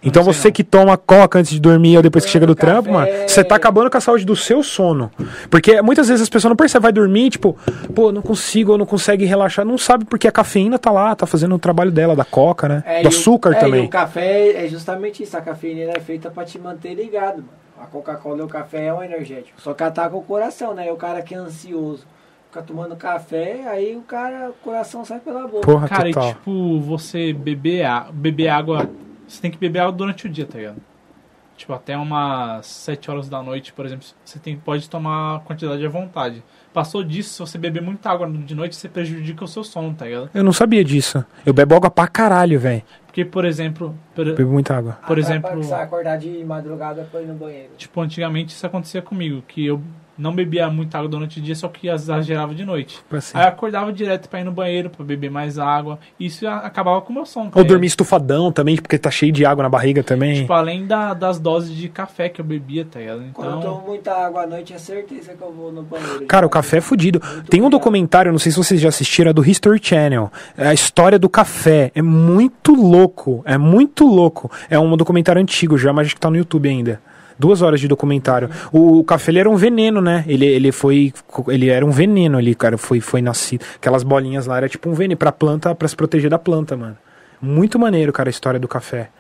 Então 0.05 0.23
você 0.23 0.49
não. 0.49 0.53
que 0.53 0.63
toma 0.63 0.97
coca 0.97 1.39
antes 1.39 1.51
de 1.53 1.61
dormir 1.61 1.97
ou 1.97 2.03
depois 2.03 2.25
que 2.25 2.31
chega 2.31 2.47
do 2.47 2.55
Café. 2.55 2.73
trampo, 2.73 2.93
mano, 2.93 3.07
você 3.27 3.43
tá 3.43 3.57
acabando 3.57 3.91
com 3.91 3.97
a 3.97 4.01
saúde 4.01 4.25
do 4.25 4.37
seu 4.37 4.63
sono. 4.63 5.11
Porque 5.51 5.81
muitas 5.83 6.09
vezes 6.09 6.23
as 6.23 6.29
pessoas 6.29 6.51
não 6.51 6.57
percebem, 6.57 6.83
vai 6.83 6.93
dormir, 6.93 7.31
tipo, 7.31 7.57
pô, 7.95 8.13
não 8.13 8.23
consigo, 8.23 8.73
ou 8.73 8.79
não 8.79 8.87
consegue 8.87 9.25
relaxar, 9.25 9.65
não 9.65 9.79
sabe 9.79 10.05
porque 10.05 10.29
a 10.29 10.33
cafeína 10.33 10.79
tá 10.79 10.91
lá, 10.91 11.15
tá 11.15 11.27
fazendo 11.27 11.55
o 11.55 11.59
trabalho 11.59 11.91
dela, 11.91 12.15
da 12.15 12.25
coca, 12.25 12.69
né? 12.69 12.83
É, 12.87 13.01
do 13.01 13.05
e 13.05 13.07
o- 13.07 13.09
açúcar 13.09 13.55
é, 13.55 13.57
E 13.57 13.61
também. 13.61 13.85
o 13.87 13.89
café 13.89 14.65
é 14.65 14.69
justamente 14.69 15.23
isso. 15.23 15.37
A 15.37 15.41
cafeína 15.41 15.93
é 15.97 16.01
feita 16.01 16.31
pra 16.31 16.45
te 16.45 16.59
manter 16.59 16.95
ligado, 16.95 17.37
mano. 17.37 17.49
A 17.81 17.87
Coca-Cola 17.87 18.39
e 18.39 18.43
o 18.43 18.49
café 18.49 18.87
é 18.87 18.95
um 18.95 19.03
energético. 19.03 19.61
Só 19.61 19.75
que 19.75 19.83
ataca 19.83 20.17
o 20.17 20.23
coração, 20.23 20.75
né? 20.75 20.87
E 20.89 20.91
o 20.91 20.97
cara 20.97 21.21
que 21.23 21.35
é 21.35 21.39
ansioso 21.39 22.05
fica 22.49 22.63
tomando 22.63 22.95
café, 22.95 23.63
aí 23.67 23.97
o 23.97 24.01
cara, 24.03 24.51
o 24.51 24.53
coração 24.65 25.05
sai 25.05 25.19
pela 25.19 25.47
boca. 25.49 25.67
Porra, 25.67 25.89
Cara, 25.89 26.09
e 26.09 26.13
total. 26.15 26.29
tipo, 26.35 26.79
você 26.81 27.33
beber, 27.33 27.85
a- 27.85 28.07
beber 28.13 28.49
água. 28.49 28.89
Você 29.27 29.41
tem 29.41 29.51
que 29.51 29.59
beber 29.59 29.81
água 29.81 29.93
durante 29.93 30.27
o 30.27 30.29
dia, 30.31 30.47
tá 30.47 30.59
ligado? 30.59 30.77
Tipo, 31.57 31.73
até 31.73 31.97
umas 31.97 32.67
7 32.67 33.09
horas 33.11 33.29
da 33.29 33.41
noite, 33.41 33.73
por 33.73 33.87
exemplo, 33.87 34.05
você 34.25 34.41
tem, 34.41 34.57
pode 34.57 34.91
tomar 34.91 35.37
a 35.37 35.39
quantidade 35.39 35.87
à 35.87 35.89
vontade. 35.89 36.43
Passou 36.73 37.05
disso, 37.05 37.31
se 37.35 37.39
você 37.39 37.57
beber 37.57 37.81
muita 37.81 38.11
água 38.11 38.29
de 38.29 38.55
noite, 38.57 38.75
você 38.75 38.89
prejudica 38.89 39.45
o 39.45 39.47
seu 39.49 39.63
sono, 39.63 39.95
tá 39.95 40.05
ligado? 40.05 40.31
Eu 40.35 40.43
não 40.43 40.53
sabia 40.53 40.83
disso. 40.83 41.25
Eu 41.47 41.55
bebo 41.55 41.77
água 41.77 41.89
pra 41.91 42.09
caralho, 42.09 42.59
velho. 42.59 42.83
Porque, 43.07 43.25
por 43.25 43.45
exemplo, 43.45 43.95
por, 44.17 44.25
Bebo 44.35 44.51
muita 44.51 44.77
água. 44.77 44.99
por 45.07 45.17
Ah, 45.17 45.21
exemplo, 45.21 45.69
Pra 45.69 45.83
acordar 45.85 46.19
de 46.19 46.45
madrugada 46.45 47.07
pra 47.09 47.23
ir 47.23 47.27
no 47.29 47.35
banheiro. 47.35 47.71
tipo, 47.79 48.01
antigamente 48.01 48.53
isso 48.53 48.67
acontecia 48.67 49.01
comigo, 49.01 49.41
que 49.47 49.65
eu 49.65 49.81
não 50.16 50.35
bebia 50.35 50.69
muita 50.70 50.99
água 50.99 51.09
durante 51.09 51.39
o 51.39 51.43
dia, 51.43 51.55
só 51.55 51.69
que 51.69 51.89
exagerava 51.89 52.55
de 52.55 52.65
noite. 52.65 52.99
Assim. 53.11 53.36
Aí 53.36 53.45
eu 53.45 53.49
acordava 53.49 53.93
direto 53.93 54.28
pra 54.28 54.41
ir 54.41 54.45
no 54.45 54.53
banheiro, 54.53 54.91
pra 54.91 55.05
beber 55.05 55.31
mais 55.31 55.59
água. 55.59 55.99
Isso 56.19 56.47
acabava 56.47 57.01
com 57.03 57.12
o 57.12 57.15
meu 57.16 57.27
sono. 57.27 57.51
Ou 57.55 57.65
dormir 57.65 57.86
estufadão 57.86 58.51
também, 58.53 58.77
porque 58.77 58.97
tá 58.99 59.11
cheio 59.11 59.32
de 59.32 59.45
água 59.45 59.62
na 59.62 59.69
barriga 59.69 60.03
também. 60.03 60.35
Tipo, 60.43 60.53
além 60.53 60.86
da- 60.86 61.15
das 61.15 61.39
doses 61.39 61.74
de 61.77 61.89
café 61.89 62.28
que 62.28 62.41
eu 62.41 62.45
bebia, 62.45 62.85
tá 62.85 62.99
ligado? 63.01 63.24
Quando 63.32 63.51
eu 63.53 63.59
Então, 63.59 63.74
tomo 63.77 63.86
muita 63.89 64.12
água 64.12 64.43
à 64.43 64.47
noite, 64.47 64.73
é 64.73 64.78
certeza 64.78 65.32
que 65.35 65.43
eu 65.43 65.53
vou 65.53 65.73
no 65.73 65.82
banheiro. 65.82 66.27
Cara, 66.27 66.47
o 66.47 66.51
café 66.51 66.78
é 66.78 66.81
fudido. 66.81 67.20
Tem 67.49 67.62
um 67.62 67.70
documentário, 67.70 68.31
não 68.32 68.39
sei 68.39 68.53
se 68.53 68.59
vocês 68.59 68.81
já 68.81 68.89
assistiram, 68.89 69.31
é 69.31 69.32
do 69.35 69.45
History 69.45 69.81
Channel. 69.82 70.31
É 70.57 70.69
a 70.69 70.74
história 70.74 71.19
do 71.19 71.28
café. 71.28 71.91
É 71.95 72.03
muito 72.03 72.74
louco. 72.74 73.43
É 73.45 73.57
muito 73.59 74.07
louco. 74.07 74.51
É 74.70 74.78
um 74.78 74.97
documentário 74.97 75.41
antigo 75.41 75.77
já, 75.78 75.93
mas 75.93 76.07
acho 76.07 76.15
que 76.15 76.20
tá 76.20 76.31
no 76.31 76.36
YouTube 76.36 76.69
ainda. 76.69 77.01
Duas 77.39 77.62
horas 77.62 77.81
de 77.81 77.89
documentário. 77.89 78.48
O, 78.73 78.98
o 79.01 79.05
café 79.05 79.35
era 79.36 79.51
um 79.51 79.56
veneno, 79.56 80.01
né? 80.01 80.24
Ele, 80.27 80.47
ele 80.47 80.70
foi. 80.70 81.12
Ele 81.48 81.69
era 81.69 81.85
um 81.85 81.90
veneno 81.90 82.39
ali, 82.39 82.55
cara. 82.55 82.78
Foi, 82.78 83.01
foi 83.01 83.20
nascido. 83.20 83.65
Aquelas 83.77 84.02
bolinhas 84.02 84.47
lá 84.47 84.56
era 84.56 84.69
tipo 84.69 84.89
um 84.89 84.94
veneno 84.94 85.19
pra 85.19 85.32
planta, 85.32 85.74
pra 85.74 85.89
se 85.89 85.97
proteger 85.97 86.31
da 86.31 86.39
planta, 86.39 86.77
mano. 86.77 86.97
Muito 87.40 87.78
maneiro, 87.78 88.12
cara, 88.12 88.28
a 88.28 88.31
história 88.31 88.59
do 88.61 88.69
café. 88.69 89.11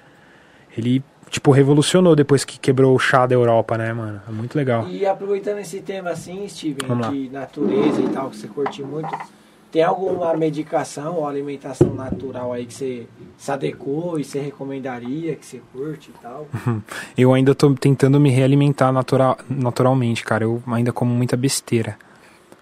Ele, 0.76 1.02
tipo, 1.28 1.50
revolucionou 1.50 2.16
depois 2.16 2.44
que 2.44 2.58
quebrou 2.58 2.94
o 2.94 2.98
chá 2.98 3.26
da 3.26 3.34
Europa, 3.34 3.76
né, 3.76 3.92
mano? 3.92 4.20
É 4.28 4.32
muito 4.32 4.56
legal. 4.56 4.88
E 4.88 5.04
aproveitando 5.04 5.58
esse 5.58 5.80
tema 5.80 6.10
assim, 6.10 6.46
Steven, 6.48 6.86
Vamos 6.86 7.06
lá. 7.06 7.12
de 7.12 7.28
natureza 7.30 8.00
e 8.00 8.08
tal, 8.08 8.30
que 8.30 8.36
você 8.36 8.48
curte 8.48 8.82
muito, 8.82 9.10
tem 9.70 9.82
alguma 9.82 10.34
medicação 10.34 11.16
ou 11.16 11.26
alimentação 11.26 11.92
natural 11.94 12.52
aí 12.52 12.64
que 12.64 12.74
você 12.74 13.06
se 13.36 13.50
adequou 13.50 14.18
e 14.18 14.24
você 14.24 14.40
recomendaria, 14.40 15.34
que 15.34 15.44
você 15.44 15.60
curte 15.72 16.10
e 16.10 16.22
tal? 16.22 16.46
Eu 17.16 17.34
ainda 17.34 17.54
tô 17.54 17.72
tentando 17.74 18.18
me 18.18 18.30
realimentar 18.30 18.92
natural, 18.92 19.38
naturalmente, 19.48 20.24
cara. 20.24 20.44
Eu 20.44 20.62
ainda 20.66 20.92
como 20.92 21.14
muita 21.14 21.36
besteira. 21.36 21.96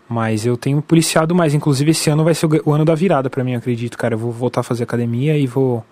Mas 0.09 0.45
eu 0.45 0.57
tenho 0.57 0.83
policiado 0.83 1.35
mais. 1.35 1.55
Inclusive, 1.55 1.91
esse 1.91 2.11
ano 2.11 2.25
vai 2.25 2.35
ser 2.35 2.47
o, 2.47 2.73
ano 2.73 2.85
da 2.85 2.95
virada 2.95 3.31
pra 3.31 3.43
mim, 3.43 3.53
eu 3.53 3.59
acredito, 3.59 3.97
cara. 3.97 4.15
Eu 4.15 4.19
vou 4.19 4.33
voltar 4.33 4.61
a 4.61 4.65
fazer 4.65 4.85
academia 4.85 5.37
e 5.37 5.47
vou. 5.47 5.85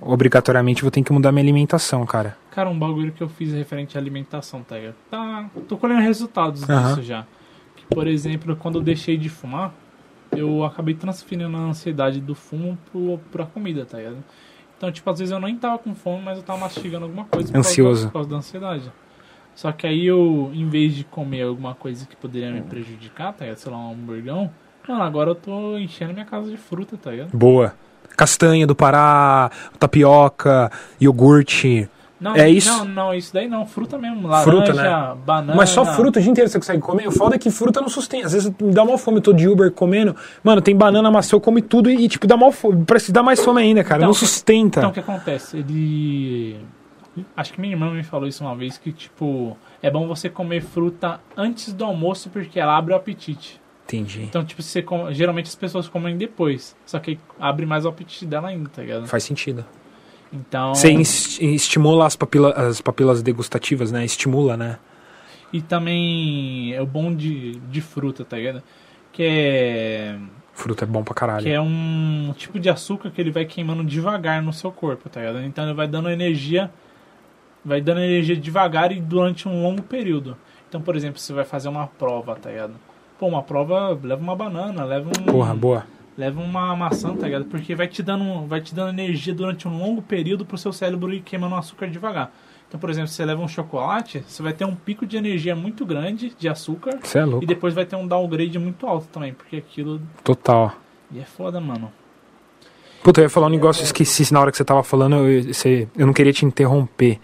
Obrigatoriamente 0.00 0.80
vou 0.80 0.90
ter 0.90 1.02
que 1.02 1.12
mudar 1.12 1.30
minha 1.30 1.44
alimentação, 1.44 2.06
cara. 2.06 2.34
Cara, 2.50 2.70
um 2.70 2.78
bagulho 2.78 3.12
que 3.12 3.22
eu 3.22 3.28
fiz 3.28 3.52
referente 3.52 3.98
à 3.98 4.00
alimentação, 4.00 4.62
tá? 4.62 4.76
Tá, 5.10 5.50
tô 5.68 5.76
colhendo 5.76 6.00
resultados 6.00 6.68
Aham. 6.68 6.88
disso 6.88 7.02
já. 7.02 7.26
Que, 7.76 7.84
por 7.94 8.06
exemplo, 8.06 8.56
quando 8.56 8.78
eu 8.78 8.82
deixei 8.82 9.18
de 9.18 9.28
fumar, 9.28 9.74
eu 10.36 10.64
acabei 10.64 10.94
transferindo 10.94 11.56
a 11.56 11.60
ansiedade 11.60 12.20
do 12.20 12.34
fumo 12.34 12.78
pro, 12.90 13.18
pra 13.30 13.46
comida, 13.46 13.84
tá 13.84 13.98
ligado? 13.98 14.18
Então, 14.76 14.90
tipo, 14.90 15.08
às 15.10 15.18
vezes 15.18 15.32
eu 15.32 15.40
nem 15.40 15.56
tava 15.56 15.78
com 15.78 15.94
fome, 15.94 16.22
mas 16.24 16.38
eu 16.38 16.42
tava 16.44 16.58
mastigando 16.60 17.04
alguma 17.04 17.24
coisa 17.26 17.48
por 17.48 17.52
causa 17.52 17.52
da- 17.52 17.58
Ansioso. 17.58 18.06
por 18.06 18.12
causa 18.14 18.28
da 18.30 18.36
ansiedade. 18.36 18.92
Só 19.54 19.72
que 19.72 19.86
aí 19.86 20.06
eu, 20.06 20.50
em 20.54 20.68
vez 20.68 20.94
de 20.94 21.04
comer 21.04 21.42
alguma 21.42 21.74
coisa 21.74 22.06
que 22.06 22.16
poderia 22.16 22.50
me 22.50 22.62
prejudicar, 22.62 23.32
tá 23.34 23.44
ligado? 23.44 23.58
Sei 23.58 23.70
lá, 23.70 23.78
um 23.78 23.92
hamburgão, 23.92 24.50
mano, 24.88 25.02
agora 25.02 25.30
eu 25.30 25.34
tô 25.34 25.76
enchendo 25.76 26.12
minha 26.14 26.24
casa 26.24 26.50
de 26.50 26.56
fruta, 26.56 26.96
tá 26.96 27.10
ligado? 27.10 27.36
Boa. 27.36 27.74
Castanha 28.16 28.66
do 28.66 28.74
Pará, 28.74 29.50
tapioca, 29.78 30.70
iogurte. 31.00 31.88
Não, 32.20 32.36
É 32.36 32.48
isso? 32.50 32.68
Não, 32.70 32.84
não, 32.84 33.14
isso 33.14 33.32
daí 33.32 33.48
não. 33.48 33.66
Fruta 33.66 33.96
mesmo. 33.96 34.28
Laranja, 34.28 34.50
Fruta, 34.50 34.72
né? 34.74 35.16
banana. 35.24 35.54
Mas 35.56 35.70
só 35.70 35.84
fruta 35.86 36.18
o 36.18 36.22
dia 36.22 36.30
inteiro 36.30 36.50
você 36.50 36.58
consegue 36.58 36.82
comer. 36.82 37.08
O 37.08 37.10
foda 37.12 37.36
é 37.36 37.38
que 37.38 37.50
fruta 37.50 37.80
não 37.80 37.88
sustenta. 37.88 38.26
Às 38.26 38.32
vezes 38.34 38.52
me 38.60 38.72
dá 38.74 38.84
mal 38.84 38.98
fome, 38.98 39.18
eu 39.18 39.22
tô 39.22 39.32
de 39.32 39.48
Uber 39.48 39.70
comendo. 39.72 40.14
Mano, 40.44 40.60
tem 40.60 40.76
banana, 40.76 41.10
maçã, 41.10 41.36
eu 41.36 41.40
como 41.40 41.60
tudo 41.62 41.90
e, 41.90 42.06
tipo, 42.08 42.26
dá 42.26 42.36
mal 42.36 42.52
fome. 42.52 42.84
Parece 42.84 43.10
dar 43.10 43.22
mais 43.22 43.42
fome 43.42 43.62
ainda, 43.62 43.82
cara. 43.82 44.00
Então, 44.00 44.08
não 44.08 44.14
sustenta. 44.14 44.80
Então 44.80 44.90
o 44.90 44.92
que 44.92 45.00
acontece? 45.00 45.56
Ele. 45.56 46.58
Acho 47.36 47.52
que 47.52 47.60
minha 47.60 47.72
irmã 47.74 47.90
me 47.90 48.02
falou 48.04 48.28
isso 48.28 48.44
uma 48.44 48.54
vez 48.54 48.78
que, 48.78 48.92
tipo, 48.92 49.56
é 49.82 49.90
bom 49.90 50.06
você 50.06 50.28
comer 50.28 50.62
fruta 50.62 51.20
antes 51.36 51.72
do 51.72 51.84
almoço 51.84 52.30
porque 52.30 52.60
ela 52.60 52.76
abre 52.76 52.92
o 52.92 52.96
apetite. 52.96 53.60
Entendi. 53.86 54.22
Então, 54.22 54.44
tipo, 54.44 54.62
você 54.62 54.80
come- 54.82 55.12
geralmente 55.12 55.46
as 55.46 55.54
pessoas 55.56 55.88
comem 55.88 56.16
depois. 56.16 56.76
Só 56.86 56.98
que 57.00 57.18
abre 57.40 57.66
mais 57.66 57.84
o 57.84 57.88
apetite 57.88 58.24
dela 58.24 58.48
ainda, 58.48 58.68
tá 58.68 58.82
ligado? 58.82 59.06
Faz 59.08 59.24
sentido. 59.24 59.64
Então. 60.32 60.74
Você 60.74 60.92
estimula 60.92 62.06
as, 62.06 62.14
papila- 62.16 62.52
as 62.52 62.80
papilas 62.80 63.22
degustativas, 63.22 63.90
né? 63.90 64.04
Estimula, 64.04 64.56
né? 64.56 64.78
E 65.52 65.60
também 65.60 66.72
é 66.72 66.80
o 66.80 66.86
bom 66.86 67.12
de, 67.14 67.56
de 67.70 67.80
fruta, 67.80 68.24
tá 68.24 68.36
ligado? 68.36 68.62
Que 69.12 69.22
é. 69.24 70.16
Fruta 70.52 70.84
é 70.84 70.86
bom 70.86 71.02
pra 71.02 71.14
caralho. 71.14 71.42
Que 71.44 71.50
é 71.50 71.60
um 71.60 72.32
tipo 72.36 72.58
de 72.60 72.68
açúcar 72.70 73.10
que 73.10 73.20
ele 73.20 73.30
vai 73.30 73.44
queimando 73.44 73.82
devagar 73.82 74.42
no 74.42 74.52
seu 74.52 74.70
corpo, 74.70 75.08
tá 75.08 75.20
ligado? 75.20 75.42
Então 75.42 75.64
ele 75.64 75.74
vai 75.74 75.88
dando 75.88 76.08
energia, 76.10 76.70
vai 77.64 77.80
dando 77.80 78.00
energia 78.00 78.36
devagar 78.36 78.92
e 78.92 79.00
durante 79.00 79.48
um 79.48 79.62
longo 79.62 79.82
período. 79.82 80.36
Então, 80.68 80.80
por 80.80 80.94
exemplo, 80.94 81.18
você 81.18 81.32
vai 81.32 81.44
fazer 81.44 81.68
uma 81.68 81.86
prova, 81.86 82.36
tá 82.36 82.50
ligado? 82.50 82.74
Pô, 83.18 83.26
uma 83.26 83.42
prova, 83.42 83.98
leva 84.02 84.22
uma 84.22 84.36
banana, 84.36 84.84
leva 84.84 85.08
um, 85.08 85.24
Porra, 85.24 85.54
boa. 85.54 85.84
Leva 86.20 86.40
uma 86.40 86.76
maçã, 86.76 87.14
tá 87.16 87.26
ligado? 87.26 87.46
Porque 87.46 87.74
vai 87.74 87.88
te 87.88 88.02
dando, 88.02 88.46
vai 88.46 88.60
te 88.60 88.74
dando 88.74 88.90
energia 88.90 89.32
durante 89.34 89.66
um 89.66 89.78
longo 89.78 90.02
período 90.02 90.44
pro 90.44 90.58
seu 90.58 90.72
cérebro 90.72 91.12
ir 91.14 91.20
queimando 91.22 91.54
o 91.54 91.58
açúcar 91.58 91.88
devagar. 91.88 92.30
Então, 92.68 92.78
por 92.78 92.90
exemplo, 92.90 93.08
se 93.08 93.14
você 93.14 93.24
leva 93.24 93.42
um 93.42 93.48
chocolate, 93.48 94.22
você 94.28 94.42
vai 94.42 94.52
ter 94.52 94.64
um 94.64 94.74
pico 94.76 95.04
de 95.06 95.16
energia 95.16 95.56
muito 95.56 95.84
grande 95.84 96.32
de 96.38 96.48
açúcar 96.48 96.98
Você 97.02 97.18
é 97.18 97.22
e 97.22 97.24
louco. 97.24 97.46
depois 97.46 97.74
vai 97.74 97.84
ter 97.84 97.96
um 97.96 98.06
downgrade 98.06 98.58
muito 98.58 98.86
alto 98.86 99.08
também, 99.08 99.32
porque 99.32 99.56
aquilo 99.56 100.00
Total. 100.22 100.72
e 101.10 101.18
é 101.18 101.24
foda, 101.24 101.58
mano. 101.60 101.90
Puta, 103.02 103.20
eu 103.20 103.24
ia 103.24 103.30
falar 103.30 103.46
um 103.46 103.50
negócio, 103.50 103.82
esqueci 103.82 104.30
na 104.32 104.40
hora 104.40 104.50
que 104.50 104.56
você 104.58 104.64
tava 104.64 104.82
falando, 104.82 105.16
eu, 105.26 105.52
você- 105.54 105.88
eu 105.96 106.06
não 106.06 106.12
queria 106.12 106.32
te 106.32 106.44
interromper. 106.44 107.18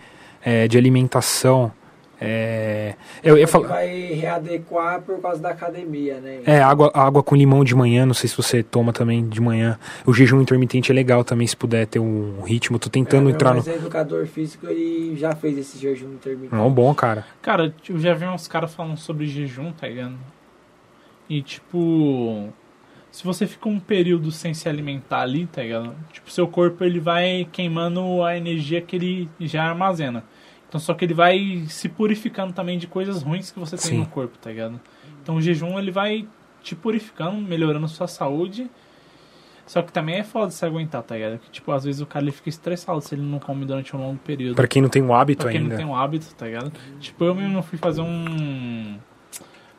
É, 0.49 0.69
de 0.69 0.79
alimentação. 0.79 1.73
É, 2.21 2.95
eu 3.23 3.37
ia 3.37 3.47
falar. 3.47 3.69
vai 3.69 3.89
readequar 4.15 5.03
por 5.03 5.21
causa 5.21 5.41
da 5.41 5.51
academia, 5.51 6.19
né? 6.19 6.41
É, 6.47 6.63
água, 6.63 6.91
água 6.95 7.23
com 7.23 7.37
limão 7.37 7.63
de 7.63 7.75
manhã, 7.75 8.07
não 8.07 8.15
sei 8.15 8.29
se 8.29 8.37
você 8.37 8.63
toma 8.63 8.93
também 8.93 9.29
de 9.29 9.41
manhã. 9.41 9.79
O 10.07 10.15
jejum 10.15 10.41
intermitente 10.41 10.91
é 10.91 10.95
legal 10.95 11.23
também, 11.25 11.47
se 11.47 11.57
puder 11.57 11.87
ter 11.87 11.99
um 11.99 12.41
ritmo. 12.43 12.79
Tô 12.79 12.89
tentando 12.89 13.29
É, 13.29 13.33
entrar 13.33 13.51
no. 13.51 13.57
Mas 13.57 13.69
é 13.69 13.75
educador 13.75 14.27
físico, 14.27 14.67
ele 14.67 15.15
já 15.17 15.35
fez 15.35 15.59
esse 15.59 15.79
jejum 15.79 16.15
intermitente. 16.15 16.55
Não, 16.55 16.71
bom, 16.71 16.95
cara. 16.95 17.27
Cara, 17.43 17.75
eu 17.89 17.99
já 17.99 18.15
vi 18.15 18.25
uns 18.27 18.49
caras 18.49 18.75
falando 18.75 18.97
sobre 18.97 19.27
jejum, 19.27 19.73
tá 19.73 19.87
ligado? 19.87 20.15
E 21.29 21.43
tipo, 21.43 22.49
se 23.11 23.25
você 23.25 23.47
fica 23.47 23.69
um 23.69 23.81
período 23.81 24.31
sem 24.31 24.55
se 24.55 24.69
alimentar 24.69 25.21
ali, 25.21 25.47
tá 25.47 25.63
ligado? 25.63 25.95
Tipo, 26.13 26.31
seu 26.31 26.47
corpo 26.47 26.85
ele 26.85 27.01
vai 27.01 27.47
queimando 27.53 28.23
a 28.23 28.37
energia 28.37 28.81
que 28.81 28.97
ele 28.97 29.29
já 29.41 29.65
armazena. 29.65 30.25
Então 30.69 30.81
só 30.81 30.95
que 30.95 31.05
ele 31.05 31.15
vai 31.15 31.65
se 31.69 31.89
purificando 31.89 32.53
também 32.53 32.79
de 32.79 32.87
coisas 32.87 33.23
ruins 33.23 33.51
que 33.51 33.59
você 33.59 33.77
tem 33.77 33.91
Sim. 33.91 33.99
no 33.99 34.07
corpo, 34.07 34.37
tá 34.39 34.51
ligado? 34.51 34.81
Então 35.23 35.37
o 35.37 35.41
jejum 35.41 35.79
ele 35.79 35.91
vai 35.91 36.27
te 36.63 36.75
purificando, 36.75 37.37
melhorando 37.37 37.87
sua 37.89 38.09
saúde. 38.09 38.69
Só 39.67 39.83
que 39.83 39.93
também 39.93 40.17
é 40.17 40.23
foda 40.23 40.51
se 40.53 40.65
aguentar, 40.65 41.03
tá 41.03 41.17
ligado? 41.17 41.39
Que, 41.41 41.51
tipo, 41.51 41.73
às 41.73 41.83
vezes 41.85 42.01
o 42.01 42.07
cara 42.07 42.25
ele 42.25 42.31
fica 42.31 42.49
estressado 42.49 43.01
se 43.01 43.15
ele 43.17 43.23
não 43.23 43.41
come 43.41 43.65
durante 43.65 43.97
um 43.97 44.01
longo 44.01 44.19
período. 44.19 44.55
Pra 44.55 44.69
quem 44.69 44.81
não 44.81 44.89
tem 44.89 45.03
um 45.03 45.13
hábito 45.13 45.43
Pra 45.43 45.51
quem 45.51 45.61
ainda. 45.61 45.71
não 45.71 45.77
tem 45.77 45.87
um 45.87 45.97
hábito, 45.97 46.33
tá 46.37 46.47
ligado? 46.47 46.73
Tipo, 47.01 47.25
eu 47.25 47.35
mesmo 47.35 47.63
fui 47.63 47.77
fazer 47.77 48.01
um. 48.01 48.97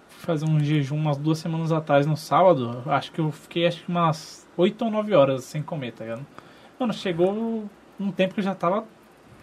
Fui 0.09 0.25
fazer 0.25 0.45
um 0.45 0.59
jejum 0.59 0.97
umas 0.97 1.15
duas 1.15 1.37
semanas 1.39 1.71
atrás 1.71 2.05
no 2.05 2.17
sábado. 2.17 2.83
Acho 2.85 3.13
que 3.13 3.19
eu 3.19 3.31
fiquei 3.31 3.65
acho 3.65 3.83
que 3.83 3.89
umas 3.89 4.45
8 4.57 4.83
ou 4.83 4.91
9 4.91 5.13
horas 5.13 5.45
sem 5.45 5.61
comer, 5.61 5.93
tá 5.93 6.03
ligado? 6.03 6.25
Mano, 6.77 6.91
chegou 6.91 7.69
um 7.97 8.11
tempo 8.11 8.33
que 8.33 8.41
eu 8.41 8.43
já 8.43 8.53
tava 8.53 8.83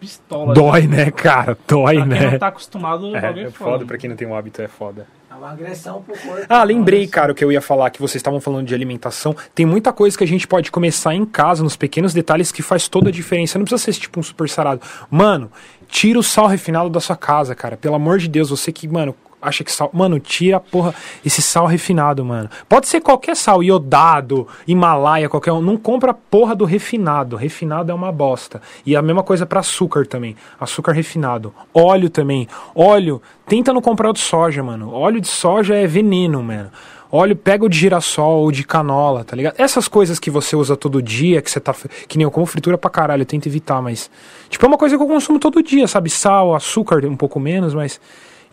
pistola. 0.00 0.54
Dói, 0.54 0.86
né, 0.86 1.10
cara? 1.10 1.56
Dói, 1.66 1.96
Pra 1.96 2.06
quem 2.06 2.18
né? 2.20 2.30
não 2.32 2.38
tá 2.38 2.46
acostumado, 2.48 3.16
É, 3.16 3.42
é 3.42 3.50
foda, 3.50 3.84
pra 3.84 3.98
quem 3.98 4.10
não 4.10 4.16
tem 4.16 4.26
um 4.28 4.34
hábito 4.34 4.60
é 4.62 4.68
foda. 4.68 5.06
É 5.30 5.34
uma 5.34 5.50
agressão 5.50 6.00
pro 6.02 6.16
corpo. 6.16 6.46
Ah, 6.48 6.62
lembrei, 6.62 7.08
cara, 7.08 7.32
o 7.32 7.34
que 7.34 7.44
eu 7.44 7.50
ia 7.50 7.60
falar, 7.60 7.90
que 7.90 8.00
vocês 8.00 8.16
estavam 8.16 8.40
falando 8.40 8.66
de 8.68 8.74
alimentação. 8.74 9.34
Tem 9.52 9.66
muita 9.66 9.92
coisa 9.92 10.16
que 10.16 10.22
a 10.22 10.26
gente 10.26 10.46
pode 10.46 10.70
começar 10.70 11.12
em 11.12 11.24
casa, 11.24 11.62
nos 11.64 11.74
pequenos 11.76 12.14
detalhes, 12.14 12.52
que 12.52 12.62
faz 12.62 12.86
toda 12.86 13.08
a 13.08 13.12
diferença. 13.12 13.58
Não 13.58 13.64
precisa 13.64 13.92
ser 13.92 13.98
tipo 13.98 14.20
um 14.20 14.22
super 14.22 14.48
sarado. 14.48 14.80
Mano, 15.10 15.50
tira 15.88 16.18
o 16.20 16.22
sal 16.22 16.46
refinado 16.46 16.88
da 16.88 17.00
sua 17.00 17.16
casa, 17.16 17.52
cara. 17.54 17.76
Pelo 17.76 17.96
amor 17.96 18.18
de 18.18 18.28
Deus, 18.28 18.50
você 18.50 18.70
que, 18.70 18.86
mano, 18.86 19.14
acha 19.44 19.62
que 19.62 19.70
sal. 19.70 19.90
Mano, 19.92 20.18
tira, 20.18 20.58
porra, 20.58 20.94
esse 21.24 21.42
sal 21.42 21.66
refinado, 21.66 22.24
mano. 22.24 22.48
Pode 22.68 22.88
ser 22.88 23.00
qualquer 23.00 23.36
sal, 23.36 23.62
iodado, 23.62 24.48
Himalaia, 24.66 25.28
qualquer 25.28 25.52
um. 25.52 25.60
Não 25.60 25.76
compra 25.76 26.12
a 26.12 26.14
porra 26.14 26.54
do 26.56 26.64
refinado. 26.64 27.36
Refinado 27.36 27.92
é 27.92 27.94
uma 27.94 28.10
bosta. 28.10 28.62
E 28.84 28.96
a 28.96 29.02
mesma 29.02 29.22
coisa 29.22 29.44
pra 29.44 29.60
açúcar 29.60 30.06
também. 30.06 30.36
Açúcar 30.58 30.92
refinado. 30.92 31.54
Óleo 31.72 32.08
também. 32.08 32.48
Óleo, 32.74 33.20
tenta 33.46 33.72
não 33.72 33.82
comprar 33.82 34.10
o 34.10 34.12
de 34.12 34.20
soja, 34.20 34.62
mano. 34.62 34.92
Óleo 34.92 35.20
de 35.20 35.28
soja 35.28 35.74
é 35.74 35.86
veneno, 35.86 36.42
mano. 36.42 36.70
Óleo, 37.16 37.36
pega 37.36 37.64
o 37.64 37.68
de 37.68 37.78
girassol 37.78 38.40
ou 38.40 38.50
de 38.50 38.64
canola, 38.64 39.22
tá 39.22 39.36
ligado? 39.36 39.54
Essas 39.56 39.86
coisas 39.86 40.18
que 40.18 40.30
você 40.30 40.56
usa 40.56 40.76
todo 40.76 41.00
dia, 41.00 41.40
que 41.40 41.48
você 41.48 41.60
tá. 41.60 41.72
Que 42.08 42.18
nem 42.18 42.24
eu 42.24 42.30
como 42.30 42.44
fritura 42.44 42.76
pra 42.76 42.90
caralho, 42.90 43.22
eu 43.22 43.26
tento 43.26 43.46
evitar, 43.46 43.80
mas. 43.80 44.10
Tipo, 44.48 44.66
é 44.66 44.68
uma 44.68 44.76
coisa 44.76 44.96
que 44.96 45.02
eu 45.02 45.06
consumo 45.06 45.38
todo 45.38 45.62
dia, 45.62 45.86
sabe? 45.86 46.10
Sal, 46.10 46.56
açúcar, 46.56 47.06
um 47.06 47.14
pouco 47.14 47.38
menos, 47.38 47.72
mas. 47.72 48.00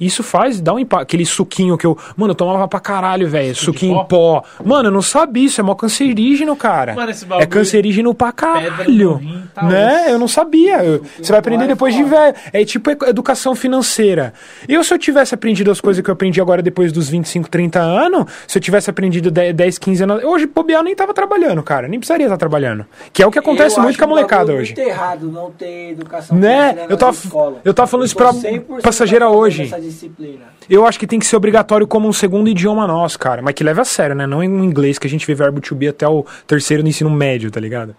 Isso 0.02 0.24
faz, 0.24 0.60
dá 0.60 0.74
um 0.74 0.80
impacto. 0.80 1.04
Aquele 1.04 1.26
suquinho 1.26 1.78
que 1.78 1.86
eu. 1.86 1.98
Mano, 2.18 2.32
eu 2.32 2.36
tomava 2.36 2.68
pra 2.68 2.80
caralho, 2.80 3.30
velho. 3.30 3.56
Suquinho 3.56 4.02
em 4.02 4.06
pó. 4.06 4.44
Mano, 4.66 4.88
eu 4.90 4.92
não 4.92 5.02
sabia, 5.02 5.46
isso 5.46 5.62
é 5.62 5.64
mó 5.64 5.76
cancerígeno, 5.76 6.56
cara. 6.56 6.94
Mano, 6.96 7.12
esse 7.12 7.24
é 7.24 7.28
bagulho- 7.28 7.48
cancerígeno 7.48 8.14
pra 8.16 8.32
caralho. 8.32 9.16
rim, 9.16 9.44
tá 9.54 9.64
né? 9.64 10.02
osso. 10.02 10.10
Eu 10.10 10.20
não 10.20 10.28
sabia. 10.28 10.84
Eu- 10.84 11.04
você 11.22 11.32
vai 11.32 11.40
aprender 11.40 11.66
é 11.66 11.68
depois 11.68 11.94
de 11.94 12.04
velho. 12.04 12.36
É 12.52 12.66
tipo 12.66 12.90
educação 13.06 13.54
financeira. 13.56 14.34
Eu, 14.68 14.84
se 14.84 14.94
eu 14.94 14.98
tivesse 14.98 15.36
aprendido 15.36 15.70
as 15.72 15.80
coisas 15.80 16.04
que 16.04 16.10
eu 16.10 16.14
aprendi 16.14 16.42
agora 16.42 16.62
depois 16.62 16.92
dos 16.92 17.08
25, 17.10 17.50
30 17.50 17.80
anos, 17.80 18.26
se 18.48 18.58
eu 18.58 18.62
tivesse 18.62 18.90
aprendido 18.90 19.30
10, 19.30 19.54
10 19.54 19.78
15 19.78 20.04
anos. 20.04 20.24
Hoje, 20.24 20.48
bobear, 20.48 20.80
eu 20.80 20.84
nem 20.84 20.96
tava 20.96 21.14
trabalhando, 21.14 21.62
cara. 21.62 21.88
Nem 21.88 22.00
precisaria 22.00 22.26
estar 22.26 22.38
trabalhando. 22.38 22.86
Que 23.14 23.22
é 23.22 23.28
o 23.28 23.32
que 23.32 23.38
acontece 23.40 23.78
Eu 23.78 23.84
muito 23.84 23.98
com 24.00 24.06
a 24.06 24.08
molecada 24.08 24.52
hoje. 24.54 24.74
muito 24.76 24.90
errado 24.90 25.32
não 25.32 25.52
ter 25.52 25.92
educação 25.92 26.38
Né? 26.38 26.70
financeira 26.70 26.92
Eu 26.92 26.98
tava- 26.98 27.18
eu 27.66 27.74
tava 27.74 27.88
falando 27.88 28.06
isso 28.06 28.16
tô 28.16 28.24
pra 28.24 28.34
100% 28.34 28.82
passageira 28.82 29.30
hoje. 29.30 29.70
Disciplina. 29.92 30.46
Eu 30.70 30.86
acho 30.86 31.00
que 31.00 31.06
tem 31.06 31.20
que 31.20 31.26
ser 31.26 31.36
obrigatório 31.36 31.88
como 31.88 32.08
um 32.08 32.14
segundo 32.14 32.50
idioma 32.50 32.88
nosso, 32.88 33.20
cara. 33.20 33.42
Mas 33.42 33.54
que 33.54 33.64
leve 33.64 33.82
a 33.82 33.86
sério, 33.86 34.16
né? 34.16 34.26
Não 34.26 34.44
em 34.44 34.48
inglês, 34.48 34.98
que 34.98 35.08
a 35.08 35.10
gente 35.10 35.26
vê 35.28 35.34
verbo 35.36 35.62
to 35.62 35.76
be 35.76 35.88
até 35.88 36.08
o 36.08 36.26
terceiro 36.48 36.84
no 36.84 36.90
ensino 36.90 37.10
médio, 37.10 37.52
tá 37.52 37.60
ligado? 37.60 37.96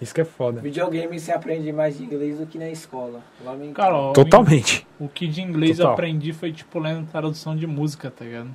Isso 0.00 0.12
que 0.12 0.20
é 0.20 0.24
foda. 0.24 0.60
Videogame 0.60 1.18
você 1.18 1.30
aprende 1.30 1.72
mais 1.72 1.96
de 1.96 2.02
inglês 2.02 2.38
do 2.38 2.46
que 2.46 2.58
na 2.58 2.68
escola. 2.68 3.20
Lamentável. 3.44 3.74
Cara, 3.74 4.12
Totalmente. 4.12 4.84
o 4.98 5.08
que 5.08 5.28
de 5.28 5.40
inglês 5.40 5.78
eu 5.78 5.84
Total. 5.84 5.92
aprendi 5.92 6.32
foi, 6.32 6.52
tipo, 6.52 6.78
lendo 6.80 7.06
tradução 7.06 7.54
de 7.54 7.68
música, 7.68 8.10
tá 8.10 8.24
ligado? 8.24 8.50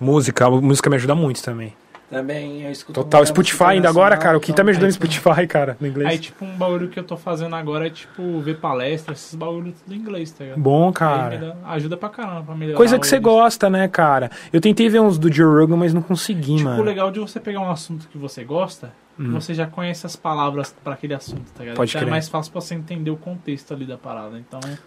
Música, 0.00 0.46
a 0.46 0.50
música 0.50 0.88
me 0.88 0.96
ajuda 0.96 1.14
muito 1.14 1.42
também. 1.42 1.74
Também 2.10 2.62
eu 2.62 2.72
escuto 2.72 3.02
Total. 3.04 3.24
Spotify 3.26 3.64
ainda 3.64 3.88
agora, 3.90 4.16
cara. 4.16 4.38
O 4.38 4.40
que 4.40 4.46
então 4.50 4.56
tá 4.56 4.64
me 4.64 4.70
ajudando 4.70 4.86
é 4.86 4.88
no 4.88 4.92
Spotify, 4.94 5.46
cara, 5.46 5.76
no 5.78 5.86
inglês. 5.86 6.08
Aí, 6.10 6.18
tipo, 6.18 6.42
um 6.42 6.56
bagulho 6.56 6.88
que 6.88 6.98
eu 6.98 7.04
tô 7.04 7.18
fazendo 7.18 7.54
agora 7.54 7.86
é, 7.86 7.90
tipo, 7.90 8.40
ver 8.40 8.56
palestra, 8.58 9.12
esses 9.12 9.34
bagulhos 9.34 9.74
tudo 9.82 9.94
em 9.94 9.98
inglês, 9.98 10.30
tá 10.30 10.44
ligado? 10.44 10.58
Bom, 10.58 10.84
Aí 10.84 10.88
me 10.88 10.92
cara. 10.94 11.36
dá- 11.38 11.70
ajuda 11.72 11.96
pra 11.98 12.08
caramba 12.08 12.42
pra 12.44 12.54
melhorar. 12.54 12.78
Coisa 12.78 12.98
que 12.98 13.06
você 13.06 13.18
gosta, 13.18 13.68
né, 13.68 13.86
cara? 13.88 14.30
Eu 14.50 14.60
tentei 14.60 14.88
ver 14.88 15.00
uns 15.00 15.18
do 15.18 15.30
Joe 15.30 15.60
Rogan, 15.60 15.76
mas 15.76 15.92
não 15.92 16.00
consegui, 16.00 16.56
Tipo, 16.56 16.68
o 16.68 16.72
mano. 16.72 16.82
legal 16.82 17.10
de 17.10 17.20
você 17.20 17.38
pegar 17.38 17.60
um 17.60 17.70
assunto 17.70 18.08
que 18.08 18.16
você 18.16 18.42
gosta, 18.42 18.90
Hum. 19.20 19.32
você 19.32 19.52
já 19.52 19.66
conhece 19.66 20.06
as 20.06 20.16
palavras 20.16 20.74
pra 20.82 20.94
aquele 20.94 21.12
assunto, 21.12 21.44
tá 21.52 21.60
ligado? 21.60 21.76
Pode 21.76 21.90
Então 21.90 22.00
é 22.00 22.04
crer. 22.04 22.10
mais 22.10 22.26
fácil 22.28 22.50
pra 22.52 22.60
você 22.62 22.74
entender 22.74 23.10
o 23.10 23.16
contexto 23.16 23.74
ali 23.74 23.84
da 23.84 23.98
parada. 23.98 24.38
Então, 24.38 24.60
é 24.64 24.78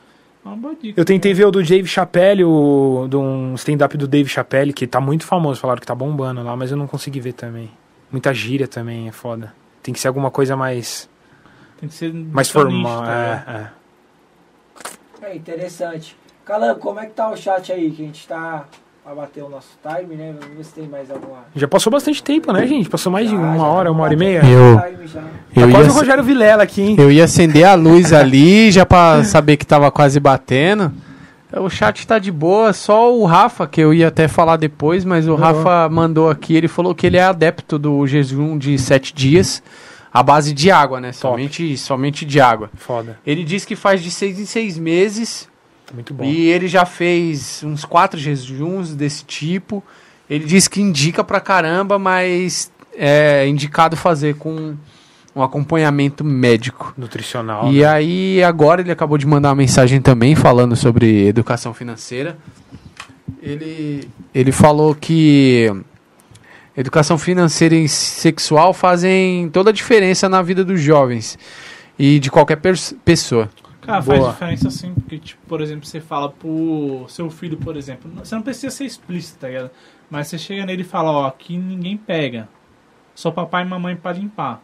uma 0.43 0.55
boa 0.55 0.75
dica. 0.75 0.99
Eu 0.99 1.05
tentei 1.05 1.33
ver 1.33 1.45
o 1.45 1.51
do 1.51 1.63
Dave 1.63 1.87
Chappelle, 1.87 2.43
o, 2.43 3.07
do 3.09 3.19
um 3.19 3.55
stand-up 3.55 3.95
do 3.97 4.07
Dave 4.07 4.27
Chappelle, 4.29 4.73
que 4.73 4.87
tá 4.87 4.99
muito 4.99 5.25
famoso, 5.25 5.59
falaram 5.59 5.79
que 5.79 5.87
tá 5.87 5.95
bombando 5.95 6.43
lá, 6.43 6.55
mas 6.55 6.71
eu 6.71 6.77
não 6.77 6.87
consegui 6.87 7.19
ver 7.19 7.33
também. 7.33 7.71
Muita 8.11 8.33
gíria 8.33 8.67
também, 8.67 9.07
é 9.07 9.11
foda. 9.11 9.53
Tem 9.81 9.93
que 9.93 9.99
ser 9.99 10.07
alguma 10.07 10.29
coisa 10.31 10.55
mais, 10.55 11.09
Tem 11.79 11.87
que 11.87 11.95
ser 11.95 12.13
mais 12.13 12.49
formal. 12.49 13.01
tá 13.01 13.73
é, 15.21 15.25
é. 15.25 15.27
É 15.31 15.35
interessante. 15.35 16.17
Calango, 16.43 16.79
como 16.79 16.99
é 16.99 17.05
que 17.05 17.13
tá 17.13 17.29
o 17.29 17.37
chat 17.37 17.71
aí? 17.71 17.91
Que 17.91 18.03
a 18.03 18.05
gente 18.05 18.27
tá 18.27 18.65
pra 19.03 19.15
bater 19.15 19.43
o 19.43 19.49
nosso 19.49 19.69
time, 19.81 20.15
né? 20.15 20.33
Vamos 20.39 20.57
ver 20.57 20.63
se 20.63 20.73
tem 20.73 20.87
mais 20.87 21.09
alguma. 21.09 21.39
Já 21.55 21.67
passou 21.67 21.91
bastante 21.91 22.21
tempo, 22.23 22.51
né, 22.53 22.65
gente? 22.67 22.89
Passou 22.89 23.11
mais 23.11 23.29
de 23.29 23.35
uma 23.35 23.55
já 23.57 23.63
hora, 23.63 23.85
tá 23.85 23.91
uma 23.91 24.03
hora 24.03 24.13
e 24.13 24.17
meia. 24.17 24.41
batendo 24.41 25.01
Eu- 25.01 25.07
já. 25.07 25.21
Tá 25.21 25.27
Eu 25.55 25.67
ia, 25.69 25.73
quase 25.75 25.89
o 25.89 25.93
Rogério 25.93 26.23
Vilela 26.23 26.63
aqui, 26.63 26.81
hein? 26.81 26.95
eu 26.99 27.11
ia 27.11 27.23
acender 27.25 27.65
a 27.65 27.73
luz 27.73 28.13
ali, 28.13 28.71
já 28.71 28.85
pra 28.85 29.23
saber 29.23 29.57
que 29.57 29.65
tava 29.65 29.89
quase 29.91 30.19
batendo. 30.19 30.91
O 31.53 31.69
chat 31.69 32.07
tá 32.07 32.17
de 32.17 32.31
boa, 32.31 32.71
só 32.71 33.13
o 33.13 33.25
Rafa, 33.25 33.67
que 33.67 33.81
eu 33.81 33.93
ia 33.93 34.07
até 34.07 34.25
falar 34.29 34.55
depois, 34.55 35.03
mas 35.03 35.27
o 35.27 35.35
Rafa 35.35 35.89
mandou 35.89 36.29
aqui, 36.29 36.55
ele 36.55 36.69
falou 36.69 36.95
que 36.95 37.05
ele 37.05 37.17
é 37.17 37.23
adepto 37.23 37.77
do 37.77 38.07
jejum 38.07 38.57
de 38.57 38.77
sete 38.79 39.13
dias, 39.13 39.61
à 40.13 40.23
base 40.23 40.53
de 40.53 40.71
água, 40.71 41.01
né? 41.01 41.11
Somente, 41.11 41.77
somente 41.77 42.23
de 42.23 42.39
água. 42.39 42.69
Foda. 42.75 43.19
Ele 43.27 43.43
diz 43.43 43.65
que 43.65 43.75
faz 43.75 44.01
de 44.01 44.09
seis 44.09 44.39
em 44.39 44.45
seis 44.45 44.77
meses 44.79 45.49
Muito 45.93 46.13
bom. 46.13 46.23
e 46.23 46.49
ele 46.49 46.67
já 46.67 46.85
fez 46.85 47.63
uns 47.63 47.85
quatro 47.85 48.19
jejuns 48.19 48.95
desse 48.95 49.23
tipo. 49.25 49.83
Ele 50.29 50.45
diz 50.45 50.67
que 50.67 50.81
indica 50.81 51.23
pra 51.23 51.39
caramba, 51.39 51.99
mas 51.99 52.71
é 52.95 53.45
indicado 53.47 53.97
fazer 53.97 54.35
com 54.35 54.75
um 55.35 55.41
acompanhamento 55.41 56.23
médico. 56.23 56.93
Nutricional. 56.97 57.71
E 57.71 57.79
né? 57.79 57.85
aí, 57.85 58.43
agora 58.43 58.81
ele 58.81 58.91
acabou 58.91 59.17
de 59.17 59.25
mandar 59.25 59.49
uma 59.49 59.55
mensagem 59.55 60.01
também 60.01 60.35
falando 60.35 60.75
sobre 60.75 61.27
educação 61.27 61.73
financeira. 61.73 62.37
Ele, 63.41 64.07
ele 64.33 64.51
falou 64.51 64.93
que 64.93 65.71
educação 66.75 67.17
financeira 67.17 67.75
e 67.75 67.87
sexual 67.87 68.73
fazem 68.73 69.49
toda 69.49 69.69
a 69.69 69.73
diferença 69.73 70.29
na 70.29 70.41
vida 70.41 70.63
dos 70.63 70.81
jovens 70.81 71.37
e 71.97 72.19
de 72.19 72.29
qualquer 72.29 72.59
pessoa. 73.03 73.49
Cara, 73.81 74.01
Boa. 74.01 74.17
faz 74.17 74.31
diferença 74.33 74.69
sim, 74.69 74.93
porque, 74.93 75.17
tipo, 75.17 75.41
por 75.47 75.59
exemplo, 75.59 75.85
você 75.85 75.99
fala 75.99 76.29
pro 76.29 77.05
seu 77.09 77.29
filho, 77.29 77.57
por 77.57 77.75
exemplo, 77.75 78.11
você 78.15 78.35
não 78.35 78.41
precisa 78.43 78.69
ser 78.69 78.85
explícito, 78.85 79.39
tá 79.39 79.47
ligado? 79.47 79.71
Mas 80.09 80.27
você 80.27 80.37
chega 80.37 80.65
nele 80.65 80.81
e 80.81 80.85
fala, 80.85 81.11
ó, 81.11 81.27
aqui 81.27 81.57
ninguém 81.57 81.97
pega. 81.97 82.47
Só 83.15 83.31
papai 83.31 83.63
e 83.63 83.65
mamãe 83.67 83.95
pra 83.95 84.13
limpar. 84.13 84.61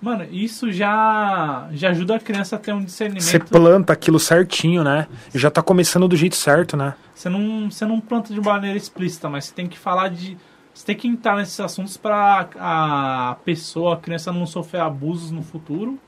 Mano, 0.00 0.26
isso 0.30 0.72
já, 0.72 1.68
já 1.72 1.90
ajuda 1.90 2.16
a 2.16 2.18
criança 2.18 2.56
a 2.56 2.58
ter 2.58 2.72
um 2.72 2.82
discernimento. 2.82 3.22
Você 3.22 3.38
planta 3.38 3.92
aquilo 3.92 4.18
certinho, 4.18 4.82
né? 4.82 5.06
E 5.34 5.38
já 5.38 5.50
tá 5.50 5.62
começando 5.62 6.08
do 6.08 6.16
jeito 6.16 6.36
certo, 6.36 6.74
né? 6.74 6.94
Você 7.14 7.28
não, 7.28 7.70
você 7.70 7.84
não 7.84 8.00
planta 8.00 8.32
de 8.32 8.40
maneira 8.40 8.78
explícita, 8.78 9.28
mas 9.28 9.44
você 9.44 9.54
tem 9.54 9.66
que 9.66 9.78
falar 9.78 10.08
de. 10.08 10.38
Você 10.72 10.86
tem 10.86 10.96
que 10.96 11.06
entrar 11.06 11.36
nesses 11.36 11.60
assuntos 11.60 11.98
pra 11.98 12.48
a 12.58 13.36
pessoa, 13.44 13.94
a 13.94 13.96
criança 13.98 14.32
não 14.32 14.46
sofrer 14.46 14.80
abusos 14.80 15.30
no 15.30 15.42
futuro. 15.42 15.98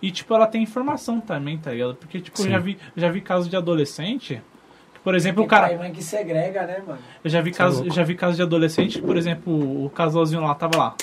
E, 0.00 0.10
tipo, 0.10 0.32
ela 0.34 0.46
tem 0.46 0.62
informação 0.62 1.20
também, 1.20 1.58
tá 1.58 1.72
ligado? 1.72 1.94
Porque, 1.96 2.20
tipo, 2.20 2.38
eu 2.40 2.44
Sim. 2.44 2.50
já 2.50 2.58
vi, 2.58 2.78
eu 2.96 3.00
já 3.02 3.10
vi 3.10 3.20
casos 3.20 3.48
de 3.48 3.56
adolescente. 3.56 4.40
Que, 4.94 5.00
por 5.00 5.14
exemplo, 5.14 5.42
o 5.44 5.48
pai 5.48 5.60
cara. 5.70 5.78
mãe 5.78 5.92
que 5.92 6.02
segrega, 6.02 6.66
né, 6.66 6.82
mano? 6.86 6.98
Eu 7.24 7.30
já 7.30 7.40
vi 7.40 7.50
é 7.50 7.62
eu 7.62 7.90
já 7.90 8.02
vi 8.04 8.14
casos 8.14 8.36
de 8.36 8.42
adolescente 8.42 9.00
que, 9.00 9.04
por 9.06 9.16
exemplo, 9.16 9.84
o 9.84 9.90
casalzinho 9.90 10.40
lá 10.42 10.54
tava 10.54 10.76
lá. 10.78 10.94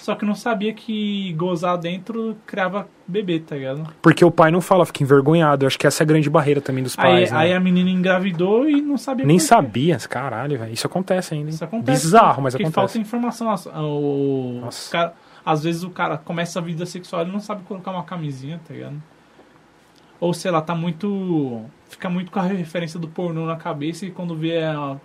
Só 0.00 0.14
que 0.14 0.24
não 0.26 0.34
sabia 0.34 0.70
que 0.74 1.32
gozar 1.32 1.78
dentro 1.78 2.36
criava 2.46 2.86
bebê, 3.08 3.40
tá 3.40 3.56
ligado? 3.56 3.88
Porque 4.02 4.22
o 4.22 4.30
pai 4.30 4.50
não 4.50 4.60
fala, 4.60 4.84
fica 4.84 5.02
envergonhado. 5.02 5.64
Eu 5.64 5.66
acho 5.66 5.78
que 5.78 5.86
essa 5.86 6.02
é 6.02 6.04
a 6.04 6.06
grande 6.06 6.28
barreira 6.28 6.60
também 6.60 6.84
dos 6.84 6.94
Aí, 6.98 7.02
pais, 7.04 7.32
né? 7.32 7.38
aí 7.38 7.52
a 7.54 7.58
menina 7.60 7.88
engravidou 7.88 8.68
e 8.68 8.82
não 8.82 8.98
sabia 8.98 9.24
Nem 9.24 9.38
sabia, 9.38 9.96
caralho, 9.96 10.58
velho. 10.58 10.74
Isso 10.74 10.86
acontece 10.86 11.32
ainda. 11.32 11.48
hein? 11.48 11.54
Isso 11.54 11.64
acontece. 11.64 12.02
Bizarro, 12.04 12.42
mas 12.42 12.54
acontece. 12.54 12.74
falta 12.74 12.98
informação. 12.98 13.46
O, 13.82 14.60
Nossa. 14.60 14.78
os 14.82 14.88
cara- 14.90 15.14
às 15.44 15.62
vezes 15.64 15.82
o 15.82 15.90
cara 15.90 16.16
começa 16.18 16.58
a 16.58 16.62
vida 16.62 16.86
sexual 16.86 17.22
e 17.26 17.30
não 17.30 17.40
sabe 17.40 17.62
colocar 17.64 17.90
uma 17.90 18.02
camisinha, 18.04 18.60
tá 18.66 18.72
ligado? 18.74 19.02
Ou 20.20 20.32
sei 20.32 20.50
lá, 20.50 20.60
tá 20.62 20.74
muito. 20.74 21.62
Fica 21.88 22.08
muito 22.08 22.30
com 22.30 22.38
a 22.38 22.42
referência 22.46 22.98
do 22.98 23.08
pornô 23.08 23.46
na 23.46 23.56
cabeça 23.56 24.06
e 24.06 24.10
quando 24.10 24.34
vê 24.34 24.62
a- 24.62 24.96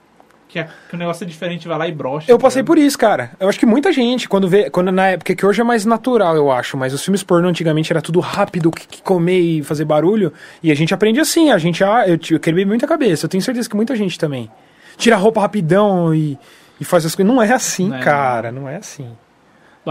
que, 0.48 0.57
a- 0.57 0.64
que 0.90 0.95
o 0.95 0.98
negócio 0.98 1.24
é 1.24 1.28
diferente, 1.28 1.68
vai 1.68 1.78
lá 1.78 1.88
e 1.88 1.91
brocha. 1.91 2.32
Eu 2.32 2.40
passei 2.40 2.64
por 2.64 2.78
isso, 2.78 2.98
cara. 2.98 3.32
Eu 3.40 3.48
acho 3.49 3.60
que 3.60 3.66
muita 3.66 3.91
gente, 3.91 4.28
quando 4.30 4.48
vê. 4.48 4.70
Quando 4.70 4.91
na 4.91 5.07
época 5.10 5.36
que 5.36 5.45
hoje 5.45 5.61
é 5.61 5.64
mais 5.64 5.86
natural, 5.86 6.36
eu 6.36 6.52
acho, 6.52 6.78
mas 6.78 6.94
os 6.94 7.03
filmes 7.03 7.22
pornô 7.22 7.48
antigamente 7.49 7.91
era 7.91 8.02
tudo 8.02 8.20
rápido, 8.20 8.72
que, 8.72 8.88
que 8.88 9.02
comer 9.02 9.40
e 9.40 9.64
fazer 9.64 9.86
barulho. 9.86 10.32
E 10.64 10.72
a 10.72 10.76
gente 10.76 10.94
aprende 10.94 11.20
assim, 11.20 11.52
a 11.52 11.57
gente. 11.57 11.84
Ah, 11.84 12.07
eu, 12.07 12.18
eu 12.32 12.40
quebrei 12.40 12.66
muita 12.66 12.88
cabeça. 12.88 13.26
Eu 13.26 13.30
tenho 13.30 13.44
certeza 13.44 13.70
que 13.70 13.76
muita 13.76 13.95
gente 13.95 14.18
também. 14.18 14.49
Tira 14.98 15.16
a 15.16 15.20
roupa 15.20 15.41
rapidão 15.41 16.14
e, 16.16 16.38
e 16.80 16.86
faz 16.86 17.06
as 17.06 17.14
coisas. 17.14 17.32
Não 17.34 17.41
é 17.41 17.52
assim, 17.52 17.90
Não 17.90 17.98
é, 17.98 17.99
cara. 17.99 18.52
Não 18.52 18.68
é 18.70 18.78
assim. 18.78 19.16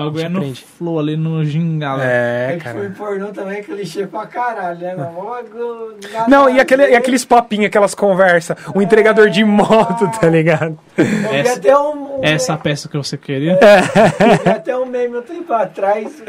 O 0.03 0.05
bagulho 0.07 0.25
é 0.25 0.29
no 0.29 0.39
aprende. 0.39 0.65
flow 0.65 0.99
ali 0.99 1.17
no 1.17 1.45
gingalo. 1.45 2.01
É, 2.03 2.55
É 2.55 2.57
que 2.57 2.65
foi 2.69 2.73
cara. 2.83 2.95
pornô 2.97 3.29
também, 3.29 3.59
é 3.59 3.63
clichê 3.63 4.07
pra 4.07 4.27
caralho, 4.27 4.79
né, 4.79 4.95
nada 4.95 6.29
Não, 6.29 6.49
e, 6.49 6.61
aquele, 6.61 6.89
e 6.91 6.97
aqueles 6.97 7.25
papinhos, 7.25 7.67
aquelas 7.67 7.95
conversas. 7.95 8.57
O 8.75 8.81
entregador 8.83 9.29
de 9.31 9.45
moto, 9.45 10.11
tá 10.21 10.29
ligado? 10.29 10.79
Essa- 11.33 11.55
até 11.59 11.77
um, 11.79 12.19
um 12.21 12.25
Essa 12.25 12.57
peça 12.57 12.89
que 12.89 12.97
você 12.97 13.17
queria. 13.17 13.59
vi 14.45 14.51
até 14.51 14.77
um 14.77 14.87
meme 14.87 15.19
um 15.19 15.23
tempo 15.23 15.53
atrás, 15.53 16.23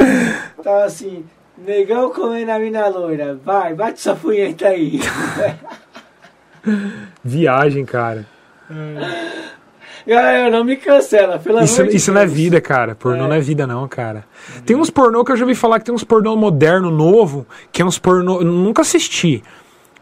tava 0.64 0.84
assim, 0.86 1.26
negão 1.58 2.10
comendo 2.12 2.52
a 2.52 2.60
mina 2.60 2.88
loira, 2.88 3.38
vai, 3.44 3.74
bate 3.74 4.00
sua 4.02 4.16
punheta 4.16 4.68
aí. 4.68 5.00
Viagem, 7.24 7.86
cara. 7.86 8.26
Galera, 10.10 10.50
não 10.58 10.64
me 10.64 10.76
cancela, 10.76 11.38
pelo 11.40 11.62
Isso, 11.62 11.82
amor 11.82 11.92
de 11.92 11.98
isso 11.98 12.12
não 12.12 12.22
é 12.22 12.26
Deus. 12.26 12.36
vida, 12.38 12.60
cara. 12.60 12.96
Pornô 12.96 13.26
É. 13.26 13.28
não 13.28 13.36
é 13.36 13.40
vida, 13.40 13.68
não, 13.68 13.88
cara. 13.88 14.26
Tem 14.66 14.76
uns 14.76 14.90
pornô 14.90 15.24
que 15.24 15.32
eu 15.32 15.38
já 15.38 15.44
ouvi 15.46 15.54
falar 15.56 15.80
que 15.80 15.86
tem 15.86 15.94
uns 15.94 16.04
pornô 16.04 16.36
moderno, 16.36 16.90
novo, 16.90 17.46
que 17.72 17.82
é 17.82 17.86
uns 17.86 18.00
pornô. 18.00 18.42
eu 18.42 18.46
Nunca 18.46 18.82
assisti. 18.82 19.44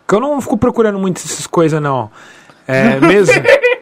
Que 0.07 0.15
eu 0.15 0.19
não 0.21 0.39
fico 0.39 0.57
procurando 0.57 0.97
muito 0.97 1.17
essas 1.17 1.45
coisas, 1.45 1.81
não. 1.81 2.09
É 2.67 2.99
mesmo? 3.05 3.33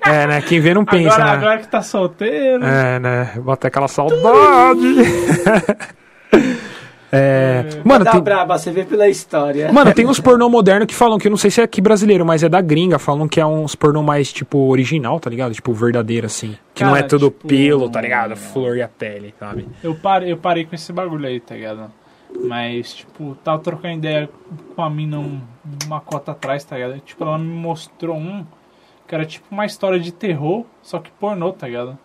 é, 0.03 0.27
né? 0.27 0.41
Quem 0.41 0.59
vê 0.59 0.73
não 0.73 0.85
pensa, 0.85 1.15
agora, 1.15 1.31
né? 1.31 1.37
agora 1.37 1.57
que 1.59 1.67
tá 1.67 1.81
solteiro. 1.81 2.63
É, 2.63 2.99
né? 2.99 3.31
Bota 3.37 3.67
aquela 3.67 3.87
saudade. 3.87 4.21
é. 7.11 7.63
Mano, 7.83 8.03
Tá 8.05 8.11
tem, 8.11 8.21
braba, 8.21 8.57
você 8.57 8.71
vê 8.71 8.83
pela 8.83 9.07
história. 9.07 9.71
Mano, 9.71 9.93
tem 9.93 10.05
uns 10.05 10.19
pornô 10.21 10.49
moderno 10.49 10.85
que 10.85 10.93
falam 10.95 11.17
que 11.17 11.27
eu 11.27 11.29
não 11.29 11.37
sei 11.37 11.49
se 11.51 11.61
é 11.61 11.63
aqui 11.63 11.79
brasileiro, 11.81 12.25
mas 12.25 12.43
é 12.43 12.49
da 12.49 12.61
gringa, 12.61 12.99
falam 12.99 13.27
que 13.27 13.39
é 13.39 13.45
uns 13.45 13.75
pornô 13.75 14.01
mais 14.03 14.31
tipo 14.33 14.57
original, 14.69 15.19
tá 15.19 15.29
ligado? 15.29 15.53
Tipo 15.53 15.73
verdadeiro 15.73 16.25
assim, 16.25 16.57
que 16.73 16.83
não 16.83 16.91
é 16.95 16.99
Cara, 16.99 17.07
tudo 17.09 17.27
tipo, 17.29 17.47
pelo, 17.47 17.89
tá 17.89 18.01
ligado? 18.01 18.35
Flor 18.35 18.77
e 18.77 18.81
a 18.81 18.87
pele, 18.87 19.33
sabe? 19.39 19.67
Eu 19.83 19.95
parei, 19.95 20.31
eu 20.31 20.37
parei 20.37 20.65
com 20.65 20.75
esse 20.75 20.91
bagulho 20.91 21.27
aí, 21.27 21.39
tá 21.39 21.55
ligado? 21.55 21.91
Mas, 22.43 22.93
tipo, 22.93 23.37
tava 23.43 23.59
trocando 23.59 23.93
ideia 23.95 24.29
com 24.75 24.81
a 24.81 24.89
mina 24.89 25.17
um- 25.19 25.39
uma 25.85 26.01
cota 26.01 26.31
atrás, 26.33 26.65
tá 26.65 26.75
ligado? 26.75 26.99
Tipo, 26.99 27.23
ela 27.23 27.37
me 27.37 27.45
mostrou 27.53 28.17
um 28.17 28.45
que 29.07 29.13
era 29.15 29.25
tipo 29.25 29.45
uma 29.51 29.65
história 29.65 29.99
de 29.99 30.11
terror, 30.11 30.65
só 30.81 30.99
que 30.99 31.09
pornô, 31.11 31.53
tá 31.53 31.67
ligado? 31.67 31.97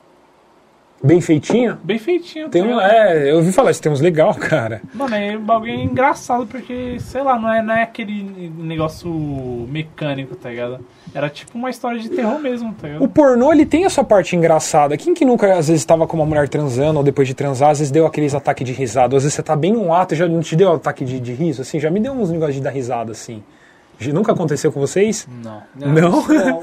Bem 1.03 1.21
feitinho? 1.21 1.79
Bem 1.83 1.99
feitinho, 1.99 2.51
Tem 2.51 2.63
um, 2.63 2.79
é, 2.79 3.31
eu 3.31 3.37
ouvi 3.37 3.53
falar, 3.53 3.71
isso 3.71 3.81
tem 3.81 3.91
uns 3.91 4.03
legal, 4.03 4.35
cara. 4.37 4.83
Mano, 4.93 5.15
é 5.15 5.35
um 5.37 5.41
bagulho 5.41 5.73
engraçado 5.73 6.47
porque, 6.47 6.99
sei 7.01 7.23
lá, 7.23 7.39
não 7.39 7.51
é, 7.51 7.63
não 7.63 7.75
é 7.75 7.83
aquele 7.83 8.23
negócio 8.59 9.09
mecânico, 9.71 10.37
tá 10.37 10.51
ligado? 10.51 10.81
Era 11.15 11.31
tipo 11.31 11.57
uma 11.57 11.71
história 11.71 11.99
de 11.99 12.11
terror 12.11 12.39
mesmo, 12.39 12.75
tá 12.75 12.87
ligado? 12.87 13.03
O 13.03 13.09
pornô, 13.09 13.51
ele 13.51 13.65
tem 13.65 13.87
a 13.87 13.91
sua 13.91 14.05
parte 14.05 14.37
engraçada. 14.37 14.97
Quem 14.99 15.15
que 15.15 15.25
nunca, 15.25 15.55
às 15.57 15.69
vezes, 15.69 15.85
tava 15.87 16.07
com 16.07 16.17
uma 16.17 16.27
mulher 16.27 16.49
transando 16.49 16.99
ou 16.99 17.05
depois 17.05 17.27
de 17.27 17.33
transar, 17.35 17.71
às 17.71 17.79
vezes 17.79 17.91
deu 17.91 18.05
aqueles 18.05 18.35
ataques 18.35 18.67
de 18.67 18.73
risada. 18.73 19.17
Às 19.17 19.23
vezes 19.23 19.35
você 19.35 19.43
tá 19.43 19.57
bem 19.57 19.73
num 19.73 19.95
ato 19.95 20.13
e 20.13 20.17
já 20.19 20.29
não 20.29 20.41
te 20.41 20.55
deu 20.55 20.75
ataque 20.75 21.05
de, 21.05 21.19
de 21.19 21.33
riso, 21.33 21.63
assim? 21.63 21.81
Já 21.81 21.91
me 21.91 21.99
deu 21.99 22.13
uns 22.13 22.31
negócios 22.31 22.57
de 22.57 22.63
dar 22.63 22.71
risada, 22.71 23.13
assim. 23.13 23.43
Nunca 24.13 24.33
aconteceu 24.33 24.71
com 24.71 24.81
vocês? 24.81 25.27
Não. 25.43 25.63
Não? 25.75 25.93
Não, 25.93 26.63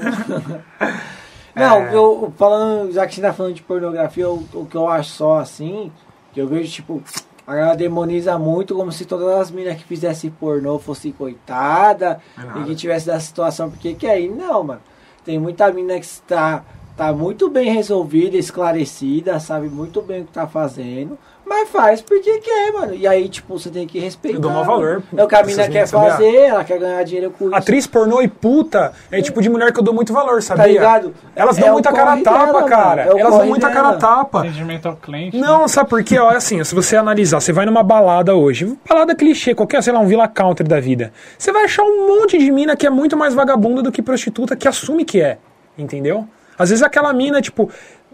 não 1.58 1.82
eu, 1.86 1.92
eu 1.92 2.32
falando, 2.36 2.92
já 2.92 3.06
que 3.06 3.14
você 3.14 3.20
tá 3.20 3.32
falando 3.32 3.54
de 3.54 3.62
pornografia, 3.62 4.28
o, 4.28 4.44
o 4.54 4.66
que 4.66 4.76
eu 4.76 4.88
acho 4.88 5.10
só 5.10 5.38
assim, 5.38 5.90
que 6.32 6.40
eu 6.40 6.46
vejo, 6.46 6.70
tipo, 6.70 7.02
A 7.46 7.54
galera 7.54 7.76
demoniza 7.76 8.38
muito 8.38 8.74
como 8.74 8.92
se 8.92 9.06
todas 9.06 9.40
as 9.40 9.50
minas 9.50 9.74
que 9.78 9.84
fizessem 9.84 10.30
pornô 10.30 10.78
fossem 10.78 11.10
coitada 11.12 12.20
e 12.60 12.64
que 12.64 12.74
tivesse 12.74 13.06
da 13.06 13.18
situação 13.18 13.70
porque 13.70 13.94
que 13.94 14.06
aí 14.06 14.28
não, 14.28 14.62
mano. 14.62 14.82
Tem 15.24 15.38
muita 15.38 15.72
mina 15.72 15.98
que 15.98 16.04
está 16.04 16.62
tá 16.94 17.10
muito 17.10 17.48
bem 17.48 17.72
resolvida, 17.72 18.36
esclarecida, 18.36 19.40
sabe 19.40 19.68
muito 19.70 20.02
bem 20.02 20.22
o 20.22 20.24
que 20.26 20.32
tá 20.32 20.46
fazendo, 20.46 21.16
mas 21.48 21.68
faz 21.70 22.00
porque 22.00 22.38
quer, 22.38 22.72
mano. 22.72 22.94
E 22.94 23.06
aí, 23.06 23.28
tipo, 23.28 23.58
você 23.58 23.70
tem 23.70 23.86
que 23.86 23.98
respeitar. 23.98 24.36
Eu 24.36 24.40
dou 24.40 24.50
maior 24.50 24.64
valor 24.66 25.02
É 25.16 25.24
o 25.24 25.26
que 25.28 25.34
a 25.34 25.42
mina 25.42 25.68
quer 25.68 25.86
fazer, 25.88 26.34
ela 26.34 26.62
quer 26.64 26.78
ganhar 26.78 27.02
dinheiro 27.04 27.30
com 27.36 27.46
isso. 27.46 27.54
Atriz 27.54 27.86
pornô 27.86 28.20
e 28.20 28.28
puta 28.28 28.92
é 29.10 29.20
tipo 29.22 29.40
de 29.40 29.48
mulher 29.48 29.72
que 29.72 29.78
eu 29.78 29.82
dou 29.82 29.94
muito 29.94 30.12
valor, 30.12 30.42
sabia? 30.42 30.64
Tá 30.64 30.68
ligado? 30.70 31.14
Elas 31.34 31.56
É 31.58 31.60
dão 31.60 31.70
o 31.70 31.72
muita 31.72 31.92
cara 31.92 32.16
tapa, 32.22 32.46
dela, 32.46 32.62
cara. 32.64 33.02
É 33.02 33.20
Elas 33.20 33.36
dão 33.36 33.46
muita 33.46 33.68
cara 33.70 33.88
a 33.88 33.92
dela. 33.92 34.00
tapa. 34.00 34.40
Atendimento 34.40 34.86
ao 34.86 34.96
cliente. 34.96 35.36
Não, 35.38 35.66
sabe 35.66 35.88
por 35.88 36.02
quê? 36.04 36.18
Ó, 36.18 36.28
assim, 36.30 36.62
se 36.62 36.74
você 36.74 36.96
analisar, 36.96 37.40
você 37.40 37.52
vai 37.52 37.64
numa 37.66 37.82
balada 37.82 38.34
hoje, 38.34 38.76
balada 38.88 39.14
clichê, 39.14 39.54
qualquer, 39.54 39.82
sei 39.82 39.92
lá, 39.92 40.00
um 40.00 40.06
Villa 40.06 40.28
Country 40.28 40.66
da 40.66 40.80
vida. 40.80 41.12
Você 41.38 41.50
vai 41.52 41.64
achar 41.64 41.82
um 41.82 42.06
monte 42.06 42.36
de 42.38 42.50
mina 42.50 42.76
que 42.76 42.86
é 42.86 42.90
muito 42.90 43.16
mais 43.16 43.34
vagabunda 43.34 43.82
do 43.82 43.90
que 43.92 44.02
prostituta, 44.02 44.54
que 44.56 44.68
assume 44.68 45.04
que 45.04 45.20
é. 45.20 45.38
Entendeu? 45.76 46.26
Às 46.58 46.70
vezes 46.70 46.82
aquela 46.82 47.12
mina, 47.12 47.40
tipo, 47.40 47.70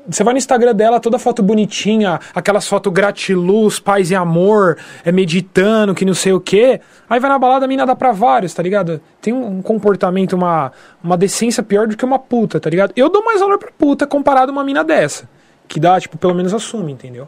você 0.09 0.23
vai 0.23 0.35
no 0.35 0.39
Instagram 0.39 0.75
dela, 0.75 1.01
toda 1.01 1.19
foto 1.19 1.43
bonitinha, 1.43 2.21
aquelas 2.35 2.67
fotos 2.69 2.93
gratiluz, 2.93 3.79
paz 3.81 4.11
e 4.11 4.15
amor, 4.15 4.77
é 5.05 5.11
meditando, 5.11 5.95
que 5.95 6.05
não 6.05 6.15
sei 6.15 6.33
o 6.33 6.41
quê. 6.41 6.81
Aí 7.09 7.19
vai 7.19 7.31
na 7.31 7.39
balada, 7.39 7.65
a 7.65 7.69
mina 7.69 7.87
dá 7.87 7.97
pra 7.97 8.13
vários, 8.13 8.53
tá 8.53 8.63
ligado? 8.63 9.01
Tem 9.21 9.33
um, 9.33 9.59
um 9.59 9.63
comportamento, 9.63 10.35
uma, 10.35 10.73
uma 11.03 11.17
decência 11.17 11.63
pior 11.63 11.87
do 11.87 11.97
que 11.97 12.05
uma 12.05 12.19
puta, 12.19 12.61
tá 12.61 12.69
ligado? 12.69 12.93
Eu 12.97 13.09
dou 13.09 13.25
mais 13.25 13.41
valor 13.41 13.59
pra 13.59 13.71
puta 13.77 14.07
comparado 14.07 14.51
a 14.51 14.53
uma 14.53 14.65
mina 14.65 14.85
dessa. 14.85 15.29
Que 15.67 15.81
dá, 15.81 15.99
tipo, 15.99 16.19
pelo 16.19 16.35
menos 16.35 16.53
assume, 16.53 16.93
entendeu? 16.93 17.27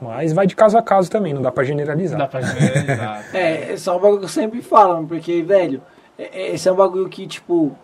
Mas 0.00 0.32
vai 0.32 0.46
de 0.46 0.54
caso 0.54 0.76
a 0.78 0.82
caso 0.82 1.10
também, 1.10 1.32
não 1.34 1.42
dá 1.42 1.50
pra 1.50 1.64
generalizar. 1.64 2.18
Dá 2.18 2.26
pra 2.26 2.40
generalizar. 2.40 3.24
É, 3.34 3.74
é 3.74 3.90
um 3.90 3.98
bagulho 3.98 4.18
que 4.18 4.24
eu 4.24 4.28
sempre 4.28 4.62
falo, 4.62 5.06
porque, 5.06 5.42
velho, 5.42 5.82
é- 6.18 6.30
é- 6.32 6.54
esse 6.54 6.68
é 6.68 6.72
um 6.72 6.76
bagulho 6.76 7.08
que, 7.08 7.26
tipo, 7.26 7.76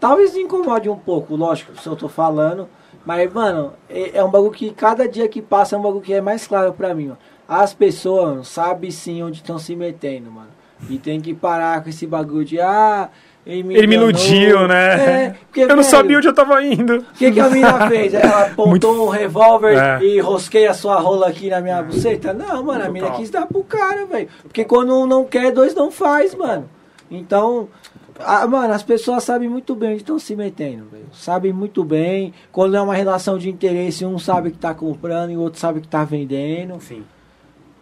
talvez 0.00 0.36
incomode 0.36 0.88
um 0.88 0.96
pouco, 0.96 1.36
lógico, 1.36 1.78
se 1.80 1.86
eu 1.86 1.94
tô 1.94 2.08
falando, 2.08 2.68
mas, 3.04 3.32
mano, 3.32 3.72
é, 3.88 4.18
é 4.18 4.24
um 4.24 4.30
bagulho 4.30 4.52
que 4.52 4.70
cada 4.70 5.08
dia 5.08 5.28
que 5.28 5.42
passa 5.42 5.76
é 5.76 5.78
um 5.78 5.82
bagulho 5.82 6.02
que 6.02 6.12
é 6.12 6.20
mais 6.20 6.46
claro 6.46 6.72
pra 6.72 6.94
mim. 6.94 7.12
As 7.48 7.74
pessoas 7.74 8.24
mano, 8.28 8.44
sabem 8.44 8.90
sim 8.90 9.22
onde 9.22 9.38
estão 9.38 9.58
se 9.58 9.74
metendo, 9.76 10.30
mano. 10.30 10.48
E 10.88 10.98
tem 10.98 11.20
que 11.20 11.32
parar 11.34 11.82
com 11.82 11.88
esse 11.90 12.06
bagulho 12.06 12.44
de, 12.44 12.60
ah, 12.60 13.08
ele 13.44 13.62
me, 13.64 13.74
Ele 13.74 13.86
me 13.88 13.94
iludiu, 13.96 14.68
né? 14.68 15.24
É, 15.26 15.34
porque, 15.46 15.62
eu 15.62 15.68
não 15.68 15.76
velho, 15.76 15.88
sabia 15.88 16.16
onde 16.16 16.28
eu 16.28 16.34
tava 16.34 16.62
indo. 16.64 16.98
O 16.98 17.04
que, 17.14 17.30
que 17.30 17.40
a 17.40 17.48
mina 17.50 17.88
fez? 17.88 18.14
Ela 18.14 18.46
apontou 18.46 19.06
um 19.06 19.08
revólver 19.08 19.76
É. 19.76 20.02
e 20.04 20.20
rosquei 20.20 20.66
a 20.66 20.74
sua 20.74 21.00
rola 21.00 21.28
aqui 21.28 21.50
na 21.50 21.60
minha 21.60 21.82
buceta? 21.82 22.32
Não, 22.32 22.62
mano, 22.62 22.84
a 22.84 22.88
mina 22.88 23.10
quis 23.10 23.30
dar 23.30 23.46
pro 23.46 23.64
cara, 23.64 24.06
velho. 24.06 24.28
Porque 24.44 24.64
quando 24.64 24.96
um 24.96 25.06
não 25.06 25.24
quer, 25.24 25.50
dois 25.52 25.74
não 25.74 25.90
faz, 25.90 26.34
mano. 26.34 26.68
Então, 27.10 27.68
a- 28.20 28.46
mano, 28.46 28.72
as 28.74 28.82
pessoas 28.82 29.24
sabem 29.24 29.48
muito 29.48 29.74
bem 29.74 29.90
onde 29.90 29.98
estão 30.02 30.18
se 30.18 30.34
metendo, 30.36 30.86
velho. 30.90 31.06
Sabem 31.12 31.52
muito 31.52 31.82
bem. 31.84 32.32
Quando 32.50 32.76
é 32.76 32.80
uma 32.80 32.94
relação 32.94 33.38
de 33.38 33.48
interesse, 33.50 34.04
um 34.04 34.18
sabe 34.18 34.50
que 34.50 34.58
tá 34.58 34.74
comprando 34.74 35.30
e 35.30 35.36
o 35.36 35.40
outro 35.40 35.58
sabe 35.60 35.80
que 35.80 35.88
tá 35.88 36.04
vendendo. 36.04 36.80
Sim. 36.80 37.02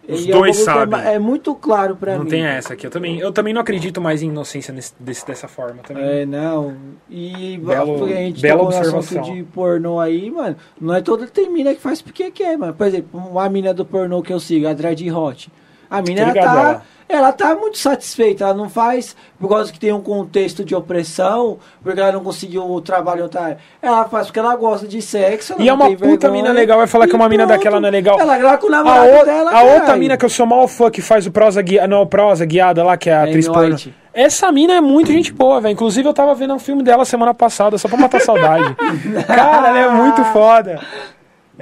E 0.07 0.13
Os 0.13 0.27
é 0.27 0.35
um 0.35 0.39
dois 0.39 0.59
é 0.59 0.63
sabem. 0.63 0.87
ma- 0.87 1.03
É, 1.07 1.19
muito 1.19 1.53
claro 1.53 1.95
pra 1.95 2.17
Não 2.17 2.23
mim. 2.23 2.29
tem 2.31 2.43
essa 2.43 2.73
aqui. 2.73 2.87
Eu 2.87 2.91
também, 2.91 3.19
eu 3.19 3.31
também 3.31 3.53
não 3.53 3.61
acredito 3.61 4.01
mais 4.01 4.23
em 4.23 4.29
inocência 4.29 4.73
nesse- 4.73 4.93
desse- 4.99 5.25
dessa 5.27 5.47
forma. 5.47 5.83
Também. 5.83 6.03
É, 6.03 6.25
não. 6.25 6.75
E 7.07 7.59
Belo- 7.63 8.03
a 8.05 8.07
gente 8.09 8.41
bela 8.41 8.63
observação. 8.63 9.21
de 9.21 9.43
pornô 9.43 9.99
aí, 9.99 10.31
mano. 10.31 10.55
Não 10.81 10.95
é 10.95 11.01
toda 11.01 11.27
tem 11.27 11.51
mina 11.51 11.75
que 11.75 11.79
faz 11.79 12.01
porque 12.01 12.31
quer, 12.31 12.57
mano. 12.57 12.73
Por 12.73 12.87
exemplo, 12.87 13.19
uma 13.19 13.47
mina 13.47 13.75
do 13.75 13.85
pornô 13.85 14.23
que 14.23 14.33
eu 14.33 14.39
sigo, 14.39 14.67
a 14.67 14.73
Dread 14.73 15.09
Hot. 15.11 15.51
A 15.87 16.01
mina, 16.01 16.21
ela 16.21 16.33
tá, 16.33 16.41
ela. 16.41 16.83
Ela 17.11 17.31
tá 17.31 17.55
muito 17.55 17.77
satisfeita. 17.77 18.43
Ela 18.45 18.53
não 18.53 18.69
faz 18.69 19.15
por 19.39 19.49
causa 19.49 19.71
que 19.71 19.79
tem 19.79 19.91
um 19.91 20.01
contexto 20.01 20.63
de 20.63 20.73
opressão, 20.75 21.57
porque 21.83 21.99
ela 21.99 22.11
não 22.11 22.23
conseguiu 22.23 22.69
o 22.69 22.81
trabalho 22.81 23.29
área. 23.35 23.57
Ela 23.81 24.05
faz 24.05 24.27
porque 24.27 24.39
ela 24.39 24.55
gosta 24.55 24.87
de 24.87 25.01
sexo. 25.01 25.55
E 25.59 25.67
é 25.69 25.73
uma 25.73 25.85
puta 25.89 26.05
vergonha, 26.05 26.31
mina 26.31 26.51
legal, 26.51 26.77
vai 26.77 26.87
falar 26.87 27.07
que 27.07 27.15
uma 27.15 27.27
mina 27.29 27.45
pronto. 27.45 27.57
daquela 27.57 27.79
não 27.79 27.87
é 27.87 27.91
legal. 27.91 28.19
Ela 28.19 28.37
grava 28.37 28.57
com 28.57 28.67
o 28.67 28.69
A, 28.69 28.71
namorado 28.71 29.21
o- 29.21 29.25
dela, 29.25 29.51
a 29.51 29.61
outra 29.63 29.95
mina 29.95 30.17
que 30.17 30.25
eu 30.25 30.29
sou 30.29 30.45
mal 30.45 30.67
fã, 30.67 30.89
que 30.89 31.01
faz 31.01 31.25
o 31.25 31.31
prosa 31.31 31.61
guiada, 31.61 31.87
não, 31.87 32.05
prosa 32.07 32.45
guiada 32.45 32.83
lá, 32.83 32.95
que 32.97 33.09
é 33.09 33.13
a 33.13 33.23
atriz 33.23 33.47
porno. 33.47 33.77
Essa 34.13 34.51
mina 34.51 34.73
é 34.73 34.81
muito 34.81 35.11
gente 35.11 35.31
boa, 35.31 35.61
velho. 35.61 35.71
Inclusive 35.71 36.07
eu 36.07 36.13
tava 36.13 36.35
vendo 36.35 36.53
um 36.53 36.59
filme 36.59 36.83
dela 36.83 37.05
semana 37.05 37.33
passada, 37.33 37.77
só 37.77 37.87
pra 37.87 37.97
matar 37.97 38.19
saudade. 38.19 38.75
Cara, 39.25 39.69
ela 39.69 39.79
é 39.79 39.89
muito 39.89 40.23
foda. 40.25 40.79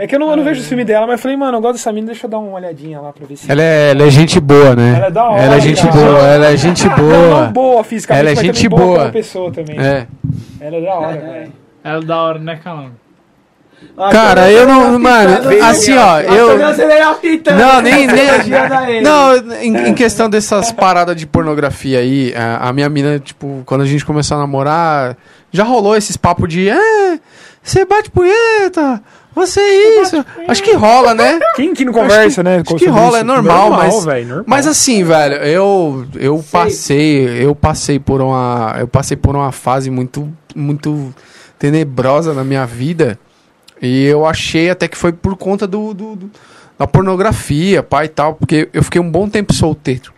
É 0.02 0.08
que 0.08 0.16
eu 0.16 0.20
não, 0.20 0.30
eu 0.32 0.38
não 0.38 0.44
vejo 0.46 0.62
o 0.62 0.64
filme 0.64 0.86
dela, 0.86 1.06
mas 1.06 1.14
eu 1.18 1.20
falei, 1.20 1.36
mano, 1.36 1.58
eu 1.58 1.62
gosto 1.62 1.74
dessa 1.74 1.92
mina, 1.92 2.08
deixa 2.08 2.26
eu 2.26 2.30
dar 2.32 2.40
uma 2.40 2.54
olhadinha 2.54 3.02
lá 3.02 3.12
pra 3.12 3.28
ver 3.28 3.36
se. 3.36 3.52
Ela 3.52 3.62
é, 3.62 3.92
ela 3.92 4.04
é 4.04 4.10
gente 4.10 4.40
boa, 4.40 4.74
né? 4.74 4.94
Ela 4.96 5.08
é 5.08 5.12
da 5.12 5.24
hora, 5.30 5.42
Ela 5.42 5.56
é 5.56 5.60
gente 5.60 5.82
cara. 5.82 5.92
boa, 5.94 6.20
ela 6.28 6.46
é 6.48 6.58
gente 6.58 6.88
Não, 6.88 6.96
boa. 6.96 7.42
não 7.46 7.52
boa 7.52 7.84
fisicamente, 7.84 8.22
Ela 8.22 8.32
é 8.32 8.36
gente 8.42 8.70
boa, 8.70 8.82
boa. 8.82 9.10
pessoa 9.10 9.52
também. 9.52 9.78
É. 9.78 10.08
Ela 10.62 10.78
é 10.78 10.82
da 10.82 10.94
hora, 10.96 11.18
velho. 11.20 11.54
É 11.84 12.00
da 12.00 12.18
hora, 12.24 12.40
né, 12.40 12.60
Calango? 12.64 12.92
Ah, 13.98 14.10
Cara, 14.12 14.52
eu 14.52 14.66
não. 14.68 14.80
acelerando 14.82 15.00
Mano, 15.00 15.64
assim, 15.66 15.94
né? 15.94 16.00
ó, 16.02 16.18
Ah, 16.18 16.24
tô 16.24 16.34
eu. 16.34 16.58
Não, 17.58 17.82
né? 17.82 17.92
nem. 17.92 18.08
nem 18.08 18.90
ele. 18.90 19.02
não, 19.02 19.36
em, 19.62 19.90
em 19.90 19.94
questão 19.94 20.30
dessas 20.30 20.72
paradas 20.72 21.16
de 21.16 21.26
pornografia 21.26 22.00
aí, 22.00 22.34
a, 22.36 22.70
a 22.70 22.74
minha 22.74 22.90
mina, 22.90 23.20
tipo, 23.20 23.64
quando 23.66 23.82
a 23.82 23.86
gente 23.86 24.06
começou 24.06 24.36
a 24.38 24.40
namorar, 24.42 25.18
já 25.52 25.64
rolou 25.64 25.96
esses 25.96 26.16
papos 26.18 26.50
de. 26.50 26.70
É, 26.70 27.20
você 27.64 27.86
bate 27.86 28.10
punheta, 28.12 29.02
você 29.40 29.60
é 29.60 30.02
isso. 30.02 30.26
Acho 30.48 30.62
que 30.64 30.74
rola, 30.74 31.14
né? 31.14 31.40
Quem 31.56 31.74
que 31.74 31.84
não 31.86 31.94
conversa, 31.94 32.44
né? 32.44 32.58
Acho 32.58 32.76
que 32.76 32.86
rola, 32.92 33.20
é 33.20 33.24
normal, 33.24 33.70
mas. 33.78 33.94
Mas 34.46 34.68
assim, 34.68 35.04
velho, 35.04 35.36
eu 35.36 36.06
eu 36.16 36.44
passei, 36.52 37.44
eu 37.46 37.56
passei 37.56 38.00
por 38.00 38.22
uma, 38.22 38.76
eu 38.80 38.88
passei 38.88 39.16
por 39.18 39.36
uma 39.36 39.52
fase 39.52 39.90
muito 39.90 40.32
muito 40.56 41.14
tenebrosa 41.58 42.34
na 42.34 42.44
minha 42.44 42.66
vida. 42.66 43.20
E 43.82 44.06
eu 44.06 44.26
achei 44.26 44.70
até 44.70 44.88
que 44.88 44.98
foi 44.98 45.12
por 45.14 45.36
conta 45.38 45.66
do, 45.66 45.94
do- 45.94 46.16
do- 46.16 46.32
da 46.78 46.86
pornografia, 46.88 47.82
pai 47.84 48.06
e 48.06 48.10
tal, 48.10 48.34
porque 48.36 48.70
eu 48.74 48.84
fiquei 48.84 49.00
um 49.02 49.10
bom 49.10 49.28
tempo 49.30 49.54
solteiro. 49.54 50.12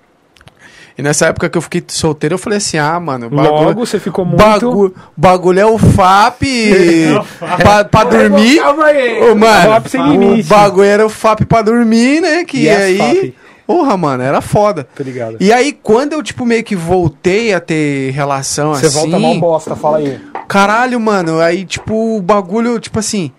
E 1.02 1.04
nessa 1.04 1.26
época 1.26 1.50
que 1.50 1.58
eu 1.58 1.62
fiquei 1.64 1.84
solteiro, 1.88 2.36
eu 2.36 2.38
falei 2.38 2.58
assim: 2.58 2.78
"Ah, 2.78 3.00
mano, 3.00 3.26
o 3.26 3.30
bagulho, 3.32 3.64
Logo 3.64 3.86
você 3.86 4.00
ficou 4.00 4.24
muito. 4.24 4.38
bagulho, 4.38 4.96
bagulho 5.18 5.60
é 5.60 5.66
o 5.66 5.80
FAP 5.80 6.44
pra, 7.58 7.84
pra 7.86 8.04
dormir". 8.04 8.60
Calma 8.60 8.86
aí. 8.86 9.32
Ô, 9.32 9.36
mano, 9.36 9.70
FAP 9.72 9.88
sem 9.88 10.00
o 10.02 10.12
limite. 10.12 10.48
bagulho 10.48 10.86
era 10.88 11.04
o 11.04 11.10
FAP 11.10 11.46
pra 11.46 11.64
dormir, 11.64 12.22
né? 12.22 12.46
Que 12.46 12.66
Yes, 12.68 12.80
aí. 12.82 12.98
FAP. 12.98 13.34
Porra, 13.66 13.98
mano, 13.98 14.22
era 14.22 14.42
foda. 14.42 14.88
Tá 14.96 15.04
ligado? 15.04 15.38
E 15.40 15.52
aí, 15.52 15.72
quando 15.72 16.14
eu, 16.14 16.22
tipo, 16.22 16.46
meio 16.46 16.64
que 16.64 16.76
voltei 16.76 17.52
a 17.54 17.60
ter 17.60 18.12
relação 18.12 18.76
Você 18.76 18.86
assim. 18.86 19.00
volta 19.00 19.18
mal 19.20 19.40
bosta, 19.40 19.76
fala 19.76 19.98
aí. 19.98 20.20
Caralho, 20.48 21.00
mano, 21.00 21.40
aí, 21.40 21.66
tipo, 21.66 22.18
o 22.18 22.22
bagulho, 22.22 22.80
tipo 22.80 23.00
assim. 23.00 23.32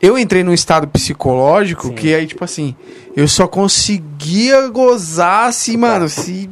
Eu 0.00 0.18
entrei 0.18 0.42
num 0.42 0.52
estado 0.52 0.86
psicológico 0.88 1.86
Sim. 1.88 1.94
que 1.94 2.14
aí, 2.14 2.26
tipo 2.26 2.44
assim, 2.44 2.74
eu 3.16 3.26
só 3.28 3.46
conseguia 3.46 4.68
gozar 4.68 5.52
se, 5.52 5.76
mano, 5.76 6.08
se. 6.08 6.50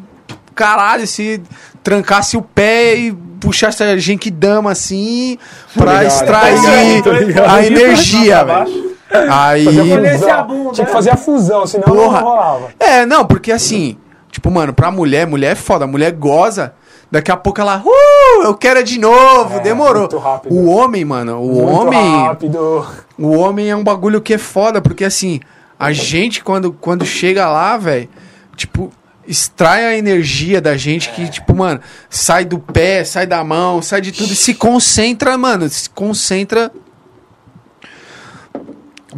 Caralho, 0.54 1.06
se 1.06 1.42
trancasse 1.82 2.36
o 2.36 2.42
pé 2.42 2.94
e 2.94 3.12
puxasse 3.40 3.82
a 3.82 3.96
genkidama 3.96 4.70
assim, 4.70 5.36
pra 5.74 6.02
ligado. 6.02 6.06
extrair 6.06 7.02
Tô 7.02 7.12
ligado. 7.12 7.50
a 7.54 7.66
energia, 7.66 8.44
velho. 8.44 8.92
Aí. 9.30 9.66
É 9.66 10.42
bunda. 10.42 10.72
Tinha 10.72 10.86
que 10.86 10.92
fazer 10.92 11.10
a 11.10 11.16
fusão, 11.16 11.66
senão 11.66 11.84
Porra. 11.84 12.20
não 12.20 12.28
rolava. 12.28 12.68
É, 12.80 13.04
não, 13.04 13.26
porque 13.26 13.52
assim, 13.52 13.96
tipo, 14.30 14.50
mano, 14.50 14.72
pra 14.72 14.90
mulher, 14.90 15.26
mulher 15.26 15.52
é 15.52 15.54
foda, 15.54 15.86
mulher 15.86 16.12
goza, 16.12 16.72
daqui 17.10 17.30
a 17.30 17.36
pouco 17.36 17.60
ela, 17.60 17.82
uh, 17.84 18.42
eu 18.44 18.54
quero 18.54 18.80
é 18.80 18.82
de 18.82 18.98
novo, 18.98 19.56
É, 19.58 19.60
demorou. 19.60 20.08
O 20.46 20.66
homem, 20.70 21.04
mano, 21.04 21.42
o 21.42 21.46
Muito 21.62 21.68
homem, 21.88 22.22
rápido. 22.24 22.86
o 23.18 23.30
homem 23.36 23.68
é 23.68 23.76
um 23.76 23.84
bagulho 23.84 24.20
que 24.20 24.32
é 24.34 24.38
foda, 24.38 24.80
porque 24.80 25.04
assim, 25.04 25.40
a 25.78 25.92
gente 25.92 26.42
quando, 26.42 26.72
quando 26.72 27.04
chega 27.04 27.46
lá, 27.50 27.76
velho, 27.76 28.08
tipo, 28.56 28.90
extrai 29.26 29.84
a 29.86 29.96
energia 29.96 30.60
da 30.60 30.76
gente 30.76 31.08
É. 31.08 31.12
que, 31.12 31.28
tipo, 31.28 31.54
mano, 31.54 31.80
sai 32.10 32.44
do 32.44 32.58
pé, 32.58 33.04
sai 33.04 33.26
da 33.26 33.42
mão, 33.44 33.80
sai 33.82 34.00
de 34.00 34.12
tudo 34.12 34.32
e 34.32 34.36
se 34.36 34.54
concentra, 34.54 35.36
mano, 35.38 35.68
se 35.68 35.88
concentra 35.90 36.70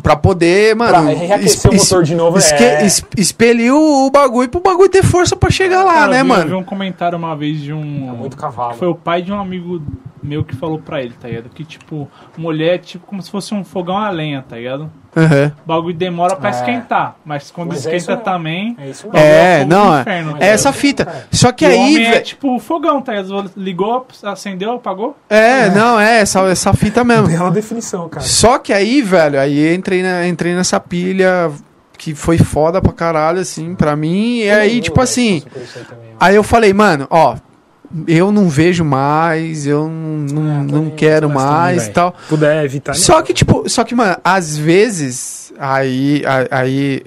pra 0.03 0.17
poder, 0.17 0.75
mano, 0.75 0.91
Pra 0.91 1.01
reaquecer 1.03 1.71
o 1.71 1.75
es- 1.75 1.83
motor 1.91 2.03
de 2.03 2.15
novo, 2.15 2.37
esque- 2.39 2.63
é. 2.63 2.85
es- 2.85 3.03
expelir 3.17 3.73
o, 3.73 4.07
o 4.07 4.11
bagulho 4.11 4.49
pro 4.49 4.61
bagulho 4.61 4.89
ter 4.89 5.05
força 5.05 5.37
pra 5.37 5.51
chegar 5.51 5.85
lá, 5.85 5.95
Cara, 5.95 6.13
né, 6.13 6.21
eu 6.21 6.25
vi, 6.25 6.29
mano? 6.29 6.43
Eu 6.43 6.49
vi 6.49 6.55
um 6.55 6.65
comentário 6.65 7.17
uma 7.17 7.35
vez 7.37 7.61
de 7.61 7.73
um. 7.73 7.81
Muito 7.83 8.37
cavalo. 8.37 8.75
Foi 8.75 8.89
o 8.89 8.95
pai 8.95 9.23
de 9.23 9.33
um 9.33 9.39
amigo 9.39 9.81
meu 10.23 10.43
que 10.43 10.57
falou 10.57 10.79
pra 10.81 11.01
ele, 11.03 11.15
tá 11.21 11.29
ligado? 11.29 11.49
Que, 11.51 11.65
tipo, 11.65 12.11
mulher 12.37 12.75
é 12.75 12.79
tipo 12.79 13.07
como 13.07 13.23
se 13.23 13.31
fosse 13.31 13.55
um 13.55 13.63
fogão 13.65 13.97
a 13.97 14.11
lenha, 14.11 14.45
tá 14.47 14.57
ligado? 14.57 14.91
Aham. 15.17 15.53
O 15.65 15.69
bagulho 15.69 15.95
demora 15.95 16.37
pra 16.37 16.49
É. 16.51 16.53
esquentar, 16.53 17.17
mas 17.25 17.51
quando 17.51 17.69
Mas 17.69 17.87
é 17.87 17.97
isso 17.97 18.11
esquenta 18.11 18.13
mesmo. 18.13 18.25
também. 18.25 18.77
É 18.81 18.89
isso 18.91 19.07
mesmo. 19.11 19.19
É, 19.19 19.65
do 19.65 19.69
não, 19.71 19.97
é, 19.97 20.01
inferno, 20.01 20.37
é 20.41 20.47
essa 20.49 20.73
fita. 20.73 21.27
Só 21.31 21.53
que 21.53 21.65
o 21.65 21.69
aí, 21.69 21.77
homem 21.79 22.07
é 22.07 22.11
velho. 22.13 22.25
tipo 22.25 22.55
o 22.57 22.59
fogão, 22.59 23.01
tá 23.01 23.13
ligado? 23.13 23.51
Ligou, 23.57 24.07
acendeu, 24.25 24.73
apagou. 24.73 25.17
É, 25.29 25.71
não, 25.71 25.99
é 26.01 26.21
essa, 26.21 26.41
essa 26.49 26.73
fita 26.75 27.05
mesmo. 27.05 27.29
Bela 27.29 27.51
definição, 27.51 28.09
cara. 28.09 28.25
Só 28.27 28.59
que 28.59 28.73
aí, 28.73 29.03
velho, 29.03 29.39
aí 29.39 29.75
entrei, 29.75 30.03
na, 30.03 30.27
entrei 30.27 30.55
nessa 30.55 30.81
pilha 30.81 31.51
que 31.97 32.15
foi 32.15 32.37
foda 32.39 32.83
pra 32.83 32.93
caralho, 32.93 33.39
assim, 33.41 33.75
pra 33.75 33.95
mim. 33.97 34.39
E 34.39 34.51
aí, 34.51 34.81
tipo 34.81 35.01
assim. 35.01 35.43
Aí 36.19 36.35
eu 36.35 36.43
falei, 36.43 36.73
mano, 36.73 37.07
ó, 37.11 37.37
eu 38.07 38.33
não 38.33 38.49
vejo 38.49 38.85
mais, 38.85 39.67
eu 39.67 39.89
não, 39.89 40.43
não, 40.43 40.65
não 40.65 40.91
quero 40.91 41.29
mas 41.29 41.43
também, 41.43 41.59
mais 41.59 41.87
e 41.87 41.91
tal. 41.91 42.15
Puder 42.29 42.65
evitar. 42.65 42.93
né? 42.93 42.99
Só 42.99 43.23
que, 43.23 43.33
tipo, 43.33 43.69
só 43.69 43.85
que, 43.85 43.95
mano, 43.95 44.17
às 44.25 44.57
vezes, 44.57 45.53
aí, 45.59 46.23
aí, 46.51 47.03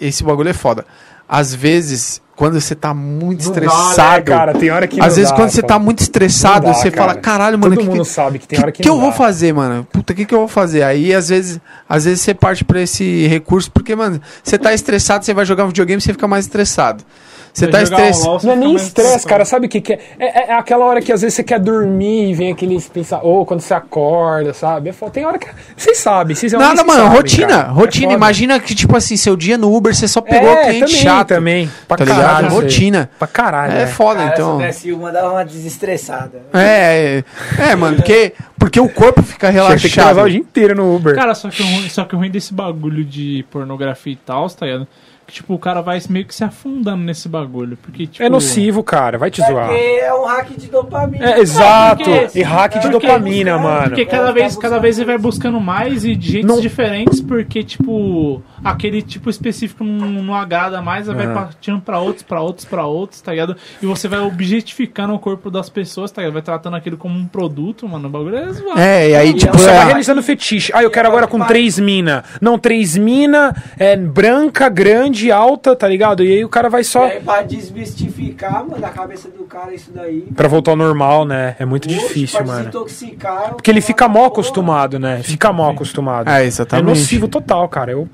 esse 0.00 0.22
bagulho 0.22 0.48
é 0.48 0.54
foda. 0.54 0.84
Às 1.28 1.54
vezes, 1.54 2.20
quando 2.40 2.58
você 2.58 2.74
tá 2.74 2.94
muito 2.94 3.44
Não 3.44 3.52
dá, 3.52 3.60
né, 3.60 3.66
estressado, 3.66 4.24
cara, 4.24 4.54
tem 4.54 4.70
hora 4.70 4.88
que 4.88 4.98
às 4.98 5.16
vezes 5.16 5.30
dá, 5.30 5.36
quando 5.36 5.50
você 5.50 5.62
tá 5.62 5.78
muito 5.78 6.00
estressado, 6.00 6.66
dá, 6.66 6.72
você 6.72 6.90
cara. 6.90 7.08
fala, 7.08 7.20
caralho, 7.20 7.58
mano, 7.58 7.74
Todo 7.74 7.84
que, 7.84 7.90
mundo 7.90 8.02
que, 8.02 8.08
sabe 8.08 8.38
que 8.38 8.48
tem 8.48 8.56
que, 8.56 8.62
hora 8.62 8.72
que, 8.72 8.82
que 8.82 8.88
eu 8.88 8.98
vou 8.98 9.12
fazer, 9.12 9.52
mano? 9.52 9.86
Puta, 9.92 10.14
o 10.14 10.16
que, 10.16 10.24
que 10.24 10.34
eu 10.34 10.38
vou 10.38 10.48
fazer? 10.48 10.82
Aí, 10.82 11.12
às 11.12 11.28
vezes, 11.28 11.60
às 11.86 12.06
vezes 12.06 12.22
você 12.22 12.32
parte 12.32 12.64
pra 12.64 12.80
esse 12.80 13.26
recurso, 13.26 13.70
porque, 13.70 13.94
mano, 13.94 14.22
você 14.42 14.56
tá 14.56 14.72
estressado, 14.72 15.22
você 15.22 15.34
vai 15.34 15.44
jogar 15.44 15.64
um 15.64 15.68
videogame, 15.68 16.00
você 16.00 16.12
fica 16.12 16.26
mais 16.26 16.46
estressado. 16.46 17.04
Você 17.52 17.66
tá 17.66 17.78
um 17.78 17.82
estressado. 17.82 18.46
Não 18.46 18.52
é 18.52 18.56
nem 18.56 18.74
estresse, 18.74 19.26
cara. 19.26 19.44
Sabe 19.44 19.66
o 19.66 19.68
que, 19.68 19.80
que 19.80 19.92
é? 19.94 19.98
é? 20.18 20.50
é 20.50 20.52
aquela 20.54 20.84
hora 20.84 21.00
que 21.00 21.12
às 21.12 21.20
vezes 21.22 21.34
você 21.34 21.42
quer 21.44 21.58
dormir 21.58 22.30
e 22.30 22.34
vem 22.34 22.52
aqueles 22.52 22.88
pensar. 22.88 23.20
Ou 23.22 23.44
quando 23.44 23.60
você 23.60 23.74
acorda, 23.74 24.52
sabe? 24.54 24.90
É. 24.90 25.10
Tem 25.10 25.24
hora 25.24 25.38
que. 25.38 25.48
Vocês 25.76 25.98
sabem, 25.98 26.36
vocês 26.36 26.52
Nada, 26.52 26.84
mano, 26.84 27.02
sabem, 27.02 27.16
rotina, 27.16 27.48
cara. 27.48 27.68
É 27.68 27.72
rotina. 27.72 28.06
foda. 28.06 28.14
Imagina 28.16 28.60
que, 28.60 28.74
tipo 28.74 28.96
assim, 28.96 29.16
seu 29.16 29.36
dia 29.36 29.58
no 29.58 29.74
Uber, 29.74 29.94
você 29.94 30.06
só 30.06 30.20
pegou 30.20 30.50
é, 30.50 30.64
cliente 30.64 30.80
também, 30.80 31.02
chato. 31.02 31.28
também. 31.28 31.70
Pra 31.88 31.96
Tá 31.96 32.04
ligado? 32.04 32.20
caralho. 32.20 32.46
aí. 32.46 32.52
Rotina. 32.54 33.10
Pra 33.18 33.28
caralho. 33.28 33.72
É 33.72 33.82
é. 33.82 33.86
foda, 33.86 34.20
Cara, 34.20 34.32
então. 34.32 34.72
se 34.72 34.92
uma, 34.92 35.10
dava 35.10 35.30
uma 35.30 35.44
desestressada. 35.44 36.42
É, 36.52 37.22
é, 37.58 37.70
é, 37.70 37.76
mano, 37.76 37.96
porque, 37.96 38.32
porque 38.58 38.80
o 38.80 38.88
corpo 38.88 39.22
fica 39.22 39.48
que 39.48 39.58
ter 39.58 39.88
que 39.88 39.96
relaxado. 39.98 40.20
o 40.20 40.28
dia 40.30 40.38
inteiro 40.38 40.74
no 40.74 40.94
Uber. 40.94 41.14
Cara, 41.14 41.34
só 41.34 41.48
que, 41.48 41.62
o 41.62 41.66
ruim, 41.66 41.88
só 41.88 42.04
que 42.04 42.14
o 42.14 42.18
ruim 42.18 42.30
desse 42.30 42.52
bagulho 42.54 43.04
de 43.04 43.44
pornografia 43.50 44.12
e 44.12 44.16
tal, 44.16 44.48
tá 44.50 44.66
ligado? 44.66 44.86
Que, 45.30 45.34
tipo, 45.36 45.54
o 45.54 45.58
cara 45.60 45.80
vai 45.80 46.00
meio 46.10 46.26
que 46.26 46.34
se 46.34 46.42
afundando 46.42 47.04
nesse 47.04 47.28
bagulho. 47.28 47.76
Porque, 47.80 48.04
tipo. 48.06 48.22
é 48.24 48.28
nocivo, 48.28 48.82
cara. 48.82 49.16
Vai 49.16 49.30
te 49.30 49.40
É 49.40 49.46
zoar. 49.46 49.68
porque 49.68 49.80
é 49.80 50.12
um 50.12 50.24
hack 50.24 50.48
de 50.56 50.66
dopamina. 50.66 51.24
É, 51.32 51.38
exato. 51.38 52.02
porque- 52.04 52.38
e 52.38 52.42
hack 52.42 52.72
de 52.74 52.90
porque- 52.90 53.06
dopamina, 53.06 53.52
porque- 53.52 53.68
mano. 53.68 53.82
Porque 53.90 54.04
cada 54.06 54.22
Ela 54.24 54.32
vez, 54.32 54.56
tá 54.56 54.60
cada 54.62 54.78
vez 54.80 54.98
ele 54.98 55.06
vai 55.06 55.18
buscando 55.18 55.60
mais 55.60 56.04
e 56.04 56.16
de 56.16 56.32
jeitos 56.32 56.50
Não- 56.50 56.60
diferentes, 56.60 57.20
porque, 57.20 57.62
tipo, 57.62 58.42
aquele 58.64 59.02
tipo 59.02 59.30
específico 59.30 59.82
não, 59.84 60.06
não 60.22 60.34
agrada 60.34 60.80
mais, 60.82 61.06
vai 61.06 61.26
Aham. 61.26 61.34
partindo 61.34 61.80
pra 61.80 61.98
outros, 61.98 62.22
pra 62.22 62.40
outros, 62.40 62.64
pra 62.64 62.84
outros, 62.86 63.20
tá 63.20 63.32
ligado? 63.32 63.56
E 63.82 63.86
você 63.86 64.08
vai 64.08 64.20
objetificando 64.20 65.14
o 65.14 65.18
corpo 65.18 65.50
das 65.50 65.68
pessoas, 65.70 66.10
tá 66.10 66.20
ligado? 66.22 66.34
Vai 66.34 66.42
tratando 66.42 66.76
aquilo 66.76 66.96
como 66.96 67.18
um 67.18 67.26
produto, 67.26 67.88
mano. 67.88 68.08
O 68.08 68.10
bagulho 68.10 68.36
é 68.36 68.52
zoado. 68.52 68.78
É, 68.80 69.10
e 69.10 69.14
aí, 69.16 69.34
tipo, 69.34 69.56
Você 69.56 69.66
vai 69.66 69.76
é, 69.76 69.84
realizando 69.84 70.22
fetiche. 70.22 70.72
Ah, 70.74 70.82
eu 70.82 70.90
quero 70.90 71.08
agora 71.08 71.26
com 71.26 71.38
três 71.44 71.78
mina. 71.78 72.24
Não, 72.40 72.58
três 72.58 72.96
mina, 72.96 73.54
é, 73.78 73.96
branca, 73.96 74.68
grande, 74.68 75.30
alta, 75.32 75.74
tá 75.76 75.86
ligado? 75.88 76.22
E 76.24 76.32
aí 76.32 76.44
o 76.44 76.48
cara 76.48 76.68
vai 76.68 76.84
só. 76.84 77.04
aí, 77.04 77.20
pra 77.20 77.42
desmistificar, 77.42 78.64
mano, 78.66 78.80
da 78.80 78.88
cabeça 78.90 79.28
do 79.28 79.44
cara 79.44 79.74
isso 79.74 79.90
daí. 79.94 80.22
Pra 80.34 80.48
voltar 80.48 80.72
ao 80.72 80.76
normal, 80.76 81.24
né? 81.24 81.56
É 81.58 81.64
muito 81.64 81.86
Oxe, 81.88 81.98
difícil, 81.98 82.38
pra 82.38 82.46
mano. 82.46 82.58
desintoxicar, 82.60 83.50
Porque 83.54 83.70
ele 83.70 83.80
fica 83.80 84.06
mó 84.08 84.14
porra. 84.20 84.26
acostumado, 84.28 84.98
né? 84.98 85.22
Fica 85.22 85.52
mó 85.52 85.70
acostumado. 85.70 86.28
É, 86.28 86.42
É 86.42 86.46
exatamente. 86.46 86.86
nocivo 86.86 87.28
total, 87.28 87.68
cara. 87.68 87.92
Eu 87.92 88.08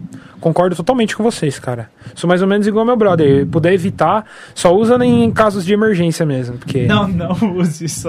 concordo 0.47 0.77
totalmente 0.77 1.17
com 1.17 1.25
vocês, 1.25 1.59
cara. 1.59 1.91
Sou 2.15 2.29
mais 2.29 2.41
ou 2.41 2.47
menos 2.47 2.67
igual 2.69 2.85
meu 2.85 2.97
brother. 2.97 3.41
Se 3.41 3.47
puder 3.47 3.73
evitar, 3.73 4.25
só 4.55 4.73
usa 4.73 4.97
em 5.05 5.29
casos 5.33 5.65
de 5.65 5.73
emergência 5.73 6.25
mesmo. 6.25 6.57
Porque. 6.59 6.87
Não, 6.87 7.09
não 7.09 7.33
use 7.57 7.85
isso. 7.85 8.09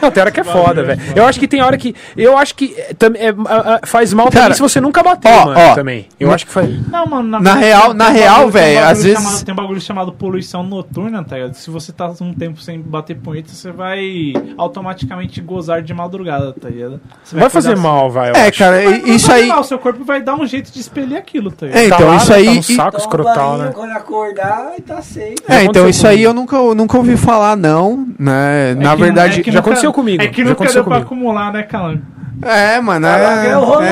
Não, 0.00 0.10
tem 0.10 0.20
hora 0.20 0.30
que 0.30 0.40
é 0.40 0.44
foda, 0.44 0.82
velho. 0.84 1.00
Eu 1.16 1.24
acho 1.26 1.40
que 1.40 1.48
tem 1.48 1.60
hora 1.62 1.76
que. 1.76 1.94
Eu 2.16 2.36
acho 2.38 2.54
que 2.54 2.74
é, 2.78 2.90
é, 2.92 3.86
faz 3.86 4.12
mal 4.12 4.26
também 4.26 4.42
Cara, 4.42 4.54
se 4.54 4.60
você 4.60 4.80
nunca 4.80 5.02
bateu, 5.02 5.30
ó, 5.32 5.46
mano. 5.46 5.60
ó, 5.60 5.74
também. 5.74 6.06
Eu 6.18 6.32
acho 6.32 6.46
que 6.46 6.52
faz. 6.52 6.68
Não, 6.88 7.06
mano, 7.06 7.28
Na 7.28 7.38
verdade, 7.38 7.60
real- 7.64 7.94
na 7.94 8.08
real, 8.08 8.46
um 8.46 8.50
velho, 8.50 8.84
às 8.84 9.02
vezes- 9.02 9.18
chamado- 9.22 9.44
tem 9.44 9.52
um 9.52 9.56
bagulho 9.56 9.80
chamado 9.80 10.12
poluição 10.12 10.62
noturna, 10.62 11.24
tá 11.24 11.36
ligado? 11.36 11.54
Se 11.54 11.70
você 11.70 11.92
tá 11.92 12.12
um 12.20 12.32
tempo 12.32 12.60
sem 12.60 12.80
bater 12.80 13.16
punheta, 13.16 13.50
você 13.52 13.70
vai 13.72 14.32
automaticamente 14.56 15.40
gozar 15.40 15.82
de 15.82 15.92
madrugada, 15.94 16.52
tá 16.52 16.68
ligado? 16.68 17.00
Você 17.24 17.36
Vai 17.36 17.48
fazer 17.50 17.72
acordar- 17.72 17.82
mal, 17.90 18.10
vai. 18.10 18.30
eu 18.30 18.34
É, 18.36 18.48
acho. 18.48 18.58
cara, 18.58 18.76
Vai- 18.82 19.00
vai 19.00 19.10
isso 19.10 19.32
aí. 19.32 19.48
mal, 19.48 19.60
O 19.60 19.64
seu 19.64 19.78
corpo 19.78 20.04
vai 20.04 20.22
dar 20.22 20.34
um 20.34 20.46
jeito 20.52 20.72
de 20.72 20.80
expelir 20.80 21.16
aquilo, 21.18 21.50
tá? 21.50 21.66
É, 21.66 21.86
então, 21.86 21.98
Tá 21.98 22.04
lá, 22.04 22.16
isso 22.16 22.30
né? 22.30 22.36
aí. 22.36 22.44
Tá 22.46 22.52
e- 22.52 22.62
saco 22.62 22.96
um 22.96 23.00
escrotal, 23.00 23.58
né? 23.58 23.70
Quando 23.74 23.90
acordar, 23.90 24.72
tá 24.86 25.02
safe. 25.02 25.34
É, 25.48 25.64
então 25.64 25.88
isso 25.88 26.06
aí 26.06 26.14
comigo. 26.18 26.30
eu 26.30 26.34
nunca, 26.34 26.56
eu 26.56 26.74
nunca 26.74 26.96
ouvi 26.96 27.16
falar, 27.16 27.56
não, 27.56 28.06
né? 28.18 28.74
Na 28.76 28.92
É 28.92 28.96
que- 28.96 29.02
verdade. 29.02 29.40
é 29.40 29.42
que 29.42 29.50
já 29.50 29.58
nunca- 29.58 29.70
aconteceu 29.70 29.92
comigo, 29.92 30.22
É 30.22 30.28
que 30.28 30.44
nunca 30.44 30.64
deu 30.64 30.72
pra 30.72 30.82
comigo. 30.82 31.06
acumular, 31.06 31.52
né, 31.52 31.62
Calango? 31.64 32.02
É, 32.44 32.80
mano. 32.80 33.06
É, 33.06 33.42
ganhou 33.44 33.62
o 33.62 33.64
rolê. 33.66 33.86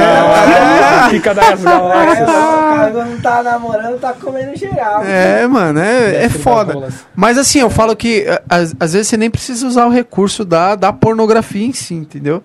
Fica 1.11 1.33
das 1.35 1.61
É, 1.61 1.65
galáxias. 1.65 2.29
o 2.29 2.33
cara 2.33 2.91
quando 2.91 3.23
tá 3.23 3.43
namorando, 3.45 3.99
tá 4.01 4.13
comendo 4.13 4.57
geral. 4.57 5.03
é, 5.05 5.47
mano, 5.47 5.79
é, 5.79 6.25
é 6.25 6.29
foda. 6.29 6.73
rolas. 6.73 6.95
Mas 7.15 7.39
assim, 7.39 7.61
eu 7.61 7.71
falo 7.71 7.95
que 7.95 8.27
às, 8.49 8.75
às 8.81 8.93
vezes 8.93 9.09
você 9.09 9.17
nem 9.17 9.31
precisa 9.31 9.67
usar 9.67 9.87
o 9.87 9.91
recurso 9.91 10.45
da, 10.45 10.75
da 10.75 10.93
pornografia 10.93 11.65
em 11.67 11.73
si, 11.73 11.95
entendeu? 11.95 12.43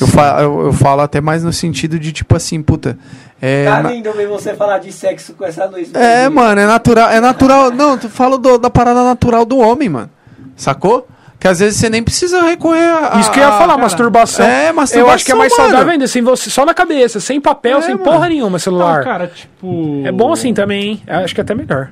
Eu, 0.00 0.06
fa 0.06 0.38
eu, 0.42 0.66
eu 0.66 0.72
falo 0.72 1.00
até 1.00 1.20
mais 1.20 1.42
no 1.42 1.52
sentido 1.52 1.98
de 1.98 2.12
tipo 2.12 2.36
assim, 2.36 2.62
puta. 2.62 2.98
É, 3.40 3.64
Tá 3.64 3.82
na- 3.82 3.90
lindo 3.90 4.12
ver 4.12 4.28
você 4.28 4.54
falar 4.54 4.78
de 4.78 4.92
sexo 4.92 5.32
com 5.34 5.44
essa 5.44 5.64
luz. 5.64 5.92
é 5.94 6.28
mano, 6.28 6.60
é 6.60 6.66
natural. 6.66 7.08
É 7.10 7.20
natural. 7.20 7.70
Não, 7.70 7.96
tu 7.98 8.08
fala 8.08 8.36
do- 8.38 8.58
da 8.58 8.70
parada 8.70 9.02
natural 9.02 9.44
do 9.44 9.58
homem, 9.58 9.88
mano. 9.88 10.10
Sacou? 10.54 11.08
Que 11.38 11.48
às 11.48 11.58
vezes 11.58 11.80
você 11.80 11.88
nem 11.88 12.02
precisa 12.02 12.42
recorrer 12.42 12.84
a. 12.84 13.18
Isso 13.18 13.30
que 13.32 13.38
eu 13.38 13.42
ia 13.44 13.52
falar, 13.52 13.68
cara, 13.68 13.78
masturbação. 13.78 14.44
É, 14.46 14.70
masturbação. 14.72 15.00
Eu 15.00 15.10
acho 15.14 15.24
que 15.24 15.32
é 15.32 15.34
mais 15.34 15.50
mano. 15.56 15.70
saudável 15.70 15.92
ainda, 15.92 16.06
sem 16.06 16.20
você, 16.22 16.50
só 16.50 16.66
na 16.66 16.74
cabeça, 16.74 17.18
sem 17.18 17.40
papel, 17.40 17.78
É, 17.78 17.82
sem 17.82 17.94
mano. 17.94 18.04
porra 18.04 18.28
nenhuma, 18.28 18.58
celular. 18.58 18.98
Não, 18.98 19.04
cara, 19.04 19.26
tipo. 19.26 20.02
É 20.04 20.12
bom 20.12 20.32
assim 20.34 20.52
também, 20.52 20.82
hein? 20.82 21.02
Eu 21.06 21.20
Acho 21.20 21.34
que 21.34 21.40
é 21.40 21.42
até 21.42 21.54
melhor. 21.54 21.88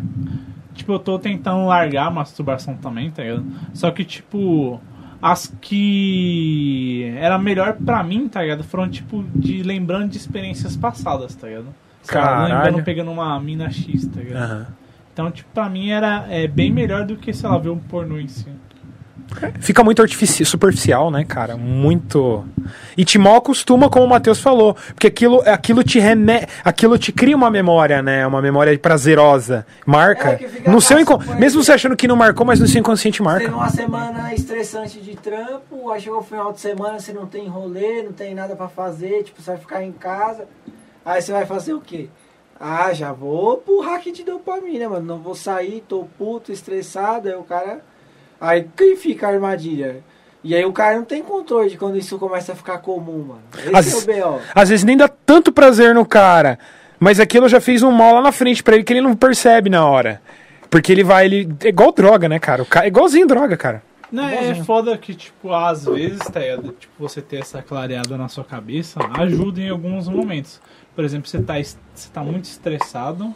Tipo, 0.74 0.92
eu 0.92 0.98
tô 0.98 1.18
tentando 1.18 1.64
largar 1.66 2.06
a 2.08 2.10
masturbação 2.10 2.74
também, 2.74 3.10
tá 3.10 3.22
ligado? 3.22 3.44
Só 3.72 3.90
que, 3.90 4.04
tipo, 4.04 4.78
as 5.20 5.52
que 5.60 7.12
era 7.16 7.38
melhor 7.38 7.74
pra 7.74 8.02
mim, 8.02 8.28
tá 8.28 8.42
ligado? 8.42 8.62
Foram, 8.62 8.88
tipo, 8.88 9.24
de 9.34 9.62
lembrando 9.62 10.08
de 10.08 10.16
experiências 10.16 10.76
passadas, 10.76 11.34
tá 11.34 11.48
ligado? 11.48 11.66
Lá, 11.66 11.74
Caralho. 12.06 12.54
lembrando 12.54 12.84
pegando 12.84 13.10
uma 13.10 13.38
mina 13.40 13.70
X, 13.70 14.06
tá 14.06 14.20
ligado? 14.20 14.66
Então, 15.12 15.30
tipo, 15.30 15.50
pra 15.52 15.68
mim 15.68 15.90
era 15.90 16.26
é, 16.30 16.46
bem 16.46 16.70
melhor 16.70 17.04
do 17.04 17.16
que, 17.16 17.32
sei 17.32 17.48
lá, 17.48 17.58
ver 17.58 17.70
um 17.70 17.78
pornô 17.78 18.18
em 18.18 18.28
si. 18.28 18.46
Fica 19.60 19.84
muito 19.84 20.02
superficial, 20.44 21.10
né, 21.10 21.24
cara? 21.24 21.56
Muito. 21.56 22.44
E 22.96 23.04
te 23.04 23.18
mal 23.18 23.36
acostuma, 23.36 23.88
como 23.88 24.04
o 24.04 24.08
Matheus 24.08 24.40
falou. 24.40 24.74
Porque 24.74 25.06
aquilo, 25.06 25.42
aquilo 25.46 25.84
te 25.84 25.98
reme... 25.98 26.46
aquilo 26.64 26.98
te 26.98 27.12
cria 27.12 27.36
uma 27.36 27.50
memória, 27.50 28.02
né? 28.02 28.26
Uma 28.26 28.40
memória 28.42 28.76
prazerosa. 28.78 29.66
Marca. 29.86 30.30
É, 30.30 30.70
no 30.70 30.80
seu 30.80 30.98
fácil, 31.04 31.34
Mesmo 31.36 31.62
você 31.62 31.72
achando 31.72 31.96
que 31.96 32.08
não 32.08 32.16
marcou, 32.16 32.46
mas 32.46 32.60
no 32.60 32.66
seu 32.66 32.80
inconsciente 32.80 33.18
Teve 33.18 33.30
marca. 33.30 33.54
uma 33.54 33.70
semana 33.70 34.34
estressante 34.34 35.00
de 35.00 35.16
trampo, 35.16 35.90
aí 35.90 36.00
chegou 36.00 36.18
o 36.20 36.22
final 36.22 36.52
de 36.52 36.60
semana, 36.60 36.98
você 36.98 37.12
não 37.12 37.26
tem 37.26 37.46
rolê, 37.48 38.02
não 38.02 38.12
tem 38.12 38.34
nada 38.34 38.56
pra 38.56 38.68
fazer, 38.68 39.22
tipo, 39.24 39.40
você 39.40 39.50
vai 39.52 39.60
ficar 39.60 39.82
em 39.82 39.92
casa. 39.92 40.46
Aí 41.04 41.22
você 41.22 41.32
vai 41.32 41.46
fazer 41.46 41.74
o 41.74 41.80
quê? 41.80 42.08
Ah, 42.60 42.92
já 42.92 43.12
vou 43.12 43.58
pro 43.58 43.80
hack 43.80 44.06
de 44.12 44.24
dopamina, 44.24 44.88
mano. 44.88 45.06
Não 45.06 45.18
vou 45.18 45.34
sair, 45.34 45.84
tô 45.86 46.06
puto, 46.18 46.50
estressado, 46.50 47.28
aí 47.28 47.34
o 47.34 47.44
cara. 47.44 47.80
Aí 48.40 48.66
quem 48.76 48.96
fica 48.96 49.26
a 49.26 49.30
armadilha? 49.32 50.02
E 50.44 50.54
aí 50.54 50.64
o 50.64 50.72
cara 50.72 50.96
não 50.96 51.04
tem 51.04 51.22
controle 51.22 51.68
de 51.70 51.76
quando 51.76 51.98
isso 51.98 52.18
começa 52.18 52.52
a 52.52 52.54
ficar 52.56 52.78
comum, 52.78 53.24
mano. 53.24 53.42
Esse 53.56 53.74
As- 53.74 53.92
é 53.92 53.96
o 53.96 54.06
B.O. 54.06 54.40
Às 54.54 54.68
vezes 54.68 54.84
nem 54.84 54.96
dá 54.96 55.08
tanto 55.08 55.50
prazer 55.52 55.94
no 55.94 56.06
cara. 56.06 56.58
Mas 57.00 57.20
aquilo 57.20 57.48
já 57.48 57.60
fez 57.60 57.82
um 57.82 57.90
mal 57.92 58.14
lá 58.14 58.20
na 58.22 58.32
frente 58.32 58.62
pra 58.62 58.74
ele 58.74 58.84
que 58.84 58.92
ele 58.92 59.00
não 59.00 59.14
percebe 59.14 59.68
na 59.70 59.86
hora. 59.86 60.20
Porque 60.70 60.90
ele 60.92 61.04
vai, 61.04 61.24
ele. 61.26 61.48
É 61.64 61.68
igual 61.68 61.92
droga, 61.92 62.28
né, 62.28 62.38
cara? 62.38 62.62
O 62.62 62.66
cara 62.66 62.86
é 62.86 62.88
igualzinho 62.88 63.26
droga, 63.26 63.56
cara. 63.56 63.82
Não, 64.10 64.26
é 64.28 64.54
foda 64.54 64.96
que, 64.96 65.14
tipo, 65.14 65.52
às 65.52 65.84
vezes, 65.84 66.18
tá? 66.18 66.40
Tipo, 66.78 66.92
você 66.98 67.20
ter 67.20 67.40
essa 67.40 67.60
clareada 67.62 68.16
na 68.16 68.26
sua 68.28 68.42
cabeça 68.44 68.98
ajuda 69.18 69.60
em 69.60 69.68
alguns 69.68 70.08
momentos. 70.08 70.60
Por 70.96 71.04
exemplo, 71.04 71.28
você 71.28 71.40
tá, 71.42 71.54
você 71.62 72.08
tá 72.12 72.22
muito 72.22 72.44
estressado. 72.44 73.34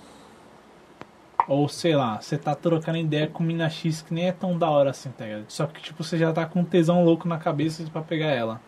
Ou, 1.49 1.69
sei 1.69 1.97
lá, 1.97 2.21
você 2.21 2.39
tá 2.39 2.55
trocando 2.55 2.99
ideia 2.99 3.27
com 3.27 3.43
mina 3.43 3.69
X 3.69 4.03
que 4.03 4.15
nem 4.15 4.29
é 4.29 4.33
tão 4.33 4.57
da 4.57 4.71
hora 4.71 4.91
assim, 4.91 5.11
tá 5.11 5.25
ligado? 5.25 5.45
Só 5.49 5.67
que, 5.67 5.83
tipo, 5.83 6.03
você 6.05 6.17
já 6.17 6.33
tá 6.33 6.47
com 6.47 6.61
um 6.61 6.65
tesão 6.65 7.05
louco 7.05 7.27
na 7.27 7.37
cabeça 7.39 7.85
pra 7.93 8.01
pegar 8.01 8.29
ela. 8.29 8.61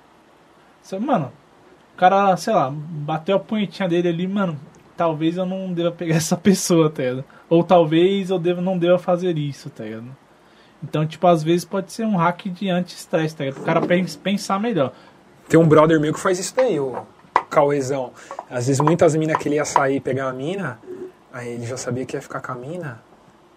Você, 0.82 0.98
mano, 0.98 1.32
o 1.94 1.96
cara, 1.96 2.36
sei 2.36 2.52
lá, 2.52 2.70
bateu 2.70 3.36
a 3.36 3.40
punhetinha 3.40 3.88
dele 3.88 4.08
ali, 4.08 4.26
mano. 4.26 4.58
Talvez 4.96 5.36
eu 5.36 5.46
não 5.46 5.72
deva 5.72 5.92
pegar 5.92 6.16
essa 6.16 6.36
pessoa, 6.36 6.90
tá 6.90 7.02
ligado? 7.02 7.24
Ou 7.48 7.62
talvez 7.62 8.30
eu 8.30 8.38
deva, 8.38 8.60
não 8.60 8.76
deva 8.76 8.98
fazer 8.98 9.38
isso, 9.38 9.70
tá 9.70 9.84
ligado? 9.84 10.14
Então, 10.82 11.06
tipo, 11.06 11.26
às 11.26 11.42
vezes 11.42 11.64
pode 11.64 11.92
ser 11.92 12.04
um 12.04 12.16
hack 12.16 12.46
de 12.48 12.68
anti-estresse, 12.68 13.36
tá 13.36 13.44
ligado? 13.44 13.62
O 13.62 13.64
cara 13.64 13.80
pens- 13.80 14.16
pensar 14.16 14.58
melhor. 14.60 14.92
Tem 15.48 15.58
um 15.58 15.66
brother 15.66 15.98
meu 16.00 16.12
que 16.12 16.20
faz 16.20 16.38
isso 16.38 16.54
daí, 16.54 16.78
o 16.78 17.02
Cauezão. 17.48 18.12
Às 18.50 18.66
vezes 18.66 18.80
muitas 18.80 19.14
minas 19.14 19.36
que 19.38 19.48
ele 19.48 19.56
ia 19.56 19.64
sair 19.64 19.96
e 19.96 20.00
pegar 20.00 20.28
a 20.28 20.32
mina, 20.32 20.78
aí 21.34 21.48
ele 21.48 21.66
já 21.66 21.76
sabia 21.76 22.06
que 22.06 22.16
ia 22.16 22.22
ficar 22.22 22.40
com 22.40 22.52
a 22.52 22.54
mina. 22.54 23.02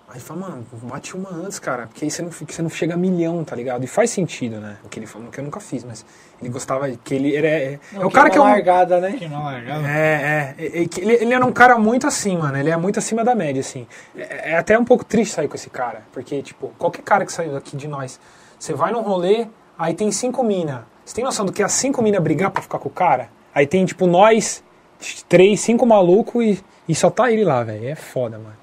Aí 0.10 0.22
fala, 0.22 0.40
mano, 0.40 0.66
bate 0.84 1.16
uma 1.18 1.30
antes, 1.30 1.60
cara, 1.60 1.86
porque 1.86 2.06
aí 2.06 2.10
você 2.10 2.22
não, 2.22 2.32
você 2.32 2.62
não 2.62 2.70
chega 2.70 2.94
a 2.94 2.98
milhão, 2.98 3.44
tá 3.44 3.54
ligado? 3.54 3.84
E 3.84 3.88
faz 3.88 4.10
sentido, 4.10 4.58
né? 4.58 4.78
O 4.86 4.88
que 4.88 4.98
ele 5.00 5.06
falou, 5.06 5.30
que 5.30 5.38
eu 5.38 5.44
nunca 5.44 5.60
fiz, 5.60 5.84
mas 5.84 6.06
ele 6.42 6.50
gostava, 6.50 6.90
que 6.90 7.14
ele 7.14 7.36
era. 7.36 7.48
É, 7.48 7.80
é 7.94 8.06
o 8.06 8.10
cara 8.10 8.30
que 8.30 8.38
é 8.38 8.42
um. 8.42 8.46
largada, 8.46 9.02
né? 9.02 9.12
Queimar 9.12 9.44
largada. 9.44 9.86
É, 9.86 10.56
é, 10.58 10.66
é, 10.66 10.82
é 10.84 10.88
que 10.88 11.02
ele, 11.02 11.14
ele 11.14 11.34
era 11.34 11.46
um 11.46 11.52
cara 11.52 11.78
muito 11.78 12.08
assim, 12.08 12.38
mano. 12.38 12.58
Ele 12.58 12.70
é 12.70 12.78
muito 12.78 12.98
acima 12.98 13.22
da 13.22 13.36
média, 13.36 13.60
assim. 13.60 13.86
É, 14.16 14.52
é 14.52 14.58
até 14.58 14.80
um 14.80 14.86
pouco 14.86 15.04
triste 15.04 15.36
sair 15.36 15.50
com 15.50 15.56
esse 15.56 15.70
cara. 15.70 16.04
Porque, 16.14 16.42
tipo, 16.42 16.70
qualquer 16.78 17.02
cara 17.02 17.26
que 17.26 17.34
saiu 17.34 17.58
aqui 17.58 17.76
de 17.76 17.88
nós, 17.90 18.18
você 18.58 18.74
vai 18.74 18.94
num 18.94 19.02
rolê, 19.02 19.46
aí 19.78 19.94
tem 19.94 20.10
cinco 20.10 20.42
mina. 20.42 20.88
Você 21.04 21.16
tem 21.16 21.24
noção 21.26 21.46
do 21.46 21.52
que 21.52 21.62
é 21.62 21.66
as 21.66 21.74
cinco 21.74 22.02
mina 22.02 22.20
brigar 22.22 22.50
pra 22.50 22.62
ficar 22.62 22.80
com 22.80 22.88
o 22.88 22.92
cara? 22.92 23.30
Aí 23.54 23.68
tem, 23.68 23.86
tipo, 23.86 24.08
nós, 24.08 24.64
três, 25.28 25.60
cinco 25.60 25.86
malucos 25.86 26.44
e, 26.44 26.64
e 26.90 26.96
só 26.96 27.10
tá 27.10 27.32
ele 27.32 27.44
lá, 27.44 27.64
velho. 27.64 27.88
É 27.88 27.96
foda, 27.96 28.38
mano. 28.38 28.56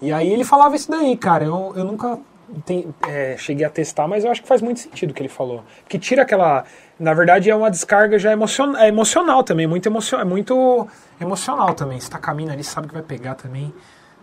E 0.00 0.12
aí 0.12 0.32
ele 0.32 0.44
falava 0.44 0.74
isso 0.76 0.90
daí, 0.90 1.16
cara. 1.16 1.44
Eu, 1.44 1.72
eu 1.76 1.84
nunca 1.84 2.18
tem- 2.66 2.92
é, 3.08 3.36
cheguei 3.38 3.64
a 3.64 3.70
testar, 3.70 4.08
mas 4.08 4.24
eu 4.24 4.30
acho 4.30 4.42
que 4.42 4.48
faz 4.48 4.60
muito 4.60 4.80
sentido 4.80 5.10
o 5.10 5.14
que 5.14 5.22
ele 5.22 5.28
falou. 5.28 5.62
Porque 5.82 5.98
tira 5.98 6.22
aquela. 6.22 6.64
Na 6.98 7.14
verdade, 7.14 7.50
é 7.50 7.54
uma 7.56 7.70
descarga 7.70 8.18
já 8.18 8.32
emocion, 8.32 8.76
é 8.76 8.88
emocional 8.88 9.42
também. 9.42 9.66
Muito 9.66 9.86
emocion, 9.88 10.18
é 10.20 10.24
muito 10.24 10.86
emocional 11.20 11.74
também. 11.74 11.98
Você 12.00 12.10
tá 12.10 12.18
caminhando 12.18 12.52
ali, 12.54 12.64
sabe 12.64 12.88
que 12.88 12.94
vai 12.94 13.02
pegar 13.02 13.34
também. 13.34 13.72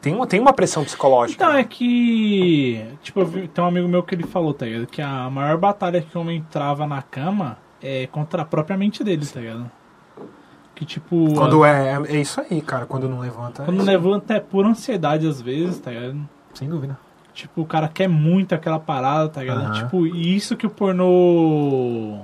Tem 0.01 0.13
uma, 0.15 0.25
tem 0.25 0.39
uma 0.39 0.53
pressão 0.53 0.83
psicológica. 0.83 1.43
Então, 1.43 1.53
né? 1.53 1.61
é 1.61 1.63
que. 1.63 2.85
Tipo, 3.01 3.25
vi- 3.25 3.47
tem 3.47 3.63
um 3.63 3.67
amigo 3.67 3.87
meu 3.87 4.03
que 4.03 4.15
ele 4.15 4.23
falou, 4.25 4.53
tá 4.53 4.65
ligado? 4.65 4.87
Que 4.87 5.01
a 5.01 5.29
maior 5.29 5.57
batalha 5.57 6.01
que 6.01 6.17
o 6.17 6.21
homem 6.21 6.45
trava 6.51 6.85
na 6.87 7.01
cama 7.01 7.57
é 7.81 8.07
contra 8.07 8.41
a 8.43 8.45
própria 8.45 8.77
mente 8.77 9.03
dele, 9.03 9.25
tá 9.25 9.39
ligado? 9.39 9.69
Que 10.79 10.85
tipo. 10.85 11.33
Quando 11.35 11.61
a- 11.65 11.67
é, 11.69 12.01
é 12.07 12.21
isso 12.21 12.39
aí, 12.39 12.61
cara. 12.61 12.85
Quando 12.85 13.09
não 13.09 13.19
levanta. 13.19 13.65
quando 13.65 13.81
é 13.81 13.83
levanta 13.83 14.33
é 14.35 14.39
por 14.39 14.65
ansiedade 14.65 15.27
às 15.27 15.41
vezes, 15.41 15.77
tá 15.77 15.91
ligado? 15.91 16.17
Sem 16.53 16.69
dúvida. 16.69 16.97
Tipo, 17.33 17.61
o 17.61 17.65
cara 17.65 17.89
quer 17.89 18.07
muito 18.07 18.55
aquela 18.55 18.79
parada, 18.79 19.27
tá 19.27 19.41
ligado? 19.41 19.61
Aham. 19.65 19.73
Tipo, 19.73 20.07
e 20.07 20.33
isso 20.35 20.55
que 20.55 20.65
o 20.65 20.69
pornô 20.69 22.21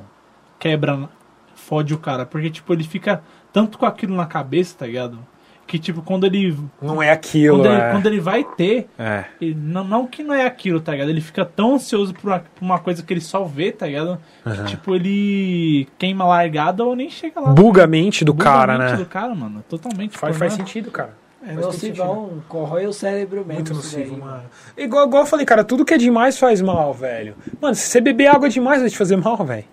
quebra, 0.58 1.10
fode 1.54 1.94
o 1.94 1.98
cara. 1.98 2.26
Porque, 2.26 2.50
tipo, 2.50 2.72
ele 2.74 2.86
fica 2.86 3.22
tanto 3.52 3.78
com 3.78 3.86
aquilo 3.86 4.16
na 4.16 4.26
cabeça, 4.26 4.78
tá 4.78 4.86
ligado? 4.88 5.20
Que, 5.68 5.80
tipo, 5.80 6.02
quando 6.04 6.26
ele. 6.26 6.56
Não 6.80 7.02
é 7.02 7.10
aquilo. 7.12 7.58
Quando 7.58 7.66
ele, 7.72 7.82
é. 7.82 7.92
quando 7.92 8.06
ele 8.06 8.20
vai 8.20 8.44
ter, 8.44 8.88
É. 9.00 9.26
ele- 9.42 9.56
não, 9.56 9.84
não 9.84 10.06
que 10.06 10.22
não 10.24 10.36
é 10.36 10.46
aquilo, 10.46 10.80
tá 10.80 10.92
ligado? 10.92 11.10
Ele 11.10 11.22
fica 11.22 11.44
tão 11.44 11.74
ansioso 11.76 12.14
por 12.14 12.28
uma, 12.30 12.40
por 12.40 12.64
uma 12.64 12.78
coisa 12.80 13.02
que 13.02 13.12
ele 13.12 13.20
só 13.22 13.44
vê, 13.44 13.72
tá 13.72 13.88
ligado? 13.88 14.20
Que, 14.44 14.50
Aham. 14.50 14.66
tipo, 14.66 14.96
ele 14.96 15.88
queima 15.98 16.24
a 16.24 16.28
largada 16.28 16.84
ou 16.84 16.96
nem 16.96 17.10
chega 17.10 17.40
lá. 17.40 17.50
Buga 17.50 17.86
a 17.86 17.88
mente 17.88 18.24
do 18.24 18.32
Buga 18.34 18.44
cara, 18.44 18.78
mente 18.78 18.92
né? 18.92 18.98
do 18.98 19.06
cara, 19.08 19.34
mano. 19.34 19.64
Totalmente. 19.68 20.18
Faz, 20.18 20.38
faz 20.38 20.54
é- 20.54 20.56
sentido, 20.58 20.92
cara. 20.92 21.14
É 21.48 21.54
nocivão, 21.54 22.42
corrói 22.48 22.88
o 22.88 22.94
cérebro 22.94 23.38
mesmo. 23.40 23.54
Muito 23.54 23.74
nocivo, 23.74 24.18
mano. 24.18 24.44
Igual, 24.76 25.06
igual 25.08 25.24
eu 25.24 25.28
falei, 25.28 25.46
cara, 25.46 25.64
tudo 25.64 25.86
que 25.86 25.94
é 25.94 25.98
demais 25.98 26.40
faz 26.40 26.60
mal, 26.62 26.92
velho. 26.94 27.36
Mano, 27.62 27.76
se 27.76 27.88
você 27.88 28.02
beber 28.02 28.28
água 28.28 28.50
demais 28.50 28.82
vai 28.82 28.90
te 28.90 28.98
fazer 28.98 29.16
mal, 29.16 29.38
velho. 29.46 29.66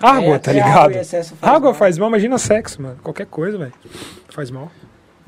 Água, 0.00 0.22
É, 0.36 0.38
tá 0.38 0.50
até 0.50 0.52
ligado? 0.52 0.78
água 0.78 1.04
faz 1.04 1.34
água 1.42 1.60
mal. 1.70 1.74
faz 1.74 1.98
mal, 1.98 2.08
imagina 2.08 2.38
sexo, 2.38 2.80
mano. 2.80 2.96
Qualquer 3.02 3.26
coisa, 3.26 3.58
velho. 3.58 3.72
Faz 4.30 4.50
mal. 4.50 4.70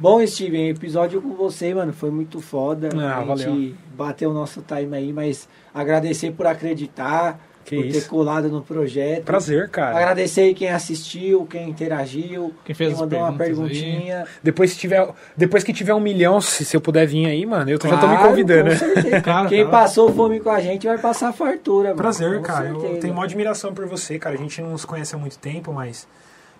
Bom, 0.00 0.26
Steven, 0.26 0.70
episódio 0.70 1.20
com 1.20 1.34
você, 1.34 1.74
mano, 1.74 1.92
foi 1.92 2.10
muito 2.10 2.40
foda. 2.40 2.88
Ah, 2.96 3.18
a 3.18 3.36
gente 3.36 3.44
valeu. 3.46 3.74
bateu 3.94 4.30
o 4.30 4.34
nosso 4.34 4.62
time 4.62 4.96
aí, 4.96 5.12
mas 5.12 5.46
agradecer 5.74 6.30
por 6.32 6.46
acreditar, 6.46 7.38
Que 7.66 7.76
por 7.76 7.82
ter 7.82 7.98
isso. 7.98 8.08
colado 8.08 8.48
no 8.48 8.62
projeto. 8.62 9.24
Prazer, 9.24 9.68
cara. 9.68 9.94
Agradecer 9.98 10.40
aí 10.40 10.54
quem 10.54 10.70
assistiu, 10.70 11.44
quem 11.44 11.68
interagiu, 11.68 12.54
Quem 12.64 12.74
fez 12.74 12.94
as 12.94 13.00
mandou 13.00 13.18
uma 13.18 13.32
perguntas 13.34 13.72
aí. 13.76 13.82
perguntinha. 13.82 14.24
Depois, 14.42 14.70
se 14.70 14.78
tiver, 14.78 15.06
depois 15.36 15.62
que 15.62 15.72
tiver 15.74 15.92
um 15.92 16.00
milhão, 16.00 16.40
se, 16.40 16.64
se 16.64 16.74
eu 16.74 16.80
puder 16.80 17.06
vir 17.06 17.26
aí, 17.26 17.44
mano, 17.44 17.70
eu 17.70 17.76
já 17.82 17.98
tô 17.98 18.08
me 18.08 18.14
Claro, 18.16 18.28
convidando, 18.30 18.70
né? 18.70 18.76
Claro, 19.20 19.48
Quem 19.50 19.66
claro. 19.66 19.70
passou 19.84 20.10
fome 20.14 20.40
com 20.40 20.48
a 20.48 20.60
gente 20.60 20.86
vai 20.86 20.96
passar 20.96 21.30
fartura, 21.34 21.88
mano. 21.90 21.96
Prazer, 21.98 22.40
cara. 22.40 22.68
Eu 22.68 22.80
certeza. 22.80 23.00
tenho 23.02 23.12
uma 23.12 23.24
admiração 23.24 23.74
por 23.74 23.84
você, 23.86 24.18
cara. 24.18 24.34
A 24.34 24.38
gente 24.38 24.62
não 24.62 24.78
se 24.78 24.86
conhece 24.86 25.14
há 25.14 25.18
muito 25.18 25.38
tempo, 25.38 25.74
mas 25.74 26.08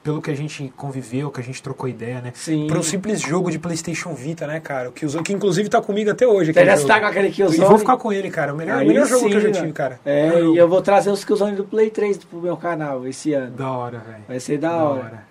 pelo 0.02 0.22
que 0.22 0.30
a 0.30 0.34
gente 0.34 0.72
conviveu, 0.76 1.30
que 1.30 1.40
a 1.40 1.44
gente 1.44 1.62
trocou 1.62 1.88
ideia, 1.88 2.20
né? 2.22 2.32
Sim. 2.34 2.66
Por 2.66 2.78
um 2.78 2.82
simples 2.82 3.20
jogo 3.20 3.50
de 3.50 3.58
PlayStation 3.58 4.14
Vita, 4.14 4.46
né, 4.46 4.58
cara? 4.58 4.88
O 4.88 4.92
que, 4.92 5.04
usou, 5.04 5.22
que 5.22 5.32
inclusive 5.32 5.68
tá 5.68 5.80
comigo 5.82 6.10
até 6.10 6.26
hoje. 6.26 6.52
Você 6.54 6.64
já 6.64 6.70
jogo. 6.76 6.82
está 6.82 7.00
com 7.00 7.06
aquele 7.06 7.28
E 7.28 7.32
Killzone? 7.32 7.68
vou 7.68 7.78
ficar 7.78 7.96
com 7.98 8.10
ele, 8.12 8.30
cara. 8.30 8.54
O 8.54 8.56
melhor, 8.56 8.82
o 8.82 8.86
melhor 8.86 9.06
jogo 9.06 9.28
que 9.28 9.34
eu 9.36 9.40
sim, 9.40 9.46
já 9.46 9.48
mano. 9.50 9.60
tive, 9.60 9.72
cara. 9.74 10.00
É, 10.04 10.22
Melhor 10.28 10.38
e 10.38 10.42
jogo. 10.44 10.56
eu 10.56 10.68
vou 10.68 10.80
trazer 10.82 11.10
os 11.10 11.22
Killzone 11.24 11.54
do 11.54 11.64
Play 11.64 11.90
3 11.90 12.16
pro 12.24 12.40
meu 12.40 12.56
canal 12.56 13.06
esse 13.06 13.34
ano. 13.34 13.50
Da 13.56 13.70
hora, 13.70 13.98
velho. 13.98 14.24
Vai 14.26 14.40
ser 14.40 14.56
da 14.58 14.74
hora. 14.74 15.28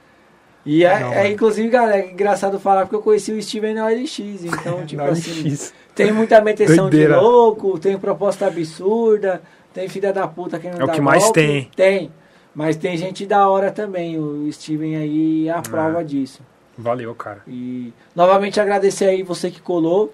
E 0.65 0.83
é, 0.85 0.99
Da 0.99 1.07
hora. 1.07 1.15
é, 1.27 1.31
inclusive, 1.31 1.67
galera, 1.69 1.97
é 1.99 2.11
engraçado 2.11 2.59
falar 2.59 2.81
porque 2.81 2.95
eu 2.95 3.01
conheci 3.01 3.31
o 3.31 3.41
Steven 3.41 3.73
na 3.73 3.85
OLX, 3.85 4.19
então, 4.43 4.85
tipo 4.85 5.01
Da 5.01 5.09
assim, 5.09 5.57
tem 5.95 6.11
muita 6.11 6.41
meteção 6.41 6.89
de 6.89 7.07
louco, 7.07 7.79
tem 7.79 7.97
proposta 7.97 8.45
absurda, 8.45 9.41
tem 9.73 9.87
filha 9.87 10.13
da 10.13 10.27
puta 10.27 10.59
que 10.59 10.67
não 10.69 10.79
É 10.79 10.83
o 10.83 10.87
dá 10.87 10.93
que 10.93 11.01
mais 11.01 11.23
golpe, 11.23 11.39
tem. 11.41 11.71
Tem, 11.75 12.11
mas 12.53 12.75
tem 12.75 12.97
gente 12.97 13.25
da 13.25 13.47
hora 13.47 13.71
também, 13.71 14.17
o 14.19 14.51
Steven 14.51 14.95
aí 14.97 15.47
é 15.47 15.51
a 15.51 15.61
prova 15.61 16.03
disso. 16.03 16.41
Valeu, 16.77 17.13
cara. 17.13 17.41
E 17.47 17.93
novamente 18.15 18.59
agradecer 18.59 19.05
aí 19.05 19.21
você 19.23 19.51
que 19.51 19.61
colou. 19.61 20.13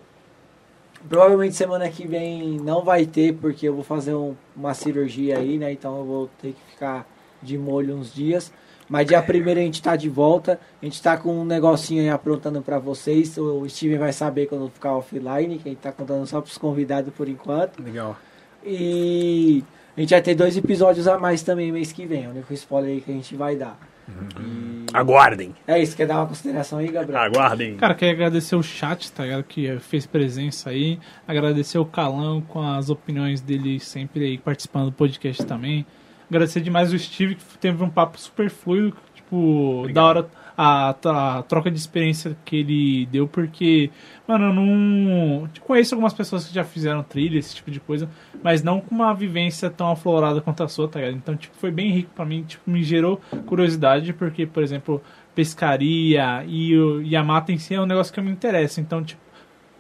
Provavelmente 1.08 1.56
semana 1.56 1.88
que 1.90 2.08
vem 2.08 2.60
não 2.60 2.84
vai 2.84 3.06
ter, 3.06 3.34
porque 3.36 3.68
eu 3.68 3.76
vou 3.76 3.84
fazer 3.84 4.16
um- 4.16 4.34
uma 4.56 4.74
cirurgia 4.74 5.38
aí, 5.38 5.58
né? 5.60 5.72
Então 5.72 6.00
eu 6.00 6.04
vou 6.06 6.30
ter 6.42 6.54
que 6.54 6.72
ficar 6.72 7.08
de 7.44 7.58
molho 7.58 7.96
uns 7.96 8.12
dias. 8.12 8.52
Mas 8.90 9.06
dia 9.08 9.22
primeiro 9.22 9.60
a 9.60 9.64
gente 9.64 9.82
tá 9.82 9.96
de 9.96 10.10
volta. 10.10 10.60
A 10.82 10.86
gente 10.86 11.00
tá 11.02 11.16
com 11.18 11.42
um 11.42 11.46
negocinho 11.46 12.02
aí 12.02 12.10
aprontando 12.10 12.62
pra 12.64 12.80
vocês. 12.80 13.38
O 13.38 13.68
Steven 13.70 14.00
vai 14.00 14.12
saber 14.14 14.48
quando 14.48 14.68
ficar 14.70 14.96
offline, 14.96 15.60
que 15.60 15.70
a 15.70 15.72
gente 15.72 15.82
tá 15.82 15.92
contando 15.92 16.26
só 16.26 16.42
pros 16.42 16.58
convidados 16.58 17.14
por 17.14 17.28
enquanto. 17.30 17.82
Legal. 17.84 18.18
E 18.64 19.64
a 19.96 20.02
gente 20.02 20.10
vai 20.10 20.22
ter 20.22 20.36
dois 20.36 20.58
episódios 20.58 21.08
a 21.08 21.18
mais 21.18 21.42
também 21.42 21.72
mês 21.72 21.92
que 21.92 22.06
vem. 22.06 22.26
É 22.26 22.28
o 22.28 22.32
único 22.32 22.54
spoiler 22.54 22.92
aí 22.92 23.02
que 23.02 23.12
a 23.12 23.14
gente 23.14 23.36
vai 23.36 23.56
dar. 23.56 23.78
E 24.40 24.86
Aguardem. 24.94 25.56
é 25.68 25.82
isso, 25.82 25.96
quer 25.96 26.06
dar 26.06 26.18
uma 26.18 26.28
consideração 26.28 26.80
aí, 26.80 26.88
Gabriel? 26.90 27.22
Aguardem. 27.22 27.76
Cara, 27.76 27.96
queria 27.96 28.14
agradecer 28.14 28.56
o 28.56 28.62
chat, 28.62 29.12
tá 29.12 29.24
ligado? 29.24 29.44
Que 29.44 29.80
fez 29.80 30.06
presença 30.06 30.70
aí. 30.70 31.00
Agradecer 31.28 31.78
o 31.80 31.86
Calão 31.86 32.42
com 32.42 32.62
as 32.62 32.90
opiniões 32.90 33.42
dele 33.42 33.80
sempre 33.80 34.26
aí 34.26 34.38
participando 34.38 34.86
do 34.86 34.92
podcast 34.92 35.44
também. 35.46 35.86
Agradecer 36.30 36.62
demais 36.62 36.94
o 36.94 37.00
Steve, 37.00 37.36
que 37.36 37.58
teve 37.58 37.84
um 37.84 37.90
papo 37.90 38.20
super 38.20 38.50
fluido. 38.50 38.96
Tipo, 39.14 39.88
da 39.92 40.04
hora 40.04 40.28
a, 40.58 40.90
a 40.90 41.44
troca 41.44 41.70
de 41.70 41.78
experiência 41.78 42.36
que 42.46 42.58
ele 42.58 43.06
deu, 43.08 43.28
porque, 43.28 43.90
mano, 44.28 44.46
eu 44.46 44.54
não. 44.54 45.48
tipo, 45.48 45.66
conheço 45.66 45.96
algumas 45.96 46.14
pessoas 46.14 46.48
que 46.48 46.54
já 46.54 46.64
fizeram 46.64 47.04
trilha, 47.04 47.38
esse 47.38 47.56
tipo 47.56 47.70
de 47.72 47.80
coisa, 47.80 48.10
mas 48.44 48.64
não 48.64 48.80
com 48.80 48.96
uma 48.96 49.14
vivência 49.14 49.70
tão 49.70 49.92
aflorada 49.92 50.42
quanto 50.42 50.64
a 50.64 50.68
sua, 50.68 50.88
tá 50.88 51.00
ligado? 51.00 51.18
Então, 51.18 51.36
tipo, 51.36 51.56
foi 51.58 51.72
bem 51.72 51.92
rico 51.92 52.12
pra 52.16 52.26
mim, 52.26 52.44
tipo, 52.44 52.70
me 52.70 52.84
gerou 52.84 53.20
curiosidade, 53.46 54.14
porque, 54.14 54.46
por 54.46 54.64
exemplo, 54.64 55.02
pescaria 55.34 56.44
e, 56.48 56.74
e 57.04 57.16
a 57.16 57.24
mata 57.24 57.52
em 57.52 57.58
si 57.58 57.76
é 57.76 57.82
um 57.82 57.86
negócio 57.86 58.14
que 58.14 58.20
eu 58.20 58.24
me 58.24 58.32
interessa. 58.32 58.80
Então, 58.80 59.04
tipo, 59.04 59.22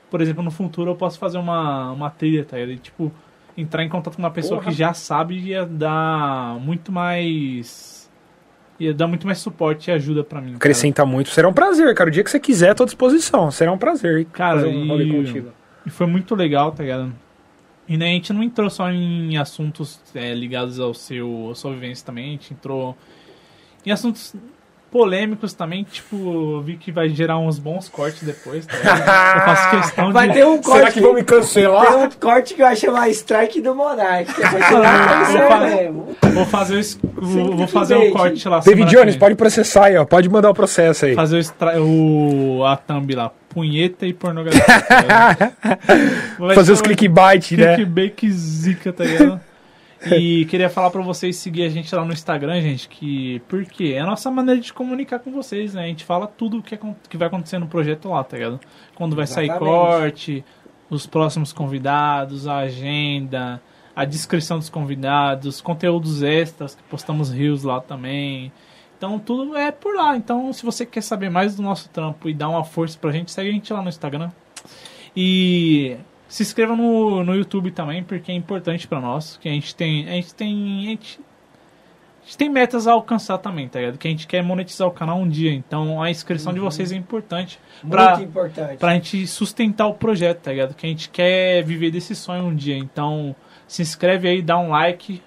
por 0.10 0.22
exemplo, 0.22 0.44
no 0.44 0.52
futuro 0.52 0.92
eu 0.92 0.96
posso 0.96 1.18
fazer 1.18 1.38
uma, 1.38 1.92
uma 1.92 2.10
trilha, 2.10 2.44
tá 2.46 2.58
ligado? 2.58 2.72
E, 2.74 2.78
tipo, 2.78 3.12
entrar 3.58 3.84
em 3.84 3.90
contato 3.90 4.16
com 4.16 4.22
uma 4.22 4.32
pessoa 4.32 4.60
Porra. 4.60 4.72
que 4.72 4.78
já 4.78 4.94
sabe 4.94 5.38
ia 5.38 5.66
dar 5.66 6.60
muito 6.60 6.92
mais. 6.92 7.95
Ia 8.80 8.94
dar 8.94 9.08
muito 9.08 9.26
mais 9.26 9.40
suporte 9.40 9.90
e 9.90 9.94
ajuda 9.94 10.24
pra 10.24 10.40
mim. 10.40 10.48
cara. 10.48 10.58
Acrescenta 10.58 11.06
muito. 11.06 11.30
Será 11.30 11.48
um 11.48 11.54
prazer, 11.54 11.94
cara. 11.96 12.10
O 12.10 12.12
dia 12.12 12.24
que 12.24 12.30
você 12.32 12.40
quiser, 12.40 12.74
tô 12.76 12.84
à 12.84 12.86
disposição. 12.86 13.50
Será 13.52 13.72
um 13.72 13.78
prazer 13.78 14.26
Cara, 14.34 14.62
fazer 14.62 14.68
um 14.76 15.02
e- 15.02 15.12
contigo. 15.12 15.52
E 15.86 15.90
foi 15.90 16.08
muito 16.08 16.36
legal, 16.36 16.72
tá 16.72 16.84
ligado? 16.84 17.14
E 17.88 17.96
né, 17.98 18.06
a 18.08 18.14
gente 18.14 18.34
não 18.34 18.42
entrou 18.42 18.70
só 18.70 18.90
em 18.90 19.38
assuntos 19.38 20.02
é, 20.16 20.34
ligados 20.34 20.80
ao 20.80 20.94
seu, 20.94 21.50
à 21.52 21.56
sua 21.56 21.72
vivência 21.72 22.04
também, 22.06 22.30
a 22.30 22.32
gente 22.32 22.52
entrou 22.54 22.98
em 23.86 23.92
assuntos 23.92 24.34
polêmicos 24.96 25.52
também, 25.52 25.84
tipo, 25.84 26.16
eu 26.16 26.62
vi 26.62 26.78
que 26.78 26.90
vai 26.90 27.10
gerar 27.10 27.38
uns 27.38 27.60
bons 27.60 27.90
cortes 27.90 28.24
depois, 28.24 28.66
tá 28.66 28.78
ligado? 28.78 29.00
Eu 29.02 29.42
faço 29.42 29.70
questão 29.72 30.14
Vai 30.14 30.30
de... 30.30 30.36
ter 30.36 30.46
um 30.46 30.62
corte. 30.62 30.80
Será 30.80 30.92
que 30.94 31.02
vão 31.02 31.14
me 31.14 31.22
cancelar? 31.22 31.86
Tem 31.86 31.98
um 31.98 32.10
corte 32.12 32.54
que 32.54 32.62
vai 32.62 32.78
chamar 32.78 33.10
Strike 33.10 33.60
do 33.60 33.76
Monark. 33.76 34.32
Ah, 34.66 34.72
lá 34.72 35.24
vou 35.26 35.48
fazer- 35.50 35.76
mesmo. 35.76 36.16
Vou 36.34 36.46
fazer, 36.46 36.86
o, 37.18 37.58
vou, 37.58 37.68
fazer 37.68 37.96
um 37.96 38.00
bait, 38.00 38.12
corte 38.14 38.48
lá. 38.48 38.60
David 38.60 38.90
Jones, 38.90 39.18
pode 39.18 39.36
processar 39.36 39.86
aí, 39.88 39.98
ó. 39.98 40.06
Pode 40.06 40.30
mandar 40.30 40.50
o 40.50 40.54
processo 40.54 41.06
aí. 41.06 41.14
Fazer 41.14 41.36
o, 41.36 41.40
extra, 41.40 41.82
o 41.82 42.64
a 42.66 42.78
thumb 42.78 43.14
lá, 43.14 43.32
punheta 43.50 44.06
e 44.06 44.14
pornografia. 44.14 44.62
tá 44.64 45.38
Fazer 46.56 46.72
os 46.72 46.82
clickbait, 46.82 47.52
né? 47.52 47.76
Clickbait 47.76 48.30
zica, 48.32 48.94
tá 48.94 49.04
ligado? 49.04 49.42
E 50.12 50.46
queria 50.46 50.70
falar 50.70 50.92
pra 50.92 51.02
vocês 51.02 51.36
seguir 51.38 51.64
a 51.64 51.70
gente 51.70 51.94
lá 51.96 52.04
no 52.06 52.12
Instagram, 52.14 52.62
gente, 52.62 52.88
que 52.90 53.42
porque 53.48 53.94
é 53.96 54.00
a 54.02 54.06
nossa 54.06 54.30
maneira 54.30 54.60
de 54.60 54.72
comunicar 54.74 55.20
com 55.20 55.32
vocês, 55.32 55.74
né? 55.74 55.84
A 55.84 55.88
gente 55.88 56.04
fala 56.04 56.28
tudo 56.28 56.58
o 56.60 56.62
que, 56.62 56.76
acon- 56.76 56.96
que 57.10 57.18
vai 57.18 57.28
acontecer 57.28 57.58
no 57.58 57.68
projeto 57.68 58.10
lá, 58.10 58.24
tá 58.24 58.38
ligado? 58.38 58.60
Quando 58.94 59.16
vai 59.16 59.26
sair 59.26 59.46
Exatamente. 59.46 59.72
corte, 59.74 60.46
os 60.90 61.08
próximos 61.08 61.52
convidados, 61.54 62.46
a 62.48 62.58
agenda, 62.58 63.62
a 63.96 64.06
descrição 64.06 64.60
dos 64.60 64.70
convidados, 64.70 65.62
conteúdos 65.62 66.22
extras, 66.22 66.76
que 66.76 66.84
postamos 66.84 67.32
rios 67.32 67.64
lá 67.64 67.80
também. 67.80 68.52
Então 68.98 69.18
tudo 69.18 69.56
é 69.58 69.72
por 69.72 69.96
lá. 69.96 70.16
Então 70.16 70.52
se 70.54 70.64
você 70.66 70.86
quer 70.86 71.02
saber 71.02 71.30
mais 71.32 71.56
do 71.56 71.64
nosso 71.64 71.90
trampo 71.90 72.30
e 72.30 72.34
dar 72.34 72.50
uma 72.50 72.64
força 72.64 72.98
pra 73.00 73.12
gente, 73.12 73.32
segue 73.32 73.50
a 73.50 73.54
gente 73.54 73.72
lá 73.74 73.82
no 73.82 73.90
Instagram. 73.90 74.30
E 75.16 75.96
Se 76.36 76.44
inscreva 76.44 76.76
no, 76.76 77.24
no 77.24 77.34
YouTube 77.34 77.72
também, 77.72 78.04
porque 78.04 78.30
é 78.30 78.36
importante 78.36 78.86
pra 78.86 79.00
nós. 79.00 79.38
Que 79.38 79.48
a 79.48 79.54
gente 79.54 79.74
tem. 79.74 80.06
A 80.06 80.12
gente 80.16 80.36
tem. 80.36 80.86
A 80.86 80.90
gente, 80.90 81.22
a 81.22 82.26
gente 82.26 82.38
tem 82.38 82.50
metas 82.50 82.88
a 82.88 82.92
alcançar 82.92 83.38
também, 83.38 83.70
tá 83.70 83.80
ligado? 83.80 83.98
Que 83.98 84.06
a 84.06 84.12
gente 84.12 84.28
quer 84.28 84.44
monetizar 84.44 84.86
o 84.86 84.92
canal 84.92 85.18
um 85.18 85.30
dia. 85.30 85.54
Então 85.54 86.04
a 86.04 86.12
inscrição 86.12 86.54
de 86.54 86.60
vocês 86.60 86.92
é 86.92 86.96
importante. 86.98 87.58
Pra, 87.90 88.18
Muito 88.18 88.28
importante. 88.28 88.78
pra 88.78 88.96
gente 88.96 89.26
sustentar 89.26 89.88
o 89.88 89.94
projeto, 89.94 90.42
tá 90.42 90.52
ligado? 90.52 90.74
Que 90.76 90.86
a 90.86 90.90
gente 90.90 91.08
quer 91.08 91.64
viver 91.64 91.90
desse 91.90 92.14
sonho 92.14 92.44
um 92.44 92.54
dia. 92.54 92.78
Então, 92.78 93.34
se 93.66 93.82
inscreve 93.82 94.28
aí, 94.28 94.42
dá 94.42 94.58
um 94.58 94.72
like 94.72 95.22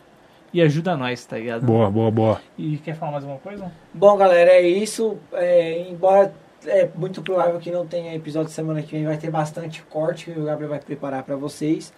e 0.53 0.61
ajuda 0.61 0.95
nós, 0.95 1.25
tá 1.25 1.39
ligado? 1.39 1.65
Boa, 1.65 1.91
boa, 1.91 2.11
boa. 2.11 2.43
E 2.59 2.77
quer 2.77 2.95
falar 2.95 3.13
mais 3.13 3.25
alguma 3.25 3.41
coisa? 3.41 3.73
Bom, 3.95 4.15
galera, 4.15 4.51
é 4.51 4.61
isso. 4.61 5.17
É, 5.33 5.89
embora 5.89 6.35
é 6.69 6.91
muito 6.95 7.23
provável 7.23 7.59
que 7.59 7.71
não 7.71 7.87
tenha 7.87 8.15
episódio 8.15 8.53
semana 8.53 8.83
que 8.83 8.93
vem, 8.93 9.05
vai 9.05 9.17
ter 9.17 9.31
bastante 9.31 9.83
corte 9.83 10.31
que 10.31 10.39
o 10.39 10.45
Gabriel 10.45 10.71
vai 10.71 10.81
preparar 10.81 11.23
pra 11.23 11.37
vocês. 11.37 11.93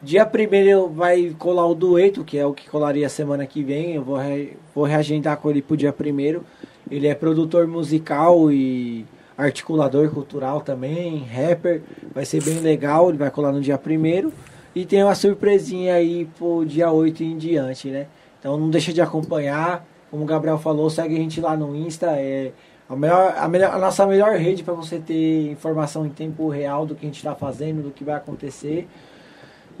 Dia 0.00 0.26
primeiro 0.26 0.88
vai 0.88 1.34
colar 1.38 1.66
o 1.66 1.74
dueto, 1.74 2.24
que 2.24 2.36
é 2.36 2.44
o 2.44 2.52
que 2.52 2.68
colaria 2.68 3.08
semana 3.08 3.46
que 3.46 3.62
vem. 3.62 3.94
Eu 3.94 4.02
vou, 4.02 4.16
re, 4.16 4.56
vou 4.74 4.84
reagendar 4.84 5.36
com 5.36 5.48
ele 5.48 5.62
pro 5.62 5.76
dia 5.76 5.92
primeiro. 5.92 6.44
Ele 6.90 7.06
é 7.06 7.14
produtor 7.14 7.66
musical 7.66 8.50
e 8.50 9.06
articulador 9.36 10.10
cultural 10.10 10.60
também, 10.60 11.24
rapper. 11.24 11.82
Vai 12.12 12.24
ser 12.24 12.42
bem 12.42 12.58
legal, 12.58 13.08
ele 13.08 13.18
vai 13.18 13.30
colar 13.30 13.52
no 13.52 13.60
dia 13.60 13.78
primeiro. 13.78 14.32
E 14.74 14.84
tem 14.84 15.02
uma 15.04 15.14
surpresinha 15.14 15.94
aí 15.94 16.28
pro 16.36 16.64
dia 16.64 16.90
8 16.90 17.22
em 17.22 17.36
diante, 17.36 17.88
né? 17.88 18.06
Então 18.40 18.56
não 18.56 18.70
deixa 18.70 18.92
de 18.92 19.00
acompanhar. 19.00 19.86
Como 20.10 20.24
o 20.24 20.26
Gabriel 20.26 20.58
falou, 20.58 20.90
segue 20.90 21.14
a 21.14 21.18
gente 21.18 21.40
lá 21.40 21.56
no 21.56 21.76
Insta. 21.76 22.06
É 22.18 22.52
a, 22.92 22.96
melhor, 22.96 23.34
a, 23.38 23.48
melhor, 23.48 23.74
a 23.74 23.78
nossa 23.78 24.06
melhor 24.06 24.36
rede 24.36 24.62
para 24.62 24.74
você 24.74 24.98
ter 24.98 25.50
informação 25.50 26.04
em 26.04 26.10
tempo 26.10 26.48
real 26.50 26.84
do 26.84 26.94
que 26.94 27.06
a 27.06 27.08
gente 27.08 27.16
está 27.16 27.34
fazendo, 27.34 27.82
do 27.82 27.90
que 27.90 28.04
vai 28.04 28.16
acontecer. 28.16 28.86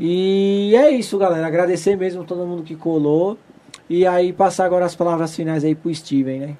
E 0.00 0.74
é 0.74 0.90
isso, 0.90 1.18
galera. 1.18 1.46
Agradecer 1.46 1.94
mesmo 1.94 2.24
todo 2.24 2.46
mundo 2.46 2.62
que 2.62 2.74
colou. 2.74 3.36
E 3.88 4.06
aí 4.06 4.32
passar 4.32 4.64
agora 4.64 4.86
as 4.86 4.94
palavras 4.94 5.36
finais 5.36 5.62
aí 5.62 5.74
pro 5.74 5.94
Steven, 5.94 6.40
né? 6.40 6.56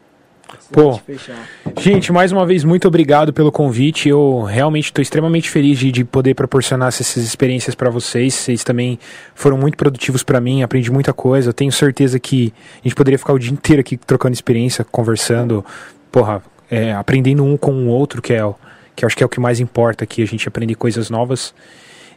Pô. 0.70 0.82
Pra 0.82 0.92
gente 0.92 1.02
fechar. 1.02 1.48
Gente, 1.80 2.12
mais 2.12 2.30
uma 2.30 2.44
vez, 2.44 2.64
muito 2.64 2.86
obrigado 2.86 3.32
pelo 3.32 3.50
convite. 3.50 4.10
Eu 4.10 4.42
realmente 4.42 4.86
estou 4.86 5.00
extremamente 5.00 5.48
feliz 5.48 5.78
de, 5.78 5.90
de 5.90 6.04
poder 6.04 6.34
proporcionar 6.34 6.88
essas 6.88 7.16
experiências 7.16 7.74
para 7.74 7.88
vocês. 7.88 8.34
Vocês 8.34 8.62
também 8.62 8.98
foram 9.34 9.56
muito 9.56 9.78
produtivos 9.78 10.22
para 10.22 10.38
mim, 10.38 10.62
aprendi 10.62 10.90
muita 10.92 11.14
coisa. 11.14 11.48
Eu 11.48 11.54
tenho 11.54 11.72
certeza 11.72 12.20
que 12.20 12.52
a 12.80 12.88
gente 12.88 12.94
poderia 12.94 13.18
ficar 13.18 13.32
o 13.32 13.38
dia 13.38 13.52
inteiro 13.52 13.80
aqui 13.80 13.96
trocando 13.96 14.34
experiência, 14.34 14.84
conversando, 14.84 15.64
porra, 16.12 16.43
é, 16.70 16.93
aprendendo 16.93 17.43
um 17.43 17.56
com 17.56 17.72
o 17.72 17.89
outro, 17.89 18.22
que 18.22 18.32
é 18.32 18.44
o 18.44 18.55
que 18.94 19.06
acho 19.06 19.16
que 19.16 19.22
é 19.22 19.26
o 19.26 19.28
que 19.28 19.40
mais 19.40 19.59
importa 19.59 20.05
aqui, 20.05 20.22
a 20.22 20.26
gente 20.26 20.47
aprender 20.47 20.74
coisas 20.74 21.09
novas. 21.09 21.55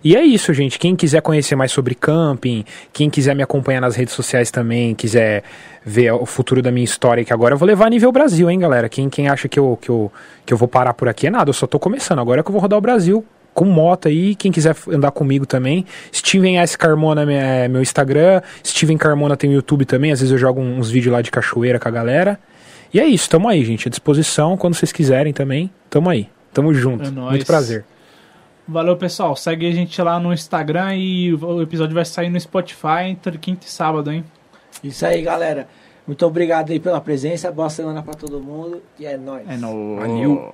E 0.04 0.16
é 0.16 0.24
isso, 0.24 0.54
gente. 0.54 0.78
Quem 0.78 0.96
quiser 0.96 1.22
conhecer 1.22 1.56
mais 1.56 1.72
sobre 1.72 1.96
camping, 1.96 2.64
quem 2.94 3.10
quiser 3.10 3.34
me 3.34 3.42
acompanhar 3.42 3.82
nas 3.82 3.96
redes 3.96 4.14
sociais 4.14 4.52
também, 4.52 4.94
quiser 4.94 5.44
ver 5.84 6.12
o 6.12 6.26
futuro 6.26 6.62
da 6.62 6.70
minha 6.70 6.84
história, 6.84 7.24
que 7.24 7.34
agora 7.34 7.56
eu 7.56 7.58
vou 7.58 7.66
levar 7.66 7.88
a 7.88 7.90
nível 7.90 8.12
Brasil, 8.12 8.50
hein, 8.52 8.60
galera? 8.60 8.90
Quem, 8.90 9.10
quem 9.10 9.30
acha 9.30 9.48
que 9.48 9.58
eu, 9.58 9.80
que, 9.82 9.90
eu, 9.90 10.12
que 10.46 10.54
eu 10.54 10.58
vou 10.58 10.68
parar 10.68 10.94
por 10.94 11.08
aqui 11.08 11.28
é 11.28 11.30
nada, 11.32 11.50
eu 11.50 11.54
só 11.54 11.66
tô 11.66 11.80
começando. 11.80 12.20
Agora 12.20 12.42
é 12.42 12.44
que 12.44 12.50
eu 12.50 12.54
vou 12.54 12.62
rodar 12.62 12.78
o 12.78 12.82
Brasil 12.82 13.26
com 13.54 13.66
moto 13.66 14.08
aí. 14.10 14.36
Quem 14.36 14.52
quiser 14.52 14.76
andar 14.90 15.12
comigo 15.12 15.46
também. 15.46 15.86
Steven 16.14 16.60
S. 16.60 16.78
Carmona 16.78 17.24
é 17.32 17.68
meu 17.68 17.82
Instagram. 17.82 18.42
Steven 18.64 18.98
Carmona 18.98 19.36
tem 19.38 19.50
o 19.50 19.54
YouTube 19.54 19.86
também. 19.86 20.12
Às 20.12 20.20
vezes 20.20 20.32
eu 20.32 20.38
jogo 20.38 20.62
uns 20.62 20.92
vídeos 20.92 21.14
lá 21.14 21.22
de 21.22 21.32
cachoeira 21.32 21.80
com 21.80 21.88
a 21.88 21.92
galera. 21.92 22.38
E 22.94 23.00
é 23.00 23.06
isso, 23.06 23.30
tamo 23.30 23.48
aí, 23.48 23.64
gente. 23.64 23.88
À 23.88 23.90
disposição. 23.90 24.58
Quando 24.58 24.76
vocês 24.76 24.92
quiserem 24.92 25.34
também, 25.34 25.70
tamo 25.90 26.10
aí. 26.10 26.30
Tamo 26.54 26.74
junto. 26.74 27.08
É 27.08 27.12
nóis. 27.12 27.32
Muito 27.32 27.46
prazer. 27.46 27.86
Valeu, 28.68 28.98
pessoal. 28.98 29.36
Segue 29.36 29.68
a 29.68 29.72
gente 29.72 30.02
lá 30.02 30.20
no 30.20 30.34
Instagram 30.34 30.96
e 30.96 31.34
o 31.34 31.62
episódio 31.62 31.94
vai 31.94 32.06
sair 32.06 32.30
no 32.30 32.40
Spotify 32.40 33.04
entre 33.08 33.38
quinta 33.38 33.68
e 33.68 33.70
sábado, 33.70 34.12
hein? 34.12 34.24
Isso 34.84 35.06
aí, 35.06 35.22
galera. 35.22 35.68
Muito 36.08 36.26
obrigado 36.26 36.72
aí 36.72 36.80
pela 36.80 37.02
presença. 37.02 37.52
Boa 37.52 37.70
semana 37.70 38.02
pra 38.02 38.14
todo 38.14 38.40
mundo. 38.40 38.82
E 38.98 39.06
é 39.06 39.18
nóis. 39.18 39.48
É 39.48 39.58
nóis. 39.58 40.00
Valeu. 40.00 40.54